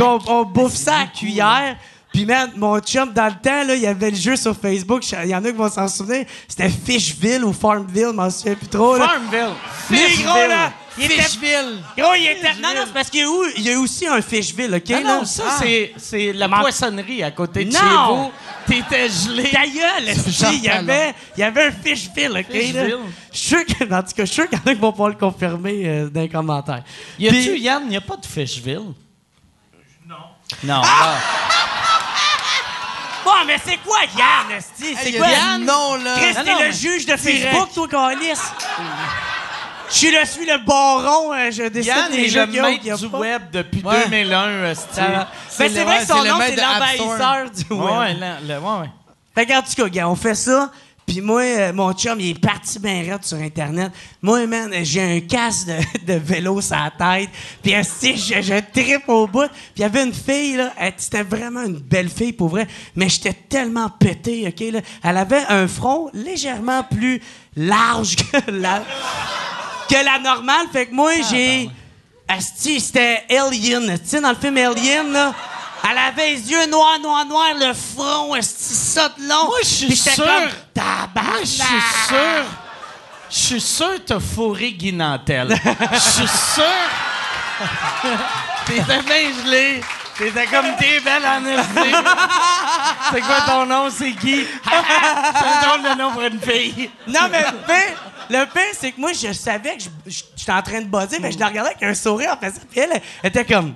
On, 0.00 0.18
on 0.26 0.42
bouffe 0.44 0.74
ça 0.74 1.02
à 1.02 1.06
cuillère. 1.06 1.76
Puis, 2.12 2.24
man, 2.24 2.50
mon 2.56 2.80
chum, 2.80 3.12
dans 3.12 3.26
le 3.26 3.34
temps, 3.34 3.62
là, 3.64 3.74
il 3.74 3.82
y 3.82 3.86
avait 3.86 4.10
le 4.10 4.16
jeu 4.16 4.36
sur 4.36 4.56
Facebook. 4.56 5.04
Il 5.22 5.28
y 5.28 5.34
en 5.34 5.44
a 5.44 5.50
qui 5.50 5.56
vont 5.56 5.70
s'en 5.70 5.86
souvenir. 5.86 6.24
C'était 6.48 6.70
Fishville 6.70 7.44
ou 7.44 7.52
Farmville, 7.52 8.06
je 8.06 8.12
m'en 8.12 8.30
souviens 8.30 8.54
plus 8.54 8.68
trop. 8.68 8.96
Là. 8.96 9.06
Farmville. 9.06 9.54
Lui, 9.90 10.22
gros, 10.22 10.48
là, 10.48 10.72
il 10.98 11.04
était... 11.04 11.22
Fishville. 11.22 11.78
Gros, 11.96 12.14
il 12.14 12.26
était... 12.26 12.54
Non, 12.54 12.68
non, 12.74 12.82
c'est 12.86 12.92
parce 12.92 13.10
qu'il 13.10 13.20
y 13.20 13.22
a 13.22 13.26
eu- 13.26 13.52
il 13.56 13.62
y 13.62 13.72
a 13.72 13.78
aussi 13.78 14.06
un 14.06 14.20
Fishville, 14.22 14.74
OK? 14.74 14.88
Non, 14.90 15.02
là? 15.02 15.18
non, 15.18 15.24
ça, 15.24 15.42
Ah. 15.46 15.56
c'est, 15.60 15.92
c'est 15.96 16.32
la 16.32 16.48
Man- 16.48 16.60
poissonnerie 16.60 17.22
à 17.22 17.30
côté 17.30 17.64
de 17.64 17.72
Non! 17.72 17.78
chez 17.78 17.86
vous. 18.14 18.32
T'étais 18.66 19.08
gelé. 19.08 19.50
Ta 19.50 19.64
il 20.50 20.62
y 20.64 20.68
avait, 20.68 21.14
il 21.36 21.40
y 21.40 21.42
avait 21.44 21.66
un 21.66 21.72
Fishville, 21.72 22.30
OK? 22.30 22.36
là? 22.36 22.60
Fishville. 22.60 22.98
Je 23.32 23.38
suis 23.38 23.48
sûr 23.48 23.64
que, 23.64 23.84
en 23.84 24.02
tout 24.02 24.08
cas, 24.08 24.08
je 24.18 24.24
suis 24.24 24.34
sûr 24.34 24.48
qu'il 24.48 24.58
y 24.58 24.60
en 24.62 24.70
a 24.70 24.74
qui 24.74 24.80
vont 24.80 24.90
pouvoir 24.90 25.10
le 25.10 25.14
confirmer 25.16 25.82
euh, 25.84 26.08
dans 26.08 26.20
les 26.22 26.28
commentaires. 26.28 26.82
Y 27.18 27.28
a-tu, 27.28 27.36
Puis- 27.52 27.60
Yann, 27.60 27.90
y 27.92 27.96
a 27.96 28.00
pas 28.00 28.16
de 28.16 28.26
Fishville? 28.26 28.92
Non. 30.08 30.16
Non. 30.64 30.80
ah. 30.84 31.14
Bon, 33.24 33.32
mais 33.44 33.56
c'est 33.64 33.78
quoi 33.78 33.98
Yann? 34.16 34.60
C'est 34.76 34.92
Hey, 35.04 35.16
quoi? 35.16 35.28
Yann? 35.28 35.64
Non, 35.64 35.96
là. 35.96 36.14
Chris, 36.16 36.34
t'es 36.44 36.64
le 36.66 36.70
juge 36.72 37.06
de 37.06 37.16
Facebook, 37.16 37.70
toi, 37.74 37.88
Calis. 37.88 38.38
Je 39.90 39.94
suis 39.94 40.10
le, 40.10 40.24
suis 40.26 40.46
le 40.46 40.58
baron, 40.66 41.32
euh, 41.32 41.50
je 41.50 41.62
décide 41.68 41.92
Yann 41.94 42.10
des 42.12 42.24
est 42.24 42.28
jeux 42.28 42.46
le 42.46 42.62
maître 42.62 42.96
du 42.98 43.08
pas. 43.08 43.18
web 43.18 43.42
depuis 43.52 43.82
Ouais. 43.84 44.04
2001, 44.04 44.64
esti. 44.70 44.84
Ça 44.92 45.02
va. 45.06 45.08
Ben, 45.08 45.26
C'est 45.48 45.68
le- 45.68 45.74
vrai 45.74 45.84
ouais, 45.86 45.98
que 46.00 46.06
son 46.06 46.14
c'est 46.16 46.24
le 46.24 46.28
nom, 46.30 46.38
c'est 46.46 46.56
l'envahisseur 46.56 47.50
du 47.50 47.72
web. 47.74 47.98
Ouais, 47.98 48.14
là, 48.14 48.36
là, 48.46 48.60
ouais, 48.60 48.80
ouais. 48.82 48.90
Fait 49.34 49.46
qu'en 49.46 49.62
tout 49.62 49.74
cas, 49.76 49.88
gars, 49.88 50.08
on 50.08 50.16
fait 50.16 50.34
ça. 50.34 50.70
Puis 51.06 51.20
moi, 51.20 51.42
euh, 51.42 51.72
mon 51.72 51.92
chum, 51.92 52.18
il 52.18 52.30
est 52.30 52.40
parti 52.40 52.80
bien 52.80 52.94
raide 53.08 53.22
sur 53.22 53.36
Internet. 53.38 53.92
Moi, 54.20 54.44
man, 54.48 54.72
j'ai 54.82 55.02
un 55.18 55.20
casque 55.20 55.68
de, 55.68 56.14
de 56.14 56.18
vélo 56.18 56.60
sur 56.60 56.74
la 56.74 56.90
tête. 56.90 57.30
Puis 57.62 57.72
je, 57.72 58.42
je 58.42 58.60
tripe 58.72 59.08
au 59.08 59.28
bout. 59.28 59.46
Puis 59.46 59.52
il 59.76 59.82
y 59.82 59.84
avait 59.84 60.02
une 60.02 60.12
fille, 60.12 60.56
là. 60.56 60.72
elle- 60.76 60.94
C'était 60.96 61.22
vraiment 61.22 61.62
une 61.62 61.78
belle 61.78 62.08
fille, 62.08 62.32
pour 62.32 62.48
vrai. 62.48 62.66
Mais 62.96 63.08
j'étais 63.08 63.34
tellement 63.34 63.88
pété, 63.88 64.46
OK? 64.48 64.72
Là. 64.72 64.80
Elle 65.04 65.16
avait 65.16 65.44
un 65.48 65.68
front 65.68 66.10
légèrement 66.12 66.82
plus 66.82 67.22
large 67.54 68.16
que 68.16 68.50
la, 68.50 68.82
que 69.88 70.04
la 70.04 70.18
normale. 70.18 70.66
Fait 70.72 70.86
que 70.86 70.94
moi, 70.94 71.12
j'ai... 71.30 71.70
Asti, 72.28 72.80
c'était 72.80 73.24
Alien. 73.30 73.98
Tu 74.00 74.08
sais, 74.08 74.20
dans 74.20 74.30
le 74.30 74.34
film 74.34 74.56
Alien, 74.56 75.12
là, 75.12 75.32
elle 75.88 75.98
avait 75.98 76.32
les 76.32 76.50
yeux 76.50 76.66
noirs, 76.66 76.98
noirs, 77.00 77.24
noirs, 77.24 77.54
le 77.56 77.72
front, 77.72 78.34
asti, 78.34 78.74
ça 78.74 79.10
de 79.10 79.22
long. 79.28 79.44
Moi, 79.46 79.58
je 79.62 79.68
suis 79.68 79.96
sûr- 79.96 80.24
comme, 80.24 80.50
Tabarnak! 80.74 81.42
Je 81.42 81.46
suis 81.46 81.62
sûr. 82.08 82.44
Je 83.30 83.36
suis 83.36 83.60
sûr 83.60 83.94
que 83.94 83.98
t'as 84.00 84.20
fourré 84.20 84.72
Guy 84.72 84.92
Nantel. 84.92 85.56
Je 85.92 85.98
suis 85.98 86.28
sûr. 86.28 86.64
T'étais 88.66 89.02
bien 89.02 89.44
gelé. 89.44 89.80
T'étais 90.18 90.46
comme 90.46 90.66
t'es 90.78 91.00
belle 91.00 91.24
en 91.26 91.44
esti. 91.44 91.94
C'est 93.12 93.20
quoi 93.20 93.40
ton 93.46 93.66
nom? 93.66 93.88
C'est 93.90 94.12
Guy. 94.12 94.44
c'est 94.64 94.74
un 94.74 95.68
drôle 95.78 95.82
de 95.92 95.98
nom 95.98 96.10
pour 96.12 96.22
une 96.22 96.40
fille. 96.40 96.90
Non, 97.06 97.20
mais 97.30 97.42
le 97.42 97.56
pire, 97.66 98.02
le 98.30 98.44
pire, 98.46 98.62
c'est 98.72 98.92
que 98.92 99.00
moi, 99.00 99.12
je 99.12 99.32
savais 99.32 99.76
que 99.76 99.82
je- 99.84 100.10
je- 100.10 100.22
j'étais 100.36 100.52
en 100.52 100.62
train 100.62 100.80
de 100.80 100.86
buzzer, 100.86 101.18
mais 101.20 101.30
je 101.32 101.38
la 101.38 101.48
regardais 101.48 101.70
avec 101.72 101.82
un 101.82 101.94
sourire 101.94 102.34
en 102.34 102.44
faisant. 102.44 102.60
Puis 102.70 102.80
elle, 102.80 103.00
elle 103.22 103.28
était 103.28 103.44
comme, 103.44 103.74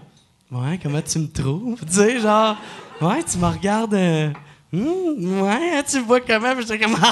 Ouais, 0.50 0.80
comment 0.82 1.00
tu 1.02 1.18
me 1.20 1.28
trouves? 1.28 1.78
Tu 1.86 1.94
sais, 1.94 2.18
genre, 2.20 2.56
Ouais, 3.00 3.22
tu 3.22 3.38
me 3.38 3.46
regardes. 3.46 3.94
euh, 3.94 4.30
Hmm, 4.72 5.40
ouais, 5.42 5.82
tu 5.88 5.98
vois 6.00 6.20
comment? 6.20 6.54
Puis 6.54 6.62
j'étais 6.68 6.78
comme, 6.78 6.96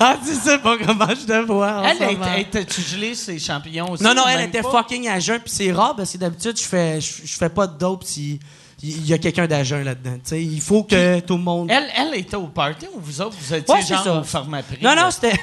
Ah, 0.00 0.16
tu 0.26 0.34
sais 0.34 0.58
pas 0.58 0.76
comment 0.76 1.08
je 1.08 1.24
te 1.26 1.46
vois. 1.46 1.78
en 1.80 1.84
Elle, 1.84 1.98
moment. 1.98 2.34
était- 2.34 2.62
était-tu 2.62 2.82
gelée 2.82 3.14
ses 3.14 3.38
champignons 3.38 3.90
aussi? 3.92 4.02
Non, 4.02 4.12
non, 4.14 4.22
ou 4.24 4.28
elle 4.28 4.38
même 4.40 4.48
était 4.48 4.60
pas? 4.62 4.70
fucking 4.70 5.08
à 5.08 5.18
jeun, 5.20 5.38
puis 5.40 5.50
c'est 5.50 5.72
rare 5.72 5.94
parce 5.96 6.12
que 6.12 6.18
d'habitude, 6.18 6.58
je 6.58 6.64
fais, 6.64 7.00
je, 7.00 7.12
je 7.24 7.36
fais 7.36 7.48
pas 7.48 7.66
de 7.66 7.78
dope 7.78 8.02
si 8.04 8.40
il 8.82 9.06
y 9.06 9.14
a 9.14 9.18
quelqu'un 9.18 9.46
d'à 9.46 9.64
jeun 9.64 9.82
là-dedans. 9.84 10.14
Tu 10.16 10.20
sais, 10.24 10.42
il 10.42 10.60
faut 10.60 10.82
que 10.82 11.20
tout 11.20 11.36
le 11.36 11.42
monde. 11.42 11.70
Elle, 11.70 11.88
elle 11.96 12.14
était 12.18 12.36
au 12.36 12.48
party 12.48 12.86
ou 12.94 13.00
vous 13.00 13.20
autres, 13.22 13.36
vous 13.40 13.54
étiez 13.54 13.74
Ouais, 13.74 13.80
c'est 13.82 13.94
genre 13.94 14.04
ça. 14.04 14.14
au 14.20 14.24
format 14.24 14.62
prix? 14.62 14.78
Non, 14.82 14.94
non, 14.94 15.10
c'était. 15.10 15.32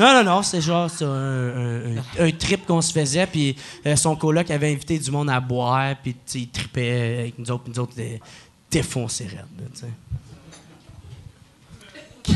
non, 0.00 0.12
non, 0.14 0.24
non, 0.24 0.42
c'est 0.42 0.60
genre 0.60 0.90
c'est 0.90 1.04
un, 1.04 1.08
un- 1.08 1.96
un- 2.26 2.30
trip 2.32 2.66
qu'on 2.66 2.80
se 2.82 2.92
faisait, 2.92 3.26
puis 3.26 3.56
euh, 3.86 3.96
son 3.96 4.14
coloc 4.16 4.50
avait 4.50 4.72
invité 4.72 4.98
du 4.98 5.10
monde 5.10 5.30
à 5.30 5.40
boire, 5.40 5.94
puis 6.02 6.14
il 6.34 6.48
tripait 6.50 7.18
avec 7.20 7.38
nous 7.38 7.50
autres, 7.50 7.64
puis 7.64 7.72
nous 7.74 7.80
autres, 7.80 7.94
les 7.96 8.20
défoncés 8.70 9.26
raides, 9.26 9.70
tu 9.74 9.80
sais. 9.80 9.86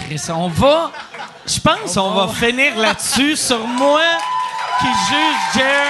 Chris, 0.07 0.21
on 0.33 0.49
va. 0.49 0.93
Je 1.47 1.59
pense 1.61 1.95
qu'on 1.95 2.11
va 2.13 2.29
finir 2.29 2.77
là-dessus 2.77 3.37
sur 3.37 3.67
moi 3.67 4.03
qui 4.79 4.87
juge 4.87 5.37
Jer. 5.55 5.87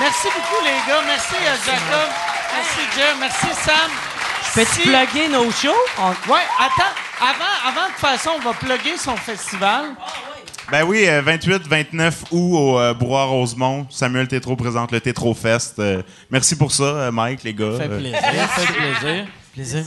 Merci 0.00 0.28
beaucoup, 0.28 0.64
les 0.64 0.90
gars. 0.90 1.02
Merci 1.06 1.34
à 1.36 1.56
Jacob. 1.66 2.08
Merci, 2.54 2.80
Jer. 2.96 3.16
Merci, 3.20 3.46
Sam. 3.62 3.90
Peux-tu 4.54 4.82
Si- 4.82 4.88
plugger 4.88 5.28
nos 5.28 5.50
shows? 5.50 5.74
On- 5.98 6.32
Ouais, 6.32 6.40
attends. 6.58 6.94
Avant, 7.20 7.68
avant 7.80 7.88
de 7.88 7.94
faire 7.94 8.18
ça, 8.18 8.30
on 8.34 8.38
va 8.40 8.52
plugger 8.54 8.96
son 8.96 9.16
festival. 9.16 9.86
Ben 10.70 10.84
oui, 10.84 11.06
euh, 11.08 11.22
28-29 11.22 12.12
août 12.30 12.56
au 12.56 12.78
euh, 12.78 12.92
Bois 12.92 13.24
Rosemont. 13.24 13.86
Samuel 13.88 14.28
Tétro 14.28 14.54
présente 14.54 14.92
le 14.92 15.00
Tétro 15.00 15.32
Fest. 15.32 15.78
Euh, 15.78 16.02
merci 16.30 16.56
pour 16.56 16.72
ça, 16.72 16.82
euh, 16.82 17.10
Mike, 17.12 17.42
les 17.42 17.54
gars. 17.54 17.72
Fait 17.78 17.88
Euh, 17.88 17.98
plaisir, 17.98 18.50
fait 18.50 18.72
plaisir. 18.74 19.26
Plaisir. 19.54 19.84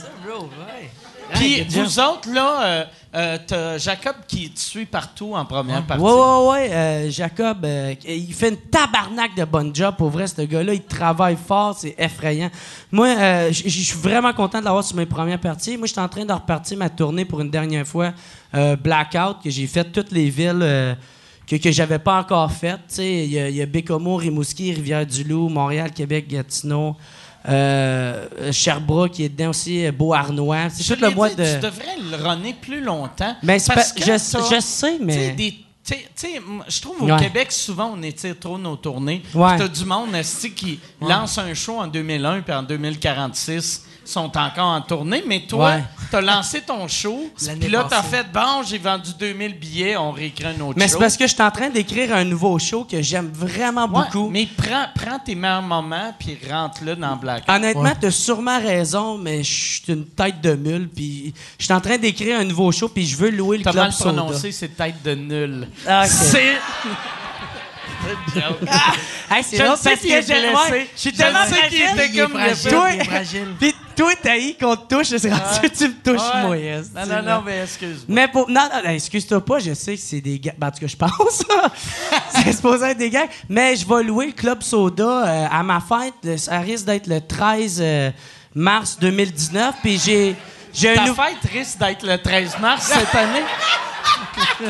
Puis 1.34 1.64
vous 1.70 2.00
autres, 2.00 2.28
là, 2.32 2.86
euh, 3.14 3.38
t'as 3.46 3.76
Jacob 3.76 4.14
qui 4.26 4.50
te 4.50 4.58
suit 4.58 4.86
partout 4.86 5.34
en 5.34 5.44
première 5.44 5.84
partie. 5.84 6.02
Ouais, 6.02 6.12
ouais, 6.12 6.48
ouais. 6.50 6.72
euh, 6.72 7.10
Jacob, 7.10 7.64
euh, 7.64 7.94
il 8.08 8.32
fait 8.32 8.48
une 8.48 8.56
tabarnak 8.56 9.36
de 9.36 9.44
bon 9.44 9.74
job. 9.74 9.96
Pour 9.98 10.08
vrai, 10.08 10.26
ce 10.26 10.40
gars-là, 10.42 10.72
il 10.72 10.82
travaille 10.82 11.36
fort, 11.36 11.76
c'est 11.78 11.94
effrayant. 11.98 12.50
Moi, 12.90 13.50
je 13.50 13.68
suis 13.68 13.98
vraiment 13.98 14.32
content 14.32 14.60
de 14.60 14.64
l'avoir 14.64 14.82
sur 14.84 14.96
mes 14.96 15.06
premières 15.06 15.40
parties. 15.40 15.76
Moi, 15.76 15.86
je 15.86 15.92
suis 15.92 16.00
en 16.00 16.08
train 16.08 16.24
de 16.24 16.32
repartir 16.32 16.78
ma 16.78 16.88
tournée 16.88 17.24
pour 17.26 17.40
une 17.40 17.50
dernière 17.50 17.86
fois. 17.86 18.12
Blackout, 18.52 19.42
que 19.44 19.50
j'ai 19.50 19.66
fait 19.66 19.84
toutes 19.84 20.12
les 20.12 20.30
villes 20.30 20.96
que, 21.46 21.56
que 21.56 21.70
j'avais 21.70 21.98
pas 21.98 22.18
encore 22.18 22.50
faites. 22.50 22.96
Il 22.98 23.26
y 23.26 23.38
a, 23.38 23.48
il 23.48 23.56
y 23.56 23.62
a 23.62 23.66
Bécomo, 23.66 24.16
Rimouski, 24.16 24.72
Rivière-du-Loup, 24.72 25.48
Montréal, 25.48 25.90
Québec, 25.92 26.28
Gatineau. 26.28 26.96
Euh, 27.48 28.26
Sherbrooke 28.52 29.12
qui 29.12 29.24
est 29.24 29.28
dedans 29.28 29.50
aussi, 29.50 29.84
euh, 29.86 29.92
Beauharnois. 29.92 30.70
C'est 30.70 30.94
tout 30.94 31.00
le 31.00 31.10
mois 31.10 31.28
dit, 31.30 31.36
de. 31.36 31.44
Tu 31.44 31.60
devrais 31.60 31.96
le 32.10 32.16
runner 32.16 32.54
plus 32.60 32.80
longtemps. 32.82 33.36
Mais 33.42 33.58
c'est 33.58 33.72
parce 33.74 33.92
pas- 33.92 34.00
que 34.00 34.04
je- 34.06 34.32
t'as- 34.32 34.54
je 34.56 34.60
sais, 34.60 34.98
mais- 35.00 35.34
tu 35.84 35.94
sais, 36.14 36.40
je 36.68 36.80
trouve 36.80 37.02
au 37.02 37.06
Ouais. 37.06 37.18
Québec, 37.18 37.50
souvent, 37.50 37.94
on 37.98 38.02
étire 38.02 38.38
trop 38.38 38.56
nos 38.58 38.76
tournées. 38.76 39.22
Ouais. 39.34 39.56
Tu 39.56 39.62
as 39.64 39.68
du 39.68 39.84
monde 39.84 40.10
qui 40.54 40.78
lance 41.00 41.38
un 41.38 41.52
show 41.54 41.80
en 41.80 41.88
2001 41.88 42.40
puis 42.42 42.54
en 42.54 42.62
2046 42.62 43.84
sont 44.04 44.36
encore 44.36 44.66
en 44.66 44.80
tournée. 44.80 45.22
Mais 45.26 45.40
toi, 45.46 45.70
Ouais. 45.76 45.84
tu 46.10 46.16
as 46.16 46.20
lancé 46.20 46.60
ton 46.60 46.86
show. 46.88 47.30
Puis 47.60 47.68
là, 47.70 47.86
tu 47.88 47.94
as 47.94 48.02
passée. 48.02 48.08
fait 48.16 48.26
bon, 48.32 48.62
j'ai 48.66 48.78
vendu 48.78 49.10
2000 49.18 49.58
billets, 49.58 49.96
on 49.96 50.10
réécrit 50.12 50.46
un 50.46 50.60
autre 50.60 50.74
Mais 50.78 50.86
show. 50.86 50.94
c'est 50.94 50.98
parce 50.98 51.16
que 51.16 51.26
je 51.26 51.32
suis 51.34 51.42
en 51.42 51.50
train 51.50 51.68
d'écrire 51.70 52.14
un 52.14 52.24
nouveau 52.24 52.58
show 52.58 52.84
que 52.84 53.00
j'aime 53.02 53.30
vraiment 53.32 53.86
Ouais, 53.86 54.04
beaucoup. 54.04 54.28
Mais 54.30 54.46
prends, 54.56 54.86
prends 54.94 55.18
tes 55.18 55.34
meilleurs 55.34 55.62
moments 55.62 56.14
puis 56.18 56.38
rentre-le 56.50 56.96
dans 56.96 57.16
Black. 57.16 57.44
Honnêtement, 57.48 57.92
tu 58.00 58.06
as 58.06 58.10
sûrement 58.10 58.58
raison, 58.60 59.18
mais 59.18 59.42
je 59.42 59.52
suis 59.52 59.82
une 59.92 60.06
tête 60.06 60.40
de 60.40 60.54
mule. 60.54 60.88
Puis 60.88 61.32
je 61.58 61.64
suis 61.64 61.72
en 61.74 61.80
train 61.80 61.98
d'écrire 61.98 62.38
un 62.40 62.44
nouveau 62.44 62.70
show, 62.72 62.88
puis 62.88 63.06
je 63.06 63.16
veux 63.16 63.30
louer 63.30 63.58
le 63.58 63.64
T'as 63.64 63.70
club 63.72 63.84
mal 63.84 63.92
Soda. 63.92 64.12
prononcé, 64.22 64.52
c'est 64.52 64.76
tête 64.76 65.02
de 65.04 65.14
nul. 65.14 65.68
Ah, 65.86 66.02
ok. 66.04 66.10
C'est. 66.10 66.52
Hey, 69.30 69.42
c'est 69.44 69.56
Je 69.56 69.62
parce 69.62 69.80
que 69.82 69.88
blessé. 70.04 70.32
ouais, 70.72 70.88
Je 70.94 71.00
suis 71.00 71.10
Je 71.12 71.16
tellement 71.16 71.38
le 71.48 71.54
sais 71.54 71.68
qu'il 71.68 71.78
fragile. 71.82 72.00
était 72.00 72.08
Il 72.12 72.18
est 72.18 72.22
comme 72.22 72.32
fragile, 72.32 72.70
Toi- 72.70 72.90
il 72.92 73.00
est 73.00 73.04
fragile. 73.04 73.48
Puis 73.58 73.74
toi, 74.22 74.32
qu'on 74.60 74.76
te 74.76 74.94
touche, 74.94 75.06
c'est 75.16 75.30
rendu 75.32 75.70
tu 75.70 75.88
me 75.88 76.02
touches, 76.02 76.34
Ouais. 76.34 76.42
moi. 76.42 76.56
Non, 77.06 77.06
non, 77.16 77.22
non, 77.22 77.42
mais 77.44 77.62
excuse-moi. 77.62 78.04
Mais 78.08 78.28
pour. 78.28 78.48
Non, 78.48 78.68
non, 78.72 78.82
non, 78.84 78.90
excuse-toi 78.90 79.44
pas, 79.44 79.58
je 79.58 79.74
sais 79.74 79.94
que 79.96 80.00
c'est 80.00 80.20
des 80.20 80.38
gars. 80.38 80.52
Ben, 80.58 80.68
en 80.68 80.70
tout 80.70 80.80
cas, 80.80 80.86
je 80.86 80.96
pense. 80.96 81.42
c'est 82.44 82.52
supposé 82.52 82.86
être 82.86 82.98
des 82.98 83.10
gars. 83.10 83.26
Mais 83.48 83.76
je 83.76 83.86
vais 83.86 84.02
louer 84.02 84.26
le 84.26 84.32
Club 84.32 84.62
Soda 84.62 85.04
euh, 85.04 85.46
à 85.50 85.62
ma 85.62 85.80
fête. 85.80 86.38
Ça 86.38 86.58
risque 86.60 86.86
d'être 86.86 87.06
le 87.06 87.20
13 87.20 87.78
euh, 87.80 88.10
mars 88.54 88.98
2019. 89.00 89.74
Puis 89.82 89.98
j'ai. 89.98 90.36
Ta 90.94 91.04
nou- 91.06 91.14
fête 91.14 91.52
risque 91.52 91.78
d'être 91.78 92.06
le 92.06 92.18
13 92.18 92.58
mars 92.58 92.84
cette 92.86 93.14
année. 93.14 93.42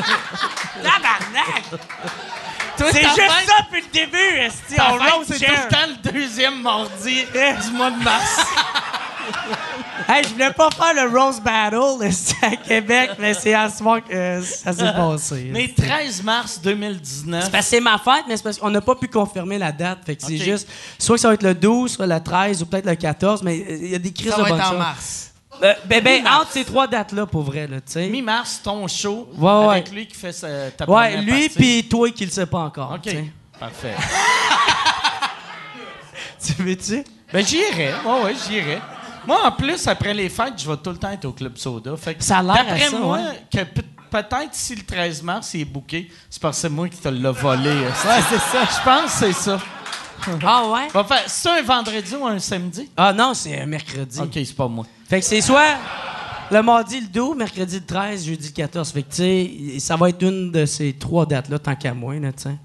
Tabarnak! 0.83 1.63
C'est 2.77 3.01
juste 3.01 3.15
fête- 3.15 3.47
ça 3.47 3.63
depuis 3.65 3.81
le 3.81 3.91
début, 3.93 4.37
esti. 4.39 4.75
On 4.79 5.23
c'est 5.25 5.45
tout 5.45 5.51
le 5.51 5.69
temps 5.69 5.87
le 5.87 6.11
deuxième 6.11 6.61
mardi 6.61 7.23
du 7.25 7.71
mois 7.71 7.91
de 7.91 8.03
mars. 8.03 8.37
Hey, 10.07 10.23
je 10.23 10.29
voulais 10.29 10.51
pas 10.51 10.69
faire 10.71 10.93
le 10.93 11.17
Rose 11.17 11.39
Battle 11.39 12.09
à 12.41 12.55
Québec, 12.57 13.11
mais 13.19 13.33
c'est 13.33 13.53
à 13.53 13.69
ce 13.69 13.81
moment 13.81 14.01
que 14.01 14.13
euh, 14.13 14.41
ça 14.41 14.73
s'est 14.73 14.91
passé. 14.91 15.49
Mais 15.51 15.67
13 15.75 16.23
mars 16.23 16.59
2019. 16.61 17.45
C'est 17.45 17.51
parce 17.51 17.65
que 17.65 17.69
c'est 17.69 17.79
ma 17.79 17.97
fête, 17.97 18.25
mais 18.27 18.35
c'est 18.37 18.43
parce 18.43 18.57
qu'on 18.57 18.69
n'a 18.69 18.81
pas 18.81 18.95
pu 18.95 19.07
confirmer 19.07 19.57
la 19.57 19.71
date. 19.71 19.99
Fait 20.05 20.15
que 20.15 20.23
c'est 20.23 20.37
juste, 20.37 20.67
soit 20.99 21.15
que 21.15 21.21
ça 21.21 21.27
va 21.29 21.33
être 21.35 21.43
le 21.43 21.53
12, 21.55 21.91
soit 21.93 22.07
le 22.07 22.19
13 22.19 22.61
ou 22.61 22.65
peut-être 22.65 22.85
le 22.85 22.95
14, 22.95 23.43
mais 23.43 23.59
euh, 23.59 23.77
il 23.81 23.89
y 23.91 23.95
a 23.95 23.99
des 23.99 24.11
crises 24.11 24.31
Ça 24.31 24.37
de 24.37 24.41
va 24.43 24.49
être 24.49 24.73
en 24.73 24.77
mars. 24.77 25.31
Euh, 25.61 25.73
ben, 25.85 26.03
ben, 26.03 26.27
entre 26.27 26.51
ces 26.51 26.65
trois 26.65 26.87
dates-là, 26.87 27.25
pour 27.27 27.43
vrai, 27.43 27.67
là, 27.67 27.77
tu 27.77 27.93
sais. 27.93 28.07
Mi-mars, 28.09 28.59
ton 28.63 28.87
show. 28.87 29.29
Ouais, 29.37 29.51
ouais. 29.51 29.67
Avec 29.75 29.91
lui 29.91 30.07
qui 30.07 30.15
fait 30.15 30.31
sa- 30.33 30.71
ta 30.71 30.89
Ouais, 30.89 31.13
première 31.15 31.21
lui 31.21 31.47
puis 31.49 31.87
toi 31.87 32.09
qui 32.09 32.25
le 32.25 32.31
sais 32.31 32.47
pas 32.47 32.59
encore. 32.59 32.91
OK. 32.95 33.15
Parfait. 33.59 33.93
Tu 36.45 36.61
veux-tu? 36.61 37.03
Ben, 37.31 37.45
j'irai. 37.45 37.93
Ouais, 38.05 38.21
ouais, 38.25 38.35
j'irai. 38.47 38.81
Moi, 39.27 39.37
en 39.45 39.51
plus, 39.51 39.87
après 39.87 40.13
les 40.13 40.29
fêtes, 40.29 40.53
je 40.57 40.69
vais 40.69 40.77
tout 40.77 40.89
le 40.91 40.97
temps 40.97 41.11
être 41.11 41.25
au 41.25 41.31
Club 41.31 41.57
Soda. 41.57 41.95
Fait 41.97 42.15
que 42.15 42.23
Ça 42.23 42.39
a 42.39 42.43
l'air 42.43 42.55
D'après 42.55 42.89
moi, 42.91 43.17
ouais. 43.17 43.43
que 43.51 43.63
pe- 43.63 43.81
peut-être 44.09 44.49
si 44.53 44.75
le 44.75 44.83
13 44.83 45.21
mars 45.23 45.53
il 45.53 45.61
est 45.61 45.65
booké, 45.65 46.09
c'est 46.29 46.41
parce 46.41 46.57
que 46.57 46.61
c'est 46.63 46.69
moi 46.69 46.87
qui 46.89 46.97
te 46.97 47.07
l'ai 47.07 47.31
volé. 47.31 47.69
Ouais, 48.05 48.21
c'est 48.29 48.39
ça. 48.39 48.65
Je 48.69 48.83
pense 48.83 49.11
que 49.13 49.17
c'est 49.27 49.33
ça. 49.33 49.59
Ah 50.45 50.63
ouais? 50.69 50.87
Va 50.93 51.03
faire- 51.03 51.23
C'est 51.27 51.49
un 51.49 51.61
vendredi 51.63 52.15
ou 52.15 52.25
un 52.25 52.39
samedi? 52.39 52.89
Ah 52.95 53.11
non, 53.11 53.33
c'est 53.33 53.59
un 53.59 53.65
mercredi. 53.65 54.19
OK, 54.21 54.31
c'est 54.33 54.55
pas 54.55 54.67
moi. 54.69 54.85
Fait 55.09 55.19
que 55.19 55.25
c'est 55.25 55.41
soit 55.41 55.75
le 56.49 56.61
mardi 56.63 57.01
le 57.01 57.07
12, 57.07 57.35
mercredi 57.35 57.75
le 57.79 57.85
13, 57.85 58.25
jeudi 58.25 58.47
le 58.47 58.53
14. 58.53 58.91
Fait 58.91 59.03
que 59.03 59.09
tu 59.09 59.15
sais, 59.17 59.79
ça 59.79 59.97
va 59.97 60.07
être 60.09 60.21
une 60.23 60.49
de 60.51 60.65
ces 60.65 60.93
trois 60.93 61.25
dates-là, 61.25 61.59
tant 61.59 61.75
qu'à 61.75 61.93
moi, 61.93 62.15
là, 62.15 62.31
tu 62.31 62.43
sais. 62.43 62.55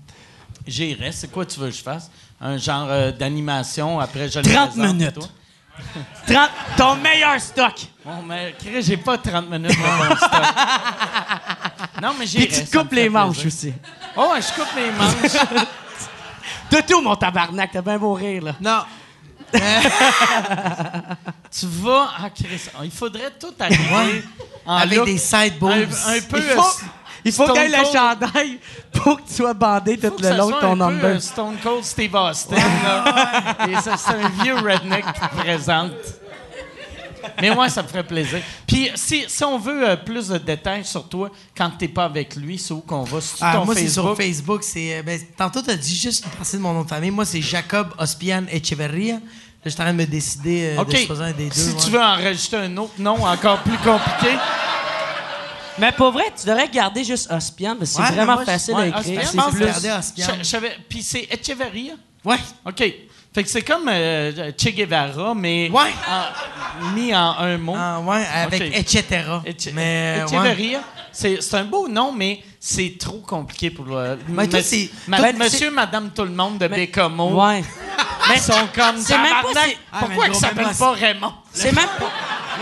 J'irai. 0.68 1.10
C'est 1.10 1.32
quoi 1.32 1.44
tu 1.46 1.58
veux 1.58 1.68
que 1.70 1.74
je 1.74 1.82
fasse? 1.82 2.10
Un 2.40 2.58
genre 2.58 2.86
euh, 2.90 3.10
d'animation, 3.10 3.98
après 3.98 4.28
je 4.28 4.38
le 4.38 4.44
30 4.44 4.70
présente, 4.70 4.94
minutes. 4.94 5.14
toi? 5.14 5.28
30, 6.26 6.50
ton 6.76 6.94
meilleur 6.96 7.40
stock! 7.40 7.74
Bon, 8.04 8.22
mais 8.26 8.54
Chris, 8.58 8.82
j'ai 8.82 8.96
pas 8.96 9.18
30 9.18 9.50
minutes 9.50 9.70
de 9.70 9.76
mon 10.08 10.16
stock. 10.16 10.30
Non, 12.02 12.14
mais 12.16 12.26
j'irai. 12.26 12.46
Puis 12.46 12.58
tu 12.58 12.64
te 12.66 12.76
coupes 12.78 12.92
les 12.92 13.08
manches 13.08 13.40
plaisir. 13.40 13.72
aussi. 13.72 13.74
Oh, 14.16 14.30
ouais, 14.32 14.40
je 14.40 14.52
coupe 14.54 14.72
les 14.76 14.90
manches. 14.92 15.64
T'as 16.70 16.82
tout, 16.82 17.00
mon 17.00 17.16
tabarnak, 17.16 17.70
t'as 17.72 17.82
bien 17.82 17.98
beau 17.98 18.12
rire, 18.14 18.42
là. 18.44 18.54
Non. 18.60 18.82
tu 21.50 21.66
vas. 21.66 22.10
Ah, 22.18 22.30
Chris, 22.30 22.60
il 22.84 22.90
faudrait 22.90 23.30
tout 23.40 23.54
arriver 23.58 24.22
en 24.66 24.76
Avec 24.76 24.98
look 24.98 25.06
des 25.06 25.18
side 25.18 25.58
boobs. 25.58 25.72
un, 25.72 26.16
un 26.16 26.20
peu. 26.20 26.36
Il 26.38 26.42
faut, 26.42 26.60
euh, 26.60 26.86
il 27.24 27.32
faut 27.32 27.54
ait 27.54 27.68
le 27.68 27.84
chandail 27.92 28.58
pour 28.92 29.16
que 29.16 29.28
tu 29.28 29.34
sois 29.34 29.54
bandé 29.54 29.96
tout 29.98 30.10
que 30.10 30.22
le 30.22 30.36
long 30.36 30.50
de 30.50 30.60
ton 30.60 30.76
number. 30.76 31.04
euh, 31.16 31.20
Stone 31.20 31.56
Cold 31.62 31.84
Steve 31.84 32.14
Austin. 32.14 32.56
là. 32.56 33.56
Et 33.68 33.74
ça, 33.80 33.96
c'est 33.96 34.14
un 34.14 34.28
vieux 34.42 34.54
redneck 34.56 35.04
qui 35.12 35.20
te 35.20 35.34
présente. 35.36 35.92
Mais 37.42 37.54
moi, 37.54 37.68
ça 37.68 37.82
me 37.82 37.88
ferait 37.88 38.04
plaisir. 38.06 38.40
Puis, 38.66 38.90
si, 38.94 39.24
si 39.28 39.44
on 39.44 39.58
veut 39.58 39.88
euh, 39.90 39.96
plus 39.96 40.28
de 40.28 40.38
détails 40.38 40.84
sur 40.84 41.08
toi, 41.08 41.30
quand 41.56 41.70
t'es 41.78 41.88
pas 41.88 42.04
avec 42.04 42.34
lui, 42.36 42.58
c'est 42.58 42.72
où 42.72 42.80
qu'on 42.80 43.02
va? 43.02 43.20
Sur 43.20 43.36
Ah, 43.40 43.54
ton 43.56 43.64
moi, 43.64 43.74
c'est 43.74 43.82
Facebook? 43.82 44.06
sur 44.06 44.16
Facebook? 44.16 44.62
C'est, 44.62 44.98
euh, 44.98 45.02
ben, 45.02 45.20
tantôt, 45.36 45.60
tu 45.62 45.70
as 45.70 45.76
dit 45.76 45.94
juste 45.96 46.24
une 46.24 46.30
partie 46.30 46.56
de 46.56 46.62
mon 46.62 46.72
nom 46.72 46.82
de 46.84 46.88
famille. 46.88 47.10
Moi, 47.10 47.24
c'est 47.24 47.42
Jacob 47.42 47.88
Ospian 47.98 48.44
Echeverria. 48.50 49.14
Là, 49.14 49.20
je 49.64 49.70
suis 49.70 49.80
en 49.80 49.84
train 49.84 49.92
de 49.92 49.98
me 49.98 50.06
décider 50.06 50.74
euh, 50.76 50.80
OK. 50.82 50.90
de 50.92 50.96
choisir 50.96 51.24
un 51.26 51.32
des 51.32 51.48
deux. 51.48 51.54
si 51.54 51.70
ouais. 51.70 51.76
tu 51.84 51.90
veux 51.90 52.00
enregistrer 52.02 52.56
un 52.58 52.76
autre 52.76 52.94
nom 52.98 53.24
encore 53.24 53.58
plus 53.58 53.76
compliqué, 53.78 54.34
Mais 55.80 55.92
pour 55.92 56.10
vrai, 56.12 56.24
tu 56.38 56.46
devrais 56.46 56.68
garder 56.68 57.04
juste 57.04 57.30
Ospian, 57.30 57.76
parce 57.76 57.90
que 57.90 57.96
c'est 57.96 58.02
Ouais, 58.02 58.08
vraiment 58.08 58.26
mais 58.26 58.34
moi, 58.36 58.44
je- 58.46 58.50
facile 58.50 58.74
ouais, 58.74 58.82
à 58.82 58.86
écrire. 58.88 59.00
Ospian, 59.18 59.20
C'est 59.22 59.30
je 59.32 59.36
pense 59.42 59.54
plus- 59.54 59.64
regarder 59.64 59.90
Ospian. 59.90 60.26
Je- 60.34 60.38
je 60.38 60.42
savais- 60.44 60.76
Puis 60.88 61.02
c'est 61.02 61.28
Echeverria? 61.30 61.94
Ouais. 62.24 62.36
OK. 62.66 62.94
Fait 63.34 63.44
que 63.44 63.50
c'est 63.50 63.62
comme 63.62 63.88
euh, 63.88 64.50
Che 64.58 64.68
Guevara, 64.74 65.34
mais 65.34 65.70
Ouais. 65.70 65.90
en- 66.08 66.94
mis 66.94 67.14
en 67.14 67.36
un 67.38 67.58
mot. 67.58 67.74
Ah, 67.78 68.00
ouais, 68.00 68.24
avec 68.34 68.62
OK. 68.62 68.68
etc. 68.74 69.04
Eche- 69.46 69.72
mais, 69.74 70.20
ouais. 70.22 70.24
Echeverria, 70.26 70.80
c'est 71.12 71.40
c'est 71.42 71.56
un 71.56 71.64
beau 71.64 71.86
nom, 71.88 72.10
mais 72.10 72.42
c'est 72.58 72.96
trop 72.98 73.18
compliqué 73.20 73.70
pour 73.70 73.84
le. 73.84 74.18
Mais 74.28 74.48
toi, 74.48 74.62
c'est- 74.62 74.90
Ma- 75.06 75.18
toi, 75.18 75.32
monsieur, 75.34 75.70
madame, 75.70 76.10
tout 76.10 76.24
le 76.24 76.30
monde 76.32 76.58
de 76.58 76.66
Bécomo. 76.68 77.44
Ouais. 77.46 77.62
Ils 78.34 78.40
sont 78.40 78.52
comme. 78.74 78.96
c'est 78.98 79.16
même 79.18 79.30
pas 79.42 79.48
tabarnak, 79.52 79.78
Ah, 79.92 79.98
Pourquoi 80.00 80.08
mais 80.16 80.26
ils 80.26 80.30
gros, 80.32 80.40
s'appellent 80.40 80.66
même 80.66 80.76
pas 80.76 80.90
Raymond? 80.92 81.32
C'est 81.52 81.72
même 81.72 81.86
pas. 81.98 82.10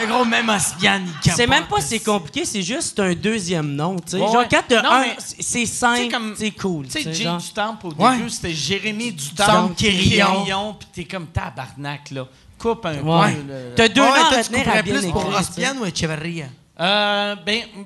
Le 0.00 0.07
gros, 0.07 0.25
même 0.25 0.49
Ospian, 0.49 1.00
il 1.07 1.12
capote. 1.20 1.33
C'est 1.36 1.47
même 1.47 1.66
pas 1.66 1.81
si 1.81 2.00
compliqué, 2.00 2.44
c'est 2.44 2.62
juste 2.62 2.99
un 3.00 3.15
deuxième 3.15 3.75
nom, 3.75 3.97
tu 3.97 4.02
sais. 4.12 4.16
Ouais, 4.18 4.33
Genre, 4.33 4.44
quand 4.50 4.62
t'as 4.68 4.83
Non, 4.83 4.91
un, 4.91 5.00
mais- 5.00 5.16
c'est 5.41 5.66
simple, 5.66 6.10
comme- 6.10 6.34
c'est 6.36 6.50
cool. 6.50 6.86
Tu 6.86 7.02
sais, 7.02 7.12
Jay 7.15 7.25
genre. 7.25 7.39
du 7.39 7.49
Temple, 7.50 7.86
au 7.99 8.02
Ouais. 8.05 8.16
début, 8.16 8.31
c'était 8.31 8.52
Jérémy 8.55 9.12
du 9.12 9.31
Temple 9.31 9.50
Temple, 9.52 9.75
Quérillon. 9.76 10.26
Quérillon, 10.26 10.75
puis 10.78 10.89
t'es 10.92 11.05
comme 11.05 11.26
tabarnak, 11.28 12.10
là. 12.10 12.26
Coupe 12.58 12.84
un 12.86 13.00
Ouais. 13.00 13.33
peu. 13.34 13.42
le- 13.49 13.75
T'as 13.75 13.89
deux 13.89 14.00
Ouais, 14.00 14.07
noms 14.08 14.15
à 14.15 14.18
toi, 14.20 14.28
tu 14.31 14.36
retenir 14.36 14.60
à 14.60 14.65
couperais 14.65 14.83
bien 14.83 14.92
plus 15.00 15.10
pour 15.10 15.20
écrire, 15.23 15.39
tu 15.39 15.44
sais. 15.44 15.50
Ospian 15.68 15.76
ou 15.81 15.84
Echeverria? 15.86 16.47
Euh, 16.81 17.36
ben, 17.44 17.62
m- 17.76 17.84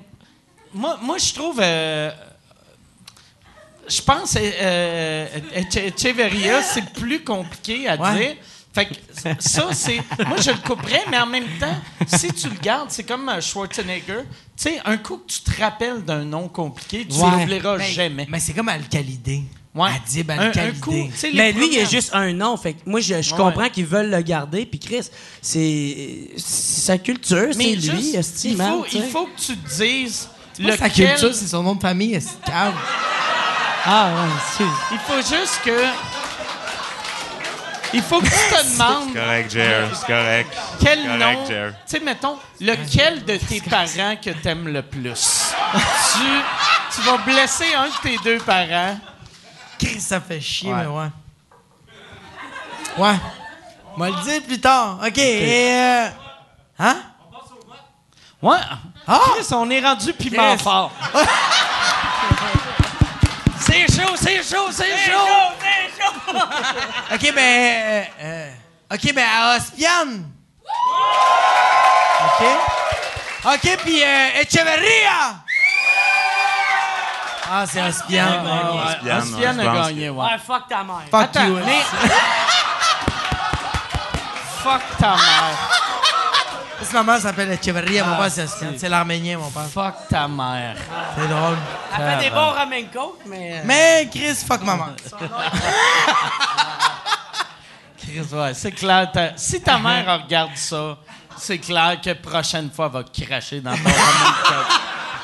moi, 0.73 0.97
moi 1.01 1.17
je 1.17 1.33
trouve. 1.33 1.59
euh, 1.61 2.11
je 3.87 4.01
pense 4.01 4.35
euh, 4.37 4.39
euh, 4.61 5.27
Eche- 5.55 5.93
Echeverria, 5.93 6.61
c'est 6.61 6.85
plus 6.93 7.23
compliqué 7.23 7.87
à 7.89 7.95
Ouais. 7.95 8.17
dire 8.17 8.35
Fait 8.73 8.85
que 8.85 8.93
ça, 9.39 9.67
c'est. 9.73 9.97
Moi, 10.25 10.37
je 10.39 10.51
le 10.51 10.57
couperais, 10.65 11.03
mais 11.09 11.17
en 11.19 11.25
même 11.25 11.47
temps, 11.59 11.75
si 12.07 12.31
tu 12.31 12.47
le 12.47 12.55
gardes, 12.61 12.89
c'est 12.89 13.03
comme 13.03 13.27
euh, 13.27 13.41
Schwarzenegger. 13.41 14.21
Tu 14.55 14.63
sais, 14.63 14.79
un 14.85 14.95
coup 14.97 15.17
que 15.17 15.31
tu 15.33 15.41
te 15.41 15.61
rappelles 15.61 16.03
d'un 16.05 16.23
nom 16.23 16.47
compliqué, 16.47 17.05
tu 17.05 17.17
Ouais. 17.17 17.31
l'oublieras 17.31 17.77
Ben, 17.77 17.91
jamais. 17.91 18.27
Mais 18.29 18.39
c'est 18.39 18.53
comme 18.53 18.69
Alcalidé. 18.69 19.43
Ouais. 19.75 19.89
Adib 19.95 20.29
les 20.31 21.09
Mais 21.33 21.51
lui, 21.53 21.69
il 21.73 21.79
a 21.79 21.85
juste 21.85 22.11
un 22.13 22.31
nom. 22.33 22.55
Fait 22.57 22.73
que 22.73 22.79
moi, 22.89 22.99
je, 23.01 23.21
je 23.21 23.31
Ouais. 23.31 23.37
comprends 23.37 23.69
qu'ils 23.69 23.85
veulent 23.85 24.09
le 24.09 24.21
garder. 24.21 24.65
Puis 24.65 24.79
Chris, 24.79 25.07
c'est 25.41 26.29
sa 26.37 26.97
culture, 26.97 27.47
c'est 27.51 27.75
lui, 27.75 27.81
juste, 28.13 28.43
il, 28.45 28.55
faut, 28.57 28.85
il 28.93 29.03
faut 29.03 29.25
que 29.27 29.39
tu 29.41 29.57
te 29.57 29.83
dises. 29.83 30.29
Pas 30.61 30.77
Sa 30.77 30.87
lequel- 30.87 31.09
culture, 31.11 31.33
c'est 31.35 31.47
son 31.47 31.63
nom 31.63 31.75
de 31.75 31.81
famille. 31.81 32.19
Calme. 32.45 32.73
Ah, 33.85 34.13
ouais, 34.13 34.29
excuse. 34.45 34.77
Il 34.91 34.99
faut 34.99 35.35
juste 35.35 35.59
que. 35.65 35.71
Il 37.93 38.01
faut 38.01 38.19
que 38.21 38.25
tu 38.25 38.31
te 38.31 38.73
demandes 38.73 39.09
C'est 39.13 39.19
correct, 39.19 39.51
Jer. 39.51 39.89
C'est 39.95 40.05
correct. 40.07 40.57
quel 40.79 41.03
correct, 41.05 41.19
nom? 41.19 41.45
Tu 41.45 41.73
sais, 41.85 41.99
mettons, 41.99 42.37
lequel 42.59 43.25
de 43.25 43.35
tes 43.37 43.59
parents 43.61 44.15
que 44.15 44.29
t'aimes 44.29 44.67
le 44.69 44.81
plus? 44.81 45.53
tu, 46.13 46.95
tu 46.95 47.01
vas 47.01 47.17
blesser 47.17 47.73
un 47.75 47.87
de 47.87 47.93
tes 48.01 48.17
deux 48.23 48.37
parents. 48.39 48.97
Chris, 49.77 49.99
ça 49.99 50.21
fait 50.21 50.39
chier, 50.39 50.71
Ouais. 50.71 50.79
mais 50.81 50.87
ouais. 50.87 51.07
Ouais. 52.97 53.15
On 53.95 53.99
va 53.99 54.09
le 54.09 54.23
dire 54.23 54.41
plus 54.43 54.59
tard. 54.61 54.99
OK. 55.05 55.17
Et, 55.17 55.71
euh, 55.71 56.07
Hein? 56.79 56.97
Ouais. 58.41 58.57
Ah! 59.07 59.19
Chris, 59.35 59.45
on 59.53 59.69
est 59.69 59.79
rendu 59.85 60.13
piment 60.13 60.55
Chris. 60.55 60.63
fort. 60.63 60.91
c'est 63.71 63.87
chaud, 64.01 64.15
c'est 64.15 64.43
chaud, 64.43 64.71
c'est 64.71 64.97
chaud. 64.97 65.27
OK, 67.13 67.33
ben... 67.33 67.39
euh, 67.39 68.03
euh, 68.21 68.49
OK, 68.93 69.13
ben 69.13 69.25
à 69.25 69.55
Ospian. 69.57 70.07
OK. 72.25 72.45
OK, 73.53 73.77
puis 73.83 74.03
euh, 74.03 74.41
Echeverria. 74.41 75.35
Ah, 77.53 77.65
c'est 77.65 77.81
Ospian. 77.81 78.45
Ospian, 78.45 79.17
Ospian 79.17 79.39
ouais, 79.39 79.47
a 79.47 79.53
je 79.53 79.57
pense 79.77 79.87
gagné, 79.87 80.09
ouais. 80.09 80.23
Ouais, 80.23 80.37
fuck 80.45 80.67
ta 80.69 80.83
mère. 80.83 81.01
Fuck 81.09 81.21
Attends, 81.21 81.47
you. 81.47 81.55
mais- 81.65 81.83
Fuck 84.63 84.81
ta 84.99 85.09
mère. 85.15 85.80
Parce 86.91 87.03
que 87.03 87.07
ma 87.07 87.13
mère 87.13 87.21
s'appelle 87.21 87.51
Echeverria, 87.51 88.03
mon 88.03 88.17
père 88.17 88.29
c'est 88.77 88.89
l'arménien, 88.89 89.37
mon 89.37 89.49
père. 89.49 89.65
Fuck 89.67 90.09
ta 90.09 90.27
mère. 90.27 90.75
C'est 91.17 91.27
drôle. 91.27 91.57
Elle 91.97 92.11
fait 92.19 92.23
des 92.25 92.29
bons 92.31 92.49
ramen 92.51 92.85
coke, 92.91 93.19
mais. 93.27 93.53
euh, 93.53 93.61
Mais 93.63 94.09
Chris, 94.11 94.35
fuck 94.45 94.61
ma 94.63 94.75
mère. 94.75 94.95
Chris, 97.97 98.19
ouais, 98.33 98.53
c'est 98.53 98.71
clair. 98.71 99.09
ta- 99.11 99.37
Si 99.37 99.61
ta 99.61 99.77
mère 99.77 100.21
regarde 100.23 100.51
ça, 100.55 100.97
c'est 101.37 101.59
clair 101.59 101.97
que 102.03 102.11
prochaine 102.13 102.69
fois, 102.71 102.87
elle 102.87 102.91
va 102.91 103.03
cracher 103.25 103.61
dans 103.61 103.71
ton 103.71 103.83
ramen. 103.83 104.65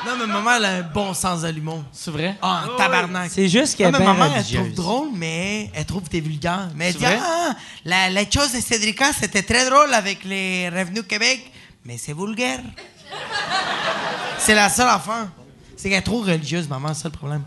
Non, 0.06 0.14
mais 0.20 0.28
ma 0.28 0.40
mère, 0.42 0.54
elle 0.58 0.66
a 0.66 0.70
un 0.78 0.82
bon 0.84 1.14
sens 1.14 1.42
de 1.42 1.50
l'humour. 1.50 1.84
C'est 1.92 2.12
vrai? 2.12 2.38
Ah, 2.42 2.64
en 2.66 2.78
tabarnak. 2.78 3.30
C'est 3.30 3.50
juste 3.50 3.76
qu'elle 3.76 3.92
Non, 3.92 3.98
est 3.98 4.00
mais 4.00 4.06
bien 4.06 4.14
ma 4.14 4.20
mère, 4.20 4.34
elle 4.38 4.42
religieuse. 4.44 4.62
trouve 4.64 4.86
drôle, 4.86 5.10
mais 5.16 5.70
elle 5.74 5.86
trouve 5.86 6.04
que 6.04 6.10
t'es 6.10 6.22
vulgaire. 6.22 6.70
Mais 6.76 6.88
elle 6.88 6.94
C'est 6.94 7.00
dit, 7.00 7.06
vrai? 7.06 7.20
ah, 7.22 7.54
la, 7.84 8.10
la 8.12 8.22
chose 8.32 8.54
de 8.54 8.62
Cédrica, 8.62 9.12
c'était 9.12 9.44
très 9.44 9.70
drôle 9.70 9.94
avec 9.94 10.24
les 10.24 10.70
revenus 10.70 11.04
Québec, 11.10 11.52
mais 11.88 11.98
c'est 11.98 12.14
vulgaire. 12.14 12.60
c'est 14.38 14.54
la 14.54 14.68
seule 14.70 14.90
affaire. 14.90 15.28
C'est 15.78 15.90
qu'elle 15.90 16.00
est 16.00 16.02
trop 16.02 16.20
religieuse, 16.22 16.68
maman, 16.68 16.94
c'est 16.94 17.04
ça 17.04 17.10
le 17.10 17.18
problème. 17.18 17.44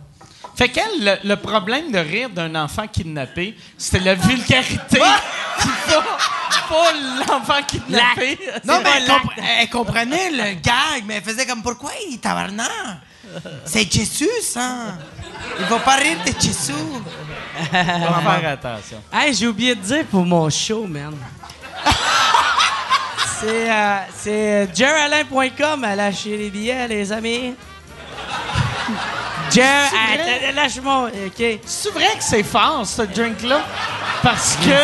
Fait 0.57 0.69
qu'elle, 0.71 1.05
le, 1.05 1.17
le 1.29 1.37
problème 1.37 1.93
de 1.93 1.99
rire 1.99 2.31
d'un 2.31 2.55
enfant 2.55 2.87
kidnappé, 2.87 3.55
c'était 3.77 4.01
la 4.03 4.15
vulgarité. 4.15 4.99
pas, 4.99 5.21
pas 6.69 6.93
l'enfant 7.29 7.63
kidnappé. 7.67 8.39
Non, 8.65 8.75
C'est 8.77 8.79
mais 8.79 8.83
pas 8.85 8.97
elle, 8.97 9.09
compre- 9.09 9.33
elle 9.61 9.69
comprenait 9.71 10.31
le 10.31 10.55
gag, 10.55 11.05
mais 11.07 11.17
elle 11.17 11.23
faisait 11.23 11.45
comme, 11.47 11.63
pourquoi 11.63 11.91
il 12.09 12.19
tabarnak? 12.19 12.69
C'est 13.67 13.91
Jésus, 13.93 14.27
hein? 14.57 14.99
Il 15.59 15.67
va 15.67 15.79
pas 15.81 15.97
rire 15.97 16.17
de 16.25 16.33
Jésus. 16.41 16.73
Faut 16.73 17.71
faire 17.71 18.49
attention. 18.53 19.03
Hey, 19.13 19.35
j'ai 19.35 19.47
oublié 19.49 19.75
de 19.75 19.81
dire 19.83 20.05
pour 20.07 20.25
mon 20.25 20.49
show, 20.51 20.87
man. 20.87 21.15
c'est 23.41 23.71
euh, 23.71 23.99
c'est 24.17 24.69
jeralain.com 24.77 25.85
à 25.85 25.95
lâcher 25.97 26.37
les 26.37 26.51
billets, 26.51 26.87
les 26.89 27.11
amis. 27.13 27.55
Jer, 29.51 29.65
ah, 29.93 30.53
lâche-moi, 30.55 31.09
OK. 31.27 31.45
C'est 31.67 31.91
vrai 31.93 32.17
que 32.17 32.23
c'est 32.23 32.43
fort, 32.45 32.87
ce 32.87 33.03
drink-là? 33.03 33.61
Parce 34.23 34.57
que... 34.57 34.79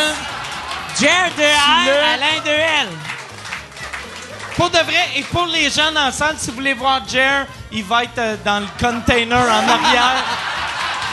Jer 0.98 1.30
de 1.36 1.42
le- 1.42 1.92
R, 1.92 2.14
Alain 2.14 2.40
de 2.44 2.50
L. 2.50 2.88
Pour 4.56 4.70
de 4.70 4.78
vrai, 4.78 5.10
et 5.14 5.22
pour 5.24 5.46
les 5.46 5.68
gens 5.70 5.92
dans 5.92 6.06
la 6.06 6.12
salle, 6.12 6.36
si 6.38 6.48
vous 6.50 6.56
voulez 6.56 6.72
voir 6.72 7.02
Jer, 7.06 7.46
il 7.70 7.84
va 7.84 8.04
être 8.04 8.18
euh, 8.18 8.36
dans 8.44 8.60
le 8.60 8.66
container 8.80 9.36
en 9.36 9.68
arrière. 9.68 10.24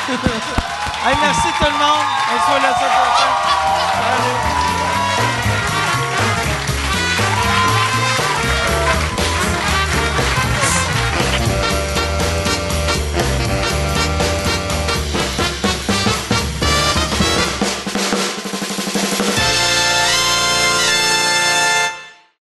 hey, 0.10 1.16
merci 1.22 1.48
tout 1.60 1.66
le 1.66 1.72
monde. 1.72 2.06
On 2.34 2.40
se 2.42 2.48
voit 2.50 2.60
la 2.60 2.74
semaine 2.74 2.90
prochaine. 2.90 3.36
Salut. 3.94 4.43